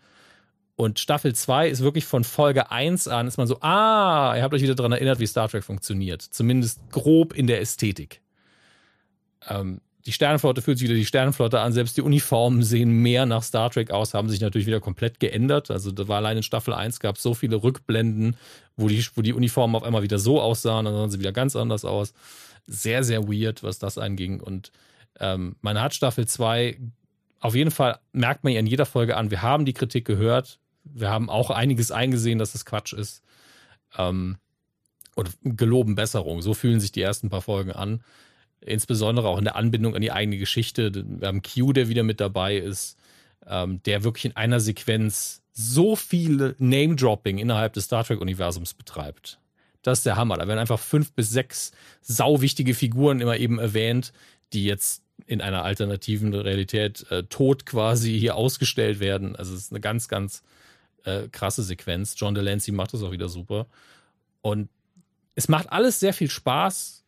Und 0.76 0.98
Staffel 0.98 1.36
2 1.36 1.68
ist 1.68 1.82
wirklich 1.82 2.06
von 2.06 2.24
Folge 2.24 2.72
1 2.72 3.10
an, 3.10 3.28
ist 3.28 3.38
man 3.38 3.48
so, 3.48 3.60
ah, 3.60 4.34
ihr 4.36 4.44
habt 4.44 4.54
euch 4.54 4.62
wieder 4.62 4.76
daran 4.76 4.94
erinnert, 4.94 5.20
wie 5.20 5.28
Star 5.28 5.50
Trek 5.50 5.64
funktioniert. 5.64 6.22
Zumindest 6.22 6.80
grob 6.90 7.34
in 7.34 7.48
der 7.48 7.60
Ästhetik. 7.60 8.22
Ähm, 9.48 9.82
die 10.06 10.14
Sternenflotte 10.14 10.62
fühlt 10.62 10.78
sich 10.78 10.88
wieder 10.88 10.98
die 10.98 11.06
Sternenflotte 11.06 11.60
an, 11.60 11.74
selbst 11.74 11.98
die 11.98 12.02
Uniformen 12.02 12.64
sehen 12.64 12.90
mehr 12.90 13.26
nach 13.26 13.44
Star 13.44 13.70
Trek 13.70 13.92
aus, 13.92 14.14
haben 14.14 14.30
sich 14.30 14.40
natürlich 14.40 14.68
wieder 14.68 14.80
komplett 14.80 15.20
geändert. 15.20 15.72
Also 15.72 15.92
da 15.92 16.08
war 16.08 16.18
allein 16.18 16.38
in 16.38 16.44
Staffel 16.44 16.74
1 16.74 17.00
gab 17.00 17.18
es 17.18 17.24
so 17.24 17.34
viele 17.34 17.62
Rückblenden, 17.62 18.38
wo 18.78 18.88
die, 18.88 19.06
wo 19.16 19.22
die 19.22 19.34
Uniformen 19.34 19.76
auf 19.76 19.84
einmal 19.84 20.04
wieder 20.04 20.20
so 20.20 20.42
aussahen, 20.42 20.86
dann 20.86 20.96
sahen 20.96 21.12
sie 21.12 21.20
wieder 21.20 21.34
ganz 21.34 21.56
anders 21.56 21.84
aus. 21.84 22.14
Sehr, 22.66 23.04
sehr 23.04 23.28
weird, 23.28 23.62
was 23.62 23.80
das 23.80 23.98
anging. 23.98 24.40
Und 24.40 24.72
ähm, 25.20 25.58
man 25.62 25.82
hat 25.82 25.94
Staffel 25.94 26.28
2, 26.28 26.80
auf 27.42 27.56
jeden 27.56 27.72
Fall 27.72 28.00
merkt 28.14 28.44
man 28.44 28.54
ja 28.54 28.60
in 28.60 28.68
jeder 28.68 28.86
Folge 28.86 29.18
an, 29.18 29.32
wir 29.32 29.42
haben 29.42 29.66
die 29.66 29.74
Kritik 29.74 30.06
gehört, 30.06 30.60
wir 30.86 31.10
haben 31.10 31.30
auch 31.30 31.50
einiges 31.50 31.92
eingesehen, 31.92 32.40
dass 32.40 32.56
es 32.56 32.66
Quatsch 32.66 32.94
ist. 32.94 33.22
Ähm, 33.98 34.38
und 35.16 35.38
geloben 35.44 35.96
Besserung. 35.96 36.42
So 36.42 36.54
fühlen 36.54 36.80
sich 36.80 36.94
die 36.94 37.02
ersten 37.02 37.30
paar 37.30 37.42
Folgen 37.42 37.72
an. 37.74 38.02
Insbesondere 38.62 39.28
auch 39.28 39.38
in 39.38 39.46
der 39.46 39.56
Anbindung 39.56 39.96
an 39.96 40.02
die 40.02 40.12
eigene 40.12 40.38
Geschichte. 40.38 40.92
Wir 40.94 41.28
haben 41.28 41.42
Q, 41.42 41.74
der 41.74 41.90
wieder 41.90 42.04
mit 42.04 42.20
dabei 42.20 42.58
ist, 42.58 42.98
ähm, 43.48 43.82
der 43.84 44.04
wirklich 44.04 44.26
in 44.26 44.36
einer 44.36 44.60
Sequenz 44.60 45.42
so 45.54 45.96
viele 45.96 46.56
Name-Dropping 46.58 47.38
innerhalb 47.38 47.74
des 47.74 47.86
Star 47.86 48.04
Trek-Universums 48.04 48.74
betreibt. 48.74 49.40
Das 49.82 50.00
ist 50.00 50.06
der 50.06 50.18
Hammer. 50.18 50.38
Da 50.38 50.48
werden 50.48 50.60
einfach 50.60 50.80
fünf 50.80 51.14
bis 51.14 51.30
sechs 51.30 51.72
sauwichtige 52.02 52.74
Figuren 52.74 53.22
immer 53.22 53.38
eben 53.38 53.60
erwähnt, 53.60 54.14
die 54.54 54.66
jetzt 54.66 55.04
in 55.26 55.42
einer 55.42 55.64
alternativen 55.64 56.34
Realität 56.34 57.10
äh, 57.12 57.24
tot 57.24 57.66
quasi 57.66 58.18
hier 58.18 58.36
ausgestellt 58.36 59.00
werden. 59.00 59.36
Also 59.36 59.54
es 59.54 59.62
ist 59.62 59.72
eine 59.72 59.80
ganz, 59.80 60.08
ganz 60.08 60.44
äh, 61.04 61.28
krasse 61.30 61.64
Sequenz. 61.64 62.16
John 62.18 62.36
Delancey 62.36 62.74
macht 62.74 62.94
das 62.94 63.04
auch 63.04 63.12
wieder 63.12 63.30
super. 63.30 63.68
Und 64.42 64.70
es 65.36 65.48
macht 65.48 65.72
alles 65.72 66.00
sehr 66.00 66.14
viel 66.14 66.30
Spaß. 66.30 67.04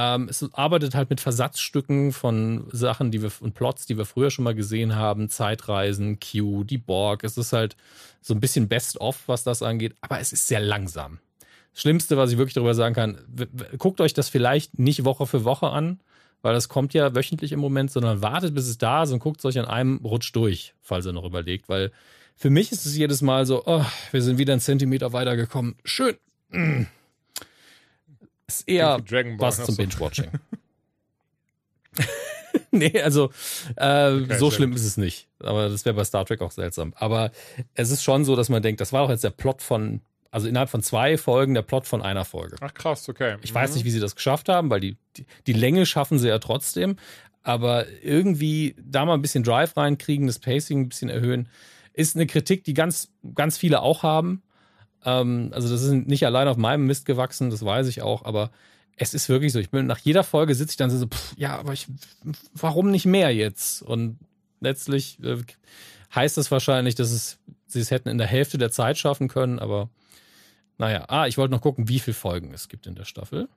Ähm, 0.00 0.28
es 0.28 0.48
arbeitet 0.54 0.94
halt 0.94 1.10
mit 1.10 1.20
Versatzstücken 1.20 2.12
von 2.12 2.68
Sachen, 2.70 3.10
die 3.10 3.20
wir 3.20 3.32
und 3.40 3.54
Plots, 3.54 3.84
die 3.84 3.98
wir 3.98 4.04
früher 4.04 4.30
schon 4.30 4.44
mal 4.44 4.54
gesehen 4.54 4.94
haben, 4.94 5.28
Zeitreisen, 5.28 6.20
Q, 6.20 6.62
die 6.62 6.78
Borg. 6.78 7.24
Es 7.24 7.36
ist 7.36 7.52
halt 7.52 7.76
so 8.20 8.32
ein 8.32 8.40
bisschen 8.40 8.68
Best-of, 8.68 9.26
was 9.26 9.42
das 9.42 9.60
angeht, 9.60 9.96
aber 10.00 10.20
es 10.20 10.32
ist 10.32 10.46
sehr 10.46 10.60
langsam. 10.60 11.18
Das 11.72 11.82
Schlimmste, 11.82 12.16
was 12.16 12.30
ich 12.30 12.38
wirklich 12.38 12.54
darüber 12.54 12.74
sagen 12.74 12.94
kann, 12.94 13.18
guckt 13.78 14.00
euch 14.00 14.14
das 14.14 14.28
vielleicht 14.28 14.78
nicht 14.78 15.04
Woche 15.04 15.26
für 15.26 15.44
Woche 15.44 15.68
an, 15.68 15.98
weil 16.42 16.54
das 16.54 16.68
kommt 16.68 16.94
ja 16.94 17.16
wöchentlich 17.16 17.50
im 17.50 17.58
Moment, 17.58 17.90
sondern 17.90 18.22
wartet, 18.22 18.54
bis 18.54 18.68
es 18.68 18.78
da 18.78 19.02
ist 19.02 19.10
und 19.10 19.18
guckt 19.18 19.40
es 19.40 19.46
euch 19.46 19.58
an 19.58 19.64
einem 19.64 19.96
Rutsch 20.04 20.30
durch, 20.32 20.74
falls 20.80 21.06
ihr 21.06 21.12
noch 21.12 21.24
überlegt, 21.24 21.68
weil 21.68 21.90
für 22.36 22.50
mich 22.50 22.70
ist 22.70 22.86
es 22.86 22.96
jedes 22.96 23.20
Mal 23.20 23.46
so, 23.46 23.64
oh, 23.66 23.84
wir 24.12 24.22
sind 24.22 24.38
wieder 24.38 24.52
einen 24.52 24.60
Zentimeter 24.60 25.12
weitergekommen. 25.12 25.74
Schön. 25.84 26.14
Mm. 26.50 26.84
Ist 28.48 28.68
eher 28.68 28.98
Dragon 28.98 29.36
Ball 29.36 29.48
was 29.48 29.64
zum. 29.64 29.76
Binge-Watching. 29.76 30.30
nee, 32.70 33.00
also 33.00 33.30
äh, 33.76 34.12
Okay, 34.12 34.38
so 34.38 34.50
schlimm 34.50 34.72
ist 34.72 34.84
es 34.84 34.96
nicht. 34.96 35.28
Aber 35.40 35.68
das 35.68 35.84
wäre 35.84 35.94
bei 35.94 36.04
Star 36.04 36.24
Trek 36.24 36.40
auch 36.40 36.50
seltsam. 36.50 36.94
Aber 36.96 37.30
es 37.74 37.90
ist 37.90 38.02
schon 38.02 38.24
so, 38.24 38.36
dass 38.36 38.48
man 38.48 38.62
denkt, 38.62 38.80
das 38.80 38.92
war 38.92 39.02
doch 39.02 39.10
jetzt 39.10 39.24
der 39.24 39.30
Plot 39.30 39.62
von, 39.62 40.00
also 40.30 40.48
innerhalb 40.48 40.70
von 40.70 40.82
zwei 40.82 41.18
Folgen 41.18 41.54
der 41.54 41.62
Plot 41.62 41.86
von 41.86 42.02
einer 42.02 42.24
Folge. 42.24 42.56
Ach 42.60 42.74
krass, 42.74 43.08
okay. 43.08 43.36
Ich 43.42 43.54
weiß 43.54 43.74
nicht, 43.74 43.84
wie 43.84 43.90
sie 43.90 44.00
das 44.00 44.16
geschafft 44.16 44.48
haben, 44.48 44.70
weil 44.70 44.80
die, 44.80 44.96
die, 45.16 45.26
die 45.46 45.52
Länge 45.52 45.86
schaffen 45.86 46.18
sie 46.18 46.28
ja 46.28 46.38
trotzdem. 46.38 46.96
Aber 47.42 47.86
irgendwie 48.02 48.74
da 48.82 49.04
mal 49.04 49.14
ein 49.14 49.22
bisschen 49.22 49.44
Drive 49.44 49.76
reinkriegen, 49.76 50.26
das 50.26 50.38
Pacing 50.38 50.82
ein 50.82 50.88
bisschen 50.88 51.08
erhöhen, 51.08 51.48
ist 51.92 52.14
eine 52.14 52.26
Kritik, 52.26 52.64
die 52.64 52.74
ganz, 52.74 53.10
ganz 53.34 53.56
viele 53.56 53.80
auch 53.80 54.02
haben. 54.02 54.42
Ähm, 55.04 55.50
also 55.52 55.68
das 55.68 55.82
ist 55.82 55.92
nicht 55.92 56.26
allein 56.26 56.48
auf 56.48 56.56
meinem 56.56 56.86
Mist 56.86 57.06
gewachsen, 57.06 57.50
das 57.50 57.64
weiß 57.64 57.86
ich 57.88 58.02
auch, 58.02 58.24
aber 58.24 58.50
es 58.96 59.14
ist 59.14 59.28
wirklich 59.28 59.52
so. 59.52 59.58
Ich 59.58 59.70
bin 59.70 59.86
nach 59.86 59.98
jeder 59.98 60.24
Folge 60.24 60.54
sitze 60.54 60.72
ich 60.72 60.76
dann 60.76 60.90
so, 60.90 61.06
pff, 61.06 61.34
ja, 61.36 61.56
aber 61.56 61.72
ich, 61.72 61.86
warum 62.54 62.90
nicht 62.90 63.06
mehr 63.06 63.34
jetzt? 63.34 63.82
Und 63.82 64.18
letztlich 64.60 65.18
äh, 65.22 65.38
heißt 66.14 66.36
das 66.36 66.50
wahrscheinlich, 66.50 66.94
dass 66.94 67.10
es, 67.10 67.38
sie 67.66 67.80
es 67.80 67.90
hätten 67.90 68.08
in 68.08 68.18
der 68.18 68.26
Hälfte 68.26 68.58
der 68.58 68.70
Zeit 68.70 68.98
schaffen 68.98 69.28
können, 69.28 69.58
aber 69.58 69.88
naja, 70.78 71.04
ah, 71.08 71.26
ich 71.26 71.38
wollte 71.38 71.52
noch 71.52 71.60
gucken, 71.60 71.88
wie 71.88 71.98
viele 71.98 72.14
Folgen 72.14 72.52
es 72.52 72.68
gibt 72.68 72.86
in 72.86 72.94
der 72.94 73.04
Staffel. 73.04 73.48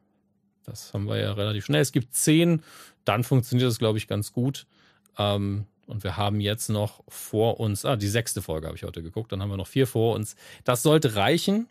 Das 0.65 0.93
haben 0.93 1.07
wir 1.07 1.17
ja 1.17 1.33
relativ 1.33 1.65
schnell. 1.65 1.81
Es 1.81 1.91
gibt 1.91 2.13
zehn, 2.13 2.63
dann 3.05 3.23
funktioniert 3.23 3.67
das, 3.67 3.79
glaube 3.79 3.97
ich, 3.97 4.07
ganz 4.07 4.31
gut. 4.31 4.65
Ähm, 5.17 5.65
und 5.91 6.03
wir 6.03 6.17
haben 6.17 6.39
jetzt 6.39 6.69
noch 6.69 7.03
vor 7.07 7.59
uns, 7.59 7.85
ah, 7.85 7.95
die 7.95 8.07
sechste 8.07 8.41
Folge 8.41 8.67
habe 8.67 8.77
ich 8.77 8.83
heute 8.83 9.03
geguckt, 9.03 9.31
dann 9.31 9.41
haben 9.41 9.49
wir 9.49 9.57
noch 9.57 9.67
vier 9.67 9.87
vor 9.87 10.15
uns. 10.15 10.35
Das 10.63 10.83
sollte 10.83 11.15
reichen. 11.15 11.67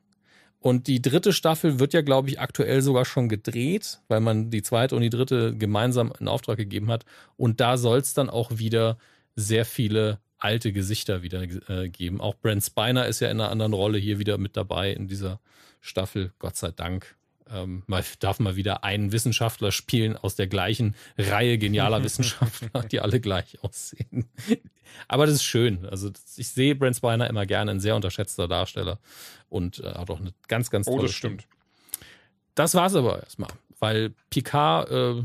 Und 0.60 0.88
die 0.88 1.00
dritte 1.00 1.32
Staffel 1.32 1.80
wird 1.80 1.94
ja, 1.94 2.02
glaube 2.02 2.28
ich, 2.28 2.38
aktuell 2.38 2.82
sogar 2.82 3.06
schon 3.06 3.30
gedreht, 3.30 4.00
weil 4.08 4.20
man 4.20 4.50
die 4.50 4.62
zweite 4.62 4.94
und 4.94 5.00
die 5.00 5.08
dritte 5.08 5.56
gemeinsam 5.56 6.12
in 6.20 6.28
Auftrag 6.28 6.58
gegeben 6.58 6.90
hat. 6.90 7.06
Und 7.38 7.60
da 7.60 7.78
soll 7.78 7.98
es 7.98 8.12
dann 8.12 8.28
auch 8.28 8.50
wieder 8.58 8.98
sehr 9.36 9.64
viele 9.64 10.20
alte 10.36 10.72
Gesichter 10.72 11.22
wieder 11.22 11.42
äh, 11.70 11.88
geben. 11.88 12.20
Auch 12.20 12.34
Brent 12.34 12.62
Spiner 12.62 13.06
ist 13.06 13.20
ja 13.20 13.30
in 13.30 13.40
einer 13.40 13.50
anderen 13.50 13.72
Rolle 13.72 13.98
hier 13.98 14.18
wieder 14.18 14.36
mit 14.36 14.56
dabei 14.56 14.92
in 14.92 15.08
dieser 15.08 15.40
Staffel, 15.80 16.32
Gott 16.38 16.56
sei 16.56 16.70
Dank. 16.70 17.16
Ähm, 17.52 17.82
man 17.86 18.04
darf 18.20 18.38
mal 18.38 18.56
wieder 18.56 18.84
einen 18.84 19.12
Wissenschaftler 19.12 19.72
spielen 19.72 20.16
aus 20.16 20.36
der 20.36 20.46
gleichen 20.46 20.94
Reihe 21.18 21.58
genialer 21.58 22.02
Wissenschaftler, 22.04 22.82
die 22.84 23.00
alle 23.00 23.20
gleich 23.20 23.62
aussehen. 23.62 24.28
Aber 25.08 25.26
das 25.26 25.36
ist 25.36 25.44
schön. 25.44 25.86
Also 25.86 26.10
ich 26.36 26.48
sehe 26.48 26.74
Brent 26.74 26.96
Spiner 26.96 27.28
immer 27.28 27.46
gerne, 27.46 27.70
ein 27.70 27.80
sehr 27.80 27.96
unterschätzter 27.96 28.48
Darsteller 28.48 28.98
und 29.48 29.80
äh, 29.80 29.92
hat 29.94 30.10
auch 30.10 30.20
eine 30.20 30.32
ganz, 30.48 30.70
ganz 30.70 30.86
Oh, 30.88 30.96
tolle 30.96 31.06
das 31.08 31.14
stimmt. 31.14 31.46
das 32.54 32.74
war's 32.74 32.94
aber 32.94 33.22
erstmal, 33.22 33.50
weil 33.78 34.14
Picard, 34.30 34.90
äh, 34.90 35.22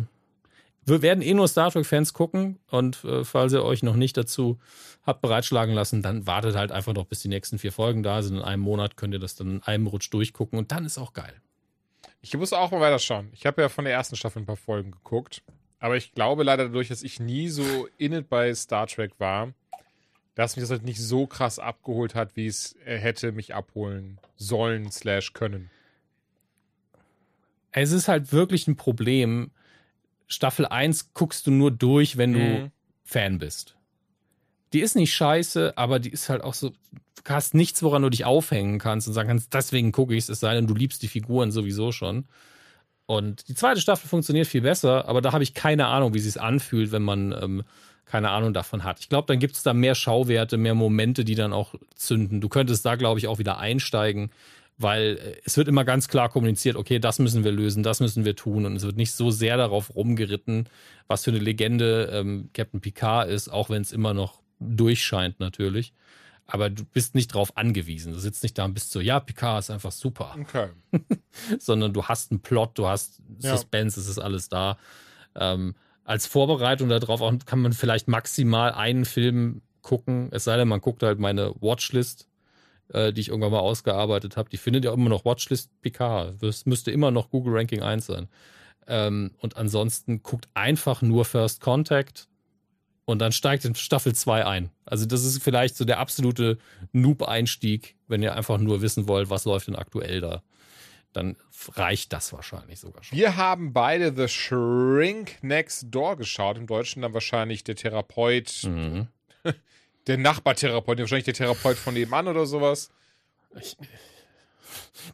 wir 0.87 1.01
werden 1.01 1.21
eh 1.23 1.33
nur 1.33 1.47
Star 1.47 1.71
Trek-Fans 1.71 2.13
gucken 2.13 2.59
und 2.69 3.03
äh, 3.05 3.23
falls 3.23 3.53
ihr 3.53 3.63
euch 3.63 3.81
noch 3.81 3.95
nicht 3.95 4.17
dazu 4.17 4.59
habt 5.03 5.21
bereitschlagen 5.21 5.73
lassen, 5.73 6.01
dann 6.01 6.25
wartet 6.27 6.55
halt 6.55 6.71
einfach 6.71 6.93
noch, 6.93 7.05
bis 7.05 7.21
die 7.21 7.27
nächsten 7.27 7.57
vier 7.59 7.71
Folgen 7.71 8.01
da 8.03 8.21
sind. 8.23 8.37
In 8.37 8.41
einem 8.43 8.61
Monat 8.63 8.97
könnt 8.97 9.13
ihr 9.13 9.19
das 9.19 9.35
dann 9.35 9.47
in 9.57 9.63
einem 9.63 9.87
Rutsch 9.87 10.11
durchgucken 10.11 10.57
und 10.57 10.71
dann 10.71 10.85
ist 10.85 10.97
auch 10.97 11.13
geil. 11.13 11.33
Ich 12.27 12.35
muss 12.35 12.53
auch 12.53 12.71
mal 12.71 12.81
weiter 12.81 12.97
schauen. 12.97 13.29
Ich 13.33 13.45
habe 13.45 13.61
ja 13.61 13.69
von 13.69 13.85
der 13.85 13.93
ersten 13.93 14.15
Staffel 14.15 14.41
ein 14.41 14.47
paar 14.47 14.55
Folgen 14.57 14.89
geguckt. 14.89 15.43
Aber 15.79 15.95
ich 15.95 16.13
glaube 16.13 16.41
leider 16.43 16.65
dadurch, 16.65 16.87
dass 16.87 17.03
ich 17.03 17.19
nie 17.19 17.49
so 17.49 17.87
in 17.99 18.13
it 18.13 18.29
bei 18.29 18.51
Star 18.55 18.87
Trek 18.87 19.11
war, 19.19 19.53
dass 20.33 20.55
mich 20.55 20.63
das 20.63 20.71
halt 20.71 20.83
nicht 20.83 20.99
so 20.99 21.27
krass 21.27 21.59
abgeholt 21.59 22.15
hat, 22.15 22.35
wie 22.35 22.47
es 22.47 22.75
äh, 22.83 22.97
hätte 22.97 23.31
mich 23.31 23.53
abholen 23.53 24.17
sollen 24.37 24.91
slash 24.91 25.33
können. 25.33 25.69
Es 27.71 27.91
ist 27.91 28.07
halt 28.07 28.31
wirklich 28.31 28.67
ein 28.67 28.75
Problem. 28.75 29.51
Staffel 30.27 30.65
1 30.65 31.13
guckst 31.13 31.45
du 31.45 31.51
nur 31.51 31.69
durch, 31.69 32.17
wenn 32.17 32.33
du 32.33 32.39
Mhm. 32.39 32.71
Fan 33.03 33.37
bist. 33.37 33.75
Die 34.75 34.81
ist 34.81 34.97
nicht 34.97 35.13
scheiße, 35.13 35.77
aber 35.77 35.99
die 35.99 36.09
ist 36.09 36.27
halt 36.27 36.43
auch 36.43 36.53
so, 36.53 36.71
du 36.71 37.33
hast 37.33 37.53
nichts, 37.53 37.81
woran 37.81 38.01
du 38.01 38.09
dich 38.09 38.25
aufhängen 38.25 38.77
kannst 38.77 39.07
und 39.07 39.13
sagen 39.13 39.29
kannst, 39.29 39.53
deswegen 39.53 39.93
gucke 39.93 40.13
ich 40.13 40.25
es, 40.25 40.29
es 40.29 40.41
sei 40.41 40.53
denn, 40.53 40.67
du 40.67 40.75
liebst 40.75 41.01
die 41.01 41.07
Figuren 41.07 41.53
sowieso 41.53 41.93
schon. 41.93 42.25
Und 43.05 43.47
die 43.47 43.55
zweite 43.55 43.79
Staffel 43.79 44.09
funktioniert 44.09 44.47
viel 44.47 44.63
besser, 44.63 45.07
aber 45.07 45.21
da 45.21 45.31
habe 45.31 45.43
ich 45.43 45.53
keine 45.53 45.87
Ahnung, 45.87 46.13
wie 46.13 46.19
sie 46.19 46.27
es 46.27 46.35
anfühlt, 46.35 46.91
wenn 46.91 47.03
man 47.03 47.31
ähm, 47.31 47.63
keine 48.03 48.31
Ahnung 48.31 48.53
davon 48.53 48.83
hat. 48.83 48.99
Ich 48.99 49.07
glaube, 49.07 49.27
dann 49.27 49.39
gibt 49.39 49.55
es 49.55 49.63
da 49.63 49.73
mehr 49.73 49.95
Schauwerte, 49.95 50.57
mehr 50.57 50.75
Momente, 50.75 51.23
die 51.23 51.35
dann 51.35 51.53
auch 51.53 51.75
zünden. 51.95 52.41
Du 52.41 52.49
könntest 52.49 52.85
da, 52.85 52.95
glaube 52.95 53.21
ich, 53.21 53.27
auch 53.27 53.39
wieder 53.39 53.57
einsteigen, 53.59 54.29
weil 54.77 55.17
äh, 55.23 55.41
es 55.45 55.55
wird 55.55 55.69
immer 55.69 55.85
ganz 55.85 56.09
klar 56.09 56.27
kommuniziert, 56.27 56.75
okay, 56.75 56.99
das 56.99 57.19
müssen 57.19 57.45
wir 57.45 57.53
lösen, 57.53 57.81
das 57.81 58.01
müssen 58.01 58.25
wir 58.25 58.35
tun. 58.35 58.65
Und 58.65 58.75
es 58.75 58.83
wird 58.83 58.97
nicht 58.97 59.13
so 59.13 59.31
sehr 59.31 59.55
darauf 59.55 59.95
rumgeritten, 59.95 60.67
was 61.07 61.23
für 61.23 61.31
eine 61.31 61.39
Legende 61.39 62.09
ähm, 62.11 62.49
Captain 62.53 62.81
Picard 62.81 63.29
ist, 63.29 63.47
auch 63.47 63.69
wenn 63.69 63.81
es 63.81 63.93
immer 63.93 64.13
noch 64.13 64.43
durchscheint 64.59 65.39
natürlich. 65.39 65.93
Aber 66.47 66.69
du 66.69 66.85
bist 66.85 67.15
nicht 67.15 67.33
drauf 67.33 67.57
angewiesen. 67.57 68.13
Du 68.13 68.19
sitzt 68.19 68.43
nicht 68.43 68.57
da 68.57 68.65
und 68.65 68.75
bist 68.75 68.91
so, 68.91 68.99
ja, 69.01 69.19
Picard 69.19 69.61
ist 69.61 69.71
einfach 69.71 69.91
super 69.91 70.35
Okay. 70.39 70.69
sondern 71.59 71.91
du 71.91 72.03
hast 72.03 72.31
einen 72.31 72.41
Plot, 72.41 72.77
du 72.77 72.87
hast 72.87 73.21
Ja. 73.39 73.51
Suspense, 73.55 73.99
es 73.99 74.07
ist 74.07 74.19
alles 74.19 74.49
da. 74.49 74.77
Ähm, 75.35 75.73
als 76.03 76.27
Vorbereitung 76.27 76.87
darauf 76.89 77.21
kann 77.45 77.59
man 77.59 77.73
vielleicht 77.73 78.07
maximal 78.07 78.71
einen 78.73 79.05
Film 79.05 79.63
gucken, 79.81 80.29
es 80.31 80.43
sei 80.43 80.55
denn, 80.57 80.67
man 80.67 80.81
guckt 80.81 81.01
halt 81.03 81.19
meine 81.19 81.53
Watchlist, 81.61 82.27
äh, 82.89 83.11
die 83.11 83.21
ich 83.21 83.29
irgendwann 83.29 83.51
mal 83.51 83.59
ausgearbeitet 83.59 84.37
habe. 84.37 84.49
Die 84.49 84.57
findet 84.57 84.85
ja 84.85 84.93
immer 84.93 85.09
noch 85.09 85.25
Watchlist 85.25 85.69
Picard. 85.81 86.41
Das 86.43 86.67
müsste 86.67 86.91
immer 86.91 87.09
noch 87.09 87.31
Google 87.31 87.55
Ranking 87.55 87.81
1 87.81 88.05
sein. 88.05 88.27
Ähm, 88.87 89.31
und 89.39 89.57
ansonsten 89.57 90.21
guckt 90.21 90.47
einfach 90.53 91.01
nur 91.01 91.25
First 91.25 91.59
Contact 91.61 92.27
und 93.05 93.19
dann 93.19 93.31
steigt 93.31 93.65
in 93.65 93.75
Staffel 93.75 94.13
2 94.13 94.45
ein. 94.45 94.69
Also 94.85 95.05
das 95.05 95.23
ist 95.23 95.41
vielleicht 95.43 95.77
so 95.77 95.85
der 95.85 95.99
absolute 95.99 96.57
Noob-Einstieg, 96.91 97.95
wenn 98.07 98.21
ihr 98.23 98.35
einfach 98.35 98.57
nur 98.57 98.81
wissen 98.81 99.07
wollt, 99.07 99.29
was 99.29 99.45
läuft 99.45 99.67
denn 99.67 99.75
aktuell 99.75 100.21
da 100.21 100.41
dann 101.15 101.37
reicht 101.75 102.11
das 102.11 102.33
wahrscheinlich 102.33 102.79
sogar 102.79 103.03
schon. 103.03 103.17
Wir 103.17 103.37
haben 103.37 103.71
beide 103.71 104.13
The 104.15 104.27
Shrink 104.27 105.41
Next 105.41 105.85
Door 105.89 106.17
geschaut. 106.17 106.57
Im 106.57 106.67
Deutschen 106.67 107.01
dann 107.03 107.13
wahrscheinlich 107.13 107.63
der 107.63 107.75
Therapeut, 107.75 108.63
Mhm. 108.63 109.07
der 110.07 110.17
Nachbartherapeut, 110.17 110.99
wahrscheinlich 110.99 111.23
der 111.25 111.33
Therapeut 111.33 111.77
von 111.77 111.93
nebenan 111.93 112.27
oder 112.27 112.45
sowas. 112.45 112.89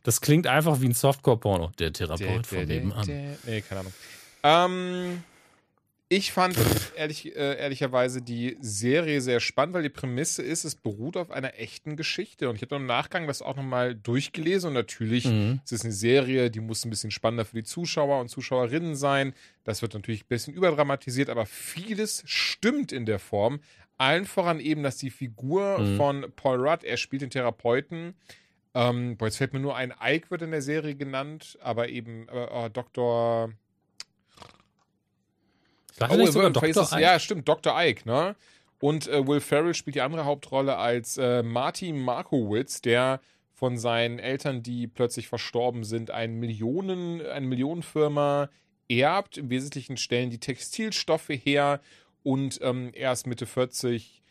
Das 0.04 0.22
klingt 0.22 0.48
einfach 0.48 0.82
wie 0.82 0.88
ein 0.88 0.94
Softcore-Porno. 0.94 1.72
Der 1.78 1.94
Therapeut 1.94 2.48
von 2.48 2.66
nebenan. 2.66 3.38
Nee, 3.46 3.62
keine 3.62 3.82
Ahnung. 3.82 3.94
Ähm, 4.44 5.24
ich 6.14 6.34
fand 6.34 6.58
ehrlich, 6.98 7.34
äh, 7.38 7.58
ehrlicherweise 7.58 8.22
die 8.22 8.58
Serie 8.60 9.22
sehr 9.22 9.40
spannend, 9.40 9.74
weil 9.74 9.84
die 9.84 9.88
Prämisse 9.90 10.42
ist, 10.44 10.66
es 10.66 10.76
beruht 10.76 11.16
auf 11.16 11.32
einer 11.32 11.58
echten 11.58 11.96
Geschichte. 11.96 12.50
Und 12.50 12.58
ich 12.58 12.62
habe 12.64 12.76
im 12.76 12.86
Nachgang 12.86 13.28
das 13.28 13.42
auch 13.42 13.56
nochmal 13.56 13.96
durchgelesen. 13.96 14.68
Und 14.68 14.74
natürlich 14.74 15.24
Mhm. 15.28 15.62
es 15.64 15.72
ist 15.72 15.86
eine 15.86 15.94
Serie, 15.94 16.52
die 16.52 16.60
muss 16.60 16.84
ein 16.84 16.90
bisschen 16.90 17.12
spannender 17.12 17.46
für 17.46 17.56
die 17.56 17.64
Zuschauer 17.64 18.20
und 18.20 18.28
Zuschauerinnen 18.28 18.96
sein. 18.96 19.34
Das 19.64 19.82
wird 19.82 19.94
natürlich 19.94 20.24
ein 20.26 20.28
bisschen 20.28 20.54
überdramatisiert, 20.54 21.30
aber 21.30 21.46
vieles 21.46 22.24
stimmt 22.26 22.92
in 22.92 23.06
der 23.06 23.20
Form. 23.20 23.62
Allen 23.98 24.26
voran 24.26 24.60
eben, 24.60 24.84
dass 24.84 24.98
die 24.98 25.12
Figur 25.12 25.80
Mhm. 25.80 25.96
von 25.96 26.26
Paul 26.36 26.60
Rudd, 26.68 26.84
er 26.84 26.98
spielt 26.98 27.22
den 27.22 27.30
Therapeuten, 27.30 28.16
ähm, 28.74 29.16
boah, 29.16 29.28
jetzt 29.28 29.38
fällt 29.38 29.54
mir 29.54 29.60
nur 29.62 29.78
ein, 29.78 29.94
Ike 30.04 30.30
wird 30.30 30.42
in 30.42 30.52
der 30.52 30.62
Serie 30.62 30.96
genannt, 30.96 31.58
aber 31.62 31.88
eben 31.88 32.28
äh, 32.28 32.66
äh, 32.66 32.70
Dr. 32.70 33.54
Sagt 35.92 36.12
er 36.12 36.18
nicht 36.18 36.32
sogar 36.34 36.50
Dr. 36.50 36.70
es- 36.84 36.92
Ike? 36.92 37.02
Ja, 37.02 37.20
stimmt, 37.20 37.48
Dr. 37.48 37.74
Ike, 37.80 38.06
ne? 38.08 38.36
Und 38.80 39.08
äh, 39.08 39.28
Will 39.28 39.40
Ferrell 39.42 39.74
spielt 39.76 39.96
die 39.96 40.02
andere 40.02 40.26
Hauptrolle 40.26 40.78
als 40.78 41.18
äh, 41.18 41.44
Marty 41.44 41.94
Markowitz, 41.94 42.82
der 42.82 43.20
von 43.54 43.78
seinen 43.78 44.18
Eltern, 44.18 44.64
die 44.64 44.88
plötzlich 44.88 45.28
verstorben 45.28 45.84
sind, 45.84 46.10
ein 46.10 46.34
Millionen, 46.40 47.24
eine 47.24 47.46
Millionenfirma 47.46 48.50
erbt. 48.90 49.38
Im 49.38 49.52
Wesentlichen 49.52 49.98
stellen 49.98 50.32
die 50.32 50.40
Textilstoffe 50.40 51.30
her 51.30 51.80
und 52.24 52.60
ähm, 52.64 52.92
er 52.96 53.12
ist 53.12 53.28
Mitte 53.28 53.46
40 53.46 54.24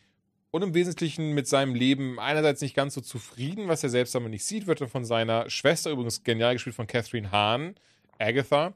und 0.51 0.63
im 0.63 0.73
Wesentlichen 0.73 1.31
mit 1.31 1.47
seinem 1.47 1.73
Leben 1.75 2.19
einerseits 2.19 2.59
nicht 2.61 2.75
ganz 2.75 2.93
so 2.93 2.99
zufrieden, 2.99 3.69
was 3.69 3.83
er 3.83 3.89
selbst 3.89 4.17
aber 4.17 4.27
nicht 4.27 4.43
sieht, 4.43 4.67
wird 4.67 4.81
dann 4.81 4.89
von 4.89 5.05
seiner 5.05 5.49
Schwester, 5.49 5.91
übrigens 5.91 6.23
genial 6.25 6.53
gespielt 6.55 6.75
von 6.75 6.87
Catherine 6.87 7.31
Hahn, 7.31 7.75
Agatha, 8.19 8.73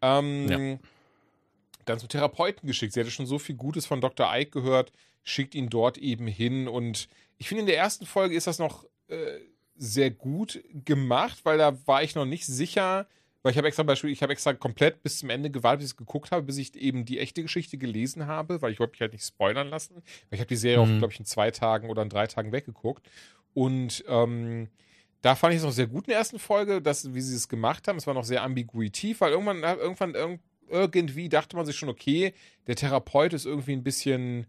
ähm, 0.00 0.48
Ja. 0.48 0.78
Dann 1.84 1.98
zum 1.98 2.08
Therapeuten 2.08 2.66
geschickt. 2.66 2.92
Sie 2.92 3.00
hatte 3.00 3.10
schon 3.10 3.26
so 3.26 3.38
viel 3.38 3.56
Gutes 3.56 3.86
von 3.86 4.00
Dr. 4.00 4.28
Ike 4.34 4.50
gehört, 4.50 4.92
schickt 5.22 5.54
ihn 5.54 5.68
dort 5.70 5.98
eben 5.98 6.26
hin. 6.26 6.68
Und 6.68 7.08
ich 7.38 7.48
finde, 7.48 7.62
in 7.62 7.66
der 7.66 7.76
ersten 7.78 8.06
Folge 8.06 8.34
ist 8.34 8.46
das 8.46 8.58
noch 8.58 8.84
äh, 9.08 9.38
sehr 9.76 10.10
gut 10.10 10.62
gemacht, 10.84 11.40
weil 11.44 11.58
da 11.58 11.76
war 11.86 12.02
ich 12.02 12.14
noch 12.14 12.24
nicht 12.26 12.46
sicher, 12.46 13.06
weil 13.42 13.50
ich 13.52 13.58
habe 13.58 13.66
extra 13.66 13.82
Beispiel, 13.82 14.10
ich 14.10 14.22
habe 14.22 14.32
extra 14.32 14.52
komplett 14.52 15.02
bis 15.02 15.18
zum 15.18 15.28
Ende 15.30 15.50
gewartet, 15.50 15.80
bis 15.80 15.86
ich 15.88 15.92
es 15.94 15.96
geguckt 15.96 16.30
habe, 16.30 16.42
bis 16.42 16.58
ich 16.58 16.76
eben 16.76 17.04
die 17.04 17.18
echte 17.18 17.42
Geschichte 17.42 17.76
gelesen 17.78 18.26
habe, 18.26 18.62
weil 18.62 18.72
ich 18.72 18.78
wollte 18.78 18.92
mich 18.92 19.00
halt 19.00 19.12
nicht 19.12 19.24
spoilern 19.26 19.68
lassen. 19.68 19.96
Weil 19.96 20.02
ich 20.36 20.40
habe 20.40 20.48
die 20.48 20.56
Serie 20.56 20.80
auch, 20.80 20.86
Mhm. 20.86 20.98
glaube 20.98 21.12
ich, 21.12 21.18
in 21.18 21.26
zwei 21.26 21.50
Tagen 21.50 21.90
oder 21.90 22.02
in 22.02 22.08
drei 22.08 22.26
Tagen 22.28 22.52
weggeguckt. 22.52 23.08
Und 23.54 24.04
ähm, 24.06 24.68
da 25.22 25.34
fand 25.34 25.54
ich 25.54 25.58
es 25.58 25.64
noch 25.64 25.72
sehr 25.72 25.86
gut 25.88 26.04
in 26.04 26.10
der 26.10 26.18
ersten 26.18 26.38
Folge, 26.38 26.80
dass, 26.80 27.14
wie 27.14 27.20
sie 27.20 27.34
es 27.36 27.48
gemacht 27.48 27.86
haben. 27.88 27.96
Es 27.98 28.06
war 28.06 28.14
noch 28.14 28.24
sehr 28.24 28.42
ambiguitiv, 28.42 29.20
weil 29.20 29.32
irgendwann, 29.32 29.62
irgendwann, 29.62 30.14
irg- 30.14 30.38
irgendwie 30.68 31.28
dachte 31.28 31.56
man 31.56 31.66
sich 31.66 31.76
schon, 31.76 31.88
okay, 31.88 32.34
der 32.66 32.76
Therapeut 32.76 33.32
ist 33.32 33.46
irgendwie 33.46 33.72
ein 33.72 33.82
bisschen 33.82 34.46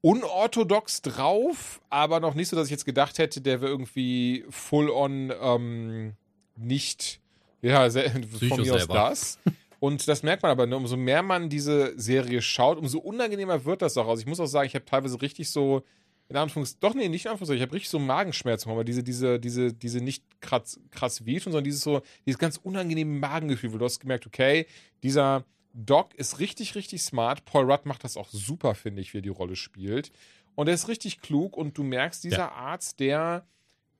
unorthodox 0.00 1.02
drauf, 1.02 1.80
aber 1.90 2.20
noch 2.20 2.34
nicht 2.34 2.48
so, 2.48 2.56
dass 2.56 2.66
ich 2.66 2.70
jetzt 2.70 2.84
gedacht 2.84 3.18
hätte, 3.18 3.40
der 3.40 3.60
wäre 3.60 3.70
irgendwie 3.70 4.44
full 4.50 4.88
on 4.90 5.32
ähm, 5.40 6.12
nicht, 6.56 7.20
ja, 7.62 7.90
sehr, 7.90 8.10
von 8.48 8.60
mir 8.60 8.74
aus 8.74 8.86
das. 8.86 9.38
Und 9.80 10.08
das 10.08 10.22
merkt 10.22 10.42
man 10.42 10.52
aber, 10.52 10.66
ne, 10.66 10.76
umso 10.76 10.96
mehr 10.96 11.22
man 11.22 11.48
diese 11.48 11.98
Serie 11.98 12.40
schaut, 12.40 12.78
umso 12.78 12.98
unangenehmer 12.98 13.64
wird 13.64 13.82
das 13.82 13.96
auch. 13.96 14.08
Also 14.08 14.20
ich 14.20 14.26
muss 14.26 14.40
auch 14.40 14.46
sagen, 14.46 14.66
ich 14.66 14.74
habe 14.74 14.84
teilweise 14.84 15.20
richtig 15.20 15.50
so, 15.50 15.82
in 16.28 16.36
Anführungszeichen, 16.36 16.80
doch 16.80 16.94
nee, 16.94 17.08
nicht 17.08 17.26
in 17.26 17.30
Anführungszeichen, 17.30 17.58
ich 17.58 17.66
habe 17.66 17.74
richtig 17.74 17.90
so 17.90 17.98
Magenschmerzen, 17.98 18.70
aber 18.70 18.84
diese, 18.84 19.02
diese, 19.02 19.38
diese, 19.38 19.72
diese 19.72 20.00
nicht 20.00 20.24
krass, 20.40 20.80
krass 20.90 21.24
wehtun, 21.24 21.52
sondern 21.52 21.64
dieses 21.64 21.82
so, 21.82 22.02
dieses 22.26 22.38
ganz 22.38 22.56
unangenehme 22.56 23.18
Magengefühl, 23.18 23.72
wo 23.72 23.78
du 23.78 23.84
hast 23.84 24.00
gemerkt, 24.00 24.26
okay, 24.26 24.66
dieser 25.02 25.44
Doc 25.72 26.14
ist 26.14 26.38
richtig, 26.38 26.74
richtig 26.74 27.02
smart. 27.02 27.44
Paul 27.44 27.70
Rudd 27.70 27.84
macht 27.84 28.02
das 28.02 28.16
auch 28.16 28.30
super, 28.30 28.74
finde 28.74 29.02
ich, 29.02 29.12
wie 29.12 29.18
er 29.18 29.22
die 29.22 29.28
Rolle 29.28 29.56
spielt. 29.56 30.10
Und 30.54 30.68
er 30.68 30.74
ist 30.74 30.88
richtig 30.88 31.20
klug 31.20 31.56
und 31.56 31.76
du 31.76 31.82
merkst, 31.84 32.24
dieser 32.24 32.36
Ja. 32.38 32.52
Arzt, 32.52 32.98
der 32.98 33.46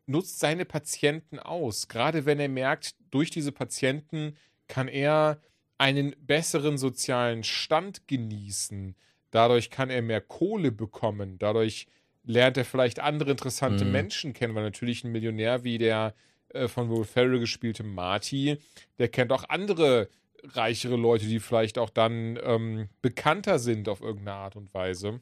nutzt 0.07 0.39
seine 0.40 0.65
Patienten 0.65 1.39
aus. 1.39 1.89
Gerade 1.89 2.24
wenn 2.24 2.40
er 2.40 2.48
merkt, 2.48 2.94
durch 3.11 3.31
diese 3.31 3.53
Patienten 3.53 4.36
kann 4.69 4.89
er 4.89 5.40
einen 5.78 6.16
besseren 6.19 6.78
sozialen 6.78 7.44
Stand 7.44 8.09
genießen. 8.09 8.97
Dadurch 9.31 9.70
kann 9.70 9.90
er 9.90 10.01
mehr 10.01 10.23
Kohle 10.23 10.73
bekommen. 10.73 11.39
Dadurch 11.39 11.86
lernt 12.27 12.57
er 12.57 12.65
vielleicht 12.65 13.01
andere 13.01 13.31
interessante 13.31 13.85
Mhm. 13.85 13.93
Menschen 13.93 14.32
kennen, 14.35 14.55
weil 14.55 14.65
natürlich 14.65 15.05
ein 15.05 15.12
Millionär 15.12 15.65
wie 15.65 15.78
der 15.78 16.15
äh, 16.51 16.69
von 16.69 16.90
Will 16.90 17.05
Ferrell 17.05 17.39
gespielte 17.39 17.85
Marty, 17.85 18.59
der 18.98 19.09
kennt 19.09 19.32
auch 19.32 19.48
andere 19.48 20.09
reichere 20.43 20.97
Leute, 20.97 21.27
die 21.27 21.40
vielleicht 21.40 21.78
auch 21.78 21.90
dann 21.90 22.39
ähm, 22.43 22.89
bekannter 23.03 23.59
sind 23.59 23.89
auf 23.89 24.01
irgendeine 24.01 24.36
Art 24.36 24.57
und 24.57 24.73
Weise. 24.74 25.20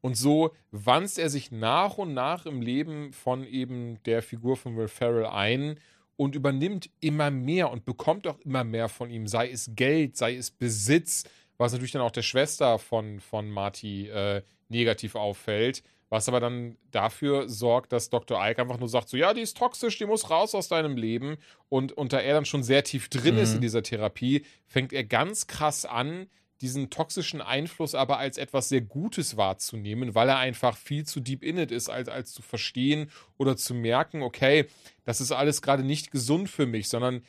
Und 0.00 0.16
so 0.16 0.54
wanzt 0.70 1.18
er 1.18 1.28
sich 1.28 1.50
nach 1.50 1.98
und 1.98 2.14
nach 2.14 2.46
im 2.46 2.62
Leben 2.62 3.12
von 3.12 3.44
eben 3.44 4.02
der 4.04 4.22
Figur 4.22 4.56
von 4.56 4.76
Will 4.76 4.88
Ferrell 4.88 5.26
ein 5.26 5.78
und 6.16 6.34
übernimmt 6.34 6.90
immer 7.00 7.30
mehr 7.30 7.70
und 7.70 7.84
bekommt 7.84 8.26
auch 8.26 8.38
immer 8.40 8.64
mehr 8.64 8.88
von 8.88 9.10
ihm, 9.10 9.26
sei 9.26 9.50
es 9.50 9.72
Geld, 9.74 10.16
sei 10.16 10.36
es 10.36 10.50
Besitz, 10.50 11.24
was 11.58 11.72
natürlich 11.72 11.92
dann 11.92 12.02
auch 12.02 12.10
der 12.10 12.22
Schwester 12.22 12.78
von, 12.78 13.20
von 13.20 13.50
Marty 13.50 14.08
äh, 14.08 14.42
negativ 14.70 15.14
auffällt, 15.14 15.82
was 16.08 16.28
aber 16.28 16.40
dann 16.40 16.76
dafür 16.90 17.48
sorgt, 17.48 17.92
dass 17.92 18.10
Dr. 18.10 18.38
Ike 18.44 18.60
einfach 18.60 18.78
nur 18.78 18.88
sagt, 18.88 19.08
so 19.08 19.16
ja, 19.16 19.32
die 19.34 19.42
ist 19.42 19.56
toxisch, 19.56 19.98
die 19.98 20.06
muss 20.06 20.30
raus 20.30 20.54
aus 20.54 20.68
deinem 20.68 20.96
Leben 20.96 21.36
und, 21.68 21.92
und 21.92 22.12
da 22.12 22.18
er 22.18 22.34
dann 22.34 22.44
schon 22.44 22.62
sehr 22.62 22.82
tief 22.82 23.08
drin 23.08 23.36
ist 23.36 23.50
Mhm. 23.50 23.56
in 23.56 23.60
dieser 23.60 23.82
Therapie, 23.82 24.44
fängt 24.66 24.92
er 24.92 25.04
ganz 25.04 25.46
krass 25.46 25.84
an, 25.84 26.26
diesen 26.60 26.90
toxischen 26.90 27.40
Einfluss 27.40 27.94
aber 27.94 28.18
als 28.18 28.36
etwas 28.36 28.68
sehr 28.68 28.82
Gutes 28.82 29.36
wahrzunehmen, 29.36 30.14
weil 30.14 30.28
er 30.28 30.36
einfach 30.38 30.76
viel 30.76 31.06
zu 31.06 31.20
deep 31.20 31.42
in 31.42 31.56
it 31.56 31.70
ist, 31.70 31.88
als, 31.88 32.08
als 32.08 32.32
zu 32.32 32.42
verstehen 32.42 33.10
oder 33.38 33.56
zu 33.56 33.72
merken, 33.72 34.22
okay, 34.22 34.66
das 35.04 35.20
ist 35.20 35.32
alles 35.32 35.62
gerade 35.62 35.82
nicht 35.82 36.10
gesund 36.10 36.50
für 36.50 36.66
mich, 36.66 36.88
sondern 36.88 37.22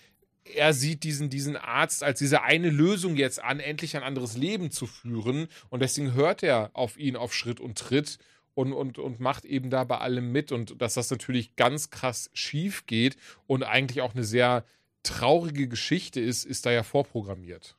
er 0.43 0.73
sieht 0.73 1.03
diesen, 1.03 1.30
diesen 1.30 1.55
Arzt 1.55 2.03
als 2.03 2.19
diese 2.19 2.41
eine 2.41 2.69
Lösung 2.69 3.15
jetzt 3.15 3.41
an, 3.41 3.59
endlich 3.59 3.95
ein 3.95 4.03
anderes 4.03 4.35
Leben 4.38 4.72
zu 4.72 4.88
führen. 4.88 5.47
Und 5.69 5.81
deswegen 5.81 6.13
hört 6.13 6.43
er 6.43 6.72
auf 6.73 6.97
ihn 6.97 7.15
auf 7.15 7.34
Schritt 7.34 7.59
und 7.59 7.77
Tritt 7.77 8.18
und, 8.53 8.73
und, 8.73 8.97
und 8.97 9.19
macht 9.19 9.45
eben 9.45 9.69
da 9.69 9.84
bei 9.84 9.99
allem 9.99 10.31
mit. 10.31 10.51
Und 10.51 10.81
dass 10.81 10.95
das 10.95 11.11
natürlich 11.11 11.55
ganz 11.55 11.89
krass 11.89 12.30
schief 12.34 12.85
geht 12.85 13.18
und 13.47 13.63
eigentlich 13.63 14.01
auch 14.01 14.13
eine 14.13 14.23
sehr 14.23 14.65
traurige 15.03 15.68
Geschichte 15.68 16.19
ist, 16.19 16.45
ist 16.45 16.65
da 16.65 16.72
ja 16.72 16.84
vorprogrammiert. 16.84 17.76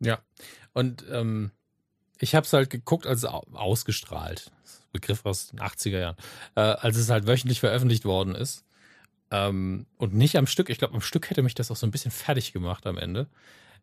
Ja. 0.00 0.20
Und 0.72 1.04
ähm, 1.10 1.50
ich 2.18 2.34
habe 2.34 2.46
es 2.46 2.52
halt 2.52 2.70
geguckt, 2.70 3.06
als 3.06 3.24
es 3.24 3.24
ausgestrahlt. 3.24 4.50
Begriff 4.92 5.24
aus 5.24 5.48
den 5.48 5.60
80er 5.60 5.98
Jahren. 5.98 6.16
Äh, 6.56 6.60
als 6.60 6.96
es 6.96 7.10
halt 7.10 7.26
wöchentlich 7.26 7.60
veröffentlicht 7.60 8.04
worden 8.04 8.34
ist. 8.34 8.64
Ähm, 9.30 9.86
und 9.96 10.14
nicht 10.14 10.36
am 10.36 10.46
Stück. 10.46 10.70
Ich 10.70 10.78
glaube, 10.78 10.94
am 10.94 11.00
Stück 11.00 11.30
hätte 11.30 11.42
mich 11.42 11.54
das 11.54 11.70
auch 11.70 11.76
so 11.76 11.86
ein 11.86 11.90
bisschen 11.90 12.10
fertig 12.10 12.52
gemacht 12.52 12.86
am 12.86 12.98
Ende. 12.98 13.28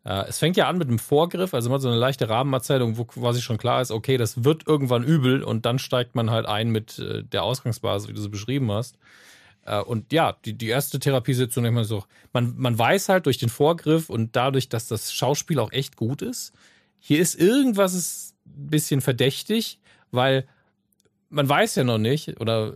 Äh, 0.03 0.25
es 0.27 0.39
fängt 0.39 0.57
ja 0.57 0.67
an 0.67 0.77
mit 0.77 0.87
einem 0.87 0.99
Vorgriff, 0.99 1.53
also 1.53 1.69
mal 1.69 1.79
so 1.79 1.89
eine 1.89 1.97
leichte 1.97 2.29
Rahmenerzählung, 2.29 2.97
wo 2.97 3.05
quasi 3.05 3.41
schon 3.41 3.57
klar 3.57 3.81
ist, 3.81 3.91
okay, 3.91 4.17
das 4.17 4.43
wird 4.43 4.67
irgendwann 4.67 5.03
übel 5.03 5.43
und 5.43 5.65
dann 5.65 5.79
steigt 5.79 6.15
man 6.15 6.31
halt 6.31 6.45
ein 6.45 6.69
mit 6.69 6.99
äh, 6.99 7.23
der 7.23 7.43
Ausgangsbasis, 7.43 8.07
wie 8.07 8.13
du 8.13 8.21
sie 8.21 8.29
beschrieben 8.29 8.71
hast. 8.71 8.97
Äh, 9.65 9.81
und 9.81 10.11
ja, 10.13 10.37
die, 10.45 10.53
die 10.53 10.69
erste 10.69 10.99
Therapiesitzung, 10.99 11.65
ich 11.65 11.71
mal 11.71 11.83
so, 11.83 12.03
man, 12.33 12.53
man 12.57 12.77
weiß 12.77 13.09
halt 13.09 13.25
durch 13.25 13.37
den 13.37 13.49
Vorgriff 13.49 14.09
und 14.09 14.35
dadurch, 14.35 14.69
dass 14.69 14.87
das 14.87 15.13
Schauspiel 15.13 15.59
auch 15.59 15.71
echt 15.71 15.97
gut 15.97 16.21
ist, 16.21 16.53
hier 16.99 17.19
ist 17.19 17.35
irgendwas 17.35 18.33
ein 18.45 18.69
bisschen 18.69 19.01
verdächtig, 19.01 19.79
weil 20.11 20.47
man 21.29 21.47
weiß 21.47 21.75
ja 21.75 21.83
noch 21.83 21.97
nicht, 21.97 22.39
oder 22.39 22.73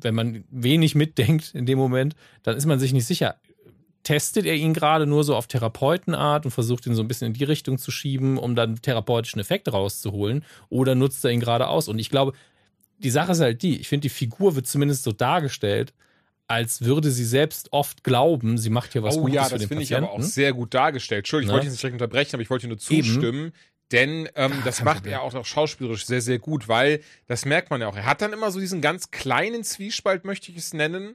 wenn 0.00 0.14
man 0.14 0.44
wenig 0.50 0.94
mitdenkt 0.94 1.54
in 1.54 1.66
dem 1.66 1.78
Moment, 1.78 2.14
dann 2.42 2.56
ist 2.56 2.66
man 2.66 2.78
sich 2.78 2.92
nicht 2.92 3.06
sicher. 3.06 3.36
Testet 4.02 4.46
er 4.46 4.54
ihn 4.54 4.72
gerade 4.72 5.04
nur 5.06 5.24
so 5.24 5.34
auf 5.34 5.48
Therapeutenart 5.48 6.44
und 6.44 6.52
versucht 6.52 6.86
ihn 6.86 6.94
so 6.94 7.02
ein 7.02 7.08
bisschen 7.08 7.28
in 7.28 7.32
die 7.32 7.42
Richtung 7.44 7.76
zu 7.78 7.90
schieben, 7.90 8.38
um 8.38 8.54
dann 8.54 8.80
therapeutischen 8.80 9.40
Effekt 9.40 9.72
rauszuholen? 9.72 10.44
Oder 10.68 10.94
nutzt 10.94 11.24
er 11.24 11.32
ihn 11.32 11.40
gerade 11.40 11.66
aus? 11.66 11.88
Und 11.88 11.98
ich 11.98 12.08
glaube, 12.10 12.32
die 12.98 13.10
Sache 13.10 13.32
ist 13.32 13.40
halt 13.40 13.62
die, 13.62 13.80
ich 13.80 13.88
finde, 13.88 14.02
die 14.02 14.08
Figur 14.14 14.54
wird 14.54 14.66
zumindest 14.68 15.02
so 15.02 15.10
dargestellt, 15.12 15.92
als 16.46 16.82
würde 16.82 17.10
sie 17.10 17.24
selbst 17.24 17.72
oft 17.72 18.04
glauben, 18.04 18.56
sie 18.58 18.70
macht 18.70 18.92
hier 18.92 19.02
was 19.02 19.16
oh, 19.16 19.22
Gutes 19.22 19.34
ja, 19.34 19.44
für 19.44 19.50
den 19.50 19.58
das 19.58 19.68
finde 19.68 19.82
ich 19.82 19.88
Patienten. 19.90 20.10
aber 20.14 20.18
auch 20.18 20.22
sehr 20.22 20.52
gut 20.52 20.72
dargestellt. 20.72 21.20
Entschuldigung, 21.20 21.48
ich 21.50 21.52
Ne? 21.52 21.54
wollte 21.54 21.64
dich 21.66 21.72
nicht 21.72 21.82
direkt 21.82 21.94
unterbrechen, 21.94 22.36
aber 22.36 22.42
ich 22.42 22.50
wollte 22.50 22.68
nur 22.68 22.78
zustimmen. 22.78 23.52
Denn 23.92 24.28
ähm, 24.34 24.52
das 24.64 24.78
kein 24.78 24.84
macht 24.84 25.06
er 25.06 25.22
auch, 25.22 25.34
auch 25.34 25.44
schauspielerisch 25.44 26.06
sehr, 26.06 26.20
sehr 26.20 26.38
gut, 26.38 26.66
weil 26.66 27.00
das 27.26 27.44
merkt 27.44 27.70
man 27.70 27.80
ja 27.80 27.86
auch. 27.86 27.96
Er 27.96 28.06
hat 28.06 28.20
dann 28.20 28.32
immer 28.32 28.50
so 28.50 28.58
diesen 28.58 28.80
ganz 28.80 29.10
kleinen 29.10 29.62
Zwiespalt, 29.62 30.24
möchte 30.24 30.50
ich 30.50 30.58
es 30.58 30.74
nennen, 30.74 31.14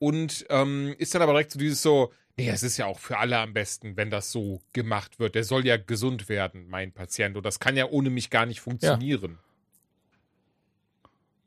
und 0.00 0.46
ähm, 0.48 0.94
ist 0.98 1.14
dann 1.14 1.22
aber 1.22 1.32
direkt 1.32 1.52
so 1.52 1.58
dieses 1.58 1.82
so, 1.82 2.12
nee, 2.36 2.48
es 2.48 2.62
ist 2.62 2.78
ja 2.78 2.86
auch 2.86 2.98
für 2.98 3.18
alle 3.18 3.38
am 3.38 3.52
besten, 3.52 3.96
wenn 3.96 4.10
das 4.10 4.32
so 4.32 4.60
gemacht 4.72 5.20
wird. 5.20 5.34
Der 5.34 5.44
soll 5.44 5.66
ja 5.66 5.76
gesund 5.76 6.28
werden, 6.28 6.68
mein 6.68 6.90
Patient, 6.90 7.36
und 7.36 7.46
das 7.46 7.60
kann 7.60 7.76
ja 7.76 7.86
ohne 7.86 8.10
mich 8.10 8.30
gar 8.30 8.46
nicht 8.46 8.60
funktionieren. 8.60 9.38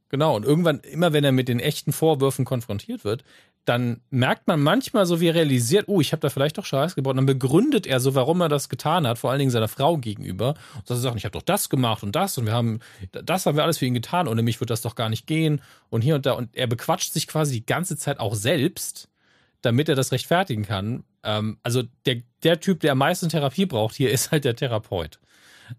Genau, 0.10 0.35
und 0.35 0.45
irgendwann, 0.45 0.80
immer 0.81 1.11
wenn 1.11 1.23
er 1.23 1.31
mit 1.31 1.49
den 1.49 1.60
echten 1.60 1.91
Vorwürfen 1.91 2.45
konfrontiert 2.45 3.03
wird, 3.03 3.23
dann 3.65 4.02
merkt 4.10 4.48
man 4.48 4.61
manchmal 4.61 5.06
so, 5.06 5.22
wie 5.22 5.27
er 5.27 5.35
realisiert, 5.35 5.88
oh, 5.88 6.02
ich 6.02 6.11
habe 6.11 6.19
da 6.19 6.30
vielleicht 6.30 6.57
doch 6.57 6.65
Scheiß 6.65 6.95
gebaut. 6.95 7.11
Und 7.11 7.18
dann 7.18 7.26
begründet 7.26 7.88
er 7.88 8.02
so, 8.02 8.14
warum 8.14 8.41
er 8.41 8.49
das 8.49 8.68
getan 8.68 9.07
hat, 9.07 9.18
vor 9.18 9.31
allen 9.31 9.40
Dingen 9.40 9.52
seiner 9.52 9.69
Frau 9.69 9.98
gegenüber. 9.98 10.56
Und 10.76 10.90
dass 10.90 10.98
er 10.98 11.02
sagt, 11.02 11.18
ich 11.18 11.23
habe 11.23 11.34
doch 11.34 11.41
das 11.41 11.69
gemacht 11.69 12.03
und 12.03 12.15
das 12.15 12.38
und 12.38 12.45
wir 12.45 12.53
haben, 12.53 12.80
das 13.11 13.45
haben 13.45 13.56
wir 13.56 13.64
alles 13.64 13.77
für 13.77 13.85
ihn 13.85 13.94
getan, 13.94 14.27
ohne 14.27 14.41
mich 14.41 14.60
wird 14.60 14.69
das 14.69 14.81
doch 14.81 14.95
gar 14.95 15.10
nicht 15.10 15.27
gehen. 15.27 15.61
Und 15.90 16.02
hier 16.02 16.15
und 16.15 16.26
da. 16.26 16.34
Und 16.34 16.56
er 16.56 16.68
bequatscht 16.68 17.14
sich 17.14 17.26
quasi 17.27 17.53
die 17.53 17.65
ganze 17.65 17.95
Zeit 17.95 18.19
auch 18.19 18.35
selbst, 18.35 19.07
damit 19.61 19.88
er 19.88 19.95
das 19.95 20.11
rechtfertigen 20.11 20.65
kann. 20.65 21.06
Ähm, 21.23 21.57
also 21.64 21.84
der, 22.06 22.18
der 22.44 22.60
Typ, 22.60 22.81
der 22.81 22.91
am 22.91 22.98
meisten 22.98 23.30
Therapie 23.30 23.65
braucht 23.65 23.95
hier, 23.95 24.11
ist 24.11 24.31
halt 24.31 24.44
der 24.44 24.57
Therapeut. 24.57 25.19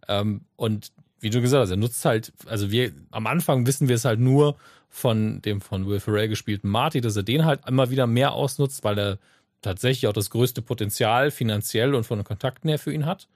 Ähm, 0.08 0.46
und 0.56 0.90
wie 1.24 1.30
du 1.30 1.40
gesagt 1.40 1.62
hast, 1.62 1.70
er 1.70 1.76
nutzt 1.76 2.04
halt, 2.04 2.32
also 2.46 2.70
wir, 2.70 2.92
am 3.10 3.26
Anfang 3.26 3.66
wissen 3.66 3.88
wir 3.88 3.96
es 3.96 4.04
halt 4.04 4.20
nur 4.20 4.56
von 4.88 5.42
dem 5.42 5.60
von 5.60 5.86
Will 5.86 5.98
Ferrell 5.98 6.28
gespielten 6.28 6.68
Marty, 6.68 7.00
dass 7.00 7.16
er 7.16 7.24
den 7.24 7.44
halt 7.44 7.66
immer 7.66 7.90
wieder 7.90 8.06
mehr 8.06 8.32
ausnutzt, 8.32 8.84
weil 8.84 8.98
er 8.98 9.18
tatsächlich 9.60 10.06
auch 10.06 10.12
das 10.12 10.30
größte 10.30 10.62
Potenzial 10.62 11.32
finanziell 11.32 11.94
und 11.94 12.04
von 12.04 12.18
den 12.18 12.24
Kontakten 12.24 12.68
her 12.68 12.78
für 12.78 12.92
ihn 12.92 13.06
hat. 13.06 13.26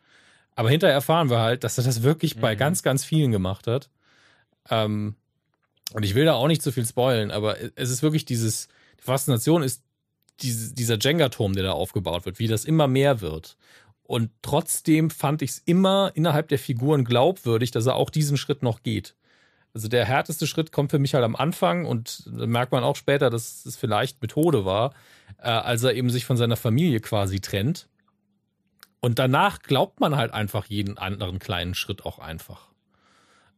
Aber 0.54 0.70
hinterher 0.70 0.94
erfahren 0.94 1.30
wir 1.30 1.38
halt, 1.38 1.64
dass 1.64 1.78
er 1.78 1.84
das 1.84 2.02
wirklich 2.02 2.36
bei 2.36 2.54
Mhm. 2.54 2.58
ganz, 2.58 2.82
ganz 2.82 3.04
vielen 3.04 3.32
gemacht 3.32 3.66
hat. 3.66 3.88
Ähm, 4.70 5.16
und 5.94 6.04
ich 6.04 6.14
will 6.14 6.26
da 6.26 6.34
auch 6.34 6.48
nicht 6.48 6.62
zu 6.62 6.70
viel 6.70 6.86
spoilen, 6.86 7.30
aber 7.30 7.56
es 7.76 7.90
ist 7.90 8.02
wirklich 8.02 8.24
dieses, 8.24 8.68
die 8.98 9.04
Faszination 9.04 9.62
ist 9.62 9.82
diese, 10.40 10.74
dieser 10.74 10.98
Jenga-Turm, 10.98 11.54
der 11.54 11.64
da 11.64 11.72
aufgebaut 11.72 12.26
wird, 12.26 12.38
wie 12.38 12.46
das 12.46 12.64
immer 12.64 12.86
mehr 12.86 13.20
wird. 13.20 13.56
Und 14.08 14.30
trotzdem 14.40 15.10
fand 15.10 15.42
ich 15.42 15.50
es 15.50 15.58
immer 15.58 16.12
innerhalb 16.14 16.48
der 16.48 16.58
Figuren 16.58 17.04
glaubwürdig, 17.04 17.72
dass 17.72 17.84
er 17.84 17.96
auch 17.96 18.08
diesen 18.08 18.38
Schritt 18.38 18.62
noch 18.62 18.82
geht. 18.82 19.14
Also 19.74 19.86
der 19.86 20.06
härteste 20.06 20.46
Schritt 20.46 20.72
kommt 20.72 20.90
für 20.90 20.98
mich 20.98 21.12
halt 21.12 21.24
am 21.24 21.36
Anfang 21.36 21.84
und 21.84 22.22
da 22.26 22.46
merkt 22.46 22.72
man 22.72 22.84
auch 22.84 22.96
später, 22.96 23.28
dass 23.28 23.66
es 23.66 23.76
vielleicht 23.76 24.22
Methode 24.22 24.64
war, 24.64 24.94
äh, 25.36 25.50
als 25.50 25.82
er 25.82 25.92
eben 25.92 26.08
sich 26.08 26.24
von 26.24 26.38
seiner 26.38 26.56
Familie 26.56 27.00
quasi 27.00 27.40
trennt. 27.40 27.86
Und 29.00 29.18
danach 29.18 29.60
glaubt 29.60 30.00
man 30.00 30.16
halt 30.16 30.32
einfach 30.32 30.64
jeden 30.64 30.96
anderen 30.96 31.38
kleinen 31.38 31.74
Schritt 31.74 32.06
auch 32.06 32.18
einfach. 32.18 32.68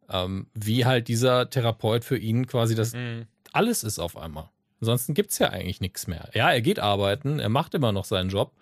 Ähm, 0.09 0.49
wie 0.53 0.85
halt 0.85 1.07
dieser 1.07 1.49
Therapeut 1.49 2.05
für 2.05 2.19
ihn 2.19 2.49
quasi 2.49 2.75
das 2.75 2.93
Mhm. 2.93 3.29
alles 3.53 3.85
ist 3.85 4.01
auf 4.01 4.17
einmal. 4.17 4.49
Ansonsten 4.81 5.15
gibt's 5.15 5.39
ja 5.39 5.51
eigentlich 5.51 5.81
nichts 5.81 6.07
mehr. 6.07 6.31
Ja, 6.33 6.51
er 6.51 6.63
geht 6.63 6.79
arbeiten, 6.79 7.39
er 7.39 7.51
macht 7.51 7.75
immer 7.75 7.93
noch 7.93 8.05
seinen 8.05 8.31
Job, 8.31 8.53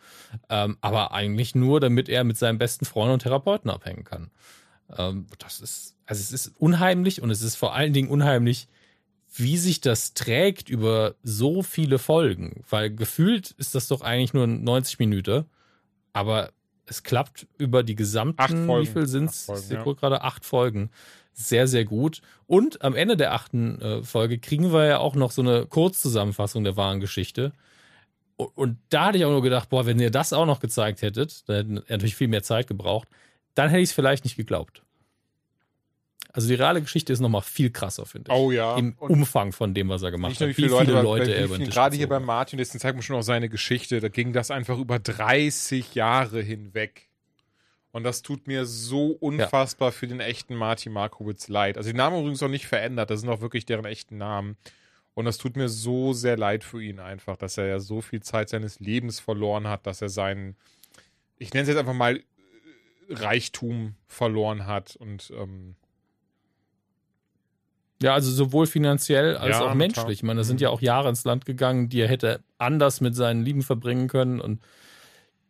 ähm, 0.48 0.76
aber 0.80 1.12
eigentlich 1.12 1.54
nur, 1.54 1.80
damit 1.80 2.08
er 2.08 2.24
mit 2.24 2.36
seinem 2.36 2.58
besten 2.58 2.84
Freund 2.84 3.12
und 3.12 3.22
Therapeuten 3.22 3.70
abhängen 3.70 4.04
kann. 4.04 4.30
Ähm, 4.96 5.26
das 5.38 5.60
ist, 5.60 5.94
also 6.06 6.20
es 6.20 6.32
ist 6.32 6.54
unheimlich 6.58 7.22
und 7.22 7.30
es 7.30 7.42
ist 7.42 7.56
vor 7.56 7.74
allen 7.74 7.92
Dingen 7.92 8.08
unheimlich, 8.08 8.68
wie 9.34 9.58
sich 9.58 9.80
das 9.80 10.14
trägt 10.14 10.68
über 10.68 11.14
so 11.22 11.62
viele 11.62 11.98
Folgen. 11.98 12.64
Weil 12.68 12.90
gefühlt 12.90 13.52
ist 13.52 13.74
das 13.74 13.88
doch 13.88 14.00
eigentlich 14.00 14.34
nur 14.34 14.46
90 14.46 14.98
Minuten, 14.98 15.44
aber 16.12 16.50
es 16.86 17.02
klappt 17.02 17.46
über 17.58 17.82
die 17.82 17.94
gesamten, 17.94 18.40
Acht 18.40 18.56
Folgen. 18.56 18.88
wie 18.88 18.92
viel 18.92 19.06
sind's? 19.06 19.42
Acht 19.42 19.46
Folgen, 19.46 19.64
ich 19.68 19.70
ja. 19.70 19.82
guck 19.82 20.00
gerade 20.00 20.22
acht 20.22 20.44
Folgen. 20.44 20.90
Sehr, 21.40 21.68
sehr 21.68 21.84
gut. 21.84 22.20
Und 22.48 22.82
am 22.82 22.96
Ende 22.96 23.16
der 23.16 23.32
achten 23.32 23.80
äh, 23.80 24.02
Folge 24.02 24.38
kriegen 24.38 24.72
wir 24.72 24.86
ja 24.86 24.98
auch 24.98 25.14
noch 25.14 25.30
so 25.30 25.40
eine 25.40 25.66
Kurzzusammenfassung 25.66 26.64
der 26.64 26.76
wahren 26.76 26.98
Geschichte. 26.98 27.52
Und, 28.36 28.56
und 28.56 28.78
da 28.88 29.06
hatte 29.06 29.18
ich 29.18 29.24
auch 29.24 29.30
nur 29.30 29.42
gedacht, 29.42 29.68
boah, 29.68 29.86
wenn 29.86 30.00
ihr 30.00 30.10
das 30.10 30.32
auch 30.32 30.46
noch 30.46 30.58
gezeigt 30.58 31.00
hättet, 31.00 31.48
dann 31.48 31.56
hätten 31.56 31.74
natürlich 31.88 32.16
viel 32.16 32.26
mehr 32.26 32.42
Zeit 32.42 32.66
gebraucht, 32.66 33.06
dann 33.54 33.70
hätte 33.70 33.82
ich 33.82 33.90
es 33.90 33.94
vielleicht 33.94 34.24
nicht 34.24 34.36
geglaubt. 34.36 34.82
Also 36.32 36.48
die 36.48 36.54
reale 36.54 36.82
Geschichte 36.82 37.12
ist 37.12 37.20
nochmal 37.20 37.42
viel 37.42 37.70
krasser, 37.70 38.04
finde 38.04 38.32
ich. 38.32 38.36
Oh 38.36 38.50
ja. 38.50 38.76
Im 38.76 38.94
Und 38.98 39.10
Umfang 39.10 39.52
von 39.52 39.74
dem, 39.74 39.88
was 39.88 40.02
er 40.02 40.10
gemacht 40.10 40.30
nicht 40.30 40.40
nur, 40.40 40.48
wie 40.48 40.74
hat. 40.74 40.86
viele 40.86 41.02
Leute, 41.02 41.32
er 41.34 41.42
wie 41.42 41.44
über 41.44 41.54
den 41.54 41.56
vielen, 41.56 41.66
Tisch 41.66 41.74
gerade 41.74 41.96
hier 41.96 42.08
bei 42.08 42.18
Martin, 42.18 42.58
jetzt 42.58 42.76
zeigt 42.78 42.96
man 42.96 43.02
schon 43.02 43.14
auch 43.16 43.22
seine 43.22 43.48
Geschichte, 43.48 44.00
da 44.00 44.08
ging 44.08 44.32
das 44.32 44.50
einfach 44.50 44.76
über 44.76 44.98
30 44.98 45.94
Jahre 45.94 46.42
hinweg. 46.42 47.07
Und 47.90 48.04
das 48.04 48.22
tut 48.22 48.46
mir 48.46 48.66
so 48.66 49.08
unfassbar 49.12 49.92
für 49.92 50.06
den 50.06 50.20
echten 50.20 50.54
Martin 50.54 50.92
Markowitz 50.92 51.48
leid. 51.48 51.76
Also 51.78 51.90
die 51.90 51.96
Namen 51.96 52.18
übrigens 52.20 52.42
auch 52.42 52.48
nicht 52.48 52.66
verändert, 52.66 53.10
das 53.10 53.20
sind 53.20 53.30
auch 53.30 53.40
wirklich 53.40 53.64
deren 53.66 53.86
echten 53.86 54.18
Namen. 54.18 54.56
Und 55.14 55.24
das 55.24 55.38
tut 55.38 55.56
mir 55.56 55.68
so 55.68 56.12
sehr 56.12 56.36
leid 56.36 56.62
für 56.64 56.82
ihn 56.82 57.00
einfach, 57.00 57.36
dass 57.36 57.58
er 57.58 57.66
ja 57.66 57.80
so 57.80 58.00
viel 58.00 58.20
Zeit 58.22 58.50
seines 58.50 58.78
Lebens 58.78 59.18
verloren 59.20 59.66
hat, 59.66 59.86
dass 59.86 60.00
er 60.02 60.10
seinen, 60.10 60.54
ich 61.38 61.52
nenne 61.52 61.62
es 61.62 61.68
jetzt 61.68 61.78
einfach 61.78 61.94
mal 61.94 62.20
Reichtum 63.08 63.94
verloren 64.06 64.66
hat 64.66 64.94
und 64.96 65.32
ähm, 65.34 65.74
Ja, 68.00 68.14
also 68.14 68.30
sowohl 68.30 68.66
finanziell 68.66 69.36
als 69.36 69.56
Ja, 69.56 69.68
auch 69.70 69.74
menschlich. 69.74 70.18
Ich 70.18 70.22
meine, 70.22 70.40
da 70.40 70.44
sind 70.44 70.56
Mhm. 70.60 70.62
ja 70.64 70.68
auch 70.70 70.80
Jahre 70.80 71.08
ins 71.08 71.24
Land 71.24 71.46
gegangen, 71.46 71.88
die 71.88 72.00
er 72.00 72.08
hätte 72.08 72.44
anders 72.58 73.00
mit 73.00 73.16
seinen 73.16 73.44
Lieben 73.44 73.62
verbringen 73.62 74.06
können. 74.08 74.40
Und 74.40 74.62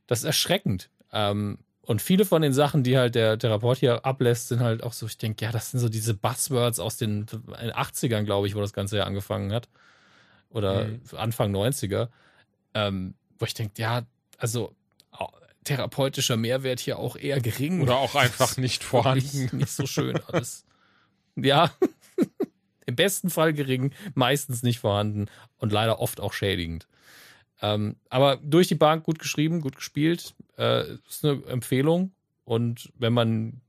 das 0.06 0.20
ist 0.20 0.24
erschreckend. 0.24 0.88
Ähm, 1.12 1.58
und 1.88 2.02
viele 2.02 2.26
von 2.26 2.42
den 2.42 2.52
Sachen, 2.52 2.82
die 2.82 2.98
halt 2.98 3.14
der 3.14 3.38
Therapeut 3.38 3.78
hier 3.78 4.04
ablässt, 4.04 4.48
sind 4.48 4.60
halt 4.60 4.82
auch 4.82 4.92
so, 4.92 5.06
ich 5.06 5.16
denke, 5.16 5.42
ja, 5.44 5.50
das 5.52 5.70
sind 5.70 5.80
so 5.80 5.88
diese 5.88 6.12
Buzzwords 6.12 6.80
aus 6.80 6.98
den 6.98 7.24
80ern, 7.26 8.24
glaube 8.24 8.46
ich, 8.46 8.54
wo 8.54 8.60
das 8.60 8.74
Ganze 8.74 8.98
ja 8.98 9.04
angefangen 9.04 9.52
hat. 9.52 9.68
Oder 10.50 10.84
Mhm. 10.84 11.00
Anfang 11.16 11.50
90er. 11.50 12.08
Ähm, 12.74 13.14
wo 13.38 13.46
ich 13.46 13.54
denke, 13.54 13.80
ja, 13.80 14.02
also 14.36 14.74
therapeutischer 15.64 16.36
Mehrwert 16.36 16.80
hier 16.80 16.98
auch 16.98 17.16
eher 17.16 17.40
gering. 17.40 17.80
oder 17.82 17.96
auch 17.96 18.14
einfach 18.14 18.56
nicht 18.58 18.84
vorhanden. 18.84 19.24
Nicht, 19.42 19.52
nicht 19.54 19.70
so 19.72 19.86
schön 19.86 20.20
alles. 20.26 20.64
ja, 21.36 21.70
im 22.86 22.96
besten 22.96 23.30
Fall 23.30 23.52
gering, 23.54 23.92
meistens 24.14 24.62
nicht 24.62 24.78
vorhanden 24.78 25.26
und 25.56 25.72
leider 25.72 26.00
oft 26.00 26.20
auch 26.20 26.32
schädigend. 26.32 26.86
Ähm, 27.60 27.96
aber 28.08 28.36
durch 28.36 28.68
die 28.68 28.74
Bank 28.76 29.04
gut 29.04 29.18
geschrieben, 29.18 29.60
gut 29.60 29.76
gespielt, 29.76 30.34
äh, 30.56 30.84
ist 31.08 31.24
eine 31.24 31.42
Empfehlung. 31.46 32.12
Und 32.44 32.92
wenn 32.96 33.12
man, 33.12 33.60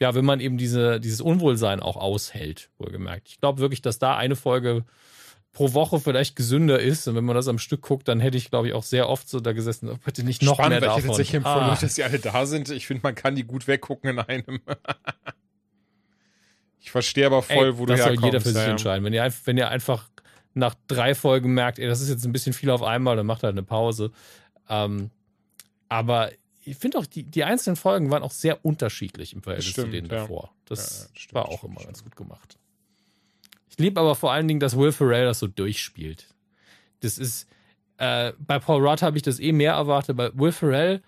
ja, 0.00 0.14
wenn 0.14 0.24
man 0.24 0.40
eben 0.40 0.58
diese, 0.58 1.00
dieses 1.00 1.20
Unwohlsein 1.20 1.80
auch 1.80 1.96
aushält, 1.96 2.70
wohlgemerkt. 2.78 3.28
Ich 3.28 3.40
glaube 3.40 3.60
wirklich, 3.60 3.82
dass 3.82 3.98
da 3.98 4.16
eine 4.16 4.36
Folge 4.36 4.84
pro 5.52 5.72
Woche 5.72 6.00
vielleicht 6.00 6.34
gesünder 6.34 6.80
ist. 6.80 7.06
Und 7.06 7.14
wenn 7.14 7.24
man 7.24 7.36
das 7.36 7.46
am 7.46 7.60
Stück 7.60 7.82
guckt, 7.82 8.08
dann 8.08 8.18
hätte 8.18 8.36
ich, 8.36 8.50
glaube 8.50 8.66
ich, 8.66 8.74
auch 8.74 8.82
sehr 8.82 9.08
oft 9.08 9.28
so 9.28 9.38
da 9.38 9.52
gesessen, 9.52 9.88
oh, 9.88 9.96
bitte 10.04 10.24
nicht 10.24 10.42
noch 10.42 10.54
Spannend, 10.56 10.80
mehr 10.80 10.80
weil 10.80 10.88
ich 10.88 10.88
davon. 10.88 11.02
hätte 11.02 11.08
tatsächlich 11.08 11.34
empfohlen, 11.36 11.70
Ah. 11.70 11.78
dass 11.80 11.94
die 11.94 12.02
alle 12.02 12.18
da 12.18 12.46
sind. 12.46 12.68
Ich 12.70 12.88
finde, 12.88 13.02
man 13.04 13.14
kann 13.14 13.36
die 13.36 13.44
gut 13.44 13.68
weggucken 13.68 14.10
in 14.10 14.18
einem. 14.18 14.60
ich 16.80 16.90
verstehe 16.90 17.26
aber 17.26 17.42
voll, 17.42 17.68
Ey, 17.68 17.78
wo 17.78 17.86
du 17.86 17.92
das 17.92 18.00
soll 18.00 18.10
herkommst. 18.10 18.24
jeder 18.26 18.40
für 18.40 18.48
sich 18.50 18.62
ja. 18.62 18.70
entscheiden. 18.70 19.04
Wenn 19.04 19.12
ihr, 19.12 19.32
wenn 19.44 19.56
ihr 19.56 19.68
einfach 19.68 20.08
nach 20.54 20.74
drei 20.86 21.14
Folgen 21.14 21.52
merkt, 21.52 21.78
ey, 21.78 21.86
das 21.86 22.00
ist 22.00 22.08
jetzt 22.08 22.24
ein 22.24 22.32
bisschen 22.32 22.52
viel 22.52 22.70
auf 22.70 22.82
einmal, 22.82 23.16
dann 23.16 23.26
macht 23.26 23.42
halt 23.42 23.54
eine 23.54 23.62
Pause. 23.62 24.12
Ähm, 24.68 25.10
aber 25.88 26.30
ich 26.64 26.76
finde 26.76 26.98
auch, 26.98 27.06
die, 27.06 27.24
die 27.24 27.44
einzelnen 27.44 27.76
Folgen 27.76 28.10
waren 28.10 28.22
auch 28.22 28.30
sehr 28.30 28.64
unterschiedlich 28.64 29.34
im 29.34 29.42
Verhältnis 29.42 29.72
Stimmt, 29.72 29.88
zu 29.88 29.92
denen 29.92 30.08
ja. 30.08 30.20
davor. 30.20 30.52
Das 30.64 30.78
Ja, 30.78 31.04
ja, 31.04 31.10
stimmt, 31.14 31.34
war 31.34 31.48
auch 31.48 31.58
stimmt, 31.58 31.76
immer 31.76 31.84
ganz 31.84 32.02
gut 32.02 32.16
gemacht. 32.16 32.58
Ich 33.68 33.78
liebe 33.78 34.00
aber 34.00 34.14
vor 34.14 34.32
allen 34.32 34.48
Dingen, 34.48 34.60
dass 34.60 34.76
Will 34.76 34.92
Ferrell 34.92 35.26
das 35.26 35.40
so 35.40 35.48
durchspielt. 35.48 36.28
Das 37.00 37.18
ist, 37.18 37.48
äh, 37.98 38.32
bei 38.38 38.58
Paul 38.58 38.86
Rudd 38.86 39.02
habe 39.02 39.16
ich 39.16 39.22
das 39.22 39.40
eh 39.40 39.52
mehr 39.52 39.72
erwartet, 39.72 40.16
bei 40.16 40.30
Will 40.34 40.52
Ferrell 40.52 41.02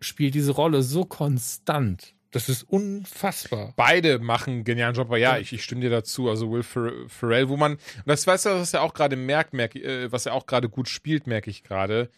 spielt 0.00 0.34
diese 0.34 0.52
Rolle 0.52 0.82
so 0.82 1.04
konstant. 1.04 2.14
Das 2.30 2.50
ist 2.50 2.62
unfassbar. 2.64 3.72
Beide 3.76 4.18
machen 4.18 4.50
einen 4.52 4.64
genialen 4.64 4.94
Job, 4.94 5.06
aber 5.08 5.16
ja, 5.16 5.38
ich, 5.38 5.52
ich 5.54 5.64
stimme 5.64 5.80
dir 5.80 5.88
dazu. 5.90 6.28
Also 6.28 6.50
Will 6.52 6.60
Fer- 6.62 7.08
Ferrell, 7.08 7.48
wo 7.48 7.56
man, 7.56 7.72
und 7.74 7.80
das 8.06 8.26
weißt 8.26 8.46
du, 8.46 8.50
was 8.50 8.74
er 8.74 8.82
auch 8.82 8.92
gerade 8.92 9.16
merkt, 9.16 9.54
merk, 9.54 9.74
äh, 9.76 10.12
was 10.12 10.26
er 10.26 10.34
auch 10.34 10.46
gerade 10.46 10.68
gut 10.68 10.88
spielt, 10.88 11.26
merke 11.26 11.48
ich 11.50 11.62
gerade, 11.64 12.10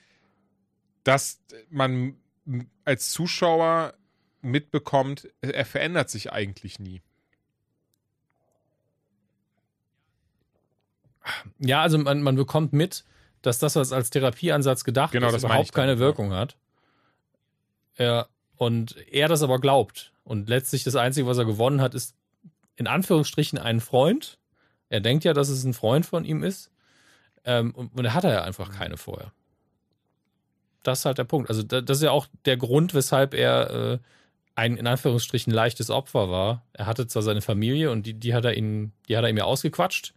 dass 1.05 1.41
man 1.71 2.17
als 2.85 3.11
Zuschauer 3.11 3.95
mitbekommt, 4.43 5.29
er 5.43 5.65
verändert 5.65 6.11
sich 6.11 6.33
eigentlich 6.33 6.81
nie. 6.81 7.03
Ja, 11.59 11.83
also 11.83 11.99
man, 11.99 12.23
man 12.23 12.35
bekommt 12.35 12.73
mit, 12.73 13.05
dass 13.43 13.59
das, 13.59 13.77
was 13.77 13.93
als 13.93 14.11
Therapieansatz 14.11 14.85
gedacht 14.85 15.13
Genau, 15.13 15.29
ist, 15.29 15.45
überhaupt 15.45 15.73
keine. 15.73 15.99
Wirkung 15.99 16.33
hat. 16.33 16.57
Ja, 17.97 18.27
und 18.61 18.95
er 19.11 19.27
das 19.27 19.43
aber 19.43 19.59
glaubt. 19.59 20.13
Und 20.23 20.51
letztlich 20.51 20.85
das 20.85 20.95
Einzige, 20.95 21.27
was 21.27 21.39
er 21.39 21.47
gewonnen 21.47 21.81
hat, 21.81 21.95
ist 21.95 22.15
in 22.77 22.87
Anführungsstrichen 22.87 23.59
einen 23.59 23.81
Freund. 23.81 24.39
Er 24.91 25.01
denkt 25.01 25.25
ja, 25.25 25.33
dass 25.33 25.49
es 25.49 25.65
ein 25.65 25.73
Freund 25.73 26.05
von 26.05 26.27
ihm 26.27 26.43
ist. 26.43 26.71
Ähm, 27.47 27.75
und, 27.75 27.97
und 27.97 28.05
er 28.05 28.13
hat 28.13 28.25
er 28.25 28.33
ja 28.35 28.43
einfach 28.43 28.71
keine 28.71 28.99
vorher. 28.99 29.33
Das 30.83 30.99
ist 30.99 31.05
halt 31.07 31.17
der 31.17 31.25
Punkt. 31.25 31.49
Also 31.49 31.63
da, 31.63 31.81
das 31.81 31.99
ist 31.99 32.05
ja 32.05 32.11
auch 32.11 32.27
der 32.45 32.59
Grund, 32.59 32.93
weshalb 32.93 33.33
er 33.33 33.71
äh, 33.71 33.99
ein 34.57 34.77
in 34.77 34.87
Anführungsstrichen 34.87 35.55
leichtes 35.55 35.89
Opfer 35.89 36.31
war. 36.31 36.67
Er 36.75 36.85
hatte 36.85 37.07
zwar 37.07 37.23
seine 37.23 37.41
Familie 37.41 37.91
und 37.91 38.05
die, 38.05 38.13
die 38.13 38.35
hat 38.35 38.45
er 38.45 38.59
ihn, 38.59 38.93
die 39.09 39.17
hat 39.17 39.25
er 39.25 39.31
ihm 39.31 39.39
ja 39.39 39.45
ausgequatscht, 39.45 40.13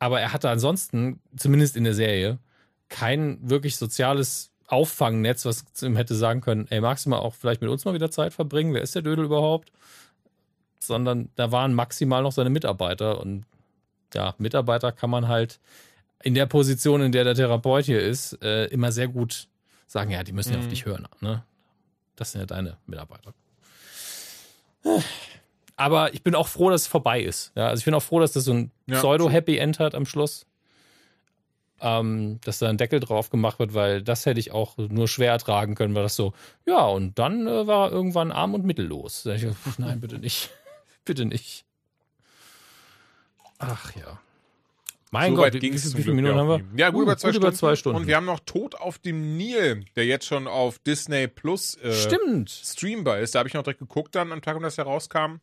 aber 0.00 0.20
er 0.20 0.32
hatte 0.32 0.50
ansonsten, 0.50 1.20
zumindest 1.36 1.76
in 1.76 1.84
der 1.84 1.94
Serie, 1.94 2.40
kein 2.88 3.38
wirklich 3.48 3.76
soziales 3.76 4.50
Auffangnetz, 4.66 5.44
was 5.44 5.64
zu 5.72 5.86
ihm 5.86 5.96
hätte 5.96 6.14
sagen 6.14 6.40
können, 6.40 6.66
ey, 6.70 6.80
magst 6.80 7.06
du 7.06 7.10
mal 7.10 7.18
auch 7.18 7.34
vielleicht 7.34 7.60
mit 7.60 7.70
uns 7.70 7.84
mal 7.84 7.94
wieder 7.94 8.10
Zeit 8.10 8.32
verbringen? 8.32 8.72
Wer 8.74 8.82
ist 8.82 8.94
der 8.94 9.02
Dödel 9.02 9.24
überhaupt? 9.26 9.70
Sondern 10.80 11.30
da 11.36 11.50
waren 11.52 11.74
maximal 11.74 12.22
noch 12.22 12.32
seine 12.32 12.50
Mitarbeiter 12.50 13.20
und 13.20 13.44
ja, 14.14 14.34
Mitarbeiter 14.38 14.92
kann 14.92 15.10
man 15.10 15.28
halt 15.28 15.58
in 16.22 16.34
der 16.34 16.46
Position, 16.46 17.02
in 17.02 17.12
der 17.12 17.24
der 17.24 17.34
Therapeut 17.34 17.84
hier 17.84 18.00
ist, 18.00 18.42
äh, 18.42 18.66
immer 18.66 18.92
sehr 18.92 19.08
gut 19.08 19.48
sagen, 19.86 20.10
ja, 20.10 20.22
die 20.22 20.32
müssen 20.32 20.52
ja 20.52 20.58
auf 20.58 20.66
Mhm. 20.66 20.70
dich 20.70 20.84
hören. 20.86 21.06
Ne? 21.20 21.42
Das 22.16 22.32
sind 22.32 22.40
ja 22.40 22.46
deine 22.46 22.76
Mitarbeiter. 22.86 23.34
Aber 25.76 26.14
ich 26.14 26.22
bin 26.22 26.34
auch 26.34 26.46
froh, 26.48 26.70
dass 26.70 26.82
es 26.82 26.86
vorbei 26.86 27.20
ist. 27.22 27.52
Ja, 27.56 27.68
also 27.68 27.80
ich 27.80 27.84
bin 27.84 27.94
auch 27.94 28.02
froh, 28.02 28.20
dass 28.20 28.32
das 28.32 28.44
so 28.44 28.52
ein 28.52 28.70
Ja, 28.86 28.98
Pseudo-Happy 28.98 29.58
End 29.58 29.78
hat 29.80 29.94
am 29.94 30.06
Schluss. 30.06 30.46
Ähm, 31.80 32.38
dass 32.44 32.60
da 32.60 32.68
ein 32.68 32.78
Deckel 32.78 33.00
drauf 33.00 33.30
gemacht 33.30 33.58
wird, 33.58 33.74
weil 33.74 34.00
das 34.00 34.26
hätte 34.26 34.40
ich 34.40 34.52
auch 34.52 34.78
nur 34.78 35.08
schwer 35.08 35.32
ertragen 35.32 35.74
können, 35.74 35.94
weil 35.94 36.04
das 36.04 36.16
so, 36.16 36.32
ja, 36.66 36.86
und 36.86 37.18
dann 37.18 37.46
äh, 37.46 37.66
war 37.66 37.88
er 37.88 37.92
irgendwann 37.92 38.30
arm 38.32 38.54
und 38.54 38.64
mittellos. 38.64 39.24
Da 39.24 39.34
ich, 39.34 39.44
pf, 39.44 39.78
nein, 39.78 40.00
bitte 40.00 40.18
nicht. 40.18 40.50
bitte 41.04 41.24
nicht. 41.24 41.64
Ach 43.58 43.94
ja. 43.96 44.20
Mein 45.10 45.36
so 45.36 45.42
Gott, 45.42 45.52
ging 45.52 45.72
wie, 45.72 45.76
es 45.76 45.84
wie 45.84 45.90
zum 45.90 46.02
viele 46.02 46.14
Minuten 46.14 46.34
ja 46.34 46.40
haben 46.40 46.48
wir? 46.48 46.78
Ja, 46.78 46.90
gut, 46.90 47.00
Uh, 47.00 47.02
über, 47.02 47.16
zwei 47.16 47.28
gut 47.28 47.34
Stunden. 47.36 47.46
über 47.46 47.54
zwei 47.54 47.76
Stunden. 47.76 47.98
Und 47.98 48.06
wir 48.08 48.16
haben 48.16 48.24
noch 48.24 48.40
Tod 48.40 48.74
auf 48.74 48.98
dem 48.98 49.36
Nil, 49.36 49.84
der 49.94 50.06
jetzt 50.06 50.26
schon 50.26 50.48
auf 50.48 50.80
Disney 50.80 51.28
Plus 51.28 51.76
äh, 51.76 51.92
streambar 52.46 53.18
ist. 53.20 53.34
Da 53.34 53.38
habe 53.38 53.48
ich 53.48 53.54
noch 53.54 53.62
direkt 53.62 53.78
geguckt 53.80 54.14
dann 54.16 54.32
am 54.32 54.42
Tag, 54.42 54.56
um 54.56 54.62
das 54.62 54.76
herauskam. 54.76 55.36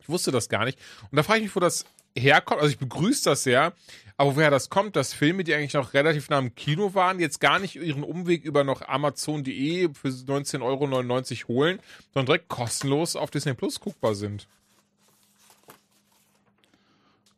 Ich 0.00 0.08
wusste 0.08 0.30
das 0.30 0.48
gar 0.48 0.64
nicht. 0.64 0.78
Und 1.10 1.16
da 1.16 1.22
frage 1.22 1.40
ich 1.40 1.46
mich, 1.46 1.56
wo 1.56 1.60
das 1.60 1.84
herkommt. 2.16 2.60
Also 2.60 2.72
ich 2.72 2.78
begrüße 2.78 3.24
das 3.24 3.42
sehr, 3.42 3.72
aber 4.16 4.36
woher 4.36 4.50
das 4.50 4.68
kommt, 4.68 4.96
dass 4.96 5.14
Filme, 5.14 5.44
die 5.44 5.54
eigentlich 5.54 5.74
noch 5.74 5.94
relativ 5.94 6.28
nah 6.28 6.38
im 6.38 6.54
Kino 6.54 6.94
waren, 6.94 7.20
jetzt 7.20 7.40
gar 7.40 7.58
nicht 7.58 7.76
ihren 7.76 8.02
Umweg 8.02 8.44
über 8.44 8.64
noch 8.64 8.82
Amazon.de 8.82 9.88
für 9.94 10.08
19,99 10.08 10.60
Euro 10.62 11.48
holen, 11.48 11.80
sondern 12.12 12.26
direkt 12.26 12.48
kostenlos 12.48 13.16
auf 13.16 13.30
Disney 13.30 13.54
Plus 13.54 13.80
guckbar 13.80 14.14
sind. 14.14 14.46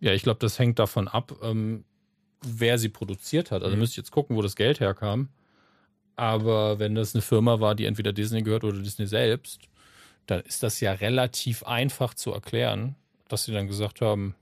Ja, 0.00 0.12
ich 0.12 0.22
glaube, 0.24 0.40
das 0.40 0.58
hängt 0.58 0.78
davon 0.78 1.06
ab, 1.06 1.32
ähm, 1.42 1.84
wer 2.42 2.78
sie 2.78 2.88
produziert 2.88 3.52
hat. 3.52 3.62
Also 3.62 3.76
Mhm. 3.76 3.80
müsste 3.80 3.92
ich 3.94 3.96
jetzt 3.98 4.10
gucken, 4.10 4.34
wo 4.36 4.42
das 4.42 4.56
Geld 4.56 4.80
herkam. 4.80 5.28
Aber 6.16 6.78
wenn 6.78 6.94
das 6.94 7.14
eine 7.14 7.22
Firma 7.22 7.60
war, 7.60 7.74
die 7.74 7.86
entweder 7.86 8.12
Disney 8.12 8.42
gehört 8.42 8.64
oder 8.64 8.78
Disney 8.78 9.06
selbst, 9.06 9.60
dann 10.26 10.40
ist 10.40 10.62
das 10.62 10.80
ja 10.80 10.92
relativ 10.92 11.62
einfach 11.62 12.14
zu 12.14 12.32
erklären, 12.32 12.96
dass 13.28 13.44
sie 13.44 13.52
dann 13.52 13.68
gesagt 13.68 14.00
haben, 14.00 14.34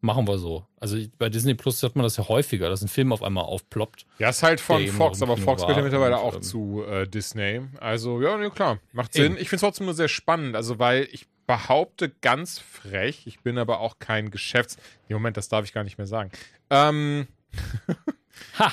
machen 0.00 0.26
wir 0.26 0.38
so. 0.38 0.66
Also 0.78 0.98
bei 1.18 1.28
Disney 1.28 1.54
Plus 1.54 1.82
hat 1.82 1.96
man 1.96 2.04
das 2.04 2.16
ja 2.16 2.28
häufiger, 2.28 2.68
dass 2.68 2.82
ein 2.82 2.88
Film 2.88 3.12
auf 3.12 3.22
einmal 3.22 3.44
aufploppt. 3.44 4.06
Ja, 4.18 4.30
ist 4.30 4.42
halt 4.42 4.60
von 4.60 4.86
Fox, 4.88 5.22
aber 5.22 5.36
Fox 5.36 5.62
gehört 5.62 5.78
ja 5.78 5.82
mittlerweile 5.82 6.16
und, 6.16 6.22
auch 6.22 6.34
ähm, 6.36 6.42
zu 6.42 6.84
äh, 6.84 7.06
Disney. 7.06 7.60
Also, 7.80 8.20
ja, 8.22 8.36
nee, 8.36 8.50
klar, 8.50 8.78
macht 8.92 9.12
Sinn. 9.12 9.32
Eben. 9.32 9.34
Ich 9.34 9.48
finde 9.48 9.56
es 9.56 9.60
trotzdem 9.62 9.86
nur 9.86 9.94
sehr 9.94 10.08
spannend, 10.08 10.56
also 10.56 10.78
weil 10.78 11.08
ich 11.12 11.26
behaupte 11.46 12.08
ganz 12.08 12.58
frech, 12.58 13.26
ich 13.26 13.40
bin 13.40 13.58
aber 13.58 13.80
auch 13.80 13.98
kein 13.98 14.30
Geschäfts... 14.30 14.76
Nee, 15.08 15.14
Moment, 15.14 15.36
das 15.36 15.48
darf 15.48 15.64
ich 15.64 15.72
gar 15.72 15.82
nicht 15.82 15.98
mehr 15.98 16.06
sagen. 16.06 16.30
Ähm, 16.70 17.26
Ha! 18.58 18.72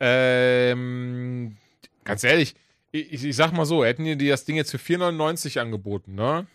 ähm, 0.00 1.56
ganz 2.04 2.24
ehrlich, 2.24 2.54
ich, 2.92 3.24
ich 3.24 3.36
sag 3.36 3.52
mal 3.52 3.66
so, 3.66 3.84
hätten 3.84 4.04
die 4.04 4.28
das 4.28 4.44
Ding 4.44 4.56
jetzt 4.56 4.70
für 4.70 4.78
4,99 4.78 5.60
angeboten, 5.60 6.14
ne? 6.14 6.46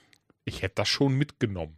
Ich 0.46 0.62
hätte 0.62 0.76
das 0.76 0.90
schon 0.90 1.14
mitgenommen. 1.14 1.78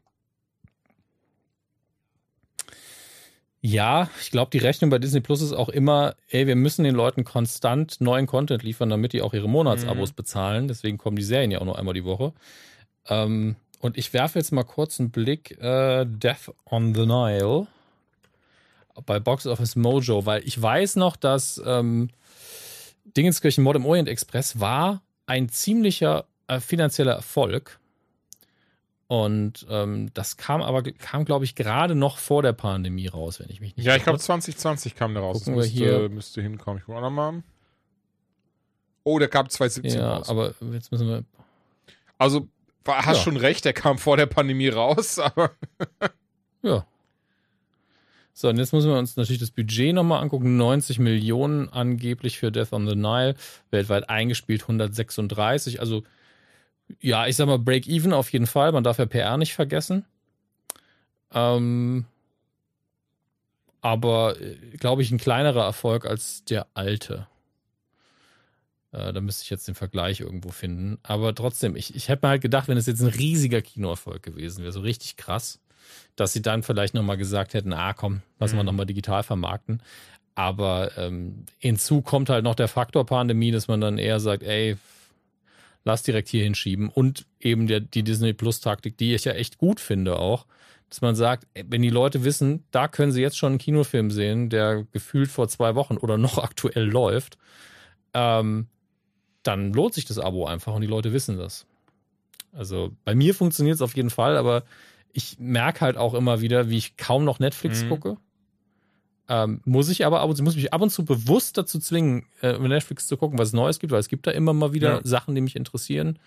Ja, 3.68 4.12
ich 4.22 4.30
glaube, 4.30 4.52
die 4.52 4.60
Rechnung 4.60 4.92
bei 4.92 5.00
Disney 5.00 5.22
Plus 5.22 5.42
ist 5.42 5.52
auch 5.52 5.70
immer, 5.70 6.16
ey, 6.30 6.46
wir 6.46 6.56
müssen 6.56 6.84
den 6.84 6.94
Leuten 6.94 7.24
konstant 7.24 8.00
neuen 8.00 8.28
Content 8.28 8.62
liefern, 8.62 8.92
damit 8.92 9.12
die 9.14 9.24
auch 9.24 9.34
ihre 9.34 9.50
Monatsabos 9.50 10.12
Mhm. 10.12 10.16
bezahlen. 10.16 10.68
Deswegen 10.68 11.00
kommen 11.00 11.16
die 11.16 11.24
Serien 11.24 11.50
ja 11.50 11.60
auch 11.62 11.66
nur 11.66 11.80
einmal 11.80 11.96
die 11.96 12.04
Woche. 12.06 12.34
Ähm, 13.10 13.56
und 13.80 13.98
ich 13.98 14.14
werfe 14.14 14.38
jetzt 14.38 14.52
mal 14.52 14.64
kurz 14.66 15.00
einen 15.00 15.10
Blick 15.10 15.60
äh, 15.60 16.06
Death 16.06 16.54
on 16.70 16.94
the 16.94 17.08
Nile 17.08 17.66
bei 19.08 19.20
Box 19.20 19.48
Office 19.48 19.76
Mojo, 19.76 20.28
weil 20.28 20.44
ich 20.48 20.62
weiß 20.62 20.98
noch, 20.98 21.16
dass 21.16 21.60
ähm, 21.66 22.10
Dingenskirchen 23.18 23.64
Mord 23.64 23.78
im 23.78 23.86
Orient 23.88 24.08
Express 24.08 24.60
war 24.60 25.02
ein 25.26 25.50
ziemlicher 25.50 26.26
äh, 26.48 26.60
finanzieller 26.60 27.14
Erfolg. 27.14 27.80
Und 29.08 29.68
ähm, 29.70 30.10
das 30.16 30.36
kam 30.36 30.64
aber, 30.64 30.82
kam, 30.82 31.26
glaube 31.26 31.46
ich, 31.46 31.54
gerade 31.56 31.94
noch 31.94 32.18
vor 32.18 32.42
der 32.42 32.54
Pandemie 32.54 33.08
raus, 33.08 33.40
wenn 33.40 33.50
ich 33.50 33.62
mich 33.62 33.78
nicht 33.78 33.86
Ja, 33.86 33.96
ich 33.96 34.04
glaube 34.04 34.18
irre. 34.18 34.24
2020 34.26 34.96
kam 34.96 35.14
der 35.14 35.22
raus. 35.22 35.40
Gucken 35.40 35.58
das 35.58 35.72
wir 35.74 35.82
müsste, 35.86 36.00
hier. 36.00 36.10
müsste 36.10 36.42
hinkommen. 36.42 36.80
Ich 36.80 36.86
gucke 36.86 36.98
auch 36.98 37.02
nochmal. 37.02 37.44
Oh, 39.04 39.20
der 39.20 39.28
kam 39.28 39.48
2017 39.48 40.02
Ja, 40.02 40.16
raus. 40.18 40.30
aber 40.30 40.54
jetzt 40.74 40.92
müssen 40.92 41.08
wir. 41.08 41.24
Also, 42.18 42.48
hast 42.88 43.06
Ja. 43.18 43.24
schon 43.24 43.38
recht, 43.38 43.64
der 43.66 43.74
kam 43.74 44.00
vor 44.00 44.18
der 44.18 44.26
Pandemie 44.26 44.70
raus, 44.70 45.20
aber 45.20 45.52
Ja. 46.64 46.86
So, 48.34 48.50
und 48.50 48.58
jetzt 48.58 48.74
müssen 48.74 48.90
wir 48.90 48.98
uns 48.98 49.16
natürlich 49.16 49.40
das 49.40 49.52
Budget 49.52 49.94
nochmal 49.96 50.22
angucken. 50.22 50.58
90 50.58 51.00
Millionen 51.00 51.70
angeblich 51.70 52.38
für 52.40 52.52
Death 52.52 52.74
on 52.74 52.88
the 52.88 52.96
Nile. 52.96 53.36
Weltweit 53.70 54.10
eingespielt 54.10 54.64
136. 54.64 55.80
Also, 55.80 56.04
ja, 57.02 57.28
ich 57.28 57.36
sag 57.36 57.48
mal, 57.48 57.60
Break-Even 57.60 58.14
auf 58.14 58.32
jeden 58.32 58.48
Fall. 58.48 58.72
Man 58.72 58.84
darf 58.84 59.00
ja 59.00 59.06
PR 59.06 59.38
nicht 59.38 59.54
vergessen. 59.54 60.06
Ähm, 61.34 62.06
aber, 63.82 64.36
glaube 64.80 65.02
ich, 65.02 65.12
ein 65.12 65.18
kleinerer 65.20 65.64
Erfolg 65.64 66.06
als 66.06 66.44
der 66.46 66.68
alte. 66.74 67.28
Äh, 68.92 69.14
da 69.14 69.22
müsste 69.22 69.44
ich 69.44 69.50
jetzt 69.50 69.68
den 69.68 69.76
Vergleich 69.76 70.22
irgendwo 70.22 70.50
finden. 70.50 70.98
Aber 71.04 71.36
trotzdem, 71.36 71.76
ich, 71.76 71.96
ich 71.96 72.10
hätte 72.10 72.26
mir 72.26 72.30
halt 72.32 72.42
gedacht, 72.42 72.68
wenn 72.68 72.78
es 72.78 72.88
jetzt 72.88 73.02
ein 73.02 73.08
riesiger 73.08 73.62
Kinoerfolg 73.62 74.24
gewesen 74.24 74.62
wäre, 74.64 74.72
so 74.72 74.80
richtig 74.80 75.18
krass, 75.18 75.60
dass 76.16 76.34
sie 76.34 76.42
dann 76.42 76.64
vielleicht 76.64 76.94
nochmal 76.96 77.18
gesagt 77.18 77.54
hätten, 77.54 77.74
ah 77.74 77.94
komm, 77.94 78.22
lassen 78.40 78.56
wir 78.56 78.64
Mhm. 78.64 78.68
nochmal 78.68 78.86
digital 78.88 79.22
vermarkten. 79.24 79.82
Aber 80.34 80.98
ähm, 80.98 81.46
hinzu 81.60 82.02
kommt 82.02 82.30
halt 82.30 82.44
noch 82.44 82.56
der 82.56 82.68
Faktor 82.68 83.06
Pandemie, 83.06 83.52
dass 83.52 83.68
man 83.68 83.82
dann 83.82 83.98
eher 83.98 84.20
sagt, 84.20 84.44
ey, 84.44 84.78
lass 85.86 86.04
direkt 86.04 86.28
hier 86.28 86.44
hinschieben. 86.44 86.90
Und 86.90 87.26
eben 87.40 87.68
der, 87.68 87.80
die 87.80 88.04
Disney 88.04 88.34
Plus-Taktik, 88.34 88.98
die 88.98 89.14
ich 89.16 89.24
ja 89.24 89.32
echt 89.34 89.58
gut 89.58 89.80
finde 89.80 90.20
auch, 90.20 90.46
dass 90.90 91.02
man 91.02 91.16
sagt, 91.16 91.48
wenn 91.54 91.82
die 91.82 91.90
Leute 91.90 92.24
wissen, 92.24 92.64
da 92.72 92.88
können 92.88 93.12
sie 93.12 93.22
jetzt 93.22 93.38
schon 93.38 93.54
einen 93.54 93.58
Kinofilm 93.60 94.12
sehen, 94.12 94.50
der 94.50 94.86
gefühlt 94.92 95.30
vor 95.30 95.48
zwei 95.48 95.76
Wochen 95.76 95.98
oder 95.98 96.18
noch 96.18 96.38
aktuell 96.44 96.86
läuft, 96.86 97.38
ähm, 98.14 98.68
dann 99.44 99.74
lohnt 99.74 99.94
sich 99.94 100.06
das 100.06 100.18
Abo 100.20 100.46
einfach 100.46 100.74
und 100.74 100.82
die 100.82 100.88
Leute 100.88 101.14
wissen 101.14 101.38
das. 101.38 101.66
Also 102.52 102.92
bei 103.04 103.14
mir 103.16 103.36
funktioniert 103.36 103.76
es 103.76 103.82
auf 103.82 103.96
jeden 103.96 104.10
Fall, 104.10 104.38
aber 104.38 104.64
ich 105.14 105.38
merke 105.40 105.82
halt 105.82 105.98
auch 105.98 106.14
immer 106.14 106.42
wieder, 106.42 106.70
wie 106.70 106.78
ich 106.78 106.98
kaum 106.98 107.26
noch 107.26 107.40
Netflix 107.40 107.84
Mhm. 107.84 107.90
gucke. 107.90 108.18
Ähm, 109.28 109.62
muss 109.66 109.90
ich 109.90 110.06
aber 110.06 110.22
ab 110.22 110.30
und 110.30 110.36
zu, 110.36 110.44
muss 110.44 110.56
mich 110.56 110.72
ab 110.74 110.82
und 110.82 110.92
zu 110.92 111.04
bewusst 111.04 111.58
dazu 111.58 111.80
zwingen, 111.80 112.26
äh, 112.42 112.58
Netflix 112.60 113.08
zu 113.08 113.18
gucken, 113.18 113.40
was 113.40 113.54
Neues 113.54 113.80
gibt, 113.80 113.92
weil 113.92 114.00
es 114.00 114.08
gibt 114.08 114.28
da 114.28 114.32
immer 114.32 114.54
mal 114.54 114.74
wieder 114.74 114.96
Ja. 114.96 115.02
Sachen, 115.04 115.34
die 115.34 115.42
mich 115.42 115.56
interessieren. 115.56 116.20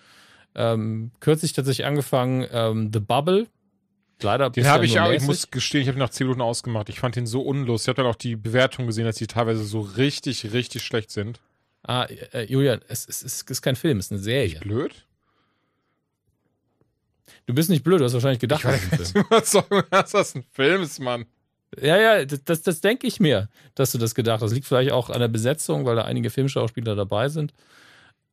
Ähm, 0.55 1.11
kürzlich 1.19 1.53
tatsächlich 1.53 1.85
angefangen, 1.85 2.45
ähm, 2.51 2.91
The 2.93 2.99
Bubble. 2.99 3.47
Leider 4.21 4.49
Den 4.49 4.67
habe 4.67 4.85
ich 4.85 4.99
auch, 4.99 5.11
ich 5.11 5.21
muss 5.23 5.49
gestehen, 5.49 5.81
ich 5.83 5.87
habe 5.87 5.97
ihn 5.97 6.01
nach 6.01 6.09
10 6.09 6.27
Minuten 6.27 6.41
ausgemacht. 6.41 6.89
Ich 6.89 6.99
fand 6.99 7.15
ihn 7.15 7.25
so 7.25 7.41
unlust. 7.41 7.85
Ich 7.85 7.87
habe 7.87 8.01
dann 8.03 8.11
auch 8.11 8.15
die 8.17 8.35
Bewertung 8.35 8.85
gesehen, 8.87 9.05
dass 9.05 9.15
die 9.15 9.27
teilweise 9.27 9.63
so 9.63 9.79
richtig, 9.79 10.51
richtig 10.51 10.83
schlecht 10.83 11.09
sind. 11.11 11.39
Ah, 11.83 12.03
äh, 12.33 12.43
Julian, 12.51 12.81
es, 12.89 13.07
es, 13.07 13.23
es 13.23 13.43
ist 13.43 13.61
kein 13.61 13.77
Film, 13.77 13.99
es 13.99 14.07
ist 14.07 14.11
eine 14.11 14.19
Serie. 14.19 14.59
Blöd? 14.59 15.05
Du 17.45 17.53
bist 17.53 17.69
nicht 17.69 17.83
blöd, 17.83 18.01
du 18.01 18.05
hast 18.05 18.13
wahrscheinlich 18.13 18.39
gedacht, 18.39 18.65
Ich 18.65 18.89
das 18.89 18.99
ist 18.99 19.15
ein 19.15 19.23
Film. 19.23 19.25
Überzeugung, 19.27 19.83
dass 19.91 20.11
das 20.11 20.35
ein 20.35 20.43
Film 20.51 20.81
ist, 20.81 20.99
Mann. 20.99 21.25
Ja, 21.79 21.97
ja, 21.97 22.25
das, 22.25 22.63
das, 22.63 22.81
denke 22.81 23.05
ich 23.05 23.19
mir, 23.19 23.47
dass 23.75 23.91
du 23.91 23.97
das 23.97 24.15
gedacht 24.15 24.41
hast. 24.41 24.53
Liegt 24.53 24.65
vielleicht 24.65 24.91
auch 24.91 25.09
an 25.09 25.19
der 25.19 25.27
Besetzung, 25.27 25.85
weil 25.85 25.95
da 25.95 26.03
einige 26.03 26.29
Filmschauspieler 26.29 26.95
dabei 26.95 27.29
sind. 27.29 27.53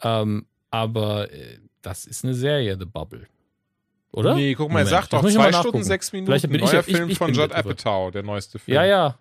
Ähm, 0.02 0.46
aber 0.70 1.30
äh, 1.32 1.58
das 1.82 2.06
ist 2.06 2.24
eine 2.24 2.34
Serie, 2.34 2.76
The 2.78 2.86
Bubble. 2.86 3.26
Oder? 4.12 4.34
Nee, 4.34 4.54
guck 4.54 4.70
mal, 4.70 4.80
er 4.80 4.86
sagt 4.86 5.12
doch 5.12 5.22
ich 5.24 5.34
zwei 5.34 5.52
Stunden, 5.52 5.84
sechs 5.84 6.12
Minuten. 6.12 6.30
Vielleicht 6.30 6.50
bin 6.50 6.64
ich 6.64 6.72
Neuer 6.72 6.80
ich- 6.86 6.96
Film 6.96 7.10
ich 7.10 7.18
von 7.18 7.26
bin 7.26 7.36
Judd 7.36 7.52
Apatow, 7.52 8.10
der 8.10 8.22
neueste 8.22 8.58
Film. 8.58 8.74
Ja, 8.76 8.84
ja. 8.84 9.18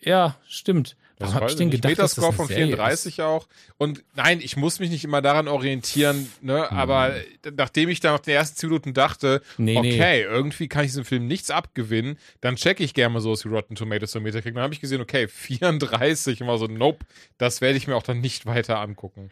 Ja, 0.00 0.36
stimmt. 0.46 0.96
Das 1.16 1.28
Warum 1.28 1.34
hab 1.34 1.42
weiß 1.44 1.52
ich 1.52 1.58
denn 1.58 1.70
gedacht, 1.70 1.92
dass 1.98 2.14
das 2.14 2.16
Metascore 2.16 2.28
eine 2.28 2.36
von 2.36 2.46
Serie 2.48 2.66
34 2.76 3.22
auch. 3.22 3.46
Und 3.76 4.02
nein, 4.16 4.40
ich 4.42 4.56
muss 4.56 4.80
mich 4.80 4.90
nicht 4.90 5.04
immer 5.04 5.22
daran 5.22 5.46
orientieren, 5.46 6.28
ne? 6.40 6.68
Hm. 6.68 6.76
Aber 6.76 7.14
nachdem 7.56 7.88
ich 7.88 8.00
da 8.00 8.10
nach 8.12 8.18
den 8.20 8.34
ersten 8.34 8.56
10 8.56 8.68
Minuten 8.68 8.94
dachte, 8.94 9.40
Nee, 9.56 9.80
nee. 9.80 9.94
okay, 9.94 10.22
irgendwie 10.22 10.66
kann 10.66 10.84
ich 10.84 10.90
diesem 10.90 11.04
Film 11.04 11.26
nichts 11.28 11.50
abgewinnen, 11.50 12.18
dann 12.40 12.56
checke 12.56 12.82
ich 12.82 12.94
gerne 12.94 13.14
mal 13.14 13.20
sowas 13.20 13.44
wie 13.44 13.48
Rotten 13.48 13.76
Tomatoes 13.76 14.16
und 14.16 14.24
Metacritic. 14.24 14.54
Dann 14.54 14.64
habe 14.64 14.74
ich 14.74 14.80
gesehen, 14.80 15.00
okay, 15.00 15.28
34 15.28 16.40
und 16.42 16.48
war 16.48 16.58
so, 16.58 16.66
nope, 16.66 17.06
das 17.38 17.60
werde 17.60 17.76
ich 17.78 17.86
mir 17.86 17.94
auch 17.94 18.02
dann 18.02 18.20
nicht 18.20 18.44
weiter 18.46 18.80
angucken. 18.80 19.30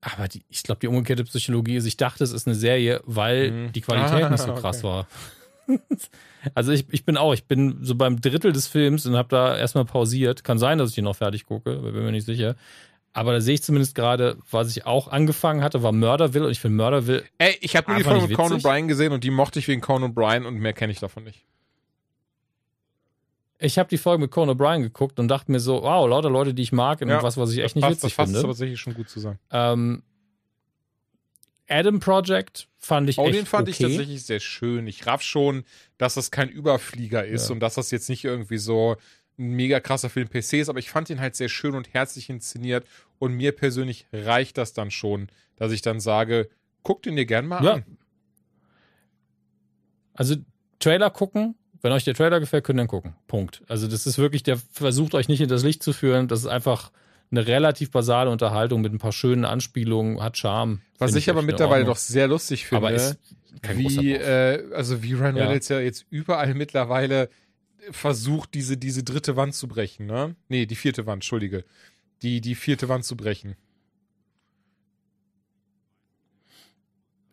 Aber 0.00 0.28
die, 0.28 0.42
ich 0.50 0.62
glaube, 0.62 0.80
die 0.80 0.86
umgekehrte 0.86 1.24
Psychologie 1.24 1.76
ist, 1.76 1.86
ich 1.86 1.96
dachte, 1.96 2.22
es 2.24 2.30
ist 2.32 2.46
eine 2.46 2.54
Serie, 2.54 3.00
weil 3.04 3.50
Mhm. 3.50 3.72
die 3.72 3.80
Qualität 3.80 4.22
Ah, 4.24 4.28
nicht 4.30 4.42
so 4.42 4.54
krass 4.54 4.78
okay. 4.84 4.86
war. 4.86 5.08
Also 6.54 6.72
ich, 6.72 6.86
ich 6.90 7.04
bin 7.04 7.16
auch, 7.16 7.32
ich 7.34 7.44
bin 7.44 7.78
so 7.82 7.94
beim 7.94 8.20
Drittel 8.20 8.52
des 8.52 8.66
Films 8.66 9.06
und 9.06 9.16
habe 9.16 9.28
da 9.28 9.56
erstmal 9.56 9.84
pausiert. 9.84 10.44
Kann 10.44 10.58
sein, 10.58 10.78
dass 10.78 10.90
ich 10.90 10.94
den 10.94 11.04
noch 11.04 11.16
fertig 11.16 11.46
gucke, 11.46 11.76
bin 11.76 11.92
mir 12.04 12.12
nicht 12.12 12.26
sicher. 12.26 12.56
Aber 13.12 13.32
da 13.32 13.40
sehe 13.40 13.54
ich 13.54 13.62
zumindest 13.62 13.94
gerade, 13.94 14.36
was 14.50 14.76
ich 14.76 14.86
auch 14.86 15.06
angefangen 15.08 15.62
hatte, 15.62 15.82
war 15.84 15.92
Murderville 15.92 16.46
und 16.46 16.50
ich 16.50 16.58
finde 16.60 16.82
Murderville, 16.82 17.22
Ey, 17.38 17.56
ich 17.60 17.76
habe 17.76 17.88
nur 17.90 17.98
die 17.98 18.04
Folge 18.04 18.26
mit 18.26 18.36
Conan? 18.36 18.58
O'Brien 18.58 18.88
gesehen 18.88 19.12
und 19.12 19.22
die 19.22 19.30
mochte 19.30 19.60
ich 19.60 19.68
wegen 19.68 19.80
Conan 19.80 20.12
O'Brien 20.12 20.44
und 20.44 20.56
mehr 20.56 20.72
kenne 20.72 20.92
ich 20.92 20.98
davon 20.98 21.22
nicht. 21.22 21.44
ich 23.58 23.78
habe 23.78 23.88
die 23.88 23.98
Folge 23.98 24.20
mit 24.22 24.30
Conan 24.32 24.56
O'Brien 24.58 24.82
geguckt 24.82 25.20
und 25.20 25.28
dachte 25.28 25.52
mir 25.52 25.60
so, 25.60 25.82
wow, 25.82 26.08
lauter 26.08 26.28
Leute, 26.28 26.54
die 26.54 26.62
ich 26.62 26.72
mag 26.72 27.00
und 27.02 27.08
Ja, 27.08 27.22
was, 27.22 27.36
was 27.36 27.52
ich 27.52 27.58
echt 27.58 27.66
das 27.68 27.74
nicht 27.76 27.82
passt, 27.84 27.96
witzig 28.02 28.10
das 28.10 28.12
fasst 28.16 28.28
finde. 28.32 28.38
aber 28.40 28.48
tatsächlich 28.48 28.80
schon 28.80 28.94
gut 28.94 29.08
zusammen. 29.08 29.38
Ähm, 29.52 30.02
Adam 31.68 32.00
Project 32.00 32.66
fand 32.84 33.08
ich 33.10 33.18
Oh, 33.18 33.28
den 33.30 33.46
fand 33.46 33.68
ich 33.68 33.76
okay. 33.76 33.88
tatsächlich 33.88 34.24
sehr 34.24 34.40
schön. 34.40 34.86
Ich 34.86 35.06
raff 35.06 35.22
schon, 35.22 35.64
dass 35.98 36.14
das 36.14 36.30
kein 36.30 36.48
Überflieger 36.48 37.24
ist 37.24 37.48
Ja. 37.48 37.54
und 37.54 37.60
dass 37.60 37.74
das 37.74 37.90
jetzt 37.90 38.08
nicht 38.08 38.24
irgendwie 38.24 38.58
so 38.58 38.96
ein 39.38 39.50
mega 39.50 39.80
krasser 39.80 40.10
Film 40.10 40.28
PC 40.28 40.54
ist, 40.54 40.68
aber 40.68 40.78
ich 40.78 40.90
fand 40.90 41.10
ihn 41.10 41.20
halt 41.20 41.34
sehr 41.34 41.48
schön 41.48 41.74
und 41.74 41.92
herzlich 41.92 42.30
inszeniert 42.30 42.86
und 43.18 43.34
mir 43.34 43.52
persönlich 43.52 44.06
reicht 44.12 44.58
das 44.58 44.72
dann 44.74 44.90
schon, 44.90 45.28
dass 45.56 45.72
ich 45.72 45.82
dann 45.82 45.98
sage, 46.00 46.48
guck 46.82 47.02
den 47.02 47.16
dir 47.16 47.26
gern 47.26 47.46
mal 47.46 47.64
Ja. 47.64 47.72
an. 47.74 47.84
Also 50.14 50.36
Trailer 50.78 51.10
gucken, 51.10 51.56
wenn 51.82 51.92
euch 51.92 52.04
der 52.04 52.14
Trailer 52.14 52.40
gefällt, 52.40 52.64
könnt 52.64 52.78
ihr 52.78 52.84
ihn 52.84 52.88
gucken. 52.88 53.14
Punkt. 53.26 53.62
Also 53.68 53.88
das 53.88 54.06
ist 54.06 54.18
wirklich, 54.18 54.42
der 54.42 54.56
versucht 54.70 55.14
euch 55.14 55.28
nicht 55.28 55.40
in 55.40 55.48
das 55.48 55.62
Licht 55.64 55.82
zu 55.82 55.92
führen. 55.92 56.28
Das 56.28 56.40
ist 56.40 56.46
einfach 56.46 56.90
eine 57.36 57.46
relativ 57.46 57.90
basale 57.90 58.30
Unterhaltung 58.30 58.80
mit 58.80 58.92
ein 58.92 58.98
paar 58.98 59.12
schönen 59.12 59.44
Anspielungen, 59.44 60.22
hat 60.22 60.36
Charme. 60.36 60.80
Was 60.98 61.10
Finde 61.10 61.18
ich 61.18 61.30
aber 61.30 61.42
mittlerweile 61.42 61.84
doch 61.84 61.96
sehr 61.96 62.28
lustig 62.28 62.66
finde, 62.66 62.86
aber 62.86 62.94
ist 62.94 63.18
kein 63.62 63.78
wie, 63.78 64.12
äh, 64.12 64.72
also 64.72 65.02
wie 65.02 65.14
Ryan 65.14 65.36
Ja. 65.36 65.44
Reynolds 65.44 65.68
ja 65.68 65.80
jetzt 65.80 66.06
überall 66.10 66.54
mittlerweile 66.54 67.28
versucht, 67.90 68.54
diese, 68.54 68.76
diese 68.76 69.02
dritte 69.02 69.36
Wand 69.36 69.54
zu 69.54 69.68
brechen, 69.68 70.06
ne? 70.06 70.36
Nee, 70.48 70.66
die 70.66 70.76
vierte 70.76 71.06
Wand, 71.06 71.16
entschuldige. 71.16 71.64
Die, 72.22 72.40
die 72.40 72.54
vierte 72.54 72.88
Wand 72.88 73.04
zu 73.04 73.16
brechen. 73.16 73.56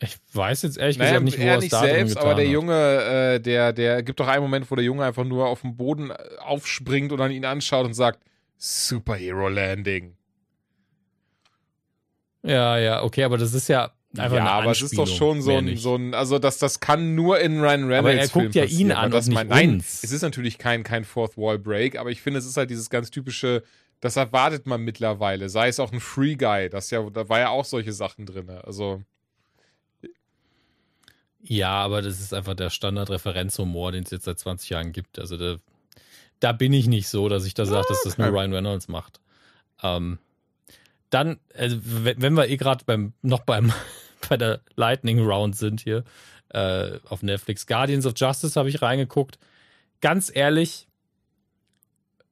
Ich 0.04 0.18
weiß 0.34 0.64
jetzt 0.64 0.78
ehrlich 0.78 0.98
Naja, 0.98 1.20
gesagt 1.20 1.26
nicht, 1.26 1.40
wo 1.40 1.44
er 1.44 1.58
es 1.58 1.62
nicht 1.62 1.76
selbst, 1.76 2.18
aber 2.18 2.34
der. 2.34 2.48
Junge, 2.48 3.36
äh, 3.36 3.40
der, 3.40 3.72
der 3.72 4.02
gibt 4.02 4.20
doch 4.20 4.28
einen 4.28 4.42
Moment, 4.42 4.70
wo 4.72 4.76
der 4.76 4.84
Junge 4.84 5.06
einfach 5.06 5.24
nur 5.24 5.48
auf 5.48 5.62
dem 5.62 5.78
Boden 5.78 6.12
aufspringt 6.40 7.12
und 7.12 7.20
dann 7.20 7.32
ihn 7.32 7.46
anschaut 7.46 7.86
und 7.86 7.94
sagt, 7.94 8.20
Superhero 8.64 9.50
Landing. 9.50 10.16
Ja, 12.44 12.78
ja, 12.78 13.02
okay, 13.02 13.24
aber 13.24 13.40
das 13.40 13.56
ist 13.56 13.68
ja 13.68 13.92
einfach 14.16 14.38
ja, 14.38 14.46
aber 14.46 14.70
es 14.70 14.84
ist 14.84 14.96
doch 14.96 15.08
schon 15.08 15.42
so 15.42 15.58
ein, 15.58 15.78
so 15.78 15.96
ein, 15.96 16.14
also 16.14 16.38
das, 16.38 16.60
das 16.60 16.80
kann 16.80 17.16
nur 17.16 17.40
in 17.40 17.60
Ryan 17.60 17.86
Reynolds 17.86 17.98
Aber 17.98 18.14
er 18.14 18.30
Film 18.30 18.46
guckt 18.46 18.56
ja 18.56 18.66
ihn 18.66 18.92
an 18.92 19.10
das 19.10 19.28
und 19.28 19.34
mein, 19.34 19.48
Nein, 19.48 19.74
uns. 19.76 20.04
es 20.04 20.12
ist 20.12 20.22
natürlich 20.22 20.60
kein, 20.60 20.84
kein 20.84 21.06
Fourth 21.06 21.38
Wall 21.38 21.58
Break, 21.58 21.98
aber 21.98 22.12
ich 22.12 22.22
finde, 22.22 22.38
es 22.38 22.46
ist 22.46 22.56
halt 22.56 22.70
dieses 22.70 22.92
ganz 22.92 23.10
typische, 23.10 23.64
das 24.00 24.16
erwartet 24.16 24.68
man 24.68 24.82
mittlerweile. 24.82 25.50
Sei 25.50 25.68
es 25.68 25.80
auch 25.80 25.92
ein 25.92 26.00
Free 26.00 26.36
Guy, 26.36 26.70
das 26.70 26.92
ja, 26.92 27.02
da 27.10 27.30
war 27.30 27.40
ja 27.40 27.50
auch 27.50 27.66
solche 27.66 27.94
Sachen 27.94 28.28
drin. 28.28 28.48
Also, 28.50 29.02
Ja, 31.42 31.72
aber 31.72 32.04
das 32.04 32.20
ist 32.20 32.32
einfach 32.34 32.54
der 32.54 32.70
Standard-Referenzhumor, 32.70 33.92
den 33.92 34.04
es 34.04 34.12
jetzt 34.12 34.26
seit 34.26 34.38
20 34.38 34.70
Jahren 34.70 34.92
gibt. 34.92 35.18
Also 35.18 35.38
da, 35.38 35.58
da 36.42 36.52
bin 36.52 36.74
ich 36.74 36.88
nicht 36.88 37.08
so, 37.08 37.30
dass 37.30 37.46
ich 37.46 37.54
da 37.54 37.66
sage, 37.66 37.86
dass 37.88 38.04
das 38.04 38.18
nur. 38.18 38.28
Ryan 38.28 38.54
Reynolds 38.54 38.90
macht. 38.90 39.22
Ähm, 39.82 40.20
dann, 41.10 41.40
also, 41.56 41.78
wenn 41.82 42.22
wenn 42.22 42.34
wir 42.34 42.50
eh 42.50 42.58
gerade 42.58 42.84
beim 42.84 43.14
noch 43.22 43.42
beim 43.42 43.72
bei 44.30 44.36
der 44.38 44.62
Lightning 44.76 45.20
Round 45.26 45.56
sind 45.56 45.82
hier 45.82 46.04
äh, 46.50 47.00
auf 47.08 47.24
Netflix, 47.24 47.68
Guardians 47.68 48.06
of 48.06 48.14
Justice 48.18 48.60
habe 48.60 48.70
ich 48.70 48.82
reingeguckt. 48.82 49.40
Ganz 50.02 50.32
ehrlich, 50.34 50.88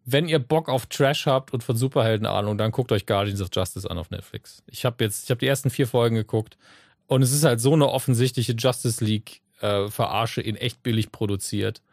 wenn 0.05 0.27
ihr 0.27 0.39
Bock 0.39 0.69
auf 0.69 0.87
Trash 0.87 1.27
habt 1.27 1.53
und 1.53 1.63
von 1.63 1.77
Superhelden 1.77 2.25
Ahnung, 2.25 2.57
dann 2.57 2.71
guckt 2.71 2.91
euch 2.91 3.05
Guardians 3.05 3.41
of 3.41 3.49
Justice 3.53 3.89
an 3.89 3.99
auf 3.99 4.09
Netflix. 4.09 4.63
Ich 4.65 4.85
habe 4.85 5.03
jetzt, 5.03 5.25
ich 5.25 5.29
habe 5.29 5.39
die 5.39 5.47
ersten 5.47 5.69
vier 5.69 5.87
Folgen 5.87 6.15
geguckt 6.15 6.57
und 7.05 7.21
es 7.21 7.31
ist 7.31 7.43
halt 7.43 7.61
so 7.61 7.73
eine 7.73 7.89
offensichtliche 7.89 8.53
Justice 8.53 9.03
League 9.03 9.41
äh, 9.61 9.87
Verarsche 9.87 10.41
in 10.41 10.55
echt 10.55 10.81
billig 10.81 11.11
produziert. 11.11 11.83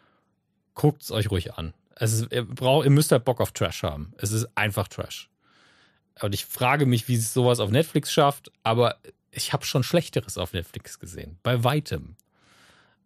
Guckt 0.75 1.03
es 1.03 1.11
euch 1.11 1.31
ruhig 1.31 1.55
an. 1.55 1.75
Es 1.99 2.13
ist, 2.13 2.33
ihr, 2.33 2.45
braucht, 2.45 2.85
ihr 2.85 2.91
müsst 2.91 3.11
halt 3.11 3.25
Bock 3.25 3.41
auf 3.41 3.53
Trash 3.53 3.83
haben. 3.83 4.13
Es 4.19 4.31
ist 4.33 4.47
einfach 4.55 4.87
Trash. 4.89 5.31
Und 6.23 6.35
ich 6.35 6.45
frage 6.47 6.87
mich, 6.87 7.09
wie 7.09 7.15
es 7.15 7.33
sowas 7.35 7.59
auf 7.61 7.71
Netflix 7.71 8.13
schafft, 8.13 8.51
aber 8.63 8.97
ich 9.31 9.53
habe 9.53 9.65
schon 9.67 9.83
Schlechteres 9.83 10.39
auf 10.39 10.53
Netflix 10.53 10.99
gesehen. 10.99 11.39
Bei 11.43 11.63
weitem. 11.65 12.17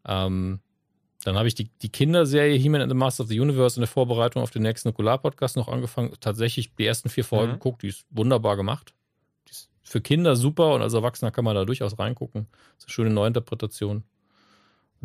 Ähm, 0.06 0.60
dann 1.24 1.36
habe 1.36 1.48
ich 1.48 1.54
die, 1.54 1.68
die 1.82 1.90
Kinderserie 1.90 2.56
He-Man 2.56 2.80
and 2.80 2.90
the 2.90 2.96
Master 2.96 3.24
of 3.24 3.28
the 3.28 3.38
Universe 3.38 3.76
in 3.76 3.82
der 3.82 3.88
Vorbereitung 3.88 4.42
auf 4.42 4.50
den 4.50 4.62
nächsten 4.62 4.88
Nukular-Podcast 4.88 5.56
noch 5.56 5.68
angefangen. 5.68 6.12
Tatsächlich 6.20 6.74
die 6.76 6.86
ersten 6.86 7.08
vier 7.10 7.24
Folgen 7.24 7.52
Mhm. 7.52 7.56
geguckt, 7.56 7.82
die 7.82 7.88
ist 7.88 8.06
wunderbar 8.10 8.56
gemacht. 8.56 8.94
Die 9.48 9.50
ist 9.52 9.70
für 9.82 10.00
Kinder 10.00 10.34
super 10.36 10.74
und 10.74 10.82
als 10.82 10.94
Erwachsener 10.94 11.30
kann 11.30 11.44
man 11.44 11.54
da 11.56 11.64
durchaus 11.64 11.98
reingucken. 11.98 12.46
Das 12.50 12.78
ist 12.78 12.84
eine 12.86 12.92
schöne 12.92 13.10
Neuinterpretation. 13.10 14.04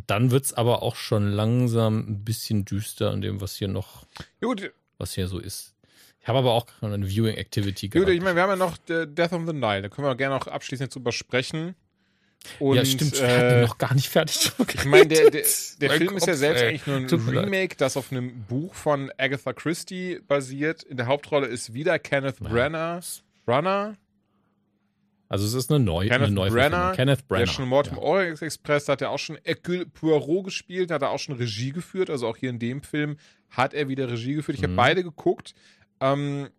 Dann 0.07 0.32
wird 0.32 0.45
es 0.45 0.53
aber 0.53 0.83
auch 0.83 0.95
schon 0.95 1.32
langsam 1.32 1.99
ein 1.99 2.24
bisschen 2.25 2.65
düster 2.65 3.11
an 3.11 3.22
dem, 3.22 3.40
was 3.41 3.56
hier 3.56 3.67
noch, 3.67 4.06
gut, 4.41 4.72
was 4.98 5.14
hier 5.14 5.27
so 5.27 5.40
ist. 5.40 5.74
Ich 6.19 6.27
habe 6.27 6.40
aber 6.40 6.53
auch 6.53 6.67
eine 6.82 7.07
Viewing 7.07 7.38
Activity 7.38 7.88
gut 7.88 7.93
gehabt. 8.01 8.09
ich 8.11 8.22
meine, 8.22 8.35
wir 8.35 8.43
haben 8.43 8.49
ja 8.49 8.56
noch 8.56 8.77
Death 8.77 9.32
on 9.32 9.45
the 9.45 9.53
Nile, 9.53 9.83
da 9.83 9.90
können 9.90 10.07
wir 10.07 10.15
gerne 10.15 10.35
auch 10.35 10.48
abschließend 10.48 10.93
drüber 10.93 11.11
sprechen. 11.11 11.75
Und, 12.59 12.75
ja, 12.77 12.85
stimmt, 12.85 13.19
wir 13.19 13.27
äh, 13.27 13.61
noch 13.61 13.77
gar 13.77 13.93
nicht 13.93 14.09
fertig. 14.09 14.51
Ich 14.74 14.85
meine, 14.85 15.07
der, 15.07 15.32
der, 15.32 15.43
der 15.82 15.91
Film 15.91 16.17
ist 16.17 16.27
ja 16.27 16.33
Kopf, 16.33 16.40
selbst 16.40 16.61
ey. 16.61 16.69
eigentlich 16.69 16.88
nur 16.88 16.98
ein 16.98 17.07
Tut. 17.07 17.27
Remake, 17.27 17.75
das 17.77 17.98
auf 17.98 18.11
einem 18.11 18.43
Buch 18.43 18.74
von 18.75 19.11
Agatha 19.17 19.53
Christie 19.53 20.19
basiert. 20.27 20.83
In 20.83 20.98
der 20.98 21.07
Hauptrolle 21.07 21.48
ist 21.48 21.74
wieder 21.74 21.98
Kenneth 21.99 22.40
Ja. 22.40 22.49
Brenner. 22.49 22.99
Brunner? 23.45 23.95
Also 25.28 25.45
es 25.45 25.54
ist 25.54 25.72
eine, 25.72 25.84
Neu 25.84 26.08
Kenneth 26.08 26.28
eine 26.28 26.32
Neuverfilmung. 26.36 26.70
Brenner, 26.72 26.95
Kenneth 26.95 27.28
Brenner. 27.28 27.45
Der 27.45 27.52
schon 27.52 27.68
Mord 27.68 27.88
im 27.88 27.95
ja. 27.95 28.02
Orient 28.02 28.42
Express, 28.42 28.86
da 28.86 28.94
hat 28.94 29.02
er 29.02 29.10
auch 29.10 29.18
schon 29.20 29.38
Hercule 29.44 29.86
Poirot 29.88 30.45
gespielt, 30.45 30.92
da 30.92 30.95
hat 30.95 31.02
er 31.02 31.10
auch 31.10 31.20
schon 31.20 31.36
Regie 31.36 31.72
geführt. 31.72 32.10
Also 32.10 32.28
auch 32.28 32.38
hier 32.38 32.52
in 32.52 32.60
dem 32.60 32.84
Film 32.84 33.18
hat 33.50 33.74
er 33.74 33.88
wieder 33.88 34.10
Regie 34.10 34.36
geführt. 34.36 34.58
Ich 34.58 34.64
habe 34.64 34.74
Mhm. 34.74 34.78
beide 34.78 35.04
geguckt. 35.04 35.56
Ähm, 36.00 36.50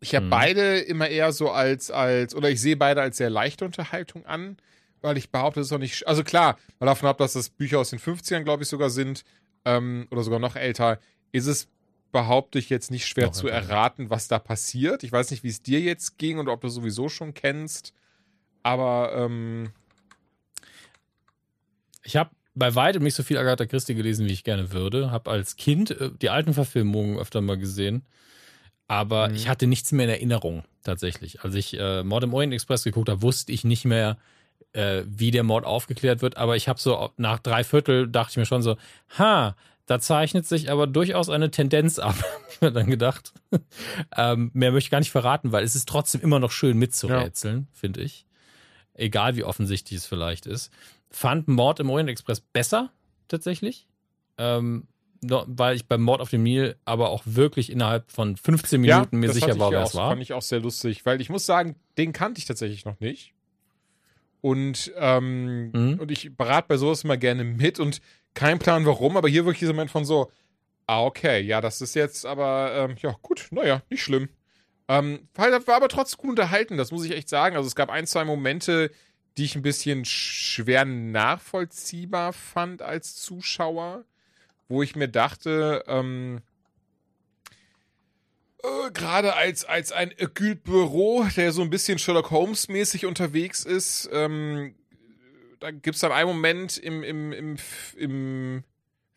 ich 0.00 0.14
habe 0.14 0.26
Mhm. 0.26 0.30
beide 0.30 0.78
immer 0.80 1.08
eher 1.08 1.32
so 1.32 1.50
als, 1.50 1.90
als, 1.90 2.34
oder 2.34 2.50
ich 2.50 2.60
sehe 2.60 2.76
beide 2.76 3.00
als 3.02 3.16
sehr 3.16 3.30
leichte 3.30 3.64
Unterhaltung 3.64 4.24
an, 4.26 4.56
weil 5.00 5.16
ich 5.16 5.30
behaupte, 5.30 5.60
es 5.60 5.66
ist 5.68 5.72
auch 5.72 5.78
nicht, 5.78 6.06
also 6.06 6.22
klar, 6.22 6.58
mal 6.78 6.86
davon 6.86 7.08
ab, 7.08 7.18
dass 7.18 7.32
das 7.32 7.48
Bücher 7.50 7.78
aus 7.80 7.90
den 7.90 7.98
50ern, 7.98 8.44
glaube 8.44 8.62
ich, 8.62 8.68
sogar 8.68 8.90
sind, 8.90 9.24
ähm, 9.64 10.06
oder 10.10 10.22
sogar 10.22 10.38
noch 10.38 10.54
älter, 10.54 11.00
ist 11.32 11.46
es, 11.46 11.68
behaupte 12.12 12.58
ich, 12.58 12.70
jetzt 12.70 12.90
nicht 12.90 13.06
schwer 13.06 13.26
Noch 13.26 13.32
zu 13.32 13.48
erraten, 13.48 14.10
was 14.10 14.28
da 14.28 14.38
passiert. 14.38 15.02
Ich 15.02 15.12
weiß 15.12 15.30
nicht, 15.30 15.42
wie 15.42 15.48
es 15.48 15.62
dir 15.62 15.80
jetzt 15.80 16.18
ging 16.18 16.38
und 16.38 16.48
ob 16.48 16.60
du 16.60 16.68
sowieso 16.68 17.08
schon 17.08 17.34
kennst, 17.34 17.92
aber, 18.62 19.12
ähm, 19.14 19.70
Ich 22.02 22.16
habe 22.16 22.30
bei 22.56 22.74
weitem 22.74 23.02
nicht 23.02 23.14
so 23.14 23.22
viel 23.22 23.38
Agatha 23.38 23.66
Christie 23.66 23.94
gelesen, 23.94 24.26
wie 24.26 24.32
ich 24.32 24.42
gerne 24.42 24.72
würde. 24.72 25.10
Habe 25.12 25.30
als 25.30 25.56
Kind 25.56 25.92
äh, 25.92 26.10
die 26.20 26.30
alten 26.30 26.54
Verfilmungen 26.54 27.18
öfter 27.18 27.40
mal 27.40 27.58
gesehen. 27.58 28.04
Aber 28.88 29.28
mhm. 29.28 29.34
ich 29.34 29.48
hatte 29.48 29.66
nichts 29.66 29.92
mehr 29.92 30.06
in 30.06 30.10
Erinnerung, 30.10 30.64
tatsächlich. 30.82 31.42
Als 31.42 31.54
ich 31.54 31.78
äh, 31.78 32.02
Mord 32.02 32.24
im 32.24 32.34
Orient 32.34 32.54
Express 32.54 32.82
geguckt 32.82 33.08
habe, 33.08 33.22
wusste 33.22 33.52
ich 33.52 33.62
nicht 33.62 33.84
mehr, 33.84 34.16
äh, 34.72 35.02
wie 35.06 35.30
der 35.30 35.42
Mord 35.42 35.64
aufgeklärt 35.64 36.22
wird. 36.22 36.36
Aber 36.36 36.56
ich 36.56 36.68
habe 36.68 36.80
so 36.80 37.10
nach 37.16 37.38
drei 37.38 37.62
Viertel 37.62 38.08
dachte 38.08 38.32
ich 38.32 38.36
mir 38.36 38.46
schon 38.46 38.62
so, 38.62 38.76
ha, 39.18 39.54
da 39.86 40.00
zeichnet 40.00 40.46
sich 40.46 40.70
aber 40.70 40.86
durchaus 40.86 41.30
eine 41.30 41.50
Tendenz 41.50 41.98
ab, 41.98 42.16
ich 42.50 42.60
mir 42.60 42.72
dann 42.72 42.90
gedacht. 42.90 43.32
ähm, 44.16 44.50
mehr 44.52 44.72
möchte 44.72 44.86
ich 44.86 44.90
gar 44.90 44.98
nicht 44.98 45.12
verraten, 45.12 45.52
weil 45.52 45.64
es 45.64 45.74
ist 45.74 45.88
trotzdem 45.88 46.20
immer 46.20 46.40
noch 46.40 46.50
schön 46.50 46.76
mitzurätseln, 46.76 47.68
ja. 47.70 47.78
finde 47.78 48.02
ich. 48.02 48.26
Egal 48.94 49.36
wie 49.36 49.44
offensichtlich 49.44 49.98
es 49.98 50.06
vielleicht 50.06 50.46
ist. 50.46 50.72
Fand 51.10 51.48
Mord 51.48 51.80
im 51.80 51.90
Orient 51.90 52.10
Express 52.10 52.40
besser, 52.40 52.90
tatsächlich. 53.28 53.86
Ähm, 54.38 54.88
weil 55.22 55.76
ich 55.76 55.86
beim 55.86 56.02
Mord 56.02 56.20
auf 56.20 56.30
dem 56.30 56.42
Nil 56.42 56.76
aber 56.84 57.10
auch 57.10 57.22
wirklich 57.24 57.70
innerhalb 57.70 58.10
von 58.10 58.36
15 58.36 58.80
Minuten 58.80 59.16
ja, 59.16 59.18
mir 59.18 59.32
sicher 59.32 59.58
war, 59.58 59.70
wer 59.70 59.82
es 59.82 59.94
war. 59.94 60.10
Fand 60.10 60.22
ich 60.22 60.32
auch 60.32 60.42
sehr 60.42 60.60
lustig, 60.60 61.06
weil 61.06 61.20
ich 61.20 61.30
muss 61.30 61.46
sagen, 61.46 61.76
den 61.96 62.12
kannte 62.12 62.38
ich 62.38 62.44
tatsächlich 62.44 62.84
noch 62.84 63.00
nicht. 63.00 63.32
Und, 64.40 64.92
ähm, 64.96 65.70
mhm. 65.70 65.98
und 65.98 66.10
ich 66.10 66.36
berate 66.36 66.68
bei 66.68 66.76
sowas 66.76 67.04
immer 67.04 67.16
gerne 67.16 67.44
mit 67.44 67.80
und 67.80 68.00
kein 68.36 68.60
Plan 68.60 68.86
warum, 68.86 69.16
aber 69.16 69.28
hier 69.28 69.44
wirklich 69.44 69.60
dieser 69.60 69.72
Moment 69.72 69.90
von 69.90 70.04
so, 70.04 70.30
ah, 70.86 71.02
okay, 71.02 71.40
ja, 71.40 71.60
das 71.60 71.80
ist 71.80 71.94
jetzt 71.94 72.24
aber, 72.24 72.72
ähm, 72.74 72.96
ja, 73.00 73.16
gut, 73.22 73.48
naja, 73.50 73.82
nicht 73.90 74.02
schlimm. 74.02 74.28
Ähm, 74.88 75.28
war, 75.34 75.74
aber 75.74 75.88
trotzdem 75.88 76.18
gut 76.18 76.30
unterhalten, 76.30 76.76
das 76.76 76.92
muss 76.92 77.04
ich 77.04 77.10
echt 77.10 77.28
sagen. 77.28 77.56
Also 77.56 77.66
es 77.66 77.74
gab 77.74 77.90
ein, 77.90 78.06
zwei 78.06 78.24
Momente, 78.24 78.92
die 79.36 79.44
ich 79.44 79.56
ein 79.56 79.62
bisschen 79.62 80.04
schwer 80.04 80.84
nachvollziehbar 80.84 82.32
fand 82.32 82.82
als 82.82 83.16
Zuschauer, 83.16 84.04
wo 84.68 84.82
ich 84.82 84.94
mir 84.94 85.08
dachte, 85.08 85.82
ähm, 85.88 86.40
äh, 88.62 88.90
gerade 88.92 89.34
als, 89.34 89.64
als 89.64 89.92
ein 89.92 90.12
Hercule 90.16 90.56
Poirot, 90.56 91.36
der 91.36 91.52
so 91.52 91.62
ein 91.62 91.70
bisschen 91.70 91.98
Sherlock 91.98 92.30
Holmes-mäßig 92.30 93.06
unterwegs 93.06 93.64
ist, 93.64 94.08
ähm, 94.12 94.74
da 95.60 95.70
gibt 95.70 95.94
es 95.94 96.00
dann 96.00 96.12
einen 96.12 96.28
Moment 96.28 96.76
im, 96.76 97.02
im, 97.02 97.32
im, 97.32 97.56
im 97.96 98.64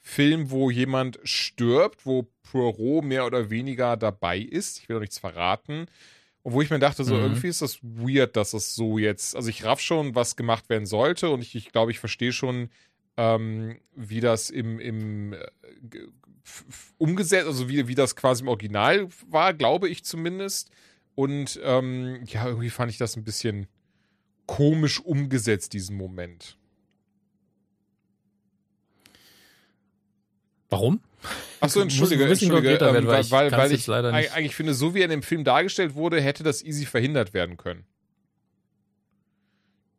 Film, 0.02 0.50
wo 0.50 0.70
jemand 0.72 1.20
stirbt, 1.24 2.06
wo 2.06 2.28
Poirot 2.44 3.04
mehr 3.04 3.26
oder 3.26 3.50
weniger 3.50 3.98
dabei 3.98 4.40
ist. 4.40 4.80
Ich 4.80 4.90
will 4.90 4.96
doch 4.96 5.02
nichts 5.02 5.20
verraten. 5.20 5.88
Und 6.42 6.54
wo 6.54 6.62
ich 6.62 6.70
mir 6.70 6.80
dachte, 6.80 7.04
so 7.04 7.16
mhm. 7.16 7.22
irgendwie 7.22 7.48
ist 7.48 7.62
das 7.62 7.80
weird, 7.84 8.36
dass 8.36 8.54
es 8.54 8.74
so 8.74 8.98
jetzt, 8.98 9.36
also 9.36 9.50
ich 9.50 9.66
raff 9.66 9.82
schon, 9.82 10.16
was 10.16 10.36
gemacht 10.36 10.70
werden 10.70 10.86
sollte 10.86 11.30
und 11.30 11.42
ich, 11.42 11.54
ich 11.56 11.72
glaube, 11.72 11.92
ich 11.92 12.00
verstehe 12.00 12.32
schon, 12.32 12.70
ähm, 13.18 13.80
wie 13.96 14.22
das 14.22 14.50
im, 14.50 14.80
im 14.80 15.34
äh, 15.34 15.38
umgesetzt, 16.98 17.48
also 17.48 17.68
wie, 17.68 17.88
wie 17.88 17.96
das 17.96 18.16
quasi 18.16 18.44
im 18.44 18.48
Original 18.48 19.10
war, 19.28 19.54
glaube 19.54 19.90
ich 19.90 20.06
zumindest. 20.06 20.72
Und 21.16 21.60
ähm, 21.64 22.24
ja, 22.26 22.48
irgendwie 22.48 22.70
fand 22.70 22.92
ich 22.92 22.98
das 22.98 23.18
ein 23.18 23.26
bisschen 23.26 23.68
komisch 24.50 25.00
umgesetzt, 25.00 25.74
diesen 25.74 25.96
Moment. 25.96 26.58
Warum? 30.70 31.02
Achso, 31.60 31.82
entschuldige, 31.82 32.26
entschuldige, 32.26 32.74
ähm, 32.74 32.80
werden, 32.80 33.08
weil, 33.08 33.30
weil, 33.30 33.52
weil 33.52 33.72
ich, 33.72 33.88
weil 33.88 34.20
ich 34.20 34.32
eigentlich 34.32 34.56
finde, 34.56 34.74
so 34.74 34.96
wie 34.96 35.02
er 35.02 35.06
in 35.06 35.12
dem 35.12 35.22
Film 35.22 35.44
dargestellt 35.44 35.94
wurde, 35.94 36.20
hätte 36.20 36.44
das 36.44 36.64
easy 36.64 36.88
verhindert 36.88 37.36
werden 37.36 37.58
können. 37.58 37.86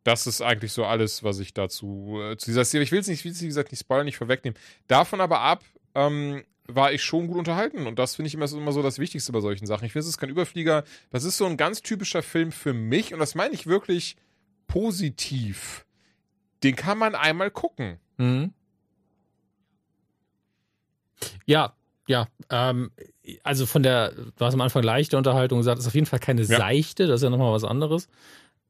Das 0.03 0.27
ist 0.27 0.41
eigentlich 0.41 0.73
so 0.73 0.83
alles, 0.83 1.23
was 1.23 1.39
ich 1.39 1.53
dazu 1.53 2.19
äh, 2.21 2.35
zu 2.35 2.47
dieser 2.47 2.65
Serie. 2.65 2.83
Ich 2.83 2.91
will 2.91 2.99
es 2.99 3.07
nicht, 3.07 3.23
wie 3.23 3.29
gesagt, 3.29 3.71
nicht 3.71 3.79
spoilern, 3.79 4.05
nicht 4.05 4.17
vorwegnehmen. 4.17 4.59
Davon 4.87 5.21
aber 5.21 5.39
ab, 5.39 5.63
ähm, 5.95 6.43
war 6.67 6.91
ich 6.91 7.03
schon 7.03 7.27
gut 7.27 7.37
unterhalten. 7.37 7.87
Und 7.87 7.99
das 7.99 8.15
finde 8.15 8.27
ich 8.27 8.33
immer, 8.33 8.51
immer 8.51 8.71
so 8.73 8.81
das 8.81 8.99
Wichtigste 8.99 9.31
bei 9.31 9.39
solchen 9.39 9.65
Sachen. 9.65 9.85
Ich 9.85 9.93
finde, 9.93 10.03
es 10.03 10.09
ist 10.09 10.17
kein 10.17 10.29
Überflieger. 10.29 10.83
Das 11.09 11.23
ist 11.23 11.37
so 11.37 11.45
ein 11.45 11.55
ganz 11.55 11.81
typischer 11.81 12.21
Film 12.21 12.51
für 12.51 12.73
mich. 12.73 13.13
Und 13.13 13.19
das 13.19 13.35
meine 13.35 13.53
ich 13.53 13.67
wirklich 13.67 14.17
positiv. 14.71 15.85
Den 16.63 16.75
kann 16.75 16.97
man 16.97 17.15
einmal 17.15 17.51
gucken. 17.51 17.99
Mhm. 18.17 18.53
Ja, 21.45 21.73
ja. 22.07 22.27
Ähm, 22.49 22.91
also 23.43 23.65
von 23.65 23.83
der, 23.83 24.11
du 24.11 24.45
hast 24.45 24.53
am 24.53 24.61
Anfang 24.61 24.83
leichte 24.83 25.17
Unterhaltung 25.17 25.59
gesagt, 25.59 25.79
ist 25.79 25.87
auf 25.87 25.95
jeden 25.95 26.05
Fall 26.05 26.19
keine 26.19 26.43
ja. 26.43 26.57
seichte. 26.57 27.07
Das 27.07 27.21
ist 27.21 27.23
ja 27.23 27.29
nochmal 27.29 27.53
was 27.53 27.63
anderes. 27.63 28.07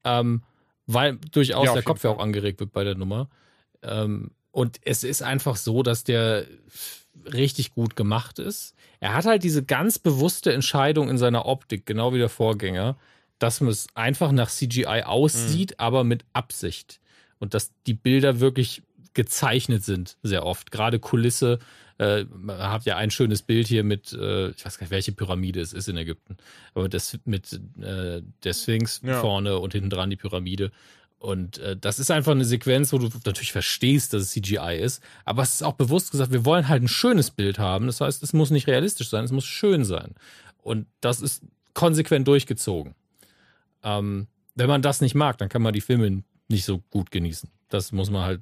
Ähm, 0.03 0.43
weil 0.87 1.17
durchaus 1.31 1.67
ja, 1.67 1.73
der 1.73 1.83
Kopf 1.83 2.03
ja 2.03 2.09
auch 2.09 2.19
angeregt 2.19 2.59
wird 2.59 2.71
bei 2.71 2.83
der 2.83 2.95
Nummer. 2.95 3.29
Ähm, 3.83 4.31
und 4.51 4.79
es 4.83 5.03
ist 5.03 5.21
einfach 5.21 5.55
so, 5.55 5.83
dass 5.83 6.03
der 6.03 6.45
richtig 7.25 7.73
gut 7.73 7.95
gemacht 7.95 8.39
ist. 8.39 8.75
Er 8.99 9.13
hat 9.13 9.25
halt 9.25 9.43
diese 9.43 9.63
ganz 9.63 9.99
bewusste 9.99 10.51
Entscheidung 10.53 11.09
in 11.09 11.17
seiner 11.17 11.45
Optik, 11.45 11.85
genau 11.85 12.13
wie 12.13 12.17
der 12.17 12.29
Vorgänger, 12.29 12.97
dass 13.41 13.59
es 13.59 13.87
einfach 13.95 14.31
nach 14.31 14.51
CGI 14.51 15.03
aussieht, 15.03 15.71
mhm. 15.71 15.75
aber 15.79 16.03
mit 16.03 16.25
Absicht. 16.31 16.99
Und 17.39 17.55
dass 17.55 17.71
die 17.87 17.95
Bilder 17.95 18.39
wirklich 18.39 18.83
gezeichnet 19.15 19.83
sind, 19.83 20.17
sehr 20.21 20.45
oft. 20.45 20.71
Gerade 20.71 20.99
Kulisse. 20.99 21.57
Äh, 21.97 22.25
man 22.25 22.59
hat 22.59 22.85
ja 22.85 22.97
ein 22.97 23.09
schönes 23.09 23.41
Bild 23.41 23.67
hier 23.67 23.83
mit, 23.83 24.13
äh, 24.13 24.49
ich 24.51 24.63
weiß 24.63 24.77
gar 24.77 24.85
nicht, 24.85 24.91
welche 24.91 25.11
Pyramide 25.11 25.59
es 25.59 25.73
ist 25.73 25.89
in 25.89 25.97
Ägypten, 25.97 26.37
aber 26.75 26.87
das 26.87 27.17
mit 27.25 27.59
äh, 27.81 28.21
der 28.43 28.53
Sphinx 28.53 29.01
ja. 29.03 29.19
vorne 29.19 29.57
und 29.57 29.73
hinten 29.73 29.89
dran 29.89 30.11
die 30.11 30.15
Pyramide. 30.17 30.71
Und 31.17 31.57
äh, 31.57 31.75
das 31.75 31.97
ist 31.97 32.11
einfach 32.11 32.31
eine 32.31 32.45
Sequenz, 32.45 32.93
wo 32.93 32.99
du 32.99 33.09
natürlich 33.25 33.51
verstehst, 33.51 34.13
dass 34.13 34.21
es 34.21 34.31
CGI 34.31 34.79
ist, 34.79 35.03
aber 35.25 35.41
es 35.41 35.55
ist 35.55 35.63
auch 35.63 35.73
bewusst 35.73 36.11
gesagt, 36.11 36.31
wir 36.31 36.45
wollen 36.45 36.67
halt 36.67 36.83
ein 36.83 36.87
schönes 36.87 37.31
Bild 37.31 37.57
haben. 37.57 37.87
Das 37.87 38.01
heißt, 38.01 38.21
es 38.21 38.33
muss 38.33 38.51
nicht 38.51 38.67
realistisch 38.67 39.09
sein, 39.09 39.25
es 39.25 39.31
muss 39.31 39.45
schön 39.45 39.83
sein. 39.83 40.13
Und 40.61 40.85
das 41.01 41.21
ist 41.21 41.43
konsequent 41.73 42.27
durchgezogen. 42.27 42.95
Ähm, 43.83 44.27
wenn 44.55 44.67
man 44.67 44.81
das 44.81 45.01
nicht 45.01 45.15
mag, 45.15 45.37
dann 45.37 45.49
kann 45.49 45.61
man 45.61 45.73
die 45.73 45.81
Filme 45.81 46.23
nicht 46.47 46.65
so 46.65 46.79
gut 46.89 47.11
genießen. 47.11 47.49
Das 47.69 47.91
muss 47.91 48.09
man 48.09 48.25
halt 48.25 48.41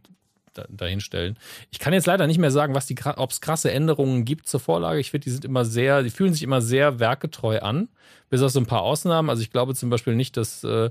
dahinstellen. 0.70 1.38
Ich 1.72 1.80
kann 1.80 1.94
jetzt 1.94 2.08
leider 2.08 2.28
nicht 2.28 2.40
mehr 2.40 2.52
sagen, 2.52 2.76
ob 2.76 3.32
es 3.32 3.42
krasse 3.42 3.72
Änderungen 3.72 4.26
gibt 4.26 4.48
zur 4.48 4.60
Vorlage. 4.60 5.00
Ich 5.00 5.12
finde, 5.12 5.26
die 5.26 5.32
sind 5.32 5.46
immer 5.46 5.66
sehr, 5.66 6.04
die 6.04 6.10
fühlen 6.10 6.34
sich 6.34 6.44
immer 6.44 6.62
sehr 6.62 7.00
werketreu 7.00 7.60
an, 7.60 7.90
bis 8.30 8.42
auf 8.42 8.52
so 8.52 8.60
ein 8.60 8.66
paar 8.66 8.82
Ausnahmen. 8.82 9.30
Also 9.30 9.42
ich 9.42 9.52
glaube 9.52 9.76
zum 9.76 9.90
Beispiel 9.90 10.16
nicht, 10.16 10.38
dass 10.38 10.64
äh, 10.64 10.90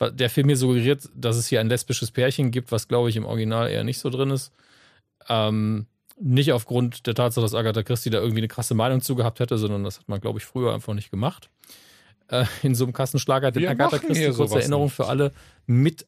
der 0.00 0.30
Film 0.30 0.46
mir 0.46 0.56
suggeriert, 0.56 1.08
dass 1.14 1.36
es 1.36 1.48
hier 1.48 1.60
ein 1.60 1.68
lesbisches 1.68 2.10
Pärchen 2.10 2.50
gibt, 2.50 2.70
was 2.70 2.88
glaube 2.88 3.08
ich 3.08 3.16
im 3.16 3.24
Original 3.24 3.70
eher 3.70 3.84
nicht 3.84 3.98
so 3.98 4.10
drin 4.10 4.30
ist. 4.30 4.52
Ähm, 5.28 5.86
nicht 6.20 6.52
aufgrund 6.52 7.06
der 7.06 7.14
Tatsache, 7.14 7.42
dass 7.42 7.54
Agatha 7.54 7.82
Christie 7.82 8.10
da 8.10 8.18
irgendwie 8.18 8.40
eine 8.40 8.48
krasse 8.48 8.74
Meinung 8.74 9.00
zu 9.00 9.14
gehabt 9.14 9.40
hätte, 9.40 9.56
sondern 9.56 9.84
das 9.84 10.00
hat 10.00 10.08
man, 10.08 10.20
glaube 10.20 10.38
ich, 10.38 10.44
früher 10.44 10.74
einfach 10.74 10.94
nicht 10.94 11.10
gemacht. 11.10 11.48
Äh, 12.28 12.44
in 12.62 12.74
so 12.74 12.84
einem 12.84 12.92
Kassenschlager. 12.92 13.50
Denn 13.50 13.66
Agatha 13.66 13.98
Christie, 13.98 14.30
kurze 14.32 14.60
Erinnerung 14.60 14.86
nicht. 14.86 14.94
für 14.94 15.06
alle, 15.06 15.32
mit 15.66 16.06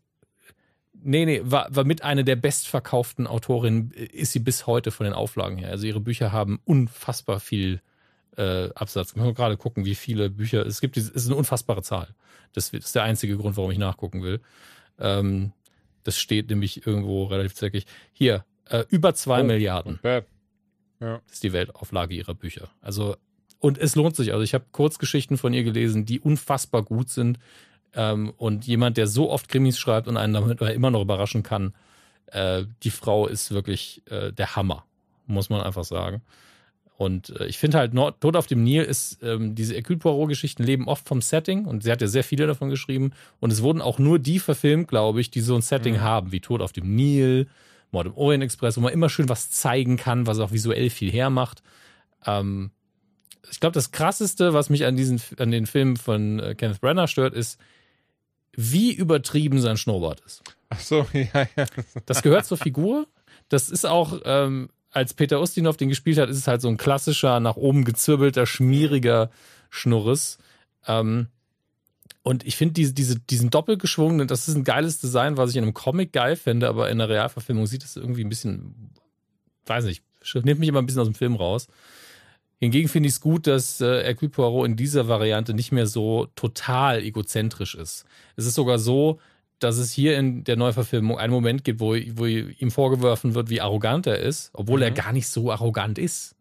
Nee, 1.02 1.24
nee, 1.24 1.40
war, 1.42 1.74
war 1.74 1.84
mit 1.84 2.02
einer 2.02 2.24
der 2.24 2.36
bestverkauften 2.36 3.26
Autorinnen, 3.26 3.90
ist 3.92 4.32
sie 4.32 4.38
bis 4.38 4.66
heute 4.66 4.90
von 4.90 5.04
den 5.04 5.14
Auflagen 5.14 5.56
her. 5.56 5.70
Also 5.70 5.86
ihre 5.86 6.00
Bücher 6.00 6.30
haben 6.30 6.60
unfassbar 6.64 7.40
viel 7.40 7.80
äh, 8.36 8.68
Absatz. 8.74 9.14
Wir 9.14 9.22
müssen 9.22 9.34
gerade 9.34 9.56
gucken, 9.56 9.86
wie 9.86 9.94
viele 9.94 10.28
Bücher. 10.28 10.66
Es 10.66 10.82
gibt, 10.82 10.98
es 10.98 11.08
ist 11.08 11.26
eine 11.26 11.36
unfassbare 11.36 11.82
Zahl. 11.82 12.08
Das 12.52 12.68
ist 12.70 12.94
der 12.94 13.04
einzige 13.04 13.36
Grund, 13.38 13.56
warum 13.56 13.70
ich 13.70 13.78
nachgucken 13.78 14.22
will. 14.22 14.40
Ähm, 14.98 15.52
das 16.02 16.18
steht 16.18 16.50
nämlich 16.50 16.86
irgendwo 16.86 17.24
relativ 17.24 17.54
zackig. 17.54 17.86
Hier, 18.12 18.44
äh, 18.66 18.84
über 18.90 19.14
zwei 19.14 19.40
oh, 19.40 19.44
Milliarden. 19.44 20.00
Ja. 20.02 20.22
Das 20.98 21.34
ist 21.34 21.42
die 21.42 21.54
Weltauflage 21.54 22.14
ihrer 22.14 22.34
Bücher. 22.34 22.68
Also, 22.82 23.16
und 23.60 23.78
es 23.78 23.94
lohnt 23.94 24.16
sich. 24.16 24.32
Also, 24.32 24.42
ich 24.42 24.54
habe 24.54 24.64
Kurzgeschichten 24.72 25.38
von 25.38 25.54
ihr 25.54 25.62
gelesen, 25.62 26.04
die 26.04 26.18
unfassbar 26.18 26.82
gut 26.82 27.10
sind. 27.10 27.38
Ähm, 27.94 28.32
und 28.36 28.66
jemand, 28.66 28.96
der 28.96 29.06
so 29.06 29.30
oft 29.30 29.48
Krimis 29.48 29.78
schreibt 29.78 30.08
und 30.08 30.16
einen 30.16 30.32
damit 30.32 30.60
immer 30.60 30.90
noch 30.90 31.02
überraschen 31.02 31.42
kann, 31.42 31.74
äh, 32.26 32.64
die 32.82 32.90
Frau 32.90 33.26
ist 33.26 33.52
wirklich 33.52 34.02
äh, 34.10 34.32
der 34.32 34.56
Hammer, 34.56 34.84
muss 35.26 35.50
man 35.50 35.60
einfach 35.60 35.84
sagen. 35.84 36.22
Und 36.96 37.30
äh, 37.40 37.46
ich 37.46 37.58
finde 37.58 37.78
halt, 37.78 37.94
Nord 37.94 38.20
Tod 38.20 38.36
auf 38.36 38.46
dem 38.46 38.62
Nil 38.62 38.82
ist, 38.82 39.22
ähm, 39.22 39.54
diese 39.54 39.74
Hercule 39.74 39.98
Poirot-Geschichten 39.98 40.62
leben 40.62 40.86
oft 40.86 41.08
vom 41.08 41.22
Setting 41.22 41.64
und 41.64 41.82
sie 41.82 41.90
hat 41.90 42.02
ja 42.02 42.06
sehr 42.06 42.24
viele 42.24 42.46
davon 42.46 42.68
geschrieben. 42.68 43.12
Und 43.40 43.50
es 43.52 43.62
wurden 43.62 43.80
auch 43.80 43.98
nur 43.98 44.18
die 44.18 44.38
verfilmt, 44.38 44.88
glaube 44.88 45.20
ich, 45.20 45.30
die 45.30 45.40
so 45.40 45.54
ein 45.54 45.62
Setting 45.62 45.94
mhm. 45.94 46.00
haben, 46.02 46.32
wie 46.32 46.40
Tod 46.40 46.60
auf 46.60 46.72
dem 46.72 46.94
Nil, 46.94 47.48
Mord 47.90 48.06
im 48.06 48.14
Orient 48.14 48.44
Express, 48.44 48.76
wo 48.76 48.82
man 48.82 48.92
immer 48.92 49.08
schön 49.08 49.28
was 49.28 49.50
zeigen 49.50 49.96
kann, 49.96 50.26
was 50.26 50.38
auch 50.38 50.52
visuell 50.52 50.90
viel 50.90 51.10
hermacht. 51.10 51.62
Ähm, 52.26 52.70
ich 53.50 53.60
glaube, 53.60 53.74
das 53.74 53.92
krasseste, 53.92 54.52
was 54.52 54.70
mich 54.70 54.84
an 54.84 54.96
diesen, 54.96 55.20
an 55.38 55.50
den 55.50 55.66
Filmen 55.66 55.96
von 55.96 56.40
äh, 56.40 56.54
Kenneth 56.54 56.80
Branagh 56.80 57.08
stört, 57.08 57.34
ist, 57.34 57.58
wie 58.52 58.92
übertrieben 58.92 59.60
sein 59.60 59.76
Schnurrbart 59.76 60.20
ist. 60.20 60.42
Ach 60.68 60.80
so, 60.80 61.06
ja, 61.12 61.46
ja. 61.56 61.66
Das 62.06 62.22
gehört 62.22 62.46
zur 62.46 62.58
Figur. 62.58 63.06
Das 63.48 63.68
ist 63.68 63.86
auch, 63.86 64.20
ähm, 64.24 64.70
als 64.90 65.14
Peter 65.14 65.40
Ustinov 65.40 65.76
den 65.76 65.88
gespielt 65.88 66.18
hat, 66.18 66.28
ist 66.28 66.38
es 66.38 66.46
halt 66.46 66.60
so 66.60 66.68
ein 66.68 66.76
klassischer, 66.76 67.40
nach 67.40 67.56
oben 67.56 67.84
gezirbelter, 67.84 68.46
schmieriger 68.46 69.30
Schnurres. 69.70 70.38
Ähm, 70.86 71.28
und 72.22 72.46
ich 72.46 72.56
finde 72.56 72.74
diese, 72.74 72.92
diese, 72.92 73.18
diesen 73.18 73.50
doppelgeschwungenen, 73.50 74.28
das 74.28 74.48
ist 74.48 74.54
ein 74.54 74.64
geiles 74.64 75.00
Design, 75.00 75.36
was 75.36 75.50
ich 75.50 75.56
in 75.56 75.64
einem 75.64 75.74
Comic 75.74 76.12
geil 76.12 76.36
finde, 76.36 76.68
aber 76.68 76.90
in 76.90 76.98
der 76.98 77.08
Realverfilmung 77.08 77.66
sieht 77.66 77.84
es 77.84 77.96
irgendwie 77.96 78.24
ein 78.24 78.28
bisschen, 78.28 78.90
weiß 79.66 79.84
nicht, 79.84 80.04
nimmt 80.34 80.60
mich 80.60 80.68
immer 80.68 80.80
ein 80.80 80.86
bisschen 80.86 81.00
aus 81.00 81.08
dem 81.08 81.14
Film 81.14 81.36
raus. 81.36 81.68
Hingegen 82.60 82.88
finde 82.88 83.08
ich 83.08 83.14
es 83.14 83.20
gut, 83.20 83.46
dass 83.46 83.80
äh, 83.80 84.04
Hercule 84.04 84.30
Poirot 84.30 84.66
in 84.66 84.76
dieser 84.76 85.08
Variante 85.08 85.54
nicht 85.54 85.72
mehr 85.72 85.86
so 85.86 86.26
total 86.34 87.02
egozentrisch 87.02 87.74
ist. 87.74 88.04
Es 88.36 88.44
ist 88.44 88.54
sogar 88.54 88.78
so, 88.78 89.18
dass 89.60 89.78
es 89.78 89.92
hier 89.92 90.18
in 90.18 90.44
der 90.44 90.56
Neuverfilmung 90.56 91.18
einen 91.18 91.32
Moment 91.32 91.64
gibt, 91.64 91.80
wo, 91.80 91.94
wo 91.94 92.26
ihm 92.26 92.70
vorgeworfen 92.70 93.34
wird, 93.34 93.48
wie 93.48 93.62
arrogant 93.62 94.06
er 94.06 94.18
ist, 94.18 94.50
obwohl 94.52 94.78
mhm. 94.80 94.84
er 94.84 94.90
gar 94.90 95.12
nicht 95.12 95.28
so 95.28 95.50
arrogant 95.50 95.98
ist. 95.98 96.36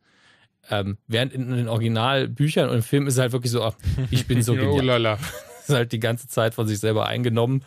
Ähm, 0.70 0.98
während 1.08 1.34
in, 1.34 1.52
den 1.52 1.68
Originalbüchern 1.70 2.70
und 2.70 2.76
im 2.76 2.84
Film 2.84 3.08
ist 3.08 3.18
er 3.18 3.24
halt 3.24 3.32
wirklich 3.32 3.52
so, 3.52 3.74
ich 4.12 4.28
bin 4.28 4.44
so 4.44 4.54
genial. 4.56 4.72
oh 4.72 4.82
lala. 4.82 5.20
ist 5.70 5.76
halt 5.76 5.92
die 5.92 6.00
ganze 6.00 6.28
Zeit 6.28 6.54
von 6.54 6.68
sich 6.68 6.80
selber 6.80 7.08
eingenommen. 7.08 7.64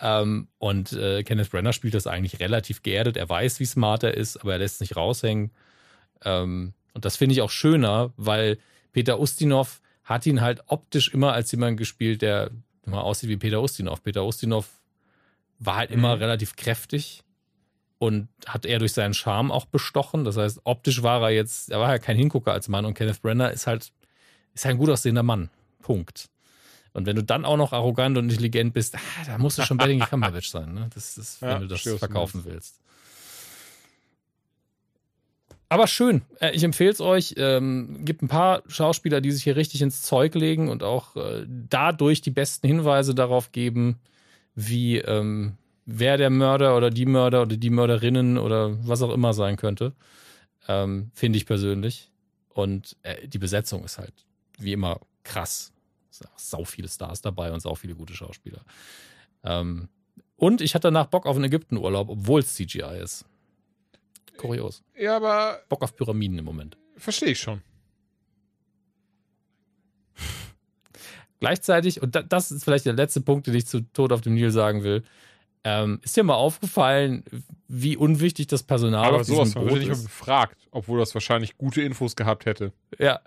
Ähm, 0.00 0.48
und 0.58 0.92
äh, 0.92 1.22
Kenneth 1.22 1.50
Brenner 1.50 1.72
spielt 1.72 1.94
das 1.94 2.06
eigentlich 2.06 2.40
relativ 2.40 2.82
geerdet. 2.82 3.16
Er 3.16 3.28
weiß, 3.28 3.60
wie 3.60 3.66
smart 3.66 4.02
er 4.02 4.14
ist, 4.14 4.38
aber 4.38 4.54
er 4.54 4.58
lässt 4.58 4.80
nicht 4.80 4.96
raushängen. 4.96 5.52
Ähm, 6.24 6.74
und 6.94 7.04
das 7.04 7.16
finde 7.16 7.34
ich 7.34 7.42
auch 7.42 7.50
schöner, 7.50 8.12
weil 8.16 8.58
Peter 8.92 9.18
Ustinov 9.20 9.80
hat 10.04 10.26
ihn 10.26 10.40
halt 10.40 10.62
optisch 10.66 11.08
immer 11.08 11.32
als 11.32 11.52
jemand 11.52 11.76
gespielt, 11.76 12.22
der 12.22 12.50
immer 12.84 13.04
aussieht 13.04 13.30
wie 13.30 13.36
Peter 13.36 13.62
Ustinov. 13.62 14.02
Peter 14.02 14.24
Ustinov 14.24 14.80
war 15.58 15.76
halt 15.76 15.90
immer 15.90 16.16
mhm. 16.16 16.22
relativ 16.22 16.56
kräftig 16.56 17.22
und 17.98 18.28
hat 18.46 18.66
er 18.66 18.80
durch 18.80 18.92
seinen 18.92 19.14
Charme 19.14 19.52
auch 19.52 19.64
bestochen. 19.64 20.24
Das 20.24 20.36
heißt, 20.36 20.62
optisch 20.64 21.02
war 21.02 21.22
er 21.22 21.30
jetzt, 21.30 21.70
er 21.70 21.78
war 21.78 21.90
ja 21.90 21.98
kein 21.98 22.16
Hingucker 22.16 22.52
als 22.52 22.68
Mann 22.68 22.84
und 22.84 22.94
Kenneth 22.94 23.22
Brenner 23.22 23.52
ist 23.52 23.66
halt, 23.66 23.92
ist 24.54 24.66
ein 24.66 24.76
gut 24.76 24.90
aussehender 24.90 25.22
Mann. 25.22 25.50
Punkt. 25.80 26.28
Und 26.94 27.06
wenn 27.06 27.16
du 27.16 27.22
dann 27.22 27.44
auch 27.44 27.56
noch 27.56 27.72
arrogant 27.72 28.18
und 28.18 28.28
intelligent 28.28 28.74
bist, 28.74 28.96
ah, 28.96 28.98
da 29.26 29.38
musst 29.38 29.58
du 29.58 29.62
schon 29.62 29.78
Benedict 29.78 30.06
Cumberbatch 30.10 30.50
sein, 30.50 30.74
ne? 30.74 30.90
Das 30.92 31.16
ist, 31.16 31.40
wenn 31.40 31.48
ja, 31.48 31.58
du 31.60 31.66
das 31.68 31.82
verkaufen 31.82 32.44
willst. 32.44 32.81
Aber 35.72 35.86
schön. 35.86 36.20
Äh, 36.38 36.50
ich 36.50 36.64
empfehle 36.64 36.90
es 36.90 37.00
euch. 37.00 37.32
Ähm, 37.38 38.04
gibt 38.04 38.20
ein 38.20 38.28
paar 38.28 38.62
Schauspieler, 38.66 39.22
die 39.22 39.32
sich 39.32 39.44
hier 39.44 39.56
richtig 39.56 39.80
ins 39.80 40.02
Zeug 40.02 40.34
legen 40.34 40.68
und 40.68 40.82
auch 40.82 41.16
äh, 41.16 41.46
dadurch 41.48 42.20
die 42.20 42.30
besten 42.30 42.66
Hinweise 42.66 43.14
darauf 43.14 43.52
geben, 43.52 43.98
wie 44.54 44.98
ähm, 44.98 45.56
wer 45.86 46.18
der 46.18 46.28
Mörder 46.28 46.76
oder 46.76 46.90
die 46.90 47.06
Mörder 47.06 47.40
oder 47.40 47.56
die 47.56 47.70
Mörderinnen 47.70 48.36
oder 48.36 48.86
was 48.86 49.00
auch 49.00 49.14
immer 49.14 49.32
sein 49.32 49.56
könnte. 49.56 49.94
Ähm, 50.68 51.10
Finde 51.14 51.38
ich 51.38 51.46
persönlich. 51.46 52.10
Und 52.50 52.98
äh, 53.02 53.26
die 53.26 53.38
Besetzung 53.38 53.82
ist 53.82 53.96
halt 53.96 54.26
wie 54.58 54.74
immer 54.74 55.00
krass. 55.24 55.72
Sau 56.36 56.64
viele 56.64 56.88
Stars 56.88 57.22
dabei 57.22 57.50
und 57.50 57.60
sau 57.60 57.76
viele 57.76 57.94
gute 57.94 58.12
Schauspieler. 58.12 58.60
Ähm, 59.42 59.88
und 60.36 60.60
ich 60.60 60.74
hatte 60.74 60.88
danach 60.88 61.06
Bock 61.06 61.24
auf 61.24 61.36
einen 61.36 61.46
Ägyptenurlaub, 61.46 62.10
obwohl 62.10 62.40
es 62.40 62.56
CGI 62.56 63.00
ist. 63.02 63.24
Kurios. 64.42 64.82
Ja, 64.98 65.16
aber. 65.16 65.62
Bock 65.68 65.82
auf 65.82 65.96
Pyramiden 65.96 66.38
im 66.38 66.44
Moment. 66.44 66.76
Verstehe 66.96 67.30
ich 67.30 67.40
schon. 67.40 67.62
Gleichzeitig, 71.40 72.00
und 72.00 72.16
das 72.28 72.52
ist 72.52 72.62
vielleicht 72.62 72.86
der 72.86 72.92
letzte 72.92 73.20
Punkt, 73.20 73.48
den 73.48 73.54
ich 73.54 73.66
zu 73.66 73.80
Tod 73.92 74.12
auf 74.12 74.20
dem 74.20 74.34
Nil 74.34 74.50
sagen 74.52 74.84
will. 74.84 75.02
Ähm, 75.64 76.00
ist 76.02 76.16
dir 76.16 76.24
mal 76.24 76.34
aufgefallen, 76.34 77.24
wie 77.68 77.96
unwichtig 77.96 78.48
das 78.48 78.62
Personal 78.62 79.06
aber 79.06 79.20
auf 79.20 79.26
sowas 79.26 79.48
diesem 79.48 79.62
Boot 79.62 79.78
ist? 79.78 79.84
Aber 79.86 79.94
sowas 79.94 80.04
gefragt, 80.04 80.68
obwohl 80.70 80.98
das 80.98 81.14
wahrscheinlich 81.14 81.56
gute 81.56 81.82
Infos 81.82 82.16
gehabt 82.16 82.46
hätte. 82.46 82.72
Ja, 82.98 83.20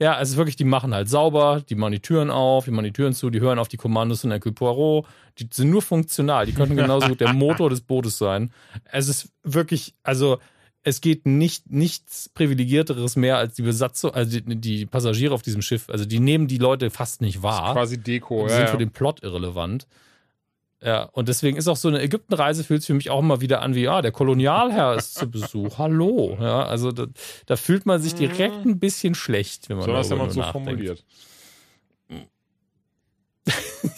ja, 0.00 0.20
es 0.20 0.30
ist 0.30 0.36
wirklich, 0.36 0.56
die 0.56 0.64
machen 0.64 0.94
halt 0.94 1.08
sauber, 1.08 1.62
die 1.68 1.74
machen 1.74 1.92
die 1.92 2.00
Türen 2.00 2.30
auf, 2.30 2.66
die 2.66 2.70
machen 2.70 2.84
die 2.84 2.92
Türen 2.92 3.14
zu, 3.14 3.30
die 3.30 3.40
hören 3.40 3.58
auf 3.58 3.68
die 3.68 3.76
Kommandos 3.76 4.20
von 4.20 4.30
Hercule 4.30 4.54
Poirot. 4.54 5.06
Die 5.38 5.48
sind 5.52 5.70
nur 5.70 5.82
funktional. 5.82 6.46
Die 6.46 6.52
könnten 6.52 6.76
genauso 6.76 7.08
gut 7.08 7.20
der 7.20 7.32
Motor 7.34 7.70
des 7.70 7.80
Bootes 7.80 8.18
sein. 8.18 8.52
Es 8.84 9.08
ist 9.08 9.32
wirklich, 9.42 9.94
also 10.04 10.38
es 10.84 11.00
geht 11.00 11.26
nicht 11.26 11.70
nichts 11.70 12.28
privilegierteres 12.28 13.16
mehr 13.16 13.38
als 13.38 13.54
die 13.54 13.62
Besatzung, 13.62 14.12
also 14.14 14.38
die, 14.38 14.56
die, 14.56 14.86
Passagiere 14.86 15.34
auf 15.34 15.42
diesem 15.42 15.62
Schiff. 15.62 15.90
Also 15.90 16.04
die 16.04 16.20
nehmen 16.20 16.46
die 16.46 16.58
Leute 16.58 16.90
fast 16.90 17.20
nicht 17.20 17.42
wahr. 17.42 17.72
quasi 17.72 17.98
Deko, 17.98 18.42
ja. 18.42 18.46
Die 18.46 18.52
sind 18.54 18.68
für 18.68 18.78
den 18.78 18.90
Plot 18.90 19.22
irrelevant. 19.22 19.86
Ja, 20.80 21.04
und 21.04 21.28
deswegen 21.28 21.56
ist 21.56 21.66
auch 21.66 21.76
so 21.76 21.88
eine 21.88 22.00
Ägyptenreise 22.00 22.62
fühlt 22.62 22.82
sich 22.82 22.86
für 22.86 22.94
mich 22.94 23.10
auch 23.10 23.18
immer 23.18 23.40
wieder 23.40 23.62
an 23.62 23.74
wie, 23.74 23.82
ja, 23.82 24.00
der 24.00 24.12
Kolonialherr 24.12 24.94
ist 24.94 25.14
zu 25.14 25.28
Besuch. 25.28 25.78
Hallo. 25.78 26.38
Ja, 26.40 26.66
also 26.66 26.92
da, 26.92 27.06
da, 27.46 27.56
fühlt 27.56 27.84
man 27.84 28.00
sich 28.00 28.14
direkt 28.14 28.64
ein 28.64 28.78
bisschen 28.78 29.16
schlecht, 29.16 29.68
wenn 29.68 29.78
man 29.78 29.86
so 29.86 29.92
das 29.94 30.10
immer 30.10 30.30
so 30.30 30.42
formuliert. 30.42 31.04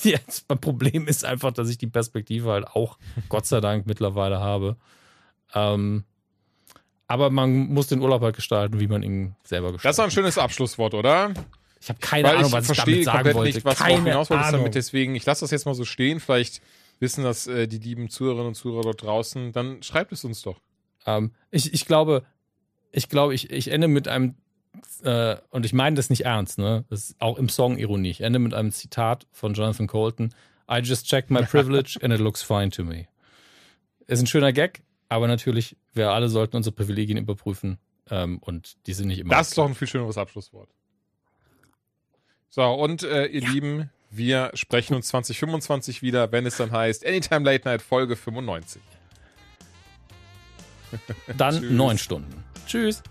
ja, 0.03 0.19
mein 0.49 0.61
Problem 0.61 1.07
ist 1.07 1.25
einfach, 1.25 1.53
dass 1.53 1.69
ich 1.69 1.77
die 1.77 1.87
Perspektive 1.87 2.51
halt 2.51 2.67
auch 2.67 2.97
Gott 3.29 3.45
sei 3.45 3.61
Dank 3.61 3.87
mittlerweile 3.87 4.41
habe. 4.41 4.77
Ähm, 5.55 6.05
aber 7.09 7.29
man 7.29 7.51
muss 7.69 7.89
den 7.89 8.01
Urlaub 8.01 8.23
halt 8.23 8.37
gestalten, 8.37 8.81
wie 8.81 8.87
man 8.87 9.03
ihn 9.03 9.35
selber 9.43 9.73
gestaltet. 9.73 9.99
Das 9.99 9.99
ist 9.99 10.05
ein 10.05 10.11
schönes 10.13 10.39
Abschlusswort, 10.39 10.95
oder? 10.95 11.35
Ich 11.81 11.89
habe 11.89 11.99
keine 12.01 12.29
Weil 12.29 12.37
Ahnung, 12.37 12.53
was 12.53 12.69
ich 12.69 12.77
damit 12.77 13.05
sagen 13.05 13.35
wollte. 13.35 13.55
Nicht, 13.55 13.65
was 13.65 13.79
keine 13.79 14.05
hinaus 14.05 14.31
wolltest 14.31 14.53
damit. 14.53 14.75
Deswegen, 14.75 15.15
ich 15.15 15.25
lasse 15.25 15.41
das 15.43 15.51
jetzt 15.51 15.65
mal 15.65 15.75
so 15.75 15.85
stehen. 15.85 16.21
Vielleicht 16.21 16.61
wissen 16.99 17.25
das 17.25 17.47
äh, 17.47 17.67
die 17.67 17.79
lieben 17.79 18.11
Zuhörerinnen 18.11 18.49
und 18.49 18.55
Zuhörer 18.55 18.83
dort 18.83 19.03
draußen. 19.03 19.53
Dann 19.53 19.83
schreibt 19.83 20.13
es 20.13 20.25
uns 20.25 20.43
doch. 20.43 20.61
Ähm, 21.07 21.33
ich, 21.51 21.73
ich 21.73 21.87
glaube, 21.87 22.25
ich 22.93 23.09
glaube, 23.09 23.35
ich, 23.35 23.51
ich 23.51 23.69
ende 23.69 23.89
mit 23.89 24.09
einem, 24.09 24.35
äh, 25.03 25.37
und 25.49 25.65
ich 25.65 25.73
meine 25.73 25.97
das 25.97 26.11
nicht 26.11 26.27
ernst, 26.27 26.59
ne? 26.59 26.85
Das 26.91 27.11
ist 27.11 27.21
auch 27.21 27.39
im 27.39 27.49
Song 27.49 27.79
Ironie. 27.79 28.11
Ich 28.11 28.21
ende 28.21 28.39
mit 28.39 28.53
einem 28.53 28.73
Zitat 28.73 29.27
von 29.33 29.55
Jonathan 29.55 29.87
Colton. 29.87 30.35
I 30.71 30.81
just 30.81 31.07
checked 31.07 31.31
my 31.31 31.43
privilege 31.43 31.99
and 32.03 32.13
it 32.13 32.21
looks 32.21 32.43
fine 32.43 32.71
to 32.71 32.85
me. 32.85 33.07
Ist 34.07 34.21
ein 34.21 34.27
schöner 34.27 34.53
Gag, 34.53 34.83
aber 35.09 35.29
natürlich, 35.29 35.77
wir 35.95 36.11
alle 36.11 36.29
sollten 36.29 36.57
unsere 36.57 36.75
Privilegien 36.75 37.17
überprüfen. 37.17 37.79
Ähm, 38.11 38.39
und 38.39 38.77
die 38.87 38.93
sind 38.93 39.09
nicht 39.09 39.21
immer. 39.21 39.35
Das 39.35 39.49
ist 39.49 39.59
doch 39.59 39.67
ein 39.67 39.75
viel 39.75 39.89
schöneres 39.89 40.19
Abschlusswort. 40.19 40.69
So, 42.51 42.65
und 42.65 43.05
äh, 43.05 43.27
ihr 43.27 43.43
ja. 43.43 43.49
Lieben, 43.49 43.91
wir 44.11 44.51
sprechen 44.55 44.95
uns 44.95 45.09
2025 45.09 46.03
wieder, 46.03 46.33
wenn 46.33 46.47
es 46.47 46.57
dann 46.57 46.73
heißt 46.73 47.07
Anytime 47.07 47.45
Late 47.45 47.67
Night 47.67 47.81
Folge 47.81 48.17
95. 48.17 48.83
Dann 51.37 51.77
neun 51.77 51.97
Stunden. 51.97 52.45
Tschüss. 52.67 53.03